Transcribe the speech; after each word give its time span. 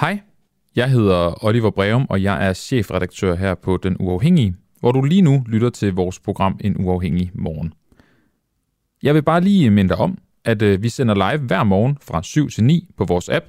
Hej, 0.00 0.20
jeg 0.76 0.90
hedder 0.90 1.44
Oliver 1.44 1.70
Breum, 1.70 2.06
og 2.10 2.22
jeg 2.22 2.48
er 2.48 2.52
chefredaktør 2.52 3.34
her 3.34 3.54
på 3.54 3.76
Den 3.76 3.96
Uafhængige, 4.00 4.54
hvor 4.80 4.92
du 4.92 5.02
lige 5.02 5.22
nu 5.22 5.44
lytter 5.48 5.70
til 5.70 5.94
vores 5.94 6.20
program 6.20 6.60
En 6.60 6.76
Uafhængig 6.84 7.30
Morgen. 7.34 7.72
Jeg 9.02 9.14
vil 9.14 9.22
bare 9.22 9.40
lige 9.40 9.70
minde 9.70 9.88
dig 9.88 9.96
om, 9.96 10.18
at 10.44 10.62
øh, 10.62 10.82
vi 10.82 10.88
sender 10.88 11.14
live 11.14 11.46
hver 11.46 11.64
morgen 11.64 11.98
fra 12.02 12.22
7 12.22 12.50
til 12.50 12.64
9 12.64 12.88
på 12.96 13.04
vores 13.04 13.28
app, 13.28 13.46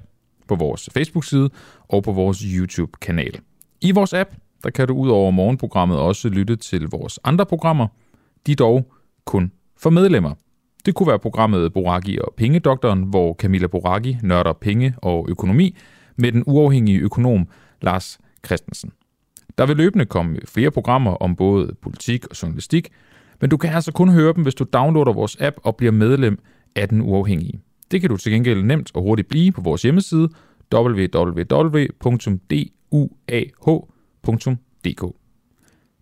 på 0.48 0.56
vores 0.56 0.90
Facebook-side 0.94 1.50
og 1.88 2.04
på 2.04 2.12
vores 2.12 2.38
YouTube-kanal. 2.40 3.40
I 3.82 3.92
vores 3.92 4.14
app, 4.14 4.30
der 4.64 4.70
kan 4.70 4.88
du 4.88 4.94
ud 4.94 5.10
over 5.10 5.32
morgenprogrammet 5.32 5.98
også 5.98 6.30
lytte 6.30 6.56
til 6.56 6.88
vores 6.88 7.20
andre 7.24 7.46
programmer. 7.46 7.88
De 8.46 8.52
er 8.52 8.56
dog 8.56 8.94
kun 9.26 9.52
for 9.78 9.90
medlemmer. 9.90 10.34
Det 10.86 10.96
kunne 10.96 11.08
være 11.08 11.20
programmet 11.20 11.74
Boraki 11.74 12.18
og 12.18 12.34
Pengedoktoren, 12.38 13.04
hvor 13.04 13.34
Camilla 13.34 13.68
Boraki 13.68 14.18
nørder 14.24 14.54
penge 14.54 14.96
og 14.98 15.26
økonomi 15.30 15.76
med 16.18 16.32
den 16.32 16.44
uafhængige 16.46 17.00
økonom 17.00 17.48
Lars 17.82 18.20
Christensen. 18.46 18.92
Der 19.58 19.66
vil 19.66 19.78
løbende 19.78 20.06
komme 20.06 20.40
flere 20.46 20.72
programmer 20.72 21.12
om 21.12 21.36
både 21.36 21.76
politik 21.82 22.28
og 22.28 22.42
journalistik, 22.42 22.90
men 23.42 23.50
du 23.50 23.58
kan 23.58 23.70
altså 23.74 23.92
kun 23.92 24.10
høre 24.10 24.34
dem, 24.34 24.44
hvis 24.44 24.56
du 24.56 24.66
downloader 24.74 25.14
vores 25.14 25.38
app 25.40 25.58
og 25.64 25.76
bliver 25.76 25.92
medlem 25.92 26.40
af 26.76 26.90
den 26.90 27.02
uafhængige. 27.02 27.60
Det 27.92 28.02
kan 28.02 28.10
du 28.10 28.18
til 28.18 28.32
gengæld 28.32 28.64
nemt 28.64 28.92
og 28.94 29.02
hurtigt 29.02 29.28
blive 29.28 29.52
på 29.52 29.62
vores 29.62 29.82
hjemmeside 29.82 30.30
www.duah.dk. 30.74 31.44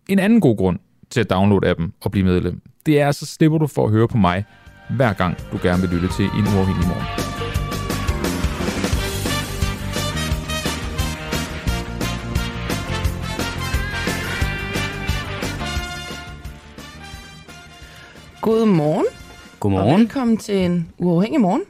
En 0.10 0.20
anden 0.20 0.42
god 0.42 0.58
grund 0.58 0.80
til 1.10 1.20
at 1.20 1.30
downloade 1.30 1.70
appen 1.70 1.94
og 2.02 2.12
blive 2.12 2.26
medlem, 2.26 2.62
det 2.86 3.02
er, 3.02 3.12
så 3.12 3.26
slipper 3.26 3.58
du 3.58 3.68
for 3.68 3.86
at 3.86 3.92
høre 3.92 4.08
på 4.08 4.18
mig, 4.18 4.46
hver 4.90 5.14
gang 5.14 5.38
du 5.52 5.60
gerne 5.64 5.82
vil 5.82 5.90
lytte 5.90 6.08
til 6.08 6.26
en 6.26 6.44
uafhængig 6.58 6.88
morgen. 6.88 7.35
God 18.46 18.66
morgen. 18.66 19.06
Godmorgen. 19.60 19.94
Og 19.94 20.00
velkommen 20.00 20.38
til 20.38 20.56
en 20.56 20.90
uafhængig 20.98 21.42
morgen. 21.42 21.62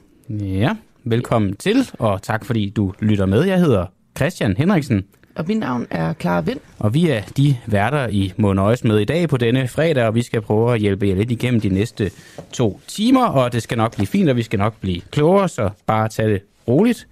Ja, 0.60 0.76
velkommen 1.04 1.56
til, 1.56 1.90
og 2.00 2.22
tak 2.22 2.46
fordi 2.46 2.70
du 2.70 2.94
lytter 3.00 3.26
med. 3.26 3.44
Jeg 3.44 3.60
hedder 3.60 3.86
Christian 4.18 4.58
Henriksen. 4.58 5.06
Og 5.36 5.46
mit 5.48 5.58
navn 5.58 5.88
er 5.90 6.14
Clara 6.14 6.42
Vind. 6.42 6.60
Og 6.80 6.94
vi 6.94 7.10
er 7.10 7.22
de 7.38 7.58
værter, 7.66 8.08
I 8.08 8.34
må 8.38 8.54
nøjes 8.54 8.84
med 8.84 9.00
i 9.00 9.06
dag 9.06 9.30
på 9.30 9.38
denne 9.38 9.68
fredag, 9.68 10.08
og 10.08 10.16
vi 10.16 10.22
skal 10.22 10.42
prøve 10.42 10.74
at 10.74 10.80
hjælpe 10.80 11.08
jer 11.08 11.16
lidt 11.16 11.32
igennem 11.32 11.62
de 11.62 11.70
næste 11.70 12.12
to 12.54 12.80
timer, 12.88 13.26
og 13.26 13.54
det 13.54 13.64
skal 13.64 13.78
nok 13.78 13.96
blive 13.96 14.08
fint, 14.08 14.30
og 14.30 14.36
vi 14.36 14.44
skal 14.44 14.60
nok 14.60 14.80
blive 14.82 15.02
klogere, 15.12 15.50
så 15.50 15.70
bare 15.86 16.10
tag 16.10 16.30
det 16.30 16.42
roligt. 16.68 17.08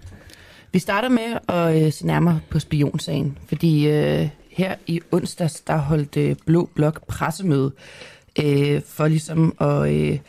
Vi 0.72 0.80
starter 0.80 1.10
med 1.10 1.38
at 1.48 1.86
øh, 1.86 1.92
se 1.92 2.08
nærmere 2.08 2.40
på 2.50 2.60
spionsagen, 2.60 3.38
fordi 3.48 3.88
øh, 3.88 4.30
her 4.50 4.76
i 4.88 5.02
onsdags, 5.12 5.62
der 5.62 5.78
holdt 5.78 6.18
øh, 6.18 6.36
Blå 6.46 6.70
Blok 6.76 7.08
pressemøde 7.08 7.72
øh, 8.40 8.82
for 8.88 9.08
ligesom 9.08 9.56
at 9.60 9.94
øh, 9.94 10.20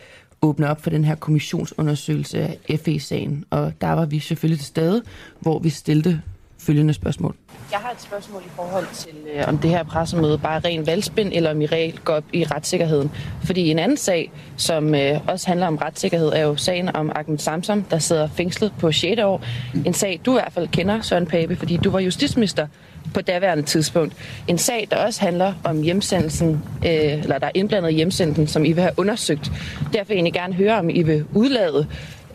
åbne 0.42 0.70
op 0.70 0.82
for 0.82 0.90
den 0.90 1.04
her 1.04 1.14
kommissionsundersøgelse 1.14 2.38
af 2.38 2.80
FE-sagen. 2.84 3.44
Og 3.50 3.72
der 3.80 3.92
var 3.92 4.06
vi 4.06 4.18
selvfølgelig 4.18 4.58
til 4.58 4.66
stede, 4.66 5.02
hvor 5.40 5.58
vi 5.58 5.70
stillede 5.70 6.20
følgende 6.58 6.94
spørgsmål. 6.94 7.36
Jeg 7.70 7.78
har 7.78 7.90
et 7.90 8.00
spørgsmål 8.00 8.42
i 8.46 8.50
forhold 8.56 8.86
til, 8.94 9.14
øh, 9.34 9.48
om 9.48 9.58
det 9.58 9.70
her 9.70 9.82
pressemøde 9.82 10.38
bare 10.38 10.56
er 10.56 10.64
ren 10.64 10.86
valgspind, 10.86 11.32
eller 11.34 11.50
om 11.50 11.60
I 11.60 11.66
reelt 11.66 12.04
går 12.04 12.14
op 12.14 12.24
i 12.32 12.44
retssikkerheden. 12.44 13.10
Fordi 13.44 13.70
en 13.70 13.78
anden 13.78 13.96
sag, 13.96 14.32
som 14.56 14.94
øh, 14.94 15.20
også 15.28 15.46
handler 15.46 15.66
om 15.66 15.76
retssikkerhed, 15.76 16.28
er 16.28 16.40
jo 16.40 16.56
sagen 16.56 16.96
om 16.96 17.12
Ahmed 17.14 17.38
Samsam, 17.38 17.82
der 17.82 17.98
sidder 17.98 18.28
fængslet 18.28 18.72
på 18.78 18.92
6. 18.92 19.22
år. 19.22 19.44
En 19.86 19.94
sag, 19.94 20.20
du 20.26 20.32
i 20.32 20.34
hvert 20.34 20.52
fald 20.52 20.68
kender, 20.68 21.00
Søren 21.00 21.26
Pape, 21.26 21.56
fordi 21.56 21.76
du 21.76 21.90
var 21.90 22.00
justitsminister 22.00 22.66
på 23.14 23.20
daværende 23.20 23.62
tidspunkt. 23.62 24.14
En 24.48 24.58
sag, 24.58 24.88
der 24.90 24.96
også 24.96 25.20
handler 25.20 25.54
om 25.64 25.82
hjemsendelsen, 25.82 26.62
øh, 26.86 26.92
eller 26.92 27.38
der 27.38 27.46
er 27.46 27.50
indblandet 27.54 27.94
hjemsendelsen, 27.94 28.46
som 28.46 28.64
I 28.64 28.72
vil 28.72 28.82
have 28.82 28.94
undersøgt. 28.96 29.52
Derfor 29.92 30.08
vil 30.08 30.14
jeg 30.14 30.16
egentlig 30.16 30.32
gerne 30.32 30.54
høre, 30.54 30.78
om 30.78 30.90
I 30.90 31.02
vil 31.02 31.24
udlade 31.34 31.86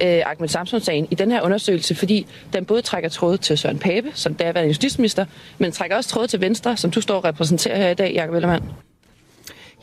øh, 0.03 0.21
Ahmed 0.25 0.47
Samson-sagen 0.47 1.07
i 1.11 1.15
den 1.15 1.31
her 1.31 1.41
undersøgelse, 1.41 1.95
fordi 1.95 2.27
den 2.53 2.65
både 2.65 2.81
trækker 2.81 3.09
tråd 3.09 3.37
til 3.37 3.57
Søren 3.57 3.79
Pape, 3.79 4.11
som 4.13 4.33
daværende 4.33 4.67
justitsminister, 4.67 5.25
men 5.57 5.71
trækker 5.71 5.97
også 5.97 6.09
tråd 6.09 6.27
til 6.27 6.41
Venstre, 6.41 6.77
som 6.77 6.91
du 6.91 7.01
står 7.01 7.17
og 7.17 7.25
repræsenterer 7.25 7.77
her 7.77 7.89
i 7.89 7.93
dag, 7.93 8.13
Jacob 8.15 8.35
Ellemann. 8.35 8.63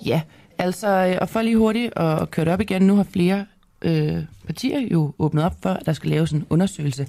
Ja, 0.06 0.20
altså, 0.58 0.88
øh, 0.88 1.18
og 1.20 1.28
for 1.28 1.42
lige 1.42 1.56
hurtigt 1.56 1.92
at 1.96 2.30
køre 2.30 2.44
det 2.44 2.52
op 2.52 2.60
igen, 2.60 2.82
nu 2.82 2.96
har 2.96 3.06
flere 3.12 3.46
øh, 3.82 4.16
partier 4.46 4.80
jo 4.80 5.12
åbnet 5.18 5.44
op 5.44 5.54
for, 5.62 5.70
at 5.70 5.86
der 5.86 5.92
skal 5.92 6.10
laves 6.10 6.30
en 6.30 6.46
undersøgelse 6.50 7.06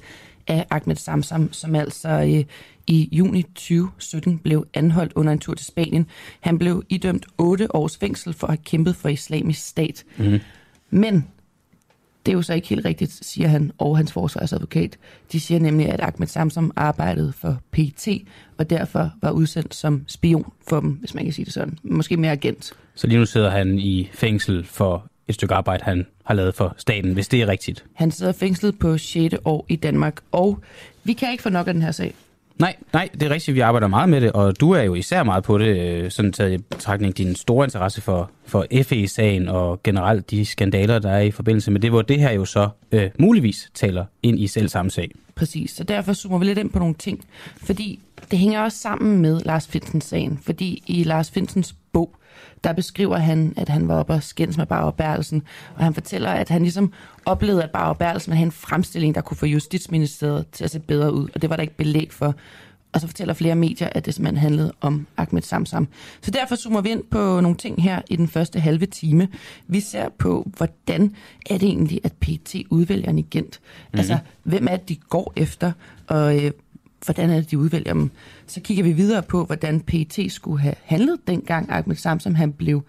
af 0.47 0.65
Ahmed 0.69 0.95
Samsam, 0.95 1.53
som 1.53 1.75
altså 1.75 2.09
øh, 2.09 2.43
i 2.87 3.09
juni 3.11 3.41
2017 3.41 4.37
blev 4.37 4.67
anholdt 4.73 5.13
under 5.13 5.33
en 5.33 5.39
tur 5.39 5.53
til 5.53 5.65
Spanien. 5.65 6.07
Han 6.39 6.59
blev 6.59 6.83
idømt 6.89 7.25
8 7.37 7.75
års 7.75 7.97
fængsel 7.97 8.33
for 8.33 8.47
at 8.47 8.51
have 8.51 8.63
kæmpet 8.65 8.95
for 8.95 9.09
islamisk 9.09 9.67
stat. 9.67 10.03
Mm. 10.17 10.39
Men 10.89 11.27
det 12.25 12.31
er 12.31 12.35
jo 12.35 12.41
så 12.41 12.53
ikke 12.53 12.67
helt 12.67 12.85
rigtigt, 12.85 13.25
siger 13.25 13.47
han 13.47 13.71
og 13.77 13.97
hans 13.97 14.11
forsvarsadvokat. 14.11 14.97
De 15.31 15.39
siger 15.39 15.59
nemlig, 15.59 15.89
at 15.89 15.99
Ahmed 16.01 16.27
Samsam 16.27 16.71
arbejdede 16.75 17.33
for 17.33 17.61
PT, 17.71 18.07
og 18.57 18.69
derfor 18.69 19.11
var 19.21 19.31
udsendt 19.31 19.75
som 19.75 20.03
spion 20.07 20.53
for 20.69 20.79
dem, 20.79 20.89
hvis 20.89 21.13
man 21.13 21.23
kan 21.23 21.33
sige 21.33 21.45
det 21.45 21.53
sådan. 21.53 21.77
Måske 21.83 22.17
mere 22.17 22.31
agent. 22.31 22.73
Så 22.95 23.07
lige 23.07 23.19
nu 23.19 23.25
sidder 23.25 23.49
han 23.49 23.79
i 23.79 24.09
fængsel 24.13 24.65
for 24.65 25.07
et 25.27 25.35
stykke 25.35 25.55
arbejde, 25.55 25.83
han 25.83 26.05
har 26.27 26.33
lavet 26.33 26.55
for 26.55 26.75
staten, 26.77 27.13
hvis 27.13 27.27
det 27.27 27.41
er 27.41 27.47
rigtigt. 27.47 27.85
Han 27.93 28.11
sidder 28.11 28.31
fængslet 28.31 28.79
på 28.79 28.97
6. 28.97 29.35
år 29.45 29.65
i 29.69 29.75
Danmark, 29.75 30.21
og 30.31 30.59
vi 31.03 31.13
kan 31.13 31.31
ikke 31.31 31.43
få 31.43 31.49
nok 31.49 31.67
af 31.67 31.73
den 31.73 31.81
her 31.81 31.91
sag. 31.91 32.13
Nej, 32.59 32.75
nej, 32.93 33.09
det 33.13 33.23
er 33.23 33.29
rigtigt, 33.29 33.55
vi 33.55 33.59
arbejder 33.59 33.87
meget 33.87 34.09
med 34.09 34.21
det, 34.21 34.31
og 34.31 34.59
du 34.59 34.71
er 34.71 34.81
jo 34.81 34.95
især 34.95 35.23
meget 35.23 35.43
på 35.43 35.57
det, 35.57 35.77
øh, 35.77 36.11
sådan 36.11 36.33
taget 36.33 36.53
i 36.53 36.57
betragtning 36.57 37.17
din 37.17 37.35
store 37.35 37.65
interesse 37.65 38.01
for, 38.01 38.31
for 38.45 38.65
FE-sagen 38.83 39.47
og 39.47 39.83
generelt 39.83 40.31
de 40.31 40.45
skandaler, 40.45 40.99
der 40.99 41.11
er 41.11 41.21
i 41.21 41.31
forbindelse 41.31 41.71
med 41.71 41.81
det, 41.81 41.89
hvor 41.89 42.01
det 42.01 42.19
her 42.19 42.31
jo 42.31 42.45
så 42.45 42.69
øh, 42.91 43.09
muligvis 43.19 43.71
taler 43.73 44.05
ind 44.23 44.39
i 44.39 44.47
selv 44.47 44.69
samme 44.69 44.91
sag. 44.91 45.11
Præcis, 45.35 45.71
så 45.71 45.83
derfor 45.83 46.13
zoomer 46.13 46.37
vi 46.37 46.45
lidt 46.45 46.57
ind 46.57 46.69
på 46.69 46.79
nogle 46.79 46.95
ting, 46.95 47.25
fordi 47.63 47.99
det 48.31 48.39
hænger 48.39 48.61
også 48.61 48.77
sammen 48.77 49.17
med 49.17 49.41
Lars 49.45 49.67
Finsens 49.67 50.05
sagen, 50.05 50.39
fordi 50.43 50.83
i 50.87 51.03
Lars 51.03 51.31
Finsens 51.31 51.75
der 52.63 52.73
beskriver 52.73 53.17
han, 53.17 53.53
at 53.57 53.69
han 53.69 53.87
var 53.87 53.99
oppe 53.99 54.13
og 54.13 54.23
skændes 54.23 54.57
med 54.57 54.65
Bauer 54.65 54.91
Berlsen, 54.91 55.43
og 55.75 55.83
han 55.83 55.93
fortæller, 55.93 56.29
at 56.29 56.49
han 56.49 56.61
ligesom 56.61 56.93
oplevede, 57.25 57.63
at 57.63 57.71
Bauer 57.71 57.93
Berlsen 57.93 58.33
havde 58.33 58.45
en 58.45 58.51
fremstilling, 58.51 59.15
der 59.15 59.21
kunne 59.21 59.37
få 59.37 59.45
Justitsministeriet 59.45 60.45
til 60.51 60.63
at 60.63 60.71
se 60.71 60.79
bedre 60.79 61.13
ud, 61.13 61.29
og 61.35 61.41
det 61.41 61.49
var 61.49 61.55
der 61.55 61.63
ikke 61.63 61.77
belæg 61.77 62.13
for. 62.13 62.35
Og 62.93 63.01
så 63.01 63.07
fortæller 63.07 63.33
flere 63.33 63.55
medier, 63.55 63.89
at 63.91 64.05
det 64.05 64.13
simpelthen 64.13 64.37
handlede 64.37 64.73
om 64.81 65.07
Ahmed 65.17 65.41
Samsam. 65.41 65.87
Så 66.21 66.31
derfor 66.31 66.55
zoomer 66.55 66.81
vi 66.81 66.89
ind 66.89 67.03
på 67.11 67.41
nogle 67.41 67.57
ting 67.57 67.83
her 67.83 68.01
i 68.09 68.15
den 68.15 68.27
første 68.27 68.59
halve 68.59 68.85
time. 68.85 69.27
Vi 69.67 69.79
ser 69.79 70.09
på, 70.17 70.47
hvordan 70.57 71.15
er 71.49 71.57
det 71.57 71.67
egentlig, 71.67 72.01
at 72.03 72.13
PT 72.13 72.55
udvælger 72.69 73.09
en 73.09 73.17
agent? 73.17 73.59
Mm-hmm. 73.61 73.99
Altså, 73.99 74.17
hvem 74.43 74.67
er 74.71 74.75
det, 74.75 74.89
de 74.89 74.95
går 74.95 75.33
efter? 75.35 75.71
Og 76.07 76.45
øh, 76.45 76.51
hvordan 77.05 77.29
er 77.29 77.35
det, 77.35 77.51
de 77.51 77.57
udvælger 77.57 77.93
dem. 77.93 78.11
Så 78.47 78.61
kigger 78.61 78.83
vi 78.83 78.91
videre 78.91 79.23
på, 79.23 79.45
hvordan 79.45 79.79
PET 79.79 80.31
skulle 80.31 80.61
have 80.61 80.75
handlet 80.83 81.27
dengang 81.27 81.71
Ahmed 81.71 81.95
Samsam 81.95 82.35
han 82.35 82.53
blev 82.53 82.83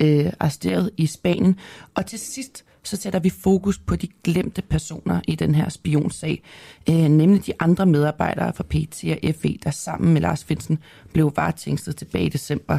øh, 0.00 0.32
arresteret 0.40 0.90
i 0.96 1.06
Spanien. 1.06 1.56
Og 1.94 2.06
til 2.06 2.18
sidst 2.18 2.64
så 2.82 2.96
sætter 2.96 3.18
vi 3.18 3.30
fokus 3.30 3.78
på 3.78 3.96
de 3.96 4.08
glemte 4.24 4.62
personer 4.62 5.20
i 5.26 5.34
den 5.34 5.54
her 5.54 5.68
spionsag, 5.68 6.42
øh, 6.88 6.94
nemlig 6.94 7.46
de 7.46 7.52
andre 7.60 7.86
medarbejdere 7.86 8.52
fra 8.52 8.64
PT 8.64 9.04
og 9.04 9.34
FE, 9.34 9.58
der 9.64 9.70
sammen 9.70 10.12
med 10.12 10.20
Lars 10.20 10.44
Finsen 10.44 10.78
blev 11.12 11.32
varetængstet 11.36 11.96
tilbage 11.96 12.24
i 12.24 12.28
december. 12.28 12.78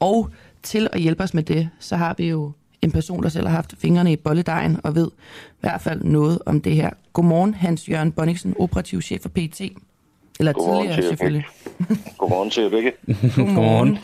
Og 0.00 0.30
til 0.62 0.88
at 0.92 1.00
hjælpe 1.00 1.22
os 1.22 1.34
med 1.34 1.42
det, 1.42 1.68
så 1.78 1.96
har 1.96 2.14
vi 2.18 2.28
jo 2.28 2.52
en 2.82 2.90
person, 2.92 3.22
der 3.22 3.28
selv 3.28 3.46
har 3.46 3.54
haft 3.54 3.74
fingrene 3.78 4.12
i 4.12 4.16
bolledejen 4.16 4.80
og 4.84 4.94
ved 4.94 5.10
i 5.50 5.60
hvert 5.60 5.80
fald 5.80 6.04
noget 6.04 6.38
om 6.46 6.60
det 6.60 6.74
her. 6.74 6.90
Godmorgen, 7.12 7.54
Hans 7.54 7.88
Jørgen 7.88 8.12
Bonniksen, 8.12 8.54
operativ 8.58 9.02
chef 9.02 9.22
for 9.22 9.28
PT. 9.28 9.60
Eller 10.38 10.52
Godmorgen 10.52 10.86
tidligere, 10.86 11.02
til 11.02 11.08
selvfølgelig. 11.08 11.46
Godmorgen 12.18 12.50
til 12.50 12.62
jer 12.62 12.70
begge. 12.70 12.92
Godmorgen. 13.36 13.98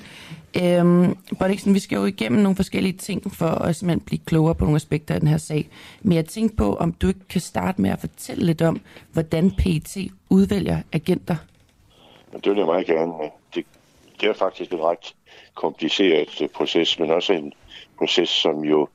Øhm, 0.62 1.16
Bodiksen, 1.38 1.74
vi 1.74 1.78
skal 1.78 1.96
jo 1.96 2.04
igennem 2.04 2.42
nogle 2.42 2.56
forskellige 2.56 2.92
ting 2.92 3.34
for 3.34 3.46
at 3.46 3.76
simpelthen 3.76 4.00
blive 4.00 4.20
klogere 4.26 4.54
på 4.54 4.64
nogle 4.64 4.76
aspekter 4.76 5.14
af 5.14 5.20
den 5.20 5.28
her 5.28 5.38
sag. 5.38 5.68
Men 6.02 6.12
jeg 6.12 6.26
tænkte 6.26 6.56
på, 6.56 6.76
om 6.76 6.92
du 6.92 7.08
ikke 7.08 7.28
kan 7.28 7.40
starte 7.40 7.82
med 7.82 7.90
at 7.90 8.00
fortælle 8.00 8.46
lidt 8.46 8.62
om, 8.62 8.80
hvordan 9.12 9.50
PET 9.50 9.96
udvælger 10.30 10.78
agenter. 10.92 11.36
Det 12.32 12.50
vil 12.50 12.58
jeg 12.58 12.66
meget 12.66 12.86
gerne. 12.86 13.12
Det, 13.54 13.66
det 14.20 14.28
er 14.28 14.34
faktisk 14.34 14.72
en 14.72 14.80
ret 14.80 15.14
kompliceret 15.54 16.40
øh, 16.42 16.48
proces, 16.48 16.98
men 16.98 17.10
også 17.10 17.32
en 17.32 17.52
proces, 17.98 18.28
som 18.28 18.64
jo 18.64 18.88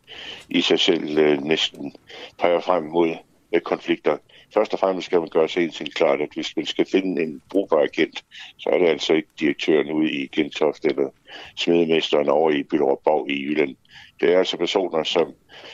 i 0.49 0.61
sig 0.61 0.79
selv 0.79 1.17
øh, 1.17 1.43
næsten 1.43 1.93
peger 2.39 2.59
frem 2.59 2.83
mod 2.83 3.09
øh, 3.53 3.61
konflikter 3.61 4.17
først 4.53 4.73
og 4.73 4.79
fremmest 4.79 5.05
skal 5.05 5.19
man 5.19 5.29
gøre 5.29 5.49
sig 5.49 5.63
en 5.63 5.71
ting 5.71 5.93
klart, 5.93 6.21
at 6.21 6.29
hvis 6.33 6.55
man 6.55 6.65
skal 6.65 6.85
finde 6.85 7.21
en 7.21 7.41
brugbar 7.49 7.81
agent, 7.81 8.23
så 8.57 8.69
er 8.69 8.77
det 8.77 8.87
altså 8.87 9.13
ikke 9.13 9.29
direktøren 9.39 9.91
ude 9.91 10.11
i 10.11 10.27
Gentofte 10.27 10.87
eller 10.87 11.09
smedemesteren 11.55 12.29
over 12.29 12.51
i 12.51 12.63
Byllerup 12.63 13.03
Borg 13.03 13.29
i 13.31 13.43
Jylland. 13.43 13.75
Det 14.19 14.33
er 14.33 14.37
altså 14.37 14.57
personer, 14.57 15.03
som, 15.03 15.33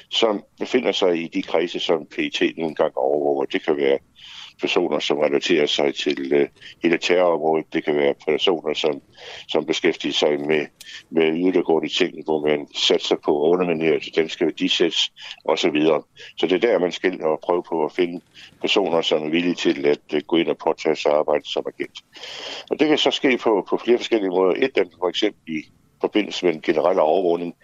som 0.09 0.43
befinder 0.59 0.91
sig 0.91 1.23
i 1.23 1.27
de 1.27 1.41
kredse, 1.41 1.79
som 1.79 2.05
PET 2.05 2.57
nogle 2.57 2.75
gange 2.75 2.97
overvåger. 2.97 3.45
Det 3.45 3.65
kan 3.65 3.77
være 3.77 3.99
personer, 4.61 4.99
som 4.99 5.17
relaterer 5.17 5.65
sig 5.65 5.95
til 5.95 6.33
øh, 6.33 6.47
hele 6.83 6.97
terrorområdet. 6.97 7.73
Det 7.73 7.85
kan 7.85 7.95
være 7.95 8.13
personer, 8.27 8.73
som, 8.73 9.01
som 9.47 9.65
beskæftiger 9.65 10.13
sig 10.13 10.39
med, 10.39 10.65
med 11.09 11.23
yderliggående 11.23 11.89
ting, 11.89 12.23
hvor 12.23 12.47
man 12.47 12.67
satser 12.75 13.15
på 13.25 13.45
at 13.45 13.49
underminere 13.49 13.99
det 13.99 14.15
danske 14.15 14.45
værdisæt 14.45 15.11
osv. 15.45 15.77
Så 16.37 16.47
det 16.47 16.51
er 16.51 16.67
der, 16.67 16.79
man 16.79 16.91
skal 16.91 17.23
og 17.23 17.39
prøve 17.43 17.63
på 17.63 17.85
at 17.85 17.91
finde 17.91 18.21
personer, 18.61 19.01
som 19.01 19.23
er 19.23 19.29
villige 19.29 19.55
til 19.55 19.85
at 19.85 20.13
øh, 20.13 20.21
gå 20.27 20.35
ind 20.35 20.47
og 20.47 20.57
påtage 20.57 20.95
sig 20.95 21.11
arbejde 21.11 21.49
som 21.49 21.65
agent. 21.67 21.99
Og 22.69 22.79
det 22.79 22.87
kan 22.87 22.97
så 22.97 23.11
ske 23.11 23.37
på, 23.37 23.67
på 23.69 23.77
flere 23.77 23.97
forskellige 23.97 24.29
måder. 24.29 24.53
Et 24.57 24.63
af 24.77 24.83
dem 24.85 24.91
for 24.99 25.09
eksempel 25.09 25.55
i 25.55 25.63
forbindelse 26.01 26.45
med 26.45 26.53
den 26.53 26.61
generelle 26.61 27.01
overvågning, 27.01 27.55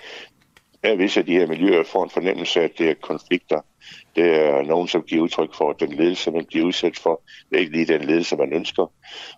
er, 0.83 0.95
hvis 0.95 1.17
af 1.17 1.25
de 1.25 1.37
her 1.37 1.47
miljøer 1.47 1.83
får 1.83 2.03
en 2.03 2.09
fornemmelse 2.09 2.59
af, 2.59 2.63
at 2.63 2.77
det 2.77 2.89
er 2.89 2.93
konflikter. 2.93 3.61
Det 4.15 4.25
er 4.25 4.61
nogen, 4.61 4.87
som 4.87 5.01
giver 5.01 5.23
udtryk 5.23 5.53
for, 5.53 5.69
at 5.69 5.79
den 5.79 5.93
ledelse, 5.93 6.31
man 6.31 6.45
bliver 6.45 6.65
udsat 6.65 6.97
for, 6.97 7.21
det 7.49 7.55
er 7.55 7.59
ikke 7.59 7.71
lige 7.71 7.93
den 7.93 8.01
ledelse, 8.01 8.37
man 8.37 8.53
ønsker. 8.53 8.91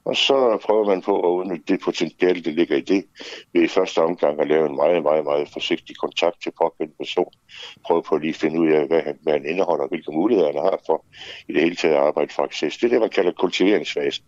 Og 0.06 0.16
så 0.16 0.58
prøver 0.66 0.86
man 0.88 1.02
på 1.02 1.20
at 1.20 1.30
udnytte 1.30 1.74
det 1.74 1.82
potentiale, 1.82 2.44
der 2.44 2.52
ligger 2.52 2.78
i 2.78 2.82
det, 2.82 3.06
ved 3.54 3.62
i 3.62 3.68
første 3.68 4.00
omgang 4.00 4.42
at 4.42 4.48
lave 4.48 4.70
en 4.70 4.76
meget, 4.76 5.04
meget, 5.04 5.24
meget 5.24 5.50
forsigtig 5.54 5.98
kontakt 5.98 6.44
til 6.44 6.52
pågældende 6.62 6.98
person. 6.98 7.32
Prøve 7.86 8.04
på 8.04 8.16
at 8.16 8.22
lige 8.22 8.34
finde 8.34 8.60
ud 8.60 8.72
af, 8.72 8.88
hvad 8.88 9.02
han, 9.02 9.18
hvad 9.22 9.34
han 9.34 9.46
indeholder, 9.46 9.88
hvilke 9.88 10.12
muligheder 10.12 10.52
han 10.52 10.62
har 10.62 10.80
for 10.86 11.06
i 11.48 11.54
det 11.54 11.62
hele 11.62 11.76
taget 11.76 11.96
at 11.96 12.02
arbejde 12.02 12.34
for 12.34 12.44
access. 12.44 12.78
Det 12.78 12.86
er 12.86 12.90
det, 12.90 13.02
man 13.02 13.10
kalder 13.10 13.32
kultiveringsfasen. 13.32 14.26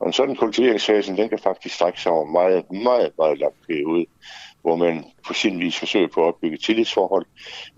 Og 0.00 0.06
en 0.06 0.12
sådan 0.12 0.36
kultiveringsfase, 0.36 1.16
den 1.16 1.28
kan 1.28 1.38
faktisk 1.38 1.74
strække 1.74 2.00
sig 2.00 2.12
over 2.12 2.24
meget, 2.24 2.72
meget, 2.72 3.12
meget 3.18 3.38
lang 3.38 3.54
periode 3.66 4.06
hvor 4.64 4.76
man 4.76 5.04
på 5.26 5.32
sin 5.32 5.60
vis 5.60 5.78
forsøger 5.78 6.08
på 6.08 6.22
at 6.22 6.28
opbygge 6.28 6.56
tillidsforhold. 6.56 7.26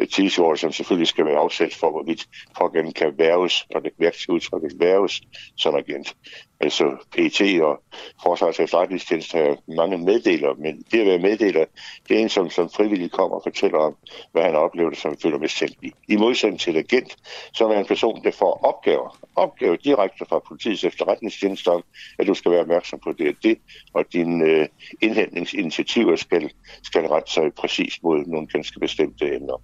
Et 0.01 0.11
tillidsforhold, 0.13 0.59
som 0.59 0.73
selvfølgelig 0.73 1.09
skal 1.09 1.25
være 1.25 1.39
afsat 1.39 1.75
for, 1.75 1.91
hvorvidt 1.91 2.29
pågældende 2.59 2.93
kan 2.93 3.19
værves, 3.19 3.67
når 3.73 3.81
det 3.81 3.93
værktøj 3.99 4.35
udtrykket 4.35 4.81
værves 4.81 5.21
som 5.57 5.75
agent. 5.75 6.17
Altså 6.61 6.97
PT 7.13 7.61
og 7.63 7.83
Forsvars 8.23 8.61
efterretningstjeneste 8.61 9.39
har 9.39 9.57
mange 9.77 9.99
meddelere, 9.99 10.55
men 10.59 10.85
det 10.93 11.01
at 11.01 11.07
være 11.07 11.19
meddeler, 11.19 11.65
det 12.09 12.17
er 12.17 12.23
en, 12.23 12.29
som, 12.29 12.51
som 12.51 12.71
frivilligt 12.71 13.13
kommer 13.13 13.37
og 13.37 13.43
fortæller 13.43 13.79
om, 13.79 13.97
hvad 14.33 14.43
han 14.43 14.55
oplever 14.55 14.95
som 14.95 15.17
føler 15.23 15.39
mistænkt 15.39 15.77
i. 15.83 15.93
I 16.09 16.17
modsætning 16.17 16.61
til 16.61 16.77
agent, 16.77 17.17
som 17.53 17.71
er 17.71 17.79
en 17.79 17.87
person, 17.87 18.25
der 18.25 18.31
får 18.31 18.65
opgaver, 18.65 19.19
opgaver 19.37 19.77
direkte 19.77 20.25
fra 20.29 20.39
politiets 20.39 20.85
efterretningstjeneste 20.85 21.69
om, 21.69 21.85
at 22.19 22.27
du 22.27 22.35
skal 22.35 22.51
være 22.51 22.61
opmærksom 22.61 22.99
på 23.05 23.13
det 23.13 23.29
og 23.29 23.35
det, 23.43 23.59
og 23.95 24.05
dine 24.13 24.45
øh, 24.45 24.67
indhentningsinitiativer 25.01 26.17
skal, 26.17 26.51
skal 26.83 27.07
rette 27.07 27.33
sig 27.33 27.55
præcis 27.55 28.03
mod 28.03 28.25
nogle 28.27 28.47
ganske 28.47 28.81
bestemte 28.81 29.35
emner. 29.35 29.63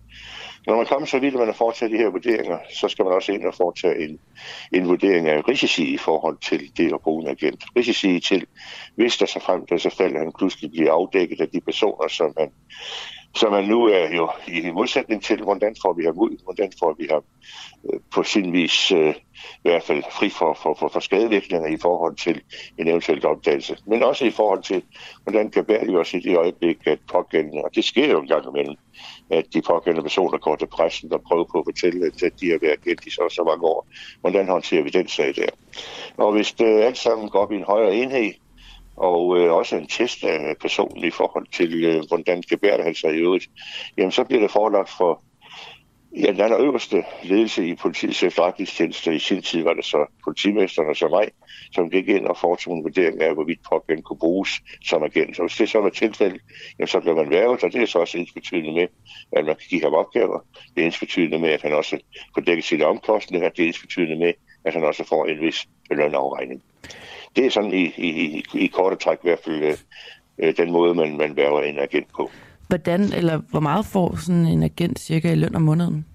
Når 0.66 0.76
man 0.76 0.86
kommer 0.86 1.06
så 1.06 1.18
vidt, 1.18 1.34
at 1.34 1.38
man 1.38 1.48
har 1.48 1.54
foretaget 1.54 1.92
de 1.92 1.96
her 1.96 2.10
vurderinger, 2.10 2.58
så 2.80 2.88
skal 2.88 3.04
man 3.04 3.14
også 3.14 3.32
ind 3.32 3.44
og 3.44 3.54
foretage 3.54 4.08
en, 4.08 4.18
en 4.72 4.88
vurdering 4.88 5.28
af 5.28 5.48
risici 5.48 5.94
i 5.94 5.96
forhold 5.96 6.38
til 6.38 6.76
det 6.76 6.94
at 6.94 7.00
bruge 7.00 7.22
en 7.22 7.28
agent. 7.28 7.64
Risici 7.76 8.20
til, 8.20 8.46
hvis 8.94 9.16
der 9.16 9.26
så 9.26 9.40
frem 9.40 9.66
der 9.66 9.76
så 9.76 9.90
falder 9.90 10.18
han 10.18 10.32
pludselig 10.38 10.70
bliver 10.70 10.92
afdækket 10.92 11.40
af 11.40 11.48
de 11.48 11.60
personer, 11.60 12.08
som 12.08 12.34
man, 12.38 12.50
som 13.34 13.52
man 13.52 13.64
nu 13.64 13.86
er 13.86 14.16
jo 14.16 14.30
i 14.48 14.70
modsætning 14.70 15.22
til, 15.22 15.42
hvordan 15.42 15.76
får 15.82 15.92
vi 15.92 16.04
ham 16.04 16.18
ud, 16.18 16.44
hvordan 16.44 16.72
får 16.78 16.96
vi 16.98 17.06
ham 17.10 17.22
øh, 17.92 18.00
på 18.14 18.22
sin 18.22 18.52
vis 18.52 18.92
øh, 18.92 19.14
i 19.64 19.68
hvert 19.68 19.82
fald 19.82 20.02
fri 20.12 20.28
for, 20.30 20.58
for, 20.62 20.76
for, 20.78 20.88
for 20.88 21.00
skadevirkninger 21.00 21.68
i 21.68 21.76
forhold 21.82 22.16
til 22.16 22.40
en 22.78 22.88
eventuel 22.88 23.26
opdagelse. 23.26 23.76
Men 23.86 24.02
også 24.02 24.24
i 24.24 24.30
forhold 24.30 24.62
til, 24.62 24.82
hvordan 25.24 25.50
kan 25.50 25.64
bære 25.64 25.98
os 25.98 26.14
i 26.14 26.20
det 26.20 26.36
øjeblik, 26.36 26.78
at 26.86 26.98
pågældende, 27.12 27.62
og 27.64 27.70
det 27.74 27.84
sker 27.84 28.10
jo 28.10 28.20
en 28.20 28.28
gang 28.28 28.44
imellem, 28.48 28.76
at 29.32 29.44
de 29.54 29.62
pågældende 29.62 30.02
personer 30.02 30.38
går 30.38 30.56
til 30.56 30.66
pressen 30.66 31.12
og 31.12 31.22
prøver 31.22 31.44
på 31.44 31.58
at 31.58 31.64
fortælle, 31.66 32.06
at 32.06 32.40
de 32.40 32.50
har 32.50 32.58
været 32.60 32.84
kendt 32.84 33.06
i 33.06 33.10
så, 33.10 33.28
så 33.30 33.44
mange 33.44 33.64
år. 33.64 33.86
Hvordan 34.20 34.48
håndterer 34.48 34.82
vi 34.82 34.90
den 34.90 35.08
sag 35.08 35.34
der? 35.36 35.48
Og 36.16 36.32
hvis 36.32 36.52
det 36.52 36.82
alt 36.82 36.98
sammen 36.98 37.28
går 37.28 37.38
op 37.38 37.52
i 37.52 37.56
en 37.56 37.64
højere 37.64 37.94
enhed, 37.94 38.32
og 38.96 39.38
øh, 39.38 39.52
også 39.52 39.76
en 39.76 39.86
test 39.86 40.24
af 40.24 40.56
personen 40.60 41.04
i 41.04 41.10
forhold 41.10 41.46
til, 41.52 41.84
øh, 41.84 42.02
hvordan 42.08 42.42
gebærer 42.50 42.82
han 42.82 42.94
sig 42.94 43.14
i 43.14 43.18
øvrigt, 43.18 43.46
jamen 43.96 44.12
så 44.12 44.24
bliver 44.24 44.40
det 44.40 44.50
forelagt 44.50 44.90
for 44.98 45.22
Ja, 46.16 46.32
den 46.32 46.40
allerøverste 46.40 47.04
ledelse 47.22 47.66
i 47.66 47.74
politiets 47.74 48.22
efterretningstjeneste 48.22 49.14
i 49.14 49.18
sin 49.18 49.42
tid 49.42 49.62
var 49.62 49.74
det 49.74 49.84
så 49.84 50.06
politimesteren 50.24 50.88
og 50.88 50.96
så 50.96 51.08
mig, 51.08 51.28
som 51.72 51.90
gik 51.90 52.08
ind 52.08 52.26
og 52.26 52.36
foretog 52.36 52.74
en 52.74 52.82
vurdering 52.82 53.22
af, 53.22 53.34
hvorvidt 53.34 53.60
pågældende 53.70 54.02
kunne 54.02 54.18
bruges 54.18 54.50
som 54.84 55.02
agent. 55.02 55.38
Og 55.38 55.46
hvis 55.46 55.56
det 55.56 55.68
så 55.68 55.78
var 55.78 55.88
tilfældet, 55.88 56.40
jamen, 56.78 56.88
så 56.88 57.00
blev 57.00 57.16
man 57.16 57.30
værvet, 57.30 57.64
og 57.64 57.72
det 57.72 57.82
er 57.82 57.86
så 57.86 57.98
også 57.98 58.18
ensbetydende 58.18 58.72
med, 58.72 58.86
at 59.32 59.44
man 59.44 59.56
kan 59.56 59.66
give 59.68 59.82
ham 59.82 59.94
opgaver. 59.94 60.40
Det 60.74 60.82
er 60.82 60.86
ensbetydende 60.86 61.38
med, 61.38 61.48
at 61.48 61.62
han 61.62 61.74
også 61.74 61.98
får 62.34 62.40
dækket 62.40 62.64
sine 62.64 62.86
omkostninger. 62.86 63.48
Det 63.48 63.62
er 63.62 63.66
ensbetydende 63.66 64.16
med, 64.16 64.32
at 64.64 64.72
han 64.74 64.84
også 64.84 65.04
får 65.04 65.26
en 65.26 65.40
vis 65.40 65.68
lønafregning. 65.90 66.62
Det 67.36 67.46
er 67.46 67.50
sådan 67.50 67.72
i, 67.72 67.92
i, 67.96 68.08
i, 68.08 68.44
i 68.54 68.66
korte 68.66 68.96
træk 68.96 69.18
i 69.18 69.28
hvert 69.28 69.40
fald 69.44 69.62
øh, 69.62 69.76
øh 70.38 70.56
den 70.56 70.72
måde, 70.72 70.94
man, 70.94 71.16
man 71.16 71.36
værver 71.36 71.62
en 71.62 71.78
agent 71.78 72.08
på. 72.16 72.30
Hvordan 72.68 73.00
eller 73.00 73.36
hvor 73.50 73.60
meget 73.60 73.86
får 73.86 74.16
sådan 74.16 74.46
en 74.46 74.62
agent 74.62 74.98
cirka 74.98 75.32
i 75.32 75.34
løn 75.34 75.54
om 75.54 75.62
måneden? 75.62 76.06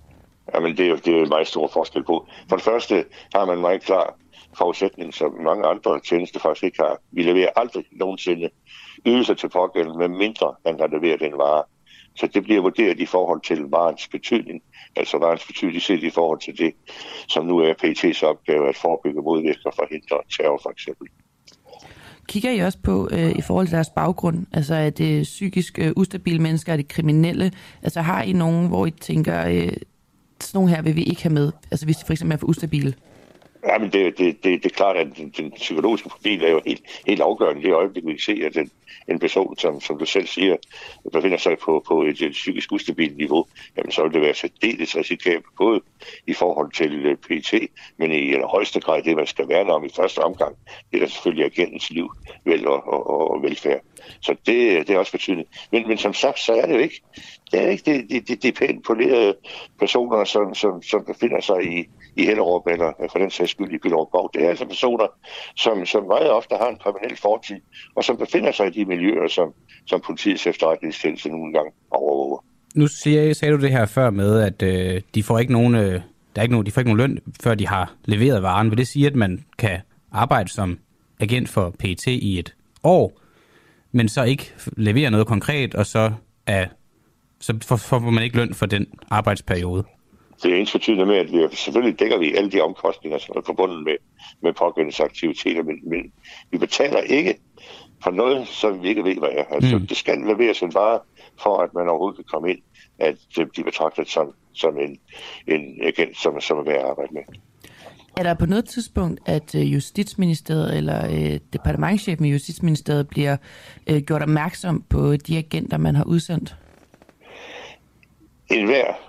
Jamen, 0.53 0.77
det 0.77 0.85
er 0.85 0.89
jo, 0.89 0.95
det 0.95 1.17
er 1.17 1.23
en 1.23 1.29
meget 1.29 1.47
stor 1.47 1.69
forskel 1.73 2.03
på. 2.03 2.27
For 2.49 2.55
det 2.55 2.65
første 2.65 3.05
har 3.35 3.45
man 3.45 3.55
en 3.55 3.61
meget 3.61 3.81
klar 3.81 4.15
forudsætning, 4.57 5.13
som 5.13 5.33
mange 5.41 5.67
andre 5.67 5.99
tjenester 5.99 6.39
faktisk 6.39 6.63
ikke 6.63 6.83
har. 6.83 6.97
Vi 7.11 7.23
leverer 7.23 7.49
aldrig 7.55 7.85
nogensinde 7.91 8.49
ydelser 9.05 9.33
til 9.33 9.49
pågældende, 9.49 9.97
med 9.97 10.17
mindre 10.17 10.55
man 10.65 10.79
har 10.79 10.87
leveret 10.87 11.21
en 11.21 11.37
vare. 11.37 11.63
Så 12.15 12.27
det 12.27 12.43
bliver 12.43 12.61
vurderet 12.61 12.99
i 12.99 13.05
forhold 13.05 13.41
til 13.41 13.61
varens 13.61 14.07
betydning, 14.07 14.61
altså 14.95 15.17
varens 15.17 15.45
betydning 15.47 15.81
set 15.81 16.03
i 16.03 16.09
forhold 16.09 16.39
til 16.39 16.57
det, 16.57 16.73
som 17.27 17.45
nu 17.45 17.59
er 17.59 17.73
PT's 17.73 18.25
opgave 18.25 18.69
at 18.69 18.75
forebygge, 18.75 19.21
modvirke 19.21 19.59
og 19.65 19.73
forhindre 19.73 20.17
terror 20.37 20.59
for 20.63 20.69
eksempel. 20.69 21.07
Kigger 22.27 22.51
I 22.51 22.59
også 22.59 22.77
på 22.83 23.09
øh, 23.11 23.31
i 23.31 23.41
forhold 23.41 23.67
til 23.67 23.75
deres 23.75 23.89
baggrund? 23.89 24.45
Altså 24.51 24.75
er 24.75 24.89
det 24.89 25.23
psykisk 25.23 25.79
øh, 25.79 25.91
ustabile 25.95 26.39
mennesker, 26.39 26.73
er 26.73 26.77
det 26.77 26.87
kriminelle? 26.87 27.51
Altså 27.83 28.01
har 28.01 28.21
I 28.21 28.33
nogen, 28.33 28.67
hvor 28.67 28.85
I 28.85 28.91
tænker, 28.91 29.45
øh, 29.45 29.73
sådan 30.41 30.53
nogle 30.53 30.69
her 30.69 30.81
vil 30.81 30.95
vi 30.95 31.03
ikke 31.03 31.23
have 31.23 31.33
med? 31.33 31.51
Altså 31.71 31.85
hvis 31.85 31.97
de 31.97 32.05
for 32.05 32.13
eksempel 32.13 32.35
er 32.35 32.39
for 32.39 32.47
ustabile? 32.47 32.93
Ja, 33.63 33.77
men 33.77 33.91
det, 33.91 34.17
det, 34.17 34.43
det, 34.43 34.63
det 34.63 34.71
er 34.71 34.75
klart, 34.75 34.97
at 34.97 35.07
den, 35.17 35.33
den 35.37 35.51
psykologiske 35.51 36.09
profil 36.09 36.43
er 36.43 36.51
jo 36.51 36.61
helt, 36.65 36.81
helt 37.07 37.21
afgørende 37.21 37.61
i 37.61 37.65
det 37.65 37.73
øjeblik, 37.73 38.05
vi 38.05 38.11
kan 38.11 38.19
se, 38.19 38.41
at 38.45 38.53
den, 38.53 38.71
en 39.07 39.19
person, 39.19 39.57
som, 39.57 39.81
som 39.81 39.99
du 39.99 40.05
selv 40.05 40.27
siger, 40.27 40.55
befinder 41.13 41.37
sig 41.37 41.57
på, 41.57 41.83
på 41.87 42.03
et, 42.03 42.21
et 42.21 42.31
psykisk 42.31 42.71
ustabilt 42.71 43.17
niveau, 43.17 43.45
jamen 43.77 43.91
så 43.91 44.03
vil 44.03 44.13
det 44.13 44.21
være 44.21 44.33
særdeles 44.33 44.95
risikabelt, 44.95 45.45
både 45.57 45.81
i 46.27 46.33
forhold 46.33 46.71
til 46.71 47.05
øh, 47.05 47.17
PT, 47.17 47.53
men 47.97 48.11
i 48.11 48.33
højeste 48.43 48.79
grad 48.79 49.01
det, 49.03 49.15
man 49.15 49.27
skal 49.27 49.49
værne 49.49 49.73
om 49.73 49.85
i 49.85 49.89
første 49.95 50.19
omgang, 50.19 50.55
det 50.91 51.03
er 51.03 51.07
selvfølgelig 51.07 51.45
agentens 51.45 51.89
liv, 51.89 52.11
vel 52.45 52.67
og, 52.67 52.87
og, 52.87 53.31
og 53.31 53.43
velfærd. 53.43 53.81
Så 54.21 54.35
det, 54.45 54.87
det 54.87 54.95
er 54.95 54.99
også 54.99 55.11
betydende. 55.11 55.45
Men, 55.71 55.87
men 55.87 55.97
som 55.97 56.13
sagt, 56.13 56.39
så 56.39 56.53
er 56.53 56.65
det 56.65 56.73
jo 56.73 56.79
ikke, 56.79 57.01
det 57.51 57.61
er 57.61 57.67
ikke 57.67 57.91
det, 57.91 58.09
det, 58.09 58.27
det, 58.27 58.43
de 58.43 58.51
pænt 58.51 58.85
polerede 58.85 59.35
personer, 59.79 60.23
som, 60.23 60.55
som, 60.55 60.83
som 60.83 61.05
befinder 61.05 61.41
sig 61.41 61.79
i, 61.79 61.89
i 62.17 62.25
Hellerup, 62.25 62.67
eller 62.67 63.07
for 63.11 63.19
den 63.19 63.31
sags 63.31 63.51
skyld 63.51 63.71
i 63.73 63.77
Byllerup 63.77 64.33
Det 64.33 64.45
er 64.45 64.49
altså 64.49 64.65
personer, 64.65 65.07
som, 65.55 65.85
som 65.85 66.03
meget 66.03 66.31
ofte 66.31 66.55
har 66.55 66.69
en 66.69 66.77
kriminel 66.77 67.17
fortid, 67.17 67.59
og 67.95 68.03
som 68.03 68.17
befinder 68.17 68.51
sig 68.51 68.67
i 68.67 68.69
de 68.69 68.85
miljøer, 68.85 69.27
som, 69.27 69.53
som 69.85 70.01
politiets 70.05 70.47
efterretningstjeneste 70.47 71.29
nogle 71.29 71.53
gange 71.53 71.71
overvåger. 71.91 72.43
Nu 72.75 72.87
siger, 72.87 73.33
sagde 73.33 73.53
du 73.53 73.61
det 73.61 73.71
her 73.71 73.85
før 73.85 74.09
med, 74.09 74.41
at 74.41 74.61
øh, 74.61 75.01
de 75.15 75.23
får 75.23 75.39
ikke 75.39 75.53
nogen, 75.53 75.75
øh, 75.75 76.01
der 76.35 76.41
er 76.41 76.41
ikke 76.41 76.53
nogen, 76.53 76.65
de 76.65 76.71
får 76.71 76.81
ikke 76.81 76.93
nogen 76.93 77.11
løn, 77.11 77.33
før 77.43 77.55
de 77.55 77.67
har 77.67 77.93
leveret 78.05 78.43
varen. 78.43 78.69
Vil 78.69 78.77
det 78.77 78.87
sige, 78.87 79.07
at 79.07 79.15
man 79.15 79.45
kan 79.57 79.79
arbejde 80.11 80.49
som 80.49 80.79
agent 81.19 81.49
for 81.49 81.69
PT 81.69 82.07
i 82.07 82.39
et 82.39 82.55
år, 82.83 83.19
men 83.91 84.09
så 84.09 84.23
ikke 84.23 84.53
levere 84.77 85.11
noget 85.11 85.27
konkret, 85.27 85.75
og 85.75 85.85
så, 85.85 86.11
er, 86.45 86.65
så 87.39 87.57
får, 87.63 87.75
får 87.75 87.99
man 87.99 88.23
ikke 88.23 88.35
løn 88.35 88.53
for 88.53 88.65
den 88.65 88.87
arbejdsperiode? 89.09 89.83
Det 90.43 90.53
er 90.53 90.55
ens 90.55 90.71
betydende 90.71 91.05
med, 91.05 91.15
at 91.15 91.31
vi 91.31 91.55
selvfølgelig 91.55 91.99
dækker 91.99 92.17
vi 92.17 92.35
alle 92.35 92.51
de 92.51 92.61
omkostninger, 92.61 93.17
som 93.17 93.35
er 93.37 93.41
forbundet 93.45 93.83
med, 93.83 93.95
med 94.41 94.53
pågældendes 94.53 94.99
aktiviteter, 94.99 95.63
men, 95.63 95.89
men 95.89 96.11
vi 96.51 96.57
betaler 96.57 96.99
ikke 96.99 97.35
for 98.03 98.11
noget, 98.11 98.47
som 98.47 98.83
vi 98.83 98.87
ikke 98.87 99.03
ved, 99.03 99.15
hvad 99.15 99.29
er. 99.29 99.43
Altså, 99.51 99.77
mm. 99.77 99.87
det 99.87 99.97
skal 99.97 100.17
leveres 100.17 100.61
en 100.61 100.73
vare, 100.73 100.99
for 101.43 101.57
at 101.57 101.73
man 101.73 101.89
overhovedet 101.89 102.15
kan 102.15 102.25
komme 102.31 102.49
ind, 102.49 102.59
at 102.99 103.15
de 103.55 103.63
betragter 103.63 104.03
det 104.03 104.11
som, 104.11 104.33
som 104.53 104.77
en, 104.79 104.97
en 105.47 105.81
agent, 105.83 106.17
som, 106.17 106.41
som 106.41 106.57
er 106.57 106.63
værd 106.63 106.79
at 106.79 106.85
arbejde 106.85 107.13
med. 107.13 107.21
Er 108.17 108.23
der 108.23 108.33
på 108.33 108.45
noget 108.45 108.65
tidspunkt, 108.65 109.19
at 109.25 109.55
øh, 109.55 109.73
Justitsministeriet 109.73 110.77
eller 110.77 111.05
øh, 111.05 111.39
departementchefen 111.53 112.25
i 112.25 112.31
Justitsministeriet 112.31 113.07
bliver 113.07 113.37
øh, 113.87 114.01
gjort 114.01 114.21
opmærksom 114.21 114.83
på 114.89 115.15
de 115.15 115.37
agenter, 115.37 115.77
man 115.77 115.95
har 115.95 116.03
udsendt? 116.03 116.55
En 118.51 118.65
hver 118.65 119.06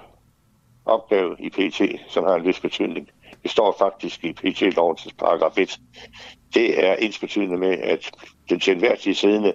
opgave 0.89 1.37
i 1.39 1.49
PT, 1.51 1.81
som 2.09 2.25
har 2.25 2.35
en 2.35 2.47
vis 2.47 2.61
betydning, 2.61 3.09
det 3.43 3.51
står 3.51 3.77
faktisk 3.79 4.25
i 4.25 4.33
PT-lovens 4.33 5.09
paragraf 5.19 5.59
1. 5.59 5.81
Det 6.55 6.87
er 6.87 6.95
ens 6.95 7.19
betydende 7.19 7.59
med, 7.59 7.79
at 7.79 8.11
den 8.49 8.61
til 8.61 8.73
enhver 8.73 8.97
tid 8.97 9.15
siddende 9.15 9.53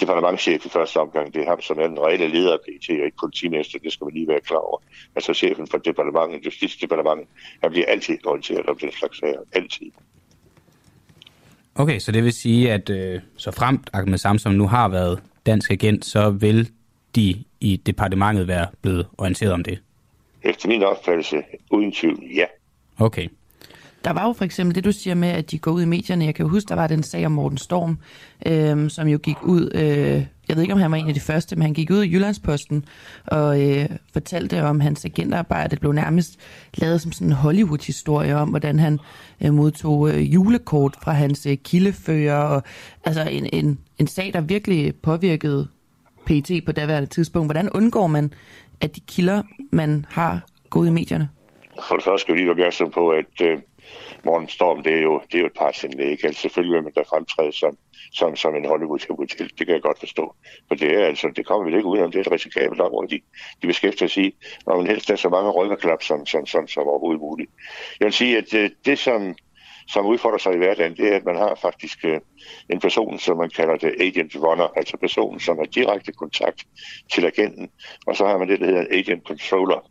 departementchef 0.00 0.66
i 0.66 0.68
første 0.68 1.00
omgang. 1.00 1.34
Det 1.34 1.42
er 1.42 1.48
ham, 1.48 1.60
som 1.60 1.78
er 1.78 1.86
den 1.86 1.98
reelle 1.98 2.28
leder 2.28 2.52
af 2.52 2.58
PT, 2.60 2.88
og 2.90 3.04
ikke 3.04 3.16
politimester. 3.20 3.78
Det 3.78 3.92
skal 3.92 4.04
man 4.04 4.14
lige 4.14 4.28
være 4.28 4.40
klar 4.40 4.58
over. 4.58 4.78
Altså 5.16 5.34
chefen 5.34 5.66
for 5.66 5.78
departementet, 5.78 6.46
justitsdepartementet, 6.46 7.28
han 7.62 7.70
bliver 7.70 7.86
altid 7.86 8.26
orienteret 8.26 8.66
om 8.66 8.78
den 8.78 8.92
slags 8.92 9.18
sager. 9.18 9.40
Altid. 9.52 9.90
Okay, 11.74 11.98
så 11.98 12.12
det 12.12 12.24
vil 12.24 12.32
sige, 12.32 12.72
at 12.72 12.90
øh, 12.90 13.20
så 13.36 13.50
fremt 13.50 13.90
Ahmed 13.92 14.18
Samsom 14.18 14.52
nu 14.52 14.66
har 14.66 14.88
været 14.88 15.22
dansk 15.46 15.70
agent, 15.70 16.04
så 16.04 16.30
vil 16.30 16.70
de 17.16 17.44
i 17.60 17.76
departementet 17.76 18.48
være 18.48 18.66
blevet 18.82 19.06
orienteret 19.18 19.52
om 19.52 19.64
det? 19.64 19.78
Efter 20.44 20.68
min 20.68 20.82
opfattelse, 20.82 21.42
uden 21.70 21.92
tvivl, 21.92 22.22
ja. 22.34 22.44
Okay. 22.98 23.28
Der 24.04 24.12
var 24.12 24.26
jo 24.26 24.32
for 24.32 24.44
eksempel 24.44 24.74
det, 24.74 24.84
du 24.84 24.92
siger 24.92 25.14
med, 25.14 25.28
at 25.28 25.50
de 25.50 25.58
går 25.58 25.70
ud 25.70 25.82
i 25.82 25.86
medierne. 25.86 26.24
Jeg 26.24 26.34
kan 26.34 26.44
jo 26.46 26.50
huske, 26.50 26.68
der 26.68 26.74
var 26.74 26.86
den 26.86 27.02
sag 27.02 27.26
om 27.26 27.32
Morten 27.32 27.58
Storm, 27.58 27.98
øh, 28.46 28.90
som 28.90 29.08
jo 29.08 29.18
gik 29.22 29.36
ud, 29.42 29.70
øh, 29.74 30.26
jeg 30.48 30.56
ved 30.56 30.62
ikke, 30.62 30.74
om 30.74 30.80
han 30.80 30.90
var 30.90 30.96
en 30.96 31.08
af 31.08 31.14
de 31.14 31.20
første, 31.20 31.56
men 31.56 31.62
han 31.62 31.74
gik 31.74 31.90
ud 31.90 32.02
i 32.02 32.12
Jyllandsposten 32.12 32.84
og 33.26 33.62
øh, 33.62 33.88
fortalte 34.12 34.62
om 34.62 34.80
hans 34.80 35.04
agentarbejde. 35.04 35.70
Det 35.70 35.80
blev 35.80 35.92
nærmest 35.92 36.38
lavet 36.74 37.00
som 37.00 37.12
sådan 37.12 37.26
en 37.28 37.32
Hollywood-historie 37.32 38.36
om, 38.36 38.48
hvordan 38.48 38.78
han 38.78 38.98
øh, 39.40 39.54
modtog 39.54 40.10
øh, 40.10 40.34
julekort 40.34 40.96
fra 41.02 41.12
hans 41.12 41.46
øh, 41.46 41.56
kildefører. 41.56 42.42
Og, 42.42 42.62
altså 43.04 43.28
en, 43.30 43.48
en, 43.52 43.78
en 43.98 44.06
sag, 44.06 44.32
der 44.32 44.40
virkelig 44.40 44.94
påvirkede 45.02 45.68
PT 46.26 46.50
på 46.66 46.72
daværende 46.72 47.08
tidspunkt. 47.08 47.46
Hvordan 47.46 47.70
undgår 47.70 48.06
man, 48.06 48.32
at 48.80 48.96
de 48.96 49.00
kilder, 49.00 49.42
man 49.72 50.06
har, 50.10 50.40
gået 50.70 50.88
i 50.88 50.90
medierne? 50.90 51.28
For 51.88 51.94
det 51.94 52.04
første 52.04 52.22
skal 52.22 52.34
vi 52.34 52.38
lige 52.38 52.46
være 52.46 52.54
opmærksom 52.54 52.90
på, 52.90 53.10
at 53.10 53.40
øh, 53.42 53.58
Morgenstorm, 54.24 54.82
det 54.82 54.94
er 54.94 55.02
jo, 55.02 55.20
det 55.32 55.34
er 55.34 55.40
jo 55.40 55.46
et 55.46 55.58
partsindlæg. 55.58 56.24
Altså 56.24 56.40
selvfølgelig 56.42 56.74
vil 56.74 56.82
man 56.82 56.92
da 56.92 57.00
fremtræde 57.00 57.52
som, 57.52 57.76
som, 58.12 58.36
som 58.36 58.56
en 58.56 58.64
Hollywood-hotel. 58.64 59.50
Det 59.58 59.66
kan 59.66 59.74
jeg 59.74 59.82
godt 59.82 59.98
forstå. 59.98 60.34
For 60.68 60.74
det 60.74 60.94
er 60.94 61.06
altså, 61.06 61.32
det 61.36 61.46
kommer 61.46 61.70
vi 61.70 61.76
ikke 61.76 61.86
udenom. 61.86 62.10
Det 62.10 62.18
er 62.18 62.24
et 62.24 62.32
risikabelt 62.32 62.80
område, 62.80 63.08
de, 63.08 63.20
de 63.62 63.66
beskæftiger 63.66 64.08
sig 64.08 64.24
i. 64.24 64.34
Og 64.66 64.78
man 64.78 64.86
helst 64.86 65.10
er 65.10 65.16
så 65.16 65.28
mange 65.28 65.50
rykkerklap 65.50 66.02
som, 66.02 66.26
som, 66.26 66.46
som, 66.46 66.68
som 66.68 66.82
overhovedet 66.82 67.20
muligt. 67.20 67.50
Jeg 68.00 68.06
vil 68.06 68.12
sige, 68.12 68.38
at 68.38 68.54
øh, 68.54 68.70
det, 68.86 68.98
som, 68.98 69.34
som 69.88 70.06
udfordrer 70.06 70.38
sig 70.38 70.54
i 70.54 70.56
hverdagen, 70.56 70.96
det 70.96 71.12
er, 71.12 71.16
at 71.16 71.24
man 71.24 71.36
har 71.36 71.58
faktisk 71.62 72.04
øh, 72.04 72.20
en 72.68 72.80
person, 72.80 73.18
som 73.18 73.36
man 73.36 73.50
kalder 73.50 73.76
det 73.76 73.94
agent 74.00 74.36
runner, 74.36 74.68
altså 74.76 74.96
personen, 74.96 75.40
som 75.40 75.58
har 75.58 75.64
direkte 75.64 76.12
kontakt 76.12 76.64
til 77.12 77.26
agenten, 77.26 77.68
og 78.06 78.16
så 78.16 78.26
har 78.26 78.38
man 78.38 78.48
det, 78.48 78.60
der 78.60 78.66
hedder 78.66 78.80
en 78.80 78.92
agent 78.92 79.26
controller. 79.26 79.90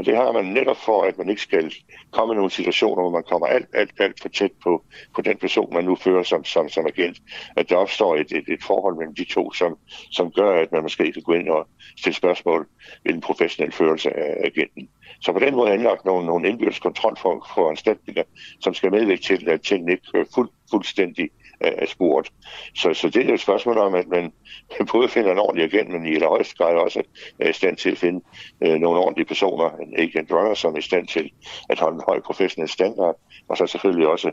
Og 0.00 0.06
det 0.06 0.16
har 0.16 0.32
man 0.32 0.44
netop 0.44 0.76
for, 0.76 1.02
at 1.02 1.18
man 1.18 1.28
ikke 1.28 1.42
skal 1.42 1.74
komme 2.10 2.34
i 2.34 2.36
nogle 2.36 2.50
situationer, 2.50 3.02
hvor 3.02 3.10
man 3.10 3.22
kommer 3.22 3.46
alt, 3.46 3.68
alt, 3.72 3.90
alt 3.98 4.20
for 4.22 4.28
tæt 4.28 4.50
på, 4.62 4.84
på 5.14 5.22
den 5.22 5.36
person, 5.36 5.74
man 5.74 5.84
nu 5.84 5.94
fører 5.96 6.22
som, 6.22 6.44
som, 6.44 6.68
som 6.68 6.86
agent. 6.86 7.18
At 7.56 7.70
der 7.70 7.76
opstår 7.76 8.16
et, 8.16 8.32
et, 8.32 8.44
et 8.48 8.62
forhold 8.62 8.96
mellem 8.96 9.14
de 9.14 9.24
to, 9.24 9.52
som, 9.52 9.76
som 10.10 10.30
gør, 10.30 10.62
at 10.62 10.72
man 10.72 10.82
måske 10.82 11.12
kan 11.12 11.22
gå 11.22 11.32
ind 11.32 11.48
og 11.48 11.68
stille 11.96 12.16
spørgsmål 12.16 12.66
ved 13.04 13.12
den 13.12 13.20
professionel 13.20 13.72
førelse 13.72 14.16
af 14.16 14.36
agenten. 14.44 14.88
Så 15.20 15.32
på 15.32 15.38
den 15.38 15.54
måde 15.54 15.68
er 15.68 15.74
anlagt 15.74 16.04
nogle, 16.04 16.26
nogle 16.26 16.48
indbyrdes 16.48 16.78
kontrolforanstaltninger, 16.78 18.22
som 18.60 18.74
skal 18.74 18.90
medvirke 18.90 19.22
til, 19.22 19.48
at 19.48 19.62
tingene 19.62 19.92
ikke 19.92 20.06
kører 20.12 20.24
fuld, 20.34 20.48
fuldstændig 20.70 21.30
af 21.60 21.82
øh, 21.82 21.88
spurgt. 21.88 22.32
Så, 22.74 22.94
så 22.94 23.08
det 23.08 23.22
er 23.22 23.28
jo 23.28 23.34
et 23.34 23.40
spørgsmål 23.40 23.78
om, 23.78 23.94
at 23.94 24.08
man 24.08 24.32
både 24.92 25.08
finder 25.08 25.32
en 25.32 25.38
ordentlig 25.38 25.64
agent, 25.64 25.90
men 25.90 26.06
i 26.06 26.14
allerhøjeste 26.14 26.56
grad 26.56 26.74
også 26.74 27.02
er 27.38 27.48
i 27.48 27.52
stand 27.52 27.76
til 27.76 27.90
at 27.90 27.98
finde 27.98 28.20
øh, 28.64 28.74
nogle 28.74 29.00
ordentlige 29.00 29.26
personer, 29.26 29.70
en 29.70 29.94
agent 29.98 30.32
runner, 30.32 30.54
som 30.54 30.74
er 30.74 30.78
i 30.78 30.82
stand 30.82 31.06
til 31.06 31.30
at 31.68 31.78
holde 31.78 31.94
en 31.94 32.02
høj 32.08 32.20
professionel 32.20 32.68
standard, 32.68 33.16
og 33.48 33.56
så 33.56 33.66
selvfølgelig 33.66 34.08
også 34.08 34.30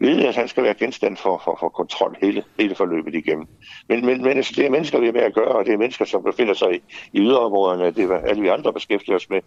vide, 0.00 0.32
han 0.32 0.48
skal 0.48 0.62
være 0.62 0.74
genstand 0.74 1.16
for, 1.16 1.40
for, 1.44 1.56
for 1.60 1.68
kontrol 1.68 2.16
hele, 2.22 2.44
hele 2.58 2.74
forløbet 2.74 3.14
igennem. 3.14 3.46
Men, 3.88 4.06
men, 4.06 4.22
men 4.22 4.36
altså, 4.36 4.52
det 4.56 4.66
er 4.66 4.70
mennesker, 4.70 5.00
vi 5.00 5.08
er 5.08 5.12
med 5.12 5.20
at 5.20 5.34
gøre, 5.34 5.52
og 5.52 5.64
det 5.64 5.72
er 5.72 5.78
mennesker, 5.78 6.04
som 6.04 6.22
befinder 6.22 6.54
sig 6.54 6.74
i, 6.74 6.80
i 7.12 7.20
yderområderne, 7.20 7.90
det 7.90 8.10
er 8.10 8.18
alle 8.18 8.42
vi 8.42 8.48
andre 8.48 8.72
beskæftiger 8.72 9.16
os 9.16 9.30
med. 9.30 9.40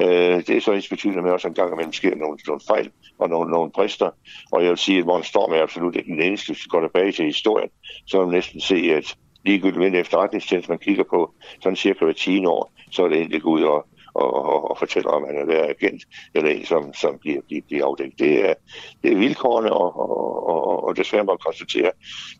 Øh, 0.00 0.46
det 0.46 0.50
er 0.50 0.60
så 0.60 0.72
ens 0.72 0.88
betydende 0.88 1.22
med, 1.22 1.30
at 1.30 1.34
også 1.34 1.48
en 1.48 1.54
gang 1.54 1.72
imellem 1.72 1.92
sker 1.92 2.14
nogle, 2.14 2.38
nogle 2.46 2.60
fejl 2.66 2.90
og 3.18 3.28
nogle, 3.28 3.50
nogle 3.50 3.70
brister. 3.70 4.10
Og 4.52 4.62
jeg 4.62 4.70
vil 4.70 4.78
sige, 4.78 4.98
at 4.98 5.06
Morten 5.06 5.24
Storm 5.24 5.52
er 5.52 5.62
absolut 5.62 5.96
ikke 5.96 6.12
den 6.12 6.22
eneste, 6.22 6.52
hvis 6.52 6.64
vi 6.64 6.68
går 6.68 6.80
tilbage 6.80 7.12
til 7.12 7.24
historien, 7.24 7.70
så 8.06 8.18
vil 8.18 8.26
man 8.26 8.34
næsten 8.34 8.60
se, 8.60 8.76
at 8.76 9.16
ligegyldigt 9.44 9.92
med 9.92 10.00
efterretningstjeneste, 10.00 10.70
man 10.70 10.78
kigger 10.78 11.04
på 11.04 11.32
sådan 11.60 11.76
cirka 11.76 12.04
hver 12.04 12.14
10 12.14 12.44
år, 12.44 12.72
så 12.90 13.04
er 13.04 13.08
det 13.08 13.18
egentlig 13.18 13.44
ud 13.44 13.62
og, 13.62 13.86
og, 14.16 14.34
og, 14.34 14.70
og 14.70 14.78
fortæller 14.78 15.10
om, 15.10 15.24
han 15.26 15.38
er 15.38 15.46
været 15.46 15.70
agent, 15.70 16.02
eller 16.34 16.50
en, 16.50 16.64
som, 16.64 16.94
som 16.94 17.18
bliver, 17.18 17.40
bliver, 17.46 17.62
bliver 17.66 17.86
afdækket. 17.86 18.18
Det 18.18 18.50
er, 18.50 18.54
det 19.02 19.12
er 19.12 19.16
vilkårene, 19.16 19.72
og, 19.72 20.00
og, 20.00 20.48
og, 20.48 20.84
og 20.84 20.96
desværre 20.96 21.24
må 21.24 21.32
man 21.32 21.38
konstatere, 21.44 21.92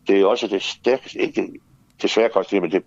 det 0.07 0.21
er 0.21 0.25
også 0.25 0.47
det 0.47 0.61
stærkeste, 0.61 1.19
ikke 1.19 1.47
desværre 2.01 2.29
konstatere, 2.29 2.61
men 2.61 2.71
det, 2.71 2.83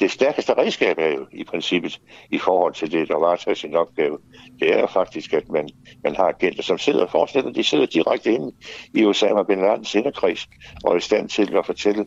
det 0.00 0.10
stærkeste 0.10 0.54
redskab 0.54 0.98
er 0.98 1.08
jo 1.08 1.26
i 1.32 1.44
princippet 1.44 2.00
i 2.30 2.38
forhold 2.38 2.74
til 2.74 2.92
det, 2.92 3.08
der 3.08 3.16
varetager 3.16 3.54
sin 3.54 3.74
opgave, 3.74 4.18
det 4.60 4.74
er 4.74 4.80
jo 4.80 4.86
faktisk, 4.86 5.32
at 5.32 5.48
man, 5.48 5.68
man 6.04 6.16
har 6.16 6.24
agenter, 6.24 6.62
som 6.62 6.78
sidder 6.78 7.02
og 7.04 7.10
forestiller, 7.10 7.52
de 7.52 7.64
sidder 7.64 7.86
direkte 7.86 8.32
inde 8.32 8.52
i 8.94 9.04
Osama 9.04 9.42
Bin 9.42 9.60
Ladens 9.60 9.94
inderkreds 9.94 10.48
og 10.84 10.92
er 10.92 10.96
i 10.96 11.00
stand 11.00 11.28
til 11.28 11.56
at 11.56 11.66
fortælle 11.66 12.06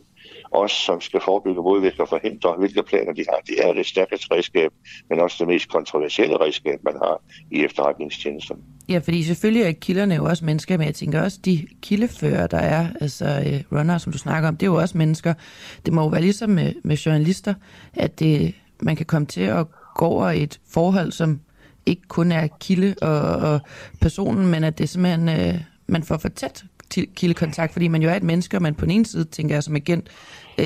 os, 0.54 0.72
som 0.72 1.00
skal 1.00 1.20
forebygge, 1.20 1.62
modvirke 1.62 2.02
og 2.02 2.08
forhindre, 2.08 2.54
hvilke 2.58 2.82
planer 2.82 3.12
de 3.12 3.24
har. 3.28 3.40
Det 3.46 3.68
er 3.68 3.72
det 3.72 3.86
stærkeste 3.86 4.34
redskab, 4.34 4.70
men 5.10 5.20
også 5.20 5.36
det 5.40 5.48
mest 5.48 5.68
kontroversielle 5.68 6.40
redskab, 6.40 6.84
man 6.84 6.94
har 6.94 7.22
i 7.50 7.64
efterretningstjenesten. 7.64 8.56
Ja, 8.88 8.98
fordi 8.98 9.22
selvfølgelig 9.22 9.62
er 9.62 9.72
kilderne 9.72 10.14
jo 10.14 10.24
også 10.24 10.44
mennesker, 10.44 10.78
men 10.78 10.86
jeg 10.86 10.94
tænker 10.94 11.22
også, 11.22 11.38
de 11.44 11.66
kildefører, 11.82 12.46
der 12.46 12.58
er, 12.58 12.86
altså 13.00 13.24
øh, 13.46 13.62
uh, 13.70 13.78
runner, 13.78 13.98
som 13.98 14.12
du 14.12 14.18
snakker 14.18 14.48
om, 14.48 14.56
det 14.56 14.66
er 14.66 14.70
jo 14.70 14.80
også 14.80 14.98
mennesker. 14.98 15.34
Det 15.86 15.94
må 15.94 16.00
jo 16.02 16.08
være 16.08 16.20
ligesom 16.20 16.50
med, 16.50 16.72
med 16.84 16.96
journalister, 16.96 17.54
at 17.94 18.18
det, 18.18 18.54
man 18.80 18.96
kan 18.96 19.06
komme 19.06 19.26
til 19.26 19.42
at 19.42 19.66
gå 19.94 20.06
over 20.06 20.26
et 20.26 20.60
forhold, 20.68 21.12
som 21.12 21.40
ikke 21.86 22.02
kun 22.08 22.32
er 22.32 22.48
kilde 22.60 22.94
og, 23.02 23.20
og 23.52 23.60
personen, 24.00 24.46
men 24.46 24.64
at 24.64 24.78
det 24.78 24.88
simpelthen, 24.88 25.28
øh, 25.28 25.60
man 25.86 26.02
får 26.02 26.16
for 26.16 26.28
tæt 26.28 26.64
kildekontakt, 26.92 27.72
fordi 27.72 27.88
man 27.88 28.02
jo 28.02 28.08
er 28.08 28.14
et 28.14 28.22
menneske, 28.22 28.56
og 28.56 28.62
man 28.62 28.74
på 28.74 28.84
den 28.84 28.90
ene 28.90 29.06
side, 29.06 29.24
tænker 29.24 29.54
jeg 29.54 29.62
som 29.62 29.76
agent, 29.76 30.08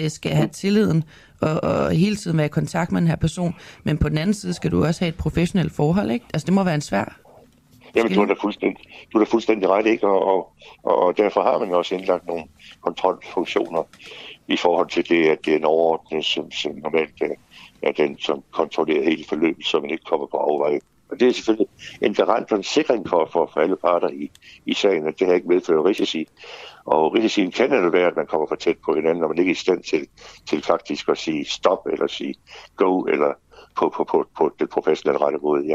uh, 0.03 0.09
skal 0.09 0.33
have 0.33 0.49
tilliden 0.49 1.05
og, 1.41 1.65
og 1.65 1.91
hele 1.91 2.17
tiden 2.17 2.37
være 2.37 2.47
i 2.47 2.49
kontakt 2.49 2.93
med 2.93 3.01
den 3.01 3.09
her 3.09 3.17
person, 3.17 3.55
men 3.85 3.99
på 3.99 4.09
den 4.09 4.19
anden 4.19 4.35
side 4.35 4.55
skal 4.55 4.71
du 4.71 4.85
også 4.85 5.01
have 5.01 5.09
et 5.09 5.15
professionelt 5.19 5.73
forhold, 5.73 6.11
ikke? 6.11 6.27
Altså 6.35 6.47
det 6.47 6.55
må 6.55 6.65
være 6.65 6.75
en 6.75 6.81
svær 6.81 7.21
Jamen, 7.97 8.13
du 8.13 8.23
er 8.23 8.27
da 8.27 8.35
fuldstændig, 8.41 8.87
du 9.13 9.19
er 9.19 9.25
da 9.25 9.31
fuldstændig 9.31 9.69
ret, 9.69 9.87
ikke? 9.87 10.07
Og, 10.07 10.27
og, 10.27 10.53
og 10.83 11.17
derfor 11.17 11.43
har 11.43 11.59
man 11.59 11.73
også 11.73 11.95
indlagt 11.95 12.27
nogle 12.27 12.45
kontrolfunktioner 12.81 13.83
i 14.49 14.57
forhold 14.57 14.89
til 14.89 15.09
det, 15.09 15.27
at 15.27 15.39
det 15.45 15.53
er 15.53 15.57
en 15.57 15.65
overordnet, 15.65 16.25
som, 16.25 16.53
som 16.53 16.73
normalt 16.75 17.23
er 17.83 17.93
den, 17.93 18.19
som 18.19 18.43
kontrollerer 18.51 19.05
hele 19.05 19.25
forløbet, 19.29 19.67
så 19.67 19.81
man 19.81 19.91
ikke 19.91 20.05
kommer 20.05 20.27
på 20.27 20.37
afveje. 20.37 20.81
Og 21.09 21.21
det 21.21 21.29
er 21.29 21.33
selvfølgelig 21.33 21.69
en 22.03 22.15
garant 22.15 22.49
for 22.49 22.57
en 22.57 22.63
sikring 22.63 23.09
for, 23.09 23.29
for, 23.33 23.51
for 23.53 23.61
alle 23.61 23.77
parter 23.77 24.09
i, 24.09 24.31
i 24.67 24.75
sagen, 24.75 25.07
at 25.07 25.15
det 25.19 25.27
her 25.27 25.35
ikke 25.35 25.49
medfører 25.49 25.85
risici. 25.85 26.27
Og 26.85 27.15
risicien 27.15 27.51
kan 27.51 27.71
det 27.71 27.93
være, 27.93 28.07
at 28.07 28.17
man 28.17 28.27
kommer 28.27 28.47
for 28.49 28.55
tæt 28.55 28.77
på 28.85 28.95
hinanden, 28.95 29.21
når 29.21 29.29
man 29.29 29.39
ikke 29.39 29.51
er 29.51 29.55
i 29.55 29.65
stand 29.65 29.83
til, 29.83 30.07
til 30.49 30.63
faktisk 30.63 31.09
at 31.09 31.19
sige 31.19 31.45
stop, 31.45 31.87
eller 31.93 32.07
sige 32.07 32.35
go, 32.77 33.01
eller 33.01 33.33
på, 33.79 33.93
på, 33.97 34.05
på, 34.05 34.27
på 34.39 34.55
det 34.59 34.69
professionelle 34.71 35.25
rette 35.25 35.39
måde, 35.43 35.67
ja. 35.67 35.75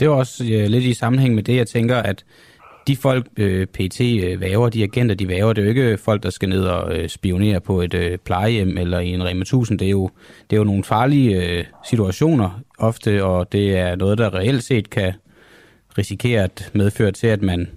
Det 0.00 0.06
er 0.06 0.10
også 0.10 0.44
øh, 0.44 0.66
lidt 0.66 0.84
i 0.84 0.94
sammenhæng 0.94 1.34
med 1.34 1.42
det, 1.42 1.56
jeg 1.56 1.66
tænker, 1.66 1.96
at 1.96 2.24
de 2.86 2.96
folk, 2.96 3.26
øh, 3.36 3.66
PT 3.66 4.00
øh, 4.00 4.40
væver, 4.40 4.68
de 4.68 4.82
agenter, 4.82 5.14
de 5.14 5.28
væver, 5.28 5.52
det 5.52 5.62
er 5.62 5.64
jo 5.64 5.68
ikke 5.68 5.98
folk, 5.98 6.22
der 6.22 6.30
skal 6.30 6.48
ned 6.48 6.64
og 6.64 6.96
øh, 6.98 7.08
spionere 7.08 7.60
på 7.60 7.80
et 7.80 7.94
øh, 7.94 8.18
plejehjem 8.18 8.78
eller 8.78 8.98
i 8.98 9.08
en 9.08 9.24
Rema 9.24 9.40
1000. 9.40 9.78
Det 9.78 9.86
er 9.86 9.90
jo, 9.90 10.10
det 10.50 10.56
er 10.56 10.60
jo 10.60 10.64
nogle 10.64 10.84
farlige 10.84 11.58
øh, 11.58 11.64
situationer 11.84 12.60
ofte, 12.78 13.24
og 13.24 13.52
det 13.52 13.78
er 13.78 13.96
noget, 13.96 14.18
der 14.18 14.34
reelt 14.34 14.64
set 14.64 14.90
kan 14.90 15.12
risikere 15.98 16.42
at 16.42 16.70
medføre 16.74 17.12
til, 17.12 17.26
at 17.26 17.42
man, 17.42 17.68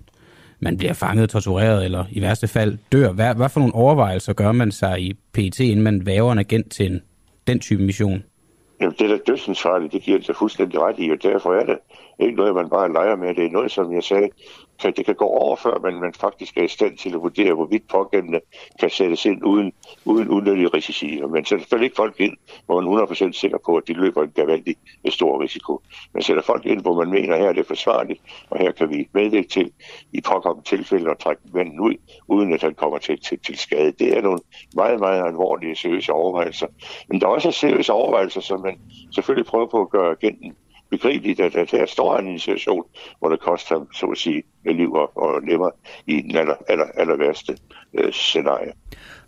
man 0.59 0.77
bliver 0.77 0.93
fanget, 0.93 1.29
tortureret 1.29 1.85
eller 1.85 2.05
i 2.11 2.21
værste 2.21 2.47
fald 2.47 2.77
dør. 2.91 3.11
Hvad, 3.11 3.35
hvad 3.35 3.49
for 3.49 3.59
nogle 3.59 3.75
overvejelser 3.75 4.33
gør 4.33 4.51
man 4.51 4.71
sig 4.71 5.01
i 5.01 5.13
PT, 5.13 5.59
inden 5.59 5.83
man 5.83 6.05
væver 6.05 6.31
en 6.31 6.39
agent 6.39 6.71
til 6.71 6.85
en, 6.85 7.01
den 7.47 7.59
type 7.59 7.83
mission? 7.83 8.23
Jamen, 8.81 8.95
det 8.99 9.09
der 9.09 9.17
dødsensfarligt, 9.27 9.93
det 9.93 10.01
giver 10.01 10.19
det 10.19 10.35
fuldstændig 10.35 10.79
ret 10.79 10.95
i, 10.97 11.09
og 11.09 11.23
derfor 11.23 11.53
er 11.53 11.65
det 11.65 11.77
ikke 12.19 12.35
noget, 12.35 12.55
man 12.55 12.69
bare 12.69 12.93
leger 12.93 13.15
med. 13.15 13.35
Det 13.35 13.45
er 13.45 13.49
noget, 13.49 13.71
som 13.71 13.93
jeg 13.93 14.03
sagde, 14.03 14.29
kan, 14.79 14.93
det 14.97 15.05
kan 15.05 15.15
gå 15.15 15.25
over, 15.25 15.55
før 15.55 15.79
man, 15.79 15.93
man 15.93 16.13
faktisk 16.13 16.57
er 16.57 16.63
i 16.63 16.67
stand 16.67 16.97
til 16.97 17.13
at 17.13 17.21
vurdere, 17.21 17.53
hvorvidt 17.53 17.87
pågældende 17.87 18.39
kan 18.79 18.89
sættes 18.89 19.25
ind 19.25 19.45
uden, 19.45 19.73
uden 20.05 20.29
unødige 20.29 20.67
risici. 20.67 21.21
Men 21.21 21.45
sætter 21.45 21.63
selvfølgelig 21.63 21.85
ikke 21.85 21.95
folk 21.95 22.19
ind, 22.19 22.37
hvor 22.65 22.81
man 22.81 23.01
er 23.01 23.05
100% 23.05 23.31
sikker 23.31 23.57
på, 23.65 23.77
at 23.77 23.83
de 23.87 23.93
løber 23.93 24.23
en 24.23 24.31
gavaldig 24.35 24.75
øh, 25.05 25.11
stor 25.11 25.41
risiko. 25.41 25.81
Men 26.13 26.23
sætter 26.23 26.43
folk 26.43 26.65
ind, 26.65 26.81
hvor 26.81 27.03
man 27.03 27.09
mener, 27.09 27.33
at 27.33 27.41
her 27.41 27.49
er 27.49 27.53
det 27.53 27.67
forsvarligt, 27.67 28.21
og 28.49 28.59
her 28.59 28.71
kan 28.71 28.89
vi 28.89 29.07
medvirke 29.13 29.47
til 29.47 29.71
i 30.13 30.21
påkommende 30.21 30.69
tilfælde 30.69 31.11
at 31.11 31.17
trække 31.17 31.41
manden 31.53 31.79
ud, 31.79 31.93
uden 32.27 32.53
at 32.53 32.61
han 32.61 32.73
kommer 32.73 32.97
til, 32.97 33.19
til, 33.21 33.39
til 33.39 33.57
skade. 33.57 33.91
Det 33.91 34.17
er 34.17 34.21
nogle 34.21 34.39
meget, 34.75 34.99
meget 34.99 35.25
alvorlige, 35.27 35.75
seriøse 35.75 36.13
overvejelser. 36.13 36.67
Men 37.07 37.21
der 37.21 37.27
er 37.27 37.31
også 37.31 37.51
seriøse 37.51 37.93
overvejelser, 37.93 38.41
som 38.41 38.61
man 38.61 38.79
selvfølgelig 39.15 39.45
prøver 39.45 39.67
på 39.67 39.81
at 39.81 39.89
gøre 39.89 40.11
agenten 40.11 40.55
begribeligt, 40.89 41.39
at, 41.39 41.55
at 41.55 41.71
der 41.71 41.85
står 41.85 42.17
en 42.17 42.39
situation, 42.39 42.83
hvor 43.19 43.29
det 43.29 43.39
koster 43.39 43.77
ham, 43.77 43.93
så 43.93 44.05
at 44.05 44.17
sige, 44.17 44.43
liv 44.65 44.93
og, 44.93 45.17
og 45.17 45.41
lemmer 45.41 45.69
i 46.07 46.21
den 46.21 46.35
aller, 46.35 46.55
aller, 46.67 46.85
aller 46.95 47.15
værste 47.15 47.57
øh, 47.93 48.11
scenarie. 48.11 48.71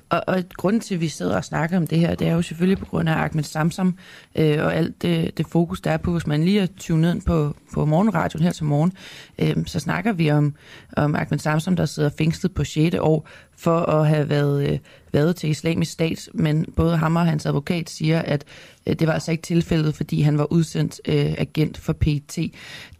Og, 0.10 0.24
og 0.28 0.44
grunden 0.54 0.80
til, 0.80 0.96
at 0.96 1.02
vi 1.02 1.08
sidder 1.08 1.38
og 1.38 1.44
snakker 1.44 1.78
om 1.78 1.88
det 1.88 2.00
her, 2.00 2.16
det 2.16 2.28
er 2.28 2.34
jo 2.34 2.42
selvfølgelig 2.42 2.78
på 2.78 2.86
grund 2.86 3.10
af 3.10 3.14
Ahmed 3.14 3.44
Samsam 3.44 3.98
øh, 4.36 4.66
og 4.66 4.76
alt 4.76 5.02
det, 5.02 5.38
det 5.38 5.48
fokus, 5.48 5.82
der 5.82 5.92
er 5.92 5.98
på. 5.98 6.12
Hvis 6.12 6.28
man 6.28 6.44
lige 6.44 6.60
er 6.60 6.68
tunet 6.80 7.14
ind 7.14 7.22
på, 7.22 7.56
på 7.74 7.86
morgenradioen 7.86 8.44
her 8.44 8.52
til 8.52 8.66
morgen, 8.66 8.94
øh, 9.40 9.66
så 9.66 9.80
snakker 9.80 10.14
vi 10.14 10.32
om, 10.32 10.56
om 10.98 11.16
Ahmed 11.16 11.40
Samsam, 11.40 11.76
der 11.76 11.86
sidder 11.86 12.10
fængslet 12.18 12.54
på 12.54 12.64
6. 12.64 12.96
år 13.00 13.28
for 13.58 13.80
at 13.80 14.08
have 14.08 14.30
været, 14.30 14.72
øh, 14.72 14.80
været 15.18 15.36
til 15.36 15.50
islamisk 15.50 15.92
stat. 15.92 16.30
Men 16.34 16.74
både 16.76 16.98
ham 16.98 17.16
og 17.16 17.26
hans 17.26 17.46
advokat 17.46 17.90
siger, 17.90 18.22
at 18.22 18.46
øh, 18.88 18.96
det 19.00 19.08
var 19.08 19.14
altså 19.14 19.32
ikke 19.32 19.42
tilfældet, 19.42 19.96
fordi 19.96 20.22
han 20.22 20.38
var 20.38 20.48
udsendt 20.52 21.02
øh, 21.08 21.34
agent 21.38 21.78
for 21.78 21.94
PT. 21.94 22.38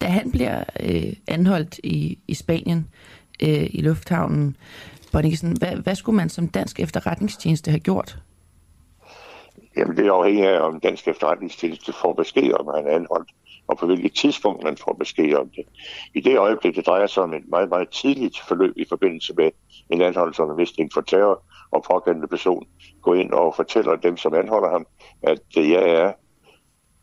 Da 0.02 0.06
han 0.06 0.32
bliver 0.32 0.64
øh, 0.80 1.14
anholdt 1.28 1.80
i, 1.84 2.18
i 2.28 2.34
Spanien, 2.34 2.88
øh, 3.44 3.68
i 3.70 3.82
lufthavnen, 3.82 4.56
Bonniksen, 5.12 5.58
hvad, 5.58 5.76
hvad 5.76 5.96
skulle 5.96 6.16
man 6.16 6.30
som 6.30 6.48
dansk 6.48 6.80
efterretningstjeneste 6.80 7.72
have 7.72 7.80
gjort? 7.80 8.18
Jamen, 9.78 9.98
det 9.98 10.06
er 10.08 10.12
afhængigt 10.12 10.48
af, 10.48 10.62
om 10.62 10.80
dansk 10.80 11.08
efterretningstjeneste 11.08 11.94
får 12.02 12.14
besked 12.14 12.54
om, 12.60 12.68
at 12.68 12.76
han 12.76 12.88
er 12.92 12.96
anholdt, 12.96 13.30
og 13.68 13.78
på 13.78 13.86
hvilket 13.86 14.14
tidspunkt 14.14 14.64
man 14.64 14.78
får 14.78 14.94
besked 15.00 15.34
om 15.34 15.50
det. 15.50 15.66
I 16.14 16.22
det 16.22 16.38
øjeblik, 16.38 16.76
det 16.76 16.86
drejer 16.86 17.08
sig 17.08 17.24
om 17.24 17.34
et 17.34 17.50
meget, 17.50 17.70
meget 17.70 17.90
tidligt 17.90 18.40
forløb 18.48 18.74
i 18.78 18.86
forbindelse 18.90 19.34
med 19.38 19.50
en 19.90 20.02
anholdelse 20.02 20.44
under 20.44 20.56
mistænkt 20.56 20.94
for 20.94 21.02
terror, 21.02 21.44
og 21.72 21.84
pågældende 21.84 22.28
person 22.28 22.68
går 23.02 23.16
ind 23.16 23.32
og 23.32 23.56
fortæller 23.56 23.96
dem, 23.96 24.18
som 24.18 24.34
anholder 24.34 24.70
ham, 24.70 24.86
at 25.22 25.40
jeg 25.56 25.90
er 25.90 26.12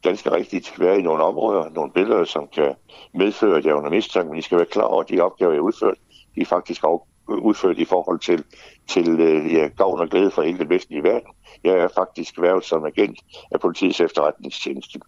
ganske 0.02 0.33
rigtigt 0.33 0.80
være 0.80 0.99
i 0.99 1.02
nogle 1.02 1.23
områder, 1.23 1.71
nogle 1.71 1.92
billeder, 1.92 2.25
som 2.25 2.49
kan 2.54 2.75
medføre, 3.14 3.59
at 3.59 3.64
jeg 3.64 3.71
er 3.71 3.75
under 3.75 3.90
mistanke, 3.90 4.30
men 4.30 4.38
I 4.38 4.42
skal 4.42 4.59
være 4.59 4.66
klar 4.66 4.85
over, 4.85 5.02
at 5.02 5.09
de 5.09 5.21
opgaver, 5.21 5.52
jeg 5.52 5.59
har 5.59 5.66
udført, 5.66 5.99
de 6.35 6.40
er 6.40 6.47
faktisk 6.47 6.85
udført 7.28 7.78
i 7.78 7.85
forhold 7.85 8.18
til, 8.18 8.44
til 8.88 9.21
øh, 9.21 9.52
ja, 9.52 9.68
gavn 9.76 10.00
og 10.00 10.09
glæde 10.09 10.30
for 10.30 10.42
hele 10.42 10.59
den 10.59 10.68
vestlige 10.68 11.02
verden. 11.02 11.28
Jeg 11.64 11.73
er 11.73 11.88
faktisk 11.88 12.40
været 12.40 12.64
som 12.64 12.85
agent 12.85 13.18
af 13.50 13.61
politiets 13.61 14.00
efterretningstjeneste. 14.00 15.00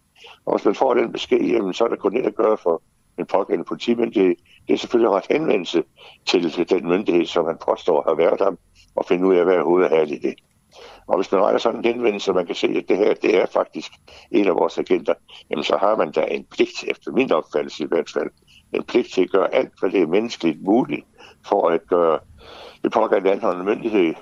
Og 0.45 0.55
hvis 0.55 0.65
man 0.65 0.75
får 0.75 0.93
den 0.93 1.11
besked, 1.11 1.41
jamen, 1.41 1.73
så 1.73 1.83
er 1.83 1.87
der 1.87 1.95
kun 1.95 2.15
det 2.15 2.25
at 2.25 2.35
gøre 2.35 2.57
for 2.57 2.81
en 3.19 3.25
pågældende 3.25 3.67
politimyndighed. 3.67 4.35
Det 4.67 4.73
er 4.73 4.77
selvfølgelig 4.77 5.11
ret 5.11 5.27
henvendelse 5.29 5.83
til 6.25 6.69
den 6.69 6.87
myndighed, 6.87 7.25
som 7.25 7.45
man 7.45 7.57
påstår 7.65 8.03
har 8.07 8.15
været 8.15 8.41
ham, 8.41 8.57
og 8.97 9.05
finde 9.05 9.27
ud 9.27 9.35
af, 9.35 9.45
hvad 9.45 9.59
hovedet 9.63 9.93
er 9.93 10.01
i 10.01 10.17
det. 10.17 10.35
Og 11.07 11.15
hvis 11.15 11.31
man 11.31 11.41
retter 11.41 11.59
sådan 11.59 11.79
en 11.79 11.85
henvendelse, 11.85 12.33
man 12.33 12.45
kan 12.45 12.55
se, 12.55 12.67
at 12.67 12.85
det 12.89 12.97
her 12.97 13.13
det 13.13 13.37
er 13.37 13.45
faktisk 13.45 13.91
en 14.31 14.47
af 14.47 14.55
vores 14.55 14.77
agenter, 14.77 15.13
jamen 15.49 15.63
så 15.63 15.77
har 15.77 15.95
man 15.95 16.11
da 16.11 16.25
en 16.31 16.43
pligt, 16.43 16.83
efter 16.87 17.11
min 17.11 17.31
opfattelse 17.31 17.83
i 17.83 17.87
hvert 17.87 18.09
fald, 18.13 18.29
en 18.73 18.83
pligt 18.83 19.13
til 19.13 19.23
at 19.23 19.29
gøre 19.29 19.53
alt, 19.53 19.71
hvad 19.79 19.89
det 19.89 20.01
er 20.01 20.07
menneskeligt 20.07 20.63
muligt, 20.63 21.05
for 21.47 21.69
at 21.69 21.87
gøre 21.87 22.19
det 22.83 22.91
pågældende 22.91 23.31
anholdende 23.31 23.65
myndighed 23.65 24.13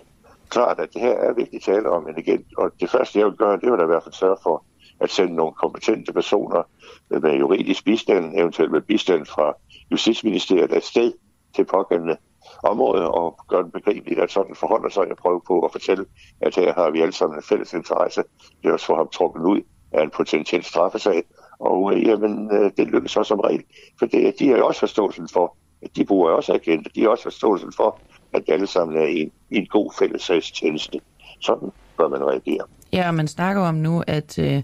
klart, 0.50 0.79
at 0.79 0.94
det 0.94 1.01
her 1.01 1.13
er 1.13 1.34
vigtigt 1.34 1.67
at 1.67 1.74
tale 1.74 1.89
om 1.89 2.08
en 2.08 2.17
agent. 2.17 2.46
Og 2.58 2.72
det 2.79 2.89
første, 2.89 3.20
jeg 3.20 3.27
vil 3.27 3.36
gøre, 3.36 3.60
det 3.60 3.72
vil 3.72 3.79
da 3.79 3.84
i 3.84 3.94
hvert 3.94 4.03
fald 4.03 4.13
sørge 4.13 4.38
for 4.44 4.63
at 5.00 5.10
sende 5.10 5.36
nogle 5.36 5.53
kompetente 5.53 6.13
personer 6.13 6.63
med 7.10 7.34
juridisk 7.34 7.86
bistand, 7.86 8.39
eventuelt 8.39 8.72
med 8.72 8.82
bistand 8.82 9.25
fra 9.25 9.53
Justitsministeriet 9.91 10.72
afsted 10.72 11.13
til 11.55 11.65
pågældende 11.65 12.17
område 12.63 13.11
og 13.11 13.39
gøre 13.47 13.63
det 13.63 13.71
begribeligt, 13.71 14.19
at 14.19 14.31
sådan 14.31 14.55
forholder 14.55 14.89
sig. 14.89 15.07
Jeg 15.07 15.17
prøver 15.17 15.39
på 15.47 15.59
at 15.59 15.71
fortælle, 15.71 16.05
at 16.41 16.55
her 16.55 16.73
har 16.73 16.89
vi 16.89 17.01
alle 17.01 17.13
sammen 17.13 17.37
en 17.37 17.43
fælles 17.43 17.73
interesse. 17.73 18.23
Det 18.61 18.69
er 18.69 18.73
også 18.73 18.85
for 18.85 18.95
ham 18.95 19.07
trukket 19.13 19.41
ud 19.41 19.61
af 19.91 20.03
en 20.03 20.09
potentiel 20.09 20.63
straffesag. 20.63 21.23
Og 21.59 21.93
øh, 21.93 22.07
jamen, 22.07 22.51
øh, 22.51 22.71
det 22.77 22.87
lykkes 22.87 23.17
også 23.17 23.29
som 23.29 23.39
regel, 23.39 23.63
for 23.99 24.05
det, 24.05 24.39
de 24.39 24.49
har 24.49 24.57
jo 24.57 24.67
også 24.67 24.79
forståelsen 24.79 25.27
for, 25.33 25.55
at 25.81 25.95
de 25.95 26.05
bruger 26.05 26.31
også 26.31 26.53
agenter. 26.53 26.91
De 26.95 27.01
har 27.01 27.09
også 27.09 27.23
forståelsen 27.23 27.73
for, 27.75 27.99
at 28.33 28.47
de 28.47 28.53
alle 28.53 28.67
sammen 28.67 28.97
er 28.97 29.05
i 29.05 29.19
en, 29.21 29.31
i 29.51 29.57
en 29.57 29.65
god 29.65 29.91
fællesagstjeneste. 29.99 30.99
Sådan 31.39 31.71
bør 31.97 32.07
man 32.07 32.23
reagere. 32.23 32.65
Ja, 32.93 33.11
man 33.11 33.27
snakker 33.27 33.61
om 33.61 33.75
nu, 33.75 34.03
at 34.07 34.39
øh, 34.39 34.61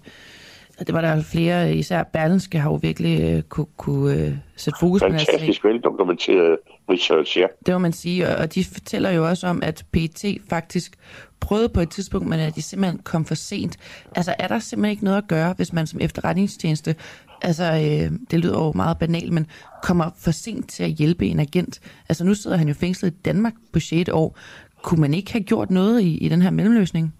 det 0.87 0.93
var 0.93 1.01
der 1.01 1.23
flere, 1.23 1.75
især 1.75 2.03
Berlinske 2.03 2.59
har 2.59 2.69
jo 2.69 2.79
virkelig 2.81 3.21
øh, 3.21 3.41
kunne, 3.41 3.65
kunne 3.77 4.15
øh, 4.15 4.33
sætte 4.55 4.79
fokus 4.79 5.01
på 5.01 5.07
den 5.07 5.19
Fantastisk 5.19 5.63
veldokumenteret 5.63 6.57
research, 6.89 7.37
ja. 7.37 7.45
Det 7.65 7.73
må 7.73 7.77
man 7.77 7.93
sige, 7.93 8.37
og 8.37 8.55
de 8.55 8.65
fortæller 8.65 9.09
jo 9.09 9.27
også 9.27 9.47
om, 9.47 9.63
at 9.63 9.85
PT 9.93 10.25
faktisk 10.49 10.95
prøvede 11.39 11.69
på 11.69 11.81
et 11.81 11.89
tidspunkt, 11.89 12.27
men 12.27 12.39
at 12.39 12.55
de 12.55 12.61
simpelthen 12.61 12.99
kom 13.03 13.25
for 13.25 13.35
sent. 13.35 13.77
Altså 14.15 14.35
er 14.39 14.47
der 14.47 14.59
simpelthen 14.59 14.91
ikke 14.91 15.03
noget 15.03 15.17
at 15.17 15.27
gøre, 15.27 15.53
hvis 15.53 15.73
man 15.73 15.87
som 15.87 15.99
efterretningstjeneste, 16.01 16.95
altså 17.41 17.63
øh, 17.63 18.17
det 18.31 18.39
lyder 18.39 18.65
jo 18.65 18.71
meget 18.71 18.97
banalt, 18.97 19.33
men 19.33 19.47
kommer 19.83 20.09
for 20.17 20.31
sent 20.31 20.69
til 20.69 20.83
at 20.83 20.89
hjælpe 20.89 21.27
en 21.27 21.39
agent. 21.39 21.79
Altså 22.09 22.23
nu 22.23 22.33
sidder 22.33 22.57
han 22.57 22.67
jo 22.67 22.73
fængslet 22.73 23.11
i 23.11 23.15
Danmark 23.25 23.53
på 23.73 23.79
6. 23.79 24.09
år. 24.09 24.37
Kunne 24.83 25.01
man 25.01 25.13
ikke 25.13 25.31
have 25.31 25.43
gjort 25.43 25.71
noget 25.71 26.01
i, 26.01 26.17
i 26.17 26.29
den 26.29 26.41
her 26.41 26.49
mellemløsning? 26.49 27.13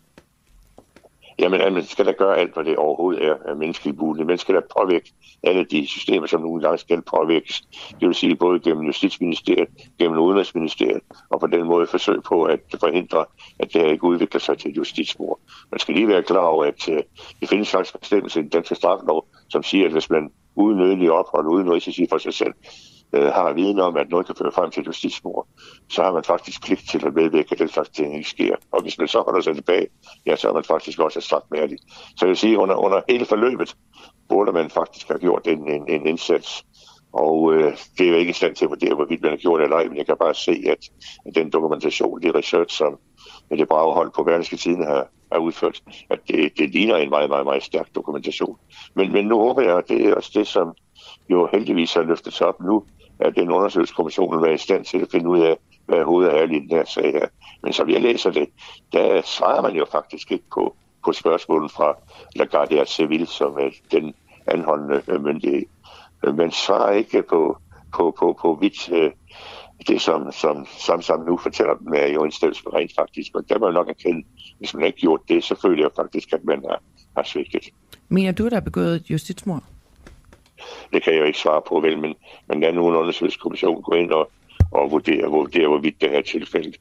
Jamen, 1.41 1.73
man 1.73 1.84
skal 1.84 2.06
da 2.06 2.12
gøre 2.12 2.38
alt, 2.38 2.54
hvad 2.54 2.63
det 2.63 2.77
overhovedet 2.77 3.25
er 3.25 3.36
er 3.45 3.56
menneskeligt 3.56 3.97
muligt. 3.97 4.27
Man 4.27 4.38
skal 4.38 4.56
da 4.56 4.62
påvirke 4.77 5.12
alle 5.43 5.63
de 5.63 5.88
systemer, 5.88 6.27
som 6.27 6.41
nogle 6.41 6.62
gange 6.62 6.77
skal 6.77 7.01
påvirkes. 7.01 7.62
Det 7.99 8.08
vil 8.08 8.15
sige 8.15 8.36
både 8.36 8.60
gennem 8.60 8.86
Justitsministeriet, 8.86 9.67
gennem 9.99 10.19
Udenrigsministeriet, 10.19 11.01
og 11.30 11.39
på 11.39 11.47
den 11.47 11.65
måde 11.65 11.88
forsøge 11.88 12.21
på 12.21 12.43
at 12.43 12.60
forhindre, 12.80 13.25
at 13.60 13.73
det 13.73 13.91
ikke 13.91 14.04
udvikler 14.04 14.39
sig 14.39 14.58
til 14.58 14.71
et 14.71 14.77
justitsmord. 14.77 15.39
Man 15.71 15.80
skal 15.80 15.95
lige 15.95 16.08
være 16.08 16.23
klar 16.23 16.45
over, 16.45 16.65
at 16.65 16.88
uh, 16.89 16.97
det 17.39 17.49
findes 17.49 17.71
faktisk 17.71 17.99
bestemmelse 17.99 18.39
i 18.39 18.43
den 18.43 18.49
danske 18.49 18.75
straffelov, 18.75 19.27
som 19.49 19.63
siger, 19.63 19.86
at 19.86 19.91
hvis 19.91 20.10
man 20.10 20.30
uden 20.56 20.77
nødvendig 20.77 21.12
ophold, 21.12 21.47
uden 21.47 21.71
risici 21.71 22.08
for 22.10 22.17
sig 22.17 22.34
selv, 22.34 22.54
øh, 23.13 23.26
har 23.26 23.54
viden 23.54 23.80
om, 23.80 23.97
at 23.97 24.10
noget 24.10 24.26
kan 24.26 24.36
føre 24.36 24.52
frem 24.52 24.71
til 24.71 24.84
justitsmord, 24.84 25.47
så 25.89 26.04
har 26.04 26.13
man 26.13 26.24
faktisk 26.24 26.63
pligt 26.63 26.89
til 26.89 27.06
at 27.06 27.13
medvirke, 27.13 27.50
at 27.52 27.60
den 27.60 27.67
slags 27.67 27.89
ting 27.89 28.15
ikke 28.15 28.30
sker. 28.30 28.56
Og 28.71 28.82
hvis 28.82 28.97
man 28.97 29.08
så 29.08 29.21
holder 29.21 29.41
sig 29.41 29.56
tilbage, 29.56 29.88
ja, 30.26 30.36
så 30.36 30.50
er 30.50 30.54
man 30.54 30.63
faktisk 30.63 31.00
også 31.00 31.21
strafmærdig. 31.21 31.78
Så 31.89 32.17
jeg 32.21 32.28
vil 32.28 32.38
sige, 32.38 32.58
under, 32.58 32.76
under 32.76 33.02
hele 33.10 33.26
forløbet 33.26 33.76
burde 34.30 34.52
man 34.52 34.69
faktisk 34.69 35.08
have 35.08 35.19
gjort 35.19 35.47
en, 35.47 35.69
en, 35.69 35.89
en 35.89 36.08
indsats. 36.08 36.65
Og 37.13 37.54
øh, 37.54 37.78
det 37.97 38.06
er 38.06 38.10
jo 38.10 38.15
ikke 38.15 38.30
i 38.30 38.34
stand 38.34 38.56
til 38.56 38.65
at 38.65 38.69
vurdere, 38.69 38.95
hvorvidt 38.95 39.21
man 39.21 39.32
har 39.32 39.38
gjort 39.38 39.60
det 39.60 39.63
eller 39.63 39.78
ej, 39.78 39.88
men 39.88 39.97
jeg 39.97 40.06
kan 40.06 40.15
bare 40.19 40.36
se, 40.36 40.63
at, 40.67 40.89
at 41.26 41.36
den 41.36 41.50
dokumentation, 41.50 42.21
det 42.21 42.36
research, 42.36 42.78
som 42.78 43.00
det 43.50 43.67
brave 43.67 43.93
hold 43.93 44.12
på 44.15 44.24
Berlingske 44.24 44.58
Tiden 44.58 44.84
har, 44.86 45.08
har 45.32 45.39
udført, 45.39 45.84
at 46.10 46.19
det, 46.28 46.58
det 46.58 46.69
ligner 46.69 46.95
en 46.95 47.10
meget, 47.10 47.30
meget, 47.30 47.45
meget 47.45 47.63
stærk 47.63 47.95
dokumentation. 47.95 48.58
Men, 48.95 49.12
men 49.12 49.26
nu 49.26 49.39
håber 49.39 49.62
jeg, 49.62 49.78
at 49.78 49.89
det 49.89 50.06
er 50.06 50.15
også 50.15 50.32
det, 50.34 50.47
som 50.47 50.74
jo 51.32 51.50
heldigvis 51.52 51.94
har 51.94 52.02
løftet 52.02 52.34
sig 52.34 52.48
op 52.48 52.60
nu, 52.60 52.84
at 53.20 53.36
den 53.36 53.52
undersøgelseskommission 53.52 54.36
vil 54.36 54.44
være 54.44 54.54
i 54.54 54.58
stand 54.58 54.86
til 54.86 54.98
at 54.98 55.12
finde 55.12 55.30
ud 55.30 55.39
af, 55.39 55.58
hvad 55.86 56.04
hovedet 56.04 56.34
er 56.34 56.44
i 56.44 56.60
den 56.60 56.70
her 56.70 56.86
sag 56.86 57.12
her. 57.12 57.28
Men 57.63 57.74
som 57.74 57.89
jeg 57.89 58.02
læser 58.02 58.32
det, 58.32 58.50
der 58.94 59.22
svarer 59.22 59.62
man 59.62 59.76
jo 59.76 59.86
faktisk 59.91 60.32
ikke 60.32 60.46
på, 60.54 60.76
på 61.06 61.13
spørgsmålet 61.13 61.72
fra 61.72 61.98
La 62.36 62.46
Guardia 62.46 62.86
Civil, 62.86 63.28
som 63.28 63.54
er 63.54 63.70
den 63.91 64.13
anholdende 64.48 65.02
øh, 65.08 65.24
myndighed. 65.24 65.63
Man 66.34 66.52
svarer 66.52 66.91
ikke 66.91 67.24
på, 67.24 67.58
på, 67.96 68.15
på, 68.20 68.38
på 68.41 68.58
vidt 68.62 68.91
øh, 68.91 69.12
det, 69.88 70.02
som, 70.02 70.32
som 70.32 70.67
Samsam 70.80 71.20
nu 71.20 71.38
fortæller 71.38 71.74
dem, 71.76 71.94
er 71.94 72.08
jo 72.08 72.24
en 72.24 72.32
stedelse 72.32 72.63
rent 72.74 72.91
faktisk. 73.00 73.30
Men 73.36 73.44
der 73.50 73.60
må 73.60 73.65
jeg 73.65 73.74
nok 73.74 73.89
erkende, 73.89 74.24
hvis 74.58 74.74
man 74.74 74.86
ikke 74.86 75.00
gjort 75.00 75.22
det, 75.30 75.44
så 75.44 75.56
føler 75.62 75.84
jeg 75.84 75.91
faktisk, 75.96 76.34
at 76.34 76.44
man 76.44 76.63
har, 76.70 76.82
har 77.15 77.24
svigtet. 77.24 77.70
Mener 78.10 78.32
du, 78.32 78.50
der 78.50 78.56
er 78.56 78.62
begået 78.62 79.10
justitsmord? 79.10 79.63
Det 80.93 81.04
kan 81.04 81.13
jeg 81.13 81.19
jo 81.19 81.26
ikke 81.26 81.39
svare 81.39 81.62
på, 81.67 81.80
vel, 81.80 81.97
men, 81.97 82.15
men 82.47 82.60
lad 82.60 82.74
nu 82.74 82.89
en 82.89 82.95
undersøgelseskommission 82.95 83.82
gå 83.82 83.93
ind 83.93 84.12
og, 84.12 84.32
og 84.71 84.91
vurdere, 84.91 85.28
vurdere, 85.28 85.67
hvorvidt 85.67 86.02
det 86.02 86.15
er 86.15 86.21
tilfældet. 86.21 86.76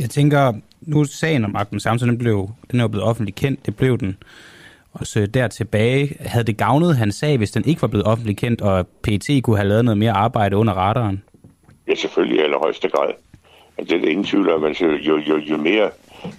Jeg 0.00 0.10
tænker, 0.10 0.52
nu 0.80 1.04
sagen 1.04 1.44
om 1.44 1.56
Ahmed 1.56 1.80
Samson, 1.80 2.08
den, 2.08 2.18
blev, 2.18 2.48
den 2.70 2.80
er 2.80 2.84
jo 2.84 2.88
blevet 2.88 3.06
offentligt 3.06 3.36
kendt, 3.36 3.66
det 3.66 3.76
blev 3.76 3.98
den 3.98 4.16
også 4.92 5.26
der 5.26 5.48
tilbage. 5.48 6.16
Havde 6.20 6.44
det 6.44 6.56
gavnet 6.56 6.96
hans 6.96 7.14
sag, 7.14 7.38
hvis 7.38 7.50
den 7.50 7.64
ikke 7.64 7.82
var 7.82 7.88
blevet 7.88 8.06
offentligt 8.06 8.38
kendt, 8.38 8.60
og 8.60 8.86
PT 8.86 9.30
kunne 9.42 9.56
have 9.56 9.68
lavet 9.68 9.84
noget 9.84 9.98
mere 9.98 10.12
arbejde 10.12 10.56
under 10.56 10.72
radaren? 10.72 11.22
Ja, 11.88 11.94
selvfølgelig 11.94 12.38
i 12.38 12.42
allerhøjeste 12.42 12.88
grad. 12.88 13.12
Det 13.76 13.92
er 13.92 13.98
det 13.98 14.08
ingen 14.08 14.24
tvivl 14.24 14.50
om, 14.50 14.64
at 14.64 14.80
jo, 14.80 14.90
jo, 14.90 15.16
jo, 15.16 15.36
jo 15.36 15.56
mere 15.56 15.90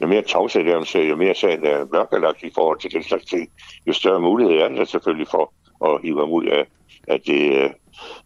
jo 0.02 0.08
mere 0.08 0.22
tavshed 0.22 0.66
der 0.66 0.84
ser, 0.84 1.04
jo 1.04 1.16
mere 1.16 1.36
sagen 1.36 1.66
er 1.66 1.86
mørkelagt 1.92 2.44
i 2.44 2.52
forhold 2.56 2.80
til 2.80 2.92
den 2.92 3.04
slags 3.04 3.26
ting, 3.26 3.50
jo 3.88 3.94
større 3.94 4.20
mulighed 4.20 4.56
er 4.56 4.70
der 4.70 4.86
selvfølgelig 4.86 5.28
for 5.28 5.54
at 5.86 6.02
hive 6.04 6.20
ham 6.20 6.30
ud 6.30 6.46
af, 6.46 6.66
at 7.08 7.22
det, 7.28 7.72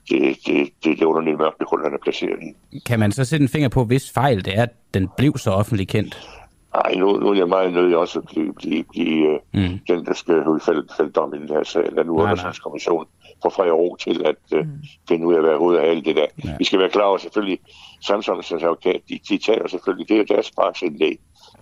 det, 0.10 0.38
det, 0.46 0.70
det, 0.84 1.00
det 1.00 1.04
underlige 1.04 1.38
mørke 1.38 1.66
hul, 1.70 1.84
han 1.84 1.94
er 1.94 1.98
placeret 2.04 2.40
i. 2.72 2.80
Kan 2.80 3.00
man 3.00 3.12
så 3.12 3.26
sætte 3.26 3.44
en 3.44 3.50
finger 3.50 3.70
på, 3.70 3.84
hvis 3.84 4.12
fejl 4.12 4.46
det 4.46 4.58
er, 4.58 4.64
at 4.64 4.74
den 4.94 5.10
blev 5.18 5.38
så 5.38 5.52
offentligt 5.52 5.90
kendt? 5.90 6.30
Nej, 6.76 6.96
nu, 6.96 7.18
nu 7.18 7.30
er 7.30 7.34
jeg 7.34 7.48
meget 7.48 7.74
nødig 7.74 7.98
også 7.98 8.20
at 8.20 8.26
blive, 8.26 8.54
blive, 8.54 8.84
blive 8.84 9.34
øh, 9.34 9.40
mm. 9.54 9.80
den, 9.88 10.06
der 10.06 10.14
skal 10.14 10.44
fælde, 10.66 10.88
fælde 10.98 11.12
dom 11.12 11.34
i 11.34 11.38
den 11.38 11.50
her 11.50 11.64
sag. 11.64 11.84
Lad 11.92 12.06
nu 12.06 12.14
undersøgelseskommissionen 12.22 13.08
få 13.44 13.50
fred 13.50 13.72
og 13.72 13.80
ro 13.80 13.96
til 13.96 14.26
at 14.26 14.60
uh, 14.60 14.60
mm. 14.60 14.72
finde 15.10 15.28
ud 15.28 15.34
af, 15.34 15.42
hvad 15.42 15.58
hovedet 15.58 15.80
af 15.80 15.90
alt 15.90 16.06
det 16.06 16.16
der. 16.16 16.26
Ja. 16.44 16.56
Vi 16.58 16.64
skal 16.64 16.80
være 16.80 16.90
klar 16.90 17.04
over 17.04 17.18
selvfølgelig, 17.18 17.60
Samsons 18.02 18.52
advokat, 18.52 19.02
de, 19.10 19.20
de 19.30 19.38
taler 19.38 19.68
selvfølgelig, 19.68 20.10
det 20.10 20.20
er 20.20 20.36
deres 20.36 20.52
praksindlæg. 20.52 21.20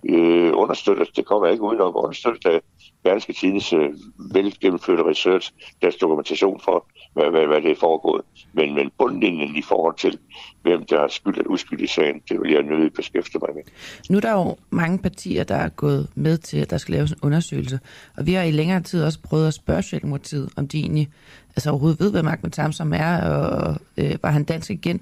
Øh, 0.09 0.51
understøtter, 0.53 1.05
det 1.15 1.25
kommer 1.25 1.47
ikke 1.47 1.63
ud 1.63 1.75
nok, 1.75 2.03
understøtter 2.03 2.49
af 2.49 2.61
Berlingske 3.03 3.33
Tidens 3.33 3.73
øh, 3.73 3.89
velgennemførte 4.33 5.03
research, 5.03 5.51
deres 5.81 5.95
dokumentation 5.95 6.61
for, 6.63 6.87
hvad, 7.13 7.31
hvad, 7.31 7.47
hvad 7.47 7.61
det 7.61 7.71
er 7.71 7.79
foregået. 7.79 8.21
Men, 8.53 8.75
men 8.75 8.91
bundlinjen 8.97 9.55
i 9.55 9.61
forhold 9.61 9.95
til, 9.97 10.17
hvem 10.61 10.85
der 10.85 10.99
er 10.99 11.07
skyld 11.07 11.37
eller 11.37 11.49
uskyld 11.49 11.81
i 11.81 11.87
sagen, 11.87 12.21
det 12.29 12.41
vil 12.41 12.51
jeg 12.51 12.63
nødigt 12.63 12.95
beskæftige 12.95 13.39
mig 13.47 13.55
med. 13.55 13.63
Nu 14.09 14.17
er 14.17 14.21
der 14.21 14.31
jo 14.31 14.55
mange 14.69 14.99
partier, 14.99 15.43
der 15.43 15.55
er 15.55 15.69
gået 15.69 16.07
med 16.15 16.37
til, 16.37 16.57
at 16.57 16.69
der 16.69 16.77
skal 16.77 16.93
laves 16.93 17.11
en 17.11 17.17
undersøgelse. 17.21 17.79
Og 18.17 18.25
vi 18.25 18.33
har 18.33 18.43
i 18.43 18.51
længere 18.51 18.81
tid 18.81 19.03
også 19.03 19.21
prøvet 19.21 19.47
at 19.47 19.53
spørge 19.53 19.81
Socialdemokratiet, 19.81 20.49
om 20.55 20.67
de 20.67 20.79
egentlig 20.79 21.09
altså 21.55 21.69
overhovedet 21.69 21.99
ved, 21.99 22.11
hvad 22.11 22.23
Ahmed 22.23 22.51
Samsom 22.51 22.93
er, 22.93 23.21
og 23.21 23.75
øh, 23.97 24.15
var 24.21 24.31
han 24.31 24.43
dansk 24.43 24.69
agent. 24.69 25.01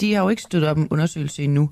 De 0.00 0.14
har 0.14 0.22
jo 0.22 0.28
ikke 0.28 0.42
støttet 0.42 0.70
op 0.70 0.76
om 0.76 0.82
en 0.82 0.88
undersøgelse 0.90 1.44
endnu. 1.44 1.70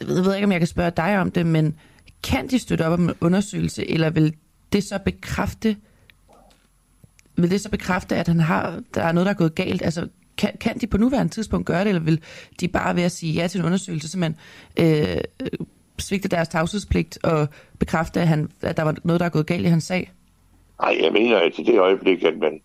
Jeg 0.00 0.08
ved 0.08 0.34
ikke, 0.34 0.44
om 0.44 0.52
jeg 0.52 0.60
kan 0.60 0.66
spørge 0.66 0.90
dig 0.96 1.20
om 1.20 1.30
det, 1.30 1.46
men 1.46 1.76
kan 2.22 2.48
de 2.48 2.58
støtte 2.58 2.86
op 2.86 2.92
om 2.92 3.04
en 3.04 3.14
undersøgelse, 3.20 3.90
eller 3.90 4.10
vil 4.10 4.34
det 4.72 4.84
så 4.84 4.98
bekræfte, 5.04 5.76
vil 7.36 7.50
det 7.50 7.60
så 7.60 7.70
bekræfte, 7.70 8.16
at 8.16 8.28
han 8.28 8.40
har, 8.40 8.82
der 8.94 9.02
er 9.02 9.12
noget, 9.12 9.26
der 9.26 9.32
er 9.32 9.36
gået 9.36 9.54
galt? 9.54 9.82
Altså, 9.82 10.08
kan, 10.38 10.52
kan 10.60 10.78
de 10.78 10.86
på 10.86 10.98
nuværende 10.98 11.32
tidspunkt 11.32 11.66
gøre 11.66 11.80
det, 11.80 11.88
eller 11.88 12.00
vil 12.00 12.22
de 12.60 12.68
bare 12.68 12.96
ved 12.96 13.02
at 13.02 13.12
sige 13.12 13.32
ja 13.32 13.46
til 13.46 13.60
en 13.60 13.66
undersøgelse, 13.66 14.08
simpelthen 14.08 14.36
øh, 14.76 15.20
svigte 15.98 16.28
deres 16.28 16.48
tavshedspligt 16.48 17.18
og 17.24 17.48
bekræfte, 17.78 18.20
at, 18.20 18.28
han, 18.28 18.50
at 18.62 18.76
der 18.76 18.82
var 18.82 18.94
noget, 19.04 19.20
der 19.20 19.26
er 19.26 19.30
gået 19.30 19.46
galt 19.46 19.66
i 19.66 19.68
hans 19.68 19.84
sag? 19.84 20.12
Nej, 20.80 20.98
jeg 21.02 21.12
mener, 21.12 21.38
at 21.38 21.58
i 21.58 21.62
det 21.62 21.78
øjeblik, 21.78 22.24
at 22.24 22.38
man 22.38 22.60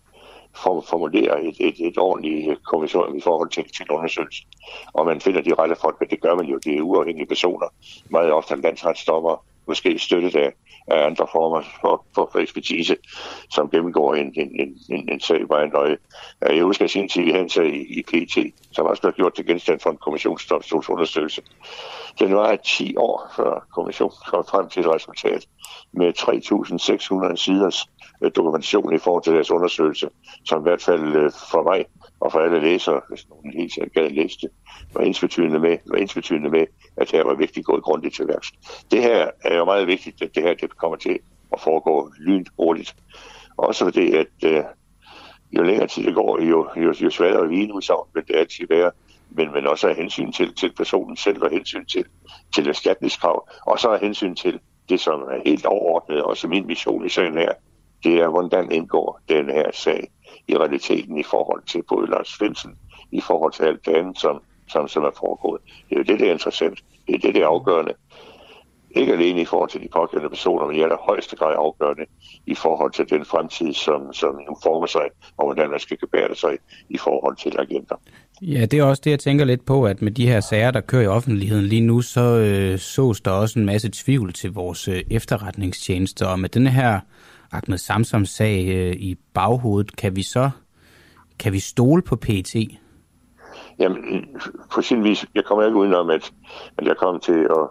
formulerer 0.62 1.36
et, 1.36 1.56
et, 1.60 1.86
et 1.86 1.98
ordentligt 1.98 2.64
kommission 2.64 3.16
i 3.16 3.20
forhold 3.20 3.50
til, 3.50 3.64
til 3.76 3.90
undersøgelsen, 3.90 4.46
og 4.92 5.06
man 5.06 5.20
finder 5.20 5.42
de 5.42 5.54
rette 5.54 5.76
folk, 5.80 5.96
men 6.00 6.10
det 6.10 6.20
gør 6.20 6.34
man 6.34 6.46
jo, 6.46 6.58
det 6.64 6.76
er 6.76 6.80
uafhængige 6.80 7.26
personer, 7.26 7.66
meget 8.10 8.32
ofte 8.32 8.56
landsretsdommer, 8.56 9.44
måske 9.66 9.98
støttet 9.98 10.36
af, 10.36 10.52
af 10.88 11.06
andre 11.06 11.26
former 11.32 11.62
for, 11.80 12.04
for, 12.14 12.28
for 12.32 12.38
ekspertise, 12.38 12.96
som 13.50 13.70
gennemgår 13.70 14.14
en, 14.14 14.32
en, 14.36 14.60
en, 14.60 14.78
en, 14.90 15.08
en 15.08 15.20
sag 15.20 15.46
meget 15.48 15.72
nøje. 15.72 15.96
Jeg 16.40 16.64
husker 16.64 16.84
at 16.84 16.90
sin 16.90 17.08
tid, 17.08 17.22
vi 17.22 17.30
havde 17.30 17.42
en 17.42 17.50
sag 17.50 17.66
i, 17.66 17.98
i 17.98 18.02
PT, 18.02 18.54
som 18.72 18.86
også 18.86 19.02
blev 19.02 19.12
gjort 19.12 19.34
til 19.34 19.46
genstand 19.46 19.80
for 19.80 19.90
en 19.90 19.96
kommissionsdomstolsundersøgelse. 19.96 21.42
Den 22.18 22.34
var 22.34 22.56
10 22.56 22.96
år 22.96 23.32
før 23.36 23.66
kommissionen 23.74 24.16
kom 24.26 24.44
frem 24.50 24.68
til 24.68 24.80
et 24.80 24.94
resultat 24.94 25.46
med 25.92 26.12
3.600 27.30 27.36
siders 27.36 27.86
øh, 28.22 28.30
dokumentation 28.36 28.94
i 28.94 28.98
forhold 28.98 29.22
til 29.22 29.32
deres 29.32 29.50
undersøgelse, 29.50 30.08
som 30.44 30.60
i 30.60 30.62
hvert 30.62 30.82
fald 30.82 31.16
øh, 31.16 31.30
for 31.50 31.62
mig 31.62 31.84
og 32.20 32.32
for 32.32 32.38
alle 32.38 32.60
læsere, 32.60 33.00
hvis 33.08 33.28
nogen 33.28 33.52
helt 33.52 33.74
sikkert 33.74 33.92
gad 33.92 34.10
læse 34.10 34.38
det, 34.40 34.50
var 34.94 35.00
ensbetydende 35.00 35.58
med, 35.58 35.78
var 35.86 35.96
ensbetydende 35.96 36.50
med, 36.50 36.66
at 36.96 37.10
her 37.10 37.24
var 37.24 37.34
vigtigt 37.34 37.66
gået 37.66 37.82
grundigt 37.82 38.14
til 38.14 38.28
værks. 38.28 38.52
Det 38.90 39.02
her 39.02 39.30
er 39.44 39.56
jo 39.56 39.64
meget 39.64 39.86
vigtigt, 39.86 40.22
at 40.22 40.34
det 40.34 40.42
her 40.42 40.54
det 40.54 40.76
kommer 40.76 40.96
til 40.96 41.18
at 41.52 41.60
foregå 41.60 42.12
lynhurtigt. 42.18 42.96
Også 43.56 43.84
fordi, 43.84 44.14
at 44.14 44.26
øh, 44.44 44.64
jo 45.52 45.62
længere 45.62 45.86
tid 45.86 46.06
det 46.06 46.14
går, 46.14 46.42
jo, 46.42 46.68
jo, 46.76 46.94
jo 47.00 47.10
sværere 47.10 47.48
vi 47.48 47.66
nu 47.66 47.80
så 47.80 48.08
vil 48.14 48.24
det 48.28 48.36
altid 48.36 48.66
være, 48.68 48.90
men, 49.30 49.52
men 49.52 49.66
også 49.66 49.88
af 49.88 49.96
hensyn 49.96 50.32
til, 50.32 50.54
til 50.54 50.72
personen 50.76 51.16
selv, 51.16 51.42
og 51.42 51.50
hensyn 51.50 51.84
til, 51.84 52.04
til 52.54 52.68
erstatningskrav, 52.68 53.48
og 53.66 53.78
så 53.78 53.88
af 53.88 54.00
hensyn 54.00 54.34
til 54.34 54.60
det, 54.88 55.00
som 55.00 55.20
er 55.20 55.40
helt 55.44 55.66
overordnet, 55.66 56.22
og 56.22 56.36
som 56.36 56.50
min 56.50 56.66
mission 56.66 57.06
i 57.06 57.08
sagen 57.08 57.38
her, 57.38 57.52
det 58.04 58.20
er, 58.20 58.28
hvordan 58.28 58.72
indgår 58.72 59.20
den 59.28 59.50
her 59.50 59.70
sag 59.72 60.08
i 60.48 60.56
realiteten 60.56 61.18
i 61.18 61.22
forhold 61.22 61.62
til 61.66 61.82
både 61.88 62.10
Lars 62.10 62.28
Svendsen, 62.28 62.72
i 63.12 63.20
forhold 63.20 63.52
til 63.52 63.64
alt 63.64 63.86
det 63.86 63.94
andet, 63.94 64.18
som, 64.18 64.42
som, 64.68 64.88
som 64.88 65.04
er 65.04 65.10
foregået. 65.18 65.60
Det 65.88 65.94
er 65.94 65.98
jo 65.98 66.04
det, 66.04 66.20
der 66.20 66.26
er 66.26 66.32
interessant. 66.32 66.84
Det 67.06 67.14
er 67.14 67.18
det, 67.18 67.34
der 67.34 67.42
er 67.42 67.48
afgørende. 67.48 67.92
Ikke 68.90 69.12
alene 69.12 69.40
i 69.40 69.44
forhold 69.44 69.70
til 69.70 69.82
de 69.82 69.88
pågældende 69.92 70.30
personer, 70.30 70.66
men 70.66 70.76
i 70.76 70.82
allerhøjeste 70.82 71.36
grad 71.36 71.54
afgørende 71.58 72.04
i 72.46 72.54
forhold 72.54 72.92
til 72.92 73.10
den 73.10 73.24
fremtid, 73.24 73.72
som, 73.72 74.12
som 74.12 74.34
nu 74.34 74.56
former 74.62 74.86
sig, 74.86 75.06
og 75.36 75.44
hvordan 75.46 75.70
man 75.70 75.80
skal 75.80 75.98
gebære 75.98 76.34
sig 76.34 76.58
i 76.88 76.98
forhold 76.98 77.36
til 77.36 77.56
agenter. 77.58 77.96
Ja, 78.42 78.64
det 78.64 78.78
er 78.78 78.84
også 78.84 79.02
det, 79.04 79.10
jeg 79.10 79.18
tænker 79.18 79.44
lidt 79.44 79.66
på, 79.66 79.84
at 79.84 80.02
med 80.02 80.12
de 80.12 80.28
her 80.28 80.40
sager, 80.40 80.70
der 80.70 80.80
kører 80.80 81.02
i 81.02 81.06
offentligheden 81.06 81.64
lige 81.64 81.80
nu, 81.80 82.00
så 82.00 82.20
øh, 82.20 82.78
sås 82.78 83.20
der 83.20 83.30
også 83.30 83.58
en 83.58 83.66
masse 83.66 83.90
tvivl 83.92 84.32
til 84.32 84.52
vores 84.52 84.88
øh, 84.88 85.02
efterretningstjenester, 85.10 86.26
og 86.26 86.40
med 86.40 86.48
den 86.48 86.66
her 86.66 87.00
Ahmed 87.52 87.78
Samsams 87.78 88.30
sag 88.30 88.68
øh, 88.68 88.92
i 88.92 89.16
baghovedet, 89.34 89.96
kan 89.96 90.16
vi 90.16 90.22
så 90.22 90.50
kan 91.38 91.52
vi 91.52 91.58
stole 91.58 92.02
på 92.02 92.16
PET? 92.16 92.54
Jamen, 93.78 94.24
på 94.74 94.82
sin 94.82 95.04
vis, 95.04 95.26
jeg 95.34 95.44
kommer 95.44 95.64
ikke 95.64 95.78
udenom, 95.78 96.10
at, 96.10 96.32
at 96.78 96.86
jeg 96.86 96.96
kommer 96.96 97.20
til 97.20 97.40
at 97.50 97.68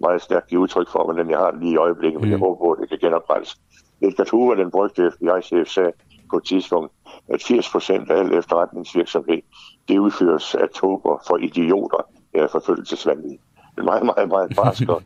meget 0.00 0.22
stærkt 0.22 0.48
give 0.48 0.60
udtryk 0.60 0.88
for, 0.92 1.04
hvordan 1.04 1.30
jeg 1.30 1.38
har 1.38 1.56
lige 1.60 1.72
i 1.72 1.76
øjeblikket, 1.76 2.20
mm. 2.20 2.22
men 2.22 2.30
jeg 2.30 2.36
mm. 2.36 2.42
håber 2.42 2.64
på, 2.64 2.72
at 2.72 2.78
det 2.80 2.88
kan 2.88 2.98
genoprettes. 2.98 3.56
Edgar 4.00 4.24
Tuva, 4.24 4.54
den 4.54 4.70
brygte 4.70 5.10
FBI-chef, 5.10 5.68
sagde 5.68 5.92
på 6.30 6.36
et 6.36 6.44
tidspunkt, 6.44 6.92
at 7.28 7.42
80 7.42 7.70
procent 7.72 8.10
af 8.10 8.18
al 8.18 8.34
efterretningsvirksomhed, 8.34 9.42
det 9.88 9.98
udføres 9.98 10.54
af 10.54 10.68
tober 10.68 11.24
for 11.26 11.36
idioter, 11.36 12.02
er 12.34 12.48
forfølgelsesvandet. 12.52 13.38
Det 13.74 13.80
er 13.80 13.84
meget, 13.84 14.04
meget, 14.04 14.28
meget 14.28 14.56
barsk 14.56 14.88
og, 14.94 15.02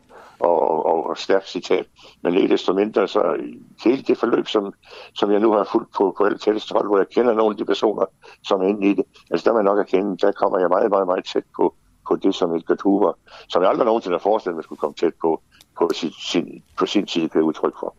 og, 0.48 1.06
og 1.10 1.18
stærkt 1.18 1.48
citat. 1.48 1.86
Men 2.22 2.34
ikke 2.34 2.52
desto 2.52 2.72
mindre, 2.72 3.08
så 3.08 3.36
hele 3.84 4.02
det 4.02 4.18
forløb, 4.18 4.48
som, 4.48 4.72
som 5.14 5.30
jeg 5.30 5.40
nu 5.40 5.52
har 5.52 5.68
fulgt 5.72 5.92
på, 5.96 6.14
på 6.18 6.24
alle 6.24 6.38
tætteste 6.38 6.72
hold, 6.72 6.86
hvor 6.88 6.98
jeg 6.98 7.08
kender 7.08 7.34
nogle 7.34 7.52
af 7.52 7.56
de 7.56 7.64
personer, 7.64 8.04
som 8.42 8.62
er 8.62 8.66
inde 8.66 8.86
i 8.90 8.94
det, 8.94 9.04
altså 9.30 9.44
der 9.44 9.52
må 9.52 9.58
jeg 9.58 9.64
nok 9.64 9.78
erkende, 9.78 10.16
der 10.16 10.32
kommer 10.32 10.58
jeg 10.58 10.68
meget, 10.68 10.90
meget, 10.90 11.06
meget 11.06 11.24
tæt 11.24 11.44
på, 11.56 11.74
på 12.08 12.16
det, 12.16 12.34
som 12.34 12.52
Edgar 12.52 12.76
Hoover, 12.82 13.12
som 13.48 13.62
jeg 13.62 13.70
aldrig 13.70 13.86
nogensinde 13.86 14.14
har 14.14 14.22
forestillet 14.22 14.56
mig 14.56 14.64
skulle 14.64 14.78
komme 14.78 14.94
tæt 14.94 15.12
på, 15.20 15.42
på 15.78 15.90
sin, 15.94 16.12
sin, 16.12 16.62
på 16.78 16.86
sin 16.86 17.08
side, 17.08 17.28
kan 17.28 17.42
udtryk 17.42 17.74
for. 17.80 17.96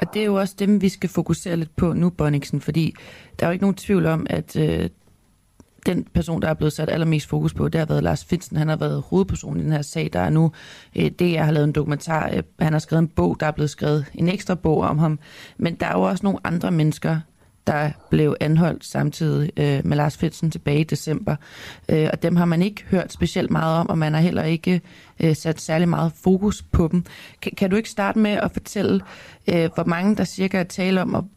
Og 0.00 0.14
det 0.14 0.22
er 0.22 0.26
jo 0.26 0.34
også 0.34 0.54
dem, 0.58 0.80
vi 0.80 0.88
skal 0.88 1.10
fokusere 1.10 1.56
lidt 1.56 1.76
på 1.76 1.92
nu, 1.92 2.10
Bonniksen, 2.10 2.60
fordi 2.60 2.94
der 3.38 3.46
er 3.46 3.50
jo 3.50 3.52
ikke 3.52 3.64
nogen 3.64 3.76
tvivl 3.76 4.06
om, 4.06 4.26
at 4.30 4.56
øh, 4.56 4.90
den 5.86 6.06
person, 6.14 6.42
der 6.42 6.48
er 6.48 6.54
blevet 6.54 6.72
sat 6.72 6.90
allermest 6.90 7.28
fokus 7.28 7.54
på, 7.54 7.68
det 7.68 7.78
har 7.78 7.86
været 7.86 8.02
Lars 8.02 8.24
Finsen. 8.24 8.56
Han 8.56 8.68
har 8.68 8.76
været 8.76 9.02
hovedpersonen 9.06 9.60
i 9.60 9.64
den 9.64 9.72
her 9.72 9.82
sag. 9.82 10.10
Der 10.12 10.20
er 10.20 10.30
nu, 10.30 10.52
øh, 10.96 11.10
det 11.10 11.32
jeg 11.32 11.44
har 11.44 11.52
lavet 11.52 11.64
en 11.64 11.72
dokumentar, 11.72 12.30
øh, 12.32 12.42
han 12.58 12.72
har 12.72 12.80
skrevet 12.80 13.02
en 13.02 13.08
bog, 13.08 13.36
der 13.40 13.46
er 13.46 13.50
blevet 13.50 13.70
skrevet 13.70 14.04
en 14.14 14.28
ekstra 14.28 14.54
bog 14.54 14.80
om 14.80 14.98
ham. 14.98 15.18
Men 15.56 15.74
der 15.74 15.86
er 15.86 15.92
jo 15.92 16.02
også 16.02 16.26
nogle 16.26 16.38
andre 16.44 16.70
mennesker, 16.70 17.20
der 17.66 17.90
blev 18.10 18.36
anholdt 18.40 18.84
samtidig 18.84 19.50
øh, 19.56 19.86
med 19.86 19.96
Lars 19.96 20.16
Finsen 20.16 20.50
tilbage 20.50 20.80
i 20.80 20.84
december. 20.84 21.36
Øh, 21.88 22.08
og 22.12 22.22
dem 22.22 22.36
har 22.36 22.44
man 22.44 22.62
ikke 22.62 22.84
hørt 22.90 23.12
specielt 23.12 23.50
meget 23.50 23.78
om, 23.78 23.88
og 23.88 23.98
man 23.98 24.14
har 24.14 24.20
heller 24.20 24.42
ikke 24.42 24.80
øh, 25.20 25.36
sat 25.36 25.60
særlig 25.60 25.88
meget 25.88 26.12
fokus 26.24 26.62
på 26.62 26.88
dem. 26.92 27.04
Kan, 27.42 27.52
kan 27.56 27.70
du 27.70 27.76
ikke 27.76 27.90
starte 27.90 28.18
med 28.18 28.30
at 28.30 28.50
fortælle, 28.52 29.00
øh, 29.48 29.70
hvor 29.74 29.84
mange 29.84 30.16
der 30.16 30.24
cirka 30.24 30.58
er 30.58 30.64
tale 30.64 31.02
om, 31.02 31.14
og 31.14 31.28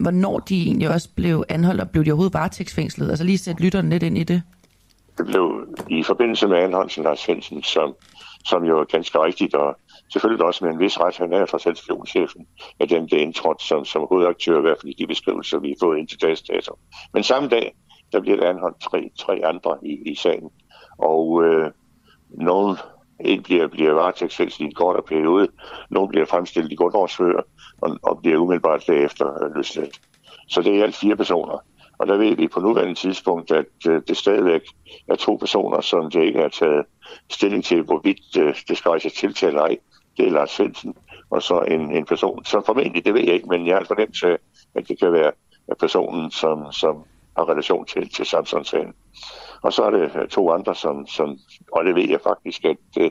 hvornår 0.00 0.38
de 0.38 0.62
egentlig 0.62 0.88
også 0.88 1.08
blev 1.14 1.44
anholdt, 1.48 1.80
og 1.80 1.90
blev 1.90 2.04
de 2.04 2.10
overhovedet 2.10 2.34
varetægtsfængslet? 2.34 3.08
Altså 3.08 3.24
lige 3.24 3.38
sætte 3.38 3.62
lytteren 3.62 3.90
lidt 3.90 4.02
ind 4.02 4.18
i 4.18 4.24
det. 4.24 4.42
Det 5.18 5.26
blev 5.26 5.66
i 5.90 6.02
forbindelse 6.02 6.48
med 6.48 6.58
anholdelsen 6.58 7.06
af 7.06 7.18
Svendsen, 7.18 7.62
som, 7.62 7.94
som 8.44 8.64
jo 8.64 8.80
er 8.80 8.84
ganske 8.84 9.18
rigtigt, 9.24 9.54
og 9.54 9.76
selvfølgelig 10.12 10.46
også 10.46 10.64
med 10.64 10.72
en 10.72 10.80
vis 10.80 11.00
ret, 11.00 11.16
han 11.16 11.32
er 11.32 11.46
fra 11.46 11.58
selskabschefen, 11.58 12.46
af 12.80 12.88
dem, 12.88 13.08
der 13.08 13.16
indtrådt 13.16 13.62
som, 13.62 13.84
som 13.84 14.06
hovedaktør, 14.08 14.58
i 14.58 14.60
hvert 14.60 14.78
fald 14.80 14.92
i 14.92 15.02
de 15.02 15.06
beskrivelser, 15.06 15.58
vi 15.58 15.68
har 15.68 15.86
fået 15.86 15.98
ind 15.98 16.08
til 16.08 16.22
dags 16.22 16.42
dato. 16.42 16.78
Men 17.14 17.22
samme 17.22 17.48
dag, 17.48 17.74
der 18.12 18.20
bliver 18.20 18.36
der 18.36 18.50
anholdt 18.50 18.80
tre, 18.80 19.10
tre 19.18 19.40
andre 19.44 19.78
i, 19.82 20.10
i 20.10 20.14
sagen, 20.14 20.50
og 20.98 21.44
øh, 21.44 21.70
nogen 22.30 22.76
en 23.24 23.42
bliver, 23.42 23.66
bliver 23.66 23.92
varetægtsfængslet 23.92 24.64
i 24.64 24.68
en 24.68 24.74
kortere 24.74 25.02
periode, 25.02 25.48
nogen 25.90 26.08
bliver 26.08 26.26
fremstillet 26.26 26.72
i 26.72 26.74
grundårsfører, 26.74 27.42
og, 27.80 27.98
og 28.02 28.18
bliver 28.22 28.38
umiddelbart 28.38 28.86
derefter 28.86 29.54
løsladt. 29.54 30.00
Så 30.48 30.62
det 30.62 30.78
er 30.78 30.82
alt 30.82 30.96
fire 30.96 31.16
personer. 31.16 31.58
Og 31.98 32.08
der 32.08 32.16
ved 32.16 32.36
vi 32.36 32.48
på 32.48 32.60
nuværende 32.60 32.94
tidspunkt, 32.94 33.50
at 33.50 33.66
øh, 33.88 34.02
det 34.08 34.16
stadigvæk 34.16 34.62
er 35.08 35.14
to 35.14 35.36
personer, 35.36 35.80
som 35.80 36.10
det 36.10 36.22
ikke 36.24 36.40
har 36.40 36.48
taget 36.48 36.84
stilling 37.30 37.64
til, 37.64 37.82
hvorvidt 37.82 38.36
øh, 38.38 38.54
det 38.68 38.76
skal 38.76 38.88
rejse 38.88 39.10
tiltale 39.10 39.50
eller 39.50 39.62
ej. 39.62 39.78
Det 40.16 40.26
er 40.26 40.30
Lars 40.30 40.50
Svendsen, 40.50 40.94
og 41.30 41.42
så 41.42 41.58
en, 41.60 41.96
en 41.96 42.04
person, 42.04 42.44
som 42.44 42.64
formentlig, 42.66 43.04
det 43.04 43.14
ved 43.14 43.20
jeg 43.20 43.34
ikke, 43.34 43.48
men 43.48 43.66
jeg 43.66 43.76
har 43.76 43.84
fornemt, 43.84 44.24
at 44.74 44.88
det 44.88 44.98
kan 44.98 45.12
være 45.12 45.32
personen, 45.80 46.30
som, 46.30 46.72
som 46.72 47.04
har 47.36 47.48
relation 47.48 47.86
til, 47.86 48.08
til 48.08 48.26
Samsung-sagen. 48.26 48.94
Og 49.62 49.72
så 49.72 49.82
er 49.82 49.90
det 49.90 50.16
øh, 50.16 50.28
to 50.28 50.50
andre, 50.50 50.74
som, 50.74 51.06
som 51.06 51.38
og 51.72 51.84
det 51.84 51.94
ved 51.94 52.08
jeg 52.08 52.20
faktisk, 52.20 52.64
at, 52.64 52.76
øh, 53.00 53.10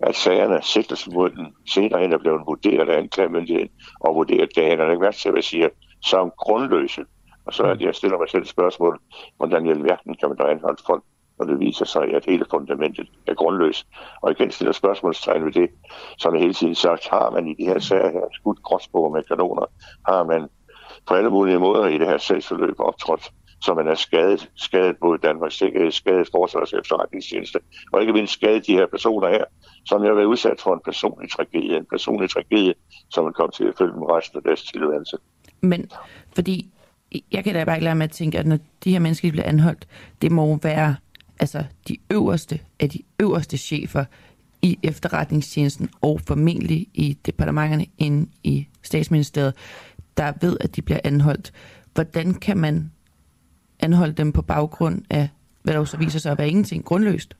at 0.00 0.16
sagerne, 0.16 0.62
sigtelsen 0.62 1.14
mod 1.14 1.30
den 1.30 1.46
senere 1.66 2.00
hen 2.00 2.12
er 2.12 2.18
blevet 2.18 2.46
vurderet 2.46 2.88
af 2.88 2.98
anklagemyndigheden, 2.98 3.68
og 4.00 4.14
vurderet, 4.14 4.48
det 4.54 4.64
han 4.64 4.80
er 4.80 4.90
ikke 4.90 5.02
værd 5.02 5.14
til 5.14 5.38
at 5.38 5.44
sige, 5.44 5.70
som 6.02 6.32
grundløse. 6.38 7.04
Og 7.46 7.54
så 7.54 7.62
er 7.62 7.74
det, 7.74 7.84
jeg 7.84 7.94
stiller 7.94 8.18
mig 8.18 8.28
selv 8.28 8.42
et 8.42 8.48
spørgsmål, 8.48 9.00
hvordan 9.36 9.66
i 9.66 9.70
alverden 9.70 10.14
kan 10.14 10.28
man 10.28 10.38
da 10.38 10.44
anholde 10.44 10.82
folk, 10.86 11.02
når 11.38 11.46
det 11.46 11.60
viser 11.60 11.84
sig, 11.84 12.14
at 12.14 12.24
hele 12.24 12.44
fundamentet 12.50 13.08
er 13.26 13.34
grundløst. 13.34 13.86
Og 14.22 14.30
igen 14.30 14.50
stiller 14.50 14.72
spørgsmålstegn 14.72 15.44
ved 15.44 15.52
det, 15.52 15.70
som 16.18 16.34
jeg 16.34 16.42
hele 16.42 16.54
tiden 16.54 16.74
sagt, 16.74 17.08
har 17.08 17.30
man 17.30 17.48
i 17.48 17.54
de 17.54 17.64
her 17.64 17.78
sager 17.78 18.10
her 18.10 18.28
skudt 18.32 18.62
gråsbog 18.62 19.12
med 19.12 19.22
kanoner, 19.22 19.66
har 20.08 20.24
man 20.24 20.48
på 21.06 21.14
alle 21.14 21.30
mulige 21.30 21.58
måder 21.58 21.86
i 21.86 21.98
det 21.98 22.06
her 22.06 22.18
sagsforløb 22.18 22.80
optrådt 22.80 23.32
så 23.60 23.74
man 23.74 23.88
er 23.88 23.94
skadet, 23.94 24.50
skadet 24.54 24.96
både 24.96 25.18
Danmarks 25.18 25.58
Sikkerhed, 25.58 25.86
øh, 25.86 25.92
skadet 25.92 26.28
Forsvars 26.32 26.72
efterretningstjeneste, 26.72 27.58
og 27.92 28.00
ikke 28.00 28.12
mindst 28.12 28.32
skadet 28.32 28.66
de 28.66 28.72
her 28.72 28.86
personer 28.86 29.28
her, 29.28 29.44
som 29.86 30.02
jeg 30.02 30.10
har 30.10 30.14
været 30.14 30.26
udsat 30.26 30.60
for 30.60 30.74
en 30.74 30.80
personlig 30.84 31.30
tragedie, 31.30 31.76
en 31.76 31.86
personlig 31.90 32.30
tragedie, 32.30 32.74
som 33.10 33.24
man 33.24 33.32
kom 33.32 33.50
til 33.50 33.64
at 33.64 33.74
følge 33.78 33.92
dem 33.92 34.02
resten 34.02 34.36
af 34.36 34.42
deres 34.42 34.62
tilværelse. 34.62 35.16
Men 35.60 35.90
fordi 36.34 36.70
jeg 37.32 37.44
kan 37.44 37.54
da 37.54 37.64
bare 37.64 37.76
ikke 37.76 37.84
lade 37.84 37.94
med 37.94 38.04
at 38.04 38.10
tænke, 38.10 38.38
at 38.38 38.46
når 38.46 38.58
de 38.84 38.92
her 38.92 38.98
mennesker 38.98 39.30
bliver 39.30 39.44
anholdt, 39.44 39.86
det 40.22 40.32
må 40.32 40.58
være 40.62 40.96
altså 41.40 41.64
de 41.88 41.96
øverste 42.10 42.60
af 42.80 42.90
de 42.90 43.02
øverste 43.20 43.58
chefer 43.58 44.04
i 44.62 44.78
efterretningstjenesten 44.82 45.90
og 46.00 46.20
formentlig 46.26 46.86
i 46.94 47.18
departementerne 47.26 47.86
inde 47.98 48.30
i 48.44 48.66
statsministeriet, 48.82 49.54
der 50.16 50.32
ved, 50.40 50.56
at 50.60 50.76
de 50.76 50.82
bliver 50.82 51.00
anholdt. 51.04 51.52
Hvordan 51.94 52.34
kan 52.34 52.56
man 52.56 52.90
anholde 53.80 54.12
dem 54.12 54.32
på 54.32 54.42
baggrund 54.42 55.02
af, 55.10 55.28
hvad 55.62 55.74
der 55.74 55.84
så 55.84 55.96
viser 55.96 56.18
sig 56.18 56.32
at 56.32 56.38
være 56.38 56.48
ingenting 56.48 56.84
grundløst? 56.84 57.36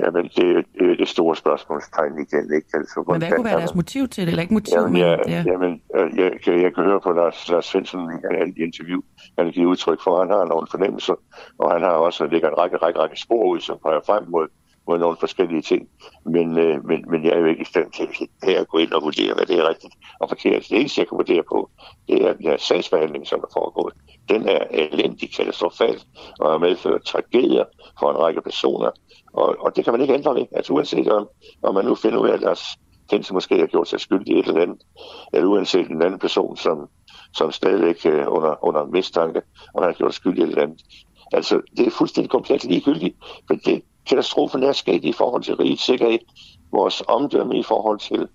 Jamen, 0.00 0.24
det, 0.24 0.66
det 0.78 0.90
er 0.90 0.96
det 0.96 1.08
store 1.08 1.36
spørgsmålstegn 1.36 2.12
igen, 2.12 2.54
ikke? 2.54 2.68
Altså, 2.74 3.04
men 3.08 3.18
hvad 3.18 3.30
kunne 3.32 3.44
være 3.44 3.58
deres 3.58 3.74
motiv 3.74 4.08
til 4.08 4.22
det, 4.26 4.28
eller 4.28 4.42
ikke 4.42 4.54
motiv? 4.54 4.74
Jamen, 4.76 4.96
jeg, 4.96 5.18
men, 5.24 5.32
ja. 5.34 5.44
jamen 5.46 5.82
øh, 5.96 6.18
jeg, 6.18 6.32
jeg, 6.46 6.62
jeg 6.62 6.74
kan 6.74 6.84
høre 6.84 7.00
på 7.00 7.12
Lars, 7.12 7.48
Lars 7.48 7.66
Svensson 7.66 8.10
i 8.56 8.62
interview, 8.62 9.00
han 9.38 9.44
har 9.46 9.52
givet 9.52 9.66
udtryk 9.66 10.00
for, 10.04 10.12
at 10.16 10.20
han 10.26 10.36
har 10.36 10.44
nogle 10.44 10.66
fornemmelser, 10.70 11.14
og 11.58 11.72
han 11.72 11.82
har 11.82 11.90
også 11.90 12.26
lægget 12.26 12.48
en 12.48 12.58
række, 12.58 12.76
række, 12.76 12.98
række 13.00 13.20
spor 13.20 13.44
ud, 13.52 13.60
som 13.60 13.78
peger 13.84 14.00
frem 14.06 14.24
mod, 14.28 14.46
mod 14.86 14.98
nogle 14.98 15.16
forskellige 15.20 15.62
ting. 15.62 15.88
Men, 16.24 16.58
øh, 16.58 16.84
men, 16.84 17.04
men 17.10 17.24
jeg 17.24 17.32
er 17.32 17.38
jo 17.38 17.44
ikke 17.44 17.62
i 17.62 17.64
stand 17.64 17.92
til 17.92 18.08
her 18.42 18.60
at 18.60 18.68
gå 18.68 18.78
ind 18.78 18.92
og 18.92 19.02
vurdere, 19.02 19.34
hvad 19.34 19.46
det 19.46 19.58
er 19.58 19.68
rigtigt 19.68 19.94
og 20.20 20.28
forkert. 20.28 20.66
Det 20.68 20.80
eneste, 20.80 21.00
jeg 21.00 21.08
kan 21.08 21.18
vurdere 21.18 21.42
på, 21.48 21.70
det 22.08 22.26
er 22.26 22.32
den 22.32 22.42
her 22.42 22.56
sagsbehandling, 22.56 23.26
som 23.26 23.40
er 23.40 23.52
foregået. 23.52 23.94
Den 24.28 24.48
er 24.48 24.64
elendig, 24.70 25.34
katastrofal 25.36 26.02
og 26.40 26.50
har 26.50 26.58
medført 26.58 27.02
tragedier 27.04 27.64
for 28.00 28.10
en 28.10 28.18
række 28.18 28.42
personer. 28.42 28.90
Og, 29.32 29.56
og 29.60 29.76
det 29.76 29.84
kan 29.84 29.92
man 29.92 30.00
ikke 30.00 30.14
ændre 30.14 30.34
ved. 30.34 30.46
Altså 30.52 30.72
uanset 30.72 31.08
om, 31.08 31.28
om 31.62 31.74
man 31.74 31.84
nu 31.84 31.94
finder 31.94 32.18
ud 32.18 32.28
af, 32.28 32.34
at 32.34 32.40
deres 32.40 32.62
kendte 33.10 33.34
måske 33.34 33.58
har 33.58 33.66
gjort 33.66 33.88
sig 33.88 34.00
skyldig 34.00 34.36
i 34.36 34.38
et 34.38 34.46
eller 34.46 34.62
andet, 34.62 34.82
eller 35.32 35.48
uanset 35.48 35.90
en 35.90 36.02
anden 36.02 36.18
person, 36.18 36.56
som, 36.56 36.88
som 37.34 37.52
stadigvæk 37.52 38.06
øh, 38.06 38.24
under, 38.28 38.64
under 38.64 38.86
mistanke, 38.86 39.42
og 39.74 39.84
har 39.84 39.92
gjort 39.92 40.12
sig 40.12 40.20
skyldig 40.20 40.38
i 40.38 40.42
et 40.42 40.48
eller 40.48 40.62
andet. 40.62 40.82
Altså, 41.32 41.60
det 41.76 41.86
er 41.86 41.90
fuldstændig 41.90 42.30
komplet 42.30 42.64
ligegyldigt, 42.64 43.16
for 43.46 43.54
det 43.54 43.82
katastrofen 44.10 44.62
er 44.62 44.72
sket 44.72 45.04
i 45.04 45.12
forhold 45.12 45.42
til 45.42 45.56
rigets 45.56 45.84
sikkerhed, 45.84 46.18
vores 46.72 47.02
omdømme 47.08 47.58
i 47.58 47.62
forhold 47.62 47.98
til, 47.98 48.28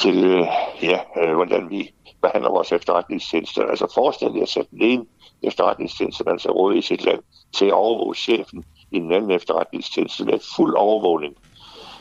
til 0.00 0.24
øh, 0.24 0.46
ja, 0.82 0.98
øh, 1.22 1.34
hvordan 1.34 1.70
vi 1.70 1.90
behandler 2.22 2.50
vores 2.50 2.72
efterretningstjenester. 2.72 3.66
Altså 3.66 3.92
forestil 3.94 4.32
dig 4.32 4.42
at 4.42 4.48
sætte 4.48 4.70
en 4.80 5.08
efterretningstjeneste, 5.42 6.24
man 6.24 6.38
så 6.38 6.50
råd 6.50 6.74
i 6.74 6.82
sit 6.82 7.04
land, 7.04 7.20
til 7.52 7.66
at 7.66 7.72
overvåge 7.72 8.14
chefen 8.14 8.64
i 8.90 8.98
den 8.98 9.12
anden 9.12 9.30
efterretningstjeneste 9.30 10.24
med 10.24 10.38
fuld 10.56 10.74
overvågning. 10.76 11.34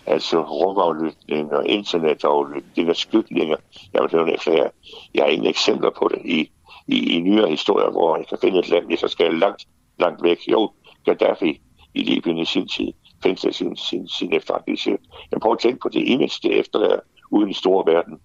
Altså 0.06 0.42
rumaflytning 0.42 1.54
og 1.54 1.68
internetaflytning 1.68 2.90
og 2.90 2.96
skydninger. 2.96 3.58
Jeg 3.94 4.02
vil 4.02 4.20
er 4.20 4.26
efter 4.26 4.52
her. 4.52 4.70
Jeg 5.14 5.24
har 5.24 5.30
ingen 5.30 5.48
eksempler 5.48 5.90
på 5.90 6.08
det 6.08 6.22
i, 6.26 6.52
i, 6.88 7.18
i 7.18 7.20
nyere 7.20 7.50
historier, 7.50 7.90
hvor 7.90 8.18
jeg 8.18 8.28
kan 8.28 8.38
finde 8.42 8.60
et 8.60 8.70
land, 8.70 8.86
hvis 8.86 9.02
jeg 9.02 9.10
skal 9.10 9.34
langt, 9.34 9.66
langt 10.00 10.24
væk. 10.24 10.40
Jo, 10.48 10.72
Gaddafi 11.06 11.62
i 11.96 12.04
Libyen 12.04 12.38
i 12.38 12.46
sin 12.46 12.68
tid, 12.68 12.94
fængslet 13.24 13.56
sin, 13.56 13.76
sin, 13.76 14.08
sin 14.08 14.34
efterretningschef. 14.34 15.00
Jeg 15.32 15.40
prøver 15.40 15.56
at 15.56 15.62
tænke 15.62 15.80
på 15.80 15.90
det 15.90 16.08
image, 16.08 16.40
det 16.44 16.60
efterlader 16.60 17.00
uden 17.32 17.50
i 17.50 17.54
store 17.54 17.94
verden. 17.94 18.20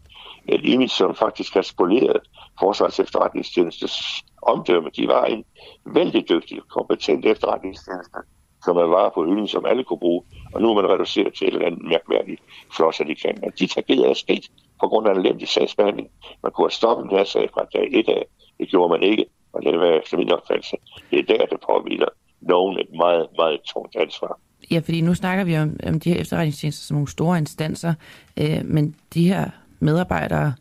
Et 0.49 0.65
image, 0.65 0.89
som 0.89 1.15
faktisk 1.15 1.55
har 1.55 1.63
spoleret 1.63 2.21
Forsvars 2.61 3.01
efterretningstjenestes 3.01 3.95
omdømme. 4.43 4.91
De 4.97 5.09
var 5.09 5.25
en 5.25 5.45
vældig 5.85 6.29
dygtig, 6.29 6.61
kompetent 6.69 7.27
efterretningstjeneste, 7.27 8.19
som 8.65 8.77
man 8.77 8.91
var 8.91 9.09
på 9.15 9.25
hylden, 9.25 9.49
som 9.49 9.67
alle 9.67 9.85
kunne 9.85 9.99
bruge. 9.99 10.23
Og 10.53 10.63
nu 10.63 10.71
er 10.71 10.75
man 10.75 10.91
reduceret 10.91 11.35
til 11.35 11.49
et 11.49 11.55
eller 11.55 11.67
andet 11.67 11.83
mærkværdigt 11.83 12.41
floss, 12.77 13.01
at 13.01 13.07
de 13.07 13.15
kan. 13.15 13.45
Og 13.45 13.59
de 13.59 13.67
tragedier 13.67 14.09
er 14.09 14.15
sket 14.15 14.45
på 14.81 14.89
grund 14.89 15.09
af 15.09 15.13
en 15.13 15.21
elendig 15.21 15.49
sagsbehandling. 15.49 16.09
Man 16.43 16.53
kunne 16.53 16.65
have 16.65 16.71
stoppet 16.71 17.11
den 17.11 17.19
her 17.19 17.25
sag 17.25 17.51
fra 17.55 17.67
dag 17.73 17.89
et 17.93 18.09
af. 18.09 18.27
Det 18.59 18.69
gjorde 18.69 18.91
man 18.91 19.03
ikke, 19.03 19.25
og 19.53 19.63
det 19.63 19.79
var 19.79 19.87
efter 19.87 20.17
min 20.17 20.33
opfattelse. 20.33 20.77
Det 21.11 21.19
er 21.19 21.23
der, 21.23 21.47
det 21.47 21.61
påviler 21.69 22.09
nogen 22.41 22.79
et 22.79 22.95
meget, 22.97 23.27
meget 23.37 23.61
tungt 23.65 23.97
ansvar. 23.97 24.39
Ja, 24.71 24.79
fordi 24.79 25.01
nu 25.01 25.15
snakker 25.15 25.45
vi 25.45 25.59
om, 25.59 25.77
om 25.87 26.01
de 26.01 26.13
her 26.13 26.21
efterretningstjenester 26.21 26.85
som 26.85 26.95
nogle 26.95 27.09
store 27.09 27.39
instanser, 27.39 27.95
øh, 28.37 28.61
men 28.65 28.95
de 29.15 29.29
her 29.29 29.51
medarbejdere, 29.81 30.55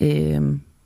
øh, 0.00 0.42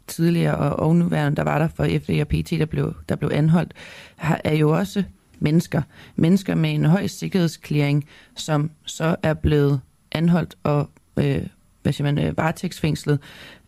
tidligere 0.07 0.57
og, 0.57 0.89
og 0.89 0.97
nuværende, 0.97 1.37
der 1.37 1.43
var 1.43 1.59
der 1.59 1.69
for 1.69 1.85
FD 1.85 2.21
og 2.21 2.29
PT, 2.29 2.51
der 2.51 2.67
blev, 2.67 2.95
der 3.09 3.17
blev 3.17 3.31
anholdt, 3.35 3.73
har, 4.17 4.41
er 4.45 4.55
jo 4.55 4.71
også 4.71 5.05
mennesker. 5.39 5.83
Mennesker 6.17 6.55
med 6.55 6.75
en 6.75 6.85
høj 6.85 7.07
sikkerhedsklæring, 7.07 8.09
som 8.37 8.71
så 8.85 9.17
er 9.23 9.35
blevet 9.35 9.81
anholdt 10.13 10.55
og 10.63 10.89
øh, 11.17 11.47
hvad 11.83 11.93
siger 11.93 12.13
man, 12.13 12.27
øh, 12.27 12.37
varetægtsfængslet 12.37 13.19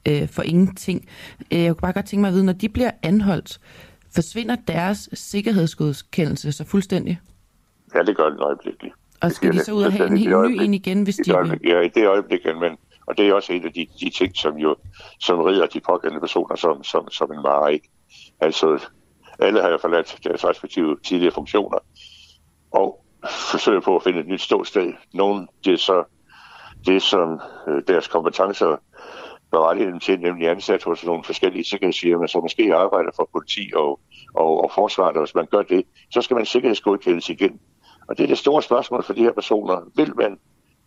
øh, 0.08 0.28
for 0.28 0.42
ingenting. 0.42 1.08
Øh, 1.50 1.62
jeg 1.62 1.74
kunne 1.74 1.80
bare 1.80 1.92
godt 1.92 2.06
tænke 2.06 2.20
mig 2.20 2.28
at 2.28 2.34
vide, 2.34 2.44
når 2.44 2.52
de 2.52 2.68
bliver 2.68 2.90
anholdt, 3.02 3.60
forsvinder 4.16 4.56
deres 4.68 5.08
sikkerhedsgodkendelse 5.12 6.52
så 6.52 6.64
fuldstændig? 6.64 7.20
Ja, 7.94 8.02
det 8.02 8.16
gør 8.16 8.28
den 8.28 8.40
øjeblikkeligt. 8.40 8.94
Og 9.20 9.32
skal 9.32 9.52
de 9.52 9.64
så 9.64 9.72
ud 9.72 9.82
og 9.82 9.92
have 9.92 10.10
en 10.10 10.16
helt 10.16 10.50
ny 10.50 10.62
en 10.62 10.74
igen, 10.74 11.02
hvis 11.02 11.16
de 11.16 11.38
vil? 11.38 11.60
Ja, 11.64 11.80
i 11.80 11.88
det 11.88 12.06
øjeblik, 12.06 12.44
men 12.44 12.76
og 13.06 13.18
det 13.18 13.28
er 13.28 13.34
også 13.34 13.52
en 13.52 13.64
af 13.64 13.72
de, 13.72 13.86
de 14.00 14.10
ting, 14.10 14.36
som 14.36 14.56
jo 14.56 14.76
som 15.20 15.40
rider 15.40 15.66
de 15.66 15.80
pågældende 15.80 16.20
personer 16.20 16.56
som, 16.56 16.84
som, 16.84 17.10
som 17.10 17.32
en 17.32 17.42
vare, 17.42 17.74
ikke? 17.74 17.88
Altså, 18.40 18.88
alle 19.38 19.62
har 19.62 19.68
jo 19.68 19.78
forladt 19.78 20.18
deres 20.24 20.44
respektive 20.44 20.96
tidligere 21.04 21.34
funktioner, 21.34 21.78
og 22.70 23.04
forsøger 23.52 23.80
på 23.80 23.96
at 23.96 24.02
finde 24.02 24.20
et 24.20 24.26
nyt 24.26 24.40
ståsted. 24.40 24.92
Nogle, 25.14 25.46
det 25.64 25.72
er 25.72 25.78
så 25.78 26.04
det, 26.86 27.02
som 27.02 27.40
øh, 27.68 27.82
deres 27.88 28.08
kompetencer 28.08 28.76
berettiget 29.50 30.02
til, 30.02 30.20
nemlig 30.20 30.48
ansat 30.48 30.84
hos 30.84 31.04
nogle 31.04 31.24
forskellige 31.24 31.64
sikkerhedsfirmaer, 31.64 32.26
som 32.26 32.42
måske 32.42 32.74
arbejder 32.74 33.10
for 33.16 33.28
politi 33.32 33.72
og, 33.74 34.00
og, 34.34 34.64
og 34.64 34.70
forsvaret, 34.74 35.16
og 35.16 35.22
hvis 35.22 35.34
man 35.34 35.46
gør 35.46 35.62
det, 35.62 35.84
så 36.10 36.22
skal 36.22 36.34
man 36.34 36.46
sikkerhedsgodkendes 36.46 37.28
igen. 37.28 37.60
Og 38.08 38.18
det 38.18 38.24
er 38.24 38.28
det 38.28 38.38
store 38.38 38.62
spørgsmål 38.62 39.02
for 39.02 39.12
de 39.12 39.22
her 39.22 39.32
personer. 39.32 39.90
Vil 39.96 40.16
man, 40.16 40.38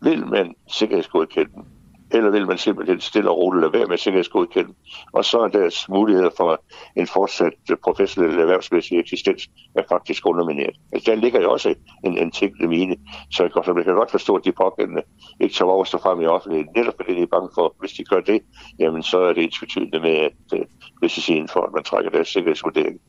vil 0.02 0.28
man 0.28 0.56
sikkerhedsgodkende 0.68 1.52
dem? 1.56 1.64
Eller 2.12 2.30
vil 2.30 2.48
man 2.48 2.58
simpelthen 2.58 3.00
stille 3.00 3.30
og 3.30 3.38
roligt 3.38 3.62
lade 3.62 3.74
være 3.74 3.88
med 3.88 3.98
sikkerhedsgodkende. 3.98 4.74
Og 5.14 5.26
så 5.26 5.40
er 5.40 5.48
deres 5.48 5.90
muligheder 5.90 6.30
for 6.38 6.64
en 6.96 7.08
fortsat 7.08 7.54
øh, 7.72 7.78
professionel 7.84 8.40
erhvervsmæssig 8.40 9.00
eksistens 9.00 9.50
er 9.76 9.84
faktisk 9.90 10.26
undermineret. 10.26 10.76
Altså, 10.92 11.12
der 11.12 11.18
ligger 11.18 11.42
jo 11.42 11.52
også 11.52 11.76
en, 12.04 12.18
en 12.18 12.32
ting 12.32 12.64
i 12.64 12.66
mine, 12.66 12.96
så 13.32 13.44
jeg, 13.44 13.52
så 13.66 13.74
jeg 13.76 13.86
kan 13.86 13.94
godt 13.94 14.12
forstå, 14.12 14.36
at 14.36 14.46
de 14.46 14.52
pågældende 14.52 15.02
ikke 15.40 15.56
tager 15.56 15.72
over 15.72 15.84
stå 15.84 15.98
frem 15.98 16.22
i 16.22 16.26
offentligheden. 16.26 16.72
Netop 16.76 16.94
fordi 16.96 17.16
de 17.16 17.22
er 17.22 17.26
bange 17.26 17.50
for, 17.56 17.76
hvis 17.80 17.92
de 17.92 18.04
gør 18.04 18.20
det, 18.20 18.42
jamen 18.80 19.04
så 19.04 19.20
er 19.20 19.34
det 19.34 19.44
ensbetydende 19.44 20.00
med, 20.00 20.16
at 20.16 20.60
øh, 20.60 20.66
risicien 21.04 21.48
for, 21.48 21.62
at 21.62 21.74
man 21.74 21.84
trækker 21.84 22.12
deres 22.12 22.28
sikkerhedsvurdering, 22.28 23.00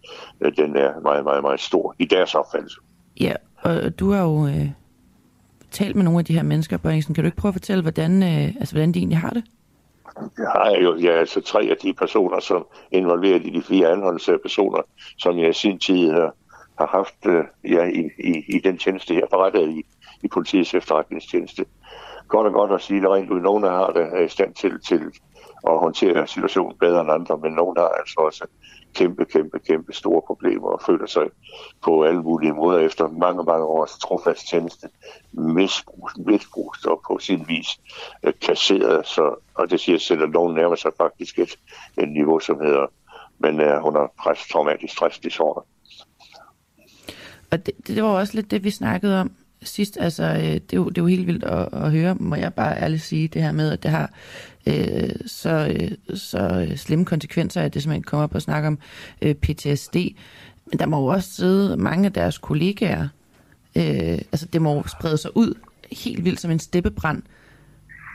øh, 0.41 0.57
den 0.57 0.77
er 0.77 1.01
meget, 1.01 1.25
meget, 1.25 1.43
meget 1.43 1.61
stor 1.61 1.95
i 1.99 2.05
deres 2.05 2.35
opfattelse. 2.35 2.77
Ja, 3.21 3.35
og 3.63 3.99
du 4.01 4.11
har 4.11 4.23
jo 4.23 4.47
øh, 4.47 4.71
talt 5.71 5.97
med 5.97 6.05
nogle 6.05 6.19
af 6.19 6.25
de 6.25 6.35
her 6.35 6.43
mennesker, 6.43 6.77
Børingsen. 6.77 7.15
Kan 7.15 7.25
du 7.25 7.27
ikke 7.27 7.37
prøve 7.37 7.51
at 7.51 7.55
fortælle, 7.55 7.83
hvordan, 7.83 8.23
øh, 8.23 8.45
altså, 8.61 8.75
hvordan 8.75 8.93
de 8.93 8.99
egentlig 8.99 9.19
har 9.19 9.31
det? 9.31 9.45
Jeg 10.39 10.51
har 10.55 10.71
jo 10.71 10.97
ja, 10.97 11.13
altså 11.13 11.41
tre 11.41 11.61
af 11.71 11.77
de 11.83 11.93
personer, 11.93 12.41
som 12.41 12.67
er 12.93 12.97
involveret 12.97 13.47
i 13.47 13.51
de 13.51 13.63
fire 13.63 13.89
anholdelser 13.89 14.33
af 14.33 14.41
personer, 14.41 14.83
som 15.19 15.39
jeg 15.39 15.51
i 15.51 15.53
sin 15.53 15.79
tid 15.79 16.11
har, 16.11 16.35
har 16.79 16.87
haft 16.87 17.27
øh, 17.27 17.45
ja, 17.65 17.85
i, 17.85 18.11
i, 18.19 18.45
i 18.57 18.61
den 18.65 18.79
tjeneste, 18.79 19.15
her, 19.15 19.27
forrettet 19.31 19.69
i, 19.69 19.83
i 20.23 20.29
politiets 20.29 20.75
efterretningstjeneste. 20.75 21.65
Godt 22.29 22.47
og 22.47 22.53
godt 22.53 22.73
at 22.73 22.81
sige 22.81 23.01
det 23.01 23.11
rent 23.11 23.31
ud. 23.31 23.41
Nogle 23.41 23.69
har 23.69 23.91
det 23.91 24.03
er 24.03 24.25
i 24.25 24.29
stand 24.29 24.55
til, 24.55 24.81
til 24.89 25.03
at 25.69 25.79
håndtere 25.79 26.27
situationen 26.27 26.75
bedre 26.81 27.01
end 27.01 27.11
andre, 27.11 27.39
men 27.39 27.53
nogle 27.53 27.81
har 27.81 27.89
altså 27.89 28.15
også 28.19 28.45
kæmpe, 28.95 29.25
kæmpe, 29.25 29.59
kæmpe 29.59 29.93
store 29.93 30.23
problemer 30.27 30.69
og 30.69 30.81
føler 30.87 31.07
sig 31.07 31.27
på 31.85 32.05
alle 32.05 32.23
mulige 32.23 32.53
måder 32.53 32.79
efter 32.79 33.09
mange, 33.09 33.45
mange 33.45 33.65
års 33.65 33.99
trofast 33.99 34.49
tjeneste 34.49 34.89
misbrugt, 35.33 36.19
misbrugt 36.27 36.87
og 36.87 37.03
på 37.07 37.19
sin 37.19 37.45
vis 37.49 37.81
øh, 38.23 38.33
kasseret. 38.43 39.07
Så, 39.07 39.35
og 39.55 39.71
det 39.71 39.81
siger 39.81 39.99
selv, 39.99 40.23
at 40.23 40.31
nogen 40.31 40.55
nærmer 40.55 40.77
sig 40.77 40.93
faktisk 40.97 41.39
et, 41.39 41.59
et 41.99 42.09
niveau, 42.09 42.39
som 42.39 42.61
hedder, 42.61 42.87
men 43.39 43.61
er 43.61 43.81
under 43.81 44.07
pres, 44.19 44.49
traumatisk 44.53 44.93
stressdisorder. 44.93 45.67
Og 47.51 47.67
det, 47.67 47.75
det 47.87 48.03
var 48.03 48.09
også 48.09 48.35
lidt 48.35 48.51
det, 48.51 48.65
vi 48.65 48.71
snakkede 48.71 49.21
om 49.21 49.31
sidst. 49.63 49.97
Altså, 50.01 50.25
øh, 50.25 50.39
det, 50.39 50.73
er 50.73 50.77
jo, 50.77 50.89
det 50.89 50.99
er 50.99 51.03
jo 51.03 51.07
helt 51.07 51.27
vildt 51.27 51.45
at, 51.45 51.69
at 51.73 51.91
høre, 51.91 52.15
må 52.15 52.35
jeg 52.35 52.55
bare 52.55 52.83
ærligt 52.83 53.03
sige, 53.03 53.29
det 53.29 53.43
her 53.43 53.53
med, 53.53 53.73
at 53.73 53.83
det 53.83 53.91
har 53.91 54.11
øh, 54.67 55.11
så, 55.27 55.77
øh, 55.81 56.17
så 56.19 56.67
øh, 56.71 56.77
slemme 56.77 57.05
konsekvenser, 57.05 57.63
at 57.63 57.75
det 57.75 57.83
simpelthen 57.83 58.03
kommer 58.03 58.25
op 58.25 58.35
og 58.35 58.43
snakke 58.43 58.69
om 58.69 58.79
øh, 59.23 59.35
PTSD. 59.35 59.97
Men 60.67 60.79
der 60.79 60.87
må 60.87 61.01
jo 61.01 61.07
også 61.07 61.31
sidde 61.31 61.77
mange 61.77 62.07
af 62.07 62.13
deres 62.13 62.39
kollegaer, 62.39 63.09
øh, 63.77 64.19
altså 64.33 64.47
det 64.47 64.63
må 64.63 64.83
sprede 64.87 65.17
sig 65.17 65.37
ud 65.37 65.55
helt 65.93 66.25
vildt 66.25 66.41
som 66.41 66.51
en 66.51 66.59
steppebrand, 66.59 67.23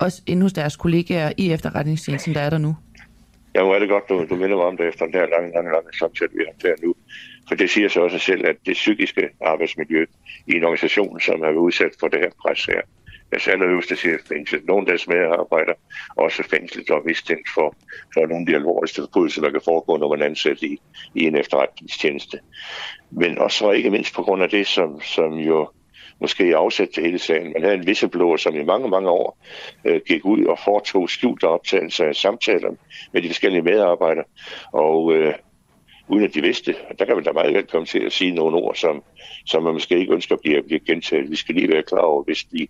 også 0.01 0.21
inde 0.25 0.41
hos 0.41 0.53
deres 0.53 0.75
kollegaer 0.75 1.31
i 1.38 1.51
efterretningstjenesten, 1.51 2.34
der 2.34 2.41
er 2.41 2.49
der 2.49 2.58
nu. 2.58 2.75
Ja, 3.55 3.63
hvor 3.63 3.75
er 3.75 3.79
det 3.79 3.89
godt, 3.89 4.10
du, 4.10 4.25
du 4.29 4.36
minder 4.36 4.58
mig 4.58 4.65
om 4.65 4.77
det 4.77 4.88
efter 4.88 5.05
den 5.05 5.13
her 5.13 5.25
lange, 5.25 5.53
lange, 5.55 5.71
lange 5.71 5.89
samtale, 5.99 6.31
vi 6.34 6.43
har 6.47 6.69
der 6.69 6.75
nu. 6.86 6.95
For 7.47 7.55
det 7.55 7.69
siger 7.69 7.89
sig 7.89 8.01
også 8.01 8.19
selv, 8.19 8.45
at 8.45 8.55
det 8.65 8.73
psykiske 8.73 9.29
arbejdsmiljø 9.45 10.05
i 10.47 10.51
en 10.55 10.63
organisation, 10.63 11.19
som 11.19 11.41
er 11.41 11.51
udsat 11.51 11.91
for 11.99 12.08
det 12.08 12.19
her 12.19 12.29
pres 12.41 12.65
her, 12.65 12.81
deres 13.31 13.47
øverste 13.47 13.95
chef 13.95 14.21
fængslet. 14.27 14.65
Nogle 14.65 14.81
af 14.81 14.88
deres 14.88 15.07
medarbejdere 15.07 15.75
også 16.15 16.43
fængslet 16.49 16.89
og 16.89 17.01
mistænkt 17.05 17.49
for, 17.53 17.75
for 18.13 18.21
nogle 18.21 18.41
af 18.41 18.45
de 18.45 18.55
alvorligste 18.55 19.01
forbrydelser, 19.01 19.41
der 19.41 19.51
kan 19.51 19.61
foregå, 19.65 19.97
når 19.97 20.09
man 20.09 20.21
er 20.21 20.25
ansat 20.25 20.61
i, 20.61 20.77
i 21.15 21.23
en 21.23 21.35
efterretningstjeneste. 21.35 22.39
Men 23.11 23.38
også 23.38 23.71
ikke 23.71 23.89
mindst 23.89 24.15
på 24.15 24.21
grund 24.21 24.43
af 24.43 24.49
det, 24.49 24.67
som, 24.67 25.01
som 25.01 25.33
jo 25.33 25.69
måske 26.21 26.55
afsæt 26.55 26.89
til 26.93 27.03
hele 27.03 27.19
sagen. 27.19 27.53
Man 27.53 27.63
havde 27.63 27.75
en 27.75 27.85
whistleblower, 27.85 28.38
som 28.38 28.55
i 28.55 28.63
mange, 28.63 28.89
mange 28.89 29.09
år 29.09 29.38
øh, 29.85 30.01
gik 30.07 30.25
ud 30.25 30.45
og 30.45 30.59
foretog 30.65 31.09
skjulte 31.09 31.47
optagelser 31.47 32.05
af 32.05 32.15
samtaler 32.15 32.71
med 33.13 33.21
de 33.21 33.27
forskellige 33.27 33.61
medarbejdere. 33.61 34.25
Og 34.73 35.13
øh, 35.13 35.33
uden 36.07 36.23
at 36.23 36.33
de 36.33 36.41
vidste, 36.41 36.75
der 36.99 37.05
kan 37.05 37.15
man 37.15 37.23
da 37.23 37.31
meget 37.31 37.53
vel 37.53 37.67
komme 37.67 37.85
til 37.85 37.99
at 37.99 38.11
sige 38.11 38.31
nogle 38.31 38.57
ord, 38.57 38.75
som, 38.75 39.03
som 39.45 39.63
man 39.63 39.73
måske 39.73 39.99
ikke 39.99 40.13
ønsker 40.13 40.35
bliver, 40.35 40.61
blive 40.61 40.79
gentaget. 40.79 41.31
Vi 41.31 41.35
skal 41.35 41.55
lige 41.55 41.73
være 41.73 41.83
klar 41.83 41.99
over, 41.99 42.23
hvis 42.23 42.43
de 42.43 42.67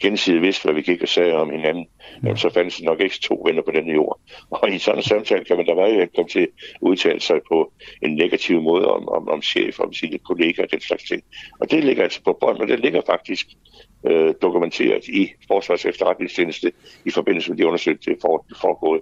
gensidigt 0.00 0.42
vidste, 0.42 0.64
hvad 0.64 0.74
vi 0.74 0.82
gik 0.82 1.02
og 1.02 1.08
sagde 1.08 1.32
om 1.32 1.50
hinanden, 1.50 1.86
ja. 2.00 2.18
jamen, 2.22 2.36
så 2.36 2.50
fandtes 2.50 2.82
nok 2.82 3.00
ikke 3.00 3.18
to 3.22 3.42
venner 3.46 3.62
på 3.62 3.70
denne 3.70 3.92
jord. 3.92 4.20
Og 4.50 4.70
i 4.70 4.78
sådan 4.78 4.98
en 4.98 5.02
samtale 5.02 5.44
kan 5.44 5.56
man 5.56 5.66
da 5.66 5.74
meget 5.74 6.14
komme 6.14 6.28
til 6.28 6.40
at 6.40 6.48
udtale 6.80 7.20
sig 7.20 7.40
på 7.48 7.72
en 8.02 8.14
negativ 8.14 8.62
måde 8.62 8.88
om, 8.88 9.08
om, 9.08 9.28
om 9.28 9.42
chef, 9.42 9.80
om 9.80 9.92
sine 9.92 10.18
kollegaer 10.18 10.66
og 10.66 10.72
den 10.72 10.80
slags 10.80 11.04
ting. 11.04 11.22
Og 11.60 11.70
det 11.70 11.84
ligger 11.84 12.02
altså 12.02 12.22
på 12.22 12.38
bånd, 12.40 12.58
og 12.58 12.68
det 12.68 12.80
ligger 12.80 13.02
faktisk 13.06 13.46
øh, 14.06 14.34
dokumenteret 14.42 15.08
i 15.08 15.32
Forsvars 15.46 15.84
efterretningstjeneste 15.84 16.72
i 17.04 17.10
forbindelse 17.10 17.50
med 17.50 17.58
de 17.58 17.66
undersøgelser, 17.66 18.10
der 18.10 18.16
er 18.16 18.58
foregået. 18.60 19.00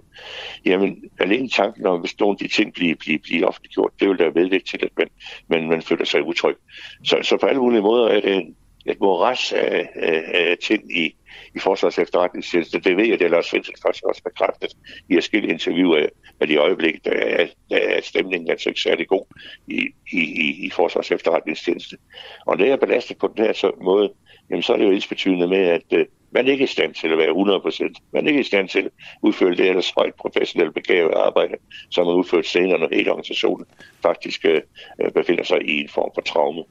Jamen, 0.65 1.03
alene 1.19 1.49
tanken 1.49 1.85
om, 1.85 1.99
hvis 1.99 2.19
nogle 2.19 2.33
af 2.33 2.47
de 2.47 2.55
ting 2.55 2.73
bliver, 2.73 2.95
bliver, 2.99 3.19
bliver 3.23 3.47
offentliggjort, 3.47 3.91
det 3.99 4.09
vil 4.09 4.19
da 4.19 4.31
medvirke 4.35 4.65
til, 4.65 4.79
at 4.83 4.91
man, 4.97 5.07
man, 5.47 5.69
man 5.69 5.81
føler 5.81 6.05
sig 6.05 6.23
utryg. 6.23 6.55
Så, 7.03 7.19
så 7.23 7.37
på 7.37 7.45
alle 7.45 7.61
mulige 7.61 7.81
måder 7.81 8.07
er 8.07 8.21
det 8.21 8.35
en, 8.35 8.55
et 8.89 8.99
moras 8.99 9.53
af, 9.53 9.79
øh, 9.79 10.03
af, 10.03 10.17
øh, 10.17 10.23
af 10.33 10.57
ting 10.57 10.97
i, 10.97 11.15
i 11.55 11.59
Forsvars 11.59 11.99
efterretningstjeneste. 11.99 12.79
Det 12.79 12.97
ved 12.97 13.05
jeg, 13.05 13.19
det 13.19 13.31
Lars 13.31 13.49
Finsen 13.49 13.75
faktisk 13.81 14.03
også 14.03 14.23
bekræftet 14.23 14.77
i 15.09 15.17
at 15.17 15.23
skille 15.23 15.49
interview 15.49 15.93
af, 15.93 16.09
at 16.39 16.49
i 16.49 16.57
øjeblikket 16.57 17.05
der 17.05 17.11
er, 17.11 17.47
er 17.71 18.01
stemningen 18.01 18.49
altså 18.49 18.69
ikke 18.69 18.81
særlig 18.81 19.07
god 19.07 19.25
i, 19.67 19.79
i, 20.11 20.19
i, 20.19 20.65
i 20.65 20.69
Forsvars 20.69 21.11
efterretningstjeneste. 21.11 21.97
Og 22.45 22.57
når 22.57 22.65
jeg 22.65 22.71
er 22.71 22.77
belastet 22.77 23.17
på 23.17 23.33
den 23.37 23.45
her 23.45 23.53
så 23.53 23.71
måde, 23.81 24.13
jamen 24.49 24.63
så 24.63 24.73
er 24.73 24.77
det 24.77 24.85
jo 24.85 24.91
ensbetydende 24.91 25.47
med, 25.47 25.57
at 25.57 25.83
øh, 25.93 26.05
man 26.31 26.47
er 26.47 26.51
ikke 26.51 26.63
i 26.63 26.67
stand 26.67 26.93
til 26.93 27.07
at 27.07 27.17
være 27.17 27.59
100%. 27.89 27.93
Man 28.13 28.25
er 28.25 28.29
ikke 28.29 28.39
i 28.39 28.43
stand 28.43 28.69
til 28.69 28.79
at 28.79 28.91
udføre 29.21 29.55
det 29.55 29.69
ellers 29.69 29.91
højt 29.97 30.13
professionelt 30.15 30.73
begavet 30.73 31.13
arbejde, 31.13 31.55
som 31.91 32.07
er 32.07 32.13
udført 32.13 32.45
senere, 32.45 32.79
når 32.79 32.89
hele 32.91 33.11
organisationen 33.11 33.65
faktisk 34.01 34.45
øh, 34.45 34.61
øh 35.01 35.11
befinder 35.11 35.43
sig 35.43 35.61
i 35.69 35.81
en 35.81 35.89
form 35.89 36.11
for 36.15 36.21
traume. 36.21 36.63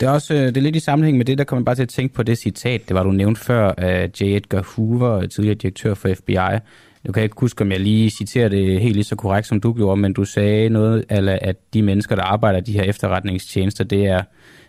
Det 0.00 0.08
er 0.08 0.12
også 0.12 0.34
det 0.34 0.56
er 0.56 0.60
lidt 0.60 0.76
i 0.76 0.80
sammenhæng 0.80 1.16
med 1.16 1.24
det, 1.24 1.38
der 1.38 1.44
kommer 1.44 1.64
bare 1.64 1.74
til 1.74 1.82
at 1.82 1.88
tænke 1.88 2.14
på 2.14 2.22
det 2.22 2.38
citat, 2.38 2.88
det 2.88 2.94
var 2.94 3.02
du 3.02 3.10
nævnt 3.10 3.38
før 3.38 3.74
af 3.78 4.10
J. 4.20 4.22
Edgar 4.22 4.74
Hoover, 4.76 5.26
tidligere 5.26 5.54
direktør 5.54 5.94
for 5.94 6.14
FBI. 6.14 6.58
Nu 7.04 7.12
kan 7.12 7.20
jeg 7.20 7.24
ikke 7.24 7.40
huske, 7.40 7.62
om 7.62 7.70
jeg 7.70 7.80
lige 7.80 8.10
citerer 8.10 8.48
det 8.48 8.80
helt 8.80 8.94
lige 8.94 9.04
så 9.04 9.16
korrekt, 9.16 9.46
som 9.46 9.60
du 9.60 9.72
gjorde, 9.72 10.00
men 10.00 10.12
du 10.12 10.24
sagde 10.24 10.68
noget, 10.68 11.04
at 11.42 11.56
de 11.74 11.82
mennesker, 11.82 12.16
der 12.16 12.22
arbejder 12.22 12.58
i 12.58 12.62
de 12.62 12.72
her 12.72 12.82
efterretningstjenester, 12.82 13.84
det 13.84 14.06
er, 14.06 14.22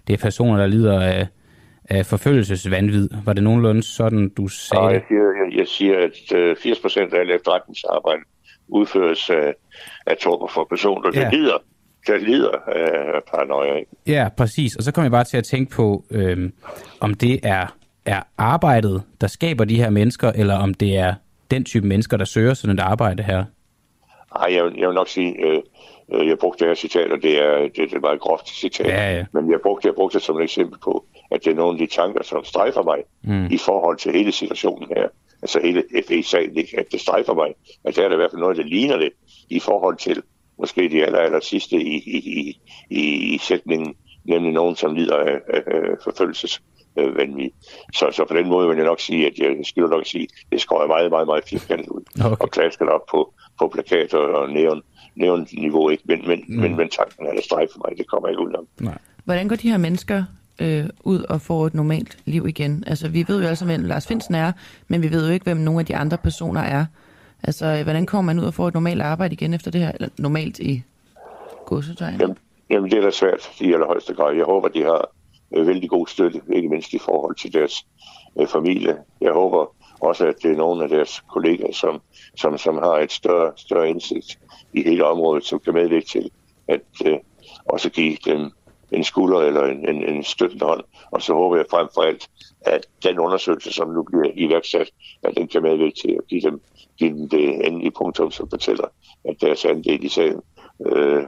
det 0.07 0.13
er 0.13 0.17
personer, 0.17 0.57
der 0.57 0.67
lider 0.67 0.99
af, 0.99 1.27
af 1.89 2.05
forfølgelsesvandvid. 2.05 3.09
Var 3.25 3.33
det 3.33 3.43
nogenlunde 3.43 3.83
sådan, 3.83 4.29
du 4.29 4.47
sagde 4.47 4.83
Nej, 4.83 4.93
jeg 4.93 5.01
siger, 5.07 5.23
jeg, 5.23 5.57
jeg 5.57 5.67
siger 5.67 5.97
at 5.97 6.57
80 6.57 6.77
øh, 6.77 6.81
procent 6.81 7.13
af 7.13 7.19
alle 7.19 7.35
efterretningsarbejde 7.35 8.21
udføres 8.67 9.29
af, 9.29 9.53
af 10.05 10.17
torper 10.17 10.47
for 10.47 10.67
personer, 10.69 11.11
der 11.11 11.21
ja. 11.21 11.29
lider 11.29 11.57
der 12.07 12.17
lider 12.17 12.51
af 12.67 13.23
paranoia. 13.31 13.83
Ja, 14.07 14.29
præcis. 14.37 14.75
Og 14.75 14.83
så 14.83 14.91
kommer 14.91 15.05
jeg 15.05 15.11
bare 15.11 15.23
til 15.23 15.37
at 15.37 15.43
tænke 15.43 15.71
på, 15.71 16.03
øhm, 16.11 16.53
om 16.99 17.13
det 17.13 17.39
er, 17.43 17.75
er 18.05 18.21
arbejdet, 18.37 19.03
der 19.21 19.27
skaber 19.27 19.65
de 19.65 19.75
her 19.75 19.89
mennesker, 19.89 20.31
eller 20.31 20.55
om 20.55 20.73
det 20.73 20.97
er 20.97 21.13
den 21.51 21.65
type 21.65 21.87
mennesker, 21.87 22.17
der 22.17 22.25
søger 22.25 22.53
sådan 22.53 22.75
et 22.75 22.79
arbejde 22.79 23.23
her. 23.23 23.45
Nej, 24.37 24.55
jeg, 24.55 24.77
jeg 24.77 24.87
vil 24.87 24.95
nok 24.95 25.07
sige, 25.07 25.45
øh, 25.45 25.61
øh, 26.13 26.27
jeg 26.27 26.37
brugte 26.39 26.59
det 26.59 26.69
her 26.69 26.75
citat, 26.75 27.11
og 27.11 27.21
det 27.21 27.43
er, 27.43 27.57
det, 27.57 27.75
det 27.75 27.91
er 27.91 27.95
et 27.95 28.01
meget 28.01 28.19
groft 28.19 28.49
citat. 28.49 28.87
Ja, 28.87 29.15
ja. 29.15 29.25
Men 29.33 29.51
jeg 29.51 29.59
brugte, 29.63 29.87
jeg 29.87 29.95
brugte 29.95 30.17
det 30.17 30.25
som 30.25 30.37
et 30.37 30.43
eksempel 30.43 30.79
på, 30.83 31.05
at 31.31 31.45
det 31.45 31.51
er 31.51 31.55
nogle 31.55 31.81
af 31.81 31.87
de 31.87 31.95
tanker, 31.95 32.23
som 32.23 32.43
strejfer 32.43 32.83
mig 32.83 32.99
mm. 33.23 33.45
i 33.51 33.57
forhold 33.57 33.97
til 33.97 34.11
hele 34.11 34.31
situationen 34.31 34.87
her. 34.95 35.07
Altså 35.41 35.59
hele 35.63 35.83
FE-sagen, 36.07 36.57
at 36.77 36.85
det 36.91 37.01
strejfer 37.01 37.33
mig. 37.33 37.53
Det 37.85 37.97
er 37.97 38.07
der 38.07 38.13
i 38.13 38.15
hvert 38.15 38.31
fald 38.31 38.41
noget, 38.41 38.57
der 38.57 38.63
ligner 38.63 38.97
det 38.97 39.09
i 39.49 39.59
forhold 39.59 39.97
til 39.97 40.23
måske 40.59 40.89
de 40.89 41.05
aller, 41.05 41.19
aller 41.19 41.39
sidste 41.39 41.75
i, 41.75 41.95
i, 42.05 42.17
i, 42.17 42.59
i, 42.89 43.33
i 43.33 43.37
sætningen, 43.37 43.95
nemlig 44.23 44.51
nogen, 44.51 44.75
som 44.75 44.95
lider 44.95 45.17
af, 45.17 45.39
af, 45.53 45.63
af 45.67 45.81
forfølgelses 46.03 46.61
øh, 46.97 47.49
Så, 47.93 48.09
så 48.11 48.25
på 48.29 48.33
den 48.33 48.47
måde 48.47 48.67
vil 48.67 48.77
jeg 48.77 48.85
nok 48.85 48.99
sige, 48.99 49.27
at 49.27 49.33
jeg 49.37 49.55
skylder 49.63 49.89
nok 49.89 50.05
sige, 50.05 50.27
det 50.51 50.61
skår 50.61 50.87
meget, 50.87 51.11
meget, 51.11 51.27
meget 51.27 51.43
firkantet 51.49 51.87
ud. 51.87 52.01
Okay. 52.25 52.43
Og 52.43 52.51
klasker 52.51 52.85
op 52.85 53.05
på, 53.11 53.33
på 53.59 53.67
plakater 53.67 54.17
og 54.17 54.49
nævn, 54.49 54.81
nævn 55.15 55.47
niveau 55.53 55.89
ikke, 55.89 56.03
men, 56.05 56.27
men, 56.27 56.43
mm. 56.47 56.59
men, 56.59 56.75
men 56.75 56.89
tanken 56.89 57.25
er 57.25 57.33
det 57.33 57.43
streg 57.43 57.67
for 57.71 57.81
mig, 57.87 57.97
det 57.97 58.07
kommer 58.07 58.29
ikke 58.29 58.41
ud 58.41 58.53
om. 58.53 58.67
Nej. 58.79 58.97
Hvordan 59.25 59.47
går 59.47 59.55
de 59.55 59.69
her 59.69 59.77
mennesker 59.77 60.23
øh, 60.61 60.85
ud 61.03 61.23
og 61.23 61.41
får 61.41 61.67
et 61.67 61.73
normalt 61.73 62.17
liv 62.25 62.47
igen? 62.47 62.83
Altså, 62.87 63.09
vi 63.09 63.25
ved 63.27 63.41
jo 63.41 63.47
altså, 63.47 63.65
hvem 63.65 63.83
Lars 63.83 64.07
Finsen 64.07 64.35
er, 64.35 64.51
men 64.87 65.01
vi 65.01 65.11
ved 65.11 65.27
jo 65.27 65.33
ikke, 65.33 65.43
hvem 65.43 65.57
nogle 65.57 65.79
af 65.79 65.85
de 65.85 65.95
andre 65.95 66.17
personer 66.17 66.61
er. 66.61 66.85
Altså, 67.43 67.65
øh, 67.65 67.83
hvordan 67.83 68.05
kommer 68.05 68.33
man 68.33 68.43
ud 68.43 68.47
og 68.47 68.53
får 68.53 68.67
et 68.67 68.73
normalt 68.73 69.01
arbejde 69.01 69.33
igen 69.33 69.53
efter 69.53 69.71
det 69.71 69.81
her? 69.81 69.91
Eller 69.91 70.09
normalt 70.17 70.59
i 70.59 70.83
godsetegn? 71.65 72.19
Jamen, 72.19 72.37
jamen, 72.69 72.91
det 72.91 72.97
er 72.97 73.01
da 73.01 73.11
svært 73.11 73.51
i 73.61 73.73
allerhøjeste 73.73 74.13
grad. 74.13 74.35
Jeg 74.35 74.45
håber, 74.45 74.67
de 74.67 74.83
har 74.83 75.09
øh, 75.55 75.67
vældig 75.67 75.89
god 75.89 76.07
støtte, 76.07 76.41
ikke 76.53 76.69
mindst 76.69 76.93
i 76.93 76.99
forhold 76.99 77.35
til 77.35 77.53
deres 77.53 77.85
øh, 78.39 78.47
familie. 78.47 78.97
Jeg 79.21 79.33
håber 79.33 79.75
også, 79.99 80.27
at 80.27 80.35
det 80.43 80.51
er 80.51 80.57
nogle 80.57 80.83
af 80.83 80.89
deres 80.89 81.23
kolleger, 81.33 81.71
som, 81.71 82.01
som, 82.35 82.57
som 82.57 82.75
har 82.77 82.97
et 82.97 83.11
større, 83.11 83.51
større 83.55 83.89
indsigt 83.89 84.39
i 84.73 84.83
hele 84.83 85.05
området, 85.05 85.45
som 85.45 85.59
kan 85.59 85.73
medvirke 85.73 86.05
til 86.05 86.31
at 86.67 86.81
øh, 87.05 87.17
også 87.65 87.89
give 87.89 88.17
dem 88.25 88.51
en 88.93 89.03
skulder 89.03 89.39
eller 89.39 89.63
en, 89.63 89.89
en, 89.89 90.03
en 90.09 90.23
støttende 90.23 90.65
hånd. 90.65 90.81
Og 91.11 91.21
så 91.21 91.33
håber 91.33 91.55
jeg 91.55 91.65
frem 91.71 91.87
for 91.93 92.01
alt, 92.01 92.29
at 92.61 92.87
den 93.03 93.19
undersøgelse, 93.19 93.73
som 93.73 93.89
nu 93.89 94.03
bliver 94.03 94.31
iværksat, 94.35 94.89
at 95.23 95.33
den 95.37 95.47
kan 95.47 95.63
medvirke 95.63 95.95
til 96.01 96.11
at 96.11 96.27
give 96.27 96.41
dem, 96.41 96.61
give 96.97 97.09
dem 97.09 97.29
det 97.29 97.67
endelige 97.67 97.91
punktum, 97.91 98.31
som 98.31 98.49
fortæller, 98.49 98.87
at 99.25 99.35
deres 99.41 99.65
andel 99.65 100.03
i 100.03 100.09
sagen 100.09 100.41
øh, 100.85 101.23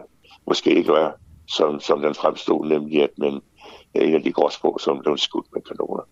måske 0.47 0.75
ikke 0.75 0.91
er, 0.91 1.12
som, 1.47 1.80
som 1.80 2.01
den 2.01 2.15
fremstod, 2.15 2.67
nemlig 2.67 3.04
at 3.04 3.10
man 3.17 3.41
er 3.95 4.01
en 4.01 4.15
af 4.15 4.23
de 4.23 4.32
gråsprog, 4.32 4.80
som 4.82 4.99
blev 5.04 5.17
skudt 5.17 5.45
med 5.54 5.62
kanoner. 5.62 6.04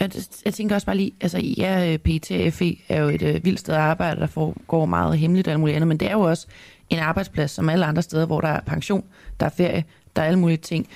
Jeg, 0.00 0.10
jeg 0.44 0.54
tænker 0.54 0.74
også 0.74 0.86
bare 0.86 0.96
lige, 0.96 1.12
altså 1.20 1.38
ja, 1.38 1.92
øh, 1.92 1.98
PTFE 1.98 2.76
er 2.88 3.02
jo 3.02 3.08
et 3.08 3.22
øh, 3.22 3.44
vildt 3.44 3.60
sted 3.60 3.74
at 3.74 3.80
arbejde, 3.80 4.20
der 4.20 4.26
foregår 4.26 4.86
meget 4.86 5.18
hemmeligt 5.18 5.48
og 5.48 5.52
alt 5.52 5.60
muligt 5.60 5.76
andet, 5.76 5.88
men 5.88 5.96
det 5.96 6.08
er 6.08 6.12
jo 6.12 6.20
også 6.20 6.46
en 6.90 6.98
arbejdsplads, 6.98 7.50
som 7.50 7.68
alle 7.68 7.86
andre 7.86 8.02
steder, 8.02 8.26
hvor 8.26 8.40
der 8.40 8.48
er 8.48 8.60
pension, 8.60 9.04
der 9.40 9.46
er 9.46 9.50
ferie, 9.50 9.84
der 10.16 10.22
er 10.22 10.26
alle 10.26 10.38
mulige 10.38 10.56
ting. 10.56 10.88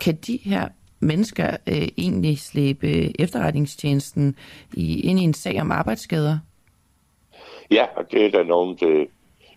Kan 0.00 0.16
de 0.26 0.36
her 0.36 0.68
mennesker 1.00 1.56
øh, 1.66 1.88
egentlig 1.96 2.38
slæbe 2.38 3.20
efterretningstjenesten 3.20 4.36
i, 4.74 5.00
ind 5.00 5.20
i 5.20 5.22
en 5.22 5.34
sag 5.34 5.60
om 5.60 5.70
arbejdsskader? 5.70 6.38
Ja, 7.70 7.86
og 7.96 8.12
det 8.12 8.26
er 8.26 8.30
der 8.30 8.44
nogen, 8.44 8.76
det, 8.76 9.08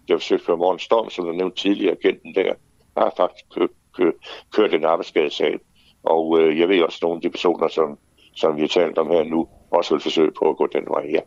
det 0.08 0.14
var 0.14 0.40
for 0.46 0.56
Morgen 0.56 0.80
Storm, 0.80 1.10
som 1.10 1.26
du 1.26 1.32
nævnte 1.32 1.62
tidligere, 1.62 1.96
agenten 2.04 2.36
der, 2.36 2.54
har 2.98 3.14
faktisk 3.18 3.46
kørt, 3.56 3.70
kørt, 3.98 4.14
kørt 4.52 4.74
en 4.74 4.86
arbejdsskadesag. 4.86 5.60
Og 6.04 6.40
øh, 6.40 6.60
jeg 6.60 6.70
ved 6.70 6.82
også 6.82 7.00
nogle 7.02 7.16
af 7.16 7.22
de 7.22 7.30
personer, 7.30 7.68
som, 7.68 7.98
som 8.36 8.56
vi 8.56 8.62
har 8.62 8.68
talt 8.68 8.98
om 8.98 9.08
her 9.08 9.24
nu, 9.24 9.48
også 9.72 9.94
vil 9.94 10.02
forsøge 10.02 10.32
på 10.40 10.50
at 10.50 10.58
gå 10.58 10.68
den 10.68 10.84
vej 10.88 11.08
her. 11.08 11.22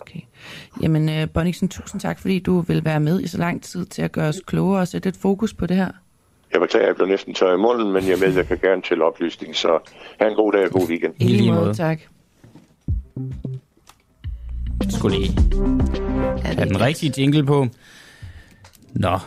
Okay. 0.00 0.20
Jamen, 0.82 1.08
uh, 1.08 1.30
Bonniksen, 1.34 1.68
tusind 1.68 2.00
tak, 2.00 2.18
fordi 2.18 2.38
du 2.38 2.60
vil 2.60 2.84
være 2.84 3.00
med 3.00 3.20
i 3.20 3.26
så 3.26 3.38
lang 3.38 3.62
tid 3.62 3.86
til 3.86 4.02
at 4.02 4.12
gøre 4.12 4.28
os 4.28 4.40
klogere 4.46 4.80
og 4.80 4.88
sætte 4.88 5.08
et 5.08 5.16
fokus 5.16 5.54
på 5.54 5.66
det 5.66 5.76
her. 5.76 5.92
Jeg 6.52 6.60
beklager, 6.60 6.86
jeg 6.86 6.96
blev 6.96 7.08
næsten 7.08 7.34
tør 7.34 7.54
i 7.54 7.56
munden, 7.56 7.92
men 7.92 8.08
jeg 8.08 8.18
med, 8.18 8.34
jeg 8.34 8.46
kan 8.46 8.58
gerne 8.58 8.82
til 8.82 9.02
oplysning, 9.02 9.56
så 9.56 9.78
have 10.20 10.30
en 10.30 10.36
god 10.36 10.52
dag 10.52 10.64
og 10.64 10.70
god 10.70 10.88
weekend. 10.88 11.14
I 11.20 11.24
lige 11.24 11.52
måde, 11.52 11.74
tak. 11.74 12.00
Skulle 14.90 15.18
lige 15.18 15.32
have 16.44 16.68
den 16.68 16.80
rigtige 16.80 17.12
jingle 17.18 17.44
på. 17.44 17.66
Nå, 18.92 19.18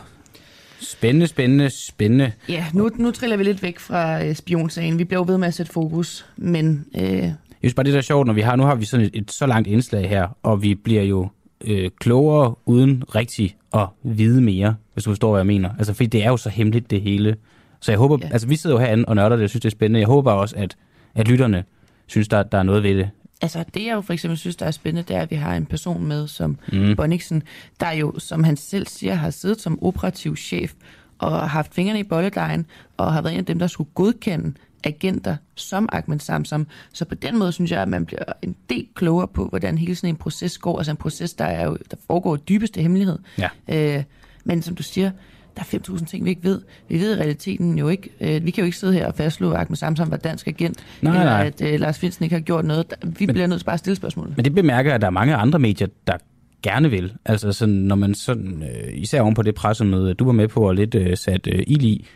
Spændende, 0.80 1.26
spændende, 1.26 1.70
spændende. 1.70 2.32
Ja, 2.48 2.66
nu, 2.74 2.90
nu 2.96 3.10
triller 3.10 3.36
vi 3.36 3.44
lidt 3.44 3.62
væk 3.62 3.78
fra 3.78 4.24
øh, 4.24 4.34
spionsagen. 4.34 4.98
Vi 4.98 5.04
bliver 5.04 5.20
jo 5.20 5.24
ved 5.32 5.38
med 5.38 5.48
at 5.48 5.54
sætte 5.54 5.72
fokus, 5.72 6.26
men... 6.36 6.86
Øh... 6.96 7.02
Jeg 7.02 7.34
synes 7.60 7.74
bare, 7.74 7.84
det 7.84 7.92
der 7.92 7.98
er 7.98 8.02
sjovt, 8.02 8.26
når 8.26 8.34
vi 8.34 8.40
har, 8.40 8.56
nu 8.56 8.62
har 8.62 8.74
vi 8.74 8.84
sådan 8.84 9.06
et, 9.06 9.10
et 9.14 9.30
så 9.30 9.46
langt 9.46 9.68
indslag 9.68 10.08
her, 10.08 10.28
og 10.42 10.62
vi 10.62 10.74
bliver 10.74 11.02
jo 11.02 11.28
øh, 11.64 11.90
klogere 12.00 12.54
uden 12.64 13.04
rigtig 13.14 13.56
at 13.74 13.86
vide 14.02 14.40
mere, 14.40 14.74
hvis 14.92 15.04
du 15.04 15.10
forstår, 15.10 15.30
hvad 15.30 15.40
jeg 15.40 15.46
mener. 15.46 15.70
Altså, 15.78 15.92
fordi 15.92 16.06
det 16.06 16.24
er 16.24 16.28
jo 16.28 16.36
så 16.36 16.48
hemmeligt, 16.48 16.90
det 16.90 17.00
hele. 17.00 17.36
Så 17.80 17.92
jeg 17.92 17.98
håber, 17.98 18.18
ja. 18.22 18.28
altså 18.32 18.48
vi 18.48 18.56
sidder 18.56 18.76
jo 18.76 18.80
herinde 18.80 19.04
og 19.04 19.16
nørder 19.16 19.36
det, 19.36 19.44
og 19.44 19.50
synes, 19.50 19.60
det 19.60 19.68
er 19.68 19.76
spændende. 19.76 20.00
Jeg 20.00 20.06
håber 20.06 20.32
også, 20.32 20.56
at, 20.56 20.76
at 21.14 21.28
lytterne 21.28 21.64
synes, 22.06 22.28
der, 22.28 22.42
der 22.42 22.58
er 22.58 22.62
noget 22.62 22.82
ved 22.82 22.96
det. 22.96 23.10
Altså 23.42 23.64
det 23.74 23.84
jeg 23.84 23.94
jo 23.94 24.00
for 24.00 24.12
eksempel 24.12 24.38
synes, 24.38 24.56
der 24.56 24.66
er 24.66 24.70
spændende, 24.70 25.08
det 25.08 25.16
er, 25.16 25.20
at 25.20 25.30
vi 25.30 25.36
har 25.36 25.56
en 25.56 25.66
person 25.66 26.04
med 26.04 26.28
som 26.28 26.58
mm. 26.72 26.96
Bonniksen, 26.96 27.42
der 27.80 27.92
jo, 27.92 28.18
som 28.18 28.44
han 28.44 28.56
selv 28.56 28.86
siger, 28.86 29.14
har 29.14 29.30
siddet 29.30 29.60
som 29.60 29.82
operativ 29.82 30.36
chef 30.36 30.72
og 31.18 31.30
har 31.30 31.46
haft 31.46 31.74
fingrene 31.74 32.00
i 32.00 32.02
bolledejen 32.02 32.66
og 32.96 33.12
har 33.12 33.22
været 33.22 33.32
en 33.32 33.38
af 33.38 33.44
dem, 33.44 33.58
der 33.58 33.66
skulle 33.66 33.90
godkende 33.94 34.54
agenter 34.86 35.36
som 35.54 35.88
Ahmed 35.92 36.18
Samsam. 36.18 36.66
Så 36.92 37.04
på 37.04 37.14
den 37.14 37.38
måde 37.38 37.52
synes 37.52 37.70
jeg, 37.70 37.82
at 37.82 37.88
man 37.88 38.06
bliver 38.06 38.22
en 38.42 38.56
del 38.70 38.86
klogere 38.94 39.28
på, 39.28 39.48
hvordan 39.48 39.78
hele 39.78 39.94
sådan 39.94 40.08
en 40.08 40.16
proces 40.16 40.58
går. 40.58 40.78
Altså 40.78 40.90
en 40.90 40.96
proces, 40.96 41.34
der, 41.34 41.44
er 41.44 41.66
jo, 41.66 41.76
der 41.90 41.96
foregår 42.06 42.36
dybeste 42.36 42.82
hemmelighed. 42.82 43.18
Ja. 43.38 43.48
Øh, 43.68 44.02
men 44.44 44.62
som 44.62 44.74
du 44.74 44.82
siger, 44.82 45.10
der 45.56 45.62
er 45.72 45.78
5.000 45.78 46.04
ting, 46.04 46.24
vi 46.24 46.30
ikke 46.30 46.44
ved. 46.44 46.60
Vi 46.88 47.00
ved 47.00 47.18
realiteten 47.18 47.78
jo 47.78 47.88
ikke. 47.88 48.10
Øh, 48.20 48.44
vi 48.44 48.50
kan 48.50 48.62
jo 48.62 48.66
ikke 48.66 48.78
sidde 48.78 48.92
her 48.92 49.06
og 49.06 49.14
fastslå, 49.14 49.50
at 49.50 49.60
Ahmed 49.60 49.76
Samsam 49.76 50.10
var 50.10 50.16
dansk 50.16 50.48
agent, 50.48 50.84
Nej, 51.02 51.12
eller 51.12 51.24
nej. 51.24 51.46
at 51.46 51.62
øh, 51.62 51.80
Lars 51.80 51.98
Finsen 51.98 52.22
ikke 52.22 52.36
har 52.36 52.40
gjort 52.40 52.64
noget. 52.64 52.94
Vi 53.18 53.26
bliver 53.26 53.46
nødt 53.46 53.60
til 53.60 53.64
bare 53.64 53.74
at 53.74 53.78
stille 53.78 53.96
spørgsmål. 53.96 54.32
Men 54.36 54.44
det 54.44 54.54
bemærker 54.54 54.90
jeg, 54.90 54.94
at 54.94 55.00
der 55.00 55.06
er 55.06 55.10
mange 55.10 55.34
andre 55.34 55.58
medier, 55.58 55.88
der 56.06 56.16
gerne 56.62 56.90
vil. 56.90 57.12
Altså 57.24 57.52
sådan, 57.52 57.74
når 57.74 57.96
man 57.96 58.14
sådan, 58.14 58.62
øh, 58.62 58.92
især 58.92 59.20
oven 59.20 59.34
på 59.34 59.42
det 59.42 59.54
pressemøde, 59.54 60.14
du 60.14 60.24
var 60.24 60.32
med 60.32 60.48
på 60.48 60.68
og 60.68 60.74
lidt 60.74 60.94
øh, 60.94 61.16
sat 61.16 61.46
øh, 61.46 61.62
ild 61.66 61.82
i, 61.82 62.06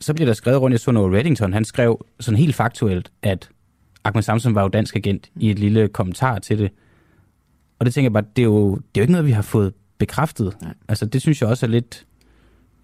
så 0.00 0.14
bliver 0.14 0.26
der 0.26 0.34
skrevet 0.34 0.60
rundt, 0.60 0.72
jeg 0.72 0.80
så 0.80 0.90
noget 0.90 1.14
Reddington, 1.14 1.52
han 1.52 1.64
skrev 1.64 2.06
sådan 2.20 2.38
helt 2.38 2.54
faktuelt, 2.54 3.12
at 3.22 3.50
Ahmed 4.04 4.22
Samson 4.22 4.54
var 4.54 4.62
jo 4.62 4.68
dansk 4.68 4.96
agent 4.96 5.30
i 5.36 5.50
et 5.50 5.58
lille 5.58 5.88
kommentar 5.88 6.38
til 6.38 6.58
det. 6.58 6.70
Og 7.78 7.86
det 7.86 7.94
tænker 7.94 8.06
jeg 8.06 8.12
bare, 8.12 8.24
det 8.36 8.42
er 8.42 8.46
jo, 8.46 8.74
det 8.74 8.80
er 8.80 9.00
jo 9.00 9.02
ikke 9.02 9.12
noget, 9.12 9.26
vi 9.26 9.32
har 9.32 9.42
fået 9.42 9.72
bekræftet. 9.98 10.56
Nej. 10.62 10.74
Altså 10.88 11.06
det 11.06 11.20
synes 11.20 11.40
jeg 11.40 11.48
også 11.48 11.66
er 11.66 11.70
lidt 11.70 12.06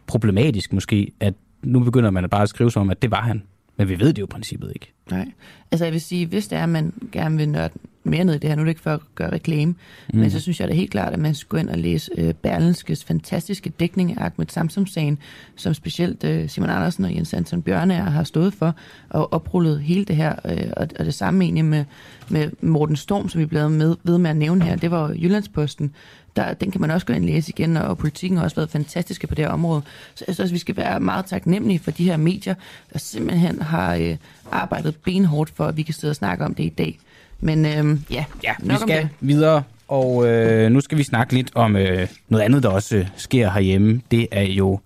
problematisk 0.07 0.73
måske, 0.73 1.13
at 1.21 1.35
nu 1.63 1.81
begynder 1.81 2.11
man 2.11 2.29
bare 2.29 2.43
at 2.43 2.49
skrive 2.49 2.71
som 2.71 2.83
om, 2.83 2.91
at 2.91 3.03
det 3.03 3.11
var 3.11 3.21
han. 3.23 3.43
Men 3.77 3.89
vi 3.89 4.01
ved 4.01 4.13
det 4.13 4.19
jo 4.19 4.25
i 4.25 4.27
princippet 4.27 4.73
ikke. 4.75 4.93
Nej. 5.11 5.33
Altså 5.71 5.85
jeg 5.85 5.93
vil 5.93 6.01
sige, 6.01 6.27
hvis 6.27 6.49
det 6.49 6.59
er, 6.59 6.63
at 6.63 6.69
man 6.69 6.93
gerne 7.13 7.37
vil 7.37 7.49
nørde 7.49 7.75
mere 8.05 8.25
ned 8.25 8.35
i 8.35 8.39
det 8.39 8.51
her, 8.51 8.57
nu 8.57 8.63
er 8.63 8.65
det 8.65 8.71
ikke 8.71 8.81
for 8.81 8.91
at 8.91 9.01
gøre 9.15 9.33
reklame, 9.33 9.75
mm. 10.13 10.19
men 10.21 10.31
så 10.31 10.41
synes 10.41 10.61
jeg 10.61 10.69
da 10.69 10.75
helt 10.75 10.91
klart, 10.91 11.13
at 11.13 11.19
man 11.19 11.35
skulle 11.35 11.51
gå 11.51 11.57
ind 11.57 11.71
og 11.71 11.79
læse 11.79 12.11
øh, 12.19 12.35
Berlenskes 12.35 13.05
fantastiske 13.05 13.71
dækning 13.71 14.19
af 14.19 14.25
Ahmed 14.25 14.47
Samsam-sagen, 14.49 15.19
som 15.57 15.75
specielt 15.75 16.25
øh, 16.25 16.49
Simon 16.49 16.71
Andersen 16.71 17.05
og 17.05 17.15
Jens 17.15 17.35
Anton 17.35 17.63
Bjørne 17.63 17.95
har 17.95 18.25
stået 18.25 18.55
for, 18.55 18.75
og 19.11 19.33
oprullet 19.33 19.81
hele 19.81 20.05
det 20.05 20.17
her, 20.17 20.35
øh, 20.45 20.71
og, 20.77 20.89
og 20.99 21.05
det 21.05 21.15
samme 21.15 21.45
egentlig 21.45 21.65
med, 21.65 21.85
med 22.29 22.51
Morten 22.61 22.97
Storm, 22.97 23.29
som 23.29 23.41
vi 23.41 23.47
blev 23.47 23.71
med, 23.71 23.97
ved 24.03 24.19
med 24.19 24.31
at 24.31 24.37
nævne 24.37 24.65
her, 24.65 24.77
det 24.77 24.91
var 24.91 25.09
Jyllandsposten, 25.09 25.95
der, 26.37 26.55
den 26.55 26.71
kan 26.71 26.81
man 26.81 26.91
også 26.91 27.07
gå 27.07 27.13
ind 27.13 27.25
og 27.25 27.31
læse 27.31 27.53
igen, 27.57 27.77
og 27.77 27.99
politikken 27.99 28.37
har 28.37 28.45
også 28.45 28.57
været 28.57 28.71
fantastiske 28.71 29.27
på 29.27 29.35
det 29.35 29.45
her 29.45 29.53
område. 29.53 29.83
Så 30.15 30.25
jeg 30.27 30.35
synes, 30.35 30.53
vi 30.53 30.59
skal 30.59 30.77
være 30.77 31.01
meget 31.01 31.27
taknemmelige 31.27 31.79
for 31.79 31.91
de 31.91 32.05
her 32.05 32.17
medier, 32.17 32.55
der 32.93 32.99
simpelthen 32.99 33.63
har 33.63 33.95
øh, 33.95 34.17
arbejdet 34.53 34.97
benhårdt 34.97 35.51
for, 35.51 35.67
at 35.67 35.77
vi 35.77 35.83
kan 35.83 35.95
sidde 35.95 36.13
og 36.13 36.17
snakke 36.17 36.45
om 36.45 36.55
det 36.55 36.65
i 36.65 36.69
dag. 36.69 36.99
Men 37.41 37.67
øh, 37.67 37.99
ja, 38.11 38.25
Ja, 38.45 38.53
vi 38.63 38.75
skal 38.81 39.03
det. 39.03 39.09
videre, 39.21 39.63
og 39.89 40.29
øh, 40.29 40.71
nu 40.71 40.81
skal 40.81 40.99
vi 40.99 41.03
snakke 41.03 41.35
lidt 41.35 41.51
om 41.55 41.77
øh, 41.77 42.09
noget 42.29 42.45
andet, 42.45 42.63
der 42.63 42.69
også 42.69 42.97
øh, 42.97 43.07
sker 43.17 43.51
herhjemme. 43.51 44.01
Det 44.11 44.27
er 44.33 44.43
jo 44.43 44.81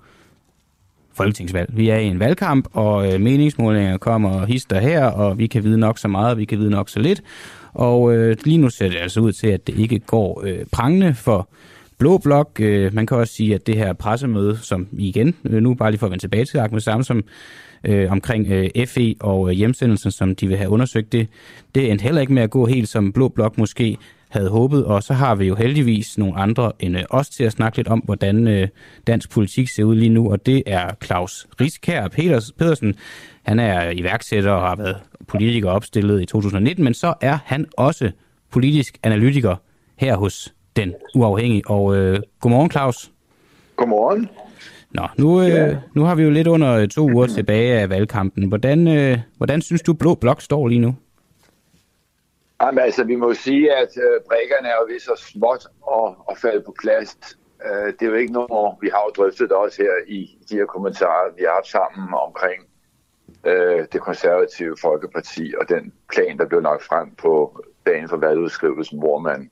folketingsvalg. 1.15 1.71
Vi 1.77 1.89
er 1.89 1.97
i 1.97 2.05
en 2.05 2.21
valgkamp, 2.21 2.69
og 2.73 3.13
øh, 3.15 3.21
meningsmålinger 3.21 3.97
kommer 3.99 4.47
hister 4.47 4.81
her, 4.81 5.05
og 5.05 5.39
vi 5.39 5.47
kan 5.47 5.65
vide 5.65 5.79
nok 5.79 5.99
så 5.99 6.09
meget, 6.09 6.31
og 6.31 6.39
vi 6.39 6.45
kan 6.45 6.59
vide 6.59 6.71
nok 6.71 6.89
så 6.89 7.01
lidt. 7.01 7.23
Og 7.75 8.15
øh, 8.15 8.37
lige 8.45 8.59
nu 8.59 8.71
ser 8.71 8.89
det 8.89 8.97
altså 8.97 9.21
ud 9.21 9.33
til, 9.33 9.47
at 9.47 9.67
det 9.67 9.79
ikke 9.79 9.99
går 9.99 10.43
øh, 10.47 10.59
prangende 10.73 11.15
for 11.15 11.49
Blå 11.99 12.19
Blok. 12.19 12.51
Øh, 12.61 12.95
man 12.95 13.07
kan 13.07 13.17
også 13.17 13.33
sige, 13.35 13.55
at 13.55 13.67
det 13.67 13.77
her 13.77 13.93
pressemøde, 13.93 14.59
som 14.63 14.87
igen, 14.93 15.35
øh, 15.45 15.63
nu 15.63 15.75
bare 15.75 15.91
lige 15.91 15.99
for 15.99 16.07
at 16.07 16.11
vende 16.11 16.23
tilbage 16.23 16.45
til 16.45 16.59
Ahmed 16.59 16.81
Samsom, 16.81 17.25
øh, 17.85 18.13
omkring 18.13 18.47
øh, 18.51 18.87
FE 18.87 19.15
og 19.21 19.49
øh, 19.49 19.55
hjemsendelsen, 19.55 20.11
som 20.11 20.35
de 20.35 20.47
vil 20.47 20.57
have 20.57 20.71
undersøgt 20.71 21.13
det, 21.13 21.29
det 21.75 21.91
endte 21.91 22.03
heller 22.03 22.21
ikke 22.21 22.33
med 22.33 22.43
at 22.43 22.51
gå 22.51 22.67
helt 22.67 22.89
som 22.89 23.13
Blå 23.13 23.29
Blok 23.29 23.59
måske 23.59 23.97
havde 24.29 24.49
håbet, 24.49 24.85
og 24.85 25.03
så 25.03 25.15
har 25.15 25.35
vi 25.35 25.47
jo 25.47 25.55
heldigvis 25.55 26.19
nogle 26.19 26.37
andre 26.37 26.73
end 26.81 26.97
øh, 26.97 27.05
os 27.11 27.29
til 27.29 27.45
at 27.45 27.53
snakke 27.53 27.79
lidt 27.79 27.89
om, 27.89 27.99
hvordan 27.99 28.49
øh, 28.49 28.69
dansk 29.07 29.31
politik 29.31 29.69
ser 29.69 29.85
ud 29.85 29.95
lige 29.95 30.09
nu, 30.09 30.33
og 30.33 30.47
det 30.47 30.63
er 30.67 30.91
Claus 31.05 31.47
Riskær 31.61 32.09
Peters, 32.09 32.53
Pedersen. 32.53 32.95
Han 33.43 33.59
er 33.59 33.91
iværksætter 33.91 34.53
og 34.53 34.69
har 34.69 34.77
været 34.77 34.97
politiker 35.27 35.71
opstillet 35.71 36.23
i 36.23 36.27
2019, 36.27 36.85
men 36.85 36.95
så 36.95 37.15
er 37.21 37.39
han 37.45 37.67
også 37.77 38.11
politisk 38.51 38.99
analytiker 39.03 39.57
her 39.97 40.17
hos 40.17 40.55
Den 40.77 40.95
Uafhængige. 41.15 41.63
Og 41.67 41.97
øh, 41.97 42.21
godmorgen, 42.41 42.71
Claus. 42.71 43.11
Godmorgen. 43.77 44.29
Nå, 44.91 45.03
nu, 45.19 45.41
øh, 45.41 45.49
Ja. 45.49 45.77
nu 45.95 46.03
har 46.03 46.15
vi 46.15 46.23
jo 46.23 46.31
lidt 46.31 46.47
under 46.47 46.75
øh, 46.75 46.89
to 46.89 47.03
uger 47.11 47.27
tilbage 47.37 47.81
af 47.81 47.91
valgkampen. 47.91 48.49
Hvordan, 48.49 48.89
øh, 48.89 49.19
hvordan 49.37 49.63
synes 49.63 49.83
du, 49.83 49.93
Blå 49.95 50.15
Blok 50.15 50.41
står 50.43 50.69
lige 50.69 50.81
nu? 50.81 50.95
Jamen, 52.63 52.79
altså, 52.79 53.05
vi 53.05 53.17
må 53.17 53.35
sige, 53.35 53.73
at 53.77 53.89
øh, 53.97 54.21
brækkerne 54.29 54.69
er 54.69 54.75
jo 54.81 54.93
ved 54.93 55.01
så 55.01 55.23
småt 55.33 55.67
at, 55.97 56.15
at 56.31 56.39
falde 56.39 56.63
på 56.67 56.75
plads. 56.83 57.19
Øh, 57.67 57.87
det 57.93 58.03
er 58.03 58.07
jo 58.07 58.15
ikke 58.15 58.33
noget, 58.33 58.75
vi 58.81 58.89
har 58.93 59.03
jo 59.07 59.11
drøftet 59.23 59.49
det 59.49 59.57
også 59.57 59.83
her 59.83 59.93
i 60.09 60.39
de 60.51 60.55
her 60.57 60.67
kommentarer, 60.67 61.35
vi 61.37 61.43
har 61.47 61.55
haft 61.55 61.67
sammen 61.67 62.09
omkring 62.27 62.61
øh, 63.47 63.87
det 63.93 64.01
konservative 64.01 64.77
Folkeparti 64.81 65.55
og 65.61 65.69
den 65.69 65.93
plan, 66.13 66.39
der 66.39 66.47
blev 66.47 66.61
lagt 66.63 66.83
frem 66.83 67.11
på 67.15 67.61
dagen 67.87 68.09
for 68.09 68.17
valgudskrivelsen, 68.17 68.99
hvor 68.99 69.19
man 69.19 69.51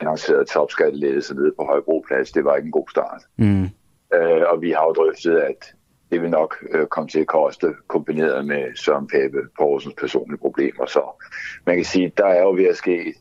annoncerede 0.00 0.44
topskattelettelse 0.44 1.34
nede 1.34 1.52
på 1.58 1.64
Højbroplads. 1.64 2.32
Det 2.32 2.44
var 2.44 2.56
ikke 2.56 2.66
en 2.66 2.72
god 2.72 2.88
start. 2.90 3.22
Mm. 3.36 3.68
Øh, 4.14 4.42
og 4.48 4.62
vi 4.62 4.70
har 4.70 4.84
jo 4.84 4.92
drøftet, 4.92 5.36
at 5.38 5.74
det 6.10 6.22
vil 6.22 6.30
nok 6.30 6.54
øh, 6.70 6.86
komme 6.86 7.08
til 7.08 7.20
at 7.20 7.26
koste, 7.26 7.66
kombineret 7.86 8.46
med 8.46 8.76
Søren 8.76 9.06
Pape 9.06 9.38
Poulsens 9.58 9.94
personlige 9.94 10.40
problemer. 10.40 10.86
Så 10.86 11.24
man 11.66 11.76
kan 11.76 11.84
sige, 11.84 12.12
der 12.16 12.26
er 12.26 12.42
jo 12.42 12.52
ved 12.52 12.64
at 12.64 12.76
ske 12.76 13.14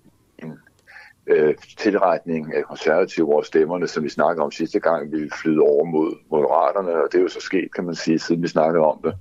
en 0.44 0.60
øh, 1.28 1.56
tilretning 1.78 2.56
af 2.56 2.64
konservative 2.64 3.34
over 3.34 3.42
stemmerne, 3.42 3.88
som 3.88 4.04
vi 4.04 4.10
snakkede 4.10 4.44
om 4.46 4.52
sidste 4.52 4.80
gang, 4.80 5.12
vi 5.12 5.30
flyde 5.42 5.62
over 5.62 5.86
mod 5.86 6.16
moderaterne, 6.32 7.04
og 7.04 7.08
det 7.12 7.18
er 7.18 7.22
jo 7.22 7.28
så 7.28 7.42
sket, 7.42 7.74
kan 7.76 7.86
man 7.86 7.96
sige, 7.96 8.20
siden 8.20 8.44
vi 8.44 8.48
snakkede 8.48 8.84
om 8.84 9.00
det. 9.04 9.14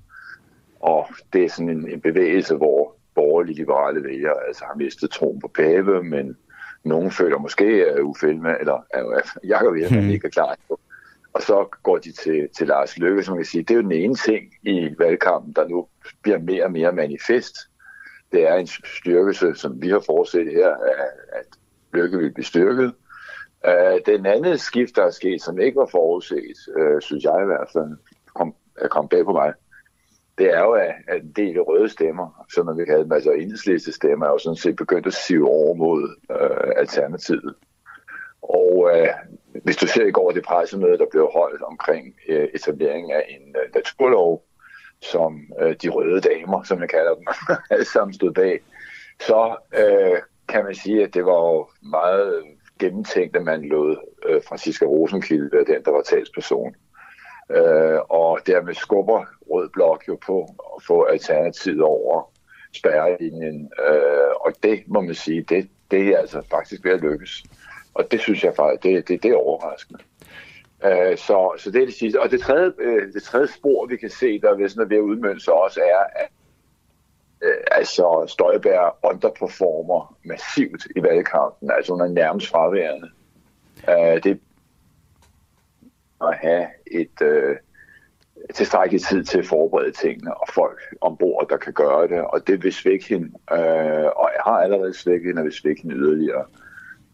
Og 0.81 1.07
det 1.33 1.45
er 1.45 1.49
sådan 1.49 1.69
en, 1.69 1.91
en 1.91 2.01
bevægelse, 2.01 2.57
hvor 2.57 2.95
borgerlige 3.15 3.57
liberale 3.57 4.05
vælgere 4.05 4.35
altså 4.47 4.65
har 4.65 4.75
mistet 4.75 5.11
troen 5.11 5.41
på 5.41 5.49
Pape, 5.49 6.03
men 6.03 6.37
nogen 6.85 7.11
føler 7.11 7.39
måske, 7.39 7.65
at 7.65 8.01
Uffe 8.01 8.29
eller 8.31 8.85
at 8.91 9.25
Jacob 9.49 9.75
Ellemann 9.75 10.05
Hmm. 10.05 10.11
ikke 10.11 10.27
er 10.27 10.31
klar 10.31 10.57
på 10.69 10.81
og 11.33 11.43
så 11.43 11.69
går 11.83 11.99
de 11.99 12.13
til, 12.13 12.49
til 12.59 12.67
Lars 12.67 12.99
Løkke, 12.99 13.23
som 13.23 13.33
man 13.33 13.39
kan 13.39 13.47
sige, 13.47 13.63
det 13.63 13.71
er 13.71 13.75
jo 13.75 13.83
den 13.83 13.93
ene 13.93 14.15
ting 14.15 14.45
i 14.63 14.95
valgkampen, 14.99 15.53
der 15.53 15.69
nu 15.69 15.87
bliver 16.23 16.39
mere 16.39 16.65
og 16.65 16.73
mere 16.73 16.93
manifest. 16.93 17.57
Det 18.33 18.49
er 18.49 18.55
en 18.55 18.67
styrkelse, 18.67 19.55
som 19.55 19.83
vi 19.83 19.89
har 19.89 20.03
forudset 20.07 20.53
her, 20.53 20.69
at- 21.33 21.59
Løkke 21.93 22.19
vil 22.19 22.33
blive 22.33 22.45
styrket. 22.45 22.95
Øh, 23.67 24.01
den 24.07 24.27
anden 24.27 24.59
skift, 24.59 24.97
der 24.97 25.05
er 25.05 25.11
sket, 25.11 25.43
som 25.43 25.59
ikke 25.59 25.77
var 25.77 25.89
forudset, 25.91 26.57
øh, 26.77 27.01
synes 27.03 27.25
jeg 27.25 27.43
i 27.43 27.47
hvert 27.47 27.69
fald, 27.73 27.97
kom, 28.35 28.55
øh, 28.83 28.89
kom 28.89 29.09
bag 29.09 29.25
på 29.25 29.33
mig, 29.33 29.53
det 30.39 30.55
er 30.55 30.61
jo, 30.61 30.73
at 30.73 31.23
en 31.23 31.33
del 31.37 31.61
røde 31.61 31.89
stemmer, 31.89 32.47
som 32.55 32.67
man 32.67 32.77
vil 32.77 32.87
kalde 32.87 33.05
dem, 33.05 33.13
altså 33.13 33.31
enhedsliste 33.31 33.93
stemmer, 33.93 34.27
er 34.27 34.31
jo 34.31 34.39
sådan 34.39 34.57
set 34.57 34.77
begyndt 34.77 35.07
at 35.07 35.15
sive 35.15 35.49
over 35.49 35.75
mod 35.75 36.17
øh, 36.31 36.73
alternativet. 36.77 37.55
Og 38.43 38.91
øh, 38.95 39.09
hvis 39.65 39.77
du 39.77 39.87
ser 39.87 40.07
i 40.07 40.11
går 40.11 40.31
det 40.31 40.45
pressemøde, 40.45 40.99
der 40.99 41.07
blev 41.11 41.31
holdt 41.33 41.63
omkring 41.63 42.15
øh, 42.29 42.49
etableringen 42.55 43.13
af 43.13 43.25
en 43.29 43.57
øh, 43.57 43.75
naturlov, 43.75 44.45
som 45.01 45.53
øh, 45.61 45.77
de 45.83 45.89
røde 45.89 46.21
damer, 46.21 46.63
som 46.63 46.81
jeg 46.81 46.89
kalder 46.89 47.15
dem, 47.15 47.27
alle 47.71 47.85
sammen 47.85 48.15
stod 48.15 48.33
bag, 48.33 48.61
så 49.21 49.57
øh, 49.79 50.19
kan 50.49 50.65
man 50.65 50.75
sige, 50.75 51.03
at 51.03 51.15
det 51.15 51.25
var 51.25 51.41
jo 51.49 51.69
meget 51.83 52.45
gennemtænkt, 52.79 53.37
at 53.37 53.43
man 53.43 53.63
lod 53.63 53.97
øh, 54.27 54.43
Franziska 54.49 54.85
Rosenkilde 54.85 55.53
være 55.53 55.65
den, 55.65 55.85
der 55.85 55.91
var 55.91 56.03
talsperson. 56.03 56.75
Øh, 57.51 58.01
og 58.09 58.41
dermed 58.47 58.75
skubber 58.75 59.25
Rød 59.51 59.69
Blok 59.69 60.09
jo 60.09 60.19
på 60.27 60.43
at 60.77 60.83
få 60.87 61.05
alternativet 61.05 61.83
over 61.83 62.31
spærrelinjen. 62.77 63.73
Øh, 63.89 64.31
og 64.41 64.53
det 64.63 64.83
må 64.87 65.01
man 65.01 65.15
sige, 65.15 65.43
det, 65.43 65.69
det 65.91 66.09
er 66.09 66.19
altså 66.19 66.43
faktisk 66.51 66.85
ved 66.85 66.93
at 66.93 67.01
lykkes. 67.01 67.43
Og 67.95 68.11
det 68.11 68.21
synes 68.21 68.45
jeg 68.45 68.55
faktisk, 68.57 68.83
det, 68.83 69.09
det, 69.09 69.23
det 69.23 69.31
er 69.31 69.37
overraskende. 69.37 70.01
Øh, 70.85 71.19
så, 71.19 71.53
så 71.59 71.71
det 71.71 71.83
er 71.83 71.87
det 71.87 71.95
sidste. 71.95 72.21
Og 72.21 72.31
det 72.31 72.41
tredje, 72.41 72.73
øh, 72.79 73.13
det 73.13 73.23
tredje 73.23 73.47
spor, 73.47 73.87
vi 73.87 73.97
kan 73.97 74.11
se, 74.11 74.41
der 74.41 74.49
er, 74.49 74.69
sådan, 74.69 74.85
er 74.85 74.89
ved 74.89 74.97
at 74.97 75.01
udmønne 75.01 75.41
sig 75.41 75.55
også, 75.55 75.81
er, 75.81 76.23
at 76.23 76.31
øh, 77.43 77.57
altså 77.71 78.25
Støjberg 78.29 78.97
underperformer 79.03 80.17
massivt 80.25 80.87
i 80.97 81.03
valgkampen. 81.03 81.71
Altså 81.71 81.93
hun 81.93 82.01
er 82.01 82.09
nærmest 82.09 82.49
fraværende. 82.49 83.11
Øh, 83.89 84.23
det 84.23 84.41
at 86.21 86.37
have 86.37 86.67
et 86.91 87.23
øh, 87.23 87.57
tilstrækkeligt 88.55 89.07
tid 89.07 89.25
til 89.25 89.39
at 89.39 89.47
forberede 89.47 89.93
tingene, 89.93 90.35
og 90.35 90.49
folk 90.55 90.81
ombord, 91.01 91.47
der 91.49 91.57
kan 91.57 91.73
gøre 91.73 92.09
det, 92.09 92.21
og 92.21 92.47
det 92.47 92.65
vil 92.65 92.73
svække 92.73 93.09
hende, 93.09 93.27
øh, 93.53 94.07
og 94.17 94.31
jeg 94.35 94.43
har 94.45 94.61
allerede 94.61 94.95
svækket 94.95 95.27
hende, 95.27 95.41
og 95.41 95.45
vil 95.45 95.53
svække 95.53 95.83
hende 95.83 95.97
yderligere. 95.97 96.45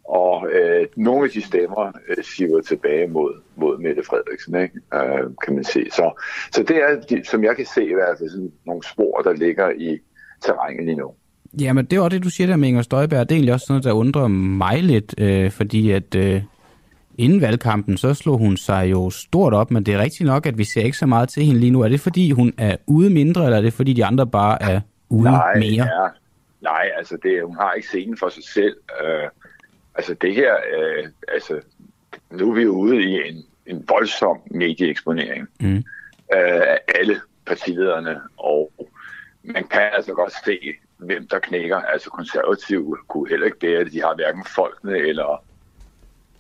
Og 0.05 0.48
øh, 0.52 0.86
nogle 0.96 1.24
af 1.24 1.30
de 1.30 1.42
stemmer 1.42 1.92
øh, 2.09 2.24
siver 2.24 2.61
tilbage 2.61 3.07
mod, 3.09 3.40
mod 3.57 3.78
Mette 3.78 4.02
Frederiksen, 4.02 4.55
ikke? 4.62 4.80
Øh, 4.94 5.30
kan 5.44 5.55
man 5.55 5.64
se. 5.64 5.86
Så, 5.92 6.22
så 6.52 6.62
det 6.62 6.76
er, 6.76 7.00
de, 7.00 7.24
som 7.24 7.44
jeg 7.44 7.57
kan 7.57 7.66
se, 7.66 7.84
i 7.84 7.94
hvert 7.94 8.18
fald 8.18 8.30
sådan 8.30 8.52
nogle 8.66 8.82
spor, 8.82 9.20
der 9.24 9.32
ligger 9.32 9.70
i 9.70 9.98
terrænet 10.42 10.84
lige 10.84 10.96
nu. 10.96 11.14
Jamen, 11.61 11.84
det 11.84 11.96
er 11.96 12.00
også 12.00 12.16
det, 12.16 12.24
du 12.24 12.30
siger 12.30 12.46
der 12.46 12.57
med 12.57 12.68
Inger 12.68 12.82
Støjberg. 12.82 13.28
Det 13.28 13.30
er 13.30 13.36
egentlig 13.36 13.55
også 13.55 13.66
noget, 13.68 13.84
der 13.84 13.92
undrer 13.92 14.28
mig 14.28 14.82
lidt, 14.82 15.14
øh, 15.18 15.50
fordi 15.50 15.90
at 15.90 16.14
øh, 16.14 16.42
inden 17.18 17.40
valgkampen, 17.40 17.96
så 17.96 18.14
slog 18.14 18.38
hun 18.38 18.57
sig 18.57 18.90
jo 18.90 19.11
stort 19.11 19.55
op, 19.55 19.70
men 19.70 19.86
det 19.86 19.94
er 19.94 19.98
rigtigt 19.98 20.26
nok, 20.26 20.46
at 20.46 20.59
vi 20.59 20.64
ser 20.64 20.82
ikke 20.82 20.96
så 20.98 21.07
meget 21.07 21.28
til 21.28 21.42
hende 21.42 21.61
lige 21.61 21.70
nu. 21.70 21.80
Er 21.80 21.88
det 21.88 22.00
fordi, 22.00 22.30
hun 22.30 22.52
er 22.59 22.76
ude 22.86 23.11
mindre, 23.11 23.44
eller 23.44 23.57
er 23.57 23.62
det 23.62 23.72
fordi, 23.72 23.92
de 23.92 24.05
andre 24.05 24.26
bare 24.26 24.62
er 24.62 24.80
ude 25.09 25.30
nej, 25.30 25.55
mere? 25.59 25.88
Ja. 26.02 26.09
Nej, 26.62 26.90
altså 26.96 27.18
det, 27.22 27.42
hun 27.44 27.57
har 27.57 27.72
ikke 27.72 27.88
scenen 27.88 28.16
for 28.16 28.28
sig 28.28 28.44
selv. 28.44 28.76
Uh, 29.02 29.28
altså 29.95 30.14
det 30.14 30.34
her, 30.34 30.55
uh, 30.55 31.09
altså 31.28 31.61
nu 32.30 32.51
er 32.51 32.55
vi 32.55 32.66
ude 32.66 33.03
i 33.03 33.28
en, 33.28 33.45
en 33.66 33.84
voldsom 33.88 34.40
medieeksponering 34.51 35.49
mm. 35.61 35.76
uh, 35.76 35.82
af 36.28 36.80
alle 36.95 37.20
partilederne, 37.47 38.20
og 38.36 38.88
man 39.42 39.64
kan 39.64 39.90
altså 39.92 40.12
godt 40.12 40.32
se, 40.45 40.59
hvem 40.97 41.28
der 41.28 41.38
knækker. 41.38 41.76
Altså 41.76 42.11
konservative 42.11 42.97
kunne 43.09 43.28
heller 43.28 43.47
ikke 43.47 43.59
bære 43.59 43.84
det. 43.84 43.92
De 43.92 44.01
har 44.01 44.14
hverken 44.14 44.45
folkene 44.55 44.99
eller, 44.99 45.45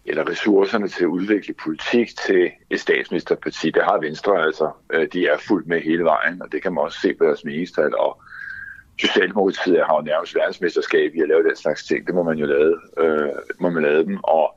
eller 0.04 0.28
ressourcerne 0.28 0.88
til 0.88 1.04
at 1.04 1.08
udvikle 1.08 1.54
politik 1.54 2.08
til 2.26 2.50
et 2.70 2.80
statsministerparti. 2.80 3.70
Det 3.70 3.82
har 3.82 3.98
Venstre 3.98 4.42
altså. 4.42 4.70
Øh, 4.92 5.08
de 5.12 5.26
er 5.26 5.38
fuldt 5.38 5.66
med 5.66 5.80
hele 5.80 6.04
vejen, 6.04 6.42
og 6.42 6.52
det 6.52 6.62
kan 6.62 6.74
man 6.74 6.84
også 6.84 7.00
se 7.00 7.14
på 7.14 7.24
deres 7.24 7.44
meningstal. 7.44 7.96
Og 7.96 8.22
Socialdemokratiet 9.00 9.84
har 9.86 9.96
jo 9.96 10.02
nærmest 10.02 10.34
verdensmesterskab 10.34 11.14
i 11.14 11.20
at 11.20 11.28
lave 11.28 11.48
den 11.48 11.56
slags 11.56 11.84
ting. 11.84 12.06
Det 12.06 12.14
må 12.14 12.22
man 12.22 12.38
jo 12.38 12.46
lave, 12.46 12.80
øh, 12.98 13.32
må 13.60 13.70
man 13.70 13.82
lave 13.82 14.04
dem. 14.04 14.18
Og 14.22 14.54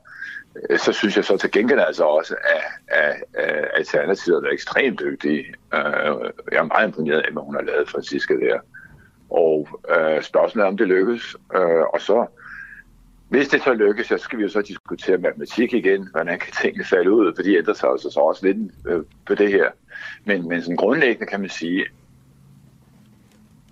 øh, 0.70 0.78
så 0.78 0.92
synes 0.92 1.16
jeg 1.16 1.24
så 1.24 1.36
til 1.36 1.50
gengæld 1.50 1.80
altså 1.80 2.04
også, 2.04 2.34
at, 2.44 2.98
at, 2.98 3.24
at 3.34 3.68
Alternativet 3.74 4.44
er 4.44 4.50
ekstremt 4.50 5.00
dygtige. 5.00 5.44
Øh, 5.74 6.30
jeg 6.52 6.58
er 6.58 6.72
meget 6.74 6.86
imponeret 6.86 7.20
af, 7.20 7.32
hvad 7.32 7.42
hun 7.42 7.54
har 7.54 7.62
lavet, 7.62 7.88
Francisca, 7.88 8.34
der. 8.34 8.58
Og 9.30 9.68
øh, 9.96 10.22
spørgsmålet 10.22 10.64
er, 10.64 10.68
om 10.68 10.76
det 10.76 10.88
lykkes. 10.88 11.36
Øh, 11.56 11.84
og 11.94 12.00
så, 12.00 12.26
hvis 13.28 13.48
det 13.48 13.62
så 13.62 13.74
lykkes, 13.74 14.06
så 14.06 14.18
skal 14.18 14.38
vi 14.38 14.42
jo 14.42 14.48
så 14.48 14.62
diskutere 14.62 15.18
matematik 15.18 15.72
igen. 15.72 16.08
Hvordan 16.10 16.38
kan 16.38 16.52
tingene 16.62 16.84
falde 16.84 17.12
ud? 17.12 17.32
For 17.36 17.42
de 17.42 17.56
ændrer 17.56 17.74
sig 17.74 17.90
altså 17.90 18.10
så 18.10 18.20
også 18.20 18.46
lidt 18.46 18.72
øh, 18.86 19.02
på 19.26 19.34
det 19.34 19.48
her. 19.48 19.70
Men, 20.24 20.48
men 20.48 20.62
sådan 20.62 20.76
grundlæggende 20.76 21.26
kan 21.26 21.40
man 21.40 21.50
sige, 21.50 21.86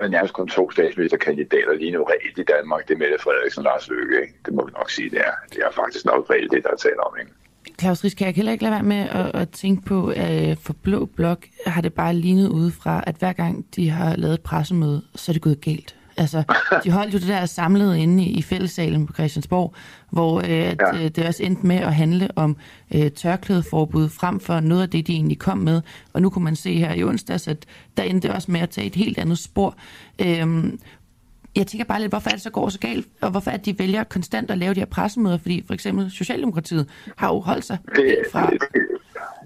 er 0.00 0.08
nærmest 0.08 0.34
kun 0.34 0.48
to 0.48 0.70
statsministerkandidater 0.70 1.74
lige 1.74 1.90
nu 1.90 2.02
reelt 2.02 2.38
i 2.38 2.42
Danmark. 2.42 2.88
Det 2.88 2.94
er 2.94 2.98
Mette 2.98 3.18
Frederiksen 3.18 3.58
og 3.58 3.64
Lars 3.64 3.88
Løkke. 3.88 4.20
Ikke? 4.22 4.34
Det 4.46 4.54
må 4.54 4.66
vi 4.66 4.72
nok 4.72 4.90
sige, 4.90 5.10
det 5.10 5.18
er. 5.18 5.34
Det 5.50 5.58
er 5.66 5.70
faktisk 5.70 6.04
nok 6.04 6.30
reelt 6.30 6.52
det, 6.52 6.62
der 6.64 6.70
er 6.70 6.76
tale 6.76 7.00
om. 7.06 7.12
Ikke? 7.20 7.32
Claus 7.80 8.04
Ries, 8.04 8.14
kan 8.14 8.26
jeg 8.26 8.34
heller 8.34 8.52
ikke 8.52 8.64
lade 8.64 8.72
være 8.72 8.82
med 8.82 9.08
at, 9.10 9.34
at 9.34 9.50
tænke 9.50 9.82
på, 9.82 10.12
at 10.16 10.58
for 10.58 10.72
Blå 10.72 11.04
Blok 11.04 11.46
har 11.66 11.80
det 11.80 11.94
bare 11.94 12.14
lignet 12.14 12.48
udefra, 12.48 13.04
at 13.06 13.16
hver 13.16 13.32
gang 13.32 13.66
de 13.76 13.90
har 13.90 14.16
lavet 14.16 14.34
et 14.34 14.42
pressemøde, 14.42 15.02
så 15.14 15.32
er 15.32 15.32
det 15.32 15.42
gået 15.42 15.60
galt. 15.60 15.96
Altså, 16.16 16.42
de 16.84 16.90
holdt 16.90 17.14
jo 17.14 17.18
det 17.18 17.28
der 17.28 17.46
samlet 17.46 17.96
inde 17.96 18.24
i, 18.24 18.30
i 18.30 18.42
fællessalen 18.42 19.06
på 19.06 19.12
Christiansborg, 19.12 19.74
hvor 20.10 20.40
øh, 20.40 20.48
ja. 20.50 20.74
det, 20.74 21.16
det 21.16 21.26
også 21.26 21.42
endte 21.42 21.66
med 21.66 21.76
at 21.76 21.94
handle 21.94 22.28
om 22.36 22.56
øh, 22.94 23.10
tørklædeforbud 23.10 24.08
frem 24.08 24.40
for 24.40 24.60
noget 24.60 24.82
af 24.82 24.90
det, 24.90 25.06
de 25.06 25.12
egentlig 25.12 25.38
kom 25.38 25.58
med. 25.58 25.82
Og 26.12 26.22
nu 26.22 26.30
kunne 26.30 26.44
man 26.44 26.56
se 26.56 26.74
her 26.74 26.92
i 26.92 27.04
onsdags, 27.04 27.48
at 27.48 27.66
der 27.96 28.02
endte 28.02 28.32
også 28.32 28.52
med 28.52 28.60
at 28.60 28.70
tage 28.70 28.86
et 28.86 28.94
helt 28.94 29.18
andet 29.18 29.38
spor. 29.38 29.76
Øhm, 30.18 30.80
jeg 31.56 31.66
tænker 31.66 31.84
bare 31.84 32.00
lidt, 32.00 32.12
hvorfor 32.12 32.30
er 32.30 32.34
det 32.34 32.42
så 32.42 32.50
går 32.50 32.68
så 32.68 32.78
galt, 32.78 33.06
og 33.20 33.30
hvorfor 33.30 33.50
er 33.50 33.56
de 33.56 33.78
vælger 33.78 34.04
konstant 34.04 34.50
at 34.50 34.58
lave 34.58 34.74
de 34.74 34.80
her 34.80 34.86
pressemøder, 34.86 35.38
fordi 35.38 35.64
for 35.66 35.74
eksempel 35.74 36.10
Socialdemokratiet 36.10 36.88
har 37.16 37.28
jo 37.28 37.40
holdt 37.40 37.64
sig 37.64 37.78
det, 37.96 38.16
fra... 38.32 38.50
Det, 38.50 38.58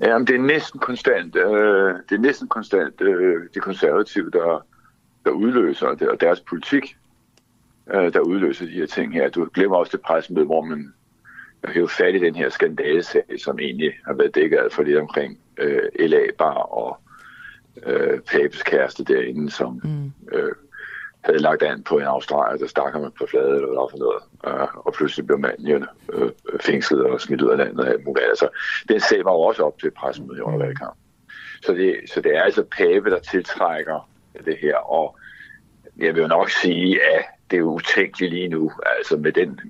ja, 0.03 0.19
men 0.19 0.27
det 0.27 0.37
er 0.37 0.41
næsten 0.41 0.81
konstant. 0.81 1.37
Øh, 1.37 1.95
det 2.09 2.15
er 2.15 2.19
næsten 2.19 2.49
konstant 2.49 3.01
øh, 3.01 3.43
de 3.55 3.61
konservative, 3.61 4.31
der, 4.31 4.65
der 5.25 5.31
udløser 5.31 5.95
det, 5.95 6.09
og 6.09 6.21
deres 6.21 6.41
politik, 6.41 6.97
øh, 7.95 8.13
der 8.13 8.21
udløser 8.21 8.67
de 8.67 8.73
her 8.73 8.87
ting 8.87 9.13
her. 9.13 9.29
Du 9.29 9.49
glemmer 9.55 9.77
også 9.77 9.97
det 9.97 10.01
pressemøde, 10.01 10.47
hvor 10.47 10.65
man 10.65 10.95
har 11.65 11.73
hævet 11.73 11.91
fat 11.91 12.15
i 12.15 12.19
den 12.19 12.35
her 12.35 12.49
skandalesag, 12.49 13.25
som 13.39 13.59
egentlig 13.59 13.93
har 14.07 14.15
været 14.15 14.35
dækket 14.35 14.69
for 14.73 14.83
lidt 14.83 14.99
omkring 14.99 15.39
øh, 15.59 15.83
LA 15.99 16.23
Bar 16.39 16.55
og 16.55 16.99
øh, 17.87 18.21
Pabes 18.21 18.63
kæreste 18.63 19.05
derinde, 19.05 19.51
som 19.51 19.81
mm. 19.85 20.13
øh, 20.33 20.53
havde 21.21 21.39
lagt 21.39 21.63
an 21.63 21.83
på 21.83 21.99
en 21.99 22.05
australier, 22.05 22.59
der 22.59 22.67
stakker 22.67 23.01
man 23.01 23.11
på 23.19 23.27
flade 23.27 23.55
eller 23.55 23.67
hvad 23.67 23.91
for 23.91 23.99
noget, 23.99 24.23
øh, 24.47 24.77
og 24.77 24.93
pludselig 24.93 25.27
blev 25.27 25.39
manden 25.39 25.67
jo 25.67 25.87
øh, 26.13 26.31
fængslet 26.61 27.05
og 27.05 27.21
smidt 27.21 27.43
ud 27.43 27.51
af 27.51 27.59
landet 27.59 28.05
muligt. 28.07 28.27
Altså, 28.29 28.49
den 28.89 29.01
sag 29.01 29.25
var 29.25 29.33
jo 29.33 29.41
også 29.41 29.63
op 29.63 29.79
til 29.79 29.91
pressemødet 29.91 30.41
under 30.41 30.59
valgkamp. 30.59 30.97
Så 31.63 31.73
det, 31.73 31.97
så 32.15 32.21
det 32.21 32.37
er 32.37 32.43
altså 32.43 32.65
Pape, 32.77 33.11
der 33.11 33.19
tiltrækker 33.19 34.10
det 34.45 34.57
her, 34.61 34.77
og 34.77 35.19
jeg 35.97 36.15
vil 36.15 36.21
jo 36.21 36.29
nok 36.29 36.51
sige, 36.51 37.03
at 37.03 37.25
det 37.51 37.59
er 37.59 37.63
utænkeligt 37.63 38.33
lige 38.33 38.49
nu, 38.49 38.73
altså 38.99 39.17
med 39.17 39.33
den 39.33 39.61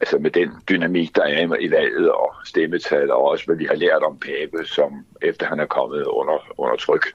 altså 0.00 0.18
med 0.18 0.30
den 0.30 0.50
dynamik, 0.68 1.16
der 1.16 1.22
er 1.22 1.56
i 1.60 1.70
valget 1.70 2.12
og 2.12 2.34
stemmetal, 2.44 3.10
og 3.10 3.24
også 3.24 3.46
hvad 3.46 3.56
vi 3.56 3.64
har 3.64 3.74
lært 3.74 4.02
om 4.02 4.18
Pape, 4.18 4.66
som 4.66 5.06
efter 5.22 5.46
han 5.46 5.60
er 5.60 5.66
kommet 5.66 6.04
under, 6.04 6.60
under 6.60 6.76
tryk, 6.76 7.06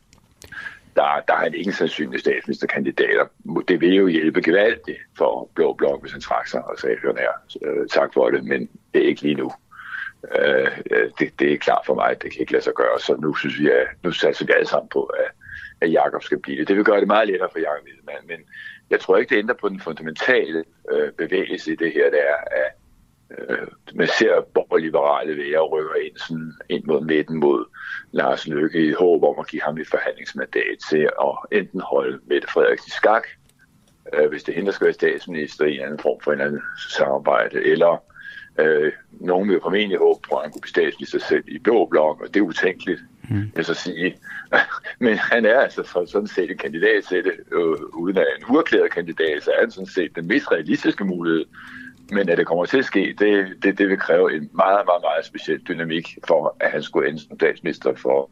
der, 0.95 1.22
der 1.28 1.34
er 1.34 1.38
han 1.38 1.54
ingen 1.56 1.74
sandsynlig 1.74 2.20
statsministerkandidater. 2.20 3.26
Det 3.68 3.82
vil 3.82 3.93
jo 3.93 4.08
hjælpe 4.08 4.41
gevaldigt 4.41 4.97
for 5.18 5.49
Blå 5.56 5.74
Blok, 5.74 6.01
hvis 6.01 6.12
han 6.12 6.22
trækker 6.22 6.49
sig 6.49 6.66
og 6.66 6.80
sagde, 6.80 6.97
hør 7.04 7.14
nær, 7.14 7.43
øh, 7.62 7.88
tak 7.88 8.14
for 8.14 8.30
det, 8.30 8.43
men 8.43 8.70
det 8.93 9.04
er 9.04 9.08
ikke 9.08 9.22
lige 9.22 9.36
nu. 9.36 9.51
Øh, 10.39 10.68
øh, 10.91 11.10
det, 11.20 11.39
det 11.39 11.54
er 11.54 11.58
klart 11.58 11.86
for 11.86 11.95
mig, 11.95 12.10
at 12.10 12.22
det 12.22 12.32
kan 12.32 12.39
ikke 12.39 12.51
lade 12.51 12.64
sig 12.64 12.74
gøre, 12.74 12.99
så 12.99 13.16
nu 13.16 13.36
synes 13.36 13.60
vi, 13.60 13.70
at 13.70 13.88
nu 14.04 14.12
satser 14.12 14.45
vi 14.45 14.54
alle 14.56 14.68
sammen 14.68 14.89
på, 14.89 15.04
at, 15.04 15.32
at 15.84 15.91
Jakob 15.91 16.23
skal 16.23 16.39
blive 16.39 16.59
det. 16.59 16.67
Det 16.67 16.75
vil 16.75 16.86
gøre 16.86 16.99
det 16.99 17.07
meget 17.07 17.27
lettere 17.27 17.49
for 17.51 17.59
Jakob 17.59 17.86
Wiedemann, 17.86 18.27
men 18.27 18.39
jeg 18.89 18.99
tror 18.99 19.17
ikke, 19.17 19.29
det 19.29 19.39
ændrer 19.39 19.55
på 19.55 19.69
den 19.69 19.79
fundamentale 19.79 20.63
øh, 20.91 21.11
bevægelse 21.11 21.71
i 21.71 21.75
det 21.75 21.91
her, 21.91 22.09
der 22.09 22.17
er, 22.17 22.39
at 22.61 22.71
øh, 23.38 23.67
man 23.93 24.07
ser 24.07 24.41
borgerliberale 24.53 25.57
at 25.57 25.71
rykker 25.71 25.95
ind, 25.95 26.17
sådan, 26.17 26.53
ind 26.69 26.84
mod 26.86 27.01
midten 27.01 27.38
mod 27.38 27.65
Lars 28.11 28.47
Løkke 28.47 28.88
i 28.88 28.91
håb 28.91 29.23
om 29.23 29.39
at 29.39 29.47
give 29.47 29.61
ham 29.61 29.77
et 29.77 29.88
forhandlingsmandat 29.88 30.77
til 30.89 31.09
at 31.21 31.59
enten 31.59 31.81
holde 31.81 32.19
Mette 32.25 32.47
Frederiksen 32.47 32.88
i 32.88 32.91
skak, 32.91 33.27
øh, 34.13 34.29
hvis 34.29 34.43
det 34.43 34.53
hende, 34.53 34.65
der 34.65 34.73
skal 34.73 34.86
være 34.86 34.93
statsminister 34.93 35.65
i 35.65 35.75
en 35.75 35.84
anden 35.84 35.99
form 35.99 36.19
for 36.21 36.34
en 36.34 36.41
anden 36.41 36.61
samarbejde, 36.89 37.63
eller 37.63 38.03
øh, 38.59 38.91
nogen 39.11 39.49
vil 39.49 39.59
formentlig 39.61 39.97
håbe 39.97 40.19
på, 40.29 40.36
at 40.36 40.43
han 40.43 40.51
kunne 40.51 40.61
blive 40.61 40.69
statsminister 40.69 41.19
selv 41.19 41.43
i 41.47 41.59
blå 41.59 41.86
blok, 41.86 42.21
og 42.21 42.27
det 42.27 42.39
er 42.39 42.43
utænkeligt, 42.43 43.01
mm. 43.30 43.51
jeg 43.55 43.65
så 43.65 43.74
sige. 43.74 44.15
Men 45.05 45.17
han 45.17 45.45
er 45.45 45.59
altså 45.59 45.84
for 45.84 46.05
sådan 46.05 46.28
set 46.28 46.51
en 46.51 46.57
kandidat 46.57 47.03
til 47.03 47.24
det, 47.24 47.34
øh, 47.51 47.86
uden 47.93 48.17
at 48.17 48.26
en 48.38 48.55
uerklæret 48.55 48.91
kandidat, 48.91 49.43
så 49.43 49.51
er 49.51 49.59
han 49.59 49.71
sådan 49.71 49.88
set 49.88 50.15
den 50.15 50.28
mest 50.28 50.51
realistiske 50.51 51.05
mulighed 51.05 51.45
men 52.11 52.30
at 52.30 52.38
det 52.38 52.47
kommer 52.47 52.65
til 52.65 52.78
at 52.78 52.86
ske, 52.86 53.15
det, 53.19 53.45
det, 53.63 53.78
det 53.78 53.89
vil 53.89 53.97
kræve 53.97 54.36
en 54.36 54.49
meget, 54.53 54.82
meget, 54.86 55.01
meget 55.01 55.26
speciel 55.26 55.59
dynamik 55.67 56.17
for, 56.28 56.57
at 56.59 56.71
han 56.71 56.84
skulle 56.84 57.09
ende 57.09 57.19
som 57.19 57.39
statsminister 57.39 57.95
for, 57.95 58.30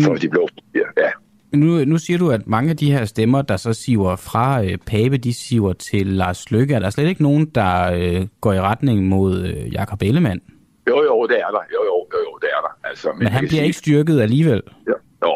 for 0.00 0.14
de 0.14 0.28
blå 0.28 0.48
Ja. 0.74 1.10
Nu, 1.52 1.84
nu 1.84 1.98
siger 1.98 2.18
du, 2.18 2.30
at 2.30 2.46
mange 2.46 2.70
af 2.70 2.76
de 2.76 2.92
her 2.92 3.04
stemmer, 3.04 3.42
der 3.42 3.56
så 3.56 3.72
siver 3.72 4.16
fra 4.16 4.64
øh, 4.64 4.78
Pape, 4.86 5.16
de 5.16 5.34
siver 5.34 5.72
til 5.72 6.06
Lars 6.06 6.50
Lykke. 6.50 6.74
Er 6.74 6.78
der 6.78 6.90
slet 6.90 7.08
ikke 7.08 7.22
nogen, 7.22 7.46
der 7.46 7.92
øh, 7.92 8.26
går 8.40 8.52
i 8.52 8.60
retning 8.60 9.06
mod 9.06 9.44
øh, 9.46 9.72
Jakob 9.72 10.02
Ellemann? 10.02 10.40
Jo, 11.16 11.22
jo, 11.22 11.26
det 11.32 11.38
er 11.46 11.50
der. 11.56 11.64
Jo, 11.74 11.80
jo, 11.90 11.96
jo, 12.12 12.18
jo 12.28 12.32
det 12.42 12.50
er 12.56 12.60
der. 12.66 12.72
Altså, 12.90 13.08
men, 13.08 13.18
men 13.18 13.28
han 13.36 13.40
bliver 13.40 13.50
sige... 13.50 13.64
ikke 13.64 13.78
styrket 13.78 14.20
alligevel? 14.26 14.62
Ja. 14.90 14.96
Jo, 15.24 15.32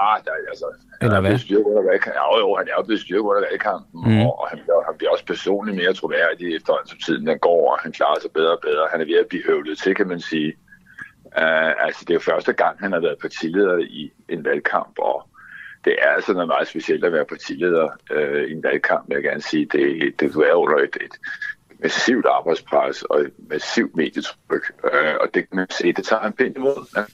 ah, 0.00 0.16
der, 0.24 0.32
altså, 0.52 0.66
eller 1.02 1.20
hvad? 1.20 1.38
Styrket 1.38 1.64
under 1.64 1.82
valgkampen. 1.90 2.20
Ja, 2.20 2.38
jo, 2.38 2.56
han 2.58 2.66
er 2.70 2.74
jo 2.78 2.82
blevet 2.82 3.02
styrket 3.06 3.28
under 3.30 3.42
valgkampen, 3.48 4.00
mm. 4.06 4.20
og, 4.26 4.48
han, 4.50 4.58
bliver, 4.64 4.82
han 4.88 4.94
bliver 4.98 5.10
også 5.10 5.26
personligt 5.26 5.76
mere 5.76 5.92
troværdig 5.92 6.56
efterhånden 6.56 6.88
som 6.88 6.98
tiden 7.06 7.26
den 7.26 7.38
går, 7.38 7.72
og 7.72 7.78
han 7.84 7.92
klarer 7.92 8.20
sig 8.20 8.30
bedre 8.38 8.52
og 8.56 8.62
bedre. 8.62 8.88
Han 8.92 9.00
er 9.00 9.04
ved 9.04 9.18
at 9.24 9.26
blive 9.26 9.44
høvlet 9.46 9.78
til, 9.78 9.94
kan 9.94 10.08
man 10.08 10.20
sige. 10.20 10.52
Uh, 11.42 11.72
altså, 11.86 12.00
det 12.04 12.10
er 12.10 12.20
jo 12.20 12.30
første 12.32 12.52
gang, 12.52 12.74
han 12.80 12.92
har 12.92 13.00
været 13.00 13.18
partileder 13.18 13.78
i 13.78 14.12
en 14.28 14.44
valgkamp, 14.44 14.94
og 14.98 15.28
det 15.84 15.96
er 16.02 16.08
altså 16.16 16.32
noget 16.32 16.48
meget 16.48 16.68
specielt 16.68 17.04
at 17.04 17.12
være 17.12 17.24
partileder 17.24 17.88
uh, 18.14 18.42
i 18.50 18.52
en 18.52 18.62
valgkamp, 18.62 19.04
jeg 19.10 19.22
gerne 19.22 19.42
sige. 19.42 19.66
Det, 19.72 20.14
det, 20.20 20.34
du 20.34 20.40
er 20.40 20.54
under 20.54 20.76
et, 20.76 20.96
et 21.06 21.14
massivt 21.82 22.26
arbejdspres 22.26 23.02
og 23.02 23.20
et 23.20 23.32
massivt 23.48 23.96
medietryk, 23.96 24.72
Øh, 24.84 25.14
og 25.20 25.28
det 25.34 25.48
kan 25.48 25.56
man 25.56 25.66
se, 25.70 25.92
det 25.92 26.04
tager 26.04 26.22
han 26.22 26.32
pænt 26.32 26.56
imod. 26.56 26.86
Ja 26.96 27.04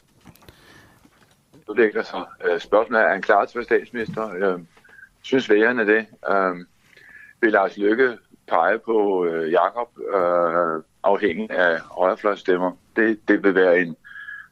udvikler 1.68 2.02
sig. 2.02 2.24
Øh, 2.44 2.60
spørgsmålet 2.60 3.02
er, 3.02 3.06
er 3.06 3.12
han 3.12 3.22
klar 3.22 3.44
til 3.44 3.52
at 3.52 3.56
være 3.56 3.64
statsminister? 3.64 4.30
Øh, 4.34 4.60
synes 5.22 5.50
vælgerne 5.50 5.86
det? 5.86 6.06
Øh, 6.30 6.56
vil 7.40 7.52
Lars 7.52 7.76
Lykke 7.76 8.18
pege 8.48 8.78
på 8.78 9.26
øh, 9.26 9.52
Jakob 9.52 9.88
øh, 10.14 10.82
afhængig 11.02 11.50
af 11.50 11.80
højrefløjstemmer? 11.80 12.72
Det, 12.96 13.28
det 13.28 13.44
vil 13.44 13.54
være 13.54 13.80
en 13.80 13.96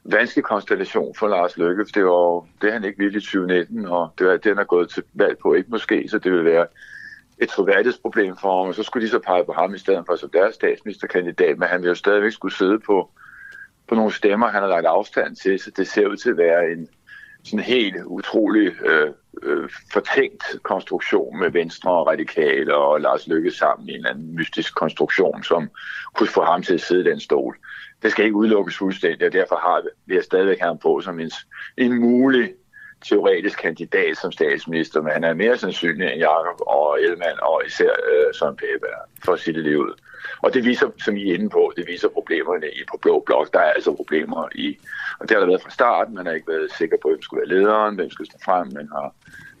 vanskelig 0.03 0.43
konstellation 0.43 1.15
for 1.15 1.27
Lars 1.27 1.57
Lykke, 1.57 1.85
for 1.85 1.91
det 1.93 2.05
var 2.05 2.47
det 2.61 2.73
han 2.73 2.83
ikke 2.83 2.97
ville 2.97 3.17
i 3.17 3.21
2019, 3.21 3.85
og 3.85 4.13
det 4.19 4.27
var 4.27 4.37
den 4.37 4.57
er 4.57 4.63
gået 4.63 4.89
til 4.89 5.03
valg 5.13 5.37
på, 5.37 5.53
ikke 5.53 5.69
måske, 5.69 6.07
så 6.09 6.19
det 6.19 6.31
vil 6.31 6.45
være 6.45 6.67
et 7.39 7.49
troværdighedsproblem 7.49 8.37
for 8.37 8.57
ham, 8.57 8.67
og 8.67 8.75
så 8.75 8.83
skulle 8.83 9.05
de 9.05 9.11
så 9.11 9.19
pege 9.19 9.45
på 9.45 9.53
ham 9.53 9.73
i 9.73 9.77
stedet 9.77 10.03
for 10.05 10.15
som 10.15 10.29
deres 10.29 10.55
statsministerkandidat, 10.55 11.57
men 11.57 11.67
han 11.67 11.81
vil 11.81 11.87
jo 11.87 11.95
stadigvæk 11.95 12.31
skulle 12.31 12.55
sidde 12.55 12.79
på, 12.79 13.09
på 13.87 13.95
nogle 13.95 14.13
stemmer, 14.13 14.47
han 14.47 14.61
har 14.61 14.69
lagt 14.69 14.85
afstand 14.85 15.35
til, 15.35 15.59
så 15.59 15.71
det 15.77 15.87
ser 15.87 16.07
ud 16.07 16.17
til 16.17 16.29
at 16.29 16.37
være 16.37 16.71
en, 16.71 16.89
sådan 17.47 17.65
helt 17.65 17.95
utrolig 18.05 18.81
øh, 18.81 19.11
øh, 19.43 19.69
fortænkt 19.93 20.43
konstruktion 20.63 21.39
med 21.39 21.51
Venstre 21.51 21.91
og 21.91 22.07
Radikale 22.07 22.75
og 22.75 23.01
Lars 23.01 23.27
Lykke 23.27 23.51
sammen 23.51 23.89
i 23.89 23.91
en 23.91 23.97
eller 23.97 24.09
anden 24.09 24.35
mystisk 24.35 24.75
konstruktion, 24.75 25.43
som 25.43 25.69
kunne 26.13 26.29
få 26.29 26.43
ham 26.43 26.63
til 26.63 26.73
at 26.73 26.81
sidde 26.81 27.01
i 27.01 27.11
den 27.11 27.19
stol. 27.19 27.57
Det 28.03 28.11
skal 28.11 28.25
ikke 28.25 28.35
udelukkes 28.35 28.77
fuldstændig, 28.77 29.27
og 29.27 29.33
derfor 29.33 29.55
har 29.55 29.81
vi, 29.81 29.89
vi 30.05 30.15
har 30.15 30.21
stadigvæk 30.21 30.59
ham 30.59 30.77
på 30.77 31.01
som 31.01 31.19
en, 31.19 31.31
en 31.77 31.99
mulig 31.99 32.53
teoretisk 33.05 33.59
kandidat 33.59 34.17
som 34.17 34.31
statsminister, 34.31 35.01
men 35.01 35.11
han 35.11 35.23
er 35.23 35.33
mere 35.33 35.57
sandsynlig 35.57 36.07
end 36.07 36.19
Jakob 36.19 36.59
og 36.67 37.01
Ellemann 37.01 37.39
og 37.41 37.61
især 37.67 37.91
øh, 38.11 38.33
Søren 38.33 38.55
Pape, 38.55 38.87
for 39.25 39.33
at 39.33 39.39
sige 39.39 39.53
det 39.53 39.63
lige 39.63 39.79
ud. 39.79 39.93
Og 40.41 40.53
det 40.53 40.65
viser, 40.65 40.87
som 41.05 41.17
I 41.17 41.29
er 41.29 41.33
inde 41.33 41.49
på, 41.49 41.73
det 41.77 41.87
viser 41.87 42.07
problemerne 42.07 42.67
i 42.67 42.81
på 42.91 42.97
Blå 43.01 43.23
Blok. 43.25 43.53
Der 43.53 43.59
er 43.59 43.71
altså 43.71 43.95
problemer 43.95 44.47
i, 44.55 44.77
og 45.19 45.29
det 45.29 45.31
har 45.31 45.39
der 45.39 45.47
været 45.47 45.61
fra 45.61 45.69
starten. 45.69 46.15
Man 46.15 46.25
har 46.25 46.33
ikke 46.33 46.47
været 46.47 46.71
sikker 46.77 46.97
på, 47.01 47.07
hvem 47.09 47.21
skulle 47.21 47.41
være 47.41 47.57
lederen, 47.57 47.95
hvem 47.95 48.09
skulle 48.09 48.29
stå 48.29 48.37
frem. 48.45 48.67
Man 48.73 48.89
har 48.91 49.15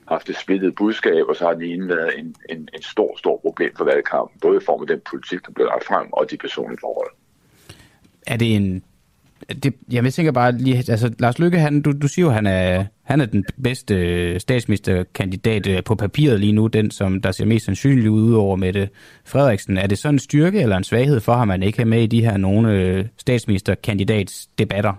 haft 0.07 0.29
et 0.29 0.37
splittet 0.37 0.75
budskab, 0.75 1.25
og 1.29 1.35
så 1.35 1.45
har 1.45 1.53
den 1.53 1.63
ene 1.63 1.87
været 1.87 2.19
en, 2.19 2.35
en, 2.49 2.69
en 2.73 2.81
stor, 2.81 3.17
stor 3.17 3.37
problem 3.37 3.75
for 3.77 3.85
valgkampen, 3.85 4.39
både 4.39 4.57
i 4.57 4.65
form 4.65 4.81
af 4.81 4.87
den 4.87 5.01
politik, 5.09 5.45
der 5.45 5.51
blev 5.51 5.65
lagt 5.65 5.85
frem, 5.85 6.07
og 6.13 6.31
de 6.31 6.37
personlige 6.37 6.79
forhold. 6.81 7.11
Er 8.27 8.37
det 8.37 8.55
en 8.55 8.83
det, 9.63 9.73
jeg 9.91 10.13
tænker 10.13 10.31
bare 10.31 10.51
lige, 10.51 10.77
altså 10.77 11.13
Lars 11.19 11.39
Lykke, 11.39 11.59
han, 11.59 11.81
du, 11.81 11.91
du 12.01 12.07
siger 12.07 12.25
jo, 12.25 12.31
han 12.31 12.45
er, 12.45 12.85
han 13.07 13.21
er 13.21 13.25
den 13.25 13.45
bedste 13.63 13.95
øh, 13.95 14.39
statsministerkandidat 14.39 15.67
øh, 15.67 15.83
på 15.83 15.95
papiret 15.95 16.39
lige 16.39 16.53
nu, 16.53 16.67
den 16.67 16.91
som 16.91 17.21
der 17.21 17.31
ser 17.31 17.45
mest 17.45 17.65
sandsynlig 17.65 18.11
ud 18.11 18.33
over 18.33 18.55
Mette 18.55 18.89
Frederiksen. 19.25 19.77
Er 19.77 19.87
det 19.87 19.97
så 19.97 20.09
en 20.09 20.19
styrke 20.19 20.61
eller 20.61 20.77
en 20.77 20.83
svaghed 20.83 21.19
for 21.19 21.33
ham, 21.33 21.41
at 21.41 21.59
man 21.59 21.63
ikke 21.63 21.81
er 21.81 21.85
med 21.85 22.01
i 22.01 22.07
de 22.07 22.25
her 22.25 22.37
nogle 22.37 22.71
øh, 22.71 23.05
statsministerkandidats 23.17 24.47
debatter? 24.47 24.93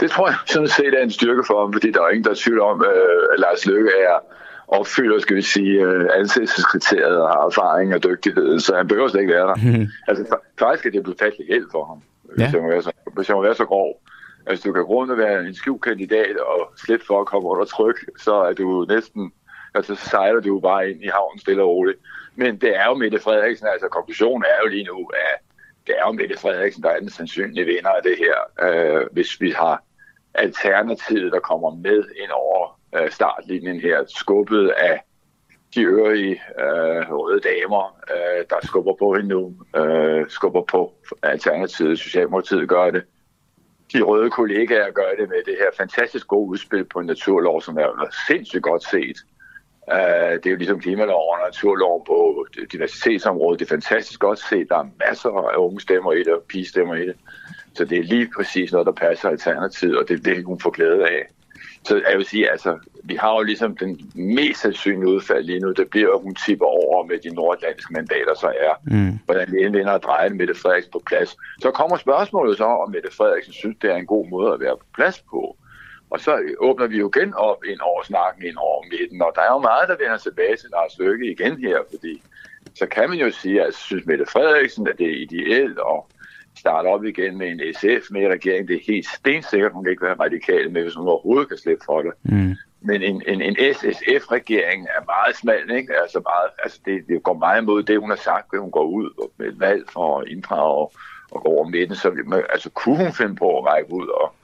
Det 0.00 0.10
tror 0.10 0.28
jeg 0.28 0.36
sådan 0.46 0.68
set 0.68 0.94
er 0.98 1.02
en 1.02 1.10
styrke 1.10 1.42
for 1.46 1.60
ham, 1.60 1.72
fordi 1.72 1.90
der 1.90 2.02
er 2.02 2.08
ingen, 2.08 2.24
der 2.24 2.30
er 2.30 2.40
tvivl 2.44 2.60
om, 2.60 2.84
at 3.32 3.40
Lars 3.40 3.66
Lykke 3.66 3.90
er 3.90 4.16
opfylder, 4.68 5.18
skal 5.18 5.36
vi 5.36 5.42
sige, 5.42 5.80
ansættelseskriteriet 6.18 7.16
og 7.16 7.28
har 7.28 7.46
erfaring 7.46 7.94
og 7.94 8.04
dygtighed, 8.04 8.60
så 8.60 8.76
han 8.76 8.88
behøver 8.88 9.08
slet 9.08 9.20
ikke 9.20 9.34
være 9.34 9.46
der. 9.46 9.56
altså, 10.08 10.36
faktisk 10.58 10.86
er 10.86 10.90
det 10.90 11.02
blevet 11.02 11.18
fattigt 11.18 11.48
hjælp 11.48 11.68
for 11.72 11.84
ham 11.84 12.02
hvis, 12.34 12.42
ja. 12.42 12.50
jeg 12.52 12.62
må 12.62 12.68
være 12.68 12.82
så, 12.82 12.92
hvis 13.16 13.28
jeg 13.28 13.36
må 13.36 13.42
være 13.42 13.54
så 13.54 13.64
grov. 13.64 13.90
Altså, 14.46 14.68
du 14.68 14.72
kan 14.72 14.82
rundt 14.82 15.12
at 15.12 15.18
være 15.18 15.40
en 15.40 15.54
skjult 15.54 15.82
kandidat 15.82 16.36
og 16.36 16.72
slet 16.76 17.02
for 17.06 17.20
at 17.20 17.26
komme 17.26 17.48
under 17.48 17.64
tryk, 17.64 17.96
så 18.18 18.34
er 18.34 18.52
du 18.52 18.86
næsten, 18.88 19.32
altså 19.74 19.94
så 19.94 20.08
sejler 20.10 20.40
du 20.40 20.60
bare 20.60 20.90
ind 20.90 21.02
i 21.04 21.08
havnen 21.08 21.38
stille 21.38 21.62
og 21.62 21.68
roligt. 21.68 21.98
Men 22.36 22.60
det 22.60 22.76
er 22.76 22.86
jo 22.86 22.94
Mette 22.94 23.18
Frederiksen, 23.18 23.66
altså 23.66 23.88
konklusionen 23.88 24.44
er 24.44 24.62
jo 24.62 24.68
lige 24.68 24.84
nu, 24.84 25.10
at 25.14 25.40
det 25.86 25.94
er 25.98 26.06
jo 26.06 26.12
Mette 26.12 26.38
Frederiksen, 26.38 26.82
der 26.82 26.90
er 26.90 27.00
den 27.00 27.10
sandsynlige 27.10 27.66
vinder 27.66 27.90
af 27.90 28.02
det 28.02 28.16
her, 28.18 28.36
øh, 28.66 29.06
hvis 29.12 29.40
vi 29.40 29.50
har 29.50 29.82
alternativet, 30.34 31.32
der 31.32 31.40
kommer 31.40 31.70
med 31.70 32.04
ind 32.22 32.30
over 32.30 32.80
øh, 32.96 33.10
startlinjen 33.10 33.80
her, 33.80 34.04
skubbet 34.08 34.68
af 34.68 35.00
de 35.74 35.82
øvrige 35.82 36.42
øh, 36.60 37.10
røde 37.10 37.40
damer, 37.40 37.98
øh, 38.10 38.44
der 38.50 38.66
skubber 38.66 38.94
på 38.98 39.14
hende 39.14 39.28
nu, 39.28 39.54
øh, 39.76 40.28
skubber 40.28 40.62
på 40.62 40.94
Alternativet, 41.22 41.98
Socialdemokratiet 41.98 42.68
gør 42.68 42.90
det. 42.90 43.02
De 43.92 44.02
røde 44.02 44.30
kollegaer 44.30 44.90
gør 44.90 45.10
det 45.18 45.28
med 45.28 45.44
det 45.46 45.56
her 45.58 45.70
fantastisk 45.76 46.26
gode 46.26 46.48
udspil 46.48 46.84
på 46.84 46.98
en 46.98 47.06
naturlov, 47.06 47.62
som 47.62 47.76
er 47.76 48.08
sindssygt 48.28 48.62
godt 48.62 48.84
set. 48.84 49.16
Uh, 49.92 50.34
det 50.40 50.46
er 50.46 50.50
jo 50.50 50.56
ligesom 50.56 50.80
klimaloven 50.80 51.40
og 51.40 51.46
naturloven 51.46 52.02
på 52.06 52.46
diversitetsområdet. 52.72 53.60
Det 53.60 53.66
er 53.66 53.68
fantastisk 53.68 54.20
godt 54.20 54.38
set. 54.38 54.68
Der 54.68 54.78
er 54.78 54.88
masser 55.08 55.30
af 55.30 55.56
unge 55.56 55.80
stemmer 55.80 56.12
i 56.12 56.18
det 56.18 56.32
og 56.32 56.42
pigestemmer 56.48 56.94
i 56.94 57.06
det. 57.06 57.16
Så 57.74 57.84
det 57.84 57.98
er 57.98 58.02
lige 58.02 58.30
præcis 58.36 58.72
noget, 58.72 58.86
der 58.86 58.92
passer 58.92 59.28
alternativet, 59.28 59.98
og 59.98 60.08
det 60.08 60.14
er 60.18 60.34
det, 60.34 60.44
hun 60.44 60.60
får 60.60 60.70
glæde 60.70 61.08
af. 61.08 61.26
Så 61.84 62.02
jeg 62.10 62.18
vil 62.18 62.26
sige, 62.26 62.50
altså, 62.50 62.78
vi 63.04 63.14
har 63.14 63.34
jo 63.34 63.42
ligesom 63.42 63.76
den 63.76 64.10
mest 64.14 64.60
sandsynlige 64.60 65.08
udfald 65.08 65.44
lige 65.44 65.60
nu. 65.60 65.72
Det 65.72 65.90
bliver, 65.90 66.14
at 66.14 66.20
hun 66.20 66.34
tipper 66.34 66.66
over 66.66 67.06
med 67.06 67.18
de 67.18 67.34
nordatlantiske 67.34 67.92
mandater, 67.92 68.34
så 68.34 68.46
er, 68.46 68.74
mm. 68.84 69.18
hvordan 69.24 69.52
vi 69.52 69.64
endvinder 69.64 69.92
at 69.92 70.02
dreje 70.02 70.30
Mette 70.30 70.54
Frederiksen 70.54 70.92
på 70.92 71.02
plads. 71.06 71.36
Så 71.62 71.70
kommer 71.70 71.96
spørgsmålet 71.96 72.56
så, 72.56 72.64
om 72.64 72.90
Mette 72.90 73.16
Frederiksen 73.16 73.52
synes, 73.52 73.76
det 73.82 73.90
er 73.90 73.96
en 73.96 74.06
god 74.06 74.28
måde 74.28 74.52
at 74.52 74.60
være 74.60 74.76
på 74.76 74.86
plads 74.94 75.24
på. 75.30 75.56
Og 76.10 76.20
så 76.20 76.54
åbner 76.58 76.86
vi 76.86 76.98
jo 76.98 77.10
igen 77.16 77.34
op 77.34 77.64
ind 77.64 77.80
over 77.80 78.02
snakken 78.02 78.44
ind 78.44 78.56
over 78.56 78.82
midten, 78.90 79.22
og 79.22 79.32
der 79.34 79.40
er 79.40 79.52
jo 79.52 79.58
meget, 79.58 79.88
der 79.88 79.96
vender 79.96 80.16
tilbage 80.16 80.56
til 80.56 80.68
Lars 80.70 80.98
Løkke 80.98 81.30
igen 81.30 81.58
her, 81.58 81.78
fordi 81.90 82.22
så 82.74 82.86
kan 82.86 83.08
man 83.08 83.18
jo 83.18 83.30
sige, 83.30 83.60
at 83.60 83.66
jeg 83.66 83.74
synes 83.74 84.06
Mette 84.06 84.26
Frederiksen, 84.26 84.88
at 84.88 84.98
det 84.98 85.06
er 85.06 85.22
ideelt 85.22 85.78
og 85.78 86.08
starte 86.56 86.86
op 86.86 87.04
igen 87.04 87.38
med 87.38 87.48
en 87.48 87.60
SF 87.74 88.10
med 88.10 88.22
i 88.22 88.28
regeringen. 88.28 88.68
Det 88.68 88.76
er 88.76 88.92
helt 88.92 89.06
stensikkert, 89.06 89.72
hun 89.72 89.84
kan 89.84 89.90
ikke 89.90 90.06
være 90.06 90.20
radikal 90.20 90.70
med, 90.70 90.82
hvis 90.82 90.94
hun 90.94 91.08
overhovedet 91.08 91.48
kan 91.48 91.58
slippe 91.58 91.84
for 91.84 92.02
det. 92.02 92.12
Mm. 92.22 92.54
Men 92.80 93.02
en, 93.02 93.22
en, 93.26 93.42
en 93.42 93.56
SSF-regering 93.74 94.86
er 94.96 95.04
meget 95.06 95.36
smal, 95.36 95.70
ikke? 95.70 96.00
Altså, 96.02 96.20
meget, 96.20 96.50
altså 96.62 96.80
det, 96.84 97.04
det 97.08 97.22
går 97.22 97.34
meget 97.34 97.62
imod 97.62 97.82
det, 97.82 98.00
hun 98.00 98.10
har 98.10 98.16
sagt, 98.16 98.46
at 98.52 98.60
hun 98.60 98.70
går 98.70 98.84
ud 98.84 99.28
med 99.38 99.46
et 99.46 99.60
valg 99.60 99.84
for 99.92 100.20
at 100.20 100.28
inddrage 100.28 100.88
og 101.30 101.42
gå 101.42 101.48
over 101.48 101.68
midten. 101.68 101.96
Så 101.96 102.08
altså, 102.52 102.70
kunne 102.70 102.96
hun 102.96 103.12
finde 103.12 103.36
på 103.36 103.58
at 103.58 103.64
række 103.66 103.92
ud 103.92 104.08
og 104.08 104.34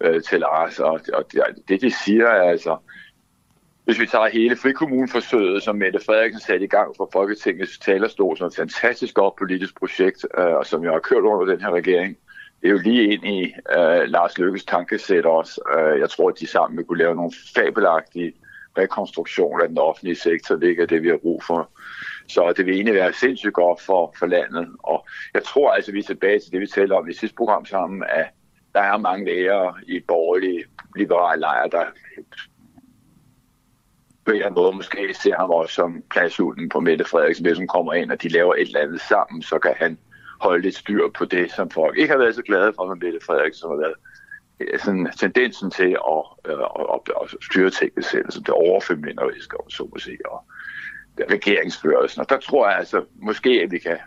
øh, 0.00 0.22
til 0.22 0.40
Lars? 0.40 0.78
Og, 0.78 1.00
og 1.12 1.32
det, 1.32 1.42
det, 1.68 1.80
de 1.80 1.90
siger, 2.04 2.26
er 2.26 2.50
altså, 2.50 2.76
hvis 3.88 4.00
vi 4.00 4.06
tager 4.06 4.28
hele 4.28 4.56
frikommuneforsøget, 4.56 5.62
som 5.62 5.76
Mette 5.76 6.00
Frederiksen 6.06 6.40
satte 6.40 6.64
i 6.64 6.68
gang 6.68 6.96
for 6.96 7.08
Folketingets 7.12 7.78
talerstol, 7.78 8.36
som 8.36 8.46
et 8.46 8.56
fantastisk 8.56 9.14
godt 9.14 9.36
politisk 9.36 9.78
projekt, 9.78 10.26
øh, 10.38 10.44
og 10.44 10.66
som 10.66 10.84
jeg 10.84 10.92
har 10.92 10.98
kørt 10.98 11.22
under 11.22 11.46
den 11.54 11.60
her 11.60 11.70
regering, 11.70 12.16
det 12.60 12.68
er 12.68 12.72
jo 12.72 12.78
lige 12.78 13.12
ind 13.12 13.24
i 13.26 13.44
øh, 13.78 14.02
Lars 14.08 14.38
Lykkes 14.38 14.64
tankesæt 14.64 15.26
også. 15.26 15.60
Øh, 15.78 16.00
jeg 16.00 16.10
tror, 16.10 16.28
at 16.28 16.40
de 16.40 16.46
sammen 16.46 16.76
vil 16.76 16.84
kunne 16.84 16.98
lave 16.98 17.14
nogle 17.14 17.32
fabelagtige 17.56 18.32
rekonstruktioner 18.78 19.62
af 19.62 19.68
den 19.68 19.78
offentlige 19.78 20.16
sektor, 20.16 20.56
det 20.56 20.80
er 20.80 20.86
det, 20.86 21.02
vi 21.02 21.08
har 21.08 21.18
brug 21.22 21.42
for. 21.44 21.70
Så 22.26 22.52
det 22.56 22.66
vil 22.66 22.74
egentlig 22.74 22.94
være 22.94 23.12
sindssygt 23.12 23.54
godt 23.54 23.80
for, 23.80 24.14
for 24.18 24.26
landet. 24.26 24.68
Og 24.78 25.06
jeg 25.34 25.42
tror 25.42 25.72
altså, 25.72 25.92
vi 25.92 25.98
er 25.98 26.02
tilbage 26.02 26.38
til 26.38 26.52
det, 26.52 26.60
vi 26.60 26.66
talte 26.66 26.92
om 26.92 27.08
i 27.08 27.12
sidste 27.12 27.36
program 27.36 27.66
sammen, 27.66 28.04
at 28.08 28.26
der 28.74 28.80
er 28.80 28.96
mange 28.96 29.24
lærere 29.24 29.74
i 29.86 30.00
borgerlige 30.00 30.64
liberale 30.96 31.40
lejre, 31.40 31.68
der 31.72 31.84
på 34.28 34.32
en 34.32 34.54
måde 34.54 34.76
måske 34.76 35.14
ser 35.14 35.36
ham 35.36 35.50
også 35.50 35.74
som 35.74 36.02
pladshunden 36.10 36.68
på 36.68 36.80
Mette 36.80 37.04
Frederiksen, 37.04 37.46
hvis 37.46 37.58
hun 37.58 37.66
kommer 37.66 37.92
ind, 37.94 38.10
og 38.10 38.22
de 38.22 38.28
laver 38.28 38.54
et 38.54 38.60
eller 38.60 38.80
andet 38.80 39.00
sammen, 39.00 39.42
så 39.42 39.58
kan 39.58 39.74
han 39.76 39.98
holde 40.40 40.62
lidt 40.62 40.76
styr 40.76 41.08
på 41.18 41.24
det, 41.24 41.52
som 41.52 41.70
folk 41.70 41.98
ikke 41.98 42.12
har 42.12 42.18
været 42.18 42.34
så 42.34 42.42
glade 42.42 42.72
for 42.76 42.86
med 42.86 42.96
Mette 42.96 43.26
Frederiksen, 43.26 43.60
som 43.60 43.70
har 43.70 43.76
været 43.76 43.94
øh, 44.60 44.78
sådan 44.78 45.10
tendensen 45.18 45.70
til 45.70 45.96
at, 46.14 46.22
øh, 46.48 46.60
at, 46.80 46.86
at, 46.94 47.00
at 47.22 47.44
styre 47.50 47.70
tingene 47.70 48.02
selv, 48.02 48.30
som 48.30 48.44
det 48.44 48.54
overfemineriske, 48.54 49.60
om 49.60 49.70
så 49.70 49.82
må 49.92 49.98
sige, 49.98 50.30
og 50.30 50.44
regeringsførelsen. 51.30 52.20
Og 52.20 52.30
der 52.30 52.38
tror 52.38 52.68
jeg 52.68 52.78
altså, 52.78 53.04
måske 53.22 53.50
at 53.50 53.70
vi 53.70 53.78
kan 53.78 53.98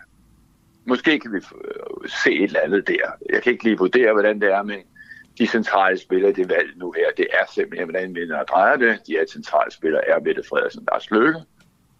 måske 0.86 1.18
kan 1.18 1.32
vi 1.32 1.36
øh, 1.36 2.08
se 2.24 2.32
et 2.32 2.42
eller 2.42 2.60
andet 2.60 2.88
der. 2.88 3.06
Jeg 3.30 3.42
kan 3.42 3.52
ikke 3.52 3.64
lige 3.64 3.78
vurdere, 3.78 4.12
hvordan 4.12 4.40
det 4.40 4.52
er, 4.52 4.62
men 4.62 4.78
de 5.38 5.46
centrale 5.46 5.98
spillere 5.98 6.30
i 6.30 6.34
det 6.34 6.48
valg 6.48 6.68
nu 6.76 6.92
her, 6.96 7.06
det 7.16 7.26
er 7.32 7.52
simpelthen, 7.54 7.90
hvordan 7.90 8.14
vinderne 8.14 8.44
drejer 8.44 8.76
det. 8.76 8.98
De 9.06 9.12
er 9.16 9.24
centrale 9.32 9.72
spillere 9.72 10.08
er 10.08 10.20
Mette 10.20 10.42
Frederiksen 10.48 10.88
Lars 10.92 11.10
Løkke. 11.10 11.40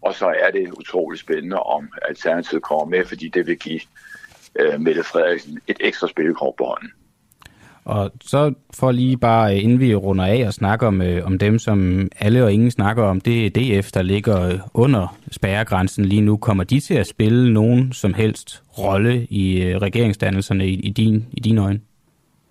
Og 0.03 0.15
så 0.15 0.27
er 0.27 0.51
det 0.51 0.73
utrolig 0.73 1.21
spændende, 1.21 1.57
om 1.57 1.89
Alternativet 2.09 2.63
kommer 2.63 2.85
med, 2.85 3.05
fordi 3.05 3.29
det 3.29 3.47
vil 3.47 3.59
give 3.59 3.81
øh, 4.61 4.81
Mette 4.81 5.03
Frederiksen 5.03 5.61
et 5.67 5.77
ekstra 5.81 6.09
spillekort 6.09 6.55
på 6.59 6.65
hånden. 6.65 6.93
Og 7.85 8.11
så 8.21 8.55
for 8.75 8.93
lige 8.93 9.17
bare, 9.17 9.57
øh, 9.57 9.65
inden 9.65 9.81
vi 9.81 9.95
runder 9.95 10.25
af 10.25 10.47
og 10.47 10.53
snakker 10.53 10.87
om, 10.87 11.03
øh, 11.03 11.27
om 11.27 11.39
dem, 11.39 11.59
som 11.59 12.09
alle 12.21 12.45
og 12.45 12.53
ingen 12.53 12.71
snakker 12.71 13.03
om, 13.03 13.21
det 13.21 13.47
er 13.47 13.81
DF, 13.81 13.93
der 13.93 14.03
ligger 14.03 14.43
øh, 14.43 14.59
under 14.75 15.19
spærregrænsen 15.31 16.05
lige 16.05 16.23
nu. 16.23 16.37
Kommer 16.37 16.65
de 16.65 16.81
til 16.81 16.95
at 16.95 17.07
spille 17.07 17.53
nogen 17.53 17.93
som 17.93 18.15
helst 18.15 18.63
rolle 18.79 19.27
i 19.27 19.63
øh, 19.63 19.77
regeringsdannelserne 19.77 20.69
i, 20.69 20.75
i, 20.75 20.91
din, 20.91 21.27
i 21.33 21.41
dine 21.41 21.63
øjne? 21.63 21.81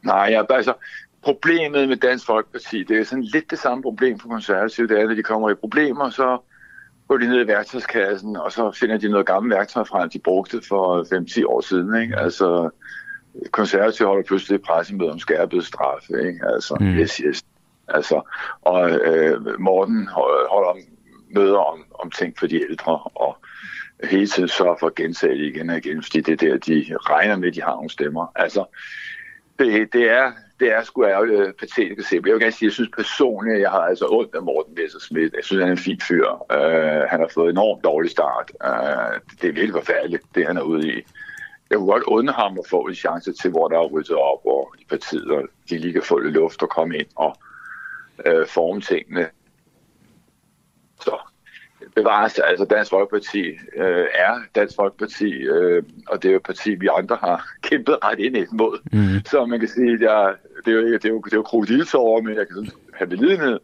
Nej, 0.03 0.27
ja, 0.31 0.43
altså, 0.49 0.73
problemet 1.21 1.89
med 1.89 1.97
Dansk 1.97 2.25
Folkeparti, 2.25 2.83
det 2.83 2.99
er 2.99 3.03
sådan 3.03 3.23
lidt 3.23 3.51
det 3.51 3.59
samme 3.59 3.81
problem 3.81 4.19
for 4.19 4.29
konservative. 4.29 4.87
Det 4.87 4.99
er, 4.99 5.07
når 5.07 5.15
de 5.15 5.23
kommer 5.23 5.49
i 5.49 5.55
problemer, 5.55 6.09
så 6.09 6.37
går 7.07 7.17
de 7.17 7.27
ned 7.27 7.45
i 7.45 7.47
værktøjskassen, 7.47 8.35
og 8.37 8.51
så 8.51 8.71
finder 8.71 8.97
de 8.97 9.09
noget 9.09 9.25
gammelt 9.25 9.55
værktøj 9.55 9.83
frem, 9.83 10.09
de 10.09 10.19
brugte 10.19 10.61
for 10.67 11.03
5-10 11.43 11.45
år 11.45 11.61
siden. 11.61 12.01
Ikke? 12.01 12.17
Altså, 12.17 12.69
konservative 13.51 14.07
holder 14.07 14.23
pludselig 14.23 14.55
et 14.55 14.61
pressemøde 14.61 15.11
om 15.11 15.19
skærpet 15.19 15.65
straf. 15.65 16.09
Ikke? 16.09 16.39
Altså, 16.53 16.77
mm. 16.79 16.85
yes, 16.85 17.17
yes. 17.17 17.43
Altså, 17.87 18.21
og 18.61 18.91
øh, 18.91 19.59
Morten 19.59 20.07
holder 20.51 20.81
møder 21.35 21.57
om, 21.57 21.85
om 21.99 22.11
ting 22.11 22.39
for 22.39 22.47
de 22.47 22.63
ældre, 22.69 22.99
og 23.15 23.37
hele 24.03 24.27
tiden 24.27 24.49
sørger 24.49 24.75
for 24.79 24.87
at 24.87 24.95
gentage 24.95 25.37
det 25.37 25.45
igen 25.45 25.69
og 25.69 25.77
igen, 25.77 26.03
fordi 26.03 26.21
det 26.21 26.31
er 26.31 26.47
der, 26.47 26.57
de 26.57 26.85
regner 26.99 27.37
med, 27.37 27.47
at 27.47 27.55
de 27.55 27.61
har 27.61 27.75
nogle 27.75 27.89
stemmer. 27.89 28.31
Altså, 28.35 28.65
det, 29.59 29.93
det 29.93 30.09
er 30.09 30.31
det 30.61 30.71
er 30.71 30.83
sgu 30.83 31.05
ærgerligt 31.05 31.39
øh, 31.39 31.53
patetisk 31.53 31.99
at 31.99 32.05
se. 32.05 32.15
Jeg 32.15 32.23
vil 32.23 32.39
gerne 32.39 32.51
sige, 32.51 32.67
at 32.67 32.69
jeg 32.69 32.73
synes 32.73 32.89
personligt, 32.95 33.55
at 33.55 33.61
jeg 33.61 33.71
har 33.71 33.79
altså 33.79 34.07
ondt 34.09 34.35
af 34.35 34.43
Morten 34.43 34.75
Messerschmidt. 34.75 35.33
Jeg 35.33 35.43
synes, 35.43 35.59
han 35.59 35.67
er 35.67 35.71
en 35.71 35.87
fin 35.89 36.01
fyr. 36.07 36.27
Uh, 36.55 37.09
han 37.11 37.19
har 37.19 37.29
fået 37.33 37.49
en 37.49 37.57
enormt 37.57 37.83
dårlig 37.83 38.11
start. 38.11 38.51
Uh, 38.69 39.13
det 39.41 39.47
er 39.49 39.53
virkelig 39.59 39.73
forfærdeligt, 39.73 40.23
det 40.35 40.47
han 40.47 40.57
er 40.57 40.61
ude 40.61 40.87
i. 40.87 40.95
Jeg 41.69 41.77
kunne 41.77 41.91
godt 41.91 42.03
undre 42.03 42.33
ham 42.33 42.59
at 42.59 42.69
få 42.69 42.81
en 42.81 42.95
chance 42.95 43.33
til, 43.33 43.49
hvor 43.51 43.67
der 43.67 43.77
er 43.79 43.87
ryddet 43.87 44.15
op, 44.15 44.45
og 44.45 44.73
i 44.79 44.85
partiet, 44.89 45.31
og 45.31 45.43
de 45.69 45.77
lige 45.77 45.93
kan 45.93 46.03
få 46.03 46.19
lidt 46.19 46.33
luft 46.33 46.63
og 46.63 46.69
komme 46.69 46.97
ind 46.97 47.07
og 47.15 47.37
uh, 48.27 48.47
forme 48.47 48.81
tingene 48.81 49.29
bevares. 51.95 52.39
Altså 52.39 52.65
Dansk 52.65 52.89
Folkeparti 52.89 53.43
øh, 53.75 54.05
er 54.13 54.39
Dansk 54.55 54.75
Folkeparti, 54.75 55.31
øh, 55.31 55.83
og 56.07 56.23
det 56.23 56.29
er 56.29 56.33
jo 56.33 56.37
et 56.37 56.43
parti, 56.43 56.75
vi 56.75 56.87
andre 56.97 57.17
har 57.21 57.47
kæmpet 57.69 57.97
ret 58.03 58.19
ind 58.19 58.37
imod. 58.37 58.79
Mm. 58.91 59.25
Så 59.25 59.45
man 59.45 59.59
kan 59.59 59.69
sige, 59.69 59.93
at 59.93 60.01
jeg, 60.01 60.33
det 60.65 60.71
er 60.71 60.75
jo, 60.75 60.85
det 60.85 61.05
er 61.05 61.09
jo, 61.09 61.21
det 61.21 61.33
er 61.33 61.37
jo 61.37 61.43
krokodiltårer, 61.43 62.21
men 62.21 62.35
jeg 62.35 62.47
kan 62.47 62.55
sådan 62.55 62.71
have 62.93 63.07
belidenhed 63.07 63.59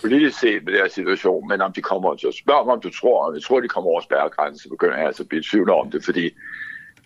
politisk 0.00 0.38
set 0.38 0.64
med 0.64 0.72
den 0.72 0.80
her 0.80 0.88
situation, 0.88 1.48
men 1.48 1.60
om 1.60 1.72
de 1.72 1.82
kommer 1.82 2.14
til 2.14 2.26
at 2.26 2.34
spørge 2.34 2.64
mig, 2.64 2.74
om 2.74 2.80
du 2.80 2.90
tror, 2.90 3.26
om 3.26 3.34
jeg 3.34 3.42
tror, 3.42 3.60
de 3.60 3.68
kommer 3.68 3.90
over 3.90 4.00
spærregrænsen, 4.00 4.58
så 4.58 4.68
begynder 4.68 4.96
jeg 4.96 5.06
altså 5.06 5.22
at 5.22 5.28
blive 5.28 5.42
tvivl 5.50 5.70
om 5.70 5.90
det, 5.90 6.04
fordi 6.04 6.30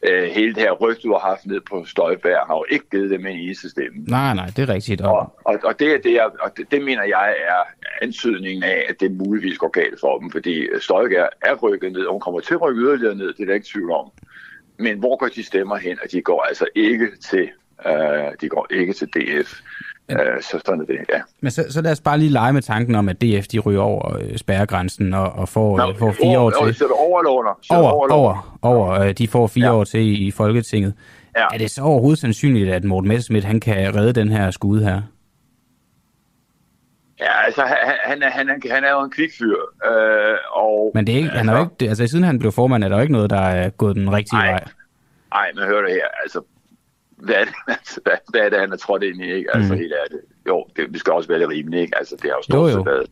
øh, 0.03 0.25
hele 0.25 0.55
det 0.55 0.63
her 0.63 0.73
rygt, 0.73 1.03
du 1.03 1.13
har 1.13 1.19
haft 1.19 1.47
ned 1.47 1.61
på 1.61 1.85
Støjbær, 1.85 2.45
har 2.47 2.55
jo 2.55 2.65
ikke 2.71 2.91
givet 2.91 3.11
dem 3.11 3.27
en 3.27 3.37
eneste 3.37 3.71
stemme. 3.71 4.05
Nej, 4.09 4.35
nej, 4.35 4.47
det 4.47 4.59
er 4.59 4.75
rigtigt. 4.75 5.01
Og, 5.01 5.39
og, 5.45 5.59
og, 5.65 5.79
det, 5.79 5.95
er 5.95 5.99
det, 5.99 6.13
jeg, 6.13 6.31
og 6.41 6.57
det, 6.57 6.71
det 6.71 6.83
mener 6.83 7.05
jeg 7.05 7.37
er 7.49 7.63
antydningen 8.03 8.63
af, 8.63 8.87
at 8.89 9.01
det 9.01 9.13
muligvis 9.13 9.59
går 9.59 9.69
galt 9.69 10.01
for 10.01 10.19
dem, 10.19 10.31
fordi 10.31 10.69
Støjbær 10.81 11.27
er 11.43 11.55
rykket 11.55 11.93
ned, 11.93 12.05
og 12.05 12.13
hun 12.13 12.21
kommer 12.21 12.41
til 12.41 12.55
at 12.55 12.63
rykke 12.63 12.83
yderligere 12.83 13.15
ned, 13.15 13.33
det 13.33 13.41
er 13.41 13.47
der 13.47 13.55
ikke 13.55 13.69
tvivl 13.73 13.91
om. 13.91 14.11
Men 14.79 14.99
hvor 14.99 15.17
går 15.17 15.29
de 15.29 15.43
stemmer 15.43 15.77
hen? 15.77 15.99
Og 16.05 16.13
de 16.13 16.23
går 16.23 16.43
altså 16.43 16.67
ikke 16.75 17.09
til, 17.31 17.51
øh, 17.87 18.33
de 18.41 18.49
går 18.49 18.67
ikke 18.71 18.93
til 18.93 19.09
DF. 19.09 19.61
Øh, 20.11 20.43
så 20.43 20.61
sådan 20.67 20.81
er 20.81 20.85
det, 20.85 20.99
ja. 21.13 21.21
Men 21.41 21.51
så, 21.51 21.65
så 21.71 21.83
lad 21.83 21.93
os 21.93 22.01
bare 22.01 22.19
lige 22.19 22.31
lege 22.31 22.53
med 22.53 22.63
tanken 22.63 22.95
om, 22.95 23.09
at 23.09 23.23
DF 23.23 23.47
de 23.47 23.59
ryger 23.59 23.81
over 23.81 24.17
øh, 24.17 24.37
spærregrænsen 24.37 25.15
og, 25.15 25.33
og 25.33 25.49
får, 25.49 25.77
Nå, 25.77 25.95
får 25.99 26.13
fire 26.13 26.39
over, 26.39 26.59
år 26.61 26.67
til. 26.67 26.75
Så 26.75 26.87
over 26.87 27.21
eller 27.21 27.31
under? 27.31 27.59
Over, 27.71 27.91
over, 27.91 28.13
over, 28.13 28.59
over. 28.63 29.01
Øh, 29.01 29.13
de 29.13 29.29
får 29.29 29.47
fire 29.47 29.67
ja. 29.67 29.75
år 29.75 29.85
til 29.85 30.27
i, 30.27 30.31
Folketinget. 30.31 30.95
Ja. 31.37 31.47
Er 31.53 31.59
det 31.59 31.71
så 31.71 31.83
overhovedet 31.83 32.19
sandsynligt, 32.19 32.71
at 32.71 32.85
Morten 32.85 33.09
Messerschmidt 33.09 33.45
han 33.45 33.61
kan 33.61 33.95
redde 33.95 34.13
den 34.13 34.29
her 34.29 34.51
skud 34.51 34.83
her? 34.83 35.03
Ja, 37.21 37.45
altså 37.45 37.63
han, 37.63 37.97
han, 38.05 38.23
er, 38.23 38.31
han, 38.31 38.63
han 38.71 38.85
er 38.85 38.91
jo 38.91 39.01
en 39.05 39.11
kvikfyr. 39.11 39.57
Øh, 39.91 40.37
og, 40.53 40.91
men 40.95 41.07
det 41.07 41.13
er 41.13 41.17
ikke, 41.17 41.29
altså, 41.29 41.39
han 41.39 41.49
er 41.49 41.59
jo 41.59 41.65
ikke, 41.65 41.89
altså 41.89 42.07
siden 42.07 42.25
han 42.25 42.39
blev 42.39 42.53
formand, 42.53 42.85
er 42.85 42.89
der 42.89 42.97
jo 42.97 43.03
ikke 43.03 43.13
noget, 43.13 43.31
der 43.31 43.41
er 43.41 43.71
gået 43.71 43.97
den 43.97 44.13
rigtige 44.13 44.41
ej, 44.41 44.51
vej. 44.51 44.65
Nej, 45.35 45.51
men 45.55 45.65
hør 45.65 45.83
det 45.83 45.91
her. 45.91 46.07
Altså, 46.23 46.41
hvad 47.25 47.35
er 47.35 47.45
det, 47.45 47.55
altså, 47.69 48.01
hvad, 48.05 48.17
hvad 48.29 48.41
er 48.41 48.49
det 48.49 48.61
han 48.61 48.73
er 48.73 48.77
trådt 48.77 49.03
ind 49.03 49.23
i? 49.23 49.33
Ikke? 49.33 49.57
Altså, 49.57 49.73
mm. 49.73 49.79
helt 49.79 49.95
det. 50.11 50.21
Jo, 50.47 50.67
det, 50.77 50.93
vi 50.93 50.99
skal 50.99 51.13
også 51.13 51.29
være 51.29 51.39
lidt 51.39 51.51
rimelige. 51.51 51.83
Ikke? 51.83 51.99
Altså, 51.99 52.17
det 52.17 52.31
har 52.31 52.37
jo 52.37 52.43
stort 52.43 52.73
set 52.73 52.87
været 52.87 53.07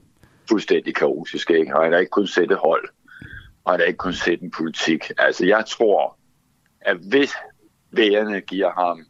fuldstændig 0.49 0.95
kaotisk. 0.95 1.51
Ikke? 1.51 1.77
Og 1.77 1.83
han 1.83 1.93
har 1.93 1.99
ikke 1.99 2.11
kun 2.11 2.27
sætte 2.27 2.55
hold. 2.55 2.89
Og 3.65 3.73
han 3.73 3.81
har 3.81 3.87
ikke 3.87 3.97
kun 3.97 4.13
sætte 4.13 4.45
en 4.45 4.51
politik. 4.51 5.11
Altså, 5.19 5.47
jeg 5.47 5.65
tror, 5.67 6.19
at 6.81 6.97
hvis 6.97 7.33
vælgerne 7.93 8.41
giver 8.41 8.73
ham 8.73 9.07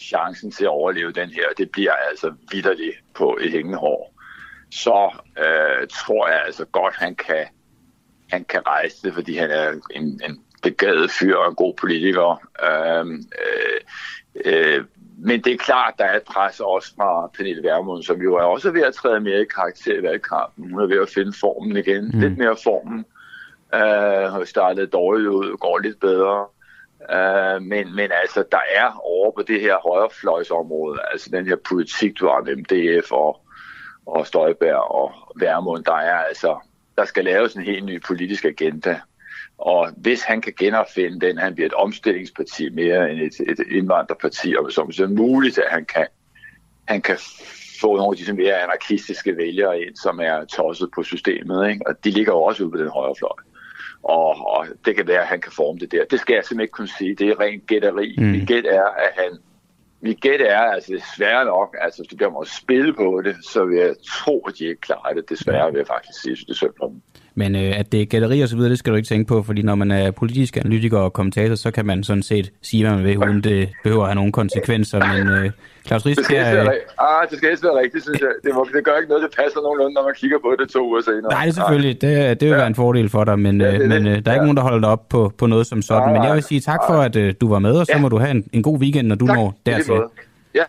chancen 0.00 0.50
til 0.50 0.64
at 0.64 0.68
overleve 0.68 1.12
den 1.12 1.30
her, 1.30 1.44
det 1.58 1.70
bliver 1.70 1.92
altså 1.92 2.34
vidderligt 2.52 2.96
på 3.14 3.38
et 3.40 3.50
hængende 3.50 3.78
hår, 3.78 4.14
så 4.70 5.10
øh, 5.38 5.88
tror 5.88 6.28
jeg 6.28 6.42
altså 6.46 6.64
godt, 6.64 6.94
han 6.96 7.14
kan, 7.14 7.46
han 8.30 8.44
kan 8.44 8.66
rejse 8.66 9.02
det, 9.02 9.14
fordi 9.14 9.36
han 9.36 9.50
er 9.50 9.72
en, 9.90 10.20
en 10.24 10.44
begavet 10.62 11.10
fyr 11.10 11.36
og 11.36 11.48
en 11.48 11.54
god 11.54 11.74
politiker. 11.74 12.42
Øh, 12.62 13.06
øh, 13.14 13.80
Øh, 14.44 14.84
men 15.20 15.44
det 15.44 15.52
er 15.52 15.56
klart, 15.56 15.94
der 15.98 16.04
er 16.04 16.16
et 16.16 16.22
pres 16.22 16.60
også 16.60 16.94
fra 16.96 17.30
Pernille 17.36 17.62
Vermund, 17.62 18.02
som 18.02 18.22
jo 18.22 18.34
er 18.34 18.42
også 18.42 18.70
ved 18.70 18.82
at 18.82 18.94
træde 18.94 19.20
mere 19.20 19.40
i 19.40 19.44
karakter 19.44 19.98
i 19.98 20.02
valgkampen. 20.02 20.70
Hun 20.70 20.80
er 20.80 20.86
ved 20.86 21.02
at 21.02 21.08
finde 21.08 21.32
formen 21.40 21.76
igen. 21.76 22.10
Mm. 22.14 22.20
Lidt 22.20 22.38
mere 22.38 22.56
formen. 22.64 23.04
Øh, 23.74 24.32
har 24.32 24.44
startet 24.44 24.92
dårligt 24.92 25.28
ud, 25.28 25.56
går 25.56 25.78
lidt 25.78 26.00
bedre. 26.00 26.46
Uh, 27.00 27.62
men, 27.62 27.94
men 27.94 28.10
altså, 28.22 28.44
der 28.52 28.60
er 28.74 29.00
over 29.04 29.30
på 29.30 29.42
det 29.42 29.60
her 29.60 29.76
højrefløjsområde, 29.88 30.98
altså 31.12 31.30
den 31.32 31.46
her 31.46 31.56
politik, 31.68 32.18
du 32.20 32.26
har 32.26 32.42
mellem 32.42 32.64
DF 32.64 33.12
og, 33.12 33.40
og 34.06 34.26
Støjberg 34.26 34.76
og 34.76 35.12
Værmund, 35.36 35.84
der 35.84 35.94
er 35.94 36.18
altså, 36.18 36.58
der 36.96 37.04
skal 37.04 37.24
laves 37.24 37.54
en 37.54 37.62
helt 37.62 37.84
ny 37.84 38.02
politisk 38.02 38.44
agenda. 38.44 39.00
Og 39.58 39.90
hvis 39.96 40.22
han 40.22 40.40
kan 40.40 40.52
genopfinde 40.58 41.26
den, 41.26 41.38
han 41.38 41.54
bliver 41.54 41.66
et 41.66 41.74
omstillingsparti 41.74 42.68
mere 42.70 43.10
end 43.10 43.20
et, 43.20 43.50
et 43.50 43.58
indvandrerparti, 43.70 44.54
og 44.56 44.72
så 44.72 44.80
er 44.80 44.86
det 44.86 45.10
muligt, 45.10 45.58
at 45.58 45.70
han 45.70 45.84
kan, 45.84 46.06
han 46.88 47.02
kan 47.02 47.18
få 47.80 47.96
nogle 47.96 48.18
af 48.18 48.26
de 48.26 48.32
mere 48.32 48.62
anarkistiske 48.62 49.36
vælgere 49.36 49.80
ind, 49.80 49.96
som 49.96 50.20
er 50.20 50.44
tosset 50.44 50.90
på 50.94 51.02
systemet. 51.02 51.70
Ikke? 51.70 51.86
Og 51.86 52.04
de 52.04 52.10
ligger 52.10 52.32
jo 52.32 52.42
også 52.42 52.62
ude 52.62 52.70
på 52.70 52.78
den 52.78 52.88
højre 52.88 53.14
fløj. 53.18 53.38
Og, 54.02 54.28
og 54.28 54.66
det 54.84 54.96
kan 54.96 55.06
være, 55.06 55.20
at 55.20 55.26
han 55.26 55.40
kan 55.40 55.52
forme 55.52 55.78
det 55.78 55.92
der. 55.92 56.04
Det 56.04 56.20
skal 56.20 56.34
jeg 56.34 56.44
simpelthen 56.44 56.64
ikke 56.64 56.72
kunne 56.72 56.88
sige. 56.98 57.14
Det 57.14 57.28
er 57.28 57.40
rent 57.40 57.66
gætteri. 57.66 58.14
Mm. 58.18 58.24
Mit 58.24 58.48
gæt 58.48 58.66
er, 58.66 58.84
at 58.84 59.12
han 59.16 59.38
mit 60.00 60.20
gæt 60.20 60.40
er, 60.40 60.60
altså 60.60 60.92
desværre 60.92 61.44
nok, 61.44 61.76
altså 61.80 62.02
hvis 62.02 62.08
du 62.08 62.16
bliver 62.16 62.40
at 62.40 62.48
spille 62.48 62.94
på 62.94 63.20
det, 63.24 63.36
så 63.52 63.64
vil 63.64 63.78
jeg 63.78 63.94
tro, 64.06 64.44
at 64.48 64.54
de 64.58 64.64
ikke 64.64 64.80
klarer 64.80 65.14
det. 65.14 65.28
Desværre 65.28 65.72
vil 65.72 65.78
jeg 65.78 65.86
faktisk 65.86 66.22
sige, 66.22 66.32
at 66.32 66.38
det 66.38 66.50
er 66.50 66.54
synd 66.54 66.74
for 66.78 66.86
dem. 66.88 67.02
Men 67.38 67.56
øh, 67.56 67.78
at 67.80 67.92
det 67.92 68.02
er 68.02 68.06
gætteri 68.06 68.40
og 68.40 68.48
så 68.48 68.56
videre, 68.56 68.70
det 68.70 68.78
skal 68.78 68.92
du 68.92 68.96
ikke 68.96 69.08
tænke 69.08 69.28
på, 69.28 69.42
fordi 69.42 69.62
når 69.62 69.74
man 69.74 69.90
er 69.90 70.10
politisk 70.10 70.56
analytiker 70.56 70.98
og 70.98 71.12
kommentator, 71.12 71.54
så 71.54 71.70
kan 71.70 71.86
man 71.86 72.04
sådan 72.04 72.22
set 72.22 72.52
sige, 72.62 72.82
hvad 72.84 72.96
man 72.96 73.04
vil, 73.04 73.18
uden 73.18 73.40
det 73.44 73.68
behøver 73.82 74.02
at 74.02 74.08
have 74.08 74.14
nogle 74.14 74.32
konsekvenser. 74.32 74.98
Men 75.14 75.28
øh, 75.28 75.50
Claus 75.86 76.06
Ries, 76.06 76.16
det 76.16 76.24
skal, 76.24 76.44
her, 76.44 76.62
øh... 76.62 76.68
ah, 76.98 77.28
det 77.30 77.38
skal 77.38 77.48
helst 77.48 77.64
være 77.64 77.78
rigtigt, 77.82 78.04
synes 78.04 78.20
jeg. 78.20 78.28
Det, 78.44 78.54
må, 78.54 78.66
det 78.74 78.84
gør 78.84 78.96
ikke 78.96 79.08
noget, 79.08 79.22
det 79.22 79.36
passer 79.42 79.60
nogenlunde, 79.60 79.94
når 79.94 80.04
man 80.04 80.14
kigger 80.16 80.38
på 80.38 80.56
det 80.60 80.68
to 80.68 80.88
uger 80.88 81.00
senere. 81.00 81.30
Nej, 81.32 81.44
det 81.44 81.50
er 81.50 81.54
selvfølgelig. 81.54 82.00
Det, 82.00 82.40
det 82.40 82.46
vil 82.48 82.54
ja. 82.54 82.56
være 82.56 82.66
en 82.66 82.74
fordel 82.74 83.08
for 83.08 83.24
dig, 83.24 83.38
men, 83.38 83.60
ja, 83.60 83.72
det, 83.72 83.82
øh, 83.82 83.88
men 83.88 84.06
øh, 84.06 84.12
der 84.12 84.12
er 84.12 84.16
ikke 84.16 84.30
ja. 84.30 84.36
nogen, 84.40 84.56
der 84.56 84.62
holder 84.62 84.80
dig 84.80 84.88
op 84.88 85.08
på, 85.08 85.32
på 85.38 85.46
noget 85.46 85.66
som 85.66 85.82
sådan. 85.82 86.08
Ah, 86.08 86.14
men 86.14 86.24
jeg 86.24 86.34
vil 86.34 86.42
sige 86.42 86.60
tak 86.60 86.80
for, 86.88 86.94
at 86.94 87.16
øh, 87.16 87.34
du 87.40 87.48
var 87.48 87.58
med, 87.58 87.74
og 87.80 87.86
så 87.86 87.92
ja. 87.94 88.00
må 88.00 88.08
du 88.08 88.18
have 88.18 88.30
en, 88.30 88.44
en 88.52 88.62
god 88.62 88.78
weekend, 88.78 89.06
når 89.08 89.16
du 89.16 89.26
tak, 89.26 89.36
når 89.36 89.60
dertil. 89.66 89.94
Ja. 90.54 90.64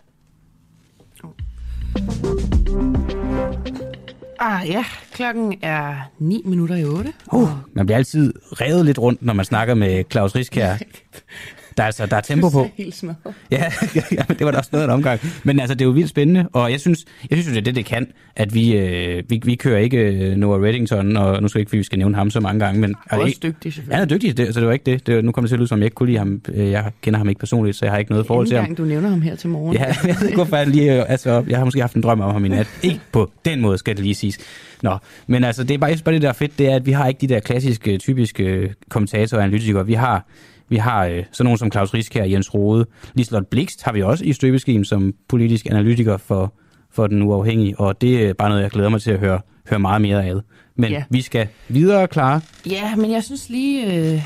Ah 4.41 4.69
ja, 4.69 4.85
klokken 5.11 5.59
er 5.61 6.11
9 6.19 6.41
minutter 6.45 6.75
i 6.75 6.83
8. 6.85 7.13
Uh, 7.33 7.49
man 7.73 7.85
bliver 7.85 7.97
altid 7.97 8.33
revet 8.51 8.85
lidt 8.85 8.99
rundt, 8.99 9.21
når 9.23 9.33
man 9.33 9.45
snakker 9.45 9.73
med 9.73 10.03
Claus 10.11 10.35
Riskær. 10.35 10.75
Der 11.79 11.83
er, 11.83 11.87
altså, 11.87 12.05
der 12.05 12.17
er 12.17 12.21
tempo 12.21 12.49
på. 12.49 12.67
helt 12.77 13.03
Ja, 13.51 13.63
ja, 14.11 14.23
det 14.29 14.45
var 14.45 14.51
da 14.51 14.57
også 14.57 14.69
noget 14.71 14.83
af 14.83 14.87
en 14.87 14.93
omgang. 14.93 15.19
Men 15.43 15.59
altså, 15.59 15.75
det 15.75 15.81
er 15.81 15.85
jo 15.85 15.91
vildt 15.91 16.09
spændende, 16.09 16.47
og 16.53 16.71
jeg 16.71 16.79
synes, 16.79 17.05
jeg 17.29 17.37
synes 17.37 17.47
det 17.47 17.57
er 17.57 17.61
det, 17.61 17.75
det 17.75 17.85
kan, 17.85 18.07
at 18.35 18.53
vi, 18.53 18.77
øh, 18.77 19.23
vi, 19.29 19.41
vi 19.43 19.55
kører 19.55 19.79
ikke 19.79 19.97
øh, 19.97 20.35
Noah 20.35 20.61
Reddington, 20.61 21.17
og 21.17 21.41
nu 21.41 21.47
skal 21.47 21.59
ikke, 21.59 21.69
fordi 21.69 21.77
vi 21.77 21.83
skal 21.83 21.99
nævne 21.99 22.15
ham 22.15 22.29
så 22.29 22.39
mange 22.39 22.65
gange, 22.65 22.81
men... 22.81 22.95
Han 23.07 23.19
er 23.19 23.23
også 23.23 23.39
dygtig, 23.43 23.73
selvfølgelig. 23.73 23.95
Han 23.95 24.03
er 24.03 24.09
dygtig, 24.09 24.37
det, 24.37 24.53
så 24.53 24.59
det 24.59 24.67
var 24.67 24.73
ikke 24.73 24.91
det. 24.91 25.07
det 25.07 25.25
nu 25.25 25.31
kommer 25.31 25.45
det 25.45 25.49
til 25.49 25.55
at 25.55 25.59
lyde 25.59 25.67
som, 25.67 25.79
jeg 25.79 25.85
ikke 25.85 25.95
kunne 25.95 26.07
lide 26.07 26.17
ham. 26.17 26.41
Øh, 26.53 26.71
jeg 26.71 26.91
kender 27.01 27.17
ham 27.17 27.29
ikke 27.29 27.39
personligt, 27.39 27.77
så 27.77 27.85
jeg 27.85 27.91
har 27.91 27.99
ikke 27.99 28.11
noget 28.11 28.27
forhold 28.27 28.47
til 28.47 28.57
ham. 28.57 28.65
gang, 28.65 28.77
du 28.77 28.83
nævner 28.83 29.09
ham 29.09 29.21
her 29.21 29.35
til 29.35 29.49
morgen. 29.49 29.73
Ja, 29.73 29.85
jeg 30.07 30.15
ved 30.19 30.27
ikke, 30.27 30.37
hvorfor 30.37 30.57
jeg 30.57 30.67
lige... 30.67 31.05
Altså, 31.05 31.43
jeg 31.49 31.57
har 31.57 31.65
måske 31.65 31.81
haft 31.81 31.95
en 31.95 32.03
drøm 32.03 32.21
om 32.21 32.31
ham 32.31 32.45
i 32.45 32.47
nat. 32.47 32.67
Ikke 32.83 32.99
på 33.11 33.31
den 33.45 33.61
måde, 33.61 33.77
skal 33.77 33.95
det 33.95 34.03
lige 34.03 34.15
siges. 34.15 34.37
Nå, 34.81 34.97
men 35.27 35.43
altså, 35.43 35.63
det 35.63 35.73
er 35.73 35.77
bare, 35.77 35.97
bare 36.05 36.13
det, 36.13 36.21
der 36.21 36.29
er 36.29 36.33
fedt, 36.33 36.59
det 36.59 36.71
er, 36.71 36.75
at 36.75 36.85
vi 36.85 36.91
har 36.91 37.07
ikke 37.07 37.21
de 37.21 37.27
der 37.27 37.39
klassiske, 37.39 37.97
typiske 37.97 38.73
kommentatorer 38.89 39.39
og 39.39 39.43
analytikere. 39.43 39.85
Vi 39.85 39.93
har 39.93 40.25
vi 40.69 40.77
har 40.77 41.05
øh, 41.05 41.23
sådan 41.31 41.45
nogen 41.45 41.57
som 41.57 41.71
Claus 41.71 41.93
Risk 41.93 42.13
her, 42.13 42.23
Jens 42.23 42.53
Rode. 42.53 42.85
Liselot 43.13 43.47
Blikst 43.47 43.83
har 43.83 43.91
vi 43.91 44.01
også 44.01 44.25
i 44.25 44.33
støbeskeen 44.33 44.85
som 44.85 45.13
politisk 45.27 45.65
analytiker 45.65 46.17
for, 46.17 46.53
for 46.91 47.07
den 47.07 47.21
uafhængige, 47.21 47.79
og 47.79 48.01
det 48.01 48.25
er 48.25 48.33
bare 48.33 48.49
noget, 48.49 48.61
jeg 48.61 48.71
glæder 48.71 48.89
mig 48.89 49.01
til 49.01 49.11
at 49.11 49.19
høre, 49.19 49.41
høre 49.69 49.79
meget 49.79 50.01
mere 50.01 50.25
af. 50.25 50.35
Men 50.75 50.91
ja. 50.91 51.03
vi 51.09 51.21
skal 51.21 51.47
videre, 51.67 52.07
klar. 52.07 52.43
Ja, 52.69 52.95
men 52.95 53.11
jeg 53.11 53.23
synes 53.23 53.49
lige, 53.49 53.95
øh, 54.13 54.21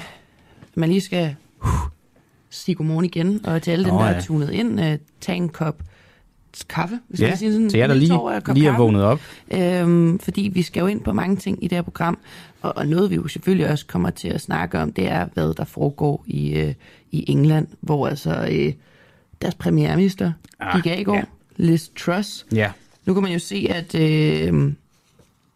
man 0.75 0.89
lige 0.89 1.01
skal 1.01 1.35
uh, 1.63 1.69
sige 2.49 2.75
godmorgen 2.75 3.05
igen, 3.05 3.45
og 3.45 3.61
til 3.61 3.71
alle 3.71 3.85
dem, 3.85 3.93
der 3.93 4.05
ja. 4.05 4.13
er 4.13 4.21
tunet 4.21 4.51
ind, 4.51 4.79
uh, 4.79 4.85
tage 5.21 5.35
en 5.35 5.49
kop 5.49 5.75
kaffe, 6.69 6.99
hvis 7.07 7.21
ja, 7.21 7.35
sige 7.35 7.51
sådan. 7.51 7.69
til 7.69 7.77
jer, 7.77 7.87
der 7.87 7.93
lige, 7.93 8.53
lige 8.53 8.67
er 8.67 8.77
vågnet 8.77 9.03
op. 9.03 9.19
Øhm, 9.51 10.19
fordi 10.19 10.51
vi 10.53 10.61
skal 10.61 10.81
jo 10.81 10.87
ind 10.87 11.01
på 11.01 11.13
mange 11.13 11.35
ting 11.35 11.63
i 11.63 11.67
det 11.67 11.75
her 11.75 11.81
program, 11.81 12.17
og, 12.61 12.77
og 12.77 12.87
noget 12.87 13.09
vi 13.09 13.15
jo 13.15 13.27
selvfølgelig 13.27 13.69
også 13.69 13.85
kommer 13.85 14.09
til 14.09 14.27
at 14.27 14.41
snakke 14.41 14.79
om, 14.79 14.93
det 14.93 15.11
er, 15.11 15.27
hvad 15.33 15.53
der 15.53 15.65
foregår 15.65 16.23
i, 16.27 16.53
øh, 16.53 16.73
i 17.11 17.31
England, 17.31 17.67
hvor 17.81 18.07
altså 18.07 18.47
øh, 18.51 18.73
deres 19.41 19.55
premierminister 19.55 20.31
ah, 20.59 20.75
gik 20.75 20.91
af 20.91 20.99
i 20.99 21.03
går, 21.03 21.15
ja. 21.15 21.23
Liz 21.57 21.87
Truss. 21.97 22.45
Ja. 22.53 22.71
Nu 23.05 23.13
kan 23.13 23.23
man 23.23 23.31
jo 23.31 23.39
se, 23.39 23.67
at... 23.69 23.95
Øh, 23.95 24.73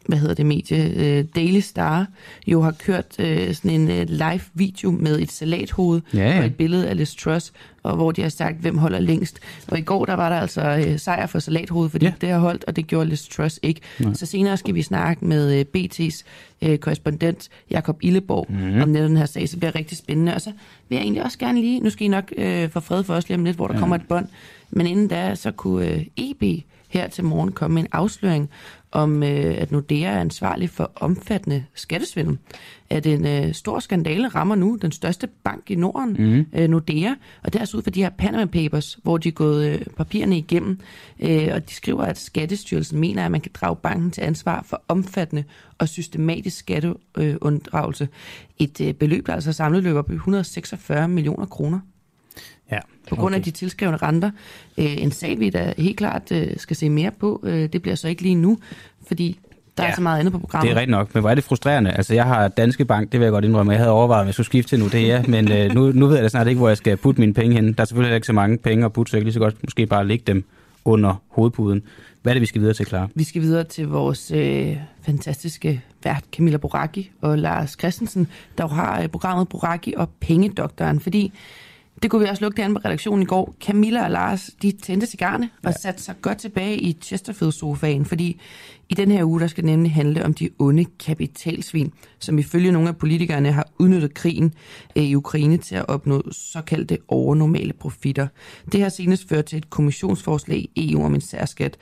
hvad 0.08 0.18
hedder 0.18 0.34
det 0.34 0.46
medie, 0.46 0.92
øh, 0.96 1.24
Daily 1.36 1.60
Star, 1.60 2.06
jo 2.46 2.62
har 2.62 2.70
kørt 2.70 3.16
øh, 3.18 3.54
sådan 3.54 3.70
en 3.70 3.90
øh, 3.90 4.06
live 4.08 4.40
video 4.54 4.90
med 4.90 5.20
et 5.20 5.32
salathoved 5.32 6.00
ja, 6.14 6.30
ja. 6.30 6.38
og 6.38 6.46
et 6.46 6.54
billede 6.54 6.88
af 6.88 6.96
Liz 6.96 7.14
Truss, 7.14 7.52
og 7.88 7.96
hvor 7.96 8.12
de 8.12 8.22
har 8.22 8.28
sagt, 8.28 8.56
hvem 8.56 8.78
holder 8.78 8.98
længst. 8.98 9.40
Og 9.68 9.78
i 9.78 9.82
går, 9.82 10.04
der 10.04 10.14
var 10.14 10.28
der 10.28 10.36
altså 10.36 10.84
øh, 10.86 10.98
sejr 10.98 11.26
for 11.26 11.38
salathovedet, 11.38 11.90
fordi 11.90 12.06
ja. 12.06 12.12
det 12.20 12.28
har 12.28 12.38
holdt, 12.38 12.64
og 12.64 12.76
det 12.76 12.86
gjorde 12.86 13.08
Liz 13.08 13.28
Truss 13.28 13.60
ikke. 13.62 13.80
Nej. 13.98 14.14
Så 14.14 14.26
senere 14.26 14.56
skal 14.56 14.74
vi 14.74 14.82
snakke 14.82 15.24
med 15.24 15.58
øh, 15.58 15.64
BT's 15.76 16.22
øh, 16.62 16.78
korrespondent, 16.78 17.48
Jakob 17.70 17.98
Illeborg, 18.02 18.46
mm. 18.48 18.82
om 18.82 18.88
netop 18.88 19.08
den 19.08 19.16
her 19.16 19.26
sag, 19.26 19.48
så 19.48 19.52
det 19.52 19.60
bliver 19.60 19.74
rigtig 19.74 19.98
spændende. 19.98 20.34
Og 20.34 20.40
så 20.40 20.52
vil 20.88 20.96
jeg 20.96 21.02
egentlig 21.02 21.24
også 21.24 21.38
gerne 21.38 21.60
lige, 21.60 21.80
nu 21.80 21.90
skal 21.90 22.04
I 22.04 22.08
nok 22.08 22.32
øh, 22.36 22.70
få 22.70 22.80
fred 22.80 23.04
for 23.04 23.14
os 23.14 23.28
lige 23.28 23.38
om 23.38 23.44
lidt, 23.44 23.56
hvor 23.56 23.66
der 23.66 23.74
ja. 23.74 23.80
kommer 23.80 23.96
et 23.96 24.08
bånd, 24.08 24.26
men 24.70 24.86
inden 24.86 25.08
da, 25.08 25.34
så 25.34 25.50
kunne 25.50 25.86
øh, 25.86 26.06
EB 26.16 26.64
her 26.88 27.08
til 27.08 27.24
morgen 27.24 27.52
komme 27.52 27.74
med 27.74 27.82
en 27.82 27.88
afsløring 27.92 28.50
om, 28.92 29.22
øh, 29.22 29.54
at 29.58 29.72
Nordea 29.72 30.10
er 30.10 30.20
ansvarlig 30.20 30.70
for 30.70 30.92
omfattende 30.96 31.64
skattesvindel. 31.74 32.38
At 32.90 33.06
en 33.06 33.26
øh, 33.26 33.54
stor 33.54 33.78
skandale 33.78 34.28
rammer 34.28 34.54
nu 34.54 34.78
den 34.82 34.92
største 34.92 35.26
bank 35.44 35.70
i 35.70 35.74
Norden, 35.74 36.16
mm. 36.18 36.46
øh, 36.60 36.68
Nordea, 36.68 37.10
og 37.42 37.52
det 37.52 37.54
er 37.54 37.60
altså 37.60 37.76
ud 37.76 37.82
for 37.82 37.90
de 37.90 38.02
her 38.02 38.10
Panama 38.10 38.44
Papers, 38.44 38.98
hvor 39.02 39.16
de 39.16 39.28
er 39.28 39.32
gået 39.32 39.68
øh, 39.68 39.80
papirerne 39.96 40.38
igennem, 40.38 40.80
øh, 41.20 41.48
og 41.52 41.68
de 41.68 41.74
skriver, 41.74 42.02
at 42.02 42.18
Skattestyrelsen 42.18 43.00
mener, 43.00 43.24
at 43.24 43.30
man 43.30 43.40
kan 43.40 43.52
drage 43.54 43.76
banken 43.76 44.10
til 44.10 44.20
ansvar 44.20 44.62
for 44.66 44.82
omfattende 44.88 45.44
og 45.78 45.88
systematisk 45.88 46.58
skatteunddragelse. 46.58 48.08
Et 48.58 48.80
øh, 48.80 48.94
beløb, 48.94 49.26
der 49.26 49.32
altså 49.32 49.52
samlet 49.52 49.82
løber 49.82 50.02
på 50.02 50.12
146 50.12 51.08
millioner 51.08 51.46
kroner 51.46 51.80
Ja, 52.72 52.78
på 53.08 53.16
grund 53.16 53.34
af 53.34 53.42
de 53.42 53.50
tilskrevne 53.50 53.96
renter. 53.96 54.30
Øh, 54.78 55.02
en 55.02 55.12
sag, 55.12 55.40
vi 55.40 55.50
da 55.50 55.72
helt 55.78 55.96
klart 55.96 56.32
øh, 56.32 56.56
skal 56.56 56.76
se 56.76 56.90
mere 56.90 57.10
på, 57.10 57.40
øh, 57.44 57.68
det 57.72 57.82
bliver 57.82 57.94
så 57.94 58.08
ikke 58.08 58.22
lige 58.22 58.34
nu, 58.34 58.58
fordi 59.06 59.38
der 59.76 59.84
ja, 59.84 59.90
er 59.90 59.94
så 59.94 60.02
meget 60.02 60.18
andet 60.18 60.32
på 60.32 60.38
programmet. 60.38 60.70
Det 60.70 60.76
er 60.76 60.80
rigtigt 60.80 60.90
nok, 60.90 61.14
men 61.14 61.20
hvor 61.20 61.30
er 61.30 61.34
det 61.34 61.44
frustrerende. 61.44 61.90
Altså, 61.90 62.14
jeg 62.14 62.24
har 62.24 62.48
Danske 62.48 62.84
Bank, 62.84 63.12
det 63.12 63.20
vil 63.20 63.24
jeg 63.24 63.32
godt 63.32 63.44
indrømme. 63.44 63.72
Jeg 63.72 63.80
havde 63.80 63.92
overvejet, 63.92 64.20
om 64.20 64.26
jeg 64.26 64.34
skulle 64.34 64.46
skifte 64.46 64.68
til 64.68 64.78
Nordea, 64.78 65.22
men 65.34 65.52
øh, 65.52 65.74
nu, 65.74 65.92
nu 65.92 66.06
ved 66.06 66.14
jeg 66.14 66.24
da 66.24 66.28
snart 66.28 66.46
ikke, 66.46 66.58
hvor 66.58 66.68
jeg 66.68 66.76
skal 66.76 66.96
putte 66.96 67.20
mine 67.20 67.34
penge 67.34 67.54
hen. 67.54 67.72
Der 67.72 67.80
er 67.80 67.84
selvfølgelig 67.84 68.14
ikke 68.14 68.26
så 68.26 68.32
mange 68.32 68.58
penge 68.58 68.84
at 68.84 68.92
putte, 68.92 69.10
så 69.10 69.16
jeg 69.16 69.20
kan 69.20 69.24
lige 69.24 69.34
så 69.34 69.40
godt 69.40 69.56
måske 69.64 69.86
bare 69.86 70.06
lægge 70.06 70.24
dem 70.26 70.44
under 70.84 71.22
hovedpuden. 71.28 71.82
Hvad 72.22 72.32
er 72.32 72.34
det, 72.34 72.40
vi 72.40 72.46
skal 72.46 72.60
videre 72.60 72.74
til, 72.74 72.86
klar? 72.86 73.10
Vi 73.14 73.24
skal 73.24 73.42
videre 73.42 73.64
til 73.64 73.88
vores 73.88 74.30
øh, 74.30 74.76
fantastiske 75.02 75.82
vært 76.04 76.24
Camilla 76.32 76.58
Boraki 76.58 77.10
og 77.20 77.38
Lars 77.38 77.76
Christensen, 77.78 78.26
der 78.58 78.68
har 78.68 79.02
øh, 79.02 79.08
programmet 79.08 79.48
Boraki 79.48 79.94
og 79.96 80.08
Pengedoktoren, 80.20 81.00
fordi 81.00 81.32
det 82.02 82.10
kunne 82.10 82.22
vi 82.22 82.28
også 82.28 82.44
lugte 82.44 82.62
an 82.62 82.74
på 82.74 82.80
redaktionen 82.84 83.22
i 83.22 83.26
går. 83.26 83.54
Camilla 83.60 84.04
og 84.04 84.10
Lars, 84.10 84.50
de 84.62 84.72
tændte 84.72 85.06
cigarne 85.06 85.50
og 85.64 85.74
satte 85.74 86.02
sig 86.02 86.14
godt 86.22 86.38
tilbage 86.38 86.76
i 86.76 86.98
Chesterfield-sofaen, 87.02 88.04
fordi 88.04 88.40
i 88.88 88.94
den 88.94 89.10
her 89.10 89.24
uge, 89.24 89.40
der 89.40 89.46
skal 89.46 89.64
nemlig 89.64 89.92
handle 89.92 90.24
om 90.24 90.34
de 90.34 90.50
onde 90.58 90.84
kapitalsvin, 90.84 91.92
som 92.18 92.38
ifølge 92.38 92.72
nogle 92.72 92.88
af 92.88 92.96
politikerne 92.96 93.52
har 93.52 93.68
udnyttet 93.78 94.14
krigen 94.14 94.54
øh, 94.96 95.04
i 95.04 95.14
Ukraine 95.14 95.56
til 95.56 95.74
at 95.74 95.88
opnå 95.88 96.22
såkaldte 96.30 96.98
overnormale 97.08 97.72
profitter. 97.72 98.26
Det 98.72 98.82
har 98.82 98.88
senest 98.88 99.28
ført 99.28 99.44
til 99.44 99.58
et 99.58 99.70
kommissionsforslag 99.70 100.68
i 100.74 100.92
EU 100.92 101.04
om 101.04 101.14
en 101.14 101.20
særskat. 101.20 101.76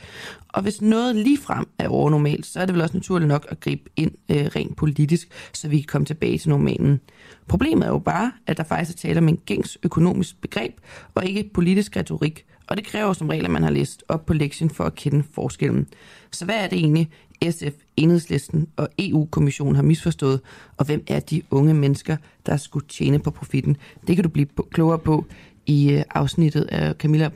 Og 0.48 0.62
hvis 0.62 0.82
noget 0.82 1.16
ligefrem 1.16 1.66
er 1.78 1.88
overnormalt, 1.88 2.46
så 2.46 2.60
er 2.60 2.66
det 2.66 2.74
vel 2.74 2.82
også 2.82 2.96
naturligt 2.96 3.28
nok 3.28 3.46
at 3.48 3.60
gribe 3.60 3.90
ind 3.96 4.12
øh, 4.28 4.46
rent 4.56 4.76
politisk, 4.76 5.28
så 5.52 5.68
vi 5.68 5.76
kan 5.76 5.86
komme 5.86 6.06
tilbage 6.06 6.38
til 6.38 6.48
normalen. 6.48 7.00
Problemet 7.48 7.84
er 7.86 7.90
jo 7.90 7.98
bare, 7.98 8.32
at 8.46 8.56
der 8.56 8.64
faktisk 8.64 8.96
er 8.96 9.08
tale 9.08 9.18
om 9.18 9.28
en 9.28 9.38
gængs 9.46 9.78
økonomisk 9.82 10.40
begreb, 10.40 10.72
og 11.14 11.24
ikke 11.26 11.50
politisk 11.54 11.96
retorik, 11.96 12.44
og 12.66 12.76
det 12.76 12.86
kræver 12.86 13.12
som 13.12 13.28
regel, 13.28 13.44
at 13.44 13.50
man 13.50 13.62
har 13.62 13.70
læst 13.70 14.04
op 14.08 14.26
på 14.26 14.34
lektien 14.34 14.70
for 14.70 14.84
at 14.84 14.94
kende 14.94 15.22
forskellen. 15.32 15.86
Så 16.32 16.44
hvad 16.44 16.54
er 16.54 16.68
det 16.68 16.78
egentlig, 16.78 17.10
SF, 17.50 17.74
Enhedslisten 17.96 18.66
og 18.76 18.88
EU-kommissionen 18.98 19.76
har 19.76 19.82
misforstået, 19.82 20.40
og 20.76 20.86
hvem 20.86 21.04
er 21.06 21.20
de 21.20 21.42
unge 21.50 21.74
mennesker, 21.74 22.16
der 22.46 22.56
skulle 22.56 22.86
tjene 22.88 23.18
på 23.18 23.30
profitten? 23.30 23.76
Det 24.06 24.16
kan 24.16 24.22
du 24.22 24.28
blive 24.28 24.46
klogere 24.70 24.98
på 24.98 25.24
i 25.66 25.92
øh, 25.92 26.02
afsnittet 26.14 26.62
af 26.62 26.94
Camilla 26.94 27.30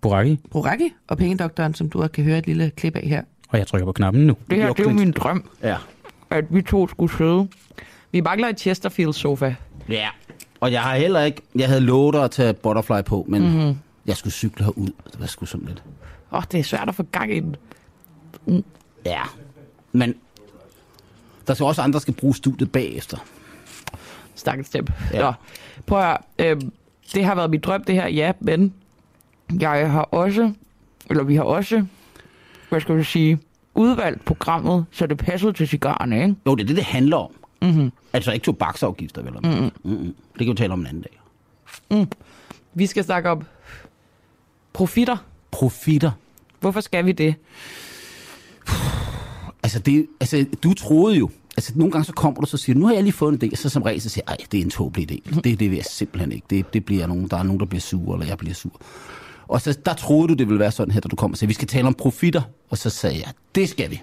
Boraki. 0.00 0.38
Boraki 0.50 0.92
og 1.08 1.18
Pengedoktoren, 1.18 1.74
som 1.74 1.90
du 1.90 2.06
kan 2.08 2.24
høre 2.24 2.38
et 2.38 2.46
lille 2.46 2.70
klip 2.76 2.96
af 2.96 3.02
her. 3.08 3.22
Og 3.48 3.58
jeg 3.58 3.66
trykker 3.66 3.86
på 3.86 3.92
knappen 3.92 4.26
nu. 4.26 4.36
Det 4.50 4.58
her, 4.58 4.72
det 4.72 4.86
er 4.86 4.90
jo 4.90 4.96
min 4.96 5.12
drøm, 5.12 5.48
Ja. 5.62 5.76
at 6.30 6.44
vi 6.50 6.62
to 6.62 6.88
skulle 6.88 7.12
sidde. 7.16 7.48
Vi 8.12 8.20
mangler 8.20 8.48
et 8.48 8.60
Chesterfield-sofa. 8.60 9.54
Ja. 9.88 10.08
Og 10.60 10.72
jeg 10.72 10.82
har 10.82 10.96
heller 10.96 11.22
ikke... 11.22 11.42
Jeg 11.54 11.68
havde 11.68 11.80
lovet 11.80 12.14
dig 12.14 12.24
at 12.24 12.30
tage 12.30 12.54
butterfly 12.54 13.02
på, 13.06 13.24
men 13.28 13.42
mm-hmm. 13.42 13.78
jeg 14.06 14.16
skulle 14.16 14.32
cykle 14.32 14.64
herud. 14.64 14.86
Det 14.86 15.20
var 15.20 15.26
sgu 15.26 15.46
sådan 15.46 15.66
lidt. 15.66 15.82
Åh, 16.32 16.38
oh, 16.38 16.42
det 16.52 16.60
er 16.60 16.64
svært 16.64 16.88
at 16.88 16.94
få 16.94 17.02
gang 17.02 17.36
i 17.36 17.40
den. 17.40 17.56
Ja. 19.04 19.22
Men 19.92 20.14
der 21.46 21.54
skal 21.54 21.66
også 21.66 21.82
andre, 21.82 21.92
der 21.92 22.00
skal 22.00 22.14
bruge 22.14 22.36
studiet 22.36 22.72
bagefter. 22.72 23.16
Stakkels 24.34 24.70
dem. 24.70 24.86
Ja. 25.12 25.18
Ja. 25.18 25.22
Nå, 25.24 25.32
prøv 25.86 25.98
at 25.98 26.18
høre, 26.40 26.50
øh, 26.50 26.60
det 27.14 27.24
har 27.24 27.34
været 27.34 27.50
mit 27.50 27.64
drøm, 27.64 27.84
det 27.84 27.94
her, 27.94 28.08
ja, 28.08 28.32
men 28.40 28.74
jeg 29.60 29.90
har 29.90 30.02
også, 30.02 30.52
eller 31.10 31.24
vi 31.24 31.36
har 31.36 31.42
også, 31.42 31.86
hvad 32.68 32.80
skal 32.80 32.96
vi 32.96 33.04
sige, 33.04 33.38
udvalgt 33.74 34.24
programmet, 34.24 34.86
så 34.90 35.06
det 35.06 35.18
passede 35.18 35.52
til 35.52 35.68
cigarerne, 35.68 36.22
ikke? 36.22 36.34
Jo, 36.46 36.54
det 36.54 36.62
er 36.62 36.66
det, 36.66 36.76
det 36.76 36.84
handler 36.84 37.16
om. 37.16 37.30
Mm-hmm. 37.62 37.92
Altså 38.12 38.32
ikke 38.32 38.44
tobaksafgifter, 38.44 39.22
vel? 39.22 39.32
Mm-hmm. 39.32 39.70
Mm-hmm. 39.84 40.14
Det 40.38 40.46
kan 40.46 40.48
vi 40.48 40.54
tale 40.54 40.72
om 40.72 40.80
en 40.80 40.86
anden 40.86 41.02
dag. 41.02 42.06
Vi 42.74 42.86
skal 42.86 43.04
snakke 43.04 43.30
om 43.30 43.42
profitter. 44.72 45.16
Profitter. 45.50 46.10
Hvorfor 46.60 46.80
skal 46.80 47.06
vi 47.06 47.12
det? 47.12 47.34
Altså, 49.62 49.78
det, 49.78 50.06
altså, 50.20 50.46
du 50.62 50.74
troede 50.74 51.16
jo, 51.16 51.30
altså 51.56 51.72
nogle 51.74 51.92
gange 51.92 52.04
så 52.04 52.12
kommer 52.12 52.40
du 52.40 52.46
så 52.46 52.56
siger, 52.56 52.78
nu 52.78 52.86
har 52.86 52.94
jeg 52.94 53.02
lige 53.02 53.12
fået 53.12 53.42
en 53.42 53.50
idé, 53.52 53.56
så 53.56 53.68
som 53.68 53.82
regel 53.82 54.00
så 54.00 54.08
siger 54.08 54.24
jeg, 54.28 54.38
det 54.52 54.60
er 54.60 54.64
en 54.64 54.70
tåbelig 54.70 55.12
idé. 55.12 55.40
Det, 55.40 55.60
det 55.60 55.70
vil 55.70 55.76
jeg 55.76 55.84
simpelthen 55.84 56.32
ikke. 56.32 56.46
Det, 56.50 56.74
det 56.74 56.84
bliver 56.84 57.06
nogen, 57.06 57.28
der 57.28 57.36
er 57.36 57.42
nogen, 57.42 57.60
der 57.60 57.66
bliver 57.66 57.80
sur, 57.80 58.14
eller 58.14 58.26
jeg 58.26 58.38
bliver 58.38 58.54
sur. 58.54 58.80
Og 59.48 59.60
så 59.60 59.78
der 59.86 59.94
troede 59.94 60.28
du, 60.28 60.34
det 60.34 60.48
ville 60.48 60.60
være 60.60 60.72
sådan 60.72 60.92
her, 60.92 61.00
da 61.00 61.08
du 61.08 61.16
kom 61.16 61.30
og 61.30 61.38
sagde, 61.38 61.48
vi 61.48 61.54
skal 61.54 61.68
tale 61.68 61.86
om 61.86 61.94
profitter. 61.94 62.42
Og 62.70 62.78
så 62.78 62.90
sagde 62.90 63.16
jeg, 63.18 63.32
det 63.54 63.68
skal 63.68 63.90
vi. 63.90 64.02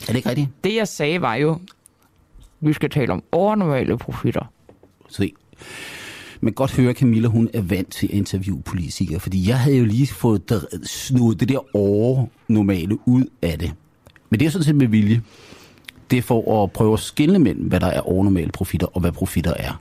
Er 0.00 0.06
det 0.06 0.16
ikke 0.16 0.28
rigtigt? 0.28 0.48
Det 0.64 0.74
jeg 0.74 0.88
sagde 0.88 1.20
var 1.20 1.34
jo, 1.34 1.58
vi 2.62 2.72
skal 2.72 2.90
tale 2.90 3.12
om 3.12 3.22
overnormale 3.32 3.98
profitter. 3.98 4.52
Se. 5.08 5.32
Man 6.40 6.52
kan 6.52 6.54
godt 6.54 6.76
høre, 6.76 6.90
at 6.90 6.96
Camilla 6.96 7.28
hun 7.28 7.50
er 7.54 7.60
vant 7.60 7.92
til 7.92 8.06
at 8.06 8.12
interviewe 8.12 8.62
politikere, 8.62 9.20
fordi 9.20 9.48
jeg 9.48 9.58
havde 9.58 9.76
jo 9.76 9.84
lige 9.84 10.06
fået 10.06 10.48
der, 10.48 10.60
snudet 10.84 11.40
det 11.40 11.48
der 11.48 11.76
overnormale 11.76 12.98
ud 13.08 13.24
af 13.42 13.58
det. 13.58 13.72
Men 14.30 14.40
det 14.40 14.46
er 14.46 14.50
sådan 14.50 14.64
set 14.64 14.76
med 14.76 14.86
vilje. 14.86 15.22
Det 16.10 16.18
er 16.18 16.22
for 16.22 16.64
at 16.64 16.72
prøve 16.72 16.92
at 16.92 17.00
skille 17.00 17.38
mellem, 17.38 17.64
hvad 17.64 17.80
der 17.80 17.86
er 17.86 18.00
overnormale 18.00 18.50
profitter 18.50 18.86
og 18.86 19.00
hvad 19.00 19.12
profitter 19.12 19.54
er. 19.56 19.80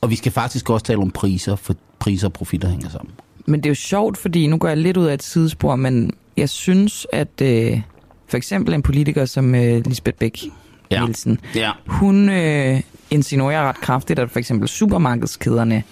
Og 0.00 0.10
vi 0.10 0.16
skal 0.16 0.32
faktisk 0.32 0.70
også 0.70 0.86
tale 0.86 0.98
om 0.98 1.10
priser, 1.10 1.56
for 1.56 1.74
priser 1.98 2.26
og 2.26 2.32
profitter 2.32 2.68
hænger 2.68 2.88
sammen. 2.88 3.14
Men 3.46 3.60
det 3.60 3.66
er 3.66 3.70
jo 3.70 3.74
sjovt, 3.74 4.18
fordi 4.18 4.46
nu 4.46 4.58
går 4.58 4.68
jeg 4.68 4.76
lidt 4.76 4.96
ud 4.96 5.06
af 5.06 5.14
et 5.14 5.22
sidespor, 5.22 5.76
men 5.76 6.14
jeg 6.36 6.48
synes, 6.48 7.06
at 7.12 7.40
øh, 7.42 7.80
for 8.26 8.36
eksempel 8.36 8.74
en 8.74 8.82
politiker 8.82 9.24
som 9.24 9.54
øh, 9.54 9.86
Lisbeth 9.86 10.18
Bæk 10.18 10.44
Ja. 10.90 11.00
Nielsen, 11.04 11.40
Ja. 11.54 11.70
hun 11.86 12.28
øh, 12.28 12.80
insinuerer 13.10 13.68
ret 13.68 13.80
kraftigt, 13.80 14.18
at 14.18 14.30
for 14.30 14.38
eksempel 14.38 14.68
supermarkedskæderne, 14.68 15.82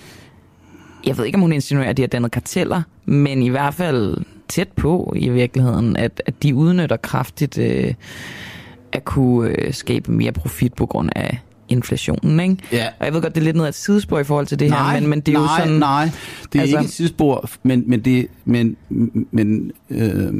jeg 1.06 1.18
ved 1.18 1.24
ikke, 1.24 1.36
om 1.36 1.42
hun 1.42 1.52
insinuerer, 1.52 1.90
at 1.90 1.96
de 1.96 2.02
har 2.02 2.06
dannet 2.06 2.30
karteller, 2.30 2.82
men 3.04 3.42
i 3.42 3.48
hvert 3.48 3.74
fald 3.74 4.16
tæt 4.48 4.68
på 4.68 5.12
i 5.16 5.28
virkeligheden, 5.28 5.96
at, 5.96 6.22
at 6.26 6.42
de 6.42 6.54
udnytter 6.54 6.96
kraftigt 6.96 7.58
øh, 7.58 7.94
at 8.92 9.04
kunne 9.04 9.50
øh, 9.50 9.74
skabe 9.74 10.12
mere 10.12 10.32
profit 10.32 10.74
på 10.74 10.86
grund 10.86 11.10
af 11.16 11.38
inflationen, 11.68 12.40
ikke? 12.40 12.56
Ja. 12.72 12.86
Og 12.98 13.04
jeg 13.06 13.14
ved 13.14 13.22
godt, 13.22 13.34
det 13.34 13.40
er 13.40 13.44
lidt 13.44 13.56
noget 13.56 13.66
af 13.66 13.70
et 13.70 13.74
sidespor 13.74 14.18
i 14.18 14.24
forhold 14.24 14.46
til 14.46 14.58
det 14.58 14.70
nej, 14.70 14.92
her, 14.92 15.00
men, 15.00 15.10
men 15.10 15.20
det 15.20 15.34
er 15.34 15.38
nej, 15.38 15.52
jo 15.58 15.64
sådan... 15.64 15.78
Nej, 15.78 16.10
det 16.52 16.58
er 16.58 16.62
altså- 16.62 16.78
ikke 16.78 16.86
et 16.86 16.92
sidespor, 16.92 17.48
men, 17.62 17.84
men, 17.86 18.00
det, 18.00 18.26
men, 18.44 18.76
men 19.30 19.72
øh, 19.90 20.32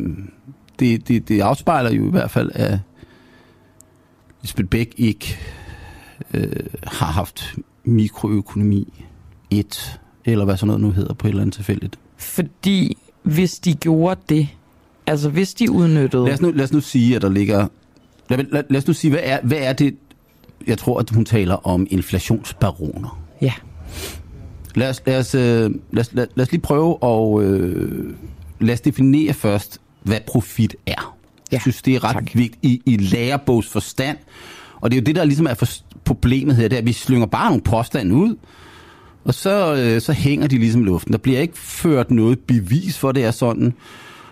det, 0.79 1.09
det, 1.09 1.29
det 1.29 1.41
afspejler 1.41 1.91
jo 1.91 2.07
i 2.09 2.11
hvert 2.11 2.31
fald, 2.31 2.51
at 2.55 2.79
Lisbeth 4.47 4.69
Bæk 4.69 4.95
ikke 4.97 5.39
øh, 6.35 6.53
har 6.87 7.07
haft 7.07 7.55
mikroøkonomi 7.85 9.05
1, 9.51 10.01
eller 10.25 10.45
hvad 10.45 10.57
sådan 10.57 10.67
noget 10.67 10.81
nu 10.81 10.91
hedder 10.91 11.15
på 11.15 11.27
et 11.27 11.31
eller 11.31 11.43
andet 11.43 11.55
tilfældigt. 11.55 11.99
Fordi 12.17 12.99
hvis 13.23 13.59
de 13.59 13.75
gjorde 13.75 14.21
det, 14.29 14.49
altså 15.07 15.29
hvis 15.29 15.55
de 15.55 15.71
udnyttede... 15.71 16.25
Lad 16.25 16.35
os 16.35 16.41
nu, 16.41 16.51
lad 16.51 16.65
os 16.65 16.73
nu 16.73 16.81
sige, 16.81 17.17
at 17.17 17.23
der 17.23 17.29
ligger... 17.29 17.69
Lad, 18.29 18.39
lad, 18.39 18.63
lad 18.71 18.79
os 18.79 18.87
nu 18.87 18.93
sige, 18.93 19.11
hvad 19.11 19.21
er, 19.23 19.39
hvad 19.43 19.59
er 19.59 19.73
det... 19.73 19.97
Jeg 20.67 20.79
tror, 20.79 20.99
at 20.99 21.11
hun 21.11 21.25
taler 21.25 21.67
om 21.67 21.87
inflationsbaroner. 21.91 23.23
Ja, 23.41 23.53
Lad 24.75 24.91
os, 24.91 25.03
lad 25.07 25.19
os, 25.19 25.35
øh, 25.35 25.71
lad 25.91 26.01
os, 26.01 26.13
lad, 26.13 26.27
lad 26.35 26.47
os 26.47 26.51
lige 26.51 26.61
prøve 26.61 26.99
at 27.03 27.43
øh, 27.43 28.15
lad 28.61 28.75
os 28.75 28.81
definere 28.81 29.33
først, 29.33 29.81
hvad 30.03 30.21
profit 30.27 30.77
er. 30.87 31.16
Ja, 31.53 31.55
Jeg 31.55 31.61
synes, 31.61 31.83
det 31.83 31.95
er 31.95 32.05
ret 32.05 32.15
tak. 32.15 32.31
vigtigt 32.35 32.57
i, 32.63 32.83
i 32.87 32.97
lærebogs 32.97 33.67
forstand. 33.69 34.17
Og 34.81 34.91
det 34.91 34.97
er 34.97 35.01
jo 35.01 35.05
det, 35.05 35.17
der 35.17 35.25
ligesom 35.25 35.47
er 35.47 35.55
for, 35.55 35.67
problemet 36.05 36.57
her, 36.57 36.69
det 36.69 36.77
er, 36.77 36.81
at 36.81 36.87
vi 36.87 36.93
slynger 36.93 37.27
bare 37.27 37.49
nogle 37.49 37.63
påstande 37.63 38.15
ud, 38.15 38.37
og 39.25 39.35
så, 39.35 39.75
øh, 39.75 40.01
så 40.01 40.13
hænger 40.13 40.47
de 40.47 40.59
ligesom 40.59 40.81
i 40.81 40.85
luften. 40.85 41.13
Der 41.13 41.19
bliver 41.19 41.41
ikke 41.41 41.59
ført 41.59 42.11
noget 42.11 42.39
bevis 42.39 42.99
for, 42.99 43.13
det 43.13 43.25
er 43.25 43.31
sådan. 43.31 43.75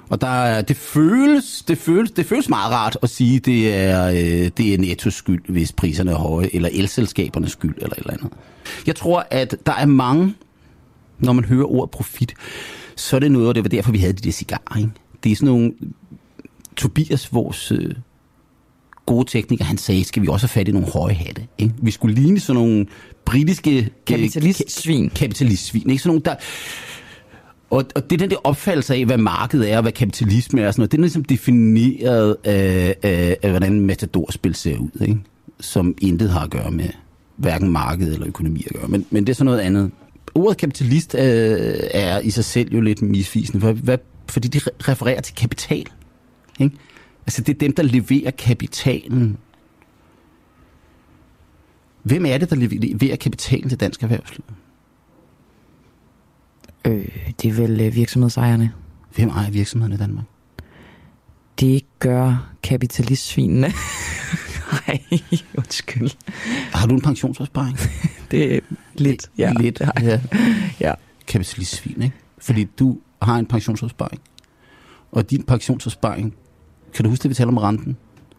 Og 0.08 0.20
der, 0.20 0.26
er- 0.26 0.62
det, 0.62 0.76
føles, 0.76 1.64
det, 1.68 1.78
føles, 1.78 2.10
det 2.10 2.26
føles 2.26 2.48
meget 2.48 2.72
rart 2.72 2.98
at 3.02 3.10
sige, 3.10 3.36
at 3.36 3.44
det 3.46 3.74
er, 3.74 4.06
øh, 4.08 4.50
det 4.56 4.74
er 4.74 4.78
nettos 4.78 5.14
skyld, 5.14 5.42
hvis 5.48 5.72
priserne 5.72 6.10
er 6.10 6.14
høje, 6.16 6.48
eller 6.52 6.68
elselskabernes 6.72 7.52
skyld, 7.52 7.74
eller 7.76 7.92
et 7.92 7.98
eller 7.98 8.12
andet. 8.12 8.28
Jeg 8.86 8.96
tror, 8.96 9.26
at 9.30 9.56
der 9.66 9.72
er 9.72 9.86
mange, 9.86 10.34
når 11.18 11.32
man 11.32 11.44
hører 11.44 11.64
ordet 11.72 11.90
profit, 11.90 12.34
så 12.96 13.16
er 13.16 13.20
det 13.20 13.32
noget, 13.32 13.48
og 13.48 13.54
det 13.54 13.64
var 13.64 13.68
derfor, 13.68 13.92
vi 13.92 13.98
havde 13.98 14.12
de 14.12 14.22
der 14.22 14.32
cigarer. 14.32 14.76
Ikke? 14.78 14.90
Det 15.24 15.32
er 15.32 15.36
sådan 15.36 15.46
nogle... 15.48 15.72
Tobias, 16.76 17.32
vores 17.32 17.72
øh, 17.72 17.94
gode 19.06 19.30
tekniker, 19.30 19.64
han 19.64 19.78
sagde, 19.78 20.04
skal 20.04 20.22
vi 20.22 20.28
også 20.28 20.46
have 20.46 20.52
fat 20.60 20.68
i 20.68 20.72
nogle 20.72 20.88
høje 20.92 21.14
hatte. 21.14 21.46
Ikke? 21.58 21.74
Vi 21.82 21.90
skulle 21.90 22.14
ligne 22.14 22.40
sådan 22.40 22.62
nogle 22.62 22.86
britiske... 23.24 23.78
øh, 23.78 23.86
Kapitalistsvin. 24.06 25.06
ka- 25.06 25.14
Kapitalistsvin, 25.14 25.90
ikke? 25.90 26.02
Sådan 26.02 26.08
nogle, 26.08 26.22
der... 26.24 26.34
Og, 27.70 27.84
og 27.94 28.10
det 28.10 28.12
er 28.12 28.18
den 28.18 28.30
der 28.30 28.36
opfattelse 28.44 28.94
af, 28.94 29.04
hvad 29.04 29.18
markedet 29.18 29.72
er, 29.72 29.76
og 29.76 29.82
hvad 29.82 29.92
kapitalisme 29.92 30.60
er, 30.60 30.66
og 30.66 30.74
sådan 30.74 30.80
noget, 30.80 30.92
det 30.92 30.98
er 30.98 31.02
ligesom 31.02 31.24
defineret 31.24 32.36
af, 32.44 32.94
af, 33.02 33.36
af 33.42 33.50
hvordan 33.50 33.80
matadorspil 33.80 34.54
ser 34.54 34.78
ud, 34.78 34.90
ikke? 35.00 35.18
som 35.60 35.94
intet 36.00 36.30
har 36.30 36.40
at 36.40 36.50
gøre 36.50 36.70
med 36.70 36.88
hverken 37.36 37.68
marked 37.72 38.12
eller 38.12 38.26
økonomi 38.26 38.64
at 38.66 38.72
gøre. 38.80 38.88
Men, 38.88 39.06
men 39.10 39.24
det 39.26 39.32
er 39.32 39.34
sådan 39.34 39.44
noget 39.44 39.60
andet. 39.60 39.90
Ordet 40.34 40.56
kapitalist 40.58 41.14
øh, 41.14 41.74
er 41.90 42.20
i 42.20 42.30
sig 42.30 42.44
selv 42.44 42.72
jo 42.74 42.80
lidt 42.80 43.02
misvisende, 43.02 43.60
for, 43.60 43.72
hvad, 43.72 43.98
fordi 44.28 44.48
det 44.48 44.68
refererer 44.88 45.20
til 45.20 45.34
kapital. 45.34 45.86
Ikke? 46.60 46.76
Altså 47.26 47.42
det 47.42 47.54
er 47.54 47.58
dem, 47.58 47.72
der 47.72 47.82
leverer 47.82 48.30
kapitalen. 48.30 49.38
Hvem 52.02 52.26
er 52.26 52.38
det, 52.38 52.50
der 52.50 52.56
leverer 52.56 53.16
kapitalen 53.16 53.68
til 53.68 53.80
dansk 53.80 54.02
erhvervsliv? 54.02 54.44
Øh, 56.86 57.08
det 57.42 57.48
er 57.48 57.52
vel 57.52 57.80
øh, 57.80 57.94
virksomhedsejerne. 57.94 58.72
Hvem 59.14 59.28
ejer 59.28 59.50
virksomheden 59.50 59.92
i 59.92 59.96
Danmark? 59.96 60.24
Det 61.60 61.82
gør 61.98 62.52
kapitalistsvinene. 62.62 63.72
Nej, 64.72 65.00
undskyld. 65.58 66.10
Har 66.72 66.86
du 66.86 66.94
en 66.94 67.00
pensionsopsparing? 67.00 67.78
det 68.30 68.54
er 68.54 68.60
lidt, 68.94 69.30
ja. 69.38 69.52
Lidt, 69.60 69.80
ja. 69.80 70.20
ja. 70.80 70.94
Kapitalistsvin, 71.26 72.02
ikke? 72.02 72.16
Fordi 72.38 72.64
du 72.64 72.98
har 73.22 73.38
en 73.38 73.46
pensionsopsparing. 73.46 74.22
Og 75.12 75.30
din 75.30 75.42
pensionsopsparing, 75.42 76.34
kan 76.94 77.04
du 77.04 77.10
huske, 77.10 77.24
at 77.24 77.30
vi 77.30 77.34
taler 77.34 77.48
om 77.48 77.58
renten? 77.58 77.96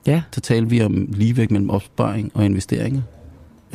Ja. 0.07 0.21
Så 0.31 0.41
taler 0.41 0.67
vi 0.67 0.81
om 0.81 1.07
ligevægt 1.11 1.51
mellem 1.51 1.69
opsparing 1.69 2.31
og 2.33 2.45
investeringer. 2.45 3.01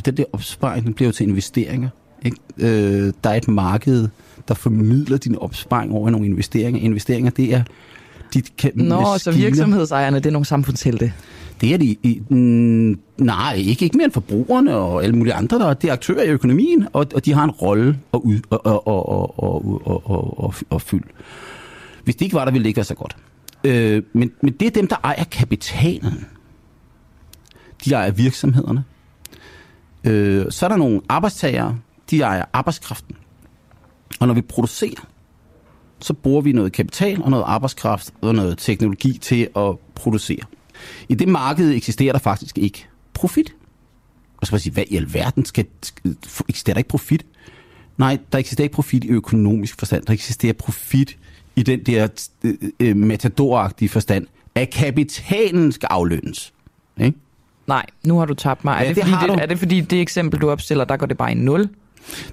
Den 0.05 0.17
der 0.17 0.23
opsparing, 0.33 0.85
den 0.85 0.93
bliver 0.93 1.07
jo 1.07 1.11
til 1.13 1.27
investeringer. 1.27 1.89
Ikke? 2.25 2.37
Øh, 2.57 3.13
der 3.23 3.29
er 3.29 3.33
et 3.33 3.47
marked, 3.47 4.07
der 4.47 4.53
formidler 4.53 5.17
din 5.17 5.37
opsparing 5.37 5.91
over 5.91 6.09
nogle 6.09 6.27
investeringer. 6.27 6.81
Investeringer, 6.81 7.31
det 7.31 7.53
er 7.53 7.63
dit 8.33 8.57
kan, 8.57 8.71
Nå, 8.75 8.83
maskiner. 8.83 9.17
så 9.17 9.31
virksomhedsejerne, 9.31 10.17
det 10.17 10.25
er 10.25 10.31
nogle 10.31 10.45
samfundshelte. 10.45 11.13
Det 11.61 11.73
er 11.73 11.77
de. 11.77 11.85
I, 12.03 12.21
mm, 12.29 12.99
nej, 13.17 13.53
ikke, 13.55 13.85
ikke 13.85 13.97
mere 13.97 14.05
end 14.05 14.13
forbrugerne 14.13 14.75
og 14.75 15.03
alle 15.03 15.15
mulige 15.15 15.33
andre, 15.33 15.59
der 15.59 15.73
det 15.73 15.89
er 15.89 15.93
aktører 15.93 16.23
i 16.23 16.27
økonomien, 16.27 16.87
og, 16.93 17.07
og 17.15 17.25
de 17.25 17.33
har 17.33 17.43
en 17.43 17.51
rolle 17.51 17.99
at, 18.13 18.19
ud, 18.19 18.39
og, 18.49 18.65
og, 18.65 18.87
og, 18.87 19.39
og, 19.39 19.65
og, 19.87 20.09
og, 20.09 20.39
og, 20.43 20.53
og 20.69 20.81
fylde. 20.81 21.07
Hvis 22.03 22.15
det 22.15 22.21
ikke 22.21 22.35
var 22.35 22.45
der, 22.45 22.51
ville 22.51 22.63
det 22.63 22.67
ikke 22.69 22.77
være 22.77 22.85
så 22.85 22.95
godt. 22.95 23.15
Øh, 23.63 24.03
men, 24.13 24.31
men 24.41 24.53
det 24.53 24.65
er 24.65 24.71
dem, 24.71 24.87
der 24.87 24.95
ejer 25.03 25.23
kapitalen. 25.23 26.27
De 27.85 27.93
ejer 27.93 28.11
virksomhederne. 28.11 28.83
Øh, 30.03 30.51
så 30.51 30.65
er 30.65 30.69
der 30.69 30.77
nogle 30.77 31.01
arbejdstagere, 31.09 31.79
de 32.11 32.21
ejer 32.21 32.45
arbejdskraften. 32.53 33.15
Og 34.19 34.27
når 34.27 34.33
vi 34.33 34.41
producerer, 34.41 35.07
så 35.99 36.13
bruger 36.13 36.41
vi 36.41 36.51
noget 36.51 36.73
kapital 36.73 37.23
og 37.23 37.29
noget 37.29 37.43
arbejdskraft 37.47 38.13
og 38.21 38.35
noget 38.35 38.57
teknologi 38.57 39.17
til 39.17 39.47
at 39.55 39.77
producere. 39.95 40.43
I 41.09 41.15
det 41.15 41.27
marked 41.27 41.71
eksisterer 41.71 42.11
der 42.11 42.19
faktisk 42.19 42.57
ikke 42.57 42.87
profit. 43.13 43.55
Og 44.37 44.47
så 44.47 44.51
vil 44.51 44.57
jeg 44.57 44.61
sige, 44.61 44.73
hvad 44.73 44.83
i 44.87 44.95
alverden 44.95 45.45
skal, 45.45 45.65
eksisterer 46.49 46.73
der 46.73 46.79
ikke 46.79 46.89
profit? 46.89 47.25
Nej, 47.97 48.17
der 48.31 48.37
eksisterer 48.37 48.65
ikke 48.65 48.75
profit 48.75 49.03
i 49.03 49.07
økonomisk 49.07 49.79
forstand. 49.79 50.05
Der 50.05 50.13
eksisterer 50.13 50.53
profit 50.53 51.17
i 51.55 51.63
den 51.63 51.83
der 51.83 52.07
øh, 52.43 52.53
øh, 52.79 52.95
matadoragtige 52.95 53.89
forstand, 53.89 54.27
at 54.55 54.69
kapitalen 54.69 55.71
skal 55.71 55.87
aflønnes. 55.91 56.53
Ikke? 56.97 57.17
Nej, 57.67 57.85
nu 58.03 58.17
har 58.17 58.25
du 58.25 58.33
tabt 58.33 58.63
mig. 58.63 58.77
Ja, 58.81 58.89
er, 58.89 58.93
det, 58.93 58.95
det 58.95 59.13
fordi 59.13 59.31
det, 59.33 59.41
er 59.41 59.45
det 59.45 59.59
fordi 59.59 59.81
det 59.81 60.01
eksempel, 60.01 60.41
du 60.41 60.49
opstiller, 60.49 60.85
der 60.85 60.97
går 60.97 61.05
det 61.05 61.17
bare 61.17 61.31
i 61.31 61.35
nul? 61.35 61.69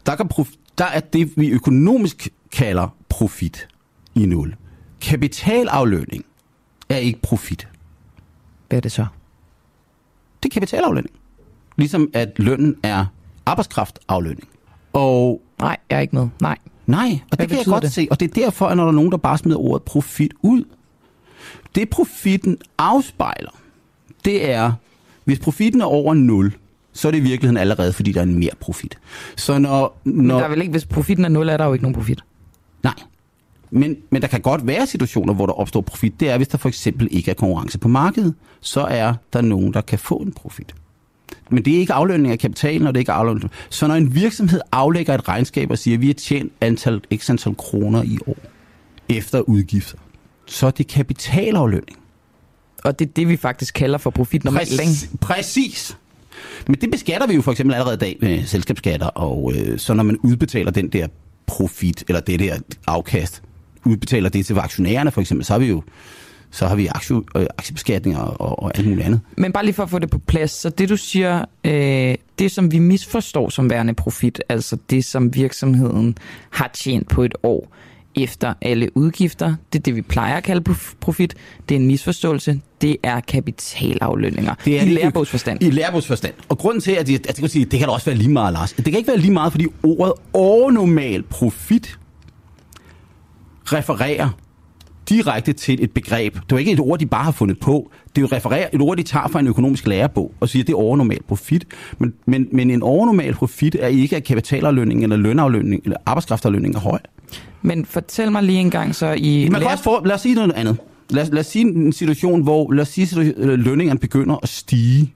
Der, 0.06 0.16
kan 0.16 0.30
prof- 0.34 0.56
der 0.78 0.84
er 0.84 1.00
det, 1.00 1.32
vi 1.36 1.48
økonomisk 1.48 2.28
kalder 2.52 2.88
profit 3.08 3.68
i 4.14 4.26
nul. 4.26 4.54
Kapitalaflønning 5.00 6.24
er 6.88 6.96
ikke 6.96 7.20
profit. 7.20 7.68
Hvad 8.68 8.78
er 8.78 8.80
det 8.80 8.92
så? 8.92 9.06
Det 10.42 10.48
er 10.48 10.52
kapitalaflønning. 10.54 11.14
Ligesom 11.76 12.10
at 12.14 12.32
lønnen 12.36 12.76
er 12.82 13.06
arbejdskraftaflønning. 13.46 14.48
Og 14.92 15.42
Nej, 15.58 15.76
jeg 15.90 15.96
er 15.96 16.00
ikke 16.00 16.16
med. 16.16 16.28
Nej. 16.40 16.58
Nej, 16.88 17.20
og 17.30 17.36
Hvad 17.36 17.46
det 17.46 17.48
kan 17.48 17.58
jeg 17.58 17.66
godt 17.66 17.82
det? 17.82 17.92
se. 17.92 18.08
Og 18.10 18.20
det 18.20 18.30
er 18.30 18.40
derfor, 18.42 18.66
at 18.66 18.76
når 18.76 18.84
der 18.84 18.90
er 18.90 18.94
nogen, 18.94 19.10
der 19.10 19.16
bare 19.16 19.38
smider 19.38 19.58
ordet 19.58 19.82
profit 19.82 20.34
ud, 20.42 20.64
det 21.74 21.90
profitten 21.90 22.58
afspejler, 22.78 23.50
det 24.24 24.50
er, 24.50 24.72
hvis 25.24 25.38
profitten 25.38 25.80
er 25.80 25.84
over 25.84 26.14
0, 26.14 26.52
så 26.92 27.08
er 27.08 27.12
det 27.12 27.18
i 27.18 27.22
virkeligheden 27.22 27.56
allerede, 27.56 27.92
fordi 27.92 28.12
der 28.12 28.20
er 28.20 28.24
en 28.24 28.38
mere 28.38 28.50
profit. 28.60 28.98
Så 29.36 29.58
når, 29.58 30.00
når... 30.04 30.12
Men 30.22 30.30
der 30.30 30.44
er 30.44 30.48
vel 30.48 30.60
ikke, 30.60 30.70
hvis 30.70 30.84
profitten 30.84 31.24
er 31.24 31.28
0, 31.28 31.48
er 31.48 31.56
der 31.56 31.64
jo 31.64 31.72
ikke 31.72 31.82
nogen 31.82 31.94
profit. 31.94 32.24
Nej. 32.82 32.94
Men, 33.70 33.96
men 34.10 34.22
der 34.22 34.28
kan 34.28 34.40
godt 34.40 34.66
være 34.66 34.86
situationer, 34.86 35.34
hvor 35.34 35.46
der 35.46 35.52
opstår 35.52 35.80
profit. 35.80 36.20
Det 36.20 36.30
er, 36.30 36.36
hvis 36.36 36.48
der 36.48 36.58
for 36.58 36.68
eksempel 36.68 37.08
ikke 37.10 37.30
er 37.30 37.34
konkurrence 37.34 37.78
på 37.78 37.88
markedet, 37.88 38.34
så 38.60 38.80
er 38.80 39.14
der 39.32 39.40
nogen, 39.40 39.74
der 39.74 39.80
kan 39.80 39.98
få 39.98 40.16
en 40.16 40.32
profit. 40.32 40.74
Men 41.50 41.64
det 41.64 41.74
er 41.74 41.78
ikke 41.78 41.92
aflønning 41.92 42.32
af 42.32 42.38
kapitalen, 42.38 42.86
og 42.86 42.94
det 42.94 42.98
er 42.98 43.00
ikke 43.00 43.12
aflønning. 43.12 43.50
Så 43.70 43.86
når 43.86 43.94
en 43.94 44.14
virksomhed 44.14 44.60
aflægger 44.72 45.14
et 45.14 45.28
regnskab 45.28 45.70
og 45.70 45.78
siger, 45.78 45.96
at 45.96 46.00
vi 46.00 46.06
har 46.06 46.14
tjent 46.14 46.52
antal, 46.60 47.00
x 47.16 47.30
antal 47.30 47.54
kroner 47.54 48.02
i 48.02 48.18
år 48.26 48.36
efter 49.08 49.40
udgifter, 49.40 49.98
så 50.46 50.66
er 50.66 50.70
det 50.70 50.86
kapitalaflønning. 50.86 51.98
Og 52.84 52.98
det 52.98 53.08
er 53.08 53.12
det, 53.12 53.28
vi 53.28 53.36
faktisk 53.36 53.74
kalder 53.74 53.98
for 53.98 54.10
profit 54.10 54.44
normalt, 54.44 54.68
Præcis. 54.68 55.10
Præcis. 55.20 55.96
Men 56.66 56.76
det 56.80 56.90
beskatter 56.90 57.26
vi 57.26 57.34
jo 57.34 57.42
for 57.42 57.52
eksempel 57.52 57.74
allerede 57.74 57.94
i 57.94 57.98
dag 57.98 58.16
med 58.20 58.44
selskabsskatter, 58.44 59.06
og 59.06 59.52
øh, 59.56 59.78
så 59.78 59.94
når 59.94 60.02
man 60.02 60.16
udbetaler 60.16 60.70
den 60.70 60.88
der 60.88 61.06
profit, 61.46 62.04
eller 62.08 62.20
det 62.20 62.40
der 62.40 62.58
afkast, 62.86 63.42
udbetaler 63.84 64.28
det 64.28 64.46
til 64.46 64.58
aktionærerne 64.58 65.10
for 65.10 65.20
eksempel, 65.20 65.44
så 65.44 65.52
har 65.52 65.58
vi 65.58 65.66
jo 65.66 65.82
så 66.50 66.66
har 66.66 66.76
vi 66.76 66.86
aktie, 66.86 67.16
øh, 67.16 67.46
aktiebeskatninger 67.58 68.20
og, 68.20 68.62
og 68.62 68.78
alt 68.78 68.86
muligt 68.86 69.06
andet. 69.06 69.20
Men 69.36 69.52
bare 69.52 69.64
lige 69.64 69.74
for 69.74 69.82
at 69.82 69.90
få 69.90 69.98
det 69.98 70.10
på 70.10 70.18
plads, 70.18 70.50
så 70.50 70.70
det 70.70 70.88
du 70.88 70.96
siger, 70.96 71.44
øh, 71.64 72.14
det 72.38 72.50
som 72.50 72.72
vi 72.72 72.78
misforstår 72.78 73.48
som 73.48 73.70
værende 73.70 73.94
profit, 73.94 74.42
altså 74.48 74.76
det 74.90 75.04
som 75.04 75.34
virksomheden 75.34 76.16
har 76.50 76.70
tjent 76.74 77.08
på 77.08 77.22
et 77.22 77.34
år 77.42 77.74
efter 78.16 78.54
alle 78.62 78.96
udgifter, 78.96 79.54
det 79.72 79.78
er 79.78 79.82
det 79.82 79.96
vi 79.96 80.02
plejer 80.02 80.36
at 80.36 80.44
kalde 80.44 80.74
profit, 81.00 81.34
det 81.68 81.74
er 81.74 81.78
en 81.78 81.86
misforståelse, 81.86 82.60
det 82.80 82.96
er 83.02 83.20
kapitalaflønninger. 83.20 84.54
Det 84.64 84.80
er 84.80 84.82
I 84.82 84.88
lærebogsforstand. 84.88 85.62
I 85.62 85.70
lærebogsforstand. 85.70 86.34
Og 86.48 86.58
grunden 86.58 86.80
til, 86.80 86.92
at 86.92 87.08
jeg, 87.10 87.14
at 87.14 87.26
jeg 87.26 87.34
kan 87.36 87.48
sige, 87.48 87.64
det 87.64 87.78
kan 87.78 87.88
da 87.88 87.94
også 87.94 88.06
være 88.06 88.16
lige 88.16 88.30
meget, 88.30 88.52
Lars. 88.52 88.72
Det 88.72 88.84
kan 88.84 88.96
ikke 88.96 89.08
være 89.08 89.18
lige 89.18 89.32
meget, 89.32 89.52
fordi 89.52 89.66
ordet 89.82 90.12
overnormal 90.32 91.22
profit 91.22 91.98
refererer 93.64 94.28
direkte 95.08 95.52
til 95.52 95.84
et 95.84 95.90
begreb. 95.90 96.34
Det 96.34 96.52
er 96.52 96.58
ikke 96.58 96.72
et 96.72 96.80
ord, 96.80 96.98
de 96.98 97.06
bare 97.06 97.24
har 97.24 97.32
fundet 97.32 97.60
på. 97.60 97.90
Det 98.08 98.18
er 98.18 98.22
jo 98.22 98.36
refererer, 98.36 98.68
et 98.72 98.80
ord, 98.80 98.96
de 98.96 99.02
tager 99.02 99.28
fra 99.28 99.40
en 99.40 99.46
økonomisk 99.46 99.86
lærebog 99.86 100.32
og 100.40 100.48
siger, 100.48 100.62
at 100.62 100.66
det 100.66 100.72
er 100.72 100.76
overnormal 100.76 101.22
profit. 101.28 101.66
Men, 101.98 102.14
men, 102.26 102.48
men 102.52 102.70
en 102.70 102.82
overnormal 102.82 103.34
profit 103.34 103.76
er 103.80 103.86
ikke, 103.86 104.16
at 104.16 104.24
kapitalaflønning 104.24 105.02
eller 105.02 105.16
lønaflønning 105.16 105.82
eller 105.84 105.96
arbejdskraftaflønning 106.06 106.74
er 106.74 106.80
høj. 106.80 106.98
Men 107.62 107.84
fortæl 107.84 108.32
mig 108.32 108.42
lige 108.42 108.58
en 108.58 108.70
gang 108.70 108.94
så 108.94 109.14
i... 109.18 109.48
Man 109.50 109.60
kan 109.60 109.70
også 109.70 109.84
få, 109.84 110.04
lad 110.04 110.14
os 110.14 110.20
sige 110.20 110.34
noget 110.34 110.52
andet. 110.52 110.76
Lad, 111.10 111.30
lad 111.30 111.40
os 111.40 111.46
sige 111.46 111.64
en 111.64 111.92
situation, 111.92 112.42
hvor 112.42 112.72
lad 112.72 112.82
os 112.82 112.88
sige, 112.88 113.20
at 113.20 113.58
lønningerne 113.58 114.00
begynder 114.00 114.36
at 114.42 114.48
stige. 114.48 115.14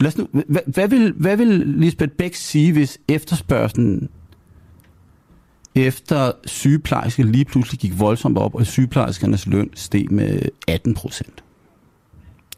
Lad 0.00 0.08
os 0.08 0.18
nu, 0.18 0.26
hvad, 0.32 0.60
hvad, 0.66 0.88
vil, 0.88 1.12
hvad 1.16 1.36
vil 1.36 1.48
Lisbeth 1.66 2.12
Bæk 2.12 2.34
sige, 2.34 2.72
hvis 2.72 2.98
efterspørgselen 3.08 4.08
efter 5.74 6.32
sygeplejerske 6.46 7.22
lige 7.22 7.44
pludselig 7.44 7.80
gik 7.80 7.98
voldsomt 7.98 8.38
op, 8.38 8.54
og 8.54 8.66
sygeplejerskernes 8.66 9.46
løn 9.46 9.70
steg 9.74 10.06
med 10.10 10.40
18 10.68 10.94
procent. 10.94 11.44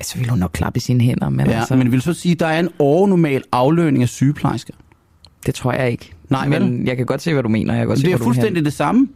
Så 0.02 0.18
vil 0.18 0.28
hun 0.30 0.38
nok 0.38 0.50
klappe 0.52 0.76
i 0.76 0.80
sine 0.80 1.04
hænder. 1.04 1.28
Men, 1.28 1.46
ja, 1.46 1.58
altså... 1.58 1.76
men 1.76 1.92
vil 1.92 2.02
så 2.02 2.12
sige, 2.12 2.32
at 2.32 2.40
der 2.40 2.46
er 2.46 2.60
en 2.60 2.68
overnormal 2.78 3.42
aflønning 3.52 4.02
af 4.02 4.08
sygeplejersker? 4.08 4.74
Det 5.46 5.54
tror 5.54 5.72
jeg 5.72 5.90
ikke. 5.90 6.12
Nej, 6.28 6.48
men 6.48 6.78
vel? 6.78 6.86
jeg 6.86 6.96
kan 6.96 7.06
godt 7.06 7.22
se, 7.22 7.32
hvad 7.32 7.42
du 7.42 7.48
mener. 7.48 7.74
Jeg 7.74 7.80
kan 7.80 7.86
godt 7.86 7.98
det 7.98 8.06
se, 8.06 8.12
er 8.12 8.16
fuldstændig 8.16 8.64
det 8.64 8.72
samme. 8.72 9.08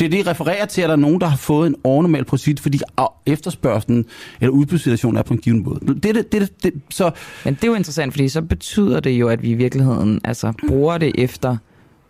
Det 0.00 0.06
er 0.06 0.10
det, 0.10 0.26
refererer 0.26 0.66
til, 0.66 0.82
at 0.82 0.88
der 0.88 0.92
er 0.92 1.00
nogen, 1.00 1.20
der 1.20 1.26
har 1.26 1.36
fået 1.36 1.66
en 1.66 1.74
overnormal 1.84 2.24
profit, 2.24 2.60
fordi 2.60 2.80
efterspørgselen 3.26 4.04
eller 4.40 4.52
udbudssituationen 4.52 5.18
er 5.18 5.22
på 5.22 5.34
en 5.34 5.40
given 5.40 5.62
måde. 5.62 5.80
Det, 5.86 6.02
det, 6.02 6.32
det, 6.32 6.62
det, 6.62 6.72
så... 6.90 7.10
Men 7.44 7.54
det 7.54 7.64
er 7.64 7.68
jo 7.68 7.74
interessant, 7.74 8.12
fordi 8.12 8.28
så 8.28 8.42
betyder 8.42 9.00
det 9.00 9.10
jo, 9.10 9.28
at 9.28 9.42
vi 9.42 9.50
i 9.50 9.54
virkeligheden 9.54 10.20
altså, 10.24 10.52
bruger 10.68 10.98
det 10.98 11.12
efter 11.18 11.56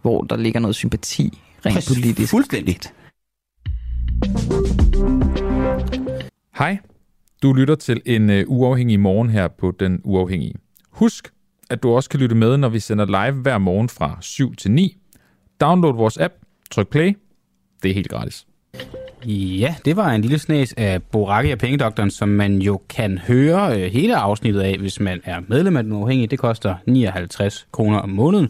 hvor 0.03 0.23
der 0.23 0.37
ligger 0.37 0.61
noget 0.61 0.77
sympati 0.77 1.39
rent 1.67 1.75
Præcis, 1.75 1.97
politisk. 1.97 2.31
Fuldstændigt. 2.31 2.95
Hej, 6.59 6.79
du 7.43 7.53
lytter 7.53 7.75
til 7.75 8.03
en 8.07 8.31
uh, 8.31 8.37
uafhængig 8.47 9.01
morgen 9.01 9.31
her 9.31 9.49
på 9.49 9.73
Den 9.81 10.01
Uafhængige. 10.05 10.55
Husk, 10.91 11.33
at 11.71 11.83
du 11.83 11.91
også 11.91 12.11
kan 12.11 12.21
lytte 12.21 12.35
med, 12.35 12.57
når 12.57 12.69
vi 12.69 12.79
sender 12.81 13.07
live 13.07 13.43
hver 13.43 13.59
morgen 13.59 13.89
fra 13.89 14.19
7 14.21 14.57
til 14.57 14.71
9. 14.71 14.97
Download 15.61 15.95
vores 15.95 16.19
app, 16.19 16.35
tryk 16.71 16.89
play. 16.89 17.17
Det 17.83 17.91
er 17.91 17.95
helt 17.95 18.09
gratis. 18.09 18.47
Ja, 19.27 19.75
det 19.85 19.97
var 19.97 20.11
en 20.11 20.21
lille 20.21 20.39
snes 20.39 20.75
af 20.77 21.03
Boraki 21.03 21.51
og 21.51 21.59
Pengedoktoren, 21.59 22.11
som 22.11 22.29
man 22.29 22.59
jo 22.59 22.81
kan 22.89 23.19
høre 23.19 23.89
hele 23.89 24.17
afsnittet 24.17 24.61
af, 24.61 24.79
hvis 24.79 25.01
man 25.01 25.21
er 25.25 25.41
medlem 25.49 25.77
af 25.77 25.83
Den 25.83 25.93
Uafhængige. 25.93 26.27
Det 26.27 26.39
koster 26.39 26.75
59 26.87 27.67
kroner 27.73 27.99
om 27.99 28.09
måneden. 28.09 28.49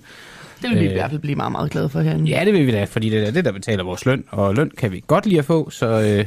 Det 0.63 0.71
vil 0.71 0.79
vi 0.81 0.85
i 0.85 0.89
Øh, 0.89 0.93
hvert 0.95 1.11
fald 1.11 1.21
blive 1.21 1.37
meget, 1.37 1.53
meget 1.53 1.71
glade 1.71 1.89
for 1.89 2.01
herinde. 2.01 2.31
Ja, 2.31 2.45
det 2.45 2.53
vil 2.53 2.67
vi 2.67 2.73
da, 2.73 2.85
fordi 2.85 3.11
det 3.11 3.27
er 3.29 3.31
det, 3.31 3.45
der 3.45 3.53
betaler 3.53 3.85
vores 3.85 4.07
løn, 4.07 4.25
og 4.31 4.55
løn 4.55 4.71
kan 4.79 4.93
vi 4.93 5.03
godt 5.07 5.27
lide 5.27 5.39
at 5.39 5.45
få, 5.45 5.71
så 5.71 5.87
øh, 5.87 6.27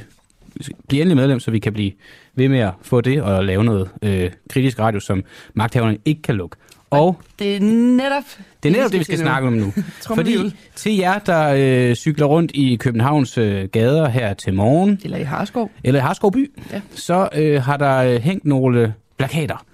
bliv 0.87 1.01
endelig 1.01 1.17
medlem, 1.17 1.39
så 1.39 1.51
vi 1.51 1.59
kan 1.59 1.73
blive 1.73 1.91
ved 2.35 2.49
med 2.49 2.59
at 2.59 2.71
få 2.81 3.01
det 3.01 3.21
og 3.21 3.45
lave 3.45 3.63
noget 3.63 3.89
øh, 4.01 4.31
kritisk 4.49 4.79
radio, 4.79 4.99
som 4.99 5.23
magthaverne 5.53 5.97
ikke 6.05 6.21
kan 6.21 6.35
lukke. 6.35 6.55
Og 6.89 7.21
Det 7.39 7.55
er 7.55 7.59
netop 7.61 8.23
det 8.63 8.69
er 8.69 8.73
netop 8.73 8.91
det, 8.91 8.99
vi 8.99 9.03
skal 9.03 9.17
snakke 9.17 9.47
om 9.47 9.53
nu. 9.53 9.73
Fordi 10.15 10.37
til 10.75 10.95
jer, 10.97 11.19
der 11.19 11.53
øh, 11.89 11.95
cykler 11.95 12.25
rundt 12.25 12.51
i 12.53 12.75
Københavns 12.75 13.37
øh, 13.37 13.63
gader 13.71 14.09
her 14.09 14.33
til 14.33 14.53
morgen, 14.53 14.99
Eller 15.03 15.17
i 15.17 15.23
Harskov. 15.23 15.71
eller 15.83 15.99
i 15.99 16.01
Harskov 16.03 16.31
by, 16.31 16.51
Ja. 16.71 16.81
så 16.95 17.29
øh, 17.35 17.61
har 17.61 17.77
der 17.77 17.97
øh, 17.97 18.21
hængt 18.21 18.45
nogle 18.45 18.93
plakater. 19.17 19.65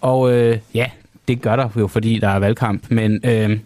Og 0.00 0.32
øh, 0.32 0.58
ja, 0.74 0.86
det 1.28 1.40
gør 1.42 1.56
der 1.56 1.68
jo, 1.78 1.86
fordi 1.86 2.18
der 2.18 2.28
er 2.28 2.38
valgkamp. 2.38 2.82
Men 2.90 3.20
øh, 3.24 3.58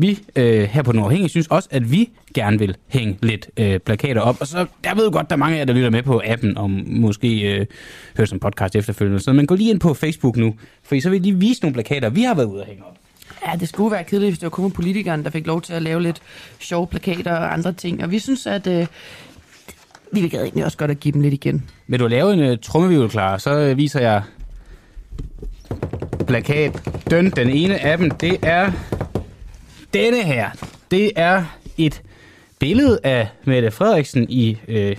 vi 0.00 0.18
øh, 0.36 0.62
her 0.62 0.82
på 0.82 0.92
Nordhængig 0.92 1.30
synes 1.30 1.46
også, 1.46 1.68
at 1.72 1.92
vi 1.92 2.10
gerne 2.34 2.58
vil 2.58 2.76
hænge 2.88 3.18
lidt 3.22 3.50
øh, 3.56 3.78
plakater 3.78 4.20
op. 4.20 4.36
Og 4.40 4.46
så, 4.46 4.66
jeg 4.84 4.96
ved 4.96 5.10
godt, 5.10 5.30
der 5.30 5.36
er 5.36 5.38
mange 5.38 5.54
af 5.54 5.58
jer, 5.58 5.64
der 5.64 5.72
lytter 5.72 5.90
med 5.90 6.02
på 6.02 6.22
appen, 6.24 6.56
og 6.56 6.70
måske 6.70 7.40
øh, 7.40 7.66
hører 8.16 8.26
som 8.26 8.38
podcast 8.38 8.76
efterfølgende. 8.76 9.20
Så, 9.20 9.32
men 9.32 9.46
gå 9.46 9.54
lige 9.54 9.70
ind 9.70 9.80
på 9.80 9.94
Facebook 9.94 10.36
nu, 10.36 10.54
for 10.82 11.00
så 11.00 11.10
vil 11.10 11.22
lige 11.22 11.36
vise 11.36 11.62
nogle 11.62 11.74
plakater, 11.74 12.08
vi 12.08 12.22
har 12.22 12.34
været 12.34 12.46
ude 12.46 12.60
at 12.60 12.66
hænge 12.66 12.84
op. 12.84 12.96
Ja, 13.46 13.56
det 13.56 13.68
skulle 13.68 13.90
være 13.90 14.04
kedeligt, 14.04 14.30
hvis 14.30 14.38
det 14.38 14.44
var 14.44 14.50
kun 14.50 14.70
politikeren, 14.70 15.24
der 15.24 15.30
fik 15.30 15.46
lov 15.46 15.62
til 15.62 15.72
at 15.72 15.82
lave 15.82 16.02
lidt 16.02 16.22
sjove 16.58 16.86
plakater 16.86 17.32
og 17.32 17.52
andre 17.52 17.72
ting. 17.72 18.04
Og 18.04 18.10
vi 18.10 18.18
synes, 18.18 18.46
at 18.46 18.66
øh, 18.66 18.86
vi 20.12 20.20
vil 20.20 20.34
egentlig 20.34 20.64
også 20.64 20.78
godt 20.78 20.90
at 20.90 21.00
give 21.00 21.12
dem 21.12 21.20
lidt 21.20 21.34
igen. 21.34 21.64
Vil 21.86 22.00
du 22.00 22.06
lave 22.06 22.32
en 22.32 22.50
uh, 22.52 22.58
trummevivl 22.62 23.10
klar, 23.10 23.38
så 23.38 23.70
uh, 23.70 23.76
viser 23.76 24.00
jeg 24.00 24.22
plakat. 26.26 26.90
Den, 27.10 27.30
den 27.30 27.50
ene 27.50 27.78
af 27.78 27.98
dem, 27.98 28.10
det 28.10 28.38
er 28.42 28.72
denne 29.94 30.22
her. 30.22 30.50
Det 30.90 31.12
er 31.16 31.44
et 31.78 32.02
billede 32.58 33.00
af 33.04 33.28
Mette 33.44 33.70
Frederiksen 33.70 34.26
i... 34.28 34.58
Øh, 34.68 34.96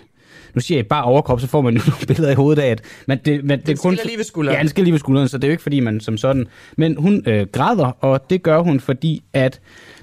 nu 0.54 0.62
siger 0.62 0.78
jeg 0.78 0.88
bare 0.88 1.04
overkrop, 1.04 1.42
så 1.42 1.48
får 1.48 1.62
man 1.62 1.78
jo 1.78 1.82
nogle 1.88 2.06
billeder 2.08 2.32
i 2.32 2.36
hovedet 2.36 2.62
af, 2.62 2.68
at 2.68 2.82
man, 3.08 3.20
det, 3.26 3.44
man, 3.44 3.62
det 3.62 3.70
er 3.70 3.76
skal 3.76 4.00
lige 4.06 4.18
ved 4.18 4.24
skulderen. 4.24 4.56
Ja, 4.56 4.62
den 4.62 4.70
skal 4.70 4.84
lige 4.84 4.92
ved 4.92 5.00
skulderen, 5.00 5.28
så 5.28 5.38
det 5.38 5.44
er 5.44 5.48
jo 5.48 5.52
ikke, 5.52 5.64
fordi 5.64 5.80
man 5.80 6.00
som 6.00 6.18
sådan... 6.18 6.48
Men 6.78 6.96
hun 6.98 7.24
øh, 7.28 7.48
græder, 7.52 7.98
og 8.02 8.30
det 8.30 8.44
gør 8.44 8.60
hun, 8.60 8.80
fordi 8.80 9.24
at 9.34 9.60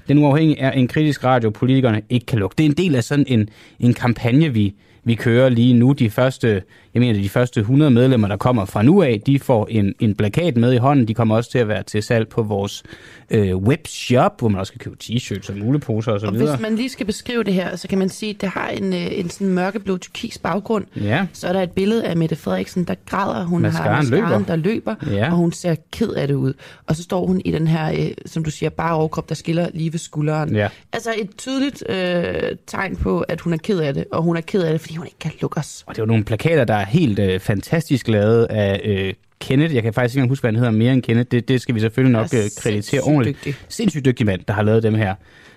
den 0.07 0.17
uafhængige 0.17 0.59
er 0.59 0.71
en 0.71 0.87
kritisk 0.87 1.23
radio, 1.23 1.49
politikerne 1.49 2.01
ikke 2.09 2.25
kan 2.25 2.39
lukke. 2.39 2.55
Det 2.57 2.63
er 2.63 2.69
en 2.69 2.77
del 2.77 2.95
af 2.95 3.03
sådan 3.03 3.25
en, 3.27 3.49
en 3.79 3.93
kampagne, 3.93 4.53
vi, 4.53 4.73
vi 5.03 5.15
kører 5.15 5.49
lige 5.49 5.73
nu. 5.73 5.93
De 5.93 6.09
første, 6.09 6.63
jeg 6.93 6.99
mener, 6.99 7.21
de 7.21 7.29
første 7.29 7.59
100 7.59 7.91
medlemmer, 7.91 8.27
der 8.27 8.37
kommer 8.37 8.65
fra 8.65 8.81
nu 8.81 9.01
af, 9.01 9.21
de 9.25 9.39
får 9.39 9.67
en, 9.71 9.93
en 9.99 10.15
plakat 10.15 10.57
med 10.57 10.73
i 10.73 10.77
hånden. 10.77 11.07
De 11.07 11.13
kommer 11.13 11.35
også 11.35 11.51
til 11.51 11.57
at 11.59 11.67
være 11.67 11.83
til 11.83 12.03
salg 12.03 12.27
på 12.27 12.43
vores 12.43 12.83
øh, 13.29 13.55
webshop, 13.57 14.39
hvor 14.39 14.49
man 14.49 14.59
også 14.59 14.71
kan 14.73 14.79
købe 14.79 14.95
t-shirts 15.03 15.51
og 15.51 15.57
muleposer 15.57 16.11
osv. 16.11 16.25
Og 16.25 16.31
hvis 16.31 16.59
man 16.61 16.75
lige 16.75 16.89
skal 16.89 17.05
beskrive 17.05 17.43
det 17.43 17.53
her, 17.53 17.75
så 17.75 17.87
kan 17.87 17.97
man 17.97 18.09
sige, 18.09 18.29
at 18.29 18.41
det 18.41 18.49
har 18.49 18.67
en, 18.69 18.93
øh, 18.93 19.07
en 19.19 19.29
sådan 19.29 19.53
mørkeblå 19.53 19.97
turkis 19.97 20.37
baggrund. 20.37 20.85
Ja. 21.01 21.25
Så 21.33 21.47
er 21.47 21.53
der 21.53 21.61
et 21.61 21.71
billede 21.71 22.05
af 22.05 22.17
Mette 22.17 22.35
Frederiksen, 22.35 22.83
der 22.83 22.95
græder. 23.05 23.45
Hun 23.45 23.61
Mascaraen 23.61 23.91
har 23.95 24.01
mascaraen, 24.01 24.31
løber. 24.31 24.45
der 24.45 24.55
løber, 24.55 24.95
Ja. 25.11 25.31
og 25.31 25.37
hun 25.37 25.51
ser 25.51 25.75
ked 25.91 26.09
af 26.09 26.27
det 26.27 26.35
ud. 26.35 26.53
Og 26.87 26.95
så 26.95 27.03
står 27.03 27.25
hun 27.25 27.41
i 27.45 27.51
den 27.51 27.67
her, 27.67 27.91
øh, 27.93 28.11
som 28.25 28.43
du 28.43 28.51
siger, 28.51 28.69
bare 28.69 28.95
overkrop, 28.95 29.29
der 29.29 29.35
skiller 29.35 29.69
lige 29.73 29.91
ved 29.93 29.99
skulderen. 29.99 30.55
Ja. 30.55 30.67
Altså 30.93 31.09
et 31.17 31.29
tydeligt 31.37 31.83
øh, 31.89 32.33
tegn 32.67 32.95
på, 32.95 33.19
at 33.19 33.41
hun 33.41 33.53
er 33.53 33.57
ked 33.57 33.79
af 33.79 33.93
det, 33.93 34.05
og 34.11 34.23
hun 34.23 34.37
er 34.37 34.41
ked 34.41 34.61
af 34.63 34.71
det, 34.71 34.81
fordi 34.81 34.95
hun 34.95 35.05
ikke 35.05 35.19
kan 35.19 35.31
lukke 35.41 35.57
os. 35.57 35.83
Og 35.87 35.95
det 35.95 36.01
jo 36.01 36.05
nogle 36.05 36.23
plakater, 36.23 36.63
der 36.65 36.78
er 36.81 36.85
helt 36.85 37.19
øh, 37.19 37.39
fantastisk 37.39 38.07
lavet 38.07 38.45
af 38.49 38.81
øh, 38.83 39.13
Kenneth. 39.41 39.75
Jeg 39.75 39.83
kan 39.83 39.93
faktisk 39.93 40.15
ikke 40.15 40.19
engang 40.19 40.31
huske, 40.31 40.43
hvad 40.43 40.51
han 40.51 40.55
hedder 40.55 40.71
mere 40.71 40.93
end 40.93 41.03
Kenneth. 41.03 41.27
Det, 41.31 41.47
det 41.47 41.61
skal 41.61 41.75
vi 41.75 41.79
selvfølgelig 41.79 42.11
nok 42.11 42.27
øh, 42.33 42.43
kreditere 42.57 43.01
ordentligt. 43.01 43.37
dygtig. 43.37 43.55
Sindssygt 43.69 44.05
dygtig 44.05 44.25
mand, 44.25 44.41
der 44.47 44.53
har 44.53 44.63
lavet 44.63 44.83
dem 44.83 44.95
her. 44.95 45.15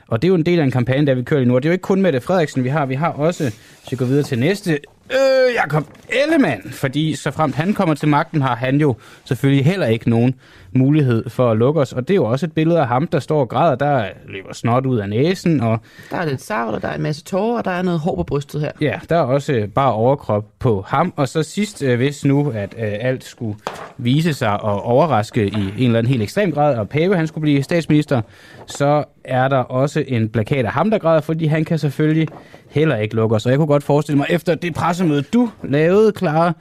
Og 0.08 0.22
det 0.22 0.28
er 0.28 0.30
jo 0.30 0.34
en 0.34 0.46
del 0.46 0.60
af 0.60 0.64
en 0.64 0.70
kampagne, 0.70 1.06
der 1.06 1.14
vi 1.14 1.22
kører 1.22 1.40
lige 1.40 1.48
nu. 1.48 1.54
Og 1.54 1.62
det 1.62 1.68
er 1.68 1.70
jo 1.70 1.72
ikke 1.72 1.82
kun 1.82 2.02
Mette 2.02 2.20
Frederiksen, 2.20 2.64
vi 2.64 2.68
har. 2.68 2.86
Vi 2.86 2.94
har 2.94 3.08
også, 3.08 3.44
hvis 3.44 3.90
vi 3.90 3.96
går 3.96 4.06
videre 4.06 4.22
til 4.22 4.38
næste, 4.38 4.78
øh, 5.10 5.54
Jakob 5.54 5.84
Ellemann. 6.08 6.70
Fordi 6.72 7.14
så 7.14 7.30
fremt 7.30 7.54
han 7.54 7.74
kommer 7.74 7.94
til 7.94 8.08
magten, 8.08 8.42
har 8.42 8.54
han 8.56 8.80
jo 8.80 8.94
selvfølgelig 9.24 9.64
heller 9.64 9.86
ikke 9.86 10.10
nogen 10.10 10.34
mulighed 10.74 11.30
for 11.30 11.50
at 11.50 11.56
lukke 11.56 11.80
os. 11.80 11.92
Og 11.92 12.08
det 12.08 12.14
er 12.14 12.16
jo 12.16 12.24
også 12.24 12.46
et 12.46 12.52
billede 12.52 12.80
af 12.80 12.86
ham, 12.88 13.06
der 13.06 13.18
står 13.20 13.40
og 13.40 13.48
græder. 13.48 13.74
Der 13.74 14.04
løber 14.28 14.52
snot 14.52 14.86
ud 14.86 14.98
af 14.98 15.08
næsen, 15.08 15.60
og 15.60 15.80
Der 16.10 16.16
er 16.16 16.24
lidt 16.24 16.42
savl, 16.42 16.74
og 16.74 16.82
der 16.82 16.88
er 16.88 16.94
en 16.94 17.02
masse 17.02 17.24
tårer, 17.24 17.58
og 17.58 17.64
der 17.64 17.70
er 17.70 17.82
noget 17.82 18.00
hår 18.00 18.16
på 18.16 18.22
brystet 18.22 18.60
her. 18.60 18.70
Ja, 18.80 18.98
der 19.08 19.16
er 19.16 19.20
også 19.20 19.52
øh, 19.52 19.68
bare 19.68 19.92
overkrop 19.92 20.44
på 20.58 20.84
ham. 20.88 21.12
Og 21.16 21.28
så 21.28 21.42
sidst, 21.42 21.82
øh, 21.82 21.96
hvis 21.96 22.24
nu, 22.24 22.50
at 22.54 22.74
øh, 22.78 22.92
alt 23.00 23.24
skulle 23.24 23.58
vise 23.98 24.34
sig 24.34 24.60
og 24.60 24.82
overraske 24.82 25.46
i 25.46 25.54
en 25.78 25.84
eller 25.84 25.98
anden 25.98 26.10
helt 26.10 26.22
ekstrem 26.22 26.52
grad, 26.52 26.76
og 26.76 26.88
Pape 26.88 27.16
han 27.16 27.26
skulle 27.26 27.42
blive 27.42 27.62
statsminister, 27.62 28.22
så 28.66 29.04
er 29.24 29.48
der 29.48 29.58
også 29.58 30.04
en 30.08 30.28
plakat 30.28 30.64
af 30.66 30.72
ham, 30.72 30.90
der 30.90 30.98
græder, 30.98 31.20
fordi 31.20 31.46
han 31.46 31.64
kan 31.64 31.78
selvfølgelig 31.78 32.28
heller 32.72 32.96
ikke 32.96 33.14
lukker. 33.14 33.38
Så 33.38 33.48
jeg 33.48 33.58
kunne 33.58 33.66
godt 33.66 33.84
forestille 33.84 34.16
mig, 34.16 34.26
efter 34.30 34.54
det 34.54 34.74
pressemøde, 34.74 35.22
du 35.22 35.50
lavede, 35.64 36.12
Clara, 36.18 36.52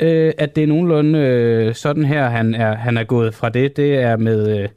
øh, 0.00 0.32
at 0.38 0.56
det 0.56 0.62
er 0.62 0.66
nogenlunde 0.66 1.18
øh, 1.18 1.74
sådan 1.74 2.04
her, 2.04 2.28
han 2.28 2.54
er, 2.54 2.74
han 2.76 2.96
er 2.96 3.04
gået 3.04 3.34
fra 3.34 3.48
det. 3.48 3.76
Det 3.76 3.94
er 3.94 4.16
med 4.16 4.58
øh, 4.58 4.68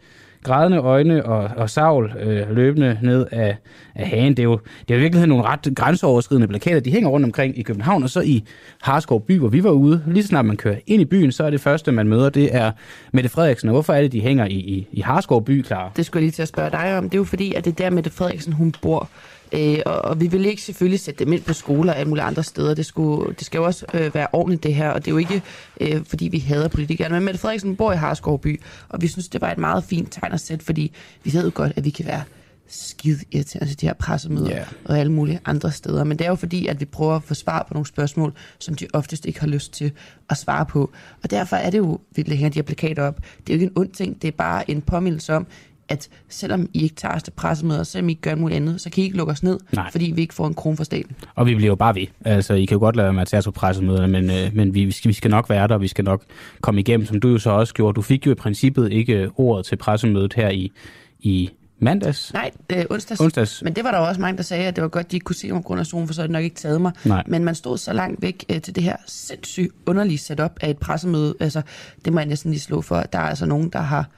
grædende 0.43 0.77
øjne 0.77 1.25
og, 1.25 1.49
og 1.55 1.69
savl 1.69 2.11
øh, 2.19 2.55
løbende 2.55 2.97
ned 3.01 3.25
af, 3.31 3.57
af 3.95 4.07
hagen. 4.07 4.31
Det 4.31 4.39
er, 4.39 4.43
jo, 4.43 4.59
det 4.87 4.93
er 4.93 4.95
jo 4.95 4.99
i 4.99 5.01
virkeligheden 5.01 5.29
nogle 5.29 5.43
ret 5.43 5.75
grænseoverskridende 5.75 6.47
plakater. 6.47 6.79
De 6.79 6.91
hænger 6.91 7.09
rundt 7.09 7.25
omkring 7.25 7.59
i 7.59 7.61
København, 7.61 8.03
og 8.03 8.09
så 8.09 8.21
i 8.21 8.43
Harskov 8.81 9.25
by, 9.25 9.39
hvor 9.39 9.47
vi 9.47 9.63
var 9.63 9.69
ude. 9.69 10.03
Lige 10.07 10.23
så 10.23 10.27
snart 10.27 10.45
man 10.45 10.57
kører 10.57 10.75
ind 10.87 11.01
i 11.01 11.05
byen, 11.05 11.31
så 11.31 11.43
er 11.43 11.49
det 11.49 11.61
første, 11.61 11.91
man 11.91 12.07
møder, 12.07 12.29
det 12.29 12.55
er 12.55 12.71
Mette 13.11 13.29
Frederiksen. 13.29 13.69
Og 13.69 13.73
hvorfor 13.73 13.93
er 13.93 14.01
det, 14.01 14.11
de 14.11 14.21
hænger 14.21 14.45
i, 14.45 14.53
i, 14.53 14.87
i 14.91 15.01
Harskov 15.01 15.45
by, 15.45 15.61
klar? 15.61 15.91
Det 15.95 16.05
skulle 16.05 16.21
jeg 16.21 16.23
lige 16.23 16.31
til 16.31 16.41
at 16.41 16.47
spørge 16.47 16.71
dig 16.71 16.97
om. 16.97 17.03
Det 17.03 17.13
er 17.13 17.19
jo 17.19 17.23
fordi, 17.23 17.53
at 17.53 17.65
det 17.65 17.71
er 17.71 17.75
der 17.75 17.89
Mette 17.89 18.09
Frederiksen, 18.09 18.53
hun 18.53 18.73
bor. 18.81 19.09
Øh, 19.51 19.79
og, 19.85 20.01
og 20.01 20.21
vi 20.21 20.27
vil 20.27 20.45
ikke 20.45 20.61
selvfølgelig 20.61 20.99
sætte 20.99 21.25
dem 21.25 21.33
ind 21.33 21.41
på 21.41 21.53
skoler 21.53 21.93
og 22.01 22.07
mulige 22.07 22.23
andre 22.23 22.43
steder. 22.43 22.73
Det, 22.73 22.85
skulle, 22.85 23.33
det 23.33 23.45
skal 23.45 23.57
jo 23.57 23.65
også 23.65 23.85
øh, 23.93 24.15
være 24.15 24.27
ordentligt 24.33 24.63
det 24.63 24.73
her, 24.75 24.89
og 24.89 24.99
det 25.05 25.07
er 25.07 25.11
jo 25.11 25.17
ikke, 25.17 25.41
øh, 25.81 26.05
fordi 26.05 26.27
vi 26.27 26.39
hader 26.39 26.67
politikerne. 26.67 27.15
Men 27.15 27.25
Mette 27.25 27.39
Frederiksen 27.39 27.75
bor 27.75 27.91
i 27.93 27.95
Harskovby, 27.95 28.61
og 28.89 29.01
vi 29.01 29.07
synes, 29.07 29.27
det 29.29 29.41
var 29.41 29.51
et 29.51 29.57
meget 29.57 29.83
fint 29.83 30.11
tegn 30.11 30.33
at 30.33 30.39
sætte, 30.41 30.65
fordi 30.65 30.91
vi 31.23 31.33
ved 31.33 31.43
jo 31.45 31.51
godt, 31.53 31.73
at 31.75 31.85
vi 31.85 31.89
kan 31.89 32.05
være 32.05 32.23
skide 32.71 33.19
irriterende 33.31 33.71
til 33.71 33.81
de 33.81 33.85
her 33.85 33.93
pressemøder 33.93 34.49
Ja. 34.55 34.63
og 34.85 34.99
alle 34.99 35.11
mulige 35.11 35.39
andre 35.45 35.71
steder. 35.71 36.03
Men 36.03 36.19
det 36.19 36.25
er 36.25 36.29
jo 36.29 36.35
fordi, 36.35 36.67
at 36.67 36.79
vi 36.79 36.85
prøver 36.85 37.15
at 37.15 37.23
få 37.23 37.33
svar 37.33 37.65
på 37.67 37.73
nogle 37.73 37.87
spørgsmål, 37.87 38.33
som 38.59 38.75
de 38.75 38.87
oftest 38.93 39.25
ikke 39.25 39.39
har 39.39 39.47
lyst 39.47 39.73
til 39.73 39.91
at 40.29 40.37
svare 40.37 40.65
på. 40.65 40.91
Og 41.23 41.31
derfor 41.31 41.55
er 41.55 41.69
det 41.69 41.77
jo, 41.77 41.99
vi 42.15 42.21
lægger 42.21 42.49
de 42.49 42.55
her 42.55 42.63
plakater 42.63 43.03
op. 43.03 43.15
Det 43.15 43.53
er 43.53 43.57
jo 43.57 43.61
ikke 43.61 43.65
en 43.65 43.71
ond 43.75 43.89
ting, 43.89 44.21
det 44.21 44.27
er 44.27 44.31
bare 44.31 44.71
en 44.71 44.81
påmindelse 44.81 45.33
om, 45.35 45.47
at 45.89 46.09
selvom 46.29 46.69
I 46.73 46.83
ikke 46.83 46.95
tager 46.95 47.15
os 47.15 47.23
til 47.23 47.31
pressemøder, 47.31 47.83
selvom 47.83 48.09
I 48.09 48.11
ikke 48.11 48.21
gør 48.21 48.35
muligt 48.35 48.55
andet, 48.55 48.81
så 48.81 48.89
kan 48.89 49.01
I 49.01 49.05
ikke 49.05 49.17
lukke 49.17 49.31
os 49.31 49.43
ned, 49.43 49.59
Nej. 49.71 49.91
fordi 49.91 50.11
vi 50.15 50.21
ikke 50.21 50.33
får 50.33 50.47
en 50.47 50.53
krone 50.53 50.77
fra 50.77 50.83
staten. 50.83 51.15
Og 51.35 51.45
vi 51.45 51.55
bliver 51.55 51.67
jo 51.67 51.75
bare 51.75 51.95
ved. 51.95 52.07
Altså, 52.25 52.53
I 52.53 52.65
kan 52.65 52.75
jo 52.75 52.79
godt 52.79 52.95
lade 52.95 53.05
være 53.05 53.13
med 53.13 53.21
at 53.21 53.27
tage 53.27 53.37
os 53.37 53.45
på 53.45 53.51
pressemøderne, 53.51 54.07
men, 54.07 54.29
øh, 54.29 54.55
men 54.55 54.73
vi, 54.73 54.85
vi, 54.85 54.91
skal, 54.91 55.09
vi 55.09 55.13
skal 55.13 55.31
nok 55.31 55.49
være 55.49 55.67
der, 55.67 55.73
og 55.73 55.81
vi 55.81 55.87
skal 55.87 56.05
nok 56.05 56.23
komme 56.61 56.79
igennem, 56.79 57.05
som 57.05 57.19
du 57.19 57.27
jo 57.29 57.37
så 57.37 57.49
også 57.49 57.73
gjorde. 57.73 57.95
Du 57.95 58.01
fik 58.01 58.25
jo 58.25 58.31
i 58.31 58.35
princippet 58.35 58.91
ikke 58.91 59.29
ordet 59.35 59.65
til 59.65 59.75
pressemødet 59.75 60.33
her 60.33 60.49
i, 60.49 60.71
i 61.19 61.49
mandags. 61.79 62.33
Nej, 62.33 62.51
øh, 62.69 62.85
onsdags. 62.89 63.21
Onsdags. 63.21 63.63
Men 63.63 63.73
det 63.73 63.83
var 63.83 63.91
der 63.91 63.97
også 63.97 64.21
mange, 64.21 64.37
der 64.37 64.43
sagde, 64.43 64.67
at 64.67 64.75
det 64.75 64.81
var 64.81 64.87
godt, 64.87 65.11
de 65.11 65.15
ikke 65.15 65.23
kunne 65.23 65.35
se 65.35 65.51
mig 65.51 65.61
på 65.61 65.67
grund 65.67 65.79
af 65.79 65.85
zonen, 65.85 66.07
for 66.07 66.13
så 66.13 66.21
havde 66.21 66.27
de 66.27 66.33
nok 66.33 66.43
ikke 66.43 66.55
taget 66.55 66.81
mig. 66.81 66.91
Nej. 67.05 67.23
Men 67.27 67.43
man 67.43 67.55
stod 67.55 67.77
så 67.77 67.93
langt 67.93 68.21
væk 68.21 68.45
øh, 68.49 68.61
til 68.61 68.75
det 68.75 68.83
her 68.83 68.95
sindssygt 69.07 69.71
underlige 69.85 70.17
setup 70.17 70.51
af 70.61 70.69
et 70.69 70.77
pressemøde. 70.77 71.35
Altså, 71.39 71.61
det 72.05 72.13
må 72.13 72.19
jeg 72.19 72.27
næsten 72.27 72.51
lige 72.51 72.61
slå 72.61 72.81
for. 72.81 73.01
Der 73.01 73.19
er 73.19 73.23
altså 73.23 73.45
nogen, 73.45 73.69
der 73.69 73.79
har 73.79 74.09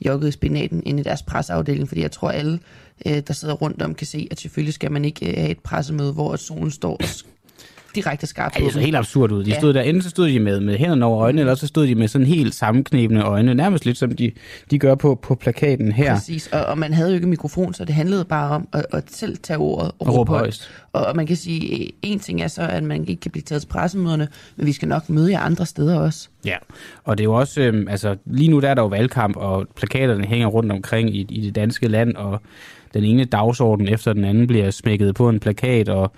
jokket 0.00 0.28
i 0.28 0.30
spinaten 0.30 0.82
ind 0.86 1.00
i 1.00 1.02
deres 1.02 1.22
presseafdeling, 1.22 1.88
fordi 1.88 2.00
jeg 2.00 2.12
tror, 2.12 2.30
alle, 2.30 2.58
øh, 3.06 3.22
der 3.26 3.32
sidder 3.32 3.54
rundt 3.54 3.82
om, 3.82 3.94
kan 3.94 4.06
se, 4.06 4.28
at 4.30 4.40
selvfølgelig 4.40 4.74
skal 4.74 4.92
man 4.92 5.04
ikke 5.04 5.30
øh, 5.30 5.36
have 5.36 5.50
et 5.50 5.58
pressemøde, 5.58 6.12
hvor 6.12 6.36
solen 6.36 6.70
står 6.70 6.96
og 6.96 7.04
direkte 7.96 8.26
skarpt 8.26 8.58
Ja, 8.58 8.64
det 8.64 8.72
så 8.72 8.80
helt 8.80 8.96
absurd 8.96 9.32
ud. 9.32 9.44
De 9.44 9.50
Ja. 9.50 9.58
stod 9.58 9.74
der, 9.74 9.80
enten 9.82 10.02
så 10.02 10.10
stod 10.10 10.28
de 10.28 10.40
med, 10.40 10.60
med 10.60 10.76
hænderne 10.78 11.04
over 11.04 11.22
øjnene, 11.22 11.40
eller 11.40 11.54
så 11.54 11.66
stod 11.66 11.86
de 11.86 11.94
med 11.94 12.08
sådan 12.08 12.26
helt 12.26 12.54
sammenknebende 12.54 13.22
øjne, 13.22 13.54
nærmest 13.54 13.86
lidt 13.86 13.98
som 13.98 14.10
de, 14.16 14.32
de 14.70 14.78
gør 14.78 14.94
på, 14.94 15.14
på 15.22 15.34
plakaten 15.34 15.92
her. 15.92 16.14
Præcis, 16.14 16.46
og, 16.52 16.64
og 16.64 16.78
man 16.78 16.92
havde 16.92 17.08
jo 17.10 17.14
ikke 17.14 17.26
mikrofon, 17.26 17.74
så 17.74 17.84
det 17.84 17.94
handlede 17.94 18.24
bare 18.24 18.50
om 18.50 18.68
at, 18.72 18.86
at 18.92 19.04
selv 19.10 19.36
tage 19.36 19.58
ordet 19.58 19.92
og, 19.98 20.14
råbe 20.14 20.32
højst. 20.32 20.70
Og, 20.92 21.06
og 21.06 21.16
man 21.16 21.26
kan 21.26 21.36
sige, 21.36 21.80
øh, 21.84 21.88
en 22.02 22.18
ting 22.18 22.42
er 22.42 22.48
så, 22.48 22.62
at 22.62 22.82
man 22.82 23.08
ikke 23.08 23.20
kan 23.20 23.30
blive 23.30 23.42
taget 23.42 23.62
til 23.62 23.68
pressemøderne, 23.68 24.28
men 24.56 24.66
vi 24.66 24.72
skal 24.72 24.88
nok 24.88 25.10
møde 25.10 25.30
jer 25.32 25.40
andre 25.40 25.66
steder 25.66 25.98
også. 26.00 26.28
Ja, 26.44 26.56
og 27.04 27.18
det 27.18 27.22
er 27.22 27.28
jo 27.28 27.34
også, 27.34 27.60
øhm, 27.60 27.88
altså 27.88 28.16
lige 28.26 28.50
nu 28.50 28.60
der 28.60 28.68
er 28.68 28.74
der 28.74 28.82
jo 28.82 28.88
valgkamp, 28.88 29.36
og 29.36 29.66
plakaterne 29.76 30.24
hænger 30.24 30.46
rundt 30.46 30.72
omkring 30.72 31.16
i, 31.16 31.26
i 31.28 31.40
det 31.40 31.54
danske 31.54 31.88
land, 31.88 32.14
og 32.16 32.40
den 32.94 33.04
ene 33.04 33.24
dagsorden 33.24 33.88
efter 33.88 34.12
den 34.12 34.24
anden 34.24 34.46
bliver 34.46 34.70
smækket 34.70 35.14
på 35.14 35.28
en 35.28 35.40
plakat, 35.40 35.88
og 35.88 36.12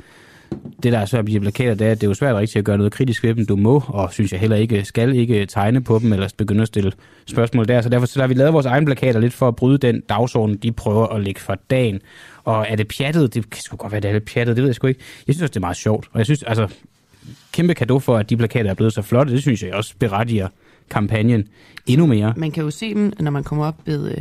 det 0.83 0.93
der 0.93 0.99
er 0.99 1.07
svært 1.07 1.27
ved 1.27 1.33
de 1.33 1.41
plakater, 1.41 1.75
det 1.75 1.87
er, 1.87 1.91
at 1.91 2.01
det 2.01 2.07
er 2.07 2.11
jo 2.11 2.15
svært 2.15 2.37
rigtig 2.37 2.59
at 2.59 2.65
gøre 2.65 2.77
noget 2.77 2.93
kritisk 2.93 3.23
ved 3.23 3.35
dem. 3.35 3.47
Du 3.47 3.57
må, 3.57 3.83
og 3.89 4.13
synes 4.13 4.33
jeg 4.33 4.41
heller 4.41 4.57
ikke, 4.57 4.85
skal 4.85 5.17
ikke 5.17 5.47
tegne 5.47 5.81
på 5.81 5.99
dem, 5.99 6.13
eller 6.13 6.29
begynde 6.37 6.63
at 6.63 6.69
stille 6.69 6.93
spørgsmål 7.27 7.69
der. 7.69 7.81
Så 7.81 7.89
derfor 7.89 8.07
så 8.07 8.21
har 8.21 8.27
vi 8.27 8.35
lavet 8.35 8.53
vores 8.53 8.67
egne 8.67 8.87
plakater 8.87 9.21
lidt 9.21 9.33
for 9.33 9.49
at 9.49 9.57
bryde 9.57 9.79
den 9.79 10.01
dagsorden, 10.01 10.57
de 10.57 10.73
prøver 10.73 11.07
at 11.07 11.21
lægge 11.21 11.41
for 11.41 11.57
dagen. 11.71 12.01
Og 12.45 12.67
er 12.69 12.77
det 12.77 12.89
pjattet? 12.89 13.35
Det 13.35 13.51
kan 13.51 13.63
sgu 13.63 13.77
godt 13.77 13.93
være, 13.93 14.01
det 14.01 14.09
er 14.09 14.13
lidt 14.13 14.25
pjattet, 14.25 14.57
det 14.57 14.63
ved 14.63 14.69
jeg 14.69 14.75
sgu 14.75 14.87
ikke. 14.87 15.01
Jeg 15.27 15.35
synes 15.35 15.43
også, 15.43 15.53
det 15.53 15.57
er 15.57 15.61
meget 15.61 15.77
sjovt. 15.77 16.09
Og 16.13 16.19
jeg 16.19 16.27
synes, 16.27 16.43
altså, 16.43 16.69
kæmpe 17.53 17.75
kado 17.75 17.99
for, 17.99 18.17
at 18.17 18.31
de 18.31 18.37
plakater 18.37 18.71
er 18.71 18.75
blevet 18.75 18.93
så 18.93 19.03
flotte. 19.03 19.33
Det 19.33 19.43
synes 19.43 19.63
jeg 19.63 19.75
også 19.75 19.95
berettiger 19.99 20.49
kampagnen 20.91 21.49
endnu 21.87 22.07
mere. 22.07 22.35
Man 22.37 22.51
kan 22.51 22.63
jo 22.63 22.71
se 22.71 22.95
dem, 22.95 23.13
når 23.21 23.31
man 23.31 23.45
kommer 23.45 23.67
op 23.67 23.75
ved 23.85 24.11
øh, 24.11 24.17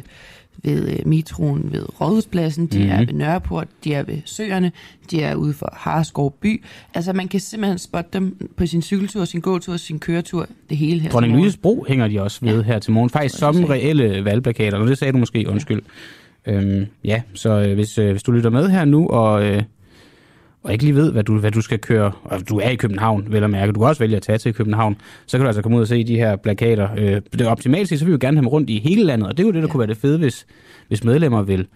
ved 0.64 0.90
øh, 0.90 1.08
metroen 1.08 1.70
ved 1.72 2.02
Rådhuspladsen, 2.02 2.68
de 2.68 2.78
mm-hmm. 2.78 2.92
er 2.92 2.98
Mhm. 3.00 3.08
ved 3.08 3.14
Nørreport, 3.14 3.68
de 3.84 3.94
er 3.94 4.04
ved 4.04 4.18
Søerne, 4.26 4.72
de 5.12 5.22
er 5.22 5.36
ude 5.36 5.54
for 5.54 5.74
Harskov 5.78 6.34
by. 6.42 6.64
Altså 6.94 7.14
man 7.14 7.28
kan 7.28 7.40
simpelthen 7.40 7.78
spotte 7.78 8.10
dem 8.14 8.50
på 8.58 8.66
sin 8.66 8.82
cykeltur, 8.82 9.26
sin 9.26 9.42
gåtur, 9.42 9.78
sin 9.78 10.00
køretur, 10.00 10.48
det 10.70 10.78
hele 10.78 11.00
her. 11.02 11.10
Dronning. 11.10 11.34
Louises 11.36 11.58
Bro 11.58 11.86
hænger 11.88 12.08
de 12.08 12.22
også 12.22 12.40
ved 12.46 12.56
ja. 12.58 12.62
her 12.62 12.80
til 12.80 12.92
morgen. 12.92 13.10
Faktisk 13.10 13.38
som 13.38 13.64
reelle 13.64 14.26
valgplakater, 14.26 14.78
og 14.78 14.88
det 14.88 14.98
sagde 14.98 15.14
du 15.14 15.18
måske, 15.18 15.46
undskyld. 15.50 15.82
Øhm, 16.46 16.86
ja, 17.04 17.22
så 17.34 17.50
øh, 17.50 17.74
hvis, 17.74 17.98
øh, 17.98 18.12
hvis 18.12 18.24
du 18.24 18.32
lytter 18.32 18.50
med 18.50 18.70
her 18.70 18.86
nu, 18.86 19.08
og, 19.08 19.44
øh, 19.46 19.64
og 20.68 20.74
ikke 20.74 20.84
lige 20.84 20.96
ved, 20.96 21.12
hvad 21.12 21.24
du, 21.24 21.40
hvad 21.40 21.52
du 21.52 21.62
skal 21.62 21.80
køre, 21.80 22.12
og 22.24 22.50
du 22.50 22.60
er 22.60 22.70
i 22.70 22.76
København, 22.76 23.26
vel 23.30 23.44
at 23.44 23.50
mærke, 23.50 23.72
du 23.72 23.80
kan 23.80 23.88
også 23.88 24.00
vælge 24.00 24.16
at 24.16 24.22
tage 24.22 24.38
til 24.38 24.54
København, 24.54 24.98
så 25.26 25.38
kan 25.38 25.44
du 25.44 25.48
altså 25.48 25.62
komme 25.62 25.78
ud 25.78 25.82
og 25.82 25.88
se 25.88 26.04
de 26.04 26.16
her 26.16 26.36
plakater. 26.36 26.90
Øh, 26.98 27.22
det 27.34 27.42
er 27.42 27.50
optimalt 27.50 27.90
set, 27.90 28.00
så 28.00 28.06
vil 28.06 28.12
vi 28.12 28.14
jo 28.14 28.18
gerne 28.22 28.38
have 28.38 28.42
dem 28.42 28.48
rundt 28.48 28.70
i 28.70 28.80
hele 28.80 29.04
landet, 29.04 29.28
og 29.28 29.38
det 29.38 29.44
er 29.44 29.48
jo 29.48 29.52
det, 29.52 29.62
der 29.62 29.68
ja. 29.68 29.72
kunne 29.72 29.80
være 29.80 29.88
det 29.88 29.98
fede, 29.98 30.18
hvis, 30.18 30.46
hvis 30.88 31.04
medlemmer 31.04 31.42
vil 31.42 31.68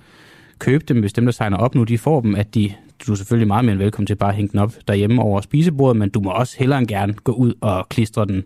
købe 0.60 0.84
dem, 0.88 1.00
hvis 1.00 1.14
dem, 1.14 1.26
der 1.26 1.32
signer 1.32 1.58
op 1.58 1.76
nu, 1.76 1.84
de 1.84 1.98
får 1.98 2.22
dem, 2.22 2.36
at 2.36 2.56
de, 2.56 2.74
du 3.08 3.12
er 3.12 3.16
selvfølgelig 3.16 3.48
meget 3.48 3.66
mere 3.66 3.74
end 3.74 3.82
velkommen 3.82 4.08
til 4.08 4.16
bare 4.16 4.30
at 4.30 4.36
hænge 4.36 4.52
den 4.52 4.60
op 4.60 4.74
derhjemme 4.88 5.22
over 5.22 5.42
spisebordet, 5.42 5.98
men 5.98 6.10
du 6.10 6.20
må 6.20 6.30
også 6.30 6.56
hellere 6.60 6.80
end 6.80 6.88
gerne 6.88 7.14
gå 7.14 7.32
ud 7.32 7.54
og 7.62 7.90
klistre 7.90 8.26
den 8.26 8.44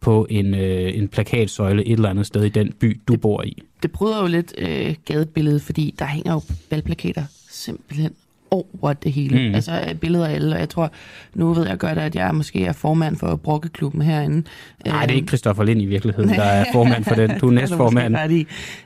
på 0.00 0.26
en, 0.30 0.54
øh, 0.54 0.98
en 0.98 1.08
plakatsøjle 1.08 1.86
et 1.86 1.92
eller 1.92 2.08
andet 2.08 2.26
sted 2.26 2.44
i 2.44 2.48
den 2.48 2.72
by, 2.72 3.00
du 3.08 3.16
bor 3.16 3.42
i. 3.42 3.62
det 3.82 3.92
bryder 3.92 4.20
jo 4.20 4.26
lidt 4.26 4.54
øh, 4.58 4.94
gadebilledet, 5.04 5.62
fordi 5.62 5.94
der 5.98 6.04
hænger 6.04 6.32
jo 6.32 6.42
valgplakater 6.70 7.22
simpelthen 7.50 8.12
over 8.50 8.92
det 8.92 9.12
hele. 9.12 9.48
Mm. 9.48 9.54
Altså 9.54 9.84
øh, 9.88 9.94
billeder 9.94 10.26
af 10.26 10.34
alle, 10.34 10.54
og 10.54 10.60
jeg 10.60 10.68
tror, 10.68 10.90
nu 11.34 11.52
ved 11.52 11.68
jeg 11.68 11.78
godt, 11.78 11.98
at 11.98 12.14
jeg 12.14 12.34
måske 12.34 12.64
er 12.64 12.72
formand 12.72 13.16
for 13.16 13.36
Brokkeklubben 13.36 14.02
herinde. 14.02 14.34
Nej, 14.36 14.44
det 14.84 14.92
er 14.92 15.02
Øhm, 15.02 15.16
ikke 15.16 15.26
Christoffer 15.28 15.64
Lind 15.64 15.82
i 15.82 15.86
virkeligheden, 15.86 16.30
der 16.30 16.42
er 16.42 16.64
formand 16.72 17.04
for 17.04 17.14
den. 17.14 17.38
Du 17.38 17.48
er 17.48 17.52
næstformand. 17.52 18.16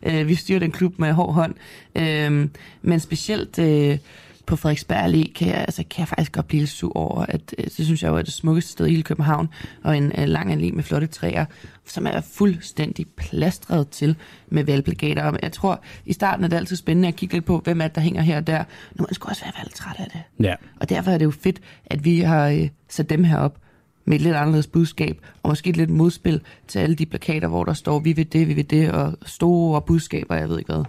Øh, 0.02 0.28
vi 0.28 0.34
styrer 0.34 0.58
den 0.58 0.70
klub 0.70 0.98
med 0.98 1.12
hård 1.12 1.34
hånd. 1.34 1.54
Øh, 1.96 2.48
men 2.82 3.00
specielt 3.00 3.58
øh, 3.58 3.98
på 4.46 4.56
Frederiksberg 4.56 5.04
Allé 5.04 5.32
kan 5.32 5.48
jeg, 5.48 5.56
altså, 5.56 5.84
kan 5.90 6.00
jeg 6.00 6.08
faktisk 6.08 6.32
godt 6.32 6.48
blive 6.48 6.60
lidt 6.60 6.70
sur 6.70 6.96
over, 6.96 7.26
at 7.28 7.54
øh, 7.58 7.64
det 7.64 7.86
synes 7.86 8.02
jeg 8.02 8.08
jo 8.08 8.16
er 8.16 8.22
det 8.22 8.32
smukkeste 8.32 8.72
sted 8.72 8.86
i 8.86 8.90
hele 8.90 9.02
København, 9.02 9.48
og 9.84 9.96
en 9.96 10.12
øh, 10.18 10.24
lang 10.28 10.52
allé 10.52 10.74
med 10.74 10.82
flotte 10.82 11.06
træer, 11.06 11.44
som 11.86 12.06
er 12.06 12.20
fuldstændig 12.20 13.06
plastret 13.16 13.88
til 13.88 14.16
med 14.48 14.64
valgplakater. 14.64 15.22
Og 15.22 15.38
jeg 15.42 15.52
tror, 15.52 15.82
i 16.06 16.12
starten 16.12 16.44
er 16.44 16.48
det 16.48 16.56
altid 16.56 16.76
spændende 16.76 17.08
at 17.08 17.16
kigge 17.16 17.34
lidt 17.34 17.44
på, 17.44 17.58
hvem 17.58 17.80
er 17.80 17.86
det, 17.86 17.94
der 17.94 18.00
hænger 18.00 18.22
her 18.22 18.36
og 18.36 18.46
der. 18.46 18.64
Nu 18.94 19.02
man 19.08 19.14
sgu 19.14 19.28
også 19.28 19.44
være 19.44 19.68
træt 19.68 19.96
af 19.98 20.06
det. 20.12 20.46
Ja. 20.46 20.54
Og 20.80 20.88
derfor 20.88 21.10
er 21.10 21.18
det 21.18 21.24
jo 21.24 21.30
fedt, 21.30 21.60
at 21.86 22.04
vi 22.04 22.20
har 22.20 22.48
øh, 22.48 22.68
sat 22.88 23.10
dem 23.10 23.24
her 23.24 23.38
op 23.38 23.58
med 24.04 24.16
et 24.16 24.22
lidt 24.22 24.36
anderledes 24.36 24.66
budskab, 24.66 25.18
og 25.42 25.50
måske 25.50 25.70
et 25.70 25.76
lidt 25.76 25.90
modspil 25.90 26.40
til 26.68 26.78
alle 26.78 26.96
de 26.96 27.06
plakater, 27.06 27.48
hvor 27.48 27.64
der 27.64 27.72
står, 27.72 27.98
vi 27.98 28.12
vil 28.12 28.32
det, 28.32 28.48
vi 28.48 28.54
vil 28.54 28.70
det, 28.70 28.92
og 28.92 29.12
store 29.26 29.82
budskaber, 29.82 30.34
jeg 30.34 30.48
ved 30.48 30.58
ikke 30.58 30.72
hvad. 30.72 30.84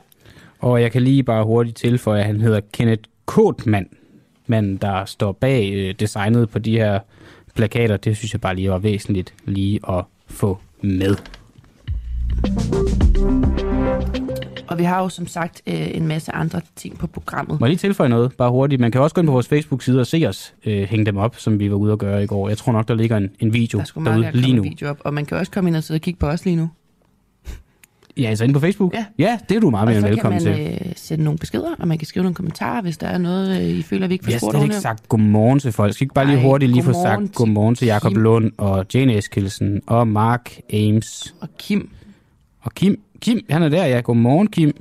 Og 0.59 0.81
jeg 0.81 0.91
kan 0.91 1.01
lige 1.01 1.23
bare 1.23 1.43
hurtigt 1.45 1.77
tilføje, 1.77 2.19
at 2.19 2.25
han 2.25 2.41
hedder 2.41 2.59
Kenneth 2.73 3.03
Kotman, 3.25 3.87
men 4.47 4.77
der 4.77 5.05
står 5.05 5.31
bag 5.31 5.71
øh, 5.73 5.93
designet 5.99 6.49
på 6.49 6.59
de 6.59 6.71
her 6.77 6.99
plakater. 7.55 7.97
Det 7.97 8.17
synes 8.17 8.33
jeg 8.33 8.41
bare 8.41 8.55
lige 8.55 8.69
var 8.69 8.77
væsentligt 8.77 9.33
lige 9.45 9.79
at 9.89 10.03
få 10.27 10.57
med. 10.81 11.15
Og 14.67 14.77
vi 14.77 14.83
har 14.83 15.01
jo 15.01 15.09
som 15.09 15.27
sagt 15.27 15.61
øh, 15.67 15.95
en 15.95 16.07
masse 16.07 16.31
andre 16.31 16.61
ting 16.75 16.97
på 16.99 17.07
programmet. 17.07 17.59
Må 17.59 17.65
jeg 17.65 17.69
lige 17.69 17.79
tilføje 17.79 18.09
noget, 18.09 18.33
bare 18.37 18.49
hurtigt? 18.51 18.81
Man 18.81 18.91
kan 18.91 19.01
også 19.01 19.13
gå 19.15 19.21
ind 19.21 19.27
på 19.27 19.31
vores 19.31 19.47
Facebook-side 19.47 19.99
og 19.99 20.07
se 20.07 20.25
os 20.27 20.53
øh, 20.65 20.83
hænge 20.83 21.05
dem 21.05 21.17
op, 21.17 21.35
som 21.37 21.59
vi 21.59 21.71
var 21.71 21.75
ude 21.77 21.93
at 21.93 21.99
gøre 21.99 22.23
i 22.23 22.27
går. 22.27 22.47
Jeg 22.49 22.57
tror 22.57 22.71
nok, 22.71 22.87
der 22.87 22.93
ligger 22.95 23.17
en, 23.17 23.29
en 23.39 23.53
video 23.53 23.77
Der 23.79 24.01
derude 24.03 24.31
lige 24.33 24.53
nu. 24.53 24.63
video 24.63 24.89
op, 24.89 24.97
og 25.05 25.13
man 25.13 25.25
kan 25.25 25.37
også 25.37 25.51
komme 25.51 25.69
ind 25.69 25.77
og 25.77 25.83
sidde 25.83 25.97
og 25.97 26.01
kigge 26.01 26.19
på 26.19 26.27
os 26.27 26.45
lige 26.45 26.55
nu. 26.55 26.69
Ja, 28.17 28.29
altså 28.29 28.43
inde 28.43 28.53
på 28.53 28.59
Facebook? 28.59 28.93
Ja. 28.93 29.05
ja 29.19 29.39
det 29.49 29.55
er 29.55 29.59
du 29.59 29.69
meget 29.69 29.81
og 29.81 29.87
mere 29.87 29.97
end 29.97 30.03
så 30.05 30.09
velkommen 30.09 30.43
kan 30.43 30.53
til. 30.55 30.63
man 30.63 30.87
øh, 30.87 30.93
sende 30.95 31.23
nogle 31.23 31.37
beskeder, 31.39 31.75
og 31.79 31.87
man 31.87 31.97
kan 31.97 32.07
skrive 32.07 32.23
nogle 32.23 32.35
kommentarer, 32.35 32.81
hvis 32.81 32.97
der 32.97 33.07
er 33.07 33.17
noget, 33.17 33.61
øh, 33.61 33.69
I 33.69 33.81
føler, 33.81 34.07
vi 34.07 34.13
ikke 34.13 34.25
har 34.25 34.31
får 34.31 34.37
spurgt 34.37 34.41
slet 34.41 34.49
ikke 34.53 34.57
ordentligt 34.57 34.77
om. 34.77 34.81
sagt 34.81 35.09
godmorgen 35.09 35.59
til 35.59 35.71
folk. 35.71 35.93
Skal 35.93 36.05
ikke 36.05 36.13
bare 36.13 36.25
lige 36.27 36.37
Ej, 36.37 36.43
hurtigt 36.43 36.71
lige 36.71 36.83
få 36.83 36.93
sagt 36.93 37.33
godmorgen 37.35 37.75
til 37.75 37.79
til 37.79 37.87
Jakob. 37.87 38.13
Lund 38.17 38.51
og 38.57 38.85
Jane 38.93 39.17
Eskilsen 39.17 39.81
og 39.87 40.07
Mark 40.07 40.51
Ames 40.73 41.35
Og 41.41 41.49
Kim, 41.59 41.89
og 42.61 42.71
Kim. 42.75 43.01
Kim, 43.21 43.39
han 43.49 43.63
er 43.63 43.69
der, 43.69 43.85
ja. 43.85 43.99
Godmorgen, 43.99 44.47
Kim. 44.47 44.71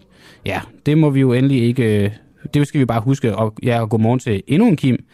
Ja, 0.47 0.61
det 0.87 0.99
må 0.99 1.11
vi 1.11 1.21
jo 1.21 1.33
endelig 1.33 1.63
ikke... 1.63 2.05
øh, 2.05 2.11
Det 2.55 2.67
skal 2.69 2.81
vi 2.81 2.85
bare 2.85 3.01
huske. 3.01 3.37
Og, 3.37 3.55
ja, 3.63 3.81
og 3.81 3.91
godmorgen 3.91 4.19
til 4.19 4.43
endnu 4.47 4.69
en 4.69 4.77
Kim. 4.77 5.05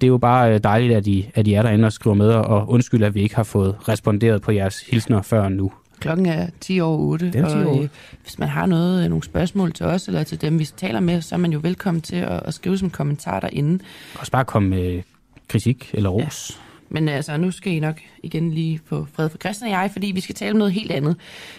Det 0.00 0.06
er 0.06 0.08
jo 0.08 0.18
bare 0.18 0.54
øh, 0.54 0.60
dejligt, 0.64 0.94
at 0.94 1.06
I, 1.06 1.30
at 1.34 1.46
I 1.46 1.52
er 1.52 1.62
derinde 1.62 1.86
og 1.86 1.92
skriver 1.92 2.14
med, 2.14 2.28
og 2.28 2.70
undskyld, 2.70 3.02
at 3.04 3.14
vi 3.14 3.20
ikke 3.22 3.36
har 3.36 3.42
fået 3.42 3.88
responderet 3.88 4.42
på 4.42 4.52
jeres 4.52 4.80
hilsner 4.80 5.22
før 5.22 5.48
nu. 5.48 5.72
Klokken 6.00 6.26
er 6.26 6.48
10 6.60 6.80
over 6.80 6.98
8, 6.98 7.26
Det 7.26 7.34
er 7.34 7.48
10 7.48 7.54
over 7.54 7.66
og 7.66 7.82
øh, 7.82 7.88
hvis 8.22 8.38
man 8.38 8.48
har 8.48 8.66
noget, 8.66 9.04
øh, 9.04 9.08
nogle 9.08 9.24
spørgsmål 9.24 9.72
til 9.72 9.86
os, 9.86 10.08
eller 10.08 10.22
til 10.22 10.40
dem, 10.40 10.58
vi 10.58 10.64
taler 10.64 11.00
med, 11.00 11.22
så 11.22 11.34
er 11.34 11.38
man 11.38 11.52
jo 11.52 11.60
velkommen 11.62 12.00
til 12.00 12.16
at, 12.16 12.40
at 12.44 12.54
skrive 12.54 12.78
som 12.78 12.90
kommentar 12.90 13.40
derinde. 13.40 13.84
Også 14.18 14.32
bare 14.32 14.44
komme 14.44 14.68
med 14.68 15.02
kritik 15.48 15.90
eller 15.94 16.10
ros. 16.10 16.60
Men 16.90 17.08
altså, 17.08 17.36
nu 17.36 17.50
skal 17.50 17.72
I 17.72 17.80
nok 17.80 17.96
igen 18.22 18.50
lige 18.50 18.80
få 18.86 19.06
fred 19.12 19.28
for 19.28 19.38
Christian 19.38 19.70
og 19.72 19.82
jeg, 19.82 19.90
fordi 19.92 20.06
vi 20.06 20.20
skal 20.20 20.34
tale 20.34 20.50
om 20.50 20.56
noget 20.56 20.72
helt 20.72 20.90
andet. 20.92 21.16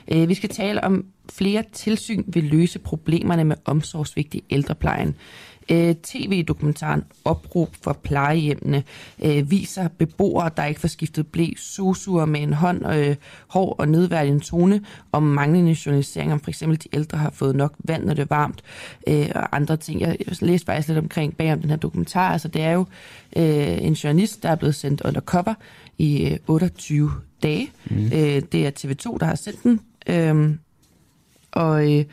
Øh, 0.07 0.29
Vi 0.29 0.33
skal 0.33 0.49
tale 0.49 0.83
om 0.83 1.05
flere 1.33 1.63
tilsyn 1.73 2.23
vil 2.27 2.43
løse 2.43 2.79
problemerne 2.79 3.43
med 3.43 3.55
omsorgsvigt 3.65 4.35
i 4.35 4.43
ældreplejen. 4.49 5.15
Øh, 5.71 5.95
TV-dokumentaren 6.03 7.03
Opråb 7.25 7.75
for 7.81 7.93
plejehjemmene 7.93 8.83
øh, 9.23 9.51
viser 9.51 9.87
beboere, 9.87 10.49
der 10.57 10.65
ikke 10.65 10.79
får 10.79 10.87
skiftet 10.87 11.27
blæ, 11.27 11.47
sosuer 11.57 12.25
med 12.25 12.41
en 12.41 12.53
hånd, 12.53 12.93
øh, 12.93 13.15
hård 13.47 13.75
og 13.79 13.87
nedværdigende 13.87 14.43
tone, 14.43 14.81
om 15.11 15.23
manglende 15.23 15.77
journalisering, 15.85 16.33
om 16.33 16.39
for 16.39 16.49
eksempel 16.49 16.83
de 16.83 16.87
ældre 16.93 17.17
har 17.17 17.29
fået 17.29 17.55
nok 17.55 17.73
vand, 17.79 18.05
når 18.05 18.13
det 18.13 18.21
er 18.21 18.27
varmt, 18.29 18.61
øh, 19.07 19.29
og 19.35 19.55
andre 19.55 19.77
ting. 19.77 20.01
Jeg, 20.01 20.17
jeg 20.27 20.35
læste 20.41 20.65
faktisk 20.65 20.87
lidt 20.87 20.99
omkring 20.99 21.37
bag 21.37 21.53
om 21.53 21.61
den 21.61 21.69
her 21.69 21.77
dokumentar. 21.77 22.31
Altså, 22.31 22.47
det 22.47 22.61
er 22.61 22.71
jo 22.71 22.85
øh, 23.35 23.83
en 23.83 23.93
journalist, 23.93 24.43
der 24.43 24.49
er 24.49 24.55
blevet 24.55 24.75
sendt 24.75 25.01
undercover 25.01 25.53
i 25.97 26.29
øh, 26.29 26.37
28 26.47 27.11
dage. 27.43 27.71
Mm. 27.89 28.05
Øh, 28.05 28.41
det 28.51 28.55
er 28.67 28.71
TV2, 28.79 29.17
der 29.17 29.25
har 29.25 29.35
sendt 29.35 29.63
den. 29.63 29.79
Øh, 30.07 30.55
og, 31.51 31.93
øh, 31.93 32.05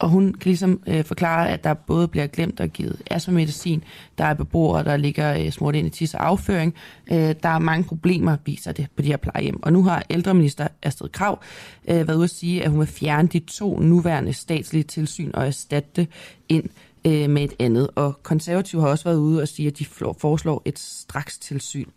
og 0.00 0.08
hun 0.08 0.32
kan 0.32 0.44
ligesom 0.44 0.82
øh, 0.86 1.04
forklare, 1.04 1.50
at 1.50 1.64
der 1.64 1.74
både 1.74 2.08
bliver 2.08 2.26
glemt 2.26 2.60
og 2.60 2.68
givet 2.68 3.02
astmamedicin, 3.10 3.84
der 4.18 4.24
er 4.24 4.34
beboere, 4.34 4.84
der 4.84 4.96
ligger 4.96 5.38
øh, 5.38 5.50
smurt 5.50 5.74
ind 5.74 5.86
i 5.86 5.90
tis 5.90 6.14
og 6.14 6.26
afføring. 6.26 6.74
Øh, 7.12 7.34
der 7.42 7.48
er 7.48 7.58
mange 7.58 7.84
problemer, 7.84 8.36
viser 8.44 8.72
det 8.72 8.86
på 8.96 9.02
de 9.02 9.06
her 9.06 9.16
plejehjem. 9.16 9.62
Og 9.62 9.72
nu 9.72 9.84
har 9.84 10.02
ældreminister 10.10 10.68
Astrid 10.82 11.08
Krav 11.08 11.42
øh, 11.88 12.08
været 12.08 12.16
ude 12.16 12.24
at 12.24 12.30
sige, 12.30 12.64
at 12.64 12.70
hun 12.70 12.80
vil 12.80 12.88
fjerne 12.88 13.28
de 13.28 13.38
to 13.38 13.78
nuværende 13.78 14.32
statslige 14.32 14.82
tilsyn 14.82 15.30
og 15.34 15.46
erstatte 15.46 15.90
det 15.96 16.08
ind 16.48 16.64
øh, 17.04 17.30
med 17.30 17.42
et 17.42 17.52
andet. 17.58 17.88
Og 17.94 18.22
konservative 18.22 18.80
har 18.80 18.88
også 18.88 19.04
været 19.04 19.18
ude 19.18 19.42
og 19.42 19.48
sige, 19.48 19.68
at 19.68 19.78
de 19.78 19.84
foreslår 20.18 20.62
et 20.64 20.78
straks 20.78 21.38
tilsyn. 21.38 21.88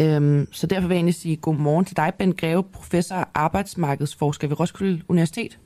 Øhm, 0.00 0.48
så 0.52 0.66
derfor 0.66 0.88
vil 0.88 0.94
jeg 0.94 0.98
egentlig 0.98 1.14
sige 1.14 1.36
god 1.36 1.54
morgen 1.54 1.84
til 1.84 1.96
dig, 1.96 2.12
Ben 2.18 2.32
Greve, 2.32 2.62
professor 2.62 3.16
og 3.16 3.26
arbejdsmarkedsforsker 3.34 4.48
ved 4.48 4.60
Roskilde 4.60 5.02
Universitet. 5.08 5.58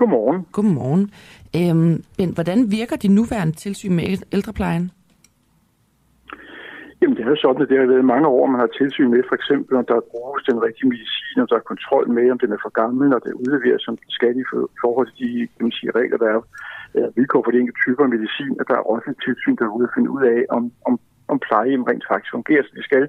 Godmorgen. 0.00 0.38
Godmorgen. 0.56 1.04
Øhm, 1.58 1.94
ben, 2.16 2.30
hvordan 2.36 2.58
virker 2.78 2.96
de 3.04 3.08
nuværende 3.18 3.54
tilsyn 3.64 3.94
med 3.98 4.04
æl- 4.12 4.28
ældreplejen? 4.36 4.84
Jamen 7.00 7.16
det 7.16 7.22
er 7.24 7.30
jo 7.34 7.42
sådan, 7.44 7.62
at 7.62 7.68
det 7.70 7.78
har 7.78 7.92
været 7.94 8.12
mange 8.14 8.28
år, 8.36 8.46
man 8.54 8.60
har 8.64 8.70
tilsyn 8.80 9.10
med, 9.14 9.22
for 9.28 9.36
eksempel 9.40 9.72
om 9.80 9.86
der 9.90 10.08
bruges 10.12 10.42
den 10.50 10.58
rigtige 10.66 10.88
medicin, 10.92 11.42
om 11.42 11.48
der 11.50 11.56
er 11.58 11.70
kontrol 11.72 12.06
med, 12.16 12.26
om 12.34 12.38
den 12.44 12.52
er 12.56 12.60
for 12.64 12.72
gammel, 12.80 13.04
når 13.12 13.20
det 13.26 13.40
udleveres 13.42 13.82
som 13.86 13.96
den 14.02 14.10
skal 14.18 14.34
i 14.42 14.44
for- 14.50 14.70
forhold 14.84 15.08
til 15.16 15.16
de 15.34 15.38
kan 15.54 15.64
man 15.66 15.76
sige, 15.78 15.96
regler, 16.00 16.18
der 16.24 16.30
er 16.36 16.40
øh, 16.96 17.08
vilkår 17.16 17.42
for 17.42 17.52
de 17.52 17.60
enkelte 17.62 17.82
typer 17.84 18.02
af 18.06 18.12
medicin, 18.16 18.54
at 18.60 18.66
der 18.70 18.76
er 18.78 18.84
også 18.94 19.06
et 19.12 19.20
tilsyn, 19.26 19.56
der 19.58 19.64
er 19.66 19.76
ude 19.78 19.88
at 19.88 19.94
finde 19.96 20.10
ud 20.16 20.22
af, 20.34 20.40
om, 20.56 20.62
om, 20.88 20.94
om 21.32 21.38
plejehjem 21.46 21.84
rent 21.90 22.04
faktisk 22.10 22.32
fungerer, 22.36 22.62
som 22.64 22.74
det 22.78 22.84
skal. 22.90 23.04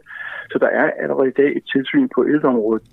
Så 0.51 0.55
der 0.63 0.69
er 0.81 0.87
allerede 1.03 1.29
i 1.33 1.37
dag 1.41 1.49
et 1.59 1.65
tilsyn 1.73 2.07
på 2.15 2.19
ældreområdet, 2.33 2.85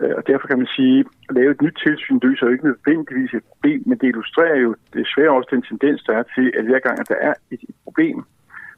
Øh, 0.00 0.14
og 0.18 0.26
derfor 0.26 0.46
kan 0.48 0.58
man 0.58 0.70
sige, 0.76 0.98
at 1.28 1.34
lave 1.34 1.50
et 1.50 1.62
nyt 1.62 1.78
tilsyn 1.84 2.18
løser 2.22 2.46
jo 2.46 2.52
ikke 2.52 2.68
nødvendigvis 2.70 3.34
et 3.34 3.44
problem, 3.50 3.82
men 3.86 3.98
det 3.98 4.06
illustrerer 4.08 4.58
jo 4.64 4.70
desværre 4.94 5.36
også 5.36 5.50
den 5.54 5.62
tendens, 5.62 6.02
der 6.02 6.14
er 6.16 6.24
til, 6.34 6.52
at 6.58 6.64
hver 6.64 6.80
gang, 6.86 7.00
at 7.00 7.08
der 7.08 7.20
er 7.28 7.34
et, 7.50 7.62
et 7.68 7.76
problem 7.84 8.16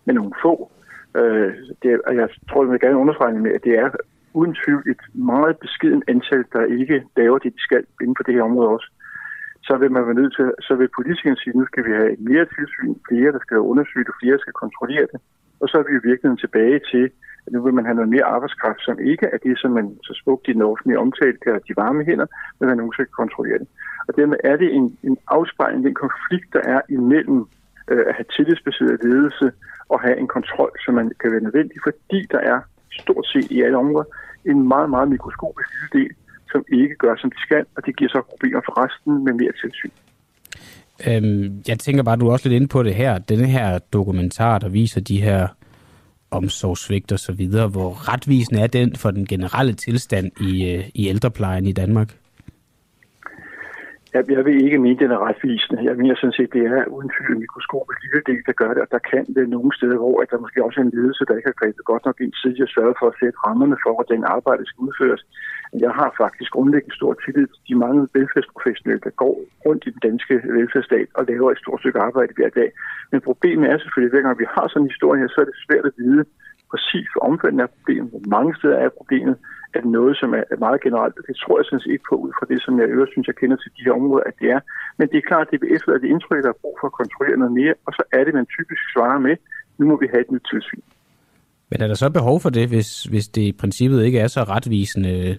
med 0.04 0.14
nogle 0.14 0.32
få, 0.42 0.70
øh, 1.16 1.52
det 1.82 1.88
er, 1.92 1.98
og 2.06 2.14
jeg 2.16 2.28
tror, 2.48 2.64
jeg 2.64 2.72
vil 2.72 2.80
gerne 2.80 3.02
understrege 3.04 3.38
med, 3.38 3.52
at 3.52 3.64
det 3.64 3.74
er 3.78 3.88
uden 4.34 4.54
tvivl 4.64 4.82
et 4.90 5.02
meget 5.14 5.58
beskeden 5.58 6.02
antal, 6.08 6.44
der 6.52 6.64
ikke 6.64 7.04
laver 7.16 7.38
det, 7.38 7.54
de 7.56 7.62
skal 7.68 7.84
inden 8.02 8.16
for 8.18 8.24
det 8.24 8.34
her 8.34 8.42
område 8.42 8.68
også. 8.68 8.88
Så 9.68 9.76
vil 9.76 9.92
man 9.92 10.06
være 10.06 10.20
nødt 10.20 10.34
til, 10.36 10.46
så 10.66 10.74
vil 10.74 10.96
politikerne 10.98 11.36
sige, 11.36 11.52
at 11.52 11.60
nu 11.60 11.66
skal 11.66 11.84
vi 11.86 11.92
have 12.00 12.16
mere 12.18 12.46
tilsyn, 12.56 12.94
flere, 13.08 13.32
der 13.32 13.42
skal 13.46 13.58
undersøge 13.58 14.04
det, 14.04 14.14
flere, 14.20 14.36
der 14.36 14.44
skal 14.44 14.62
kontrollere 14.64 15.06
det. 15.12 15.20
Og 15.62 15.68
så 15.68 15.78
er 15.78 15.86
vi 15.88 15.94
i 15.96 16.06
virkeligheden 16.08 16.44
tilbage 16.44 16.80
til, 16.92 17.04
at 17.46 17.52
nu 17.52 17.62
vil 17.62 17.74
man 17.74 17.84
have 17.84 17.94
noget 17.94 18.14
mere 18.14 18.24
arbejdskraft, 18.24 18.80
som 18.80 18.98
ikke 19.10 19.26
er 19.34 19.38
det, 19.46 19.58
som 19.58 19.70
man 19.70 19.86
så 20.02 20.12
smukt 20.22 20.48
i 20.48 20.52
den 20.52 20.62
offentlige 20.62 20.98
omtale 20.98 21.36
kalder 21.44 21.58
de 21.58 21.76
varme 21.76 22.04
hænder, 22.04 22.26
men 22.58 22.68
man 22.68 22.78
nu 22.78 22.92
skal 22.92 23.06
kontrollere 23.06 23.58
det. 23.58 23.68
Og 24.08 24.16
dermed 24.16 24.38
er 24.44 24.56
det 24.56 24.74
en, 24.78 24.98
en 25.02 25.16
afspejling, 25.28 25.84
den 25.84 25.94
konflikt, 25.94 26.48
der 26.52 26.62
er 26.74 26.80
imellem 26.88 27.40
øh, 27.90 28.04
at 28.08 28.14
have 28.14 28.28
tillidsbaseret 28.36 29.04
ledelse 29.04 29.52
og 29.88 30.00
have 30.00 30.16
en 30.18 30.28
kontrol, 30.36 30.72
som 30.84 30.94
man 30.94 31.12
kan 31.20 31.32
være 31.32 31.46
nødvendig, 31.46 31.76
fordi 31.86 32.20
der 32.34 32.38
er 32.52 32.60
stort 33.00 33.26
set 33.26 33.50
i 33.50 33.62
alle 33.62 33.76
områder 33.76 34.08
en 34.44 34.68
meget, 34.68 34.90
meget 34.90 35.08
mikroskopisk 35.08 35.68
lille 35.74 35.90
del, 36.00 36.14
som 36.52 36.64
ikke 36.68 36.96
gør, 36.96 37.14
som 37.16 37.30
de 37.30 37.40
skal, 37.40 37.64
og 37.76 37.86
det 37.86 37.96
giver 37.96 38.10
så 38.10 38.22
problemer 38.30 38.60
for 38.64 38.84
resten 38.84 39.24
med 39.24 39.32
mere 39.32 39.52
tilsyn. 39.62 39.90
Øhm, 41.08 41.62
jeg 41.68 41.78
tænker 41.78 42.02
bare, 42.02 42.16
du 42.16 42.28
er 42.28 42.32
også 42.32 42.48
lidt 42.48 42.56
inde 42.56 42.68
på 42.68 42.82
det 42.82 42.94
her. 42.94 43.18
Denne 43.18 43.46
her 43.46 43.78
dokumentar, 43.78 44.58
der 44.58 44.68
viser 44.68 45.00
de 45.00 45.22
her 45.22 45.48
omsorgsvigt 46.30 47.12
og 47.12 47.18
så 47.18 47.32
videre. 47.32 47.68
Hvor 47.68 47.90
retvisende 48.12 48.60
er 48.62 48.66
den 48.66 48.96
for 48.96 49.10
den 49.10 49.26
generelle 49.26 49.72
tilstand 49.72 50.26
i, 50.40 50.52
øh, 50.72 50.84
i 50.94 51.08
ældreplejen 51.08 51.66
i 51.66 51.72
Danmark? 51.72 52.08
Jeg, 54.14 54.22
jeg 54.36 54.44
vil 54.44 54.64
ikke 54.64 54.78
mene, 54.84 54.98
den 55.02 55.10
er 55.16 55.20
retvisende. 55.28 55.84
Jeg 55.88 55.96
mener 56.00 56.14
sådan 56.16 56.38
set, 56.38 56.52
det 56.56 56.62
er 56.72 56.84
uden 56.94 57.10
tvivl 57.14 57.32
en 57.32 57.42
mikroskopisk 57.44 57.98
lille 58.04 58.22
del, 58.30 58.40
der 58.48 58.54
gør 58.62 58.70
det, 58.74 58.82
og 58.84 58.90
der 58.96 59.02
kan 59.12 59.24
det 59.36 59.44
nogle 59.56 59.70
steder, 59.78 59.98
hvor 60.02 60.16
at 60.22 60.30
der 60.30 60.44
måske 60.44 60.64
også 60.66 60.78
er 60.80 60.84
en 60.84 60.96
ledelse, 60.98 61.22
der 61.28 61.36
ikke 61.36 61.50
har 61.52 61.60
grebet 61.60 61.84
godt 61.92 62.04
nok 62.08 62.16
ind 62.24 62.32
tidligere 62.42 62.68
og 62.68 62.74
sørget 62.76 62.96
for 63.00 63.06
at 63.10 63.18
sætte 63.20 63.38
rammerne 63.46 63.76
for, 63.84 63.92
hvordan 63.98 64.22
arbejdet 64.36 64.66
skal 64.68 64.82
udføres. 64.86 65.22
Jeg 65.80 65.90
har 65.90 66.14
faktisk 66.22 66.50
grundlæggende 66.52 66.96
stor 66.96 67.12
tillid 67.24 67.46
til 67.46 67.62
de 67.68 67.74
mange 67.84 68.08
velfærdsprofessionelle, 68.14 69.04
der 69.06 69.10
går 69.22 69.34
rundt 69.66 69.82
i 69.86 69.90
den 69.94 70.02
danske 70.08 70.34
velfærdsstat 70.58 71.08
og 71.18 71.22
laver 71.30 71.48
et 71.50 71.58
stort 71.58 71.80
stykke 71.80 71.98
arbejde 72.08 72.32
hver 72.36 72.50
dag. 72.60 72.70
Men 73.12 73.20
problemet 73.20 73.66
er 73.70 73.78
selvfølgelig, 73.78 74.10
at 74.10 74.14
hver 74.16 74.26
gang 74.26 74.38
vi 74.42 74.48
har 74.56 74.66
sådan 74.68 74.82
en 74.82 74.92
historie 74.94 75.20
her, 75.20 75.28
så 75.28 75.38
er 75.40 75.48
det 75.50 75.64
svært 75.66 75.86
at 75.90 75.94
vide 76.02 76.24
præcis, 76.72 77.06
hvor 77.12 77.22
omfattende 77.30 77.64
er 77.66 77.74
problemet, 77.76 78.10
hvor 78.10 78.24
mange 78.36 78.52
steder 78.58 78.76
er 78.84 78.98
problemet, 79.00 79.36
er 79.74 79.80
det 79.84 79.90
noget, 79.98 80.14
som 80.20 80.30
er 80.34 80.58
meget 80.66 80.80
generelt. 80.86 81.14
Det 81.28 81.36
tror 81.42 81.58
jeg 81.58 81.64
sådan 81.66 81.82
set 81.84 81.94
ikke 81.96 82.08
på 82.10 82.16
ud 82.24 82.32
fra 82.38 82.46
det, 82.50 82.58
som 82.64 82.72
jeg 82.80 82.86
øvrigt 82.94 83.12
synes, 83.12 83.26
jeg 83.30 83.36
kender 83.40 83.56
til 83.56 83.70
de 83.76 83.84
her 83.86 83.94
områder, 84.00 84.24
at 84.30 84.36
det 84.40 84.48
er. 84.56 84.60
Men 84.98 85.08
det 85.10 85.16
er 85.18 85.28
klart, 85.30 85.46
at 85.46 85.50
det 85.52 85.60
vil 85.62 85.74
efterlade 85.76 86.02
det 86.02 86.08
indtryk, 86.14 86.42
der 86.44 86.52
er 86.54 86.62
brug 86.62 86.76
for 86.80 86.86
at 86.90 86.98
kontrollere 87.00 87.38
noget 87.42 87.54
mere, 87.60 87.74
og 87.86 87.92
så 87.98 88.02
er 88.18 88.22
det, 88.24 88.34
man 88.34 88.46
typisk 88.56 88.82
svarer 88.92 89.18
med, 89.26 89.34
nu 89.78 89.84
må 89.90 89.94
vi 90.02 90.06
have 90.12 90.22
et 90.26 90.30
nyt 90.34 90.46
tilsyn. 90.52 90.84
Men 91.70 91.82
er 91.82 91.86
der 91.86 91.94
så 91.94 92.10
behov 92.10 92.40
for 92.40 92.50
det, 92.50 92.68
hvis, 92.68 92.90
hvis 93.12 93.26
det 93.28 93.42
i 93.42 93.52
princippet 93.60 94.04
ikke 94.04 94.18
er 94.18 94.26
så 94.36 94.42
retvisende, 94.54 95.38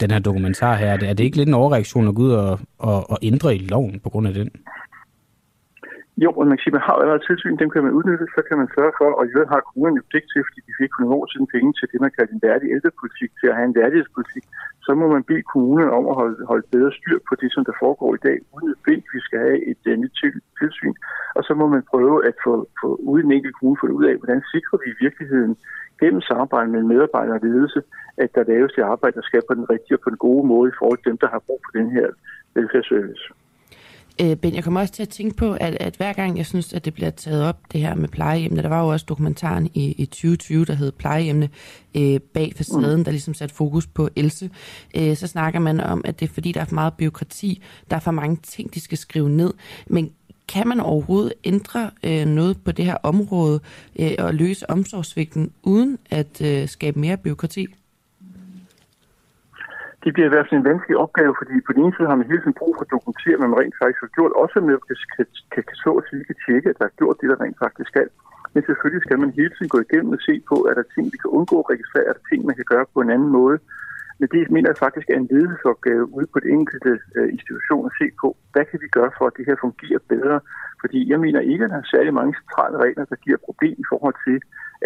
den 0.00 0.10
her 0.10 0.18
dokumentar 0.18 0.76
her? 0.76 0.86
Er 0.86 1.14
det 1.14 1.24
ikke 1.24 1.36
lidt 1.36 1.48
en 1.48 1.54
overreaktion 1.54 2.08
at 2.08 2.14
gå 2.14 2.22
ud 2.22 2.30
og, 2.30 2.60
og, 2.78 3.10
og 3.10 3.18
ændre 3.22 3.56
i 3.56 3.58
loven 3.58 4.00
på 4.00 4.10
grund 4.10 4.28
af 4.28 4.34
den? 4.34 4.50
Jo, 6.24 6.30
og 6.38 6.46
man 6.46 6.56
kan 6.56 6.62
sige, 6.64 6.76
man 6.78 6.88
har 6.88 6.96
allerede 6.96 7.26
tilsyn, 7.28 7.60
dem 7.62 7.70
kan 7.74 7.84
man 7.86 7.96
udnytte, 7.98 8.26
så 8.36 8.40
kan 8.48 8.56
man 8.60 8.68
sørge 8.76 8.94
for, 8.98 9.08
og 9.18 9.22
i 9.24 9.32
øvrigt 9.34 9.54
har 9.54 9.68
kommunen 9.68 9.96
jo 10.00 10.04
pligt 10.10 10.28
til, 10.32 10.42
fordi 10.48 10.60
de 10.68 10.78
fik 10.80 10.92
nogle 10.94 11.16
år 11.18 11.26
siden 11.32 11.48
penge 11.54 11.70
til 11.78 11.86
det, 11.90 11.98
man 12.04 12.14
kalder 12.16 12.32
en 12.32 12.44
værdig 12.48 12.68
ældrepolitik, 12.76 13.30
til 13.40 13.48
at 13.50 13.56
have 13.58 13.68
en 13.70 13.78
værdighedspolitik, 13.80 14.44
så 14.86 14.90
må 15.00 15.06
man 15.14 15.22
bede 15.30 15.44
kommunen 15.52 15.88
om 15.98 16.04
at 16.10 16.14
holde, 16.20 16.36
holde 16.50 16.66
bedre 16.74 16.92
styr 16.98 17.18
på 17.28 17.34
det, 17.40 17.48
som 17.52 17.62
der 17.68 17.74
foregår 17.82 18.10
i 18.14 18.24
dag, 18.28 18.36
uden 18.54 18.68
at 18.72 19.02
vi 19.14 19.20
skal 19.26 19.38
have 19.46 19.58
et 19.70 19.82
uh, 19.90 19.96
nyt 20.02 20.16
tilsyn. 20.60 20.94
Og 21.36 21.42
så 21.46 21.52
må 21.60 21.66
man 21.74 21.82
prøve 21.92 22.16
at 22.28 22.36
få, 22.44 22.52
få 22.80 22.88
ude 23.10 23.22
en 23.24 23.32
enkelt 23.36 23.54
kommune, 23.56 23.80
få 23.80 23.86
ud 24.00 24.06
af, 24.10 24.16
hvordan 24.20 24.40
sikrer 24.52 24.78
vi 24.82 24.88
i 24.90 25.00
virkeligheden 25.04 25.52
gennem 26.00 26.20
samarbejde 26.30 26.70
med 26.70 26.82
medarbejdere 26.92 27.38
og 27.38 27.44
ledelse, 27.48 27.80
at 28.22 28.30
der 28.34 28.50
laves 28.52 28.72
det 28.76 28.82
arbejde, 28.82 29.16
der 29.18 29.28
skal 29.28 29.42
på 29.48 29.54
den 29.54 29.70
rigtige 29.72 29.96
og 29.96 30.02
på 30.04 30.10
den 30.10 30.20
gode 30.26 30.44
måde 30.52 30.68
i 30.70 30.78
forhold 30.78 30.98
til 30.98 31.10
dem, 31.10 31.18
der 31.24 31.28
har 31.34 31.42
brug 31.46 31.60
for 31.64 31.72
den 31.78 31.88
her 31.96 32.06
velfærdsservice. 32.54 33.26
Øh, 34.20 34.36
ben, 34.36 34.54
jeg 34.54 34.64
kommer 34.64 34.80
også 34.80 34.94
til 34.94 35.02
at 35.02 35.08
tænke 35.08 35.36
på, 35.36 35.52
at, 35.52 35.76
at 35.80 35.96
hver 35.96 36.12
gang 36.12 36.38
jeg 36.38 36.46
synes, 36.46 36.72
at 36.72 36.84
det 36.84 36.94
bliver 36.94 37.10
taget 37.10 37.44
op, 37.44 37.58
det 37.72 37.80
her 37.80 37.94
med 37.94 38.08
plejehjemmene, 38.08 38.62
der 38.62 38.68
var 38.68 38.82
jo 38.82 38.88
også 38.88 39.06
dokumentaren 39.08 39.70
i, 39.74 39.92
i 39.92 40.06
2020, 40.06 40.64
der 40.64 40.74
hed 40.74 40.92
Plejehjemmene 40.92 41.48
øh, 41.96 42.20
bag 42.20 42.52
facaden, 42.56 42.96
mm. 42.96 43.04
der 43.04 43.10
ligesom 43.10 43.34
satte 43.34 43.54
fokus 43.54 43.86
på 43.86 44.08
Else. 44.16 44.50
Øh, 44.96 45.16
så 45.16 45.26
snakker 45.26 45.60
man 45.60 45.80
om, 45.80 46.02
at 46.04 46.20
det 46.20 46.28
er 46.28 46.34
fordi, 46.34 46.52
der 46.52 46.60
er 46.60 46.64
for 46.64 46.74
meget 46.74 46.94
byråkrati, 46.94 47.62
der 47.90 47.96
er 47.96 48.00
for 48.00 48.10
mange 48.10 48.36
ting, 48.42 48.74
de 48.74 48.80
skal 48.80 48.98
skrive 48.98 49.30
ned. 49.30 49.54
Men 49.86 50.10
kan 50.48 50.68
man 50.68 50.80
overhovedet 50.80 51.32
ændre 51.44 51.90
øh, 52.02 52.26
noget 52.26 52.58
på 52.64 52.72
det 52.72 52.84
her 52.84 52.96
område 53.02 53.60
øh, 53.98 54.12
og 54.18 54.34
løse 54.34 54.70
omsorgsvigten 54.70 55.52
uden 55.62 55.98
at 56.10 56.40
øh, 56.40 56.68
skabe 56.68 57.00
mere 57.00 57.16
byråkrati? 57.16 57.66
Det 60.06 60.14
bliver 60.14 60.28
i 60.28 60.34
hvert 60.34 60.46
fald 60.46 60.60
en 60.60 60.70
vanskelig 60.72 60.96
opgave, 61.04 61.32
fordi 61.40 61.54
på 61.66 61.72
den 61.72 61.82
ene 61.82 61.94
side 61.94 62.08
har 62.10 62.18
man 62.18 62.30
hele 62.30 62.42
tiden 62.42 62.60
brug 62.60 62.72
for 62.76 62.84
at 62.86 62.94
dokumentere, 62.96 63.36
hvad 63.38 63.48
man 63.50 63.60
rent 63.62 63.76
faktisk 63.80 64.00
har 64.04 64.12
gjort, 64.16 64.32
også 64.42 64.56
med 64.66 64.74
at 64.78 64.84
kan, 65.14 65.26
kan, 65.52 65.62
kan 65.68 65.78
så 65.84 65.90
at 66.00 66.04
sige, 66.08 66.28
kan 66.28 66.38
tjekke, 66.46 66.68
at 66.70 66.78
der 66.80 66.86
er 66.88 66.98
gjort 67.00 67.16
det, 67.20 67.28
der 67.32 67.38
rent 67.44 67.58
faktisk 67.64 67.88
skal. 67.92 68.08
Men 68.54 68.62
selvfølgelig 68.68 69.02
skal 69.04 69.18
man 69.22 69.30
hele 69.38 69.52
tiden 69.54 69.72
gå 69.74 69.78
igennem 69.86 70.16
og 70.16 70.22
se 70.28 70.34
på, 70.50 70.56
at 70.68 70.74
der 70.76 70.82
er 70.86 70.92
ting, 70.94 71.04
vi 71.14 71.18
kan 71.22 71.30
undgå 71.38 71.56
at 71.62 71.70
registrere, 71.72 72.06
er 72.10 72.14
der 72.18 72.24
ting, 72.30 72.40
man 72.50 72.58
kan 72.58 72.68
gøre 72.72 72.86
på 72.94 72.98
en 73.04 73.10
anden 73.16 73.30
måde. 73.38 73.56
Men 74.18 74.28
det 74.34 74.50
mener 74.50 74.68
jeg 74.70 74.82
faktisk 74.86 75.06
er 75.10 75.18
en 75.18 75.30
ledelsesopgave 75.30 76.04
ude 76.16 76.28
på 76.32 76.38
det 76.40 76.50
enkelte 76.58 76.92
øh, 77.16 77.28
institution 77.36 77.86
at 77.86 77.96
se 78.00 78.06
på, 78.20 78.28
hvad 78.52 78.64
kan 78.70 78.80
vi 78.84 78.88
gøre 78.98 79.12
for, 79.18 79.24
at 79.26 79.36
det 79.36 79.46
her 79.48 79.56
fungerer 79.66 80.02
bedre. 80.14 80.40
Fordi 80.82 81.10
jeg 81.12 81.20
mener 81.20 81.40
ikke, 81.40 81.64
at 81.64 81.70
der 81.70 81.80
er 81.80 81.92
særlig 81.94 82.14
mange 82.14 82.34
centrale 82.40 82.76
regler, 82.84 83.04
der 83.04 83.16
giver 83.24 83.46
problem 83.48 83.76
i 83.84 83.90
forhold 83.92 84.16
til 84.26 84.38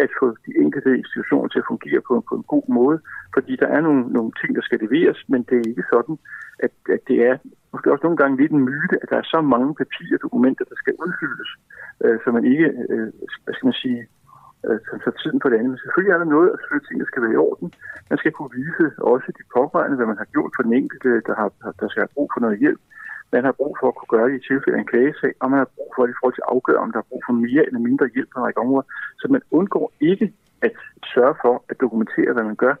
at 0.03 0.09
få 0.19 0.27
de 0.45 0.51
enkelte 0.63 0.91
institutioner 1.01 1.47
til 1.49 1.59
at 1.59 1.69
fungere 1.71 2.01
på, 2.07 2.13
på 2.29 2.35
en 2.39 2.45
god 2.53 2.65
måde. 2.79 2.97
Fordi 3.35 3.53
der 3.61 3.67
er 3.75 3.81
nogle, 3.81 4.01
nogle 4.17 4.31
ting, 4.41 4.55
der 4.55 4.63
skal 4.67 4.79
leveres, 4.85 5.19
men 5.31 5.41
det 5.49 5.55
er 5.57 5.69
ikke 5.71 5.85
sådan, 5.93 6.15
at, 6.65 6.73
at 6.95 7.01
det 7.07 7.17
er 7.29 7.35
måske 7.73 7.91
også 7.91 8.03
nogle 8.03 8.21
gange 8.21 8.37
lidt 8.41 8.51
en 8.51 8.65
myte, 8.69 8.95
at 9.01 9.09
der 9.11 9.17
er 9.17 9.27
så 9.33 9.41
mange 9.41 9.75
papirer 9.81 10.17
og 10.17 10.21
dokumenter, 10.21 10.65
der 10.71 10.77
skal 10.81 10.93
udfyldes, 11.05 11.49
øh, 12.03 12.17
så 12.23 12.31
man 12.31 12.45
ikke, 12.53 12.67
øh, 12.89 13.07
hvad 13.43 13.53
skal 13.53 13.67
man 13.69 13.79
sige, 13.83 13.99
Øh, 14.67 14.79
som 14.87 14.97
tager 15.03 15.17
tiden 15.21 15.39
på 15.41 15.47
det 15.49 15.57
andet. 15.57 15.71
Men 15.73 15.81
selvfølgelig 15.81 16.13
er 16.13 16.21
der 16.21 16.33
noget, 16.35 16.49
og 16.51 16.57
selvfølgelig 16.57 16.87
ting, 16.87 16.99
der 17.01 17.09
skal 17.11 17.23
være 17.23 17.35
i 17.35 17.43
orden. 17.47 17.67
Man 18.11 18.19
skal 18.21 18.31
kunne 18.35 18.53
vise 18.59 18.85
også 19.11 19.27
de 19.39 19.43
pårørende, 19.55 19.97
hvad 19.97 20.09
man 20.11 20.21
har 20.21 20.29
gjort 20.35 20.51
for 20.55 20.63
den 20.67 20.73
enkelte, 20.81 21.09
der, 21.27 21.35
har, 21.41 21.49
der 21.79 21.87
skal 21.87 22.01
have 22.03 22.15
brug 22.15 22.29
for 22.33 22.41
noget 22.45 22.57
hjælp. 22.63 22.81
Man 23.35 23.43
har 23.47 23.55
brug 23.59 23.73
for 23.79 23.87
at 23.87 23.95
kunne 23.97 24.13
gøre 24.15 24.27
det 24.29 24.37
i 24.39 24.47
tilfælde 24.49 24.77
af 24.77 24.81
en 24.81 24.91
klagesag, 24.93 25.33
og 25.41 25.47
man 25.51 25.59
har 25.63 25.69
brug 25.75 25.89
for 25.95 26.01
det 26.05 26.13
i 26.13 26.17
forhold 26.19 26.35
til 26.37 26.45
at 26.47 26.51
afgøre, 26.55 26.83
om 26.83 26.91
der 26.93 26.99
er 26.99 27.09
brug 27.11 27.21
for 27.27 27.33
mere 27.47 27.63
eller 27.67 27.81
mindre 27.87 28.05
hjælp 28.15 28.29
på 28.31 28.37
en 28.39 28.45
række 28.45 28.61
områder. 28.65 28.87
Så 29.21 29.25
man 29.35 29.41
undgår 29.59 29.87
ikke 30.11 30.27
at 30.67 30.75
sørge 31.13 31.35
for 31.43 31.55
at 31.71 31.75
dokumentere, 31.83 32.33
hvad 32.35 32.45
man 32.51 32.57
gør, 32.65 32.75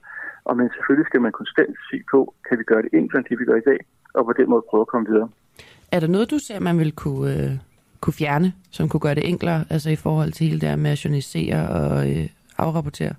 og 0.47 0.53
men 0.57 0.65
selvfølgelig 0.75 1.07
skal 1.07 1.21
man 1.25 1.31
konstant 1.41 1.73
se 1.89 1.97
på, 2.11 2.19
kan 2.47 2.55
vi 2.59 2.63
gøre 2.71 2.81
det 2.85 2.91
enklere, 2.99 3.19
end 3.19 3.27
det 3.29 3.39
vi 3.39 3.45
gør 3.49 3.57
i 3.63 3.67
dag, 3.71 3.79
og 4.17 4.21
på 4.25 4.33
den 4.39 4.49
måde 4.49 4.63
prøve 4.69 4.85
at 4.85 4.91
komme 4.93 5.07
videre. 5.11 5.29
Er 5.95 5.99
der 5.99 6.07
noget, 6.07 6.31
du 6.31 6.39
ser, 6.47 6.59
man 6.59 6.77
vil 6.79 6.93
kunne, 7.03 7.29
øh, 7.35 7.51
kunne 8.01 8.13
fjerne, 8.13 8.53
som 8.71 8.89
kunne 8.89 8.99
gøre 8.99 9.15
det 9.15 9.27
enklere, 9.27 9.65
altså 9.69 9.89
i 9.89 9.95
forhold 9.95 10.31
til 10.31 10.47
hele 10.47 10.61
det 10.61 10.79
med 10.79 10.91
at 10.91 11.05
journalisere 11.05 11.69
og 11.69 12.09
øh, 12.09 12.27
afrapportere? 12.57 13.13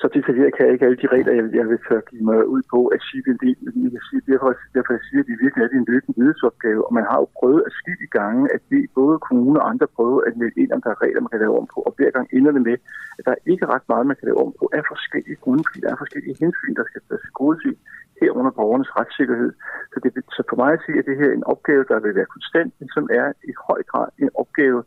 Så 0.00 0.06
detaljeret 0.16 0.52
kan 0.54 0.64
jeg 0.64 0.72
ikke 0.74 0.86
alle 0.86 1.00
de 1.02 1.12
regler, 1.14 1.32
jeg, 1.38 1.44
jeg 1.58 1.66
vil 1.70 1.80
tør 1.86 2.00
give 2.10 2.24
mig 2.30 2.40
ud 2.54 2.62
på 2.74 2.80
at 2.94 3.00
sige, 3.08 3.22
det, 3.26 3.54
jeg 3.84 3.90
kan 3.94 4.04
sige 4.08 4.22
derfor, 4.30 4.48
derfor 4.76 4.92
jeg 4.96 5.04
siger, 5.08 5.20
at 5.22 5.28
det 5.30 5.42
virkelig 5.44 5.62
er 5.62 5.68
en 5.82 5.90
løbende 5.92 6.18
vidensopgave, 6.20 6.80
og 6.88 6.92
man 6.98 7.04
har 7.10 7.18
jo 7.22 7.28
prøvet 7.38 7.62
at 7.68 7.72
skille 7.80 8.02
i 8.08 8.10
gange, 8.18 8.42
at 8.54 8.62
det 8.70 8.80
både 9.00 9.16
kommuner 9.28 9.60
og 9.60 9.68
andre 9.72 9.86
prøver 9.96 10.20
at 10.28 10.36
melde 10.40 10.60
ind, 10.62 10.70
om 10.74 10.82
der 10.84 10.90
er 10.94 11.02
regler, 11.04 11.20
man 11.24 11.32
kan 11.34 11.44
lave 11.44 11.58
om 11.60 11.66
på, 11.74 11.78
og 11.88 11.92
hver 11.96 12.10
gang 12.16 12.26
ender 12.36 12.52
det 12.56 12.62
med, 12.68 12.76
at 13.18 13.22
der 13.26 13.32
er 13.36 13.42
ikke 13.52 13.66
ret 13.72 13.86
meget, 13.92 14.10
man 14.10 14.18
kan 14.18 14.28
lave 14.28 14.40
om 14.44 14.52
på 14.60 14.64
af 14.78 14.82
forskellige 14.92 15.38
grunde, 15.42 15.62
fordi 15.66 15.78
der 15.84 15.90
er 15.92 16.02
forskellige 16.02 16.36
hensyn, 16.42 16.74
der 16.80 16.84
skal 16.90 17.00
tage 17.08 17.20
til 17.62 17.74
herunder 18.20 18.52
borgernes 18.58 18.90
retssikkerhed. 18.98 19.52
Så, 19.92 19.96
det, 20.02 20.10
så 20.36 20.42
for 20.50 20.56
mig 20.62 20.72
at 20.76 20.82
sige, 20.86 20.98
at 20.98 21.06
det 21.08 21.16
her 21.20 21.30
er 21.30 21.38
en 21.40 21.50
opgave, 21.52 21.84
der 21.90 21.98
vil 22.04 22.14
være 22.18 22.34
konstant, 22.36 22.70
men 22.78 22.88
som 22.96 23.04
er 23.20 23.26
i 23.50 23.52
høj 23.66 23.80
grad 23.90 24.08
en 24.18 24.30
opgave 24.42 24.80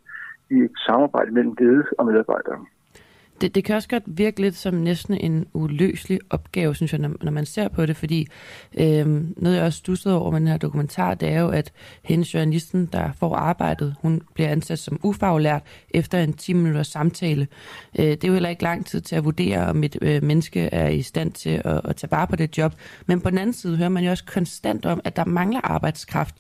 i 0.56 0.58
et 0.68 0.76
samarbejde 0.88 1.32
mellem 1.32 1.54
ledelse 1.60 1.94
og 2.00 2.06
medarbejdere 2.06 2.60
det, 3.44 3.56
det 3.56 3.64
kan 3.64 3.76
også 3.76 3.90
godt 3.90 4.04
virke 4.08 4.42
lidt 4.42 4.56
som 4.56 4.74
næsten 4.74 5.14
en 5.14 5.46
uløselig 5.54 6.20
opgave, 6.30 6.76
synes 6.76 6.92
jeg, 6.94 7.02
når, 7.02 7.12
når 7.22 7.32
man 7.32 7.46
ser 7.46 7.68
på 7.68 7.86
det, 7.86 7.98
fordi 7.98 8.28
øh, 8.78 9.08
noget 9.38 9.56
jeg 9.56 9.64
også 9.64 9.80
stussede 9.80 10.20
over 10.20 10.32
med 10.32 10.40
den 10.40 10.48
her 10.48 10.58
dokumentar, 10.58 11.14
det 11.14 11.30
er 11.30 11.40
jo, 11.40 11.50
at 11.50 11.72
hendes 12.04 12.34
journalisten, 12.34 12.90
der 12.94 13.12
får 13.12 13.36
arbejdet, 13.36 13.96
hun 14.02 14.22
bliver 14.34 14.50
ansat 14.50 14.80
som 14.80 15.00
ufaglært 15.04 15.62
efter 15.90 16.20
en 16.20 16.34
10 16.34 16.54
minutters 16.54 16.88
samtale. 16.88 17.48
Øh, 18.00 18.06
det 18.06 18.24
er 18.24 18.28
jo 18.28 18.34
heller 18.34 18.50
ikke 18.50 18.64
lang 18.64 18.86
tid 18.86 19.02
til 19.02 19.16
at 19.16 19.26
vurdere, 19.26 19.68
om 19.68 19.84
et 19.84 19.98
øh, 20.02 20.24
menneske 20.24 20.62
er 20.62 20.88
i 20.88 21.02
stand 21.02 21.32
til 21.32 21.62
at, 21.66 21.82
at 21.84 21.96
tage 21.96 22.12
vare 22.12 22.28
på 22.28 22.36
det 22.36 22.58
job. 22.58 22.74
Men 23.06 23.22
på 23.22 23.30
den 23.30 23.38
anden 23.38 23.54
side 23.54 23.78
hører 23.78 23.90
man 23.90 24.04
jo 24.04 24.10
også 24.10 24.26
konstant 24.26 24.86
om, 24.86 25.02
at 25.04 25.16
der 25.16 25.26
mangler 25.26 25.62
arbejdskraft. 25.64 26.36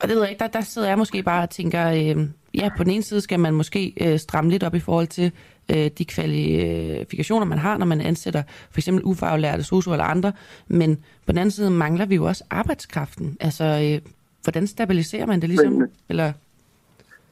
Og 0.00 0.08
det 0.08 0.16
ved 0.16 0.22
jeg 0.22 0.30
ikke, 0.30 0.40
der, 0.40 0.46
der 0.46 0.60
sidder 0.60 0.88
jeg 0.88 0.98
måske 0.98 1.22
bare 1.22 1.42
og 1.42 1.50
tænker, 1.50 1.86
øh, 1.90 2.28
ja, 2.54 2.68
på 2.76 2.84
den 2.84 2.92
ene 2.92 3.02
side 3.02 3.20
skal 3.20 3.40
man 3.40 3.54
måske 3.54 3.92
øh, 4.00 4.18
stramme 4.18 4.50
lidt 4.50 4.62
op 4.62 4.74
i 4.74 4.80
forhold 4.80 5.06
til 5.06 5.32
øh, 5.70 5.90
de 5.98 6.04
kvalifikationer, 6.04 7.46
man 7.46 7.58
har, 7.58 7.78
når 7.78 7.86
man 7.86 8.00
ansætter 8.00 8.42
for 8.70 8.78
eksempel 8.78 9.04
ufaglærte, 9.04 9.62
sosu 9.62 9.92
eller 9.92 10.04
andre, 10.04 10.32
men 10.68 10.96
på 10.96 11.32
den 11.32 11.38
anden 11.38 11.50
side 11.50 11.70
mangler 11.70 12.06
vi 12.06 12.14
jo 12.14 12.24
også 12.24 12.44
arbejdskraften. 12.50 13.36
Altså, 13.40 13.64
øh, 13.64 14.12
hvordan 14.42 14.66
stabiliserer 14.66 15.26
man 15.26 15.40
det 15.40 15.48
ligesom? 15.48 15.72
Men, 15.72 15.90
eller? 16.08 16.32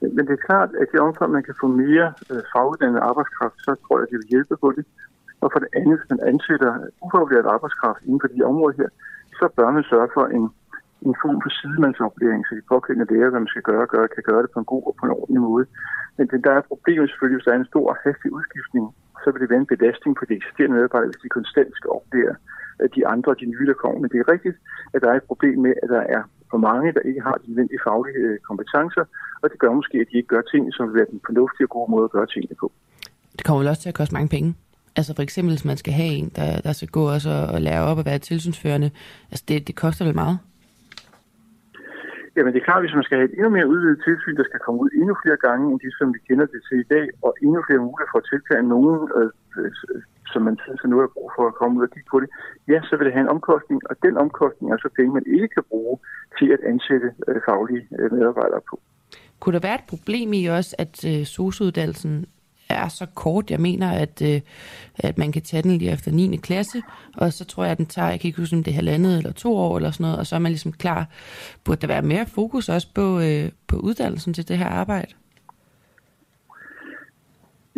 men 0.01 0.27
det 0.27 0.33
er 0.39 0.47
klart, 0.47 0.71
at 0.81 0.89
i 0.95 0.99
omfang 0.99 1.33
man 1.33 1.43
kan 1.43 1.55
få 1.61 1.67
mere 1.67 2.07
øh, 2.31 2.43
faguddannet 2.53 3.01
arbejdskraft, 3.11 3.57
så 3.67 3.71
tror 3.83 3.97
jeg, 3.99 4.03
at 4.03 4.11
det 4.11 4.19
vil 4.19 4.29
hjælpe 4.35 4.57
på 4.57 4.73
det. 4.77 4.85
Og 5.43 5.49
for 5.53 5.59
det 5.59 5.69
andet, 5.79 5.99
hvis 5.99 6.11
man 6.11 6.21
ansætter 6.33 6.73
ufaglært 7.05 7.47
arbejdskraft 7.57 8.01
inden 8.07 8.21
for 8.21 8.29
de 8.35 8.43
områder 8.51 8.77
her, 8.81 8.91
så 9.39 9.45
bør 9.57 9.71
man 9.71 9.85
sørge 9.93 10.09
for 10.17 10.25
en 10.37 10.45
en 11.09 11.17
form 11.23 11.39
for 11.45 11.51
sidemandsoplæring, 11.59 12.43
så 12.45 12.53
de 12.59 12.71
pågældende 12.73 13.11
lærer, 13.13 13.31
hvad 13.31 13.41
man 13.45 13.53
skal 13.55 13.67
gøre, 13.71 13.87
gøre, 13.95 14.09
kan 14.17 14.25
gøre 14.31 14.43
det 14.45 14.51
på 14.53 14.59
en 14.61 14.71
god 14.73 14.83
og 14.89 14.95
på 14.99 15.05
en 15.07 15.17
ordentlig 15.21 15.43
måde. 15.51 15.65
Men 16.17 16.25
der 16.47 16.53
er 16.59 16.71
problemet 16.73 17.07
selvfølgelig, 17.09 17.39
hvis 17.39 17.49
der 17.49 17.55
er 17.55 17.61
en 17.61 17.73
stor 17.73 17.87
og 17.93 17.97
hastig 18.05 18.31
udskiftning, 18.37 18.85
så 19.23 19.29
vil 19.31 19.41
det 19.43 19.51
være 19.53 19.63
en 19.65 19.73
belastning 19.75 20.13
på 20.17 20.25
de 20.29 20.35
eksisterende 20.41 20.77
medarbejdere, 20.77 21.11
hvis 21.11 21.25
de 21.25 21.37
konstant 21.39 21.71
skal 21.79 21.91
oplære 21.99 22.35
øh, 22.81 22.89
de 22.97 23.03
andre 23.15 23.29
og 23.35 23.39
de 23.41 23.47
nye, 23.53 23.67
der 23.71 23.79
kommer. 23.83 23.99
Men 24.01 24.11
det 24.13 24.19
er 24.21 24.29
rigtigt, 24.35 24.57
at 24.95 25.01
der 25.03 25.09
er 25.11 25.17
et 25.21 25.31
problem 25.31 25.57
med, 25.67 25.75
at 25.83 25.89
der 25.97 26.05
er 26.17 26.23
for 26.53 26.59
mange, 26.69 26.93
der 26.97 27.03
ikke 27.11 27.23
har 27.29 27.37
de 27.41 27.47
nødvendige 27.49 27.85
faglige 27.87 28.21
øh, 28.27 28.39
kompetencer, 28.49 29.05
og 29.43 29.47
det 29.51 29.59
gør 29.63 29.73
måske, 29.81 29.97
at 30.03 30.09
de 30.11 30.17
ikke 30.21 30.33
gør 30.35 30.43
ting, 30.53 30.63
som 30.77 30.83
vil 30.89 30.97
være 31.01 31.11
den 31.15 31.21
fornuftige 31.29 31.67
og 31.69 31.73
gode 31.77 31.91
måde 31.95 32.05
at 32.09 32.15
gøre 32.17 32.27
tingene 32.27 32.57
på. 32.63 32.67
Det 33.37 33.45
kommer 33.45 33.61
vel 33.61 33.69
også 33.73 33.83
til 33.83 33.93
at 33.93 34.01
koste 34.01 34.15
mange 34.15 34.29
penge? 34.37 34.51
Altså 34.97 35.15
for 35.15 35.23
eksempel, 35.23 35.53
hvis 35.55 35.65
man 35.65 35.77
skal 35.77 35.93
have 35.93 36.13
en, 36.21 36.29
der, 36.37 36.61
der 36.61 36.73
skal 36.73 36.89
gå 36.89 37.03
også 37.17 37.31
og 37.55 37.61
lære 37.61 37.83
op 37.91 37.99
at 37.99 38.07
være 38.07 38.19
tilsynsførende, 38.19 38.91
altså 39.31 39.45
det, 39.49 39.67
det 39.69 39.75
koster 39.75 40.05
vel 40.05 40.15
meget? 40.15 40.39
Jamen 42.37 42.51
det 42.53 42.61
er 42.61 42.69
klart, 42.69 42.83
hvis 42.83 42.99
man 42.99 43.07
skal 43.07 43.19
have 43.19 43.29
et 43.31 43.37
endnu 43.39 43.51
mere 43.57 43.71
udvidet 43.73 44.05
tilsyn, 44.07 44.37
der 44.41 44.47
skal 44.49 44.61
komme 44.65 44.81
ud 44.85 44.91
endnu 45.01 45.15
flere 45.23 45.39
gange, 45.47 45.65
end 45.71 45.81
de, 45.85 45.91
som 45.99 46.09
vi 46.15 46.21
kender 46.29 46.47
det 46.55 46.61
til 46.69 46.79
i 46.85 46.89
dag, 46.95 47.07
og 47.27 47.31
endnu 47.45 47.61
flere 47.67 47.85
muligheder 47.87 48.13
for 48.13 48.21
at 48.23 48.29
tilkalde 48.33 48.69
nogen, 48.75 49.01
øh, 49.19 49.31
øh, 49.59 49.71
som 50.33 50.41
man 50.49 50.57
synes, 50.65 50.81
at 50.85 50.91
nu 50.91 50.97
er 51.01 51.15
brug 51.17 51.29
for 51.37 51.45
at 51.51 51.55
komme 51.61 51.73
ud 51.79 51.87
og 51.87 51.93
kigge 51.95 52.11
på 52.15 52.19
det, 52.23 52.29
ja, 52.73 52.79
så 52.89 52.93
vil 52.97 53.07
det 53.07 53.15
have 53.17 53.27
en 53.27 53.35
omkostning, 53.37 53.79
og 53.91 53.95
den 54.07 54.15
omkostning 54.25 54.67
er 54.73 54.79
så 54.85 54.91
penge, 54.97 55.17
man 55.19 55.27
ikke 55.37 55.49
kan 55.57 55.65
bruge 55.73 55.97
til 56.39 56.49
at 56.57 56.61
ansætte 56.73 57.09
øh, 57.29 57.39
faglige 57.49 57.85
øh, 57.99 58.09
medarbejdere 58.17 58.63
på. 58.71 58.77
Kunne 59.41 59.55
der 59.57 59.67
være 59.69 59.81
et 59.83 59.91
problem 59.93 60.29
i 60.33 60.43
også, 60.59 60.73
at 60.85 60.95
øh, 61.11 61.25
sosuddannelsen 61.35 62.15
er 62.75 62.89
så 62.89 63.07
kort. 63.15 63.51
Jeg 63.51 63.61
mener, 63.61 63.91
at, 63.91 64.23
øh, 64.23 64.41
at 64.99 65.19
man 65.19 65.33
kan 65.33 65.43
tage 65.43 65.63
den 65.63 65.79
lige 65.79 65.91
efter 65.91 66.11
9. 66.11 66.37
klasse, 66.37 66.83
og 67.17 67.33
så 67.33 67.45
tror 67.45 67.65
jeg, 67.65 67.73
at 67.73 67.79
den 67.79 67.87
tager, 67.87 68.09
jeg 68.09 68.21
kan 68.21 68.29
ikke 68.29 68.41
huske, 68.41 68.57
om 68.57 68.65
det 68.65 68.71
er 68.71 68.75
halvandet 68.75 69.17
eller 69.17 69.33
to 69.33 69.57
år 69.57 69.77
eller 69.77 69.91
sådan 69.91 70.05
noget, 70.05 70.19
og 70.19 70.27
så 70.27 70.35
er 70.35 70.39
man 70.39 70.53
ligesom 70.53 70.73
klar. 70.73 71.09
Burde 71.65 71.81
der 71.81 71.87
være 71.87 72.03
mere 72.03 72.27
fokus 72.27 72.69
også 72.69 72.89
på, 72.95 73.21
øh, 73.21 73.51
på 73.67 73.77
uddannelsen 73.77 74.35
til 74.35 74.49
det 74.49 74.59
her 74.59 74.67
arbejde? 74.67 75.13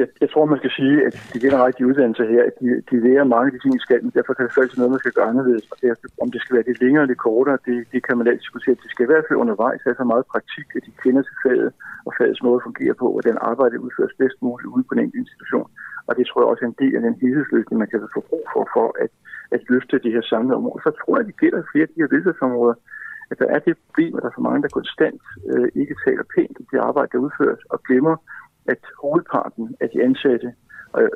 Jeg, 0.00 0.08
jeg 0.22 0.28
tror, 0.30 0.44
man 0.44 0.60
skal 0.62 0.72
sige, 0.78 0.96
at 1.06 1.14
de 1.32 1.38
generelt 1.46 1.78
de 1.78 1.86
uddannelser 1.88 2.26
her, 2.34 2.44
de, 2.60 2.66
de 2.90 2.96
lærer 3.06 3.24
mange 3.34 3.46
af 3.48 3.52
de 3.54 3.62
ting 3.62 3.74
i 3.76 3.86
skatten, 3.86 4.10
derfor 4.16 4.32
kan 4.34 4.44
det 4.46 4.54
faktisk 4.54 4.76
noget, 4.78 4.94
man 4.94 5.02
skal 5.02 5.16
gøre 5.16 5.30
anderledes. 5.32 5.64
Og 5.72 5.78
om 6.24 6.30
det 6.32 6.40
skal 6.40 6.54
være 6.56 6.68
lidt 6.68 6.80
længere 6.84 7.02
eller 7.02 7.12
lidt 7.12 7.26
kortere, 7.28 7.58
det, 7.68 7.76
det 7.92 8.00
kan 8.06 8.16
man 8.18 8.26
altid 8.26 8.44
diskutere. 8.44 8.82
Det 8.82 8.90
skal 8.90 9.04
i 9.04 9.10
hvert 9.10 9.26
fald 9.26 9.42
undervejs 9.44 9.80
have 9.86 10.00
så 10.00 10.06
meget 10.12 10.24
praktik, 10.32 10.66
at 10.76 10.82
de 10.86 10.92
kender 11.02 11.22
til 11.22 11.36
faget, 11.44 11.70
og 12.06 12.12
fagets 12.18 12.42
måde 12.46 12.60
fungerer 12.68 12.96
på, 13.02 13.08
og 13.16 13.22
den 13.28 13.36
arbejde 13.50 13.84
udføres 13.84 14.14
bedst 14.20 14.38
muligt 14.46 14.72
ude 14.74 14.84
på 14.86 14.92
en 14.94 15.02
enkelte 15.02 15.22
institution. 15.24 15.68
Og 16.08 16.12
det 16.16 16.24
tror 16.26 16.40
jeg 16.40 16.50
også 16.52 16.64
er 16.64 16.72
en 16.72 16.82
del 16.84 16.94
af 16.98 17.02
den 17.08 17.16
helhedsløsning, 17.22 17.76
man 17.78 17.90
kan 17.90 18.00
få 18.16 18.20
brug 18.30 18.44
for, 18.52 18.62
for 18.74 18.86
at, 19.04 19.10
at 19.54 19.60
løfte 19.70 20.04
de 20.04 20.14
her 20.16 20.24
samlede 20.32 20.56
områder. 20.58 20.82
Så 20.86 20.92
tror 21.00 21.12
jeg, 21.14 21.22
at 21.24 21.30
det 21.30 21.40
gælder 21.42 21.70
flere 21.72 21.86
af 21.86 21.92
de 21.92 22.00
her 22.02 22.12
velfærdsområder, 22.14 22.76
at 23.30 23.38
der 23.38 23.48
er 23.54 23.60
det 23.66 23.74
problem, 23.86 24.16
at 24.16 24.22
der 24.22 24.28
er 24.28 24.36
for 24.38 24.48
mange, 24.48 24.62
der 24.62 24.78
konstant 24.78 25.22
øh, 25.50 25.68
ikke 25.80 25.94
taler 26.04 26.24
pænt 26.34 26.56
om 26.60 26.66
det 26.72 26.78
arbejde, 26.88 27.12
der 27.12 27.24
udføres, 27.26 27.62
og 27.72 27.78
glemmer, 27.86 28.16
at 28.72 28.82
hovedparten 29.02 29.64
af 29.82 29.88
de 29.92 29.98
ansatte 30.08 30.48
øh, 30.98 31.10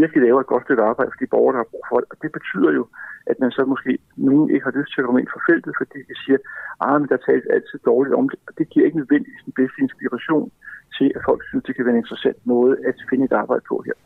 virkelig 0.00 0.20
laver 0.22 0.40
et 0.40 0.52
godt 0.52 0.64
stykke 0.66 0.82
arbejde 0.90 1.10
for 1.12 1.20
de 1.22 1.32
borgere, 1.34 1.54
der 1.54 1.62
har 1.62 1.72
brug 1.72 1.84
for 1.90 1.98
det. 2.00 2.08
Og 2.12 2.16
det 2.22 2.30
betyder 2.38 2.70
jo, 2.78 2.84
at 3.30 3.36
man 3.42 3.50
så 3.56 3.62
måske 3.72 3.92
nogen 4.28 4.48
ikke 4.54 4.66
har 4.68 4.76
lyst 4.78 4.90
til 4.92 5.00
at 5.00 5.06
komme 5.06 5.20
ind 5.20 5.30
for 5.34 5.42
feltet, 5.48 5.72
fordi 5.80 5.98
de 6.10 6.14
siger, 6.22 6.38
ah, 6.86 7.02
at 7.02 7.08
der 7.12 7.18
tales 7.26 7.46
altid 7.56 7.78
dårligt 7.90 8.14
om 8.20 8.26
det. 8.32 8.38
Og 8.48 8.52
det 8.58 8.66
giver 8.72 8.84
ikke 8.86 9.00
nødvendigvis 9.02 9.42
den 9.48 9.54
bedste 9.60 9.78
inspiration 9.86 10.46
til, 10.96 11.08
at 11.16 11.22
folk 11.28 11.40
synes, 11.48 11.64
det 11.66 11.74
kan 11.74 11.84
være 11.86 11.96
en 11.96 12.02
interessant 12.04 12.40
måde 12.54 12.74
at 12.88 12.96
finde 13.10 13.24
et 13.24 13.34
arbejde 13.42 13.64
på 13.70 13.76
her. 13.86 13.96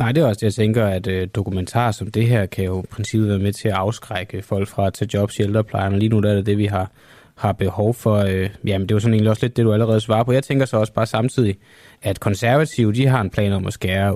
Nej, 0.00 0.12
det 0.12 0.20
er 0.20 0.26
også 0.26 0.40
det, 0.40 0.50
jeg 0.50 0.58
tænker, 0.64 0.84
at 0.98 1.06
øh, 1.14 1.28
dokumentar 1.38 1.90
som 1.90 2.06
det 2.10 2.26
her 2.26 2.46
kan 2.46 2.64
jo 2.64 2.76
i 2.82 2.86
princippet 2.94 3.28
være 3.28 3.38
med 3.46 3.52
til 3.52 3.68
at 3.68 3.74
afskrække 3.74 4.42
folk 4.42 4.68
fra 4.68 4.86
at 4.86 4.94
tage 4.94 5.10
jobs 5.14 5.38
i 5.38 5.42
ældreplejen, 5.42 5.92
og 5.92 5.98
lige 5.98 6.08
nu 6.14 6.20
der 6.20 6.30
er 6.30 6.34
det 6.34 6.46
det, 6.46 6.58
vi 6.58 6.64
har, 6.64 6.90
har 7.38 7.52
behov 7.52 7.94
for. 7.94 8.16
Øh, 8.16 8.50
jamen, 8.64 8.88
det 8.88 8.94
var 8.94 9.00
sådan 9.00 9.14
egentlig 9.14 9.30
også 9.30 9.46
lidt 9.46 9.56
det, 9.56 9.64
du 9.64 9.72
allerede 9.72 10.00
svarer 10.00 10.24
på. 10.24 10.32
Jeg 10.32 10.42
tænker 10.42 10.66
så 10.66 10.76
også 10.76 10.92
bare 10.92 11.06
samtidig, 11.06 11.56
at 12.02 12.20
konservative, 12.20 12.92
de 12.92 13.06
har 13.06 13.20
en 13.20 13.30
plan 13.30 13.52
om 13.52 13.66
at 13.66 13.72
skære 13.72 14.14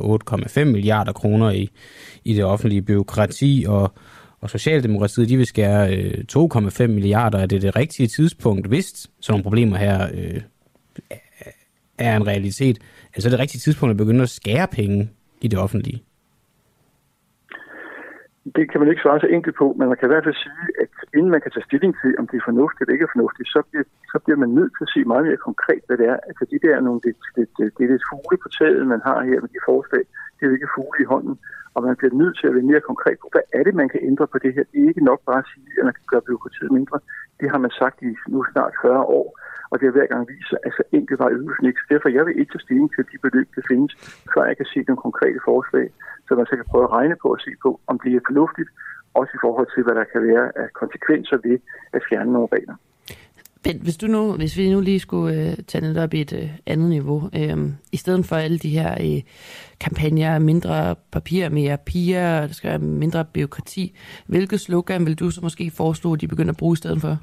8,5 0.58 0.64
milliarder 0.64 1.12
kroner 1.12 1.50
i, 1.50 1.70
i 2.24 2.34
det 2.34 2.44
offentlige 2.44 2.82
byråkrati, 2.82 3.64
og, 3.68 3.92
og 4.40 4.50
Socialdemokratiet, 4.50 5.28
de 5.28 5.36
vil 5.36 5.46
skære 5.46 5.96
øh, 5.96 6.24
2,5 6.36 6.86
milliarder. 6.86 7.38
Er 7.38 7.46
det 7.46 7.62
det 7.62 7.76
rigtige 7.76 8.06
tidspunkt, 8.06 8.66
hvis 8.66 8.86
sådan 8.86 9.32
nogle 9.32 9.42
problemer 9.42 9.76
her 9.76 10.08
øh, 10.14 10.40
er 11.98 12.16
en 12.16 12.26
realitet? 12.26 12.78
Altså 13.14 13.28
er 13.28 13.30
det 13.30 13.38
rigtige 13.40 13.60
tidspunkt 13.60 13.90
at 13.90 13.96
begynde 13.96 14.22
at 14.22 14.30
skære 14.30 14.68
penge 14.68 15.10
i 15.40 15.48
det 15.48 15.58
offentlige? 15.58 16.02
Det 18.56 18.64
kan 18.70 18.80
man 18.80 18.88
ikke 18.90 19.02
svare 19.02 19.20
så 19.20 19.26
enkelt 19.36 19.56
på, 19.56 19.66
men 19.78 19.88
man 19.88 19.96
kan 19.96 20.08
i 20.08 20.12
hvert 20.12 20.26
fald 20.26 20.42
sige, 20.46 20.64
at 20.82 20.92
inden 21.16 21.30
man 21.34 21.40
kan 21.42 21.52
tage 21.52 21.68
stilling 21.68 21.92
til, 22.00 22.10
om 22.20 22.26
det 22.28 22.36
er 22.36 22.48
fornuftigt 22.50 22.80
eller 22.80 22.94
ikke 22.94 23.08
er 23.08 23.14
fornuftigt, 23.16 23.48
så 23.54 23.60
bliver, 23.68 23.86
så 24.12 24.18
bliver 24.24 24.38
man 24.42 24.50
nødt 24.58 24.72
til 24.74 24.84
at 24.86 24.92
sige 24.92 25.10
meget 25.12 25.24
mere 25.28 25.46
konkret, 25.48 25.82
hvad 25.86 25.96
det 26.00 26.06
er. 26.12 26.18
Altså 26.28 26.44
de 26.52 26.58
der 26.66 26.80
nogle, 26.86 27.00
det, 27.06 27.14
det, 27.36 27.46
det, 27.56 27.66
det 27.76 27.82
er 27.84 27.92
lidt 27.92 28.08
fugle 28.10 28.36
på 28.42 28.48
taget, 28.58 28.86
man 28.94 29.02
har 29.08 29.18
her 29.28 29.38
med 29.44 29.50
de 29.54 29.66
forslag. 29.70 30.02
Det 30.34 30.42
er 30.42 30.50
jo 30.50 30.56
ikke 30.58 30.74
fugle 30.76 30.98
i 31.04 31.10
hånden. 31.12 31.36
Og 31.74 31.80
man 31.86 31.96
bliver 31.96 32.14
nødt 32.22 32.36
til 32.38 32.46
at 32.48 32.54
være 32.54 32.70
mere 32.70 32.88
konkret 32.90 33.18
på, 33.22 33.28
hvad 33.32 33.46
er 33.58 33.62
det, 33.66 33.74
man 33.74 33.88
kan 33.92 34.00
ændre 34.10 34.26
på 34.32 34.38
det 34.44 34.54
her. 34.54 34.64
Det 34.70 34.78
er 34.82 34.88
ikke 34.88 35.04
nok 35.10 35.20
bare 35.28 35.42
at 35.44 35.50
sige, 35.52 35.70
at 35.78 35.84
man 35.88 35.94
kan 35.98 36.06
gøre 36.12 36.26
byråkratiet 36.28 36.72
mindre. 36.78 36.98
Det 37.40 37.48
har 37.52 37.60
man 37.64 37.72
sagt 37.80 37.98
i 38.02 38.10
nu 38.32 38.38
snart 38.52 38.74
40 38.82 39.02
år, 39.18 39.26
og 39.72 39.76
det 39.78 39.86
har 39.88 39.96
hver 39.98 40.08
gang 40.12 40.22
vist 40.32 40.48
sig, 40.50 40.58
at 40.66 40.72
så 40.78 40.82
enkelt 40.98 41.18
var 41.22 41.30
øvelsen 41.36 41.66
ikke. 41.70 41.80
Derfor 41.92 42.08
jeg 42.16 42.24
vil 42.26 42.38
ikke 42.40 42.52
tage 42.52 42.66
stilling 42.66 42.88
til 42.94 43.04
de 43.10 43.18
beløb, 43.24 43.48
der 43.56 43.62
findes, 43.70 43.92
før 44.32 44.42
jeg 44.50 44.56
kan 44.60 44.68
se 44.72 44.78
nogle 44.88 45.04
konkrete 45.06 45.40
forslag, 45.50 45.86
så 46.26 46.30
man 46.38 46.46
så 46.50 46.54
kan 46.58 46.70
prøve 46.72 46.86
at 46.88 46.94
regne 46.98 47.16
på 47.22 47.28
og 47.36 47.40
se 47.46 47.52
på, 47.64 47.70
om 47.90 47.96
det 48.04 48.10
er 48.14 48.26
fornuftigt, 48.28 48.70
også 49.20 49.32
i 49.38 49.42
forhold 49.44 49.68
til, 49.74 49.82
hvad 49.84 49.94
der 50.00 50.06
kan 50.12 50.22
være 50.30 50.46
af 50.62 50.68
konsekvenser 50.80 51.36
ved 51.46 51.56
at 51.96 52.02
fjerne 52.08 52.32
nogle 52.32 52.48
regler. 52.56 52.76
Men 53.64 53.76
hvis, 53.82 53.96
du 53.96 54.06
nu, 54.06 54.32
hvis 54.32 54.56
vi 54.56 54.70
nu 54.70 54.80
lige 54.80 55.00
skulle 55.00 55.34
øh, 55.34 55.56
tage 55.68 55.86
det 55.86 56.02
op 56.04 56.14
i 56.14 56.20
et 56.20 56.32
øh, 56.32 56.50
andet 56.66 56.88
niveau, 56.88 57.30
øh, 57.40 57.58
i 57.92 57.96
stedet 57.96 58.26
for 58.26 58.36
alle 58.36 58.58
de 58.58 58.70
her 58.78 58.92
øh, 59.00 59.22
kampagner, 59.80 60.38
mindre 60.38 60.96
papir, 61.12 61.48
mere 61.48 61.78
piger, 61.86 62.40
der 62.46 62.52
skal 62.52 62.70
være 62.70 62.78
mindre 62.78 63.24
byråkrati, 63.24 63.96
hvilke 64.26 64.58
slogan 64.58 65.06
vil 65.06 65.18
du 65.18 65.30
så 65.30 65.40
måske 65.42 65.70
foreslå, 65.70 66.12
at 66.12 66.20
de 66.20 66.28
begynder 66.28 66.52
at 66.52 66.56
bruge 66.56 66.72
i 66.72 66.76
stedet 66.76 67.00
for? 67.00 67.18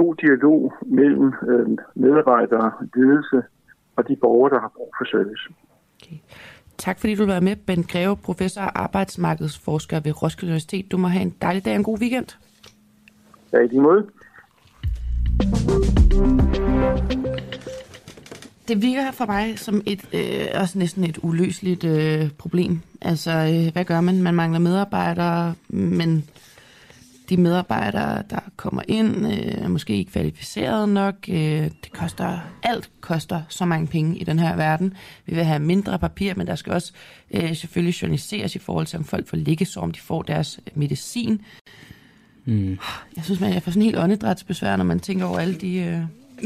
God 0.00 0.14
dialog 0.14 0.72
mellem 0.86 1.26
øh, 1.50 1.68
medarbejdere, 1.94 2.72
ledelse 2.96 3.38
og 3.96 4.08
de 4.08 4.16
borgere, 4.16 4.50
der 4.54 4.60
har 4.60 4.72
brug 4.76 4.90
for 4.98 5.04
service. 5.04 5.44
Okay. 5.96 6.16
Tak 6.78 7.00
fordi 7.00 7.14
du 7.14 7.26
var 7.26 7.40
med, 7.40 7.56
Ben 7.56 7.82
Greve, 7.82 8.16
professor 8.16 8.62
og 8.62 8.82
arbejdsmarkedsforsker 8.82 10.00
ved 10.00 10.22
Roskilde 10.22 10.50
Universitet. 10.50 10.92
Du 10.92 10.96
må 10.96 11.08
have 11.08 11.22
en 11.22 11.34
dejlig 11.42 11.64
dag 11.64 11.72
og 11.72 11.76
en 11.76 11.84
god 11.84 11.98
weekend. 12.00 12.26
Ja, 13.52 13.58
i 13.58 13.66
lige 13.66 13.80
måde. 13.80 14.06
Det 18.68 18.82
virker 18.82 19.10
for 19.12 19.26
mig 19.26 19.58
som 19.58 19.82
et 19.86 20.08
øh, 20.14 20.60
også 20.60 20.78
næsten 20.78 21.04
et 21.04 21.18
uløseligt 21.22 21.84
øh, 21.84 22.30
problem. 22.38 22.80
Altså, 23.02 23.30
øh, 23.30 23.72
hvad 23.72 23.84
gør 23.84 24.00
man? 24.00 24.22
Man 24.22 24.34
mangler 24.34 24.58
medarbejdere, 24.58 25.54
men 25.68 26.24
de 27.28 27.36
medarbejdere, 27.36 28.22
der 28.30 28.38
kommer 28.56 28.82
ind, 28.88 29.26
øh, 29.26 29.64
er 29.64 29.68
måske 29.68 29.96
ikke 29.96 30.12
kvalificeret 30.12 30.88
nok. 30.88 31.14
Øh, 31.28 31.36
det 31.64 31.92
koster, 31.92 32.38
alt 32.62 32.90
koster 33.00 33.42
så 33.48 33.64
mange 33.64 33.86
penge 33.86 34.18
i 34.18 34.24
den 34.24 34.38
her 34.38 34.56
verden. 34.56 34.94
Vi 35.26 35.34
vil 35.34 35.44
have 35.44 35.58
mindre 35.58 35.98
papir, 35.98 36.34
men 36.36 36.46
der 36.46 36.54
skal 36.54 36.72
også 36.72 36.92
øh, 37.30 37.56
selvfølgelig 37.56 38.02
journaliseres 38.02 38.56
i 38.56 38.58
forhold 38.58 38.86
til, 38.86 38.98
om 38.98 39.04
folk 39.04 39.28
får 39.28 39.36
liggesår, 39.36 39.82
om 39.82 39.92
de 39.92 40.00
får 40.00 40.22
deres 40.22 40.60
medicin. 40.74 41.40
Mm. 42.44 42.78
Jeg 43.16 43.24
synes, 43.24 43.40
man 43.40 43.52
jeg 43.52 43.62
får 43.62 43.70
sådan 43.70 43.82
helt 43.82 43.98
åndedrætsbesvær, 43.98 44.76
når 44.76 44.84
man 44.84 45.00
tænker 45.00 45.26
over 45.26 45.38
alle 45.38 45.54
de... 45.54 45.76
Øh... 45.76 46.02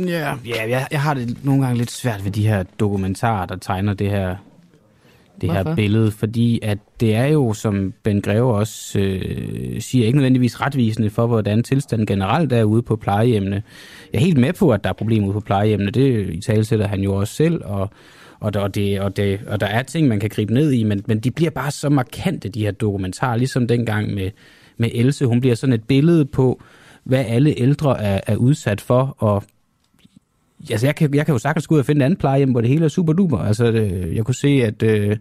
Ja, 0.08 0.34
ja 0.46 0.68
jeg, 0.68 0.86
jeg 0.90 1.02
har 1.02 1.14
det 1.14 1.44
nogle 1.44 1.62
gange 1.62 1.78
lidt 1.78 1.90
svært 1.90 2.24
ved 2.24 2.32
de 2.32 2.46
her 2.46 2.62
dokumentarer, 2.62 3.46
der 3.46 3.56
tegner 3.56 3.94
det 3.94 4.10
her 4.10 4.36
det 5.42 5.50
Hvorfor? 5.50 5.70
her 5.70 5.76
billede, 5.76 6.10
fordi 6.10 6.58
at 6.62 6.78
det 7.00 7.14
er 7.14 7.26
jo, 7.26 7.52
som 7.52 7.94
Ben 8.02 8.20
Greve 8.20 8.54
også 8.54 8.98
øh, 8.98 9.80
siger, 9.80 10.06
ikke 10.06 10.18
nødvendigvis 10.18 10.60
retvisende 10.60 11.10
for, 11.10 11.26
hvordan 11.26 11.62
tilstanden 11.62 12.06
generelt 12.06 12.52
er 12.52 12.64
ude 12.64 12.82
på 12.82 12.96
plejehjemmene. 12.96 13.62
Jeg 14.12 14.18
er 14.18 14.22
helt 14.22 14.38
med 14.38 14.52
på, 14.52 14.70
at 14.70 14.84
der 14.84 14.90
er 14.90 14.94
problemer 14.94 15.26
ude 15.26 15.32
på 15.32 15.40
plejehjemmene, 15.40 15.90
det 15.90 16.34
i 16.34 16.40
talsætter 16.40 16.86
han 16.86 17.00
jo 17.00 17.14
også 17.14 17.34
selv, 17.34 17.60
og, 17.64 17.90
og, 18.40 18.54
der, 18.54 18.60
og, 18.60 18.74
det, 18.74 19.00
og, 19.00 19.16
det, 19.16 19.40
og 19.46 19.60
der 19.60 19.66
er 19.66 19.82
ting, 19.82 20.08
man 20.08 20.20
kan 20.20 20.30
gribe 20.30 20.54
ned 20.54 20.72
i, 20.72 20.84
men, 20.84 21.02
men 21.06 21.20
de 21.20 21.30
bliver 21.30 21.50
bare 21.50 21.70
så 21.70 21.88
markante, 21.88 22.48
de 22.48 22.64
her 22.64 22.72
dokumentarer, 22.72 23.36
ligesom 23.36 23.66
dengang 23.66 24.14
med, 24.14 24.30
med 24.76 24.90
Else. 24.94 25.26
Hun 25.26 25.40
bliver 25.40 25.54
sådan 25.54 25.72
et 25.72 25.84
billede 25.84 26.24
på, 26.24 26.62
hvad 27.04 27.24
alle 27.28 27.54
ældre 27.60 28.02
er, 28.02 28.20
er 28.26 28.36
udsat 28.36 28.80
for, 28.80 29.16
og 29.18 29.42
altså 30.70 30.86
jeg 30.86 30.94
kan, 30.94 31.14
jeg 31.14 31.26
kan 31.26 31.32
jo 31.32 31.38
sagtens 31.38 31.66
gå 31.66 31.74
ud 31.74 31.80
og 31.80 31.86
finde 31.86 32.00
et 32.00 32.04
anden 32.04 32.16
plejehjem, 32.16 32.50
hvor 32.50 32.60
det 32.60 32.70
hele 32.70 32.84
er 32.84 32.88
super 32.88 33.12
duper. 33.12 33.38
Altså, 33.38 33.72
det, 33.72 34.14
jeg 34.14 34.24
kunne 34.24 34.34
se, 34.34 34.48
at 34.48 34.82
øh, 34.82 35.16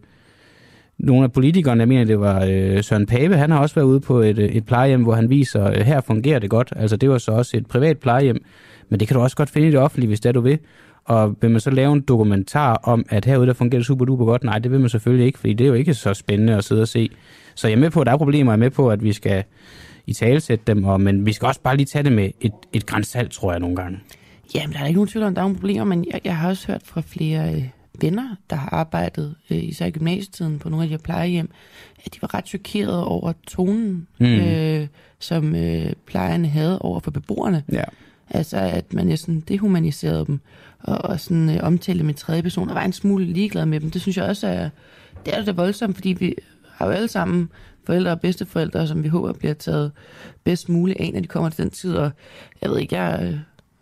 nogle 0.97 1.23
af 1.23 1.31
politikerne, 1.31 1.79
jeg 1.79 1.87
mener, 1.87 2.03
det 2.03 2.19
var 2.19 2.45
øh, 2.51 2.83
Søren 2.83 3.05
Pape, 3.05 3.37
han 3.37 3.51
har 3.51 3.59
også 3.59 3.75
været 3.75 3.85
ude 3.85 3.99
på 3.99 4.19
et, 4.19 4.39
øh, 4.39 4.49
et 4.49 4.65
plejehjem, 4.65 5.03
hvor 5.03 5.13
han 5.13 5.29
viser, 5.29 5.67
øh, 5.67 5.77
her 5.77 6.01
fungerer 6.01 6.39
det 6.39 6.49
godt. 6.49 6.73
Altså, 6.75 6.97
det 6.97 7.09
var 7.09 7.17
så 7.17 7.31
også 7.31 7.57
et 7.57 7.67
privat 7.67 7.97
plejehjem, 7.97 8.43
men 8.89 8.99
det 8.99 9.07
kan 9.07 9.15
du 9.15 9.23
også 9.23 9.35
godt 9.35 9.49
finde 9.49 9.67
i 9.67 9.71
det 9.71 9.79
offentlige, 9.79 10.07
hvis 10.07 10.19
det 10.19 10.29
er, 10.29 10.33
du 10.33 10.41
vil. 10.41 10.59
Og 11.05 11.35
vil 11.41 11.51
man 11.51 11.59
så 11.59 11.69
lave 11.69 11.93
en 11.93 12.01
dokumentar 12.01 12.73
om, 12.83 13.05
at 13.09 13.25
herude 13.25 13.47
der 13.47 13.53
fungerer 13.53 13.79
det 13.79 13.87
super 13.87 14.05
duper 14.05 14.25
godt? 14.25 14.43
Nej, 14.43 14.59
det 14.59 14.71
vil 14.71 14.79
man 14.79 14.89
selvfølgelig 14.89 15.25
ikke, 15.25 15.39
fordi 15.39 15.53
det 15.53 15.63
er 15.63 15.67
jo 15.67 15.73
ikke 15.73 15.93
så 15.93 16.13
spændende 16.13 16.55
at 16.55 16.63
sidde 16.63 16.81
og 16.81 16.87
se. 16.87 17.09
Så 17.55 17.67
jeg 17.67 17.75
er 17.75 17.79
med 17.79 17.89
på, 17.89 18.01
at 18.01 18.05
der 18.07 18.13
er 18.13 18.17
problemer, 18.17 18.51
jeg 18.51 18.55
er 18.57 18.59
med 18.59 18.69
på, 18.69 18.89
at 18.89 19.03
vi 19.03 19.13
skal 19.13 19.43
i 20.07 20.13
talesætte 20.13 20.63
dem, 20.67 20.83
og, 20.83 21.01
men 21.01 21.25
vi 21.25 21.33
skal 21.33 21.45
også 21.45 21.61
bare 21.61 21.77
lige 21.77 21.85
tage 21.85 22.03
det 22.03 22.11
med 22.11 22.29
et, 22.41 22.51
et 22.73 22.85
grænsalt, 22.85 23.31
tror 23.31 23.51
jeg, 23.51 23.59
nogle 23.59 23.75
gange. 23.75 23.99
Jamen, 24.55 24.73
der 24.73 24.79
er 24.79 24.85
ikke 24.85 24.97
nogen 24.97 25.07
tvivl 25.07 25.25
om, 25.25 25.35
der 25.35 25.41
er 25.41 25.45
nogle 25.45 25.57
problemer, 25.57 25.83
men 25.83 26.05
jeg, 26.13 26.21
jeg 26.23 26.37
har 26.37 26.49
også 26.49 26.67
hørt 26.67 26.81
fra 26.83 27.01
flere 27.01 27.55
øh, 27.55 27.63
venner, 28.01 28.35
der 28.49 28.55
har 28.55 28.69
arbejdet, 28.69 29.35
øh, 29.49 29.63
især 29.63 29.85
i 29.85 29.91
gymnasietiden, 29.91 30.59
på 30.59 30.69
nogle 30.69 30.83
af 30.83 30.89
de 30.89 30.93
her 30.93 31.03
plejehjem, 31.03 31.49
at 32.05 32.13
de 32.13 32.21
var 32.21 32.33
ret 32.33 32.47
chokerede 32.47 33.05
over 33.05 33.33
tonen, 33.47 34.07
mm. 34.19 34.25
øh, 34.25 34.87
som 35.19 35.55
øh, 35.55 35.93
plejerne 36.05 36.47
havde 36.47 36.79
over 36.79 36.99
for 36.99 37.11
beboerne. 37.11 37.63
Ja. 37.71 37.83
Altså, 38.29 38.57
at 38.57 38.93
man 38.93 39.07
næsten 39.07 39.39
dehumaniserede 39.39 40.25
dem, 40.25 40.39
og, 40.79 40.97
og 40.97 41.19
sådan 41.19 41.49
øh, 41.49 41.59
omtalte 41.63 42.03
med 42.03 42.13
tredje 42.13 42.41
person, 42.41 42.69
og 42.69 42.75
var 42.75 42.83
en 42.83 42.93
smule 42.93 43.25
ligeglad 43.25 43.65
med 43.65 43.79
dem. 43.79 43.91
Det 43.91 44.01
synes 44.01 44.17
jeg 44.17 44.25
også 44.25 44.47
er, 44.47 44.69
det 45.25 45.37
er 45.37 45.43
det 45.43 45.57
voldsomt, 45.57 45.95
fordi 45.95 46.09
vi 46.09 46.35
har 46.71 46.85
jo 46.85 46.91
alle 46.91 47.07
sammen 47.07 47.49
forældre 47.85 48.11
og 48.11 48.21
bedsteforældre, 48.21 48.87
som 48.87 49.03
vi 49.03 49.07
håber 49.07 49.33
bliver 49.33 49.53
taget 49.53 49.91
bedst 50.43 50.69
muligt 50.69 50.99
af, 50.99 51.11
når 51.13 51.19
de 51.19 51.27
kommer 51.27 51.49
til 51.49 51.63
den 51.63 51.71
tid. 51.71 51.95
Og 51.95 52.11
jeg 52.61 52.69
ved 52.69 52.79
ikke, 52.79 52.95
jeg 52.95 53.19
øh, 53.23 53.39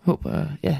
håber, 0.09 0.45
ja, 0.63 0.77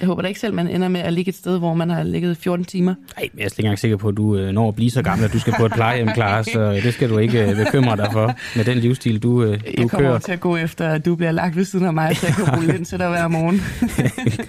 jeg 0.00 0.06
håber 0.06 0.22
da 0.22 0.28
ikke 0.28 0.40
selv, 0.40 0.54
man 0.54 0.68
ender 0.68 0.88
med 0.88 1.00
at 1.00 1.12
ligge 1.12 1.28
et 1.28 1.34
sted, 1.34 1.58
hvor 1.58 1.74
man 1.74 1.90
har 1.90 2.02
ligget 2.02 2.36
14 2.36 2.64
timer. 2.64 2.94
Nej, 3.16 3.28
jeg 3.36 3.44
er 3.44 3.48
slet 3.48 3.58
ikke 3.58 3.66
engang 3.66 3.78
sikker 3.78 3.96
på, 3.96 4.08
at 4.08 4.16
du 4.16 4.36
øh, 4.36 4.52
når 4.52 4.68
at 4.68 4.74
blive 4.74 4.90
så 4.90 5.02
gammel, 5.02 5.24
at 5.24 5.32
du 5.32 5.38
skal 5.38 5.54
på 5.58 5.66
et 5.66 5.72
plejehjem, 5.72 6.08
klar, 6.14 6.42
så 6.42 6.70
det 6.72 6.94
skal 6.94 7.08
du 7.10 7.18
ikke 7.18 7.50
øh, 7.50 7.56
bekymre 7.56 7.96
dig 7.96 8.08
for 8.12 8.34
med 8.56 8.64
den 8.64 8.78
livsstil, 8.78 9.22
du, 9.22 9.42
øh, 9.42 9.48
du 9.48 9.54
Jeg 9.78 9.90
kommer 9.90 10.08
kører. 10.08 10.18
til 10.18 10.32
at 10.32 10.40
gå 10.40 10.56
efter, 10.56 10.88
at 10.88 11.04
du 11.04 11.14
bliver 11.14 11.32
lagt 11.32 11.56
ved 11.56 11.64
siden 11.64 11.86
af 11.86 11.92
mig, 11.94 12.16
så 12.16 12.26
jeg 12.26 12.34
kan 12.34 12.56
rulle 12.56 12.76
ind 12.76 12.84
til 12.84 12.98
dig 12.98 13.08
hver 13.08 13.28
morgen. 13.28 13.60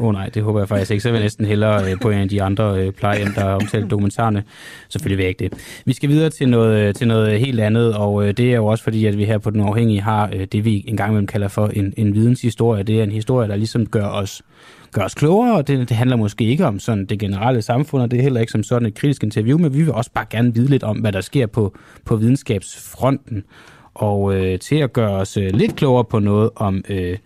Åh 0.00 0.06
oh, 0.06 0.12
nej, 0.12 0.28
det 0.28 0.42
håber 0.42 0.60
jeg 0.60 0.68
faktisk 0.68 0.90
ikke. 0.90 1.02
Så 1.02 1.08
vil 1.08 1.16
jeg 1.16 1.24
næsten 1.24 1.46
hellere 1.46 1.90
øh, 1.90 2.00
på 2.00 2.10
en 2.10 2.18
af 2.18 2.28
de 2.28 2.42
andre 2.42 2.78
øh, 2.78 2.92
plejehjem, 2.92 3.32
der 3.34 3.44
omtalte 3.44 3.88
dokumentarerne. 3.88 4.44
Selvfølgelig 4.88 5.18
vil 5.18 5.22
jeg 5.22 5.28
ikke 5.28 5.44
det. 5.44 5.82
Vi 5.84 5.92
skal 5.92 6.08
videre 6.08 6.30
til 6.30 6.48
noget, 6.48 6.88
øh, 6.88 6.94
til 6.94 7.08
noget 7.08 7.40
helt 7.40 7.60
andet, 7.60 7.94
og 7.94 8.28
øh, 8.28 8.34
det 8.36 8.52
er 8.52 8.56
jo 8.56 8.66
også 8.66 8.84
fordi, 8.84 9.06
at 9.06 9.18
vi 9.18 9.24
her 9.24 9.38
på 9.38 9.50
Den 9.50 9.60
Afhængige 9.60 10.00
har 10.00 10.30
øh, 10.32 10.46
det, 10.52 10.64
vi 10.64 10.84
engang 10.88 11.10
imellem 11.10 11.26
kalder 11.26 11.48
for 11.48 11.66
en, 11.66 11.94
en 11.96 12.14
videnshistorie. 12.14 12.82
Det 12.82 12.98
er 12.98 13.02
en 13.02 13.12
historie, 13.12 13.48
der 13.48 13.56
ligesom 13.56 13.86
gør 13.86 14.06
os, 14.06 14.42
gør 14.92 15.02
os 15.02 15.14
klogere, 15.14 15.56
og 15.56 15.68
det, 15.68 15.88
det 15.88 15.96
handler 15.96 16.16
måske 16.16 16.44
ikke 16.44 16.66
om 16.66 16.78
sådan 16.78 17.06
det 17.06 17.18
generelle 17.18 17.62
samfund, 17.62 18.02
og 18.02 18.10
det 18.10 18.18
er 18.18 18.22
heller 18.22 18.40
ikke 18.40 18.52
som 18.52 18.62
sådan 18.62 18.88
et 18.88 18.94
kritisk 18.94 19.24
interview, 19.24 19.58
men 19.58 19.74
vi 19.74 19.82
vil 19.82 19.92
også 19.92 20.10
bare 20.14 20.26
gerne 20.30 20.54
vide 20.54 20.68
lidt 20.68 20.82
om, 20.82 20.98
hvad 20.98 21.12
der 21.12 21.20
sker 21.20 21.46
på, 21.46 21.74
på 22.04 22.16
videnskabsfronten. 22.16 23.44
Og 23.94 24.34
øh, 24.34 24.58
til 24.58 24.76
at 24.76 24.92
gøre 24.92 25.10
os 25.10 25.36
øh, 25.36 25.50
lidt 25.54 25.76
klogere 25.76 26.04
på 26.04 26.18
noget 26.18 26.50
om, 26.56 26.84
øh, 26.88 27.18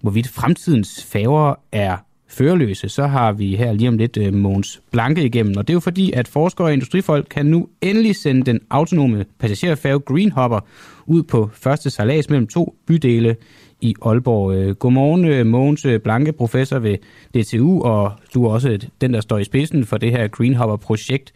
hvorvidt 0.00 0.28
fremtidens 0.28 1.04
færger 1.04 1.54
er 1.72 1.96
førerløse, 2.28 2.88
så 2.88 3.06
har 3.06 3.32
vi 3.32 3.56
her 3.56 3.72
lige 3.72 3.88
om 3.88 3.98
lidt 3.98 4.16
øh, 4.16 4.34
Måns 4.34 4.82
Blanke 4.90 5.24
igennem. 5.24 5.56
Og 5.56 5.66
det 5.66 5.72
er 5.72 5.76
jo 5.76 5.80
fordi, 5.80 6.12
at 6.12 6.28
forskere 6.28 6.66
og 6.66 6.72
industrifolk 6.72 7.26
kan 7.30 7.46
nu 7.46 7.68
endelig 7.80 8.16
sende 8.16 8.42
den 8.46 8.60
autonome 8.70 9.24
passagerfærge 9.38 10.00
Greenhopper 10.00 10.60
ud 11.06 11.22
på 11.22 11.50
første 11.52 11.90
salas 11.90 12.30
mellem 12.30 12.46
to 12.46 12.76
bydele 12.86 13.36
i 13.80 13.94
Aalborg. 14.02 14.54
Øh, 14.54 14.74
Godmorgen, 14.74 15.24
øh, 15.24 15.46
Mogens 15.46 15.84
øh, 15.84 16.00
Blanke, 16.00 16.32
professor 16.32 16.78
ved 16.78 16.98
DTU, 17.34 17.82
og 17.82 18.12
du 18.34 18.44
er 18.44 18.50
også 18.50 18.86
den, 19.00 19.14
der 19.14 19.20
står 19.20 19.38
i 19.38 19.44
spidsen 19.44 19.84
for 19.84 19.96
det 19.96 20.10
her 20.10 20.28
Greenhopper-projekt. 20.28 21.32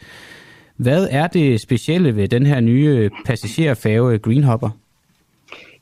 Hvad 0.77 1.09
er 1.11 1.27
det 1.27 1.61
specielle 1.61 2.17
ved 2.17 2.29
den 2.29 2.47
her 2.47 2.61
nye 2.61 2.87
øh, 2.87 3.11
passagerfærge 3.27 4.19
Greenhopper? 4.19 4.71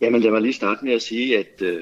Jamen 0.01 0.21
lad 0.21 0.31
mig 0.31 0.43
lige 0.43 0.53
starte 0.53 0.85
med 0.85 0.93
at 0.93 1.03
sige, 1.03 1.39
at 1.39 1.63
øh, 1.63 1.81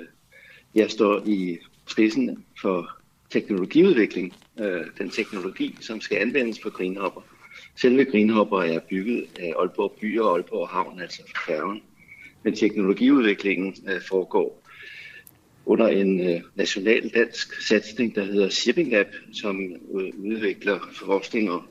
jeg 0.74 0.90
står 0.90 1.22
i 1.26 1.58
spidsen 1.86 2.44
for 2.60 2.95
teknologiudvikling. 3.40 4.34
Øh, 4.60 4.84
den 4.98 5.10
teknologi, 5.10 5.76
som 5.80 6.00
skal 6.00 6.18
anvendes 6.18 6.58
på 6.58 6.70
Greenhopper. 6.70 7.20
Selve 7.76 8.04
Greenhopper 8.04 8.62
er 8.62 8.78
bygget 8.78 9.26
af 9.38 9.52
Aalborg 9.58 9.92
By 10.00 10.20
og 10.20 10.34
Aalborg 10.34 10.68
Havn, 10.68 11.00
altså 11.00 11.22
færgen. 11.46 11.82
Men 12.42 12.56
teknologiudviklingen 12.56 13.76
øh, 13.88 14.00
foregår 14.08 14.62
under 15.66 15.88
en 15.88 16.20
øh, 16.20 16.40
national 16.54 17.08
dansk 17.08 17.62
satsning, 17.62 18.14
der 18.14 18.24
hedder 18.24 18.48
Shipping 18.48 18.90
Lab, 18.90 19.06
som 19.32 19.60
øh, 19.94 20.12
udvikler 20.18 20.78
forskning 20.92 21.50
og 21.50 21.62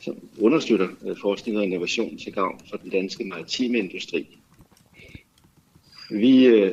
som 0.00 0.28
understøtter 0.38 0.88
øh, 1.06 1.16
forskning 1.20 1.58
og 1.58 1.64
innovation 1.64 2.18
til 2.18 2.32
gavn 2.32 2.60
for 2.70 2.76
den 2.76 2.90
danske 2.90 3.24
maritime 3.24 3.78
industri. 3.78 4.38
Vi 6.10 6.46
øh, 6.46 6.72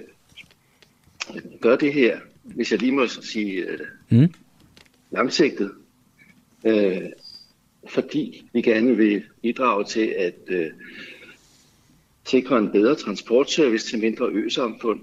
gør 1.61 1.75
det 1.75 1.93
her, 1.93 2.19
hvis 2.43 2.71
jeg 2.71 2.79
lige 2.79 2.91
må 2.91 3.07
sige 3.07 3.53
øh, 3.53 3.79
Mm. 4.11 4.33
langsigtet, 5.11 5.71
øh, 6.65 7.01
fordi 7.89 8.49
vi 8.53 8.61
gerne 8.61 8.97
vil 8.97 9.23
bidrage 9.41 9.83
til 9.83 10.07
at 10.17 10.39
øh, 10.47 10.71
sikre 12.25 12.57
en 12.57 12.71
bedre 12.71 12.95
transportservice 12.95 13.87
til 13.87 13.99
mindre 13.99 14.29
øsamfund, 14.29 15.01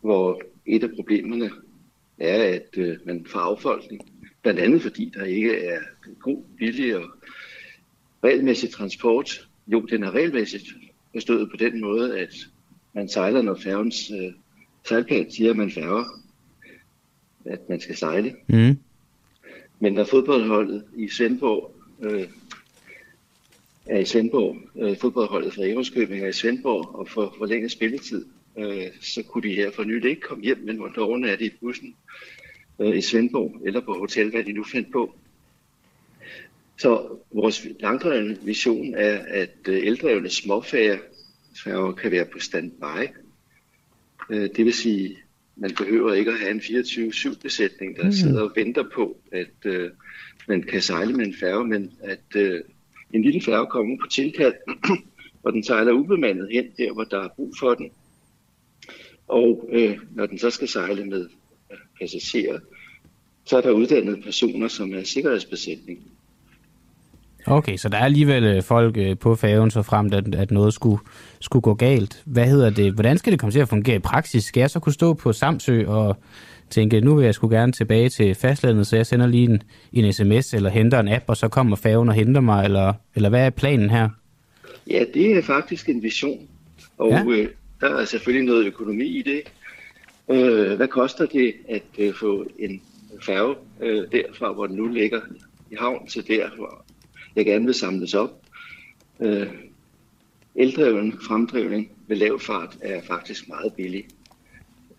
hvor 0.00 0.42
et 0.66 0.82
af 0.82 0.90
problemerne 0.90 1.50
er, 2.18 2.54
at 2.54 2.68
øh, 2.76 2.96
man 3.04 3.26
får 3.26 3.40
affolkning. 3.40 4.00
Blandt 4.42 4.60
andet 4.60 4.82
fordi 4.82 5.12
der 5.14 5.24
ikke 5.24 5.64
er 5.64 5.80
god, 6.20 6.42
billig 6.58 6.96
og 6.96 7.10
regelmæssig 8.24 8.70
transport. 8.70 9.48
Jo, 9.66 9.80
den 9.80 10.02
er 10.02 10.10
regelmæssigt 10.10 10.64
forstået 11.12 11.50
på 11.50 11.56
den 11.56 11.80
måde, 11.80 12.18
at 12.18 12.34
man 12.92 13.08
sejler, 13.08 13.42
når 13.42 13.54
færgens 13.54 14.10
øh, 14.10 14.32
sejlplan 14.88 15.30
siger, 15.30 15.50
at 15.50 15.56
man 15.56 15.70
færger, 15.70 16.21
at 17.44 17.68
man 17.68 17.80
skal 17.80 17.96
sejle. 17.96 18.34
Mm. 18.46 18.78
Men 19.80 19.92
når 19.92 20.04
fodboldholdet 20.04 20.84
i 20.96 21.08
Svendborg 21.08 21.74
øh, 22.02 22.28
er 23.86 23.98
i 23.98 24.04
Svendborg, 24.04 24.56
øh, 24.76 24.96
fodboldholdet 24.96 25.54
fra 25.54 25.62
Ærøskøbing 25.62 26.24
er 26.24 26.28
i 26.28 26.32
Svendborg 26.32 26.94
og 26.94 27.08
får 27.08 27.34
forlænget 27.38 27.70
spilletid, 27.70 28.26
øh, 28.58 28.86
så 29.00 29.22
kunne 29.22 29.48
de 29.48 29.54
her 29.54 29.70
for 29.70 29.84
nylig 29.84 30.10
ikke 30.10 30.22
komme 30.22 30.44
hjem, 30.44 30.58
men 30.64 30.78
måtte 30.78 30.98
overnatte 30.98 31.44
i 31.44 31.50
bussen 31.60 31.94
øh, 32.80 32.96
i 32.96 33.00
Svendborg 33.00 33.60
eller 33.64 33.80
på 33.80 33.92
hotel, 33.92 34.30
hvad 34.30 34.44
de 34.44 34.52
nu 34.52 34.64
fandt 34.64 34.92
på. 34.92 35.14
Så 36.78 37.18
vores 37.32 37.66
langdrevne 37.80 38.38
vision 38.42 38.94
er, 38.94 39.18
at 39.18 39.68
øh, 39.68 39.86
eldrevne 39.86 40.30
småfærger 40.30 40.98
færger 41.64 41.92
kan 41.92 42.10
være 42.10 42.24
på 42.24 42.38
standby. 42.38 43.08
Øh, 44.30 44.50
det 44.56 44.64
vil 44.64 44.72
sige, 44.72 45.18
man 45.56 45.74
behøver 45.74 46.14
ikke 46.14 46.30
at 46.30 46.38
have 46.38 46.50
en 46.50 46.60
24-7 46.60 47.42
besætning, 47.42 47.96
der 47.96 48.04
mm. 48.04 48.12
sidder 48.12 48.42
og 48.42 48.52
venter 48.56 48.84
på, 48.94 49.16
at 49.32 49.56
øh, 49.64 49.90
man 50.48 50.62
kan 50.62 50.82
sejle 50.82 51.12
med 51.12 51.26
en 51.26 51.34
færge, 51.40 51.66
men 51.66 51.92
at 52.02 52.36
øh, 52.36 52.60
en 53.12 53.22
lille 53.22 53.40
færge 53.40 53.66
kommer 53.66 53.96
på 54.00 54.06
tilkald, 54.10 54.54
og 55.44 55.52
den 55.52 55.64
sejler 55.64 55.92
ubemandet 55.92 56.48
hen 56.52 56.64
der, 56.78 56.92
hvor 56.92 57.04
der 57.04 57.20
er 57.20 57.28
brug 57.28 57.54
for 57.58 57.74
den. 57.74 57.90
Og 59.28 59.68
øh, 59.72 59.98
når 60.14 60.26
den 60.26 60.38
så 60.38 60.50
skal 60.50 60.68
sejle 60.68 61.04
med 61.04 61.28
passagerer, 62.00 62.58
så 63.44 63.56
er 63.56 63.60
der 63.60 63.70
uddannede 63.70 64.22
personer, 64.22 64.68
som 64.68 64.94
er 64.94 65.02
sikkerhedsbesætning. 65.02 66.12
Okay, 67.46 67.76
så 67.76 67.88
der 67.88 67.98
er 67.98 68.04
alligevel 68.04 68.44
øh, 68.44 68.62
folk 68.62 68.96
øh, 68.96 69.18
på 69.18 69.34
færgen, 69.34 69.70
så 69.70 69.82
frem 69.82 70.10
at, 70.12 70.34
at 70.34 70.50
noget 70.50 70.74
skulle, 70.74 71.02
skulle 71.40 71.62
gå 71.62 71.74
galt. 71.74 72.22
Hvad 72.24 72.46
hedder 72.46 72.70
det? 72.70 72.92
Hvordan 72.92 73.18
skal 73.18 73.32
det 73.32 73.40
komme 73.40 73.52
til 73.52 73.60
at 73.60 73.68
fungere 73.68 73.96
i 73.96 73.98
praksis? 73.98 74.44
Skal 74.44 74.60
jeg 74.60 74.70
så 74.70 74.80
kunne 74.80 74.92
stå 74.92 75.14
på 75.14 75.32
Samsø 75.32 75.86
og 75.86 76.16
tænke, 76.70 77.00
nu 77.00 77.14
vil 77.14 77.24
jeg 77.24 77.34
sgu 77.34 77.48
gerne 77.48 77.72
tilbage 77.72 78.08
til 78.08 78.34
fastlandet, 78.34 78.86
så 78.86 78.96
jeg 78.96 79.06
sender 79.06 79.26
lige 79.26 79.44
en, 79.44 79.62
en 79.92 80.12
sms 80.12 80.54
eller 80.54 80.70
henter 80.70 81.00
en 81.00 81.08
app, 81.08 81.24
og 81.26 81.36
så 81.36 81.48
kommer 81.48 81.76
færgen 81.76 82.08
og 82.08 82.14
henter 82.14 82.40
mig, 82.40 82.64
eller, 82.64 82.92
eller 83.14 83.28
hvad 83.28 83.46
er 83.46 83.50
planen 83.50 83.90
her? 83.90 84.08
Ja, 84.90 85.04
det 85.14 85.36
er 85.36 85.42
faktisk 85.42 85.88
en 85.88 86.02
vision, 86.02 86.48
og 86.98 87.10
ja. 87.10 87.24
øh, 87.24 87.48
der 87.80 87.96
er 87.96 88.04
selvfølgelig 88.04 88.46
noget 88.46 88.66
økonomi 88.66 89.04
i 89.04 89.22
det. 89.22 89.42
Øh, 90.30 90.76
hvad 90.76 90.88
koster 90.88 91.26
det 91.26 91.54
at 91.68 91.82
øh, 91.98 92.14
få 92.14 92.46
en 92.58 92.82
færge 93.26 93.54
øh, 93.80 94.02
derfra, 94.12 94.52
hvor 94.52 94.66
den 94.66 94.76
nu 94.76 94.86
ligger 94.86 95.20
i 95.70 95.74
havn, 95.78 96.06
til 96.06 96.28
der, 96.28 96.48
hvor 96.56 96.84
jeg 97.36 97.44
gerne 97.44 97.64
vil 97.64 97.74
samles 97.74 98.14
op? 98.14 98.42
Øh, 99.20 99.46
eldreven 100.54 101.12
fremdrivning 101.12 101.90
ved 102.06 102.16
lav 102.16 102.40
fart 102.40 102.78
er 102.80 103.02
faktisk 103.02 103.48
meget 103.48 103.74
billig. 103.74 104.04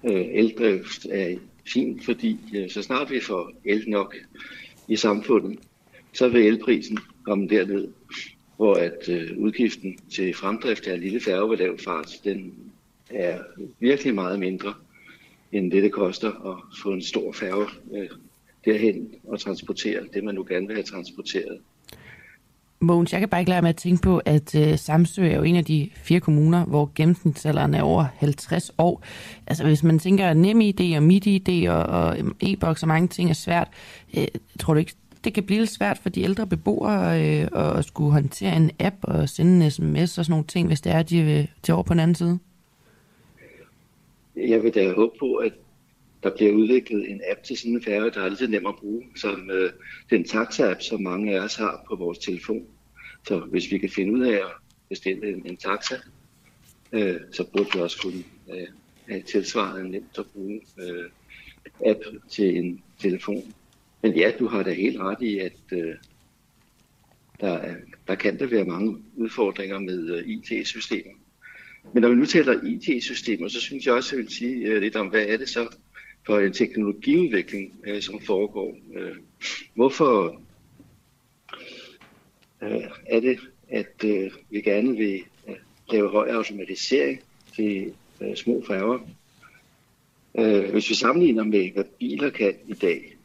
Øh, 0.03 0.25
eldrift 0.31 1.05
er 1.05 1.37
fint, 1.73 2.05
fordi 2.05 2.39
øh, 2.55 2.69
så 2.69 2.81
snart 2.81 3.11
vi 3.11 3.19
får 3.19 3.51
el 3.65 3.89
nok 3.89 4.15
i 4.87 4.95
samfundet, 4.95 5.59
så 6.13 6.29
vil 6.29 6.47
elprisen 6.47 6.97
komme 7.23 7.47
derned, 7.47 7.87
hvor 8.55 8.73
at 8.73 9.09
øh, 9.09 9.37
udgiften 9.37 9.97
til 10.11 10.33
fremdrift 10.33 10.87
af 10.87 11.01
lille 11.01 11.19
færge 11.19 11.49
ved 11.49 11.57
lav 11.57 11.77
fart, 11.77 12.09
den 12.23 12.53
er 13.09 13.39
virkelig 13.79 14.15
meget 14.15 14.39
mindre, 14.39 14.73
end 15.51 15.71
det, 15.71 15.83
det 15.83 15.91
koster 15.91 16.51
at 16.51 16.79
få 16.83 16.91
en 16.91 17.01
stor 17.01 17.31
færge 17.31 17.67
øh, 17.93 18.09
derhen 18.65 19.15
og 19.23 19.39
transportere 19.39 20.03
det, 20.13 20.23
man 20.23 20.35
nu 20.35 20.45
gerne 20.49 20.67
vil 20.67 20.75
have 20.75 20.83
transporteret. 20.83 21.59
Mogens, 22.83 23.13
jeg 23.13 23.19
kan 23.19 23.29
bare 23.29 23.41
ikke 23.41 23.49
lade 23.49 23.61
med 23.61 23.69
at 23.69 23.75
tænke 23.75 24.01
på, 24.01 24.21
at 24.25 24.55
øh, 24.55 24.77
Samsø 24.77 25.27
er 25.27 25.35
jo 25.35 25.43
en 25.43 25.55
af 25.55 25.65
de 25.65 25.89
fire 25.93 26.19
kommuner, 26.19 26.65
hvor 26.65 26.91
gennemsnitsalderen 26.95 27.73
er 27.73 27.81
over 27.81 28.05
50 28.17 28.71
år. 28.77 29.03
Altså 29.47 29.63
hvis 29.63 29.83
man 29.83 29.99
tænker, 29.99 30.27
at 30.27 30.37
NemID 30.37 30.95
og 30.95 31.03
MitID 31.03 31.69
og, 31.69 31.83
og 31.83 32.19
øhm, 32.19 32.35
e-boks 32.41 32.81
og 32.81 32.87
mange 32.87 33.07
ting 33.07 33.29
er 33.29 33.33
svært, 33.33 33.67
øh, 34.17 34.27
tror 34.59 34.73
du 34.73 34.79
ikke, 34.79 34.93
det 35.23 35.33
kan 35.33 35.43
blive 35.43 35.59
lidt 35.59 35.69
svært 35.69 35.97
for 35.97 36.09
de 36.09 36.21
ældre 36.21 36.47
beboere 36.47 37.21
øh, 37.21 37.77
at 37.77 37.85
skulle 37.85 38.11
håndtere 38.11 38.55
en 38.55 38.71
app 38.79 38.95
og 39.01 39.29
sende 39.29 39.65
en 39.65 39.71
sms 39.71 40.17
og 40.17 40.25
sådan 40.25 40.31
nogle 40.31 40.45
ting, 40.45 40.67
hvis 40.67 40.81
det 40.81 40.91
er, 40.91 40.99
at 40.99 41.09
de 41.09 41.19
øh, 41.19 41.25
vil 41.25 41.47
til 41.63 41.73
over 41.73 41.83
på 41.83 41.93
den 41.93 41.99
anden 41.99 42.15
side? 42.15 42.39
Jeg 44.35 44.63
vil 44.63 44.75
da 44.75 44.93
håbe 44.93 45.13
på, 45.19 45.35
at 45.35 45.53
der 46.23 46.29
bliver 46.35 46.51
udviklet 46.51 47.11
en 47.11 47.21
app 47.31 47.43
til 47.43 47.57
sådan 47.57 47.73
en 47.73 47.83
færge, 47.83 48.11
der 48.11 48.21
er 48.21 48.29
lidt 48.29 48.51
nem 48.51 48.65
at 48.65 48.75
bruge, 48.75 49.03
som 49.15 49.49
øh, 49.51 49.71
den 50.09 50.25
taxa-app, 50.25 50.81
som 50.81 51.01
mange 51.01 51.35
af 51.35 51.39
os 51.39 51.55
har 51.55 51.85
på 51.89 51.95
vores 51.95 52.17
telefon. 52.17 52.65
Så 53.27 53.39
hvis 53.39 53.71
vi 53.71 53.77
kan 53.77 53.89
finde 53.89 54.13
ud 54.13 54.25
af 54.25 54.35
at 54.35 54.51
bestille 54.89 55.29
en, 55.29 55.45
en 55.45 55.57
taxa, 55.57 55.95
øh, 56.91 57.19
så 57.31 57.43
burde 57.43 57.69
vi 57.73 57.79
også 57.79 58.01
kunne 58.01 58.23
øh, 58.53 58.67
have 59.09 59.21
tilsvarende 59.21 59.89
nemt 59.89 60.17
at 60.17 60.25
bruge 60.33 60.61
øh, 60.79 61.09
app 61.85 61.99
til 62.29 62.57
en 62.57 62.83
telefon. 62.99 63.53
Men 64.01 64.15
ja, 64.15 64.31
du 64.39 64.47
har 64.47 64.63
da 64.63 64.73
helt 64.73 64.99
ret 64.99 65.21
i, 65.21 65.39
at 65.39 65.53
øh, 65.71 65.95
der, 67.41 67.75
der 68.07 68.15
kan 68.15 68.39
der 68.39 68.45
være 68.45 68.65
mange 68.65 68.97
udfordringer 69.15 69.79
med 69.79 70.09
øh, 70.09 70.27
IT-systemer. 70.27 71.11
Men 71.93 72.01
når 72.01 72.09
vi 72.09 72.15
nu 72.15 72.25
taler 72.25 72.63
IT-systemer, 72.63 73.47
så 73.47 73.61
synes 73.61 73.85
jeg 73.85 73.93
også, 73.93 74.15
at 74.15 74.17
jeg 74.17 74.25
vil 74.25 74.33
sige 74.33 74.55
øh, 74.55 74.81
lidt 74.81 74.95
om, 74.95 75.07
hvad 75.07 75.25
er 75.27 75.37
det 75.37 75.49
så 75.49 75.75
for 76.25 76.39
en 76.39 76.53
teknologiudvikling, 76.53 77.79
øh, 77.87 78.01
som 78.01 78.19
foregår. 78.21 78.77
Øh, 78.95 79.15
hvorfor 79.75 80.41
øh, 82.63 82.83
er 83.05 83.19
det, 83.19 83.39
at 83.69 84.03
øh, 84.05 84.31
vi 84.49 84.61
gerne 84.61 84.97
vil 84.97 85.21
øh, 85.47 85.55
lave 85.91 86.09
høj 86.09 86.29
automatisering 86.29 87.19
til 87.55 87.93
øh, 88.21 88.35
små 88.35 88.63
færger? 88.67 88.99
Øh, 90.37 90.71
hvis 90.71 90.89
vi 90.89 90.95
sammenligner 90.95 91.43
med, 91.43 91.71
hvad 91.71 91.83
biler 91.99 92.29
kan 92.29 92.53
i 92.67 92.73
dag, 92.73 93.15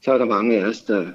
så 0.00 0.12
er 0.12 0.18
der 0.18 0.24
mange 0.24 0.56
af 0.56 0.64
os, 0.64 0.82
der 0.82 1.12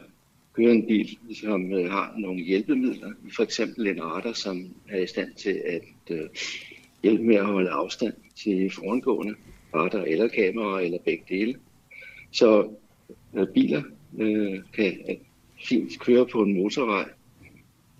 kører 0.53 0.71
en 0.71 0.87
bil, 0.87 1.17
som 1.41 1.73
øh, 1.73 1.91
har 1.91 2.13
nogle 2.17 2.43
hjælpemidler. 2.43 3.11
For 3.35 3.43
eksempel 3.43 3.87
en 3.87 4.03
radar, 4.03 4.33
som 4.33 4.75
er 4.89 4.99
i 4.99 5.07
stand 5.07 5.33
til 5.33 5.61
at 5.65 6.15
øh, 6.17 6.29
hjælpe 7.03 7.23
med 7.23 7.35
at 7.35 7.45
holde 7.45 7.69
afstand 7.69 8.13
til 8.35 8.71
forangående 8.71 9.35
radar 9.75 10.01
eller 10.01 10.27
kamera 10.27 10.81
eller 10.81 10.97
begge 11.05 11.23
dele. 11.29 11.55
Så 12.31 12.69
øh, 13.33 13.47
biler 13.47 13.83
øh, 14.17 14.59
kan 14.73 15.17
fint 15.63 15.99
køre 15.99 16.25
på 16.25 16.41
en 16.41 16.53
motorvej, 16.53 17.09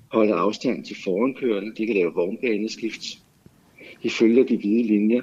holde 0.07 0.33
afstand 0.33 0.85
til 0.85 0.95
forankørende, 1.03 1.75
de 1.77 1.85
kan 1.85 1.95
lave 1.95 2.13
vognbaneskift, 2.13 3.03
de 4.03 4.09
følger 4.09 4.43
de 4.43 4.57
hvide 4.57 4.83
linjer. 4.83 5.21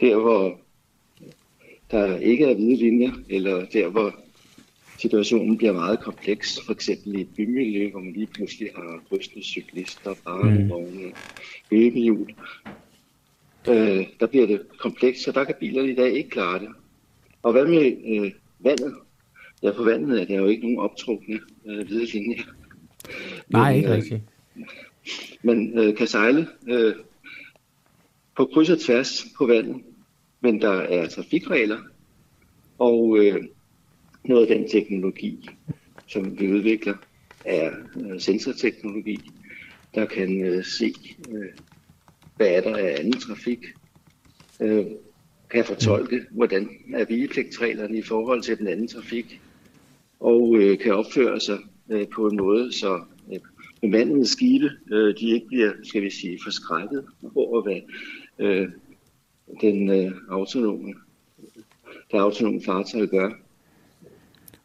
Der 0.00 0.16
hvor 0.16 0.60
der 1.90 2.16
ikke 2.16 2.44
er 2.44 2.54
hvide 2.54 2.76
linjer, 2.76 3.12
eller 3.28 3.64
der 3.64 3.88
hvor 3.88 4.14
situationen 4.98 5.56
bliver 5.56 5.72
meget 5.72 6.00
kompleks, 6.00 6.60
for 6.66 6.72
eksempel 6.72 7.14
i 7.14 7.20
et 7.20 7.28
bymiljø, 7.36 7.90
hvor 7.90 8.00
man 8.00 8.12
lige 8.12 8.26
pludselig 8.26 8.68
har 8.74 9.02
rystende 9.12 9.44
cyklister, 9.44 10.14
barnevogne, 10.24 11.06
mm. 11.06 11.14
løbehjul. 11.70 12.34
Øh, 13.68 14.06
der 14.20 14.26
bliver 14.26 14.46
det 14.46 14.62
komplekst, 14.78 15.22
så 15.22 15.32
der 15.32 15.44
kan 15.44 15.54
bilerne 15.60 15.90
i 15.90 15.94
dag 15.94 16.12
ikke 16.12 16.30
klare 16.30 16.58
det. 16.58 16.68
Og 17.42 17.52
hvad 17.52 17.66
med 17.66 17.96
øh, 18.06 18.32
vandet? 18.58 18.94
På 19.70 19.84
vandet 19.84 20.20
er 20.20 20.24
der 20.24 20.34
jo 20.34 20.46
ikke 20.46 20.62
nogen 20.62 20.78
optrukne 20.78 21.40
øh, 21.66 21.86
hvide 21.86 22.04
linjer. 22.04 22.42
Nej, 23.48 23.70
men, 23.70 23.76
ikke 23.76 23.88
øh, 23.88 23.94
rigtigt. 23.94 24.20
Man 25.42 25.78
øh, 25.78 25.96
kan 25.96 26.06
sejle 26.06 26.48
øh, 26.68 26.94
på 28.36 28.50
kryds 28.54 28.70
og 28.70 28.80
tværs 28.80 29.26
på 29.38 29.46
vandet, 29.46 29.76
men 30.40 30.60
der 30.60 30.70
er 30.70 31.08
trafikregler, 31.08 31.78
og 32.78 33.18
øh, 33.18 33.44
noget 34.24 34.46
af 34.46 34.56
den 34.56 34.68
teknologi, 34.68 35.48
som 36.06 36.40
vi 36.40 36.52
udvikler, 36.52 36.94
er 37.44 37.70
øh, 37.96 38.20
sensorteknologi, 38.20 39.30
der 39.94 40.06
kan 40.06 40.44
øh, 40.44 40.64
se, 40.64 40.94
øh, 41.30 41.48
hvad 42.36 42.48
er 42.48 42.60
der 42.60 42.76
af 42.76 42.96
anden 42.98 43.20
trafik, 43.20 43.58
øh, 44.60 44.86
kan 45.50 45.64
fortolke, 45.64 46.26
hvordan 46.30 46.68
er 46.94 47.04
vigepligtreglerne 47.04 47.98
i 47.98 48.02
forhold 48.02 48.42
til 48.42 48.58
den 48.58 48.68
anden 48.68 48.88
trafik, 48.88 49.40
og 50.22 50.56
øh, 50.56 50.78
kan 50.78 50.94
opføre 50.94 51.40
sig 51.40 51.58
øh, 51.90 52.06
på 52.08 52.26
en 52.26 52.36
måde, 52.36 52.72
så 52.72 53.00
øh, 53.32 53.40
bemandede 53.80 54.26
skibe, 54.26 54.70
øh, 54.92 55.14
de 55.18 55.30
ikke 55.30 55.46
bliver, 55.46 55.72
skal 55.82 56.02
vi 56.02 56.10
sige, 56.10 56.38
forskrækket 56.44 57.04
over, 57.34 57.62
hvad 57.62 57.80
øh, 58.38 58.68
den 59.60 59.90
øh, 59.90 60.12
autonome, 60.30 60.94
det 62.12 62.18
autonome 62.18 62.60
fartøj 62.64 63.06
gør. 63.06 63.30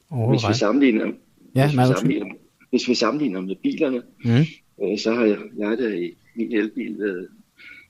Oh, 0.10 0.30
hvis, 0.30 0.50
vi 0.50 0.54
sammenligner, 0.54 1.12
ja, 1.56 1.68
hvis, 1.68 1.80
vi 1.80 1.86
sammenligner, 1.96 2.36
hvis 2.70 2.90
vi 2.90 2.96
sammenligner 2.96 3.42
med 3.42 3.56
bilerne, 3.56 4.02
mm. 4.24 4.46
øh, 4.84 5.00
så 5.00 5.14
har 5.14 5.26
jeg, 5.26 5.38
jeg 5.58 5.78
da 5.78 5.88
i 5.88 6.18
min 6.36 6.52
elbil 6.52 7.00
været, 7.00 7.28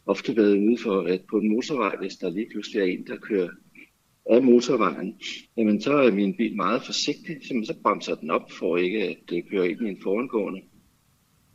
ofte 0.06 0.38
været 0.38 0.57
ude 0.57 0.77
for, 0.84 1.02
at 1.02 1.22
på 1.30 1.38
en 1.38 1.49
motorvej, 1.49 1.95
hvis 1.99 2.15
der 2.15 2.30
lige 2.30 2.48
pludselig 2.52 2.81
er 2.81 2.85
en, 2.85 3.07
der 3.07 3.18
kører 3.18 3.49
af 4.29 4.43
motorvejen, 4.43 5.15
jamen 5.57 5.81
så 5.81 5.93
er 5.93 6.11
min 6.11 6.37
bil 6.37 6.55
meget 6.55 6.81
forsigtig, 6.85 7.37
så 7.47 7.73
bremser 7.83 8.15
den 8.15 8.31
op 8.31 8.51
for 8.51 8.77
ikke 8.77 9.03
at 9.03 9.17
det 9.29 9.49
kører 9.49 9.63
ind 9.63 9.81
i 9.81 9.89
en 9.89 9.97
forangående. 10.03 10.61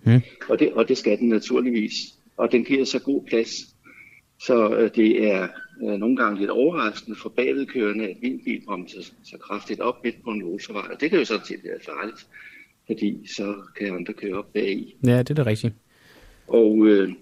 Mm. 0.05 0.21
Og, 0.49 0.59
det, 0.59 0.73
og 0.73 0.89
det 0.89 0.99
skal 0.99 1.19
den 1.19 1.29
naturligvis. 1.29 1.93
Og 2.37 2.53
den 2.53 2.65
giver 2.65 2.85
så 2.85 2.99
god 2.99 3.27
plads, 3.27 3.51
så 4.41 4.77
øh, 4.77 4.91
det 4.95 5.25
er 5.31 5.49
øh, 5.83 5.99
nogle 5.99 6.17
gange 6.17 6.41
lidt 6.41 6.51
overraskende 6.51 7.19
for 7.19 7.29
bagvedkørende, 7.29 8.09
at 8.09 8.17
min 8.23 8.41
bil 8.45 8.63
bremser 8.67 9.01
så 9.25 9.39
kraftigt 9.39 9.81
op 9.81 10.05
midt 10.05 10.25
på 10.25 10.31
en 10.31 10.43
motorvej. 10.43 10.89
Og 10.93 11.01
det 11.01 11.11
kan 11.11 11.19
jo 11.19 11.25
sådan 11.25 11.47
set 11.47 11.61
være 11.65 11.81
farligt, 11.85 12.27
fordi 12.87 13.27
så 13.37 13.55
kan 13.79 13.95
andre 13.95 14.13
køre 14.13 14.39
op 14.39 14.53
bag 14.53 14.97
Ja, 15.07 15.19
det 15.19 15.31
er 15.31 15.35
det 15.35 15.47
rigtigt. 15.47 15.75
Og 16.49 16.87
øh, 16.87 17.13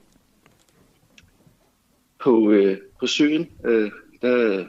på, 2.20 2.50
øh, 2.50 2.78
på 3.00 3.06
søen, 3.06 3.48
øh, 3.64 3.90
der 4.22 4.66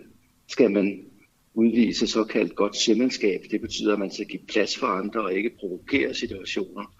skal 0.51 0.71
man 0.71 1.05
udvise 1.53 2.07
såkaldt 2.07 2.55
godt 2.55 2.75
sømandskab. 2.75 3.41
Det 3.51 3.61
betyder, 3.61 3.93
at 3.93 3.99
man 3.99 4.11
skal 4.11 4.25
give 4.25 4.41
plads 4.47 4.77
for 4.77 4.87
andre 4.87 5.21
og 5.21 5.33
ikke 5.33 5.51
provokere 5.59 6.13
situationer, 6.13 6.95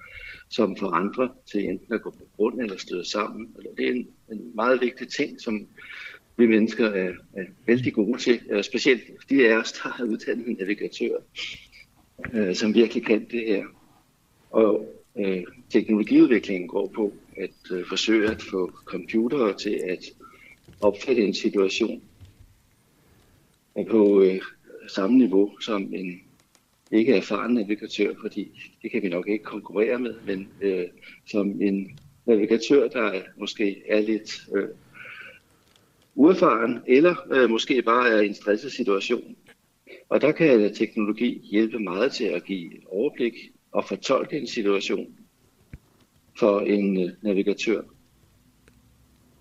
som 0.50 0.78
for 0.78 0.88
andre 0.88 1.30
til 1.52 1.70
enten 1.70 1.94
at 1.94 2.02
gå 2.02 2.10
på 2.10 2.26
grund 2.36 2.62
eller 2.62 2.78
støde 2.78 3.10
sammen. 3.10 3.50
Altså, 3.56 3.72
det 3.78 3.88
er 3.88 3.92
en, 3.92 4.08
en 4.32 4.56
meget 4.56 4.82
vigtig 4.82 5.08
ting, 5.08 5.42
som 5.42 5.68
vi 6.38 6.48
mennesker 6.48 6.86
er, 6.86 7.12
er 7.34 7.46
vældig 7.66 7.94
gode 7.94 8.18
til, 8.18 8.40
øh, 8.50 8.64
specielt 8.64 9.02
de 9.30 9.48
af 9.48 9.58
os, 9.58 9.72
der 9.72 9.90
har 9.90 10.04
uddannet 10.04 10.60
navigatører, 10.60 11.22
øh, 12.34 12.56
som 12.56 12.74
virkelig 12.74 13.06
kan 13.06 13.28
det 13.32 13.48
her. 13.48 13.66
Og 14.50 14.86
øh, 15.20 15.44
teknologiudviklingen 15.70 16.68
går 16.68 16.92
på 16.96 17.14
at 17.38 17.72
øh, 17.72 17.86
forsøge 17.90 18.30
at 18.30 18.42
få 18.42 18.72
computere 18.86 19.58
til 19.58 19.82
at 19.90 20.00
opfatte 20.82 21.22
en 21.22 21.34
situation 21.34 22.02
på 23.90 24.22
øh, 24.22 24.42
samme 24.88 25.18
niveau 25.18 25.60
som 25.60 25.94
en 25.94 26.22
ikke 26.92 27.16
erfaren 27.16 27.54
navigatør, 27.54 28.14
fordi 28.22 28.72
det 28.82 28.92
kan 28.92 29.04
vi 29.04 29.10
nok 29.10 29.28
ikke 29.28 29.44
konkurrere 29.44 30.00
med, 30.00 30.14
men 30.26 30.50
øh, 30.62 30.86
som 31.26 31.62
en 31.62 32.00
navigatør, 32.26 32.88
der 32.88 33.22
måske 33.38 33.84
er 33.88 34.02
lidt 34.02 34.32
øh, 34.56 34.70
uerfaren, 36.16 36.80
eller 36.88 37.16
øh, 37.32 37.50
måske 37.50 37.82
bare 37.82 38.10
er 38.10 38.22
i 38.22 38.28
en 38.28 38.34
stresset 38.34 38.72
situation. 38.72 39.36
Og 40.10 40.22
der 40.22 40.32
kan 40.32 40.74
teknologi 40.74 41.48
hjælpe 41.52 41.80
meget 41.80 42.12
til 42.12 42.24
at 42.24 42.46
give 42.46 42.72
overblik 42.88 43.34
og 43.72 43.86
fortolke 43.86 44.40
en 44.40 44.48
situation 44.48 45.16
for 46.40 46.60
en 46.60 47.04
øh, 47.04 47.10
navigatør. 47.22 47.82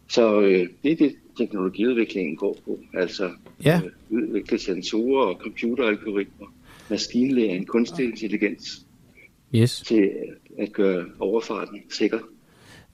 Så 0.09 0.41
øh, 0.41 0.69
det 0.83 0.93
er 0.93 0.97
det, 0.97 1.17
teknologiudviklingen 1.41 2.37
går 2.37 2.57
på. 2.65 2.79
Altså 2.95 3.31
ja. 3.65 3.81
øh, 3.85 3.91
udvikle 4.11 4.59
sensorer 4.59 5.27
og 5.27 5.41
computeralgoritmer, 5.43 6.47
maskinlæring, 6.91 7.67
kunstig 7.67 8.05
intelligens 8.05 8.87
yes. 9.55 9.83
til 9.87 10.11
at 10.59 10.73
gøre 10.73 11.05
overfarten 11.19 11.81
sikker. 11.91 12.19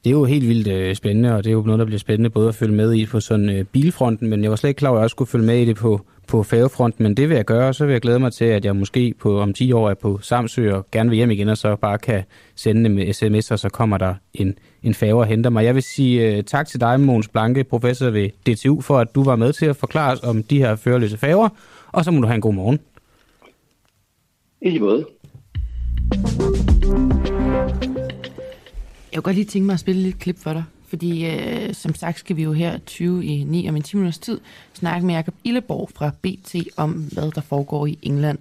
Det 0.05 0.11
er 0.11 0.17
jo 0.17 0.25
helt 0.25 0.49
vildt 0.49 0.69
øh, 0.69 0.95
spændende, 0.95 1.35
og 1.35 1.45
det 1.45 1.51
er 1.51 1.55
jo 1.55 1.63
noget, 1.63 1.79
der 1.79 1.85
bliver 1.85 1.99
spændende 1.99 2.31
både 2.31 2.49
at 2.49 2.55
følge 2.55 2.75
med 2.75 2.95
i 2.95 3.07
på 3.07 3.21
sådan 3.21 3.51
øh, 3.51 3.65
bilfronten, 3.65 4.29
men 4.29 4.43
jeg 4.43 4.51
var 4.51 4.57
slet 4.57 4.69
ikke 4.71 4.79
klar 4.79 4.91
over, 4.91 4.99
at 4.99 5.01
jeg 5.01 5.05
også 5.05 5.15
skulle 5.15 5.29
følge 5.29 5.47
med 5.47 5.59
i 5.63 5.65
det 5.65 5.77
på, 5.77 6.01
på 6.27 6.43
færgefronten, 6.43 7.03
men 7.03 7.15
det 7.15 7.29
vil 7.29 7.35
jeg 7.35 7.45
gøre, 7.45 7.69
og 7.69 7.75
så 7.75 7.87
vil 7.87 7.93
jeg 7.93 8.01
glæde 8.01 8.19
mig 8.19 8.33
til, 8.33 8.45
at 8.45 8.65
jeg 8.65 8.77
måske 8.77 9.15
på, 9.19 9.41
om 9.41 9.53
10 9.53 9.73
år 9.73 9.91
er 9.91 9.95
på 9.95 10.19
Samsø 10.23 10.73
og 10.75 10.87
gerne 10.93 11.11
vil 11.11 11.17
hjem 11.17 11.31
igen, 11.31 11.49
og 11.49 11.57
så 11.57 11.77
bare 11.77 11.99
kan 11.99 12.23
sende 12.55 12.91
med 12.91 13.13
sms, 13.13 13.51
og 13.51 13.59
så 13.59 13.69
kommer 13.69 13.99
der 13.99 14.15
en, 14.35 14.59
en 14.83 14.95
færge 14.95 15.15
og 15.15 15.27
henter 15.27 15.51
mig. 15.51 15.65
Jeg 15.65 15.75
vil 15.75 15.83
sige 15.83 16.39
uh, 16.39 16.45
tak 16.45 16.69
til 16.69 16.81
dig, 16.81 17.01
Måns 17.01 17.29
Blanke, 17.29 17.65
professor 17.65 18.11
ved 18.11 18.29
DTU, 18.47 18.81
for 18.81 18.99
at 18.99 19.15
du 19.15 19.25
var 19.25 19.37
med 19.37 19.53
til 19.53 19.67
at 19.67 19.77
forklare 19.77 20.13
os 20.13 20.23
om 20.23 20.43
de 20.43 20.59
her 20.59 20.77
førerløse 20.77 21.17
færger, 21.17 21.49
og 21.93 22.05
så 22.05 22.11
må 22.11 22.21
du 22.21 22.27
have 22.27 22.35
en 22.35 22.41
god 22.41 22.55
morgen. 22.55 22.81
I 24.63 24.79
måde. 24.79 25.07
Jeg 29.13 29.23
kunne 29.23 29.23
godt 29.23 29.37
lige 29.37 29.45
tænke 29.45 29.67
mig 29.67 29.73
at 29.73 29.81
spille 29.81 30.03
lidt 30.03 30.19
klip 30.19 30.39
for 30.43 30.53
dig. 30.53 30.65
Fordi 30.89 31.27
øh, 31.27 31.75
som 31.75 31.95
sagt 31.95 32.19
skal 32.19 32.37
vi 32.37 32.43
jo 32.43 32.53
her 32.53 32.79
20 32.79 33.25
i 33.25 33.45
9 33.45 33.69
om 33.69 33.77
en 33.77 33.83
10 33.83 33.97
minutters 33.97 34.19
tid 34.19 34.41
snakke 34.73 35.07
med 35.07 35.15
Jacob 35.15 35.35
Illeborg 35.45 35.91
fra 35.95 36.11
BT 36.23 36.55
om, 36.77 36.93
hvad 36.93 37.31
der 37.31 37.41
foregår 37.41 37.87
i 37.87 37.99
England. 38.03 38.39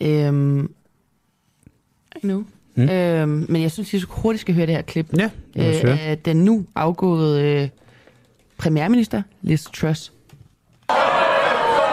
Øhm, 0.00 0.74
nu. 2.22 2.44
Mm. 2.74 2.88
Øhm, 2.88 3.46
men 3.48 3.62
jeg 3.62 3.70
synes, 3.70 3.94
at 3.94 4.00
vi 4.00 4.04
hurtigt 4.08 4.40
skal 4.40 4.54
høre 4.54 4.66
det 4.66 4.74
her 4.74 4.82
klip. 4.82 5.06
Ja, 5.18 5.30
øh, 5.56 6.08
af 6.08 6.18
den 6.18 6.44
nu 6.44 6.66
afgåede 6.74 7.42
øh, 7.42 7.68
premierminister 8.58 9.22
Liz 9.42 9.64
Truss. 9.64 10.12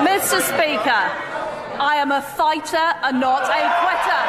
Mr. 0.01 0.39
Speaker, 0.41 1.01
I 1.79 2.01
am 2.01 2.11
a 2.11 2.19
fighter 2.19 2.87
and 3.03 3.17
not 3.17 3.41
a 3.41 3.61
quitter. 3.81 4.23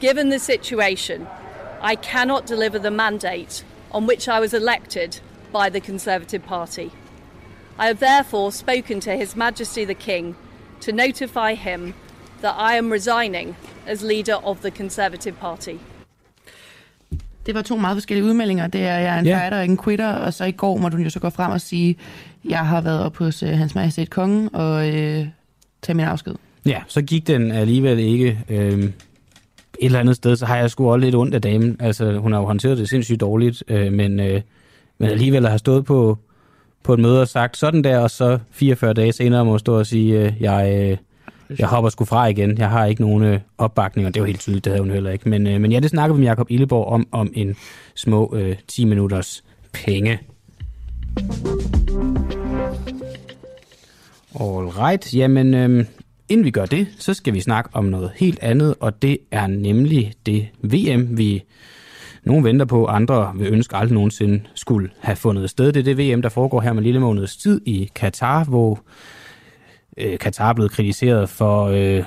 Given 0.00 0.30
the 0.30 0.38
situation, 0.38 1.26
I 1.82 1.96
cannot 1.96 2.46
deliver 2.46 2.78
the 2.78 2.90
mandate 2.90 3.64
on 3.90 4.06
which 4.06 4.28
I 4.28 4.40
was 4.40 4.54
elected 4.54 5.20
by 5.52 5.70
the 5.70 5.80
Conservative 5.80 6.42
Party. 6.42 6.90
I 7.78 7.86
have 7.86 7.98
therefore 7.98 8.52
spoken 8.52 9.00
to 9.00 9.10
His 9.10 9.36
Majesty 9.36 9.84
the 9.84 9.94
King 9.94 10.36
to 10.80 10.92
notify 10.92 11.54
him 11.54 11.94
that 12.42 12.54
I 12.58 12.76
am 12.76 12.92
resigning 12.92 13.56
as 13.86 14.02
leader 14.02 14.36
of 14.44 14.60
the 14.60 14.70
Conservative 14.70 15.36
Party. 15.40 15.76
Det 17.46 17.54
var 17.54 17.62
to 17.62 17.76
meget 17.76 17.96
forskellige 17.96 18.24
udmeldinger. 18.24 18.66
Det 18.66 18.80
er, 18.80 18.98
jeg 18.98 19.16
er 19.16 19.18
en 19.18 19.26
yeah. 19.26 19.40
fighter 19.40 19.56
og 19.56 19.62
ikke 19.62 19.72
en 19.72 19.78
quitter, 19.84 20.12
og 20.12 20.34
så 20.34 20.44
i 20.44 20.52
går 20.52 20.76
måtte 20.76 20.96
hun 20.96 21.04
jo 21.04 21.10
så 21.10 21.20
gå 21.20 21.30
frem 21.30 21.52
og 21.52 21.60
sige, 21.60 21.96
jeg 22.44 22.58
har 22.58 22.80
været 22.80 23.04
op 23.04 23.16
hos 23.16 23.42
uh, 23.42 23.48
hans 23.48 23.74
majestæt 23.74 24.10
kongen 24.10 24.54
og 24.54 24.88
øh, 24.88 25.26
tage 25.82 25.96
min 25.96 26.04
afsked. 26.06 26.34
Ja, 26.66 26.82
så 26.88 27.02
gik 27.02 27.26
den 27.26 27.52
alligevel 27.52 27.98
ikke 27.98 28.40
øh, 28.48 28.90
et 29.80 29.86
eller 29.86 30.00
andet 30.00 30.16
sted, 30.16 30.36
så 30.36 30.46
har 30.46 30.56
jeg 30.56 30.70
sgu 30.70 30.92
også 30.92 31.04
lidt 31.04 31.14
ondt 31.14 31.34
af 31.34 31.42
damen. 31.42 31.76
Altså, 31.80 32.18
hun 32.18 32.32
har 32.32 32.40
jo 32.40 32.46
håndteret 32.46 32.78
det 32.78 32.88
sindssygt 32.88 33.20
dårligt, 33.20 33.64
øh, 33.68 33.92
men, 33.92 34.20
øh, 34.20 34.40
men 34.98 35.10
alligevel 35.10 35.48
har 35.48 35.56
stået 35.56 35.84
på, 35.84 36.18
på 36.82 36.94
et 36.94 37.00
møde 37.00 37.20
og 37.20 37.28
sagt 37.28 37.56
sådan 37.56 37.84
der, 37.84 37.98
og 37.98 38.10
så 38.10 38.38
44 38.50 38.92
dage 38.92 39.12
senere 39.12 39.44
må 39.44 39.58
stå 39.58 39.78
og 39.78 39.86
sige, 39.86 40.20
øh, 40.20 40.32
jeg, 40.40 40.90
øh, 40.90 40.96
jeg 41.58 41.68
hopper 41.68 41.90
sgu 41.90 42.04
fra 42.04 42.26
igen. 42.26 42.58
Jeg 42.58 42.70
har 42.70 42.86
ikke 42.86 43.02
nogen 43.02 43.24
øh, 43.24 43.40
opbakning, 43.58 44.06
og 44.06 44.14
det 44.14 44.20
er 44.20 44.22
jo 44.22 44.26
helt 44.26 44.40
tydeligt, 44.40 44.64
det 44.64 44.72
havde 44.72 44.82
hun 44.82 44.92
heller 44.92 45.10
ikke. 45.10 45.28
Men, 45.28 45.46
øh, 45.46 45.60
men 45.60 45.72
ja, 45.72 45.80
det 45.80 45.90
snakker 45.90 46.14
vi 46.14 46.20
med 46.20 46.28
Jacob 46.28 46.50
Illeborg 46.50 46.86
om, 46.86 47.06
om 47.12 47.32
en 47.34 47.56
små 47.94 48.34
øh, 48.36 48.56
10 48.68 48.84
minutters 48.84 49.44
penge. 49.72 50.18
Alright, 54.40 55.14
jamen 55.14 55.54
øh, 55.54 55.84
inden 56.30 56.44
vi 56.44 56.50
gør 56.50 56.66
det, 56.66 56.86
så 56.98 57.14
skal 57.14 57.34
vi 57.34 57.40
snakke 57.40 57.70
om 57.72 57.84
noget 57.84 58.10
helt 58.16 58.38
andet, 58.42 58.74
og 58.80 59.02
det 59.02 59.18
er 59.30 59.46
nemlig 59.46 60.12
det 60.26 60.48
VM, 60.62 61.18
vi 61.18 61.44
nogle 62.24 62.44
venter 62.44 62.64
på, 62.64 62.86
andre 62.86 63.32
vil 63.34 63.52
ønske 63.52 63.76
aldrig 63.76 63.94
nogensinde 63.94 64.42
skulle 64.54 64.90
have 65.00 65.16
fundet 65.16 65.50
sted. 65.50 65.72
Det 65.72 65.80
er 65.88 65.94
det 65.94 65.98
VM, 65.98 66.22
der 66.22 66.28
foregår 66.28 66.60
her 66.60 66.72
med 66.72 66.82
lille 66.82 67.00
måneds 67.00 67.36
tid 67.36 67.60
i 67.66 67.90
Katar, 67.94 68.44
hvor 68.44 68.80
øh, 69.96 70.18
Katar 70.18 70.48
er 70.48 70.52
blevet 70.52 70.72
kritiseret 70.72 71.28
for 71.28 71.64
øh, 71.64 72.04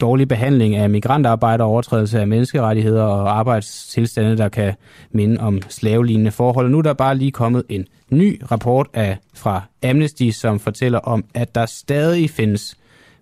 dårlig 0.00 0.28
behandling 0.28 0.76
af 0.76 0.90
migrantarbejdere, 0.90 1.66
overtrædelse 1.66 2.20
af 2.20 2.28
menneskerettigheder 2.28 3.02
og 3.02 3.38
arbejdstilstande, 3.38 4.36
der 4.36 4.48
kan 4.48 4.74
minde 5.10 5.40
om 5.40 5.60
slavelignende 5.68 6.30
forhold. 6.30 6.70
Nu 6.70 6.78
er 6.78 6.82
der 6.82 6.92
bare 6.92 7.16
lige 7.16 7.30
kommet 7.30 7.62
en 7.68 7.86
ny 8.10 8.42
rapport 8.50 8.86
af, 8.94 9.18
fra 9.34 9.62
Amnesty, 9.82 10.30
som 10.30 10.60
fortæller 10.60 10.98
om, 10.98 11.24
at 11.34 11.54
der 11.54 11.66
stadig 11.66 12.30
findes 12.30 12.76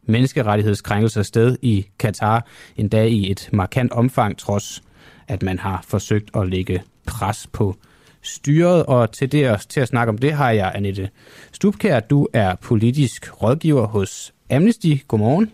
menneskerettighedskrænkelser 0.06 1.22
sted 1.22 1.56
i 1.62 1.86
Katar, 1.98 2.46
endda 2.76 3.04
i 3.04 3.30
et 3.30 3.48
markant 3.52 3.92
omfang, 3.92 4.38
trods 4.38 4.82
at 5.28 5.42
man 5.42 5.58
har 5.58 5.84
forsøgt 5.88 6.30
at 6.36 6.48
lægge 6.48 6.82
pres 7.06 7.48
på 7.52 7.76
styret. 8.22 8.86
Og 8.86 9.12
til, 9.12 9.32
det, 9.32 9.60
til 9.68 9.80
at 9.80 9.88
snakke 9.88 10.10
om 10.10 10.18
det 10.18 10.32
har 10.32 10.50
jeg 10.50 10.72
Annette 10.74 11.10
Stubkær. 11.52 12.00
Du 12.00 12.28
er 12.32 12.54
politisk 12.54 13.42
rådgiver 13.42 13.86
hos 13.86 14.32
Amnesty. 14.50 14.96
Godmorgen. 15.08 15.50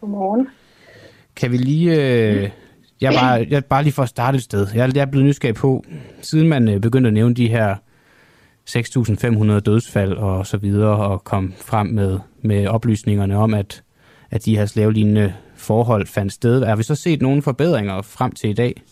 Godmorgen. 0.00 0.48
Kan 1.36 1.52
vi 1.52 1.56
lige... 1.56 1.94
Øh, 1.94 2.50
jeg, 3.00 3.12
bare, 3.12 3.46
jeg 3.50 3.64
bare 3.64 3.82
lige 3.82 3.92
for 3.92 4.02
at 4.02 4.08
starte 4.08 4.36
et 4.36 4.42
sted. 4.42 4.66
Jeg, 4.74 4.96
jeg 4.96 5.02
er 5.02 5.06
blevet 5.06 5.26
nysgerrig 5.26 5.54
på, 5.54 5.84
siden 6.20 6.48
man 6.48 6.68
øh, 6.68 6.80
begyndte 6.80 7.08
at 7.08 7.14
nævne 7.14 7.34
de 7.34 7.48
her 7.48 7.76
6.500 8.68 9.60
dødsfald 9.60 10.12
og 10.12 10.46
så 10.46 10.56
videre, 10.56 11.06
og 11.06 11.24
kom 11.24 11.54
frem 11.56 11.86
med, 11.86 12.18
med 12.42 12.66
oplysningerne 12.66 13.36
om, 13.36 13.54
at, 13.54 13.82
at 14.30 14.44
de 14.44 14.58
her 14.58 14.66
slavelignende 14.66 15.34
forhold 15.56 16.06
fandt 16.06 16.32
sted. 16.32 16.64
Har 16.64 16.76
vi 16.76 16.82
så 16.82 16.94
set 16.94 17.22
nogle 17.22 17.42
forbedringer 17.42 18.02
frem 18.02 18.32
til 18.32 18.50
i 18.50 18.52
dag? 18.52 18.82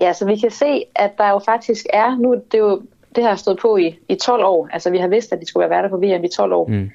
Ja, 0.00 0.12
så 0.12 0.26
vi 0.26 0.36
kan 0.36 0.50
se, 0.50 0.84
at 0.94 1.18
der 1.18 1.28
jo 1.28 1.38
faktisk 1.38 1.86
er, 1.92 2.16
nu 2.16 2.34
det 2.34 2.54
er 2.54 2.58
jo, 2.58 2.82
det 3.16 3.24
har 3.24 3.36
stået 3.36 3.58
på 3.62 3.76
i, 3.76 3.98
i 4.08 4.14
12 4.14 4.44
år, 4.44 4.68
altså 4.72 4.90
vi 4.90 4.98
har 4.98 5.08
vidst, 5.08 5.32
at 5.32 5.40
de 5.40 5.46
skulle 5.46 5.68
være 5.68 5.76
værter 5.76 5.88
på 5.88 5.96
VM 5.96 6.24
i 6.24 6.28
12 6.28 6.52
år, 6.52 6.68
Mm. 6.68 6.90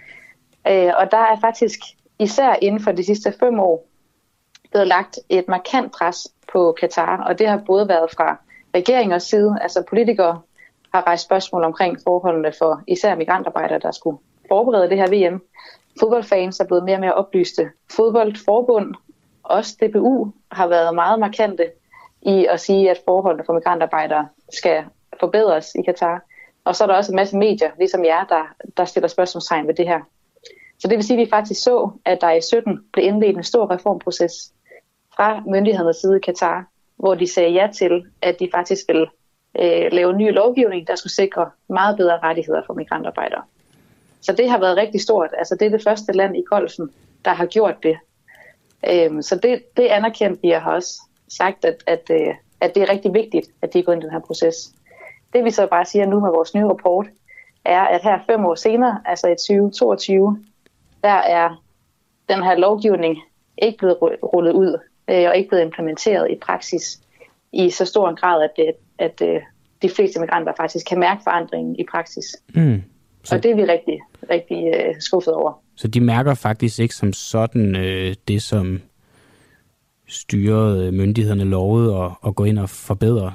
øh, 0.67 0.91
og 0.97 1.11
der 1.11 1.17
er 1.17 1.39
faktisk, 1.41 1.79
især 2.19 2.55
inden 2.61 2.81
for 2.81 2.91
de 2.91 3.05
sidste 3.05 3.33
fem 3.39 3.59
år, 3.59 3.87
blevet 4.71 4.87
lagt 4.87 5.19
et 5.29 5.47
markant 5.47 5.91
pres 5.91 6.27
på 6.53 6.75
Katar, 6.79 7.23
og 7.23 7.39
det 7.39 7.47
har 7.47 7.61
både 7.65 7.87
været 7.87 8.11
fra 8.11 8.39
regeringers 8.75 9.23
side, 9.23 9.57
altså 9.61 9.83
politikere 9.89 10.39
har 10.93 11.07
rejst 11.07 11.23
spørgsmål 11.23 11.63
omkring 11.63 11.97
forholdene 12.03 12.53
for 12.57 12.81
især 12.87 13.15
migrantarbejdere, 13.15 13.79
der 13.79 13.91
skulle 13.91 14.17
forberede 14.47 14.89
det 14.89 14.97
her 14.97 15.29
VM. 15.29 15.41
Fodboldfans 15.99 16.59
er 16.59 16.65
blevet 16.65 16.83
mere 16.83 16.95
og 16.95 17.01
mere 17.01 17.13
oplyste. 17.13 17.69
Fodboldforbund, 17.91 18.95
også 19.43 19.75
DBU, 19.81 20.31
har 20.51 20.67
været 20.67 20.95
meget 20.95 21.19
markante 21.19 21.71
i 22.21 22.45
at 22.45 22.59
sige, 22.59 22.91
at 22.91 23.01
forholdene 23.05 23.43
for 23.45 23.53
migrantarbejdere 23.53 24.27
skal 24.53 24.83
forbedres 25.19 25.75
i 25.75 25.81
Katar. 25.81 26.21
Og 26.65 26.75
så 26.75 26.83
er 26.83 26.87
der 26.87 26.95
også 26.95 27.11
en 27.11 27.15
masse 27.15 27.37
medier, 27.37 27.71
ligesom 27.77 28.05
jer, 28.05 28.25
der, 28.25 28.43
der 28.77 28.85
stiller 28.85 29.07
spørgsmålstegn 29.07 29.67
ved 29.67 29.73
det 29.73 29.87
her. 29.87 29.99
Så 30.79 30.87
det 30.87 30.95
vil 30.95 31.03
sige, 31.03 31.21
at 31.21 31.25
vi 31.25 31.29
faktisk 31.29 31.63
så, 31.63 31.91
at 32.05 32.21
der 32.21 32.31
i 32.31 32.41
17 32.41 32.79
blev 32.93 33.05
indledt 33.05 33.37
en 33.37 33.43
stor 33.43 33.71
reformproces 33.71 34.53
fra 35.15 35.41
myndighedernes 35.47 35.97
side 35.97 36.17
i 36.17 36.19
Katar, 36.19 36.67
hvor 36.95 37.15
de 37.15 37.33
sagde 37.33 37.51
ja 37.51 37.67
til, 37.73 38.05
at 38.21 38.39
de 38.39 38.49
faktisk 38.53 38.85
vil 38.87 39.07
øh, 39.59 39.91
lave 39.91 40.13
ny 40.13 40.33
lovgivning, 40.33 40.87
der 40.87 40.95
skulle 40.95 41.13
sikre 41.13 41.49
meget 41.69 41.97
bedre 41.97 42.19
rettigheder 42.19 42.61
for 42.65 42.73
migrantarbejdere. 42.73 43.41
Så 44.21 44.33
det 44.33 44.49
har 44.49 44.59
været 44.59 44.77
rigtig 44.77 45.01
stort. 45.01 45.29
Altså 45.37 45.55
det 45.55 45.65
er 45.65 45.69
det 45.69 45.83
første 45.83 46.13
land 46.13 46.37
i 46.37 46.43
Golfen, 46.49 46.89
der 47.25 47.31
har 47.31 47.45
gjort 47.45 47.83
det. 47.83 47.97
Øhm, 48.89 49.21
så 49.21 49.35
det, 49.35 49.63
det 49.77 49.85
anerkendte 49.85 50.41
vi 50.41 50.51
og 50.51 50.61
har 50.61 50.71
også 50.71 51.01
sagt, 51.29 51.65
at, 51.65 51.83
at, 51.87 52.09
øh, 52.11 52.35
at 52.61 52.75
det 52.75 52.83
er 52.83 52.91
rigtig 52.91 53.13
vigtigt, 53.13 53.47
at 53.61 53.73
de 53.73 53.79
er 53.79 53.83
gået 53.83 53.95
ind 53.95 54.03
i 54.03 54.05
den 54.05 54.13
her 54.13 54.19
proces. 54.19 54.73
Det 55.33 55.45
vi 55.45 55.51
så 55.51 55.67
bare 55.67 55.85
siger 55.85 56.05
nu 56.05 56.19
med 56.19 56.29
vores 56.29 56.53
nye 56.53 56.65
rapport, 56.65 57.07
er, 57.65 57.81
at 57.81 58.03
her 58.03 58.19
fem 58.25 58.45
år 58.45 58.55
senere, 58.55 59.01
altså 59.05 59.27
i 59.27 59.35
2022, 59.35 60.45
der 61.03 61.09
er 61.09 61.63
den 62.29 62.43
her 62.43 62.55
lovgivning 62.55 63.17
ikke 63.57 63.77
blevet 63.77 63.97
rullet 64.01 64.51
ud 64.51 64.79
øh, 65.07 65.29
og 65.29 65.37
ikke 65.37 65.49
blevet 65.49 65.63
implementeret 65.63 66.31
i 66.31 66.35
praksis 66.35 66.99
i 67.51 67.69
så 67.69 67.85
stor 67.85 68.09
en 68.09 68.15
grad, 68.15 68.43
at, 68.43 68.51
det, 68.55 68.73
at 68.99 69.21
øh, 69.21 69.41
de 69.81 69.89
fleste 69.89 70.19
migranter 70.19 70.53
faktisk 70.57 70.85
kan 70.89 70.99
mærke 70.99 71.21
forandringen 71.23 71.75
i 71.79 71.85
praksis. 71.91 72.25
Mm. 72.55 72.83
Så... 73.23 73.35
Og 73.35 73.43
det 73.43 73.51
er 73.51 73.55
vi 73.55 73.63
rigtig, 73.63 73.99
rigtig 74.29 74.73
øh, 74.75 74.95
skuffet 74.99 75.33
over. 75.33 75.63
Så 75.75 75.87
de 75.87 76.01
mærker 76.01 76.33
faktisk 76.33 76.79
ikke 76.79 76.95
som 76.95 77.13
sådan 77.13 77.75
øh, 77.75 78.15
det, 78.27 78.41
som 78.41 78.81
styret 80.07 80.83
øh, 80.83 80.93
myndighederne 80.93 81.43
lovede 81.43 81.97
at, 81.97 82.11
at 82.27 82.35
gå 82.35 82.43
ind 82.43 82.59
og 82.59 82.69
forbedre. 82.69 83.33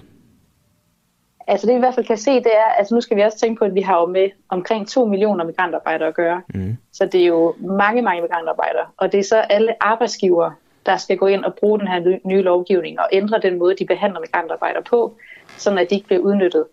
Altså 1.46 1.66
det 1.66 1.72
vi 1.72 1.76
i 1.76 1.80
hvert 1.80 1.94
fald 1.94 2.06
kan 2.06 2.16
se, 2.16 2.30
det 2.30 2.52
er, 2.56 2.72
altså 2.78 2.94
nu 2.94 3.00
skal 3.00 3.16
vi 3.16 3.22
også 3.22 3.38
tænke 3.38 3.58
på, 3.58 3.64
at 3.64 3.74
vi 3.74 3.80
har 3.80 4.00
jo 4.00 4.06
med 4.06 4.30
omkring 4.48 4.88
2 4.88 5.04
millioner 5.06 5.44
migrantarbejdere 5.44 6.08
at 6.08 6.14
gøre. 6.14 6.42
Mm. 6.54 6.76
Så 6.92 7.06
det 7.06 7.22
er 7.22 7.26
jo 7.26 7.54
mange, 7.60 8.02
mange 8.02 8.22
migrantarbejdere. 8.22 8.86
Og 8.96 9.12
det 9.12 9.20
er 9.20 9.24
så 9.24 9.36
alle 9.36 9.82
arbejdsgivere, 9.82 10.54
der 10.86 10.96
skal 10.96 11.16
gå 11.16 11.26
ind 11.26 11.44
og 11.44 11.54
bruge 11.54 11.78
den 11.78 11.88
her 11.88 12.00
ny- 12.00 12.20
nye 12.24 12.42
lovgivning 12.42 13.00
og 13.00 13.08
ændre 13.12 13.40
den 13.42 13.58
måde, 13.58 13.76
de 13.76 13.86
behandler 13.86 14.20
migrantarbejdere 14.20 14.82
på, 14.82 15.16
sådan 15.56 15.78
at 15.78 15.90
de 15.90 15.94
ikke 15.94 16.06
bliver 16.06 16.20
udnyttet. 16.22 16.64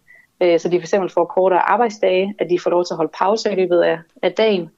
Øh, 0.42 0.60
Så 0.60 0.70
de 0.70 0.82
fx 0.82 0.94
får 1.14 1.26
kortere 1.26 1.60
arbejdsdage, 1.60 2.36
at 2.40 2.50
de 2.50 2.60
får 2.60 2.70
lov 2.70 2.86
til 2.86 2.94
at 2.94 2.98
holde 2.98 3.12
pause 3.20 3.52
i 3.52 3.56
løbet 3.56 3.82
af, 3.82 4.00
af 4.22 4.32
dagen, 4.34 4.70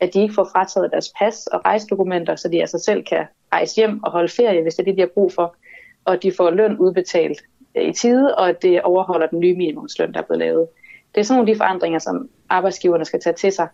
at 0.00 0.14
de 0.14 0.22
ikke 0.22 0.34
får 0.34 0.48
frataget 0.52 0.90
deres 0.92 1.12
pas 1.18 1.46
og 1.46 1.64
rejsedokumenter, 1.64 2.36
så 2.36 2.48
de 2.48 2.60
altså 2.60 2.78
selv 2.78 3.04
kan 3.04 3.26
rejse 3.52 3.76
hjem 3.76 4.02
og 4.02 4.12
holde 4.12 4.28
ferie, 4.28 4.62
hvis 4.62 4.74
det 4.74 4.82
er 4.82 4.84
det, 4.84 4.96
de 4.96 5.00
har 5.00 5.10
brug 5.14 5.32
for, 5.32 5.56
og 6.04 6.12
at 6.14 6.22
de 6.22 6.32
får 6.32 6.50
løn 6.50 6.76
udbetalt 6.78 7.42
øh, 7.74 7.88
i 7.88 7.92
tide, 7.92 8.34
og 8.34 8.48
at 8.48 8.62
det 8.62 8.82
overholder 8.82 9.26
den 9.26 9.40
nye 9.40 9.56
minimumsløn, 9.56 10.12
der 10.12 10.18
er 10.20 10.24
blevet 10.24 10.38
lavet. 10.38 10.68
Det 11.14 11.20
er 11.20 11.24
sådan 11.24 11.38
nogle 11.38 11.50
af 11.50 11.54
de 11.54 11.58
forandringer, 11.58 11.98
som 11.98 12.28
arbejdsgiverne 12.48 13.04
skal 13.04 13.20
tage 13.20 13.34
til 13.34 13.52
sig. 13.52 13.68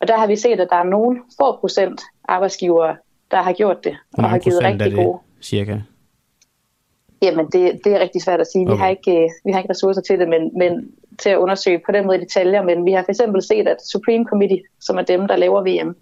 Og 0.00 0.08
der 0.08 0.18
har 0.18 0.26
vi 0.26 0.36
set, 0.36 0.60
at 0.60 0.68
der 0.70 0.76
er 0.76 0.84
nogle 0.84 1.20
få 1.40 1.56
procent 1.56 2.00
arbejdsgivere, 2.24 2.96
der 3.30 3.42
har 3.42 3.52
gjort 3.52 3.84
det, 3.84 3.96
og 4.12 4.30
har 4.30 4.38
givet 4.38 4.62
rigtig 4.62 4.90
det, 4.90 4.94
gode. 4.94 5.18
cirka? 5.42 5.78
Jamen, 7.24 7.46
det, 7.46 7.80
det 7.84 7.92
er 7.94 8.00
rigtig 8.00 8.22
svært 8.22 8.40
at 8.40 8.46
sige. 8.46 8.62
Okay. 8.66 8.74
Vi, 8.74 8.78
har 8.78 8.88
ikke, 8.88 9.22
øh, 9.24 9.28
vi 9.44 9.52
har 9.52 9.58
ikke 9.58 9.70
ressourcer 9.70 10.02
til 10.02 10.18
det, 10.18 10.28
men, 10.28 10.50
men 10.58 10.90
til 11.18 11.30
at 11.30 11.36
undersøge 11.36 11.80
på 11.86 11.92
den 11.92 12.06
måde 12.06 12.16
i 12.16 12.20
detaljer. 12.20 12.62
Men 12.62 12.84
vi 12.84 12.92
har 12.92 13.02
for 13.02 13.10
eksempel 13.10 13.42
set, 13.42 13.68
at 13.68 13.76
Supreme 13.92 14.24
Committee, 14.24 14.62
som 14.80 14.98
er 14.98 15.02
dem, 15.02 15.28
der 15.28 15.36
laver 15.36 15.60
VM, 15.62 15.96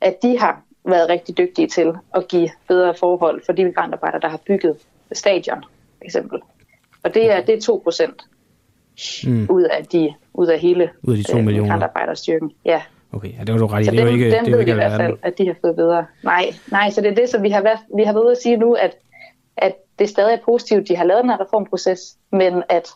at 0.00 0.22
de 0.22 0.38
har 0.38 0.62
været 0.84 1.08
rigtig 1.08 1.38
dygtige 1.38 1.68
til 1.68 1.92
at 2.14 2.28
give 2.28 2.48
bedre 2.68 2.94
forhold 2.94 3.42
for 3.46 3.52
de 3.52 3.64
migrantarbejdere, 3.64 4.20
der 4.20 4.28
har 4.28 4.40
bygget 4.46 4.76
stadion, 5.12 5.62
for 5.98 6.04
eksempel. 6.04 6.40
Og 7.02 7.14
det 7.14 7.30
er, 7.32 7.40
det 7.40 7.54
er 7.54 7.60
2 7.60 7.80
procent 7.84 8.22
Mm. 9.26 9.46
ud 9.50 9.62
af, 9.62 9.84
de, 9.84 10.14
ud 10.34 10.46
af 10.46 10.58
hele 10.58 10.90
Ud 11.02 11.12
af 11.12 11.16
de 11.16 11.22
to 11.32 11.38
øh, 11.38 11.44
millioner. 11.44 11.66
migrantarbejderstyrken. 11.66 12.52
Ja. 12.64 12.82
Okay, 13.12 13.28
ja, 13.38 13.44
det 13.44 13.52
var 13.52 13.58
du 13.58 13.66
ret 13.66 13.80
i. 13.80 13.84
Så 13.84 13.90
Det 13.90 14.00
er 14.00 14.04
jo 14.04 14.08
ikke, 14.12 14.24
dem 14.24 14.44
det 14.44 14.48
er 14.48 14.50
ved 14.50 14.60
ikke 14.60 14.72
i 14.72 14.74
hvert 14.74 15.00
fald, 15.00 15.16
at 15.22 15.38
de 15.38 15.46
har 15.46 15.54
fået 15.60 15.76
bedre. 15.76 16.06
Nej, 16.22 16.44
nej, 16.70 16.90
så 16.90 17.00
det 17.00 17.10
er 17.10 17.14
det, 17.14 17.28
som 17.28 17.42
vi 17.42 17.50
har, 17.50 17.62
været, 17.62 17.78
vi 17.96 18.02
har 18.02 18.12
været 18.12 18.24
ude 18.24 18.30
at 18.32 18.38
sige 18.42 18.56
nu, 18.56 18.72
at, 18.74 18.96
at 19.56 19.72
det 19.98 20.08
stadig 20.08 20.34
er 20.34 20.44
positivt, 20.44 20.88
de 20.88 20.96
har 20.96 21.04
lavet 21.04 21.22
den 21.22 21.30
her 21.30 21.40
reformproces, 21.40 22.16
men 22.32 22.62
at 22.68 22.88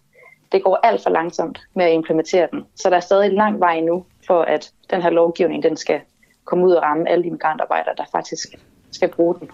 det 0.52 0.64
går 0.64 0.80
alt 0.82 1.02
for 1.02 1.10
langsomt 1.10 1.60
med 1.74 1.84
at 1.84 1.92
implementere 1.92 2.48
den. 2.52 2.64
Så 2.76 2.90
der 2.90 2.96
er 2.96 3.00
stadig 3.00 3.26
en 3.26 3.34
lang 3.34 3.60
vej 3.60 3.80
nu, 3.80 4.04
for 4.26 4.42
at 4.42 4.72
den 4.90 5.02
her 5.02 5.10
lovgivning, 5.10 5.62
den 5.62 5.76
skal 5.76 6.00
komme 6.44 6.66
ud 6.66 6.72
og 6.72 6.82
ramme 6.82 7.08
alle 7.08 7.24
de 7.24 7.30
migrantarbejdere, 7.30 7.94
der 7.96 8.04
faktisk 8.12 8.48
skal 8.90 9.08
bruge 9.08 9.34
den. 9.40 9.50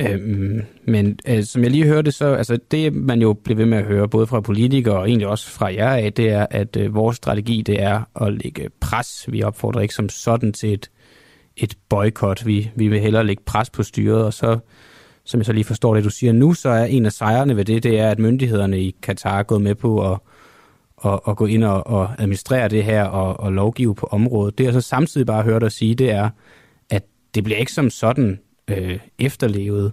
Øhm, 0.00 0.62
men 0.84 1.18
øh, 1.28 1.44
som 1.44 1.62
jeg 1.62 1.70
lige 1.70 1.86
hørte, 1.86 2.12
så 2.12 2.34
altså 2.34 2.58
det 2.70 2.92
man 2.92 3.20
jo 3.20 3.32
bliver 3.32 3.56
ved 3.56 3.66
med 3.66 3.78
at 3.78 3.84
høre, 3.84 4.08
både 4.08 4.26
fra 4.26 4.40
politikere 4.40 4.98
og 4.98 5.08
egentlig 5.08 5.28
også 5.28 5.50
fra 5.50 5.74
jer 5.74 5.90
af, 5.90 6.12
det 6.12 6.30
er, 6.30 6.46
at 6.50 6.76
øh, 6.76 6.94
vores 6.94 7.16
strategi 7.16 7.62
det 7.62 7.82
er 7.82 8.02
at 8.20 8.32
lægge 8.32 8.70
pres. 8.80 9.24
Vi 9.32 9.42
opfordrer 9.42 9.80
ikke 9.80 9.94
som 9.94 10.08
sådan 10.08 10.52
til 10.52 10.72
et, 10.72 10.90
et 11.56 11.74
boykot. 11.88 12.46
Vi, 12.46 12.70
vi 12.74 12.88
vil 12.88 13.00
hellere 13.00 13.26
lægge 13.26 13.42
pres 13.46 13.70
på 13.70 13.82
styret, 13.82 14.24
og 14.24 14.32
så, 14.32 14.58
som 15.28 15.40
jeg 15.40 15.46
så 15.46 15.52
lige 15.52 15.64
forstår 15.64 15.94
det, 15.94 16.04
du 16.04 16.10
siger 16.10 16.32
nu, 16.32 16.54
så 16.54 16.68
er 16.68 16.84
en 16.84 17.06
af 17.06 17.12
sejrene 17.12 17.56
ved 17.56 17.64
det, 17.64 17.82
det 17.82 18.00
er, 18.00 18.10
at 18.10 18.18
myndighederne 18.18 18.80
i 18.80 18.96
Katar 19.02 19.38
er 19.38 19.42
gået 19.42 19.62
med 19.62 19.74
på 19.74 20.12
at, 20.12 20.18
at, 21.04 21.20
at 21.28 21.36
gå 21.36 21.46
ind 21.46 21.64
og, 21.64 21.86
og 21.86 22.10
administrere 22.18 22.68
det 22.68 22.84
her 22.84 23.04
og, 23.04 23.40
og 23.40 23.52
lovgive 23.52 23.94
på 23.94 24.08
området. 24.10 24.58
Det 24.58 24.64
jeg 24.64 24.72
så 24.72 24.80
samtidig 24.80 25.26
bare 25.26 25.42
hørt 25.42 25.62
dig 25.62 25.72
sige, 25.72 25.94
det 25.94 26.10
er, 26.10 26.30
at 26.90 27.04
det 27.34 27.44
bliver 27.44 27.58
ikke 27.58 27.72
som 27.72 27.90
sådan 27.90 28.38
øh, 28.68 28.98
efterlevet. 29.18 29.92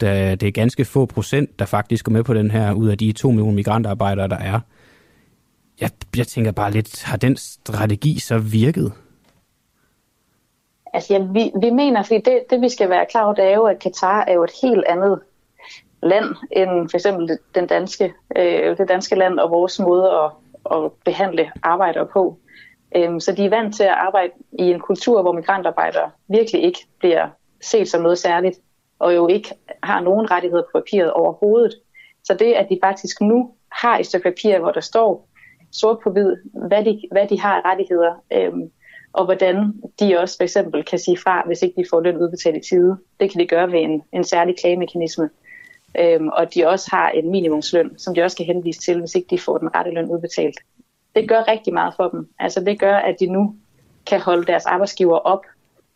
Da 0.00 0.34
det 0.34 0.46
er 0.46 0.52
ganske 0.52 0.84
få 0.84 1.06
procent, 1.06 1.58
der 1.58 1.64
faktisk 1.64 2.04
går 2.04 2.12
med 2.12 2.24
på 2.24 2.34
den 2.34 2.50
her, 2.50 2.72
ud 2.72 2.88
af 2.88 2.98
de 2.98 3.12
to 3.12 3.30
millioner 3.30 3.54
migrantarbejdere, 3.54 4.28
der 4.28 4.36
er. 4.38 4.60
Jeg, 5.80 5.90
jeg 6.16 6.26
tænker 6.26 6.52
bare 6.52 6.70
lidt, 6.70 7.02
har 7.02 7.16
den 7.16 7.36
strategi 7.36 8.18
så 8.18 8.38
virket? 8.38 8.92
Altså, 10.94 11.14
ja, 11.14 11.18
vi, 11.18 11.52
vi 11.60 11.70
mener, 11.70 12.02
fordi 12.02 12.20
det, 12.20 12.42
det, 12.50 12.60
vi 12.60 12.68
skal 12.68 12.90
være 12.90 13.06
klar 13.06 13.24
over, 13.24 13.34
det 13.34 13.44
er 13.44 13.54
jo, 13.54 13.64
at 13.64 13.78
Katar 13.78 14.24
er 14.28 14.32
jo 14.32 14.44
et 14.44 14.52
helt 14.62 14.84
andet 14.88 15.20
land 16.02 16.24
end 16.50 16.90
for 16.90 16.96
eksempel 16.96 17.38
den 17.54 17.66
danske, 17.66 18.14
øh, 18.36 18.78
det 18.78 18.88
danske 18.88 19.14
land 19.14 19.38
og 19.38 19.50
vores 19.50 19.80
måde 19.80 20.10
at, 20.10 20.30
at 20.76 20.92
behandle 21.04 21.52
arbejdere 21.62 22.06
på. 22.06 22.38
Øhm, 22.96 23.20
så 23.20 23.32
de 23.32 23.44
er 23.44 23.50
vant 23.50 23.76
til 23.76 23.82
at 23.82 23.98
arbejde 24.06 24.32
i 24.58 24.62
en 24.62 24.80
kultur, 24.80 25.22
hvor 25.22 25.32
migrantarbejdere 25.32 26.10
virkelig 26.28 26.62
ikke 26.62 26.86
bliver 26.98 27.28
set 27.60 27.88
som 27.88 28.02
noget 28.02 28.18
særligt, 28.18 28.58
og 28.98 29.14
jo 29.14 29.28
ikke 29.28 29.54
har 29.82 30.00
nogen 30.00 30.30
rettigheder 30.30 30.62
på 30.62 30.78
papiret 30.78 31.12
overhovedet. 31.12 31.74
Så 32.24 32.34
det, 32.34 32.52
at 32.52 32.66
de 32.70 32.78
faktisk 32.84 33.20
nu 33.20 33.54
har 33.72 33.98
et 33.98 34.06
stykke 34.06 34.30
papir, 34.30 34.58
hvor 34.58 34.70
der 34.70 34.80
står 34.80 35.28
sort 35.72 35.98
på 36.04 36.10
hvid, 36.10 36.36
hvad 36.68 36.84
de, 36.84 37.02
hvad 37.12 37.26
de 37.28 37.40
har 37.40 37.56
af 37.56 37.70
rettigheder, 37.70 38.14
øhm, 38.32 38.70
og 39.14 39.24
hvordan 39.24 39.72
de 40.00 40.18
også 40.18 40.36
for 40.36 40.42
eksempel 40.42 40.84
kan 40.84 40.98
sige 40.98 41.18
fra, 41.18 41.42
hvis 41.46 41.62
ikke 41.62 41.82
de 41.82 41.86
får 41.90 42.00
løn 42.00 42.16
udbetalt 42.16 42.56
i 42.56 42.68
tide. 42.68 42.96
Det 43.20 43.30
kan 43.30 43.40
de 43.40 43.46
gøre 43.46 43.72
ved 43.72 43.80
en, 43.80 44.02
en 44.12 44.24
særlig 44.24 44.54
klagemekanisme. 44.60 45.30
Øhm, 45.98 46.28
og 46.28 46.54
de 46.54 46.66
også 46.66 46.88
har 46.90 47.10
en 47.10 47.30
minimumsløn, 47.30 47.98
som 47.98 48.14
de 48.14 48.22
også 48.22 48.36
kan 48.36 48.46
henvise 48.46 48.80
til, 48.80 49.00
hvis 49.00 49.14
ikke 49.14 49.26
de 49.30 49.38
får 49.38 49.58
den 49.58 49.74
rette 49.74 49.90
løn 49.90 50.10
udbetalt. 50.10 50.56
Det 51.16 51.28
gør 51.28 51.48
rigtig 51.48 51.72
meget 51.74 51.94
for 51.96 52.08
dem. 52.08 52.28
Altså 52.38 52.60
det 52.60 52.78
gør, 52.80 52.96
at 52.96 53.16
de 53.20 53.26
nu 53.26 53.54
kan 54.06 54.20
holde 54.20 54.46
deres 54.46 54.66
arbejdsgiver 54.66 55.16
op 55.18 55.40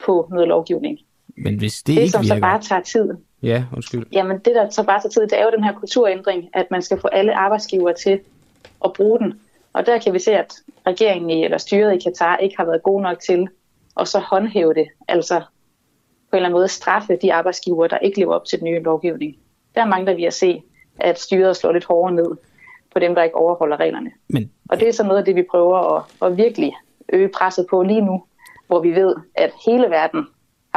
på 0.04 0.28
noget 0.30 0.48
lovgivning. 0.48 0.98
Men 1.36 1.58
hvis 1.58 1.82
det, 1.82 1.96
det 1.96 2.02
ikke 2.02 2.12
som 2.12 2.22
virker... 2.22 2.34
så 2.34 2.40
bare 2.40 2.62
tager 2.62 2.82
tid, 2.82 3.10
Ja, 3.42 3.64
undskyld. 3.76 4.06
jamen 4.12 4.38
det 4.38 4.54
der 4.54 4.70
så 4.70 4.82
bare 4.82 5.00
tager 5.00 5.10
tid, 5.10 5.22
det 5.22 5.38
er 5.40 5.44
jo 5.44 5.50
den 5.56 5.64
her 5.64 5.72
kulturændring, 5.72 6.48
at 6.54 6.66
man 6.70 6.82
skal 6.82 7.00
få 7.00 7.08
alle 7.08 7.34
arbejdsgiver 7.34 7.92
til 7.92 8.20
at 8.84 8.92
bruge 8.92 9.18
den. 9.18 9.40
Og 9.78 9.86
der 9.86 9.98
kan 9.98 10.14
vi 10.14 10.18
se, 10.18 10.32
at 10.32 10.54
regeringen 10.86 11.30
i, 11.30 11.44
eller 11.44 11.58
styret 11.58 11.94
i 11.94 11.98
Katar 12.08 12.36
ikke 12.36 12.56
har 12.56 12.64
været 12.64 12.82
god 12.82 13.02
nok 13.02 13.18
til 13.20 13.48
at 14.00 14.08
så 14.08 14.18
håndhæve 14.18 14.74
det. 14.74 14.88
Altså 15.08 15.40
på 16.30 16.32
en 16.32 16.36
eller 16.36 16.46
anden 16.46 16.58
måde 16.58 16.68
straffe 16.68 17.16
de 17.22 17.32
arbejdsgiver, 17.32 17.86
der 17.86 17.98
ikke 17.98 18.18
lever 18.18 18.34
op 18.34 18.44
til 18.44 18.58
den 18.58 18.64
nye 18.64 18.82
lovgivning. 18.82 19.36
Der 19.74 19.86
mangler 19.86 20.14
vi 20.14 20.24
at 20.24 20.34
se, 20.34 20.62
at 21.00 21.20
styret 21.20 21.56
slår 21.56 21.72
lidt 21.72 21.84
hårdere 21.84 22.14
ned 22.14 22.36
på 22.92 22.98
dem, 22.98 23.14
der 23.14 23.22
ikke 23.22 23.36
overholder 23.36 23.76
reglerne. 23.80 24.10
Men, 24.28 24.50
Og 24.68 24.80
det 24.80 24.88
er 24.88 24.92
så 24.92 25.04
noget 25.04 25.18
af 25.18 25.24
det, 25.24 25.36
vi 25.36 25.42
prøver 25.50 25.96
at, 25.96 26.04
at 26.22 26.36
virkelig 26.36 26.72
øge 27.12 27.28
presset 27.28 27.66
på 27.70 27.82
lige 27.82 28.00
nu, 28.00 28.24
hvor 28.66 28.80
vi 28.80 28.90
ved, 28.90 29.14
at 29.34 29.52
hele 29.66 29.90
verden 29.90 30.26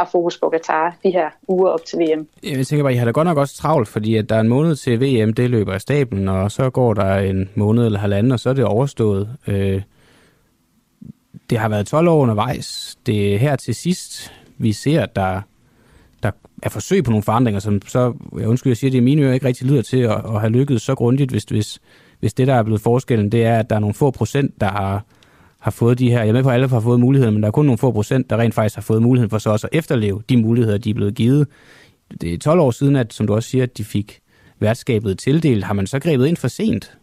har 0.02 0.10
fokus 0.12 0.38
på 0.38 0.50
Katar 0.50 0.98
de 1.04 1.12
her 1.12 1.30
uger 1.48 1.70
op 1.70 1.86
til 1.86 2.00
VM. 2.00 2.28
Jeg 2.44 2.68
tænker 2.68 2.84
bare, 2.84 2.94
I 2.94 2.98
har 2.98 3.06
da 3.06 3.12
godt 3.12 3.28
nok 3.28 3.38
også 3.38 3.56
travlt, 3.56 3.88
fordi 3.88 4.16
at 4.16 4.30
der 4.30 4.36
er 4.36 4.40
en 4.40 4.48
måned 4.48 4.76
til 4.76 5.02
VM, 5.02 5.34
det 5.34 5.50
løber 5.50 5.74
af 5.74 5.82
stablen, 5.82 6.28
og 6.28 6.52
så 6.52 6.70
går 6.70 6.94
der 6.94 7.16
en 7.16 7.50
måned 7.56 7.86
eller 7.86 8.00
halvanden, 8.00 8.32
og 8.32 8.40
så 8.40 8.50
er 8.50 8.54
det 8.54 8.66
overstået. 8.66 9.30
Øh, 9.48 9.82
det 11.50 11.60
har 11.60 11.70
været 11.70 11.88
12 11.88 12.08
år 12.08 12.18
undervejs. 12.18 12.98
Det 13.06 13.34
er 13.34 13.38
her 13.38 13.56
til 13.56 13.76
sidst, 13.76 14.34
vi 14.58 14.72
ser, 14.72 15.02
at 15.02 15.16
der, 15.16 15.42
der 16.24 16.32
er 16.64 16.70
forsøg 16.70 17.04
på 17.04 17.12
nogle 17.12 17.24
forandringer, 17.24 17.60
som 17.60 17.82
så, 17.88 18.14
jeg 18.40 18.48
undskyld, 18.48 18.72
jeg 18.72 18.78
siger 18.78 18.92
det 18.92 18.98
i 18.98 19.02
mine 19.02 19.22
ører, 19.22 19.34
ikke 19.34 19.46
rigtig 19.46 19.68
lyder 19.68 19.82
til 19.82 19.98
at, 19.98 20.22
at 20.26 20.40
have 20.40 20.50
lykkedes 20.50 20.82
så 20.82 20.96
grundigt, 20.96 21.32
hvis, 21.32 21.44
hvis, 21.44 21.80
hvis 22.20 22.34
det, 22.34 22.48
der 22.48 22.54
er 22.54 22.64
blevet 22.64 22.82
forskellen, 22.82 23.32
det 23.32 23.46
er, 23.46 23.60
at 23.60 23.70
der 23.70 23.76
er 23.76 23.80
nogle 23.80 23.94
få 23.94 24.12
procent, 24.12 24.62
der 24.62 24.68
har, 24.68 25.06
har 25.62 25.72
fået 25.72 26.00
de 26.00 26.10
her, 26.12 26.20
jeg 26.20 26.30
er 26.30 26.34
med 26.34 26.44
på, 26.44 26.50
at 26.50 26.54
alle 26.56 26.68
har 26.70 26.80
fået 26.80 27.00
muligheder, 27.00 27.32
men 27.32 27.42
der 27.42 27.48
er 27.48 27.52
kun 27.52 27.66
nogle 27.66 27.78
få 27.78 27.92
procent, 27.92 28.30
der 28.30 28.38
rent 28.38 28.54
faktisk 28.54 28.76
har 28.76 28.82
fået 28.82 29.02
muligheden 29.02 29.30
for 29.30 29.38
så 29.38 29.50
også 29.50 29.68
at 29.72 29.78
efterleve 29.78 30.22
de 30.30 30.38
muligheder, 30.38 30.78
de 30.78 30.90
er 30.90 30.94
blevet 30.94 31.16
givet. 31.16 31.48
Det 32.22 32.34
er 32.34 32.38
12 32.38 32.60
år 32.60 32.72
siden, 32.72 32.96
at, 32.96 33.14
som 33.14 33.28
du 33.28 33.36
også 33.36 33.50
siger, 33.50 33.64
at 33.64 33.78
de 33.78 33.84
fik 33.84 34.20
værtskabet 34.60 35.20
tildelt. 35.20 35.64
Har 35.64 35.74
man 35.74 35.88
så 35.88 36.00
grebet 36.00 36.28
ind 36.28 36.38
for 36.38 36.48
sent? 36.48 36.98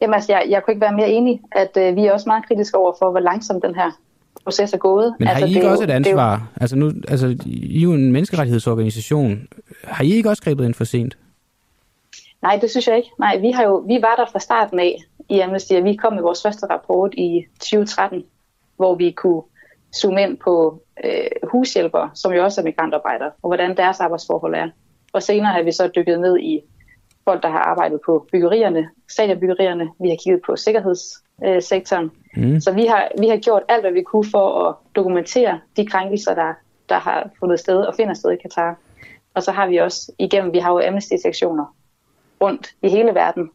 Jamen 0.00 0.14
altså, 0.14 0.32
jeg, 0.32 0.46
jeg 0.48 0.62
kunne 0.64 0.72
ikke 0.72 0.80
være 0.80 0.92
mere 0.96 1.10
enig, 1.10 1.40
at 1.52 1.76
øh, 1.76 1.96
vi 1.96 2.06
er 2.06 2.12
også 2.12 2.28
meget 2.28 2.46
kritiske 2.48 2.78
over 2.78 2.92
for, 2.98 3.10
hvor 3.10 3.20
langsomt 3.20 3.62
den 3.64 3.74
her 3.74 3.90
proces 4.44 4.72
er 4.72 4.78
gået. 4.78 5.14
Men 5.18 5.28
har 5.28 5.34
altså, 5.34 5.46
I 5.46 5.54
ikke 5.56 5.68
også 5.70 5.82
jo- 5.82 5.84
et 5.84 5.90
er 5.90 5.94
jo- 5.94 5.96
ansvar? 5.96 6.48
Altså, 6.60 6.76
nu, 6.76 6.92
altså, 7.08 7.36
I 7.46 7.78
er 7.78 7.82
jo 7.82 7.92
en 7.92 8.12
menneskerettighedsorganisation. 8.12 9.48
Har 9.84 10.04
I 10.04 10.12
ikke 10.12 10.28
også 10.30 10.42
grebet 10.42 10.64
ind 10.64 10.74
for 10.74 10.84
sent? 10.84 11.16
Nej, 12.42 12.58
det 12.62 12.70
synes 12.70 12.86
jeg 12.88 12.96
ikke. 12.96 13.08
Nej, 13.18 13.38
vi, 13.38 13.50
har 13.50 13.62
jo, 13.64 13.76
vi 13.88 13.98
var 14.02 14.14
der 14.16 14.24
fra 14.32 14.38
starten 14.38 14.78
af 14.80 14.96
i 15.28 15.40
Amnesty, 15.40 15.72
og 15.72 15.84
vi 15.84 15.96
kom 15.96 16.12
med 16.12 16.22
vores 16.22 16.42
første 16.42 16.66
rapport 16.66 17.14
i 17.14 17.46
2013, 17.60 18.24
hvor 18.76 18.94
vi 18.94 19.10
kunne 19.10 19.42
zoome 19.94 20.22
ind 20.22 20.38
på 20.38 20.82
øh, 21.04 21.26
hushjælpere, 21.42 22.10
som 22.14 22.32
jo 22.32 22.44
også 22.44 22.60
er 22.60 22.64
migrantarbejdere, 22.64 23.30
og 23.42 23.48
hvordan 23.48 23.76
deres 23.76 24.00
arbejdsforhold 24.00 24.54
er. 24.54 24.68
Og 25.12 25.22
senere 25.22 25.52
har 25.52 25.62
vi 25.62 25.72
så 25.72 25.90
dykket 25.96 26.20
ned 26.20 26.38
i 26.38 26.60
folk, 27.24 27.42
der 27.42 27.48
har 27.48 27.58
arbejdet 27.58 28.00
på 28.06 28.26
byggerierne, 28.32 28.88
stadionbyggerierne. 29.08 29.90
Vi 30.00 30.08
har 30.08 30.16
kigget 30.24 30.42
på 30.46 30.56
sikkerhedssektoren. 30.56 32.10
Mm. 32.36 32.60
Så 32.60 32.72
vi 32.72 32.86
har, 32.86 33.08
vi 33.20 33.28
har 33.28 33.36
gjort 33.36 33.62
alt, 33.68 33.82
hvad 33.82 33.92
vi 33.92 34.02
kunne 34.02 34.30
for 34.30 34.68
at 34.68 34.74
dokumentere 34.96 35.60
de 35.76 35.86
krænkelser, 35.86 36.34
der, 36.34 36.54
der 36.88 36.98
har 36.98 37.30
fundet 37.40 37.60
sted 37.60 37.76
og 37.76 37.94
finder 37.94 38.14
sted 38.14 38.30
i 38.30 38.36
Katar. 38.36 38.78
Og 39.34 39.42
så 39.42 39.52
har 39.52 39.66
vi 39.66 39.76
også 39.76 40.12
igennem, 40.18 40.52
vi 40.52 40.58
har 40.58 40.72
jo 40.72 40.80
Amnesty-sektioner 40.80 41.76
rundt 42.40 42.74
i 42.82 42.88
hele 42.88 43.14
verden, 43.14 43.50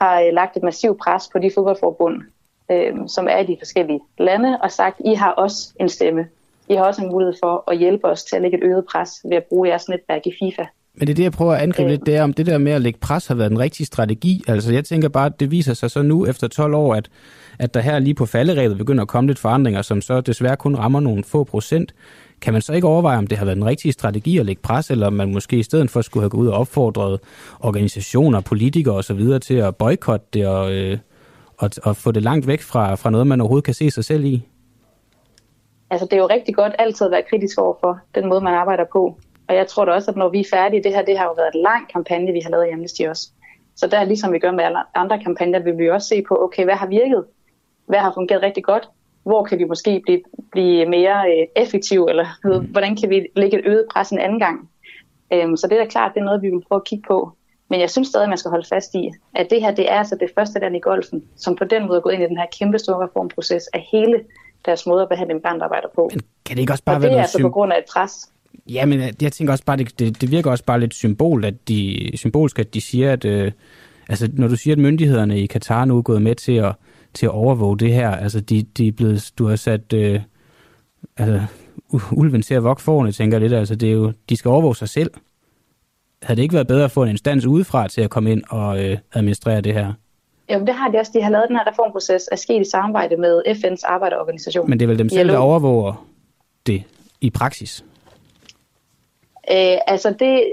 har 0.00 0.20
øh, 0.20 0.32
lagt 0.32 0.56
et 0.56 0.62
massivt 0.62 0.98
pres 0.98 1.28
på 1.32 1.38
de 1.38 1.50
fodboldforbund, 1.54 2.22
øh, 2.70 2.94
som 3.08 3.28
er 3.30 3.38
i 3.38 3.46
de 3.46 3.56
forskellige 3.60 4.00
lande, 4.18 4.58
og 4.62 4.70
sagt, 4.70 5.00
I 5.04 5.14
har 5.14 5.30
også 5.30 5.72
en 5.80 5.88
stemme. 5.88 6.26
I 6.68 6.74
har 6.74 6.84
også 6.84 7.02
en 7.02 7.08
mulighed 7.08 7.34
for 7.42 7.70
at 7.70 7.78
hjælpe 7.78 8.06
os 8.06 8.24
til 8.24 8.36
at 8.36 8.42
lægge 8.42 8.58
et 8.58 8.64
øget 8.64 8.84
pres 8.92 9.10
ved 9.24 9.36
at 9.36 9.44
bruge 9.44 9.68
jeres 9.68 9.88
netværk 9.88 10.26
i 10.26 10.32
FIFA. 10.40 10.64
Men 10.94 11.06
det 11.06 11.12
er 11.12 11.14
det, 11.14 11.22
jeg 11.22 11.32
prøver 11.32 11.54
at 11.54 11.62
angribe 11.62 11.86
Øh. 11.86 11.90
lidt, 11.90 12.06
det 12.06 12.16
er, 12.16 12.22
om 12.22 12.32
det 12.32 12.46
der 12.46 12.58
med 12.58 12.72
at 12.72 12.82
lægge 12.82 12.98
pres 12.98 13.26
har 13.26 13.34
været 13.34 13.50
den 13.50 13.58
rigtige 13.58 13.86
strategi. 13.86 14.42
Altså, 14.48 14.72
jeg 14.72 14.84
tænker 14.84 15.08
bare, 15.08 15.26
at 15.26 15.40
det 15.40 15.50
viser 15.50 15.74
sig 15.74 15.90
så 15.90 16.02
nu 16.02 16.26
efter 16.26 16.48
12 16.48 16.74
år, 16.74 16.94
at, 16.94 17.08
at 17.58 17.74
der 17.74 17.80
her 17.80 17.98
lige 17.98 18.14
på 18.14 18.26
falderæbet 18.26 18.78
begynder 18.78 19.02
at 19.02 19.08
komme 19.08 19.28
lidt 19.28 19.38
forandringer, 19.38 19.82
som 19.82 20.00
så 20.00 20.20
desværre 20.20 20.56
kun 20.56 20.76
rammer 20.76 21.00
nogle 21.00 21.24
få 21.24 21.44
procent. 21.44 21.94
Kan 22.40 22.52
man 22.52 22.62
så 22.62 22.72
ikke 22.72 22.86
overveje, 22.86 23.18
om 23.18 23.26
det 23.26 23.38
har 23.38 23.44
været 23.44 23.56
den 23.56 23.66
rigtige 23.66 23.92
strategi 23.92 24.38
at 24.38 24.46
lægge 24.46 24.62
pres, 24.62 24.90
eller 24.90 25.06
om 25.06 25.12
man 25.12 25.32
måske 25.32 25.58
i 25.58 25.62
stedet 25.62 25.90
for 25.90 26.00
skulle 26.00 26.22
have 26.22 26.30
gået 26.30 26.42
ud 26.42 26.48
og 26.48 26.58
opfordret 26.58 27.20
organisationer, 27.60 28.40
politikere 28.40 28.94
osv. 28.94 29.40
til 29.40 29.54
at 29.54 29.76
boykotte 29.76 30.26
det 30.32 30.46
og, 30.46 30.72
øh, 30.72 30.98
og, 31.58 31.70
og 31.82 31.96
få 31.96 32.12
det 32.12 32.22
langt 32.22 32.46
væk 32.46 32.60
fra, 32.60 32.94
fra 32.94 33.10
noget, 33.10 33.26
man 33.26 33.40
overhovedet 33.40 33.64
kan 33.64 33.74
se 33.74 33.90
sig 33.90 34.04
selv 34.04 34.24
i? 34.24 34.42
Altså, 35.90 36.06
det 36.06 36.12
er 36.12 36.20
jo 36.20 36.26
rigtig 36.26 36.54
godt 36.54 36.72
altid 36.78 37.06
at 37.06 37.10
være 37.10 37.22
kritisk 37.30 37.58
over 37.58 37.74
for 37.80 37.98
den 38.14 38.28
måde, 38.28 38.40
man 38.40 38.54
arbejder 38.54 38.84
på. 38.92 39.18
Og 39.48 39.54
jeg 39.54 39.66
tror 39.66 39.84
da 39.84 39.92
også, 39.92 40.10
at 40.10 40.16
når 40.16 40.28
vi 40.28 40.40
er 40.40 40.44
færdige, 40.50 40.82
det 40.82 40.92
her 40.94 41.04
det 41.04 41.18
har 41.18 41.24
jo 41.24 41.32
været 41.32 41.54
en 41.54 41.62
lang 41.62 41.92
kampagne, 41.92 42.32
vi 42.32 42.40
har 42.40 42.50
lavet 42.50 42.66
i 42.66 42.70
Amnesty 42.70 43.02
også. 43.02 43.30
Så 43.76 43.86
der, 43.86 44.04
ligesom 44.04 44.32
vi 44.32 44.38
gør 44.38 44.50
med 44.50 44.64
alle 44.64 44.78
andre 44.94 45.22
kampagner, 45.22 45.58
vil 45.58 45.78
vi 45.78 45.90
også 45.90 46.08
se 46.08 46.22
på, 46.28 46.42
okay, 46.44 46.64
hvad 46.64 46.74
har 46.74 46.86
virket? 46.86 47.24
Hvad 47.86 47.98
har 47.98 48.12
fungeret 48.14 48.42
rigtig 48.42 48.64
godt? 48.64 48.88
Hvor 49.26 49.44
kan 49.44 49.58
vi 49.58 49.64
måske 49.64 50.00
blive, 50.04 50.20
blive 50.52 50.86
mere 50.86 51.16
øh, 51.30 51.62
effektive? 51.62 52.10
Eller 52.10 52.26
ved, 52.44 52.60
hvordan 52.60 52.96
kan 52.96 53.10
vi 53.10 53.26
lægge 53.36 53.58
et 53.58 53.66
øget 53.66 53.86
pres 53.92 54.10
en 54.10 54.18
anden 54.18 54.38
gang? 54.38 54.68
Øhm, 55.32 55.56
så 55.56 55.66
det 55.66 55.78
er 55.78 55.84
da 55.84 55.88
klart, 55.88 56.12
det 56.14 56.20
er 56.20 56.24
noget, 56.24 56.42
vi 56.42 56.50
vil 56.50 56.62
prøve 56.68 56.80
at 56.80 56.84
kigge 56.84 57.04
på. 57.08 57.36
Men 57.70 57.80
jeg 57.80 57.90
synes 57.90 58.08
stadig, 58.08 58.24
at 58.24 58.28
man 58.28 58.38
skal 58.38 58.50
holde 58.50 58.68
fast 58.68 58.94
i, 58.94 59.10
at 59.34 59.46
det 59.50 59.60
her 59.60 59.70
det 59.74 59.92
er 59.92 59.98
altså 59.98 60.16
det 60.20 60.30
første 60.34 60.58
land 60.60 60.76
i 60.76 60.80
golfen, 60.80 61.24
som 61.36 61.56
på 61.56 61.64
den 61.64 61.86
måde 61.86 61.96
er 61.96 62.00
gået 62.00 62.12
ind 62.14 62.22
i 62.22 62.26
den 62.26 62.36
her 62.36 62.46
kæmpe 62.58 62.78
store 62.78 63.04
reformproces 63.06 63.66
af 63.66 63.88
hele 63.92 64.20
deres 64.66 64.86
måde 64.86 65.02
at 65.02 65.08
behandle 65.08 65.34
migrantarbejdere 65.34 65.90
på. 65.94 66.10
Men 66.12 66.20
kan 66.44 66.56
det 66.56 66.60
ikke 66.60 66.72
også 66.72 66.84
bare 66.84 66.96
Og 66.96 67.02
være 67.02 67.10
det 67.10 67.18
er 67.18 67.22
altså 67.22 67.40
på 67.40 67.50
grund 67.50 67.72
af 67.72 67.78
et 67.78 67.84
pres. 67.92 68.12
Ja, 68.68 68.86
men 68.86 69.00
jeg 69.22 69.32
tænker 69.32 69.52
også 69.52 69.64
bare, 69.64 69.76
det, 69.76 69.98
det, 69.98 70.20
det 70.20 70.30
virker 70.30 70.50
også 70.50 70.64
bare 70.64 70.80
lidt 70.80 70.94
symbol, 70.94 71.44
at 71.44 71.68
de, 71.68 72.10
symbolsk, 72.14 72.58
at 72.58 72.74
de 72.74 72.80
siger, 72.80 73.12
at 73.12 73.24
øh, 73.24 73.52
altså, 74.08 74.28
når 74.32 74.48
du 74.48 74.56
siger, 74.56 74.74
at 74.74 74.78
myndighederne 74.78 75.40
i 75.40 75.46
Katar 75.46 75.84
nu 75.84 75.98
er 75.98 76.02
gået 76.02 76.22
med 76.22 76.34
til 76.34 76.52
at, 76.52 76.72
til 77.16 77.26
at 77.26 77.32
overvåge 77.32 77.78
det 77.78 77.92
her, 77.92 78.10
altså 78.10 78.40
de, 78.40 78.62
de 78.62 78.88
er 78.88 78.92
blevet, 78.92 79.32
du 79.38 79.46
har 79.46 79.56
sat 79.56 79.92
øh, 79.92 80.20
altså, 81.16 81.42
ulven 82.12 82.42
til 82.42 82.54
at 82.54 82.64
vokse 82.64 82.84
forne, 82.84 83.12
tænker 83.12 83.36
jeg 83.36 83.40
lidt, 83.40 83.58
altså 83.58 83.74
det 83.74 83.88
er 83.88 83.92
jo, 83.92 84.12
de 84.28 84.36
skal 84.36 84.48
overvåge 84.48 84.76
sig 84.76 84.88
selv. 84.88 85.10
Havde 86.22 86.36
det 86.36 86.42
ikke 86.42 86.54
været 86.54 86.66
bedre 86.66 86.84
at 86.84 86.90
få 86.90 87.02
en 87.02 87.08
instans 87.08 87.46
udefra 87.46 87.88
til 87.88 88.00
at 88.00 88.10
komme 88.10 88.32
ind 88.32 88.42
og 88.50 88.84
øh, 88.84 88.98
administrere 89.14 89.60
det 89.60 89.74
her? 89.74 89.92
Jamen 90.48 90.66
det 90.66 90.74
har 90.74 90.88
de 90.88 90.98
også. 90.98 91.12
De 91.14 91.22
har 91.22 91.30
lavet 91.30 91.48
den 91.48 91.56
her 91.56 91.70
reformproces 91.72 92.28
af 92.28 92.38
sket 92.38 92.60
i 92.60 92.70
samarbejde 92.70 93.16
med 93.16 93.42
FN's 93.46 93.82
arbejderorganisation. 93.84 94.70
Men 94.70 94.80
det 94.80 94.84
er 94.84 94.88
vel 94.88 94.98
dem 94.98 95.08
selv, 95.08 95.28
der 95.28 95.38
overvåger 95.38 96.06
det 96.66 96.82
i 97.20 97.30
praksis? 97.30 97.84
Øh, 99.50 99.78
altså 99.86 100.10
det, 100.10 100.44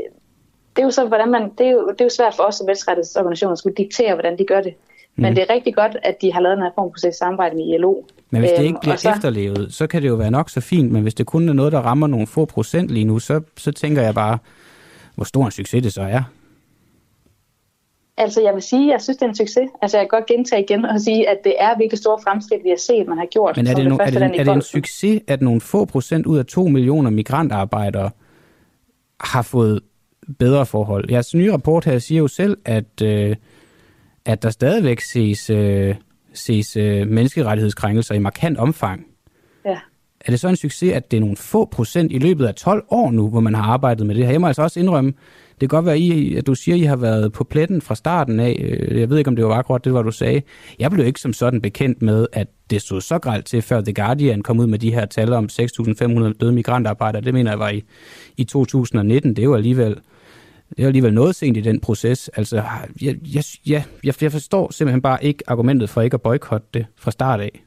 det 0.75 0.81
er 0.81 0.83
jo 0.83 0.91
så, 0.91 1.05
hvordan 1.07 1.31
man, 1.31 1.51
det 1.57 1.67
er 1.67 1.71
jo, 1.71 1.89
det 1.89 2.01
er 2.01 2.05
jo 2.05 2.09
svært 2.09 2.33
for 2.35 2.43
os 2.43 2.55
som 2.55 2.65
menneskerettighedsorganisationer 2.65 3.51
at 3.51 3.59
skulle 3.59 3.75
diktere, 3.75 4.13
hvordan 4.13 4.37
de 4.37 4.45
gør 4.45 4.61
det. 4.61 4.73
Mm. 5.15 5.21
Men 5.21 5.35
det 5.35 5.41
er 5.49 5.53
rigtig 5.53 5.75
godt, 5.75 5.97
at 6.03 6.15
de 6.21 6.33
har 6.33 6.41
lavet 6.41 6.57
her 6.57 6.69
form 6.75 6.91
for 7.01 7.11
samarbejde 7.11 7.55
med 7.55 7.73
ILO. 7.73 7.93
Men 8.29 8.39
hvis 8.39 8.51
det 8.51 8.57
Øhm, 8.59 8.65
ikke 8.67 8.79
bliver 8.81 8.93
og 8.93 8.99
så- 8.99 9.09
efterlevet, 9.11 9.73
så 9.73 9.87
kan 9.87 10.01
det 10.01 10.07
jo 10.07 10.15
være 10.15 10.31
nok 10.31 10.49
så 10.49 10.61
fint, 10.61 10.91
men 10.91 11.01
hvis 11.01 11.13
det 11.13 11.25
kun 11.25 11.49
er 11.49 11.53
noget, 11.53 11.71
der 11.71 11.79
rammer 11.79 12.07
nogle 12.07 12.27
få 12.27 12.45
procent 12.45 12.89
lige 12.91 13.05
nu, 13.05 13.19
så, 13.19 13.41
så 13.57 13.71
tænker 13.71 14.01
jeg 14.01 14.13
bare, 14.13 14.37
hvor 15.15 15.23
stor 15.25 15.45
en 15.45 15.51
succes 15.51 15.83
det 15.83 15.93
så 15.93 16.01
er. 16.01 16.21
Altså, 18.17 18.41
jeg 18.41 18.53
vil 18.53 18.61
sige, 18.61 18.83
at 18.89 18.91
jeg 18.93 19.01
synes, 19.01 19.17
det 19.17 19.25
er 19.25 19.29
en 19.29 19.35
succes. 19.35 19.69
Altså, 19.81 19.97
jeg 19.97 20.03
kan 20.03 20.19
godt 20.19 20.25
gentage 20.25 20.63
igen 20.63 20.85
og 20.85 21.01
sige, 21.01 21.29
at 21.29 21.37
det 21.43 21.55
er 21.59 21.77
virkelig 21.77 21.99
store 21.99 22.19
fremskridt, 22.23 22.63
vi 22.63 22.69
har 22.69 22.77
set, 22.77 23.07
man 23.07 23.17
har 23.17 23.25
gjort. 23.25 23.57
Men 23.57 23.67
er 23.67 23.73
det, 23.73 23.85
no, 23.85 23.93
er, 23.95 23.97
første 23.97 24.11
det, 24.13 24.19
land 24.19 24.35
i 24.35 24.37
er 24.39 24.43
det 24.43 24.53
en 24.53 24.61
succes, 24.61 25.21
at 25.27 25.41
nogle 25.41 25.61
få 25.61 25.85
procent 25.85 26.25
ud 26.25 26.37
af 26.37 26.45
to 26.45 26.67
millioner 26.67 27.09
migrantarbejdere 27.09 28.09
har 29.19 29.41
fået 29.41 29.79
bedre 30.39 30.65
forhold? 30.65 31.11
Jeres 31.11 31.35
nye 31.35 31.51
rapport 31.53 31.85
her 31.85 31.99
siger 31.99 32.19
jo 32.19 32.27
selv, 32.27 32.57
at, 32.65 33.01
øh, 33.03 33.35
at 34.25 34.43
der 34.43 34.49
stadigvæk 34.49 34.99
ses, 34.99 35.49
øh, 35.49 35.95
ses 36.33 36.77
øh, 36.77 37.07
menneskerettighedskrænkelser 37.07 38.15
i 38.15 38.19
markant 38.19 38.57
omfang. 38.57 39.05
Ja. 39.65 39.77
Er 40.25 40.31
det 40.31 40.39
så 40.39 40.47
en 40.47 40.55
succes, 40.55 40.93
at 40.93 41.11
det 41.11 41.17
er 41.17 41.21
nogle 41.21 41.35
få 41.35 41.65
procent 41.65 42.11
i 42.11 42.17
løbet 42.17 42.45
af 42.45 42.55
12 42.55 42.83
år 42.89 43.11
nu, 43.11 43.29
hvor 43.29 43.39
man 43.39 43.55
har 43.55 43.63
arbejdet 43.63 44.07
med 44.07 44.15
det 44.15 44.25
her? 44.25 44.31
Jeg 44.31 44.41
må 44.41 44.47
altså 44.47 44.61
også 44.61 44.79
indrømme, 44.79 45.13
det 45.61 45.69
kan 45.69 45.77
godt 45.77 45.85
være, 45.85 45.99
I, 45.99 46.35
at 46.35 46.47
du 46.47 46.55
siger, 46.55 46.75
at 46.75 46.81
I 46.81 46.83
har 46.83 46.95
været 46.95 47.31
på 47.33 47.43
pletten 47.43 47.81
fra 47.81 47.95
starten 47.95 48.39
af. 48.39 48.57
Øh, 48.61 48.99
Jeg 48.99 49.09
ved 49.09 49.17
ikke, 49.17 49.27
om 49.27 49.35
det 49.35 49.45
var 49.45 49.53
akkurat 49.55 49.85
det, 49.85 49.93
var 49.93 50.01
du 50.01 50.11
sagde. 50.11 50.41
Jeg 50.79 50.91
blev 50.91 51.05
ikke 51.05 51.19
som 51.19 51.33
sådan 51.33 51.61
bekendt 51.61 52.01
med, 52.01 52.27
at 52.33 52.47
det 52.69 52.81
stod 52.81 53.01
så 53.01 53.19
gralt 53.19 53.45
til, 53.45 53.61
før 53.61 53.81
The 53.81 53.93
Guardian 53.93 54.41
kom 54.41 54.59
ud 54.59 54.67
med 54.67 54.79
de 54.79 54.93
her 54.93 55.05
tal 55.05 55.33
om 55.33 55.49
6.500 55.51 56.33
døde 56.33 56.51
migrantarbejdere. 56.51 57.21
Det 57.21 57.33
mener 57.33 57.51
jeg 57.51 57.59
var 57.59 57.69
i, 57.69 57.83
i 58.37 58.43
2019. 58.43 59.29
Det 59.35 59.39
er 59.39 59.43
jo 59.43 59.55
alligevel, 59.55 59.97
det 60.77 60.83
er 60.83 60.87
alligevel 60.87 61.13
noget 61.13 61.35
sent 61.35 61.57
i 61.57 61.61
den 61.61 61.79
proces. 61.79 62.29
Altså, 62.29 62.55
jeg, 63.01 63.15
jeg, 63.35 63.43
jeg, 63.65 63.83
jeg, 64.21 64.31
forstår 64.31 64.71
simpelthen 64.71 65.01
bare 65.01 65.23
ikke 65.23 65.43
argumentet 65.47 65.89
for 65.89 66.01
ikke 66.01 66.13
at 66.13 66.21
boykotte 66.21 66.67
det 66.73 66.85
fra 66.97 67.11
start 67.11 67.39
af. 67.39 67.63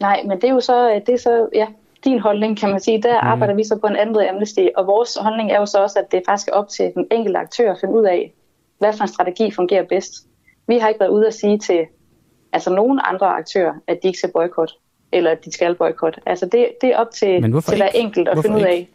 Nej, 0.00 0.22
men 0.26 0.40
det 0.40 0.44
er 0.44 0.54
jo 0.54 0.60
så, 0.60 1.02
det 1.06 1.14
er 1.14 1.18
så 1.18 1.48
ja, 1.54 1.66
din 2.04 2.18
holdning, 2.18 2.58
kan 2.58 2.70
man 2.70 2.80
sige. 2.80 3.02
Der 3.02 3.20
mm. 3.22 3.28
arbejder 3.28 3.54
vi 3.54 3.64
så 3.64 3.76
på 3.76 3.86
en 3.86 3.96
anden 3.96 4.12
måde 4.12 4.28
amnesty, 4.28 4.66
og 4.76 4.86
vores 4.86 5.16
holdning 5.20 5.50
er 5.52 5.60
jo 5.60 5.66
så 5.66 5.82
også, 5.82 5.98
at 5.98 6.12
det 6.12 6.22
faktisk 6.26 6.48
er 6.48 6.52
op 6.52 6.68
til 6.68 6.92
den 6.94 7.06
enkelte 7.10 7.38
aktør 7.38 7.72
at 7.72 7.78
finde 7.80 7.94
ud 7.94 8.04
af, 8.04 8.32
hvad 8.78 8.92
for 8.92 9.02
en 9.02 9.08
strategi 9.08 9.50
fungerer 9.50 9.84
bedst. 9.84 10.12
Vi 10.66 10.78
har 10.78 10.88
ikke 10.88 11.00
været 11.00 11.10
ude 11.10 11.26
at 11.26 11.34
sige 11.34 11.58
til 11.58 11.86
altså 12.52 12.70
nogen 12.70 13.00
andre 13.04 13.26
aktører, 13.26 13.74
at 13.86 13.98
de 14.02 14.08
ikke 14.08 14.18
skal 14.18 14.32
boykotte, 14.32 14.74
eller 15.12 15.30
at 15.30 15.44
de 15.44 15.52
skal 15.52 15.74
boykotte. 15.74 16.20
Altså 16.26 16.46
det, 16.46 16.68
det 16.80 16.88
er 16.88 16.96
op 16.96 17.10
til, 17.10 17.42
til 17.42 17.76
hver 17.76 17.86
ikke? 17.86 17.98
enkelt 17.98 18.28
at 18.28 18.34
Hvorfor 18.34 18.48
finde 18.48 18.60
ud 18.60 18.66
af. 18.66 18.88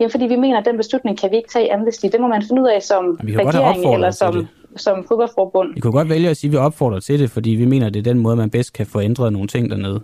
Jamen 0.00 0.10
fordi 0.10 0.24
vi 0.24 0.36
mener, 0.36 0.58
at 0.58 0.64
den 0.64 0.76
beslutning 0.76 1.18
kan 1.18 1.30
vi 1.30 1.36
ikke 1.36 1.48
tage 1.48 1.66
i 1.66 1.68
amnesty. 1.68 2.06
Det 2.06 2.20
må 2.20 2.28
man 2.28 2.42
finde 2.42 2.62
ud 2.62 2.68
af 2.68 2.82
som 2.82 3.18
vi 3.22 3.36
regering 3.36 3.94
eller 3.94 4.10
som, 4.10 4.46
som 4.76 5.04
fodboldforbund. 5.08 5.76
I 5.76 5.80
kunne 5.80 5.92
godt 5.92 6.08
vælge 6.08 6.28
at 6.28 6.36
sige, 6.36 6.48
at 6.48 6.52
vi 6.52 6.56
opfordrer 6.56 7.00
til 7.00 7.20
det, 7.20 7.30
fordi 7.30 7.50
vi 7.50 7.64
mener, 7.64 7.86
at 7.86 7.94
det 7.94 8.00
er 8.00 8.12
den 8.12 8.18
måde, 8.18 8.36
man 8.36 8.50
bedst 8.50 8.72
kan 8.72 8.86
få 8.86 9.00
ændret 9.00 9.32
nogle 9.32 9.48
ting 9.48 9.70
dernede. 9.70 10.00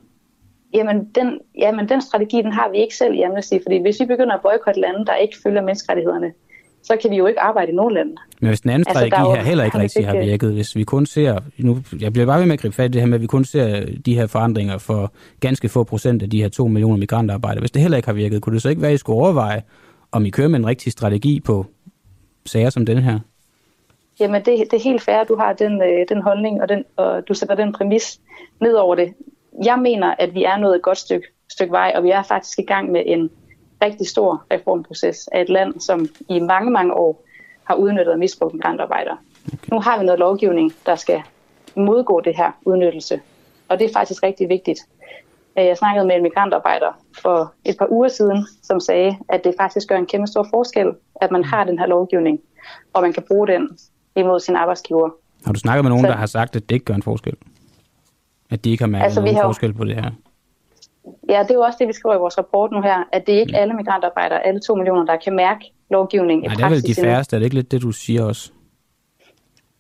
Jamen 0.74 1.08
den, 1.14 1.38
jamen, 1.58 1.88
den 1.88 2.02
strategi, 2.02 2.36
den 2.36 2.52
har 2.52 2.70
vi 2.72 2.78
ikke 2.78 2.96
selv 2.96 3.14
i 3.14 3.22
Amnesty, 3.22 3.54
fordi 3.62 3.78
hvis 3.80 4.00
vi 4.00 4.04
begynder 4.04 4.34
at 4.34 4.40
boykotte 4.42 4.80
lande, 4.80 5.06
der 5.06 5.14
ikke 5.14 5.36
følger 5.42 5.62
menneskerettighederne, 5.62 6.32
så 6.82 6.96
kan 7.02 7.10
vi 7.10 7.16
jo 7.16 7.26
ikke 7.26 7.40
arbejde 7.40 7.72
i 7.72 7.74
nogen 7.74 7.94
lande. 7.94 8.12
Men 8.40 8.48
hvis 8.48 8.60
den 8.60 8.70
anden 8.70 8.84
Altså, 8.88 9.00
strategi 9.06 9.20
jo- 9.30 9.34
her 9.34 9.42
heller 9.42 9.64
ikke 9.64 9.78
rigtig 9.78 10.06
har 10.06 10.20
virket, 10.20 10.52
hvis 10.52 10.76
vi 10.76 10.84
kun 10.84 11.06
ser, 11.06 11.38
nu, 11.58 11.78
jeg 12.00 12.12
bliver 12.12 12.26
bare 12.26 12.38
ved 12.38 12.46
med 12.46 12.52
at 12.52 12.60
gribe 12.60 12.74
fat 12.74 12.84
i 12.84 12.92
det 12.92 13.00
her 13.00 13.06
med, 13.06 13.14
at 13.14 13.20
vi 13.22 13.26
kun 13.26 13.44
ser 13.44 13.86
de 14.06 14.14
her 14.14 14.26
forandringer 14.26 14.78
for 14.78 15.12
ganske 15.40 15.68
få 15.68 15.84
procent 15.84 16.22
af 16.22 16.30
de 16.30 16.42
her 16.42 16.48
to 16.48 16.66
millioner 16.68 16.96
migrantarbejdere. 16.96 17.60
Hvis 17.60 17.70
det 17.70 17.82
heller 17.82 17.96
ikke 17.96 18.08
har 18.08 18.12
virket, 18.14 18.42
kunne 18.42 18.54
det 18.54 18.62
så 18.62 18.68
ikke 18.68 18.82
være, 18.82 18.90
at 18.90 18.94
I 18.94 18.98
skulle 18.98 19.16
overveje, 19.20 19.62
om 20.12 20.26
I 20.26 20.30
kører 20.30 20.48
med 20.48 20.58
en 20.58 20.66
rigtig 20.66 20.92
strategi 20.92 21.40
på 21.40 21.66
sager 22.46 22.70
som 22.70 22.86
den 22.86 22.98
her? 22.98 23.18
Jamen 24.20 24.42
det, 24.44 24.58
det 24.70 24.72
er 24.72 24.82
helt 24.84 25.02
fair, 25.02 25.16
at 25.16 25.28
du 25.28 25.36
har 25.36 25.52
den, 25.52 25.82
øh, 25.82 26.06
den 26.08 26.22
holdning, 26.22 26.62
og, 26.62 26.68
den, 26.68 26.84
og 26.96 27.28
du 27.28 27.34
sætter 27.34 27.54
den 27.54 27.72
præmis 27.72 28.20
ned 28.60 28.74
over 28.74 28.94
det. 28.94 29.12
Jeg 29.64 29.78
mener, 29.78 30.14
at 30.18 30.34
vi 30.34 30.44
er 30.44 30.56
nået 30.56 30.76
et 30.76 30.82
godt 30.82 30.98
stykke, 30.98 31.26
stykke 31.48 31.72
vej, 31.72 31.92
og 31.96 32.02
vi 32.02 32.10
er 32.10 32.22
faktisk 32.22 32.58
i 32.58 32.62
gang 32.62 32.92
med 32.92 33.02
en 33.06 33.30
rigtig 33.82 34.06
stor 34.08 34.44
reformproces 34.52 35.28
af 35.32 35.40
et 35.40 35.48
land, 35.48 35.80
som 35.80 36.06
i 36.28 36.40
mange, 36.40 36.70
mange 36.70 36.94
år 36.94 37.24
har 37.64 37.74
udnyttet 37.74 38.12
og 38.12 38.18
misbrugt 38.18 38.54
migrantarbejdere. 38.54 39.16
Okay. 39.46 39.68
Nu 39.72 39.80
har 39.80 39.98
vi 39.98 40.04
noget 40.04 40.18
lovgivning, 40.18 40.72
der 40.86 40.96
skal 40.96 41.22
modgå 41.76 42.20
det 42.20 42.36
her 42.36 42.50
udnyttelse, 42.66 43.20
og 43.68 43.78
det 43.78 43.88
er 43.88 43.92
faktisk 43.92 44.22
rigtig 44.22 44.48
vigtigt. 44.48 44.78
Øh, 45.58 45.64
Jeg 45.66 45.76
snakkede 45.76 46.06
med 46.06 46.16
en 46.16 46.22
migrantarbejder 46.22 47.00
for 47.22 47.52
et 47.64 47.76
par 47.78 47.86
uger 47.90 48.08
siden, 48.08 48.46
som 48.62 48.80
sagde, 48.80 49.16
at 49.28 49.44
det 49.44 49.54
faktisk 49.60 49.88
gør 49.88 49.96
en 49.96 50.06
kæmpe 50.06 50.26
stor 50.26 50.46
forskel, 50.54 50.86
at 51.20 51.30
man 51.30 51.44
har 51.44 51.64
den 51.64 51.78
her 51.78 51.86
lovgivning, 51.86 52.38
og 52.92 53.02
man 53.02 53.12
kan 53.12 53.22
bruge 53.28 53.46
den 53.48 53.68
imod 54.16 54.40
sin 54.40 54.56
arbejdsgiver. 54.56 55.10
Har 55.44 55.52
du 55.52 55.58
snakket 55.60 55.84
med 55.84 55.90
nogen, 55.90 56.04
Så- 56.04 56.10
der 56.10 56.16
har 56.16 56.26
sagt, 56.26 56.56
at 56.56 56.68
det 56.68 56.74
ikke 56.74 56.84
gør 56.84 56.94
en 56.94 57.02
forskel? 57.02 57.34
At 58.50 58.64
de 58.64 58.70
ikke 58.70 58.82
har 58.82 58.88
mærket 58.88 59.04
Altså, 59.04 59.20
nogen 59.20 59.36
har 59.36 59.42
forskel 59.42 59.72
på 59.72 59.84
det 59.84 59.94
her? 59.94 60.10
Ja, 61.30 61.42
det 61.42 61.50
er 61.50 61.54
jo 61.54 61.60
også 61.60 61.76
det, 61.80 61.88
vi 61.88 61.92
skriver 61.92 62.14
i 62.14 62.18
vores 62.18 62.38
rapport 62.38 62.70
nu 62.70 62.80
her, 62.80 63.04
at 63.12 63.26
det 63.26 63.34
er 63.34 63.40
ikke 63.40 63.56
alle 63.56 63.74
migrantarbejdere, 63.74 64.46
alle 64.46 64.60
to 64.60 64.74
millioner, 64.74 65.04
der 65.04 65.16
kan 65.16 65.36
mærke 65.36 65.72
lovgivningen 65.90 66.44
Nej, 66.44 66.52
i 66.52 66.56
det 66.56 66.64
er 66.64 66.68
vel 66.68 66.80
praksis 66.80 66.96
de 66.96 67.02
færreste. 67.02 67.36
Er 67.36 67.38
det 67.38 67.44
ikke 67.44 67.56
lidt 67.56 67.70
det, 67.70 67.82
du 67.82 67.92
siger 67.92 68.24
også? 68.24 68.52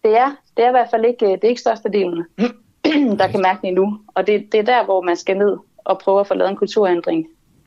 Det 0.04 0.16
er, 0.18 0.30
det 0.56 0.64
er 0.64 0.68
i 0.68 0.70
hvert 0.70 0.90
fald 0.90 1.04
ikke, 1.04 1.26
det 1.26 1.44
er 1.44 1.48
ikke 1.48 1.60
størstedelen, 1.60 2.24
der 3.20 3.28
kan 3.28 3.42
mærke 3.42 3.60
den 3.60 3.68
endnu. 3.68 3.98
Og 4.14 4.26
det, 4.26 4.52
det 4.52 4.60
er 4.60 4.64
der, 4.64 4.84
hvor 4.84 5.00
man 5.00 5.16
skal 5.16 5.36
ned 5.36 5.56
og 5.84 5.98
prøve 5.98 6.20
at 6.20 6.26
få 6.26 6.34
lavet 6.34 6.50
en 6.50 6.56
kulturændring 6.56 7.26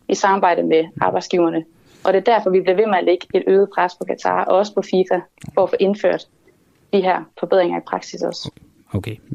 i 0.09 0.15
samarbejde 0.15 0.63
med 0.63 0.83
arbejdsgiverne. 1.01 1.63
Og 2.03 2.13
det 2.13 2.19
er 2.19 2.33
derfor, 2.33 2.49
vi 2.49 2.61
bliver 2.61 2.75
ved 2.75 2.87
med 2.87 2.97
at 2.97 3.03
lægge 3.03 3.27
et 3.33 3.43
øget 3.47 3.69
pres 3.75 3.95
på 3.95 4.03
Katar 4.03 4.45
og 4.45 4.57
også 4.57 4.73
på 4.73 4.81
FIFA 4.81 5.19
for 5.53 5.63
at 5.63 5.69
få 5.69 5.75
indført 5.79 6.27
de 6.93 7.01
her 7.01 7.23
forbedringer 7.39 7.77
i 7.77 7.81
praksis 7.87 8.21
også. 8.21 8.51
Okay, 8.53 8.72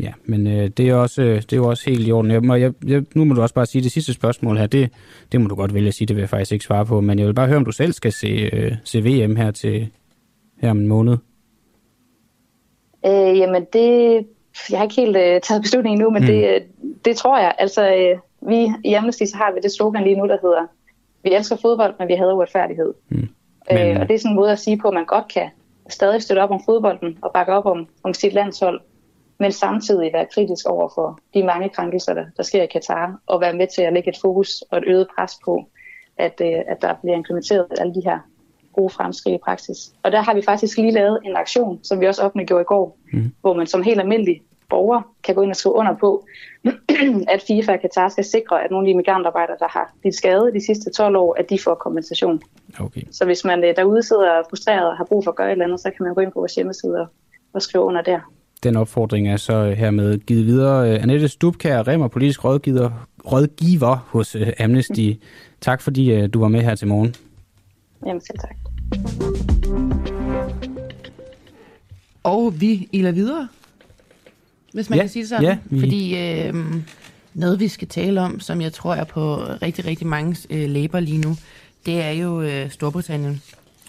ja. 0.00 0.12
Men 0.24 0.46
øh, 0.46 0.68
det, 0.68 0.88
er 0.88 0.94
også, 0.94 1.22
øh, 1.22 1.36
det 1.36 1.52
er 1.52 1.56
jo 1.56 1.68
også 1.68 1.90
helt 1.90 2.08
i 2.08 2.12
orden. 2.12 2.30
Jeg, 2.30 2.42
må, 2.42 2.54
jeg, 2.54 2.72
jeg, 2.86 3.04
nu 3.14 3.24
må 3.24 3.34
du 3.34 3.42
også 3.42 3.54
bare 3.54 3.66
sige, 3.66 3.82
det 3.82 3.92
sidste 3.92 4.12
spørgsmål 4.12 4.58
her, 4.58 4.66
det, 4.66 4.90
det 5.32 5.40
må 5.40 5.48
du 5.48 5.54
godt 5.54 5.74
vælge 5.74 5.88
at 5.88 5.94
sige, 5.94 6.06
det 6.06 6.16
vil 6.16 6.22
jeg 6.22 6.28
faktisk 6.28 6.52
ikke 6.52 6.64
svare 6.64 6.86
på. 6.86 7.00
Men 7.00 7.18
jeg 7.18 7.26
vil 7.26 7.34
bare 7.34 7.46
høre, 7.46 7.56
om 7.56 7.64
du 7.64 7.72
selv 7.72 7.92
skal 7.92 8.12
se, 8.12 8.50
øh, 8.52 8.72
se 8.84 9.00
VM 9.00 9.36
her 9.36 9.50
til 9.50 9.88
her 10.60 10.70
om 10.70 10.78
en 10.78 10.86
måned. 10.86 11.16
Øh, 13.06 13.38
jamen 13.38 13.64
det, 13.72 14.26
jeg 14.70 14.78
har 14.78 14.82
ikke 14.82 14.94
helt 14.96 15.16
øh, 15.16 15.40
taget 15.40 15.62
beslutningen 15.62 16.00
nu, 16.00 16.10
men 16.10 16.22
mm. 16.22 16.26
det, 16.26 16.54
øh, 16.54 16.60
det 17.04 17.16
tror 17.16 17.38
jeg. 17.38 17.54
Altså, 17.58 17.94
øh, 17.94 18.18
vi 18.48 18.68
i 18.84 18.92
Amnesty 18.94 19.22
så 19.24 19.36
har 19.36 19.52
vi 19.54 19.60
det 19.62 19.72
slogan 19.72 20.04
lige 20.04 20.16
nu, 20.16 20.26
der 20.28 20.38
hedder, 20.42 20.66
vi 21.22 21.34
elsker 21.34 21.56
fodbold, 21.56 21.94
men 21.98 22.08
vi 22.08 22.14
hader 22.14 22.34
uretfærdighed. 22.34 22.94
Mm. 23.08 23.16
Men... 23.16 23.28
Men- 23.70 23.96
Øh, 23.96 24.00
og 24.00 24.08
det 24.08 24.14
er 24.14 24.18
sådan 24.18 24.32
en 24.32 24.36
måde 24.36 24.52
at 24.52 24.58
sige 24.58 24.78
på, 24.78 24.88
at 24.88 24.94
man 24.94 25.04
godt 25.04 25.28
kan 25.34 25.48
stadig 25.88 26.22
støtte 26.22 26.40
op 26.40 26.50
om 26.50 26.60
fodbolden 26.64 27.18
og 27.22 27.30
bakke 27.34 27.52
op 27.52 27.66
om, 27.66 27.86
om 28.02 28.14
sit 28.14 28.32
landshold, 28.32 28.80
men 29.38 29.52
samtidig 29.52 30.12
være 30.12 30.26
kritisk 30.34 30.66
over 30.66 30.88
for 30.94 31.18
de 31.34 31.42
mange 31.42 31.68
krænkelser, 31.68 32.14
der, 32.14 32.24
der 32.36 32.42
sker 32.42 32.62
i 32.62 32.66
Katar, 32.66 33.20
og 33.26 33.40
være 33.40 33.52
med 33.52 33.66
til 33.74 33.82
at 33.82 33.92
lægge 33.92 34.08
et 34.10 34.18
fokus 34.20 34.62
og 34.70 34.78
et 34.78 34.84
øget 34.86 35.08
pres 35.16 35.32
på, 35.44 35.68
at, 36.16 36.40
øh, 36.44 36.60
at 36.68 36.82
der 36.82 36.94
bliver 37.02 37.16
implementeret 37.16 37.66
alle 37.78 37.94
de 37.94 38.02
her 38.04 38.18
gode 38.72 38.90
fremskridt 38.90 39.34
i 39.34 39.38
praksis. 39.44 39.92
Og 40.02 40.12
der 40.12 40.20
har 40.20 40.34
vi 40.34 40.42
faktisk 40.42 40.78
lige 40.78 40.92
lavet 40.92 41.18
en 41.24 41.36
aktion, 41.36 41.80
som 41.82 42.00
vi 42.00 42.06
også 42.06 42.22
offentliggjorde 42.22 42.62
i 42.62 42.64
går, 42.64 42.98
mm. 43.12 43.32
hvor 43.40 43.54
man 43.54 43.66
som 43.66 43.82
helt 43.82 44.00
almindelig 44.00 44.42
borger 44.70 45.02
kan 45.24 45.34
gå 45.34 45.42
ind 45.42 45.50
og 45.50 45.56
skrive 45.56 45.74
under 45.74 45.94
på, 45.96 46.24
at 47.34 47.44
FIFA 47.46 47.72
og 47.72 47.80
Katar 47.80 48.08
skal 48.08 48.24
sikre, 48.24 48.64
at 48.64 48.70
nogle 48.70 48.88
af 48.88 48.92
de 48.92 48.96
migrantarbejdere, 48.96 49.56
der 49.58 49.68
har 49.68 49.94
lidt 50.04 50.14
skade 50.14 50.52
de 50.54 50.66
sidste 50.66 50.90
12 50.90 51.16
år, 51.16 51.36
at 51.38 51.50
de 51.50 51.58
får 51.58 51.74
kompensation. 51.74 52.42
Okay. 52.80 53.02
Så 53.10 53.24
hvis 53.24 53.44
man 53.44 53.64
øh, 53.64 53.76
derude 53.76 54.02
sidder 54.02 54.42
frustreret 54.48 54.88
og 54.90 54.96
har 54.96 55.04
brug 55.04 55.24
for 55.24 55.30
at 55.30 55.36
gøre 55.36 55.46
et 55.46 55.52
eller 55.52 55.64
andet, 55.64 55.80
så 55.80 55.90
kan 55.90 56.04
man 56.04 56.14
gå 56.14 56.20
ind 56.20 56.32
på 56.32 56.38
vores 56.38 56.54
hjemmeside 56.54 57.08
og 57.52 57.62
skrive 57.62 57.84
under 57.84 58.02
der. 58.02 58.20
Den 58.62 58.76
opfordring 58.76 59.28
er 59.28 59.36
så 59.36 59.70
hermed 59.78 60.18
givet 60.18 60.46
videre. 60.46 60.90
Øh, 60.94 61.02
Annette 61.02 61.28
Stubkær, 61.28 61.88
Remmer, 61.88 62.08
politisk 62.08 62.44
rådgiver, 62.44 63.06
rådgiver 63.32 63.96
hos 64.08 64.34
øh, 64.34 64.52
Amnesty. 64.60 65.12
Tak 65.60 65.80
fordi 65.82 66.10
øh, 66.12 66.28
du 66.32 66.40
var 66.40 66.48
med 66.48 66.62
her 66.62 66.74
til 66.74 66.88
morgen. 66.88 67.14
Jamen 68.06 68.20
selv 68.20 68.38
tak. 68.38 68.56
Og 72.22 72.60
vi 72.60 72.88
iler 72.92 73.10
videre, 73.12 73.48
hvis 74.72 74.90
man 74.90 74.96
Ja, 74.96 75.02
kan 75.02 75.08
sige 75.10 75.22
det 75.22 75.28
sådan. 75.28 75.44
ja, 75.44 75.58
vi- 75.64 75.80
Fordi 75.80 76.16
øh, 76.18 76.54
noget, 77.34 77.60
vi 77.60 77.68
skal 77.68 77.88
tale 77.88 78.20
om, 78.20 78.40
som 78.40 78.60
jeg 78.60 78.72
tror 78.72 78.94
er 78.94 79.04
på 79.04 79.36
rigtig, 79.36 79.84
rigtig 79.84 80.06
mange 80.06 80.36
øh, 80.50 80.68
læber 80.70 81.00
lige 81.00 81.18
nu, 81.18 81.36
det 81.86 82.00
er 82.02 82.10
jo 82.10 82.42
øh, 82.42 82.70
Storbritannien, 82.70 83.42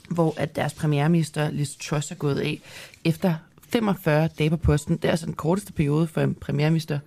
hvor 0.10 0.34
at 0.38 0.56
deres 0.56 0.74
premierminister 0.74 1.52
Liz 1.52 1.70
Truss 1.76 2.12
er 2.12 2.16
gået 2.16 2.40
af 2.40 2.60
efter 3.06 3.34
45 3.72 4.30
dage 4.40 4.50
på 4.50 4.58
posten. 4.58 4.98
Det 4.98 5.06
er 5.06 5.10
altså 5.10 5.26
den 5.26 5.34
korteste 5.34 5.74
periode 5.74 6.08
for 6.08 6.22
en 6.22 6.36
premierminister 6.36 7.00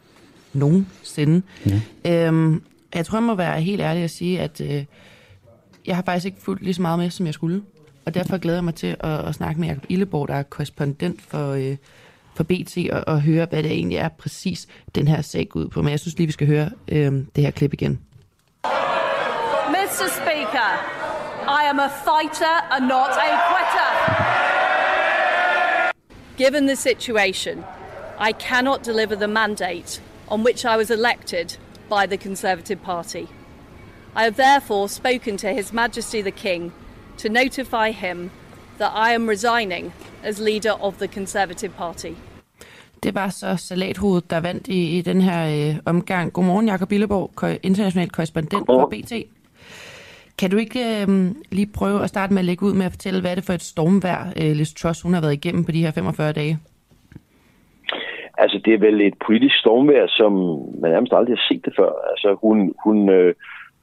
nogensinde. 0.52 1.42
Ja. 2.04 2.26
Øhm, 2.26 2.62
jeg 2.94 3.06
tror, 3.06 3.18
jeg 3.18 3.22
må 3.22 3.34
være 3.34 3.60
helt 3.60 3.80
ærlig 3.80 4.02
at 4.02 4.10
sige, 4.10 4.40
at 4.40 4.60
øh, 4.60 4.84
jeg 5.86 5.96
har 5.96 6.02
faktisk 6.02 6.26
ikke 6.26 6.40
fulgt 6.40 6.62
lige 6.62 6.74
så 6.74 6.82
meget 6.82 6.98
med, 6.98 7.10
som 7.10 7.26
jeg 7.26 7.34
skulle. 7.34 7.62
Og 8.04 8.14
derfor 8.14 8.38
glæder 8.38 8.56
jeg 8.56 8.64
mig 8.64 8.74
til 8.74 8.96
at, 9.00 9.28
at 9.28 9.34
snakke 9.34 9.60
med 9.60 9.68
Jacob 9.68 9.84
Illeborg, 9.88 10.28
der 10.28 10.34
er 10.34 10.42
korrespondent 10.42 11.22
for, 11.22 11.52
øh, 11.52 11.76
for 12.34 12.44
BT, 12.44 12.78
og, 12.92 13.04
og 13.06 13.22
høre, 13.22 13.46
hvad 13.50 13.62
det 13.62 13.72
egentlig 13.72 13.98
er 13.98 14.08
præcis, 14.08 14.68
den 14.94 15.08
her 15.08 15.22
sag 15.22 15.48
går 15.48 15.60
ud 15.60 15.68
på. 15.68 15.82
Men 15.82 15.90
jeg 15.90 16.00
synes 16.00 16.18
lige, 16.18 16.26
vi 16.26 16.32
skal 16.32 16.46
høre 16.46 16.70
øh, 16.88 17.12
det 17.36 17.44
her 17.44 17.50
klip 17.50 17.72
igen. 17.72 18.00
Mr. 19.68 20.08
Speaker, 20.08 20.70
I 21.48 21.68
am 21.70 21.78
a 21.78 21.88
fighter 21.88 22.74
and 22.74 22.84
not 22.86 23.10
a 23.10 23.30
quitter. 23.48 24.51
Given 26.46 26.66
the 26.66 26.76
situation, 26.76 27.64
I 28.18 28.32
cannot 28.32 28.82
deliver 28.82 29.14
the 29.14 29.28
mandate 29.28 30.00
on 30.28 30.42
which 30.42 30.64
I 30.64 30.76
was 30.76 30.90
elected 30.90 31.56
by 31.88 32.06
the 32.06 32.16
Conservative 32.16 32.82
Party. 32.82 33.28
I 34.16 34.24
have 34.24 34.36
therefore 34.36 34.88
spoken 34.88 35.36
to 35.36 35.48
His 35.48 35.72
Majesty 35.72 36.20
the 36.22 36.32
King 36.32 36.72
to 37.18 37.28
notify 37.28 37.92
him 37.92 38.30
that 38.78 38.92
I 38.94 39.14
am 39.14 39.28
resigning 39.28 39.92
as 40.24 40.40
leader 40.40 40.74
of 40.80 40.98
the 40.98 41.08
Conservative 41.08 41.72
Party. 41.76 42.14
Det 43.02 43.14
var 43.14 43.28
så 43.30 43.56
Salathovedet, 43.56 44.30
der 44.30 44.40
vandt 44.40 44.68
i, 44.68 44.98
i 44.98 45.00
den 45.02 45.20
her 45.20 45.70
øh, 45.70 45.76
omgang. 45.84 46.32
Godmorgen, 46.32 46.68
Jakob 46.68 46.88
Billeborg, 46.88 47.58
international 47.62 48.10
korrespondent 48.10 48.66
for 48.66 48.86
BT. 48.86 49.12
Kan 50.38 50.50
du 50.50 50.56
ikke 50.56 50.80
øh, 50.80 51.08
lige 51.52 51.70
prøve 51.74 52.02
at 52.02 52.08
starte 52.08 52.32
med 52.32 52.40
at 52.40 52.44
lægge 52.44 52.66
ud 52.66 52.74
med 52.74 52.86
at 52.86 52.92
fortælle, 52.92 53.20
hvad 53.20 53.30
er 53.30 53.34
det 53.34 53.44
for 53.44 53.52
et 53.52 53.62
stormvær, 53.62 54.32
øh, 54.40 54.52
Liz 54.56 54.72
Truss 54.74 55.02
hun 55.02 55.14
har 55.14 55.20
været 55.20 55.32
igennem 55.32 55.64
på 55.64 55.72
de 55.72 55.84
her 55.84 55.90
45 55.90 56.32
dage? 56.32 56.58
Altså, 58.38 58.60
det 58.64 58.74
er 58.74 58.78
vel 58.78 59.00
et 59.00 59.14
politisk 59.26 59.58
stormvær, 59.58 60.06
som 60.06 60.32
man 60.80 60.90
nærmest 60.90 61.12
aldrig 61.12 61.36
har 61.36 61.46
set 61.48 61.64
det 61.64 61.74
før. 61.78 61.92
Altså, 62.10 62.36
hun, 62.42 62.74
hun 62.84 63.08
øh, 63.08 63.34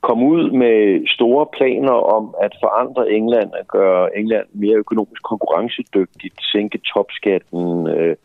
kom 0.02 0.24
ud 0.24 0.52
med 0.52 1.08
store 1.16 1.46
planer 1.58 1.98
om 2.18 2.36
at 2.42 2.54
forandre 2.64 3.12
England, 3.12 3.52
at 3.60 3.68
gøre 3.68 4.18
England 4.18 4.48
mere 4.54 4.78
økonomisk 4.84 5.24
konkurrencedygtigt, 5.24 6.38
sænke 6.52 6.78
topskatten, 6.94 7.88
øh, 7.88 8.16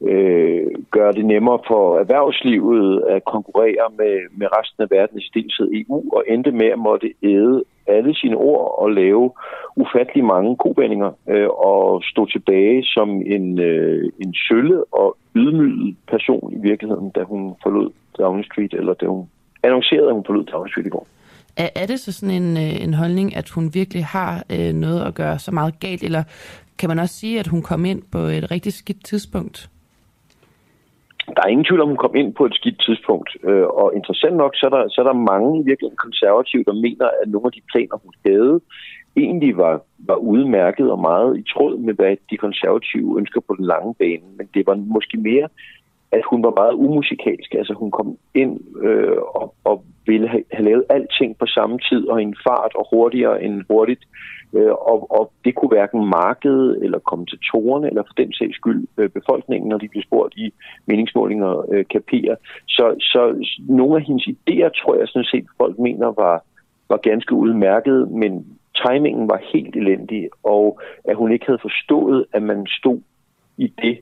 øh, 0.00 0.66
gøre 0.90 1.12
det 1.12 1.24
nemmere 1.24 1.58
for 1.66 1.98
erhvervslivet 1.98 3.04
at 3.08 3.24
konkurrere 3.24 3.86
med, 3.98 4.14
med 4.38 4.46
resten 4.58 4.82
af 4.82 4.90
verden, 4.90 5.18
i 5.18 5.26
stilset 5.26 5.68
EU, 5.72 6.02
og 6.16 6.24
endte 6.28 6.50
med 6.50 6.66
at 6.66 6.78
måtte 6.78 7.14
æde 7.22 7.64
alle 7.86 8.14
sine 8.14 8.36
ord 8.36 8.74
og 8.78 8.90
lave 8.90 9.30
ufattelig 9.76 10.24
mange 10.24 10.56
kovendinger 10.56 11.12
øh, 11.28 11.48
og 11.48 12.02
stå 12.04 12.26
tilbage 12.26 12.82
som 12.84 13.08
en, 13.10 13.58
øh, 13.58 14.12
en 14.18 14.34
sølle 14.48 14.84
og 14.84 15.16
ydmyget 15.36 15.96
person 16.08 16.52
i 16.52 16.68
virkeligheden, 16.68 17.10
da 17.10 17.22
hun 17.22 17.54
forlod 17.62 17.90
Downing 18.18 18.44
Street, 18.44 18.74
eller 18.74 18.94
da 18.94 19.06
hun 19.06 19.28
annoncerede, 19.62 20.08
at 20.08 20.14
hun 20.14 20.24
forlod 20.26 20.44
Downing 20.44 20.70
Street 20.70 20.86
i 20.86 20.90
går. 20.90 21.06
Er, 21.56 21.68
er 21.76 21.86
det 21.86 22.00
så 22.00 22.12
sådan 22.12 22.42
en, 22.42 22.56
øh, 22.56 22.84
en 22.84 22.94
holdning, 22.94 23.36
at 23.36 23.48
hun 23.50 23.70
virkelig 23.74 24.04
har 24.04 24.44
øh, 24.52 24.72
noget 24.72 25.06
at 25.06 25.14
gøre 25.14 25.38
så 25.38 25.50
meget 25.52 25.80
galt, 25.80 26.02
eller 26.02 26.22
kan 26.78 26.88
man 26.88 26.98
også 26.98 27.14
sige, 27.14 27.40
at 27.40 27.46
hun 27.46 27.62
kom 27.62 27.84
ind 27.84 28.02
på 28.12 28.18
et 28.18 28.50
rigtig 28.50 28.72
skidt 28.72 29.04
tidspunkt? 29.04 29.70
Der 31.26 31.42
er 31.42 31.52
ingen 31.52 31.64
tvivl 31.64 31.80
om, 31.80 31.88
hun 31.88 32.04
kom 32.04 32.14
ind 32.16 32.34
på 32.34 32.44
et 32.46 32.54
skidt 32.54 32.78
tidspunkt. 32.86 33.30
Øh, 33.48 33.66
og 33.80 33.94
interessant 33.94 34.36
nok, 34.36 34.52
så 34.56 34.66
er, 34.66 34.70
der, 34.70 34.88
så 34.88 35.00
er 35.00 35.06
der 35.08 35.26
mange 35.32 35.64
virkelig 35.64 35.90
konservative, 35.96 36.64
der 36.64 36.82
mener, 36.86 37.06
at 37.22 37.28
nogle 37.28 37.46
af 37.46 37.52
de 37.52 37.68
planer, 37.72 37.96
hun 38.04 38.14
havde, 38.26 38.60
egentlig 39.16 39.56
var, 39.56 39.74
var 39.98 40.14
udmærket 40.14 40.90
og 40.90 41.00
meget 41.00 41.38
i 41.38 41.44
tråd 41.52 41.78
med, 41.78 41.94
hvad 41.94 42.16
de 42.30 42.36
konservative 42.36 43.18
ønsker 43.18 43.40
på 43.40 43.54
den 43.58 43.66
lange 43.66 43.94
bane. 43.94 44.26
Men 44.38 44.46
det 44.54 44.66
var 44.66 44.74
måske 44.74 45.16
mere, 45.16 45.48
at 46.16 46.22
hun 46.30 46.42
var 46.42 46.54
meget 46.60 46.74
umusikalsk. 46.84 47.54
Altså 47.54 47.74
hun 47.74 47.90
kom 47.90 48.16
ind 48.34 48.60
øh, 48.82 49.18
og, 49.40 49.54
og 49.64 49.84
ville 50.06 50.28
have, 50.28 50.44
have 50.52 50.64
lavet 50.64 50.84
alting 50.90 51.38
på 51.38 51.46
samme 51.46 51.78
tid 51.78 52.08
og 52.08 52.20
i 52.20 52.24
en 52.24 52.36
fart 52.46 52.72
og 52.74 52.86
hurtigere 52.92 53.42
end 53.44 53.62
hurtigt. 53.70 54.04
Øh, 54.56 54.72
og, 54.90 54.98
og 55.18 55.32
det 55.44 55.54
kunne 55.54 55.68
hverken 55.68 56.06
markedet 56.06 56.84
eller 56.84 56.98
kommentatorerne 56.98 57.86
eller 57.86 58.02
for 58.02 58.14
den 58.16 58.32
sags 58.32 58.56
skyld 58.56 58.86
øh, 58.98 59.08
befolkningen, 59.08 59.68
når 59.68 59.78
de 59.78 59.88
blev 59.88 60.02
spurgt 60.02 60.34
i 60.36 60.54
meningsmålinger, 60.86 61.64
øh, 61.72 61.84
kapere. 61.90 62.36
Så, 62.66 62.84
så 63.00 63.20
nogle 63.68 63.96
af 63.96 64.02
hendes 64.02 64.26
idéer, 64.34 64.70
tror 64.80 64.94
jeg 64.94 65.08
sådan 65.08 65.30
set, 65.32 65.46
folk 65.58 65.78
mener 65.78 66.06
var, 66.06 66.44
var 66.88 66.96
ganske 66.96 67.34
udmærket, 67.34 68.10
men 68.10 68.32
timingen 68.82 69.28
var 69.28 69.40
helt 69.52 69.76
elendig, 69.76 70.28
og 70.42 70.80
at 71.04 71.16
hun 71.16 71.32
ikke 71.32 71.46
havde 71.46 71.62
forstået, 71.62 72.24
at 72.32 72.42
man 72.42 72.66
stod 72.66 73.00
i 73.56 73.66
det 73.82 73.98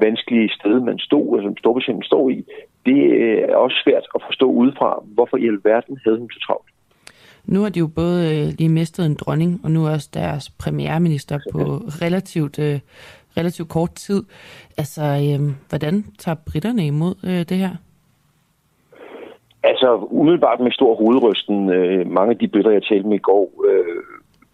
vanskelige 0.00 0.50
sted, 0.58 0.80
man 0.80 0.98
stod, 0.98 1.36
og 1.36 1.42
som 1.42 1.56
Storbritannien 1.56 2.02
står 2.02 2.30
i, 2.30 2.44
det 2.86 3.00
er 3.50 3.56
også 3.56 3.76
svært 3.84 4.04
at 4.14 4.22
forstå 4.26 4.46
udefra, 4.46 5.02
hvorfor 5.14 5.36
i 5.36 5.46
alverden 5.46 5.98
havde 6.04 6.18
hun 6.18 6.30
så 6.30 6.40
travlt. 6.46 6.70
Nu 7.46 7.60
har 7.62 7.68
de 7.68 7.78
jo 7.78 7.86
både 7.86 8.18
øh, 8.32 8.46
lige 8.58 8.68
mistet 8.68 9.06
en 9.06 9.14
dronning, 9.14 9.60
og 9.64 9.70
nu 9.70 9.88
også 9.88 10.10
deres 10.14 10.50
premierminister 10.50 11.38
på 11.52 11.60
relativt, 12.04 12.58
øh, 12.58 12.80
relativt 13.36 13.68
kort 13.68 13.94
tid. 13.94 14.22
Altså, 14.78 15.02
øh, 15.02 15.40
hvordan 15.68 16.04
tager 16.18 16.36
britterne 16.50 16.86
imod 16.86 17.14
øh, 17.24 17.42
det 17.48 17.56
her? 17.56 17.74
Altså, 19.62 20.06
umiddelbart 20.10 20.60
med 20.60 20.72
stor 20.72 20.94
hovedrysten. 20.94 21.70
Øh, 21.70 22.10
mange 22.10 22.30
af 22.30 22.38
de 22.38 22.48
britter, 22.48 22.70
jeg 22.70 22.82
talte 22.82 23.08
med 23.08 23.16
i 23.16 23.26
går, 23.30 23.52
øh, 23.68 24.02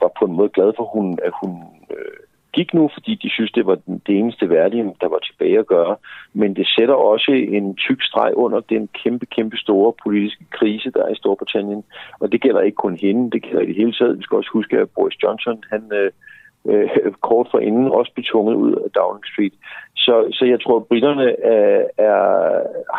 var 0.00 0.10
på 0.18 0.24
en 0.24 0.36
måde 0.36 0.48
glade 0.48 0.72
for, 0.76 0.84
hun, 0.94 1.18
at 1.22 1.32
hun 1.42 1.52
øh, 1.90 2.23
gik 2.56 2.74
nu, 2.74 2.90
fordi 2.94 3.14
de 3.14 3.30
synes, 3.30 3.52
det 3.52 3.66
var 3.66 3.78
det 4.06 4.14
eneste 4.18 4.50
værdige, 4.50 4.94
der 5.00 5.08
var 5.08 5.18
tilbage 5.18 5.58
at 5.58 5.66
gøre. 5.66 5.96
Men 6.32 6.56
det 6.56 6.66
sætter 6.76 6.94
også 6.94 7.30
en 7.30 7.76
tyk 7.76 8.02
streg 8.02 8.32
under 8.36 8.60
den 8.60 8.88
kæmpe, 9.02 9.26
kæmpe 9.26 9.56
store 9.56 9.92
politiske 10.04 10.44
krise, 10.50 10.90
der 10.90 11.02
er 11.04 11.12
i 11.12 11.20
Storbritannien. 11.22 11.84
Og 12.20 12.32
det 12.32 12.40
gælder 12.40 12.60
ikke 12.60 12.76
kun 12.86 12.96
hende, 12.96 13.30
det 13.30 13.42
gælder 13.42 13.60
i 13.60 13.66
det 13.66 13.76
hele 13.76 13.92
taget. 13.92 14.18
Vi 14.18 14.22
skal 14.22 14.36
også 14.36 14.50
huske, 14.52 14.78
at 14.78 14.90
Boris 14.94 15.22
Johnson, 15.22 15.64
han 15.70 15.82
øh, 15.92 16.10
øh, 16.68 16.88
kort 17.20 17.48
for 17.50 17.58
inden 17.58 17.88
også 17.88 18.12
blev 18.14 18.24
tvunget 18.24 18.54
ud 18.54 18.72
af 18.84 18.90
Downing 18.90 19.26
Street. 19.26 19.54
Så, 19.96 20.14
så 20.32 20.44
jeg 20.44 20.60
tror, 20.60 20.76
at 20.76 20.86
britterne 20.86 21.28
er, 21.44 21.84
er, 21.98 22.16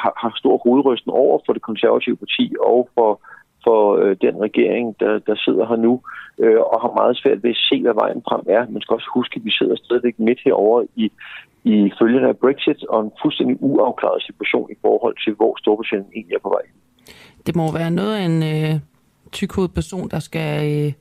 har, 0.01 0.13
har 0.21 0.33
stor 0.35 0.57
hovedrysten 0.63 1.11
over 1.11 1.39
for 1.45 1.53
det 1.53 1.61
konservative 1.61 2.17
parti 2.17 2.55
og 2.59 2.89
for 2.95 3.21
for 3.65 3.79
øh, 4.01 4.15
den 4.25 4.35
regering, 4.47 4.85
der, 4.99 5.19
der 5.27 5.35
sidder 5.35 5.65
her 5.67 5.75
nu, 5.75 5.93
øh, 6.43 6.59
og 6.71 6.77
har 6.83 6.93
meget 7.01 7.17
svært 7.17 7.43
ved 7.43 7.49
at 7.49 7.63
se, 7.69 7.81
hvad 7.81 7.95
vejen 8.01 8.21
frem 8.29 8.43
er. 8.57 8.61
Man 8.73 8.81
skal 8.81 8.93
også 8.93 9.09
huske, 9.13 9.33
at 9.37 9.45
vi 9.45 9.51
sidder 9.51 9.75
stadigvæk 9.75 10.19
midt 10.19 10.39
herovre 10.45 10.87
i, 10.95 11.05
i 11.63 11.91
følgende 11.99 12.29
af 12.29 12.37
Brexit 12.37 12.81
og 12.93 12.99
en 13.01 13.11
fuldstændig 13.21 13.57
uafklaret 13.59 14.21
situation 14.23 14.67
i 14.71 14.77
forhold 14.81 15.15
til, 15.23 15.33
hvor 15.33 15.51
Storbritannien 15.61 16.11
egentlig 16.15 16.35
er 16.35 16.43
på 16.47 16.49
vej. 16.57 16.65
Det 17.45 17.55
må 17.55 17.71
være 17.71 17.91
noget 17.91 18.15
af 18.15 18.23
en 18.31 18.43
øh, 18.53 18.73
tykhovedet 19.31 19.73
person, 19.73 20.09
der 20.09 20.19
skal... 20.19 20.49
Øh 20.71 20.93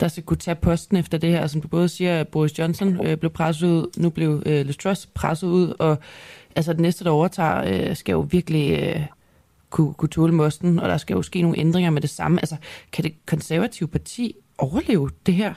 der 0.00 0.08
skal 0.08 0.22
kunne 0.22 0.36
tage 0.36 0.54
posten 0.54 0.96
efter 0.96 1.18
det 1.18 1.30
her. 1.30 1.46
Som 1.46 1.60
du 1.60 1.68
både 1.68 1.88
siger, 1.88 2.20
at 2.20 2.28
Boris 2.28 2.58
Johnson 2.58 3.06
øh, 3.06 3.16
blev 3.16 3.30
presset 3.30 3.68
ud, 3.68 4.00
nu 4.02 4.10
blev 4.10 4.42
øh, 4.46 4.66
Liz 4.66 4.76
Truss 4.76 5.06
presset 5.06 5.48
ud, 5.48 5.74
og 5.78 5.96
altså 6.56 6.72
den 6.72 6.82
næste, 6.82 7.04
der 7.04 7.10
overtager, 7.10 7.88
øh, 7.88 7.96
skal 7.96 8.12
jo 8.12 8.26
virkelig 8.30 8.78
øh, 8.82 9.00
kunne, 9.72 9.94
kunne 9.98 10.08
tåle 10.16 10.34
mosten, 10.34 10.78
og 10.82 10.88
der 10.88 10.96
skal 10.96 11.14
jo 11.14 11.22
ske 11.22 11.42
nogle 11.42 11.58
ændringer 11.58 11.90
med 11.90 12.00
det 12.00 12.10
samme. 12.10 12.38
Altså, 12.42 12.56
kan 12.92 13.04
det 13.04 13.12
konservative 13.26 13.88
parti 13.88 14.34
overleve 14.58 15.08
det 15.26 15.34
her? 15.34 15.52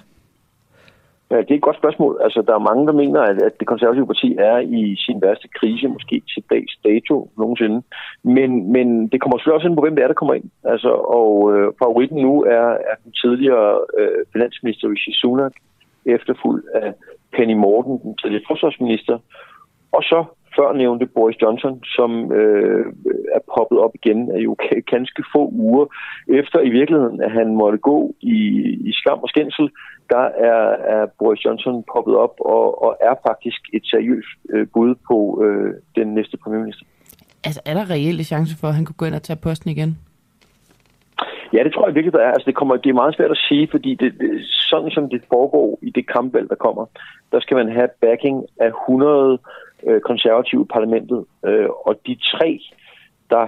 Ja, 1.31 1.37
det 1.37 1.51
er 1.51 1.55
et 1.55 1.67
godt 1.69 1.81
spørgsmål. 1.81 2.19
Altså, 2.25 2.39
der 2.47 2.53
er 2.55 2.67
mange, 2.69 2.87
der 2.87 2.93
mener, 2.93 3.21
at, 3.21 3.37
at 3.41 3.59
det 3.59 3.67
konservative 3.67 4.07
parti 4.07 4.35
er 4.39 4.57
i 4.57 4.95
sin 5.05 5.21
værste 5.21 5.47
krise, 5.59 5.87
måske 5.87 6.21
til 6.33 6.43
dags 6.49 6.73
dato 6.83 7.31
nogensinde. 7.37 7.81
Men, 8.23 8.71
men 8.71 9.07
det 9.07 9.21
kommer 9.21 9.37
selvfølgelig 9.37 9.59
også 9.59 9.67
ind 9.67 9.77
på, 9.77 9.81
hvem 9.81 9.95
det 9.95 10.03
er, 10.03 10.07
der 10.07 10.21
kommer 10.21 10.33
ind. 10.33 10.49
Altså, 10.63 10.91
og 11.19 11.29
øh, 11.53 11.73
favoritten 11.83 12.17
nu 12.27 12.43
er, 12.43 12.67
er 12.91 12.95
den 13.03 13.11
tidligere 13.11 13.79
øh, 13.99 14.21
finansminister 14.33 14.89
Rishi 14.89 15.13
Sunak, 15.13 15.55
efterfulgt 16.05 16.65
af 16.73 16.93
Penny 17.35 17.53
Morten, 17.53 17.99
den 18.03 18.17
tidligere 18.17 18.47
forsvarsminister, 18.47 19.17
og 19.91 20.03
så 20.03 20.19
før 20.55 20.73
nævnte 20.73 21.05
Boris 21.05 21.41
Johnson, 21.41 21.83
som 21.83 22.31
øh, 22.31 22.85
er 23.37 23.39
poppet 23.55 23.79
op 23.79 23.93
igen 23.95 24.31
af 24.31 24.39
jo 24.39 24.55
ganske 24.91 25.23
få 25.33 25.49
uger 25.53 25.85
efter 26.27 26.59
i 26.59 26.69
virkeligheden, 26.69 27.21
at 27.21 27.31
han 27.31 27.55
måtte 27.55 27.77
gå 27.77 28.15
i, 28.21 28.37
i 28.89 28.91
skam 28.93 29.19
og 29.19 29.29
skændsel, 29.29 29.69
der 30.09 30.25
er, 30.51 30.61
er 30.95 31.05
Boris 31.19 31.45
Johnson 31.45 31.83
poppet 31.93 32.15
op 32.15 32.35
og, 32.39 32.83
og 32.83 32.97
er 33.01 33.15
faktisk 33.27 33.61
et 33.73 33.85
seriøst 33.85 34.37
øh, 34.49 34.67
bud 34.73 34.95
på 35.07 35.43
øh, 35.43 35.73
den 35.95 36.07
næste 36.13 36.37
premierminister. 36.37 36.85
Altså, 37.43 37.61
er 37.65 37.73
der 37.73 37.89
reelle 37.89 38.23
chance 38.23 38.57
for, 38.59 38.67
at 38.67 38.75
han 38.75 38.85
kunne 38.85 39.01
gå 39.01 39.05
ind 39.05 39.15
og 39.15 39.23
tage 39.23 39.39
posten 39.43 39.69
igen? 39.69 39.97
Ja, 41.53 41.63
det 41.63 41.73
tror 41.73 41.87
jeg 41.87 41.95
virkelig, 41.95 42.13
der 42.13 42.25
er. 42.27 42.31
Altså, 42.31 42.45
det, 42.45 42.55
kommer, 42.55 42.75
det 42.75 42.89
er 42.89 43.01
meget 43.01 43.15
svært 43.15 43.31
at 43.31 43.43
sige, 43.47 43.67
fordi 43.71 43.95
det, 43.95 44.13
det, 44.19 44.45
sådan 44.45 44.91
som 44.91 45.09
det 45.09 45.21
foregår 45.33 45.79
i 45.81 45.89
det 45.89 46.05
kampvalg, 46.15 46.49
der 46.49 46.55
kommer, 46.55 46.85
der 47.31 47.39
skal 47.39 47.57
man 47.57 47.69
have 47.71 47.89
backing 48.01 48.45
af 48.59 48.67
100 48.67 49.39
øh, 49.87 50.01
konservative 50.01 50.65
parlamentet. 50.65 51.25
Øh, 51.45 51.69
og 51.85 51.99
de 52.07 52.15
tre, 52.15 52.59
der, 53.29 53.47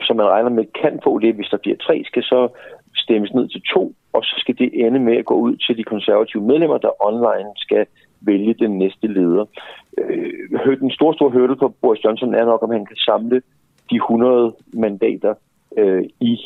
som 0.00 0.16
man 0.16 0.26
regner 0.26 0.50
med, 0.50 0.64
kan 0.82 1.00
få 1.04 1.18
det, 1.18 1.34
hvis 1.34 1.48
der 1.50 1.56
bliver 1.56 1.76
tre, 1.76 2.02
skal 2.06 2.22
så 2.22 2.48
stemmes 2.96 3.32
ned 3.34 3.48
til 3.48 3.62
to, 3.74 3.94
og 4.12 4.24
så 4.24 4.34
skal 4.38 4.58
det 4.58 4.86
ende 4.86 5.00
med 5.00 5.16
at 5.16 5.24
gå 5.24 5.34
ud 5.34 5.56
til 5.56 5.76
de 5.76 5.84
konservative 5.84 6.42
medlemmer, 6.42 6.78
der 6.78 7.06
online 7.06 7.50
skal 7.56 7.86
vælge 8.20 8.54
den 8.54 8.78
næste 8.78 9.06
leder. 9.06 9.44
Øh, 9.98 10.80
den 10.80 10.90
store, 10.90 11.14
store 11.14 11.30
hørte 11.30 11.56
for 11.58 11.74
Boris 11.82 12.04
Johnson 12.04 12.34
er 12.34 12.44
nok, 12.44 12.62
om 12.62 12.70
han 12.70 12.86
kan 12.86 12.96
samle 12.96 13.42
de 13.90 13.96
100 13.96 14.54
mandater 14.72 15.34
øh, 15.78 16.04
i 16.20 16.38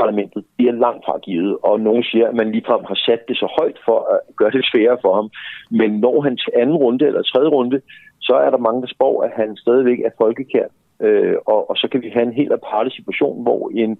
parlamentet. 0.00 0.44
Det 0.58 0.66
er 0.68 0.82
langt 0.86 1.04
fra 1.06 1.18
givet, 1.26 1.56
og 1.68 1.80
nogen 1.80 2.04
siger, 2.10 2.26
at 2.28 2.34
man 2.40 2.52
ligefrem 2.52 2.84
har 2.90 2.98
sat 3.06 3.22
det 3.28 3.36
så 3.36 3.48
højt 3.60 3.78
for 3.86 3.98
at 4.14 4.18
gøre 4.36 4.50
det 4.50 4.64
sværere 4.70 4.98
for 5.04 5.12
ham. 5.14 5.28
Men 5.70 5.90
når 6.04 6.20
han 6.20 6.36
til 6.36 6.52
anden 6.62 6.76
runde 6.84 7.06
eller 7.06 7.22
tredje 7.22 7.48
runde, 7.48 7.80
så 8.20 8.34
er 8.44 8.50
der 8.50 8.66
mange, 8.66 8.82
der 8.82 8.90
spår, 8.96 9.22
at 9.22 9.32
han 9.40 9.56
stadigvæk 9.56 10.00
er 10.00 10.10
folkekær. 10.22 10.66
Øh, 11.04 11.36
og, 11.46 11.70
og 11.70 11.76
så 11.76 11.88
kan 11.92 12.02
vi 12.02 12.08
have 12.14 12.26
en 12.26 12.38
helt 12.40 12.52
aparte 12.52 12.90
situation, 12.90 13.42
hvor 13.42 13.70
en 13.74 13.98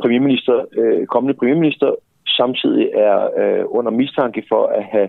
premierminister, 0.00 0.64
øh, 0.80 1.06
kommende 1.06 1.38
premierminister 1.38 1.90
samtidig 2.40 2.86
er 2.94 3.18
øh, 3.40 3.64
under 3.68 3.90
mistanke 3.90 4.42
for 4.48 4.66
at 4.66 4.84
have 4.84 5.08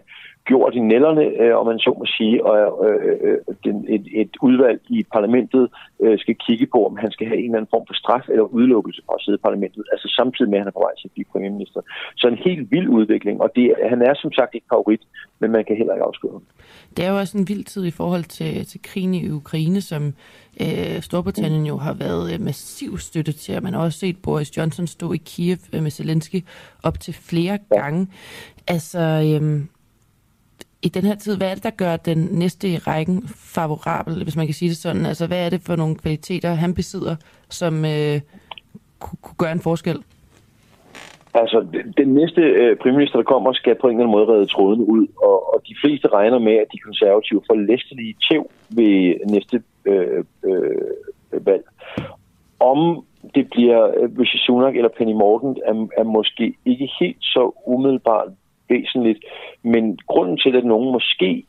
gjort 0.49 0.73
i 0.75 0.83
nælderne, 0.93 1.25
øh, 1.41 1.53
om 1.59 1.65
man 1.71 1.79
så 1.79 1.91
må 1.99 2.05
sige, 2.17 2.45
og 2.45 2.55
øh, 2.87 3.17
øh, 3.27 3.37
den, 3.65 3.75
et, 3.95 4.05
et 4.21 4.33
udvalg 4.47 4.79
i 4.89 4.99
parlamentet 5.15 5.63
øh, 6.03 6.19
skal 6.23 6.35
kigge 6.45 6.67
på, 6.73 6.79
om 6.89 6.97
han 7.03 7.11
skal 7.11 7.27
have 7.27 7.39
en 7.39 7.45
eller 7.45 7.57
anden 7.57 7.73
form 7.75 7.85
for 7.87 7.93
straf 8.01 8.25
eller 8.29 8.43
udelukkelse 8.57 9.01
fra 9.05 9.13
at 9.15 9.21
sidde 9.21 9.37
i 9.41 9.45
parlamentet, 9.47 9.83
altså 9.93 10.07
samtidig 10.19 10.49
med, 10.49 10.57
at 10.57 10.63
han 10.63 10.67
er 10.67 10.77
på 10.77 10.85
vej 10.87 10.95
til 10.95 11.07
at 11.07 11.11
blive 11.15 11.31
premierminister. 11.31 11.81
Så 12.19 12.25
en 12.27 12.39
helt 12.47 12.71
vild 12.71 12.87
udvikling, 12.97 13.35
og 13.41 13.49
det, 13.55 13.65
han 13.91 14.01
er 14.01 14.13
som 14.13 14.31
sagt 14.31 14.55
ikke 14.55 14.67
favorit, 14.73 15.03
men 15.39 15.51
man 15.51 15.65
kan 15.65 15.75
heller 15.79 15.93
ikke 15.93 16.07
afskrive 16.09 16.33
ham. 16.33 16.43
Det 16.97 17.05
er 17.05 17.09
jo 17.11 17.17
også 17.17 17.37
en 17.37 17.49
vild 17.51 17.63
tid 17.63 17.85
i 17.85 17.91
forhold 17.91 18.23
til, 18.23 18.65
til 18.65 18.79
krigen 18.81 19.13
i 19.13 19.29
Ukraine, 19.31 19.81
som 19.81 20.03
øh, 20.61 21.01
Storbritannien 21.01 21.65
jo 21.65 21.77
har 21.77 21.93
været 21.93 22.33
øh, 22.33 22.39
massiv 22.41 22.97
støtte 22.97 23.31
til, 23.31 23.63
man 23.63 23.73
har 23.73 23.81
også 23.81 23.99
set 23.99 24.17
Boris 24.23 24.57
Johnson 24.57 24.87
stå 24.87 25.13
i 25.13 25.21
Kiev 25.25 25.57
øh, 25.73 25.83
med 25.83 25.91
Zelensky 25.91 26.39
op 26.83 26.99
til 26.99 27.13
flere 27.13 27.57
gange. 27.71 28.07
Altså, 28.67 28.99
øh, 28.99 29.61
i 30.81 30.89
den 30.89 31.03
her 31.03 31.15
tid, 31.15 31.37
hvad 31.37 31.49
er 31.49 31.53
det, 31.53 31.63
der 31.63 31.69
gør 31.69 31.97
den 31.97 32.27
næste 32.31 32.69
i 32.69 32.77
rækken 32.77 33.27
favorabel, 33.27 34.23
hvis 34.23 34.35
man 34.35 34.45
kan 34.45 34.53
sige 34.53 34.69
det 34.69 34.77
sådan? 34.77 35.05
Altså, 35.05 35.27
hvad 35.27 35.45
er 35.45 35.49
det 35.49 35.61
for 35.61 35.75
nogle 35.75 35.95
kvaliteter, 35.95 36.49
han 36.53 36.73
besidder, 36.73 37.15
som 37.49 37.85
øh, 37.85 38.21
kunne, 38.99 39.19
kunne 39.21 39.37
gøre 39.37 39.51
en 39.51 39.59
forskel? 39.59 40.03
Altså, 41.33 41.65
den 41.97 42.07
næste 42.07 42.41
øh, 42.41 42.77
premierminister, 42.77 43.17
der 43.17 43.23
kommer, 43.33 43.53
skal 43.53 43.75
på 43.75 43.87
en 43.87 43.93
eller 43.93 44.03
anden 44.03 44.17
måde 44.17 44.27
redde 44.33 44.45
tråden 44.45 44.81
ud, 44.81 45.07
og, 45.17 45.53
og 45.53 45.61
de 45.67 45.75
fleste 45.81 46.07
regner 46.07 46.39
med, 46.39 46.53
at 46.53 46.67
de 46.73 46.77
konservative 46.77 47.41
får 47.47 47.55
læstelige 47.55 48.15
tæv 48.29 48.51
ved 48.69 49.15
næste 49.29 49.63
øh, 49.85 50.23
øh, 50.43 51.45
valg. 51.45 51.63
Om 52.59 53.05
det 53.35 53.49
bliver 53.49 53.81
øh, 53.97 54.09
Rishi 54.19 54.37
Sunak 54.37 54.75
eller 54.75 54.89
Penny 54.97 55.13
Morgan, 55.13 55.55
er, 55.65 55.87
er 55.97 56.03
måske 56.03 56.53
ikke 56.65 56.89
helt 56.99 57.17
så 57.21 57.63
umiddelbart 57.67 58.27
væsentligt, 58.69 59.19
men 59.63 59.99
grunden 60.07 60.37
til, 60.37 60.55
at 60.55 60.65
nogen 60.65 60.91
måske, 60.91 61.43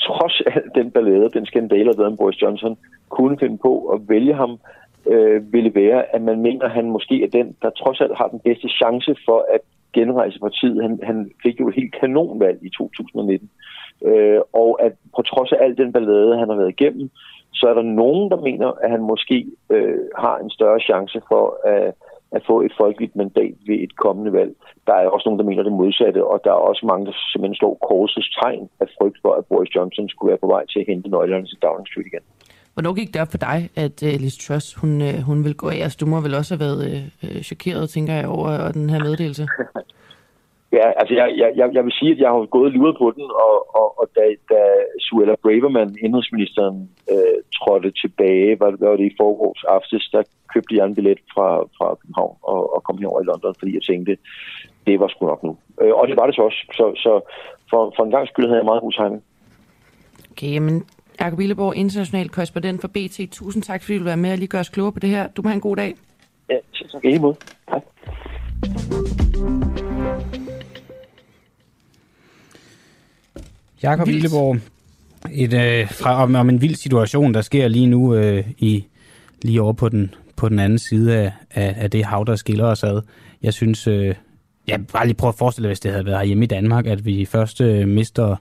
trods 0.00 0.40
alt 0.46 0.74
den 0.74 0.90
ballade, 0.90 1.30
den 1.30 1.46
skandale, 1.46 1.92
der 1.92 2.16
Boris 2.16 2.42
Johnson, 2.42 2.76
kunne 3.08 3.38
finde 3.38 3.58
på 3.58 3.86
at 3.86 4.00
vælge 4.08 4.34
ham, 4.34 4.58
øh, 5.06 5.52
ville 5.52 5.74
være, 5.74 6.14
at 6.14 6.22
man 6.22 6.40
mener, 6.40 6.64
at 6.64 6.70
han 6.70 6.90
måske 6.90 7.22
er 7.22 7.28
den, 7.28 7.56
der 7.62 7.70
trods 7.70 8.00
alt 8.00 8.18
har 8.18 8.28
den 8.28 8.40
bedste 8.40 8.68
chance 8.68 9.16
for 9.26 9.46
at 9.54 9.60
genrejse 9.94 10.38
partiet. 10.40 10.82
Han, 10.82 11.00
han 11.02 11.30
fik 11.42 11.60
jo 11.60 11.68
et 11.68 11.74
helt 11.74 11.94
kanonvalg 12.00 12.58
i 12.62 12.70
2019. 12.78 13.50
Øh, 14.04 14.40
og 14.52 14.82
at 14.82 14.92
på 15.16 15.22
trods 15.22 15.52
af 15.52 15.58
al 15.60 15.76
den 15.76 15.92
ballade, 15.92 16.38
han 16.38 16.48
har 16.48 16.56
været 16.56 16.76
igennem, 16.80 17.10
så 17.52 17.66
er 17.68 17.74
der 17.74 17.82
nogen, 17.82 18.30
der 18.30 18.36
mener, 18.36 18.68
at 18.82 18.90
han 18.90 19.02
måske 19.02 19.46
øh, 19.70 19.98
har 20.18 20.38
en 20.38 20.50
større 20.50 20.80
chance 20.80 21.20
for 21.28 21.44
at, 21.66 21.94
at 22.36 22.42
få 22.46 22.56
et 22.66 22.74
folkeligt 22.80 23.16
mandat 23.16 23.54
ved 23.68 23.78
et 23.86 23.96
kommende 23.96 24.32
valg. 24.32 24.52
Der 24.86 24.94
er 24.94 25.08
også 25.08 25.24
nogen, 25.26 25.40
der 25.40 25.50
mener 25.50 25.62
det 25.62 25.72
modsatte, 25.72 26.20
og 26.32 26.40
der 26.44 26.50
er 26.50 26.62
også 26.70 26.86
mange, 26.86 27.06
der 27.06 27.12
simpelthen 27.32 27.60
står 27.62 27.74
korsets 27.88 28.30
tegn 28.40 28.68
af 28.80 28.86
frygt 28.98 29.18
for, 29.22 29.32
at 29.38 29.46
Boris 29.50 29.74
Johnson 29.76 30.08
skulle 30.08 30.30
være 30.30 30.44
på 30.44 30.46
vej 30.54 30.66
til 30.66 30.78
at 30.80 30.86
hente 30.88 31.08
nøglerne 31.08 31.46
til 31.46 31.58
Downing 31.62 31.88
Street 31.88 32.06
igen. 32.06 32.24
Hvornår 32.74 32.94
gik 32.94 33.14
det 33.14 33.22
op 33.22 33.30
for 33.30 33.38
dig, 33.38 33.58
at 33.76 33.96
uh, 34.02 34.20
Liz 34.22 34.36
Truss, 34.44 34.74
hun, 34.74 35.00
uh, 35.00 35.18
hun 35.28 35.44
vil 35.44 35.54
gå 35.54 35.68
af? 35.68 35.78
Altså, 35.84 35.98
du 36.00 36.06
må 36.06 36.20
vel 36.20 36.34
også 36.34 36.54
have 36.54 36.64
været 36.66 36.82
uh, 37.22 37.40
chokeret, 37.42 37.90
tænker 37.90 38.14
jeg, 38.14 38.26
over 38.28 38.72
den 38.72 38.90
her 38.90 38.98
meddelelse? 38.98 39.46
Ja, 40.72 40.86
altså 41.00 41.14
jeg, 41.14 41.28
jeg, 41.56 41.68
jeg, 41.76 41.84
vil 41.84 41.92
sige, 41.92 42.12
at 42.12 42.18
jeg 42.18 42.30
har 42.30 42.46
gået 42.46 42.72
luret 42.72 42.96
på 42.98 43.10
den, 43.16 43.26
og, 43.46 43.56
og, 43.80 43.88
og 44.00 44.06
da, 44.16 44.24
da 44.52 44.60
Suella 45.00 45.34
Braverman, 45.42 45.96
indrigsministeren, 46.06 46.90
øh, 47.12 47.38
trådte 47.56 47.90
tilbage, 48.02 48.60
var, 48.60 48.70
var 48.80 48.96
det 48.96 49.06
i 49.06 49.16
forgårs 49.20 49.64
aftes, 49.68 50.08
der 50.12 50.22
købte 50.54 50.76
jeg 50.76 50.86
en 50.86 50.94
billet 50.94 51.20
fra, 51.34 51.48
fra 51.76 51.94
København 52.00 52.36
og, 52.42 52.74
og 52.74 52.82
kom 52.82 52.98
herover 52.98 53.20
i 53.20 53.24
London, 53.24 53.54
fordi 53.58 53.74
jeg 53.74 53.82
tænkte, 53.82 54.16
det 54.86 55.00
var 55.00 55.08
sgu 55.08 55.26
nok 55.26 55.42
nu. 55.42 55.56
Øh, 55.82 55.94
og 55.94 56.08
det 56.08 56.16
var 56.16 56.26
det 56.26 56.34
så 56.34 56.42
også, 56.42 56.62
så, 56.78 56.84
så 57.04 57.12
for, 57.70 57.92
for 57.96 58.04
en 58.04 58.10
gang 58.10 58.28
skyld 58.28 58.46
havde 58.46 58.58
jeg 58.58 58.64
meget 58.70 58.82
god 58.82 58.92
timing. 58.92 59.22
Okay, 60.32 60.52
jamen 60.54 60.84
Jakob 61.20 61.40
Illeborg, 61.40 61.76
international 61.76 62.28
korrespondent 62.28 62.80
for 62.80 62.88
BT. 62.88 63.16
Tusind 63.32 63.62
tak, 63.62 63.82
fordi 63.82 63.98
du 63.98 64.04
var 64.04 64.16
med 64.16 64.32
og 64.32 64.38
lige 64.38 64.48
gøre 64.48 64.60
os 64.60 64.68
klogere 64.68 64.92
på 64.92 65.00
det 65.00 65.10
her. 65.10 65.28
Du 65.28 65.42
må 65.42 65.48
have 65.48 65.54
en 65.54 65.60
god 65.60 65.76
dag. 65.76 65.94
Ja, 66.50 66.56
tak. 66.92 67.04
I 67.04 67.18
måde. 67.18 67.36
Hej. 67.68 67.80
Jakob 73.82 74.08
Illeborg, 74.08 74.58
et, 75.32 75.52
øh, 75.52 75.90
fra, 75.90 76.22
om, 76.22 76.34
om 76.34 76.48
en 76.48 76.60
vild 76.60 76.74
situation, 76.74 77.34
der 77.34 77.40
sker 77.40 77.68
lige 77.68 77.86
nu 77.86 78.14
øh, 78.14 78.44
i 78.58 78.84
lige 79.42 79.62
over 79.62 79.72
på 79.72 79.88
den, 79.88 80.14
på 80.36 80.48
den 80.48 80.58
anden 80.58 80.78
side 80.78 81.16
af, 81.16 81.32
af, 81.50 81.74
af 81.78 81.90
det 81.90 82.04
hav, 82.04 82.24
der 82.26 82.36
skiller 82.36 82.64
os 82.64 82.84
ad. 82.84 83.02
Jeg 83.42 83.54
synes, 83.54 83.86
øh, 83.86 84.14
jeg 84.66 84.86
bare 84.92 85.06
lige 85.06 85.14
prøve 85.14 85.28
at 85.28 85.34
forestille 85.34 85.64
dig, 85.64 85.68
hvis 85.68 85.80
det 85.80 85.90
havde 85.90 86.06
været 86.06 86.26
hjemme 86.26 86.44
i 86.44 86.46
Danmark, 86.46 86.86
at 86.86 87.04
vi 87.04 87.24
først 87.24 87.60
øh, 87.60 87.88
mister 87.88 88.36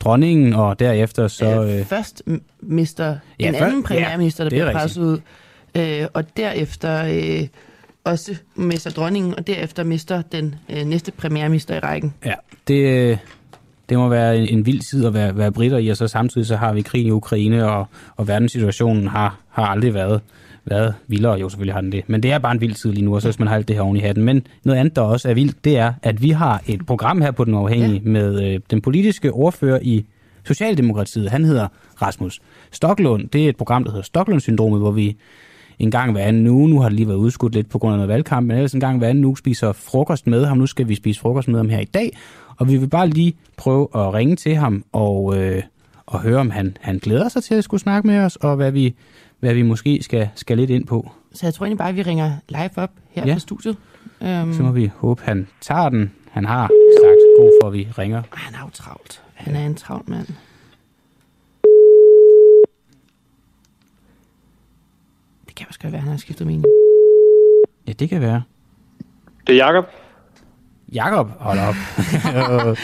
dronningen, 0.00 0.52
og 0.52 0.78
derefter 0.78 1.28
så... 1.28 1.64
Øh, 1.64 1.84
først 1.84 2.22
mister 2.60 3.16
ja, 3.40 3.48
en 3.48 3.54
for, 3.54 3.64
anden 3.64 3.82
premierminister, 3.82 4.48
der 4.48 4.56
ja, 4.56 4.62
bliver 4.62 4.80
presset 4.80 5.02
ud, 5.02 5.20
øh, 5.76 6.06
og 6.14 6.36
derefter 6.36 7.04
øh, 7.04 7.48
også 8.04 8.36
mister 8.54 8.90
dronningen, 8.90 9.34
og 9.34 9.46
derefter 9.46 9.84
mister 9.84 10.22
den 10.22 10.54
øh, 10.68 10.84
næste 10.84 11.12
premierminister 11.12 11.76
i 11.76 11.78
rækken. 11.78 12.14
Ja, 12.24 12.34
det, 12.68 13.18
det 13.88 13.98
må 13.98 14.08
være 14.08 14.38
en, 14.38 14.66
vild 14.66 14.80
tid 14.80 15.06
at 15.06 15.14
være, 15.14 15.36
være 15.36 15.52
britter 15.52 15.78
i, 15.78 15.88
og 15.88 15.96
så 15.96 16.08
samtidig 16.08 16.46
så 16.46 16.56
har 16.56 16.72
vi 16.72 16.82
krig 16.82 17.06
i 17.06 17.10
Ukraine, 17.10 17.70
og, 17.70 17.86
og 18.16 18.28
verdenssituationen 18.28 19.08
har, 19.08 19.38
har 19.48 19.66
aldrig 19.66 19.94
været, 19.94 20.20
været 20.64 20.94
vildere. 21.06 21.32
Jo, 21.32 21.48
selvfølgelig 21.48 21.74
har 21.74 21.80
den 21.80 21.92
det. 21.92 22.08
Men 22.08 22.22
det 22.22 22.32
er 22.32 22.38
bare 22.38 22.52
en 22.52 22.60
vild 22.60 22.74
tid 22.74 22.92
lige 22.92 23.04
nu, 23.04 23.14
og 23.14 23.22
så 23.22 23.28
hvis 23.28 23.38
man 23.38 23.48
har 23.48 23.54
alt 23.56 23.68
det 23.68 23.76
her 23.76 23.82
oven 23.82 23.96
i 23.96 24.00
hatten. 24.00 24.24
Men 24.24 24.46
noget 24.64 24.78
andet, 24.78 24.96
der 24.96 25.02
også 25.02 25.28
er 25.30 25.34
vildt, 25.34 25.64
det 25.64 25.78
er, 25.78 25.92
at 26.02 26.22
vi 26.22 26.30
har 26.30 26.62
et 26.66 26.86
program 26.86 27.20
her 27.20 27.30
på 27.30 27.44
Den 27.44 27.54
Uafhængige 27.54 28.02
ja. 28.04 28.10
med 28.10 28.42
øh, 28.42 28.60
den 28.70 28.80
politiske 28.80 29.32
ordfører 29.32 29.78
i 29.82 30.04
Socialdemokratiet. 30.44 31.30
Han 31.30 31.44
hedder 31.44 31.68
Rasmus 32.02 32.40
Stoklund. 32.70 33.28
Det 33.28 33.44
er 33.44 33.48
et 33.48 33.56
program, 33.56 33.84
der 33.84 33.90
hedder 33.90 34.04
Stoklund-syndromet, 34.04 34.80
hvor 34.80 34.90
vi 34.90 35.16
en 35.78 35.90
gang 35.90 36.12
hver 36.12 36.22
anden 36.22 36.46
uge, 36.46 36.68
nu 36.68 36.80
har 36.80 36.88
det 36.88 36.96
lige 36.96 37.08
været 37.08 37.16
udskudt 37.16 37.54
lidt 37.54 37.68
på 37.68 37.78
grund 37.78 37.92
af 37.92 37.96
noget 37.96 38.08
valgkamp, 38.08 38.46
men 38.46 38.56
ellers 38.56 38.72
en 38.72 38.80
gang 38.80 38.98
hver 38.98 39.08
anden 39.08 39.24
uge 39.24 39.38
spiser 39.38 39.72
frokost 39.72 40.26
med 40.26 40.44
ham. 40.44 40.58
Nu 40.58 40.66
skal 40.66 40.88
vi 40.88 40.94
spise 40.94 41.20
frokost 41.20 41.48
med 41.48 41.58
ham 41.58 41.68
her 41.68 41.80
i 41.80 41.84
dag, 41.84 42.16
og 42.58 42.68
vi 42.68 42.76
vil 42.76 42.88
bare 42.88 43.08
lige 43.08 43.36
prøve 43.56 43.88
at 43.94 44.14
ringe 44.14 44.36
til 44.36 44.54
ham 44.54 44.84
og, 44.92 45.38
øh, 45.38 45.62
og 46.06 46.20
høre, 46.20 46.40
om 46.40 46.50
han, 46.50 46.76
han 46.80 46.98
glæder 46.98 47.28
sig 47.28 47.42
til 47.42 47.54
at 47.54 47.64
skulle 47.64 47.80
snakke 47.80 48.06
med 48.06 48.18
os, 48.18 48.36
og 48.36 48.56
hvad 48.56 48.72
vi, 48.72 48.94
hvad 49.40 49.54
vi 49.54 49.62
måske 49.62 50.02
skal, 50.02 50.28
skal 50.34 50.56
lidt 50.56 50.70
ind 50.70 50.86
på. 50.86 51.10
Så 51.32 51.46
jeg 51.46 51.54
tror 51.54 51.66
egentlig 51.66 51.78
bare, 51.78 51.88
at 51.88 51.96
vi 51.96 52.02
ringer 52.02 52.32
live 52.48 52.70
op 52.76 52.90
her 53.10 53.26
ja. 53.26 53.34
på 53.34 53.40
studiet. 53.40 53.76
Um... 54.20 54.52
Så 54.52 54.62
må 54.62 54.72
vi 54.72 54.90
håbe, 54.96 55.22
han 55.22 55.48
tager 55.60 55.88
den. 55.88 56.12
Han 56.30 56.44
har 56.44 56.70
sagt 57.00 57.20
god 57.38 57.52
for, 57.62 57.68
at 57.68 57.72
vi 57.72 57.88
ringer. 57.98 58.22
Han 58.32 58.54
er 58.54 58.58
jo 58.64 58.70
travlt. 58.72 59.22
Han 59.34 59.56
er 59.56 59.66
en 59.66 59.74
travlt 59.74 60.08
mand. 60.08 60.26
Det 65.46 65.54
kan 65.56 65.66
også 65.68 65.80
godt 65.80 65.92
være, 65.92 65.98
at 65.98 66.02
han 66.02 66.10
har 66.10 66.18
skiftet 66.18 66.46
mening. 66.46 66.64
Ja, 67.86 67.92
det 67.92 68.08
kan 68.08 68.20
være. 68.20 68.42
Det 69.46 69.52
er 69.52 69.56
Jakob. 69.56 69.84
Jakob, 70.92 71.30
hold 71.40 71.58
op. 71.58 71.74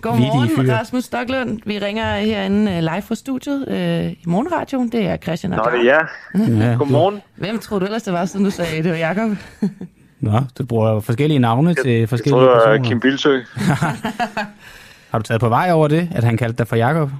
Godmorgen, 0.00 0.70
Rasmus 0.70 1.04
Stocklund. 1.04 1.58
Vi 1.66 1.78
ringer 1.78 2.16
herinde 2.16 2.72
øh, 2.72 2.78
live 2.78 3.02
fra 3.02 3.14
studiet 3.14 3.68
øh, 3.68 4.12
i 4.12 4.24
Morgenradioen. 4.26 4.92
Det 4.92 5.06
er 5.06 5.16
Christian 5.16 5.52
og 5.52 5.70
Nå, 5.72 5.78
det 5.78 5.88
er 5.88 5.98
ja. 6.64 6.76
Godmorgen. 6.78 7.20
Hvem 7.36 7.58
tror 7.58 7.78
du 7.78 7.84
ellers, 7.84 8.02
det 8.02 8.12
var, 8.12 8.24
siden 8.24 8.44
du 8.44 8.50
sagde, 8.50 8.82
det 8.82 8.90
var 8.90 8.98
Jakob? 8.98 9.30
Nå, 10.20 10.40
du 10.58 10.64
bruger 10.64 11.00
forskellige 11.00 11.38
navne 11.38 11.68
jeg, 11.68 11.84
til 11.84 12.06
forskellige 12.06 12.40
jeg 12.40 12.48
tror, 12.48 12.70
personer. 12.70 12.88
Kim 12.88 13.00
Bilsø. 13.00 13.38
Har 15.10 15.18
du 15.18 15.22
taget 15.22 15.40
på 15.40 15.48
vej 15.48 15.70
over 15.72 15.88
det, 15.88 16.08
at 16.14 16.24
han 16.24 16.36
kaldte 16.36 16.58
dig 16.58 16.68
for 16.68 16.76
Jakob? 16.76 17.10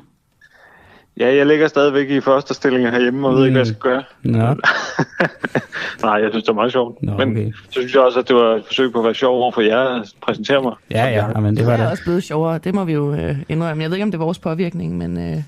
Ja, 1.21 1.35
jeg 1.37 1.47
ligger 1.47 1.69
stadigvæk 1.69 2.11
i 2.11 2.21
første 2.21 2.55
stilling 2.55 2.91
herhjemme 2.91 3.29
og 3.29 3.35
ved 3.35 3.41
mm. 3.41 3.45
ikke, 3.45 3.53
hvad 3.53 3.61
jeg 3.61 3.67
skal 3.67 3.81
gøre. 3.81 4.03
Nå. 4.23 4.39
Nej, 6.07 6.13
jeg 6.13 6.31
synes, 6.31 6.45
det 6.45 6.49
var 6.49 6.55
meget 6.55 6.73
sjovt. 6.73 7.03
Nå, 7.03 7.17
men 7.17 7.31
okay. 7.31 7.53
så 7.53 7.71
synes 7.71 7.95
jeg 7.95 8.03
også, 8.03 8.19
at 8.19 8.29
det 8.29 8.37
var 8.37 8.55
et 8.55 8.65
forsøg 8.67 8.93
på 8.93 8.99
at 8.99 9.05
være 9.05 9.15
sjov 9.15 9.43
over 9.43 9.53
for 9.53 9.61
jer 9.61 10.01
at 10.01 10.15
præsentere 10.23 10.63
mig. 10.63 10.73
Ja, 10.91 11.07
ja, 11.07 11.41
men 11.41 11.57
det 11.57 11.67
var 11.67 11.71
det. 11.71 11.79
det. 11.79 11.87
er 11.87 11.91
også 11.91 12.03
blevet 12.03 12.25
sjovere, 12.25 12.59
det 12.59 12.75
må 12.75 12.85
vi 12.85 12.93
jo 12.93 13.15
øh, 13.15 13.37
indrømme. 13.49 13.83
Jeg 13.83 13.91
ved 13.91 13.97
ikke, 13.97 14.05
om 14.05 14.11
det 14.11 14.19
er 14.19 14.25
vores 14.25 14.39
påvirkning, 14.39 14.99
men... 14.99 15.19
Øh... 15.19 15.43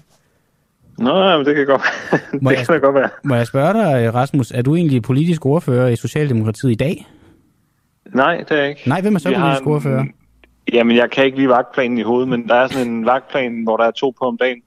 Nå, 0.99 1.37
men 1.37 1.47
det 1.47 1.57
kan 1.57 1.67
godt, 1.67 1.83
det 2.33 2.43
jeg, 2.43 2.67
kan 2.67 2.75
det 2.75 2.83
godt 2.83 2.95
være. 2.95 3.09
Må 3.25 3.35
jeg 3.35 3.47
spørge 3.47 3.73
dig, 3.73 4.15
Rasmus, 4.15 4.51
er 4.51 4.63
du 4.63 4.77
egentlig 4.77 5.03
politisk 5.03 5.47
ordfører 5.47 5.89
i 5.89 5.97
Socialdemokratiet 5.97 6.71
i 6.71 6.75
dag? 6.75 7.07
Nej, 8.15 8.37
det 8.37 8.51
er 8.51 8.61
jeg 8.61 8.69
ikke. 8.69 8.89
Nej, 8.89 9.01
hvem 9.01 9.15
er 9.15 9.19
så 9.19 9.29
Vi 9.29 9.35
politisk 9.35 9.65
har, 9.65 9.71
ordfører? 9.71 10.05
Jamen, 10.73 10.97
jeg 10.97 11.11
kan 11.11 11.25
ikke 11.25 11.37
lige 11.37 11.49
vagtplanen 11.49 11.99
i 11.99 12.03
hovedet, 12.03 12.29
men 12.29 12.49
der 12.49 12.55
er 12.55 12.67
sådan 12.67 12.89
en 12.89 13.07
vagtplan, 13.07 13.63
hvor 13.63 13.77
der 13.77 13.85
er 13.85 13.91
to 13.91 14.15
på 14.19 14.25
om 14.25 14.39
dagen. 14.39 14.63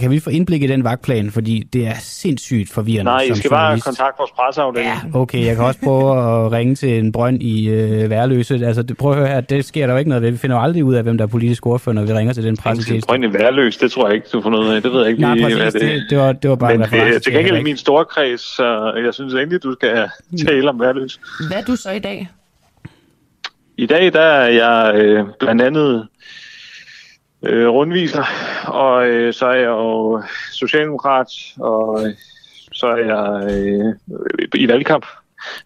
Kan 0.00 0.10
vi 0.10 0.20
få 0.20 0.30
indblik 0.30 0.62
i 0.62 0.66
den 0.66 0.84
vagtplan, 0.84 1.30
fordi 1.30 1.68
det 1.72 1.86
er 1.86 1.94
sindssygt 2.00 2.70
forvirrende 2.72 3.04
Nej, 3.10 3.22
I 3.22 3.28
som 3.28 3.36
skal 3.36 3.50
bare 3.50 3.80
kontakte 3.80 4.18
vores 4.18 4.30
presseafdeling. 4.30 4.90
Ja, 4.90 5.18
okay, 5.18 5.46
jeg 5.46 5.56
kan 5.56 5.64
også 5.64 5.80
prøve 5.80 6.18
at 6.46 6.52
ringe 6.52 6.74
til 6.74 6.98
en 6.98 7.12
brønd 7.12 7.42
i 7.42 7.68
øh, 7.68 8.10
Værløse. 8.10 8.66
Altså, 8.66 8.82
det, 8.82 8.96
prøv 8.96 9.12
at 9.12 9.18
høre 9.18 9.28
her, 9.28 9.40
det 9.40 9.64
sker 9.64 9.86
der 9.86 9.94
jo 9.94 9.98
ikke 9.98 10.08
noget 10.08 10.22
ved. 10.22 10.30
Vi 10.30 10.36
finder 10.36 10.56
jo 10.56 10.62
aldrig 10.62 10.84
ud 10.84 10.94
af, 10.94 11.02
hvem 11.02 11.18
der 11.18 11.24
er 11.24 11.28
politisk 11.28 11.66
ordfører, 11.66 11.94
når 11.94 12.02
vi 12.02 12.12
ringer 12.12 12.32
til 12.32 12.44
den 12.44 12.56
pressetjeneste. 12.56 13.06
Brønd 13.08 13.24
i 13.24 13.32
Værløs, 13.32 13.76
det 13.76 13.92
tror 13.92 14.06
jeg 14.06 14.14
ikke, 14.14 14.26
du 14.32 14.42
får 14.42 14.50
noget 14.50 14.74
af. 14.74 14.82
Det 14.82 14.92
ved 14.92 15.00
jeg 15.00 15.10
ikke 15.10 15.20
Nej, 15.20 15.34
lige, 15.34 15.44
præcis, 15.44 15.62
hvad 15.62 15.72
det 15.72 15.80
det, 15.80 16.02
det, 16.10 16.18
var, 16.18 16.32
det 16.32 16.50
var 16.50 16.56
bare 16.56 16.70
Men 16.70 16.80
en 16.80 16.86
reference 16.86 17.08
det 17.08 17.16
er 17.16 17.20
til 17.20 17.32
gengæld 17.32 17.56
i 17.56 17.62
min 17.62 17.76
store 17.76 18.04
kreds, 18.04 18.40
så 18.40 18.92
jeg 19.04 19.14
synes 19.14 19.34
endelig, 19.34 19.62
du 19.62 19.72
skal 19.72 20.08
tale 20.46 20.68
om 20.68 20.80
Værløs. 20.80 21.20
Hvad 21.48 21.58
er 21.58 21.64
du 21.64 21.76
så 21.76 21.90
i 21.90 21.98
dag? 21.98 22.28
I 23.76 23.86
dag 23.86 24.12
der 24.12 24.20
er 24.20 24.48
jeg 24.48 24.94
øh, 24.94 25.24
blandt 25.40 25.62
andet 25.62 26.08
øh, 27.42 27.68
rundviser, 27.68 28.24
og 28.66 29.06
øh, 29.06 29.32
så 29.32 29.46
er 29.46 29.54
jeg 29.54 29.66
jo 29.66 30.22
socialdemokrat, 30.52 31.26
og 31.60 32.06
øh, 32.06 32.12
så 32.72 32.86
er 32.86 32.96
jeg 32.96 33.52
øh, 33.52 33.94
i 34.54 34.68
valgkamp. 34.68 35.06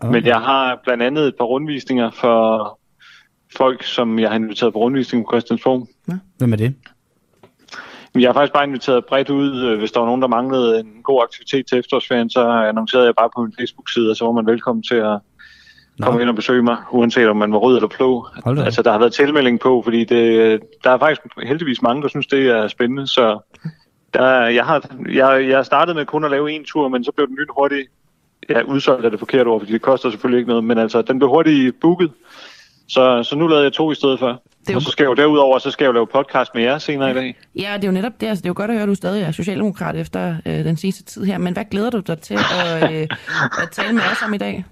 Okay. 0.01 0.13
Men 0.13 0.27
jeg 0.27 0.41
har 0.41 0.81
blandt 0.85 1.03
andet 1.03 1.29
et 1.29 1.35
par 1.39 1.45
rundvisninger 1.45 2.11
for 2.11 2.79
folk, 3.57 3.83
som 3.83 4.19
jeg 4.19 4.29
har 4.29 4.37
inviteret 4.37 4.73
på 4.73 4.79
rundvisning 4.79 5.25
på 5.25 5.31
Christiansborg. 5.31 5.89
Hvem 6.39 6.53
er 6.53 6.57
det? 6.57 6.75
Jeg 8.15 8.29
har 8.29 8.33
faktisk 8.33 8.53
bare 8.53 8.65
inviteret 8.65 9.05
bredt 9.05 9.31
ud. 9.31 9.63
Øh, 9.65 9.79
Hvis 9.79 9.93
der 9.93 10.01
var 10.01 10.07
nogen, 10.07 10.23
der 10.23 10.29
manglede 10.29 10.81
en 10.81 11.03
god 11.03 11.23
aktivitet 11.23 11.67
til 11.67 11.79
efterårsferien, 11.79 12.31
så 12.31 12.49
annoncerede 12.49 13.07
jeg 13.07 13.15
bare 13.19 13.31
på 13.37 13.43
min 13.43 13.55
Facebook-side, 13.59 14.11
og 14.11 14.17
så 14.17 14.25
var 14.25 14.33
man 14.33 14.47
velkommen 14.47 14.83
til 14.83 14.95
at 14.95 15.19
komme 16.03 16.21
ind 16.21 16.29
og 16.29 16.35
besøge 16.37 16.63
mig, 16.63 16.77
uanset 16.91 17.29
om 17.29 17.37
man 17.37 17.53
var 17.53 17.59
rød 17.59 17.77
eller 17.77 17.89
blå. 17.89 18.27
Altså, 18.65 18.83
der 18.83 18.93
har 18.93 18.99
været 18.99 19.13
tilmelding 19.13 19.61
på, 19.61 19.83
fordi 19.85 20.05
det, 20.05 20.61
der 20.85 20.91
er 20.91 20.99
faktisk 20.99 21.21
heldigvis 21.47 21.83
mange, 21.83 22.03
der 22.03 22.09
synes, 22.09 22.27
det 22.27 22.47
er 22.49 22.69
spændende. 22.69 23.07
Så 23.07 23.39
der, 24.15 24.47
jeg, 24.47 24.65
har, 24.65 24.85
jeg, 25.13 25.49
jeg 25.49 25.67
startede 25.67 25.95
med 25.95 26.05
kun 26.07 26.25
at 26.25 26.31
lave 26.31 26.53
en 26.53 26.65
tur, 26.65 26.89
men 26.89 27.05
så 27.05 27.13
blev 27.17 27.27
den 27.29 27.37
lynhurtigt 27.37 27.89
ja, 28.51 28.63
udsolgt 28.63 29.07
er 29.07 29.11
det 29.11 29.19
forkerte 29.19 29.49
ord, 29.49 29.61
fordi 29.61 29.73
det 29.73 29.83
koster 29.83 30.11
selvfølgelig 30.11 30.39
ikke 30.39 30.49
noget, 30.49 30.65
men 30.65 30.79
altså, 30.79 31.03
den 31.03 31.19
blev 31.19 31.29
hurtigt 31.29 31.81
booket. 31.81 32.11
Så, 32.89 33.23
så 33.23 33.37
nu 33.37 33.47
lavede 33.47 33.65
jeg 33.65 33.73
to 33.73 33.93
i 33.93 33.95
stedet 33.95 34.19
for. 34.19 34.27
er 34.29 34.73
jo- 34.73 34.77
Og 34.77 34.83
så 34.83 34.91
skal 34.91 35.05
jeg 35.05 35.11
jo 35.11 35.15
derudover, 35.15 35.59
så 35.59 35.71
skal 35.71 35.85
jeg 35.85 35.89
jo 35.89 35.93
lave 35.93 36.07
podcast 36.07 36.55
med 36.55 36.63
jer 36.63 36.79
senere 36.79 37.11
i 37.11 37.15
dag. 37.15 37.37
Ja, 37.57 37.73
det 37.77 37.85
er 37.85 37.89
jo 37.89 37.93
netop 37.93 38.13
det. 38.21 38.27
Altså, 38.27 38.43
det 38.43 38.47
er 38.47 38.51
jo 38.51 38.55
godt 38.57 38.71
at 38.71 38.75
høre, 38.75 38.83
at 38.83 38.89
du 38.89 38.95
stadig 38.95 39.23
er 39.23 39.31
socialdemokrat 39.33 39.97
efter 39.97 40.37
øh, 40.47 40.53
den 40.65 40.77
sidste 40.77 41.05
tid 41.05 41.25
her. 41.25 41.39
Men 41.39 41.53
hvad 41.53 41.65
glæder 41.71 41.91
du 41.91 42.01
dig 42.01 42.19
til 42.21 42.35
at, 42.35 42.93
øh, 42.93 43.07
at 43.63 43.71
tale 43.73 43.93
med 43.93 44.03
os 44.13 44.23
om 44.27 44.35
i 44.35 44.39
dag? 44.39 44.65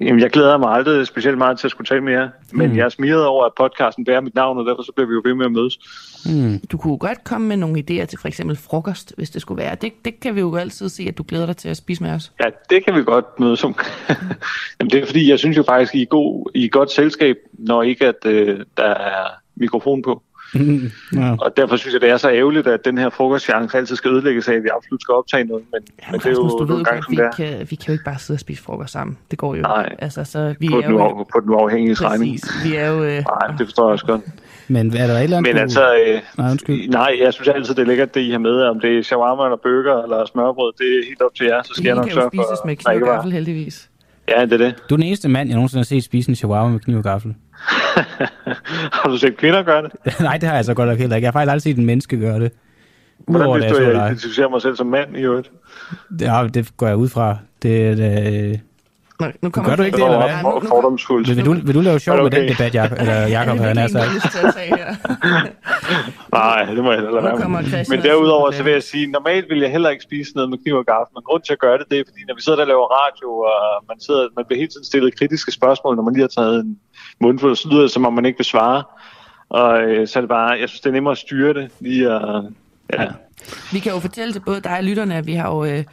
Jamen, 0.00 0.20
jeg 0.20 0.30
glæder 0.30 0.58
mig 0.58 0.70
aldrig 0.70 1.06
specielt 1.06 1.38
meget 1.38 1.58
til 1.58 1.66
at 1.66 1.70
skulle 1.70 1.86
tale 1.86 2.00
med 2.00 2.12
jer, 2.12 2.28
men 2.52 2.70
Mm. 2.70 2.76
jeg 2.76 2.84
er 2.84 2.88
smiret 2.88 3.26
over, 3.26 3.44
at 3.44 3.52
podcasten 3.56 4.04
bærer 4.04 4.20
mit 4.20 4.34
navn, 4.34 4.58
og 4.58 4.64
derfor 4.66 4.82
så 4.82 4.92
bliver 4.92 5.08
vi 5.08 5.12
jo 5.14 5.22
ved 5.24 5.34
med 5.34 5.46
at 5.46 5.52
mødes. 5.52 5.78
Mm. 6.26 6.60
Du 6.72 6.76
kunne 6.78 6.98
godt 6.98 7.24
komme 7.24 7.46
med 7.46 7.56
nogle 7.56 7.78
idéer 7.78 8.04
til 8.04 8.18
for 8.18 8.28
eksempel 8.28 8.56
frokost, 8.56 9.12
hvis 9.16 9.30
det 9.30 9.42
skulle 9.42 9.62
være. 9.62 9.74
Det, 9.74 9.92
det 10.04 10.20
kan 10.20 10.34
vi 10.34 10.40
jo 10.40 10.56
altid 10.56 10.88
se, 10.88 11.04
at 11.08 11.18
du 11.18 11.24
glæder 11.28 11.46
dig 11.46 11.56
til 11.56 11.68
at 11.68 11.76
spise 11.76 12.02
med 12.02 12.10
os. 12.10 12.32
Ja, 12.40 12.48
det 12.70 12.84
kan 12.84 12.94
vi 12.94 13.02
godt 13.04 13.40
mødes 13.40 13.64
om. 13.64 13.74
Jamen, 14.80 14.90
det 14.90 15.02
er 15.02 15.06
fordi, 15.06 15.30
jeg 15.30 15.38
synes 15.38 15.56
jo 15.56 15.62
faktisk, 15.62 15.94
I 15.94 16.02
er, 16.02 16.06
god, 16.06 16.50
I 16.54 16.64
er 16.64 16.68
godt 16.68 16.90
selskab, 16.90 17.36
når 17.52 17.82
ikke 17.82 18.06
at 18.06 18.26
øh, 18.26 18.60
der 18.76 18.84
er 18.94 19.26
mikrofon 19.56 20.02
på. 20.02 20.22
Ja. 20.54 21.36
Og 21.40 21.56
derfor 21.56 21.76
synes 21.76 21.92
jeg, 21.92 22.00
det 22.00 22.10
er 22.10 22.16
så 22.16 22.30
ærgerligt, 22.30 22.66
at 22.66 22.84
den 22.84 22.98
her 22.98 23.10
frokostchance 23.10 23.78
altid 23.78 23.96
skal 23.96 24.10
ødelægges 24.10 24.48
af, 24.48 24.52
at 24.54 24.62
vi 24.62 24.68
absolut 24.76 25.02
skal 25.02 25.12
optage 25.14 25.44
noget. 25.44 25.64
Men, 25.72 25.80
ja, 26.02 26.10
men 26.10 26.20
det 26.20 26.26
er 26.26 26.30
jo 26.30 26.36
du 26.48 26.64
ved 26.64 26.78
jo 26.78 26.84
som 26.84 26.96
vi 27.10 27.16
det 27.16 27.24
er. 27.24 27.30
kan, 27.32 27.66
vi 27.70 27.76
kan 27.76 27.86
jo 27.88 27.92
ikke 27.92 28.04
bare 28.04 28.18
sidde 28.18 28.36
og 28.36 28.40
spise 28.40 28.62
frokost 28.62 28.92
sammen. 28.92 29.18
Det 29.30 29.38
går 29.38 29.54
jo 29.54 29.62
Nej. 29.62 29.84
ikke. 29.84 30.02
Altså, 30.04 30.24
så 30.24 30.54
vi 30.60 30.68
På 30.68 30.76
er 30.76 30.80
den, 30.80 30.90
jo... 30.90 31.26
på 31.32 31.40
den 31.40 31.50
uafhængige 31.50 31.94
regning. 31.94 32.38
Vi 32.64 32.76
er 32.76 32.88
jo... 32.88 33.04
Øh, 33.04 33.10
Nej, 33.10 33.56
det 33.58 33.66
forstår 33.66 33.84
jeg 33.84 33.92
også 33.92 34.06
godt. 34.06 34.20
Men 34.68 34.96
er 34.96 35.06
der 35.06 35.14
et 35.14 35.22
eller 35.24 35.36
andet, 35.36 35.50
Men 35.50 35.56
du... 35.56 35.60
altså, 35.62 35.94
øh, 35.94 36.20
Nej, 36.38 36.50
undskyld. 36.50 36.88
nej, 36.88 37.16
jeg 37.20 37.32
synes 37.34 37.48
altid, 37.48 37.74
det 37.74 37.82
er 37.82 37.86
lækkert, 37.86 38.14
det 38.14 38.20
I 38.20 38.30
har 38.30 38.38
med. 38.38 38.62
Om 38.62 38.80
det 38.80 38.98
er 38.98 39.02
shawarma 39.02 39.44
eller 39.44 39.56
burger 39.62 40.02
eller 40.02 40.26
smørbrød, 40.26 40.72
det 40.78 40.86
er 40.86 41.06
helt 41.08 41.22
op 41.22 41.34
til 41.34 41.46
jer. 41.46 41.62
Så 41.62 41.70
skal 41.72 41.82
vi 41.82 41.88
jeg 41.88 41.96
nok 41.96 42.04
kan 42.04 42.14
jo 42.14 42.20
sørge 42.20 42.30
for, 42.36 42.42
spises 42.42 42.64
med 42.64 42.72
at 42.72 42.78
der 42.78 42.90
kniv 42.90 42.94
ikke 42.96 43.10
og 43.10 43.14
gaffel, 43.14 43.32
heldigvis. 43.32 43.90
Ja, 44.28 44.42
det 44.44 44.52
er 44.52 44.56
det. 44.56 44.74
Du 44.90 44.94
er 44.94 44.96
den 44.96 45.06
eneste 45.06 45.28
mand, 45.28 45.48
jeg 45.48 45.54
nogensinde 45.56 45.78
har 45.80 45.84
set 45.84 46.04
spise 46.04 46.28
en 46.28 46.34
shawarma 46.36 46.70
med 46.70 46.80
kniv 46.80 46.96
og 46.96 47.02
gaffel. 47.04 47.34
har 48.98 49.08
du 49.10 49.16
set 49.18 49.36
kvinder 49.36 49.62
gøre 49.62 49.82
det? 49.82 49.92
Nej, 50.20 50.36
det 50.36 50.48
har 50.48 50.56
jeg 50.56 50.64
så 50.64 50.74
godt 50.74 50.88
nok 50.88 50.98
heller 50.98 51.16
ikke. 51.16 51.24
Jeg 51.24 51.28
har 51.28 51.32
faktisk 51.32 51.50
aldrig 51.50 51.62
set 51.62 51.78
en 51.78 51.86
menneske 51.86 52.20
gøre 52.20 52.40
det. 52.40 52.52
Hvordan 53.18 53.54
vidste 53.54 53.68
det, 53.68 53.76
du, 53.76 53.82
jeg 53.82 53.90
at 53.90 53.94
så 53.94 54.00
jeg 54.00 54.08
identificerer 54.08 54.48
mig 54.48 54.62
selv 54.62 54.76
som 54.76 54.86
mand 54.86 55.16
i 55.16 55.20
øvrigt? 55.20 55.50
Ja, 56.20 56.46
det 56.54 56.76
går 56.76 56.86
jeg 56.86 56.96
ud 56.96 57.08
fra. 57.08 57.36
Det, 57.62 57.96
det, 57.96 58.60
Nå, 59.20 59.26
nu 59.42 59.50
kommer 59.50 59.70
Gør 59.70 59.76
du 59.76 59.82
ikke 59.82 59.96
det, 59.96 60.04
eller 60.04 60.22
hvad? 60.26 60.42
Nu, 60.42 60.68
Fordomsfuldt. 60.68 61.28
vil, 61.28 61.36
vil, 61.36 61.44
du, 61.44 61.52
vil 61.66 61.74
du 61.74 61.80
lave 61.80 61.98
sjov 61.98 62.16
det 62.16 62.24
med 62.24 62.30
den 62.30 62.44
okay? 62.44 62.54
debat, 62.54 62.74
Jacob? 62.74 62.98
Eller 63.00 63.18
Jacob, 63.36 63.56
havde 63.58 63.68
han 63.68 63.78
er 63.78 63.88
her. 64.76 64.88
Nej, 66.40 66.74
det 66.74 66.82
må 66.84 66.90
jeg 66.92 67.00
heller 67.00 67.22
være 67.22 67.38
med. 67.38 67.84
Men 67.92 67.98
derudover, 68.02 68.46
og 68.46 68.54
så 68.54 68.62
vil 68.62 68.72
jeg 68.72 68.82
sige, 68.82 69.06
normalt 69.06 69.46
vil 69.50 69.60
jeg 69.60 69.70
heller 69.70 69.90
ikke 69.90 70.04
spise 70.10 70.30
noget 70.34 70.50
med 70.50 70.58
kniv 70.58 70.74
og 70.82 70.86
gaffel. 70.86 71.12
Men 71.16 71.22
grund 71.28 71.42
til 71.42 71.52
at 71.52 71.58
gøre 71.58 71.78
det, 71.78 71.86
det 71.90 71.98
er, 71.98 72.04
fordi 72.08 72.20
når 72.28 72.34
vi 72.34 72.42
sidder 72.42 72.56
der 72.58 72.64
og 72.66 72.72
laver 72.74 72.86
radio, 73.00 73.28
og 73.52 73.84
man, 73.88 74.00
sidder, 74.06 74.24
man 74.36 74.44
bliver 74.46 74.60
hele 74.62 74.72
tiden 74.74 74.86
stillet 74.90 75.18
kritiske 75.18 75.52
spørgsmål, 75.58 75.96
når 75.96 76.04
man 76.06 76.14
lige 76.14 76.26
har 76.28 76.34
taget 76.40 76.56
en 76.64 76.70
mundfuld, 77.20 77.56
så 77.56 77.68
lyder 77.68 77.80
det, 77.82 77.90
som 77.90 78.06
om 78.06 78.12
man 78.12 78.24
ikke 78.24 78.38
vil 78.38 78.44
svare. 78.44 78.82
Og 79.48 79.82
øh, 79.82 80.08
så 80.08 80.18
er 80.18 80.20
det 80.20 80.28
bare, 80.28 80.50
jeg 80.50 80.68
synes, 80.68 80.80
det 80.80 80.88
er 80.88 80.92
nemmere 80.92 81.12
at 81.12 81.18
styre 81.18 81.54
det. 81.54 81.70
Lige 81.80 82.10
at, 82.10 82.44
ja. 82.92 83.06
Vi 83.72 83.78
kan 83.78 83.92
jo 83.92 83.98
fortælle 83.98 84.32
til 84.32 84.40
både 84.40 84.60
dig 84.60 84.76
og 84.78 84.84
lytterne, 84.84 85.14
at 85.14 85.26
vi 85.26 85.32
har 85.32 85.54
jo 85.54 85.64
øh, 85.64 85.84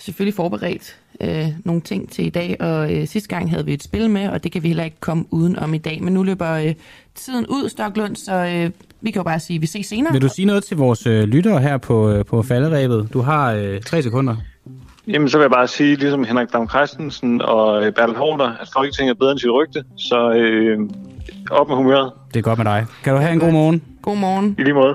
selvfølgelig 0.00 0.34
forberedt 0.34 0.96
øh, 1.20 1.46
nogle 1.64 1.80
ting 1.80 2.10
til 2.10 2.26
i 2.26 2.30
dag, 2.30 2.56
og 2.60 2.94
øh, 2.94 3.06
sidste 3.06 3.28
gang 3.28 3.50
havde 3.50 3.64
vi 3.64 3.72
et 3.72 3.82
spil 3.82 4.10
med, 4.10 4.28
og 4.28 4.44
det 4.44 4.52
kan 4.52 4.62
vi 4.62 4.68
heller 4.68 4.84
ikke 4.84 5.00
komme 5.00 5.24
uden 5.30 5.58
om 5.58 5.74
i 5.74 5.78
dag. 5.78 6.02
Men 6.02 6.14
nu 6.14 6.22
løber 6.22 6.50
øh, 6.50 6.74
tiden 7.14 7.46
ud, 7.46 7.68
Stoklund, 7.68 8.16
så 8.16 8.34
øh, 8.34 8.70
vi 9.00 9.10
kan 9.10 9.20
jo 9.20 9.24
bare 9.24 9.40
sige, 9.40 9.54
at 9.54 9.62
vi 9.62 9.66
ses 9.66 9.86
senere. 9.86 10.12
Vil 10.12 10.22
du 10.22 10.28
sige 10.28 10.46
noget 10.46 10.64
til 10.64 10.76
vores 10.76 11.06
øh, 11.06 11.22
lyttere 11.22 11.60
her 11.60 11.78
på, 11.78 12.10
øh, 12.10 12.24
på 12.24 12.42
falderæbet? 12.42 13.08
Du 13.12 13.20
har 13.20 13.52
øh, 13.52 13.80
tre 13.80 14.02
sekunder. 14.02 14.36
Jamen, 15.08 15.28
så 15.28 15.38
vil 15.38 15.42
jeg 15.42 15.50
bare 15.50 15.68
sige, 15.68 15.96
ligesom 15.96 16.24
Henrik 16.24 16.52
Dam 16.52 16.68
Christensen 16.68 17.42
og 17.42 17.86
øh, 17.86 17.92
Bertel 17.92 18.16
Hårder, 18.16 18.48
at 18.60 18.68
Folketinget 18.76 19.14
er 19.14 19.18
bedre 19.18 19.30
end 19.32 19.38
sit 19.38 19.50
rygte. 19.50 19.84
Så 19.96 20.30
øh, 20.32 20.78
op 21.50 21.68
med 21.68 21.76
humøret. 21.76 22.12
Det 22.34 22.38
er 22.38 22.42
godt 22.42 22.58
med 22.58 22.66
dig. 22.66 22.86
Kan 23.04 23.12
du 23.12 23.18
have 23.18 23.32
en 23.32 23.40
god 23.40 23.52
morgen? 23.52 23.82
God 24.02 24.16
morgen. 24.16 24.56
I 24.58 24.62
lige 24.62 24.74
måde. 24.74 24.94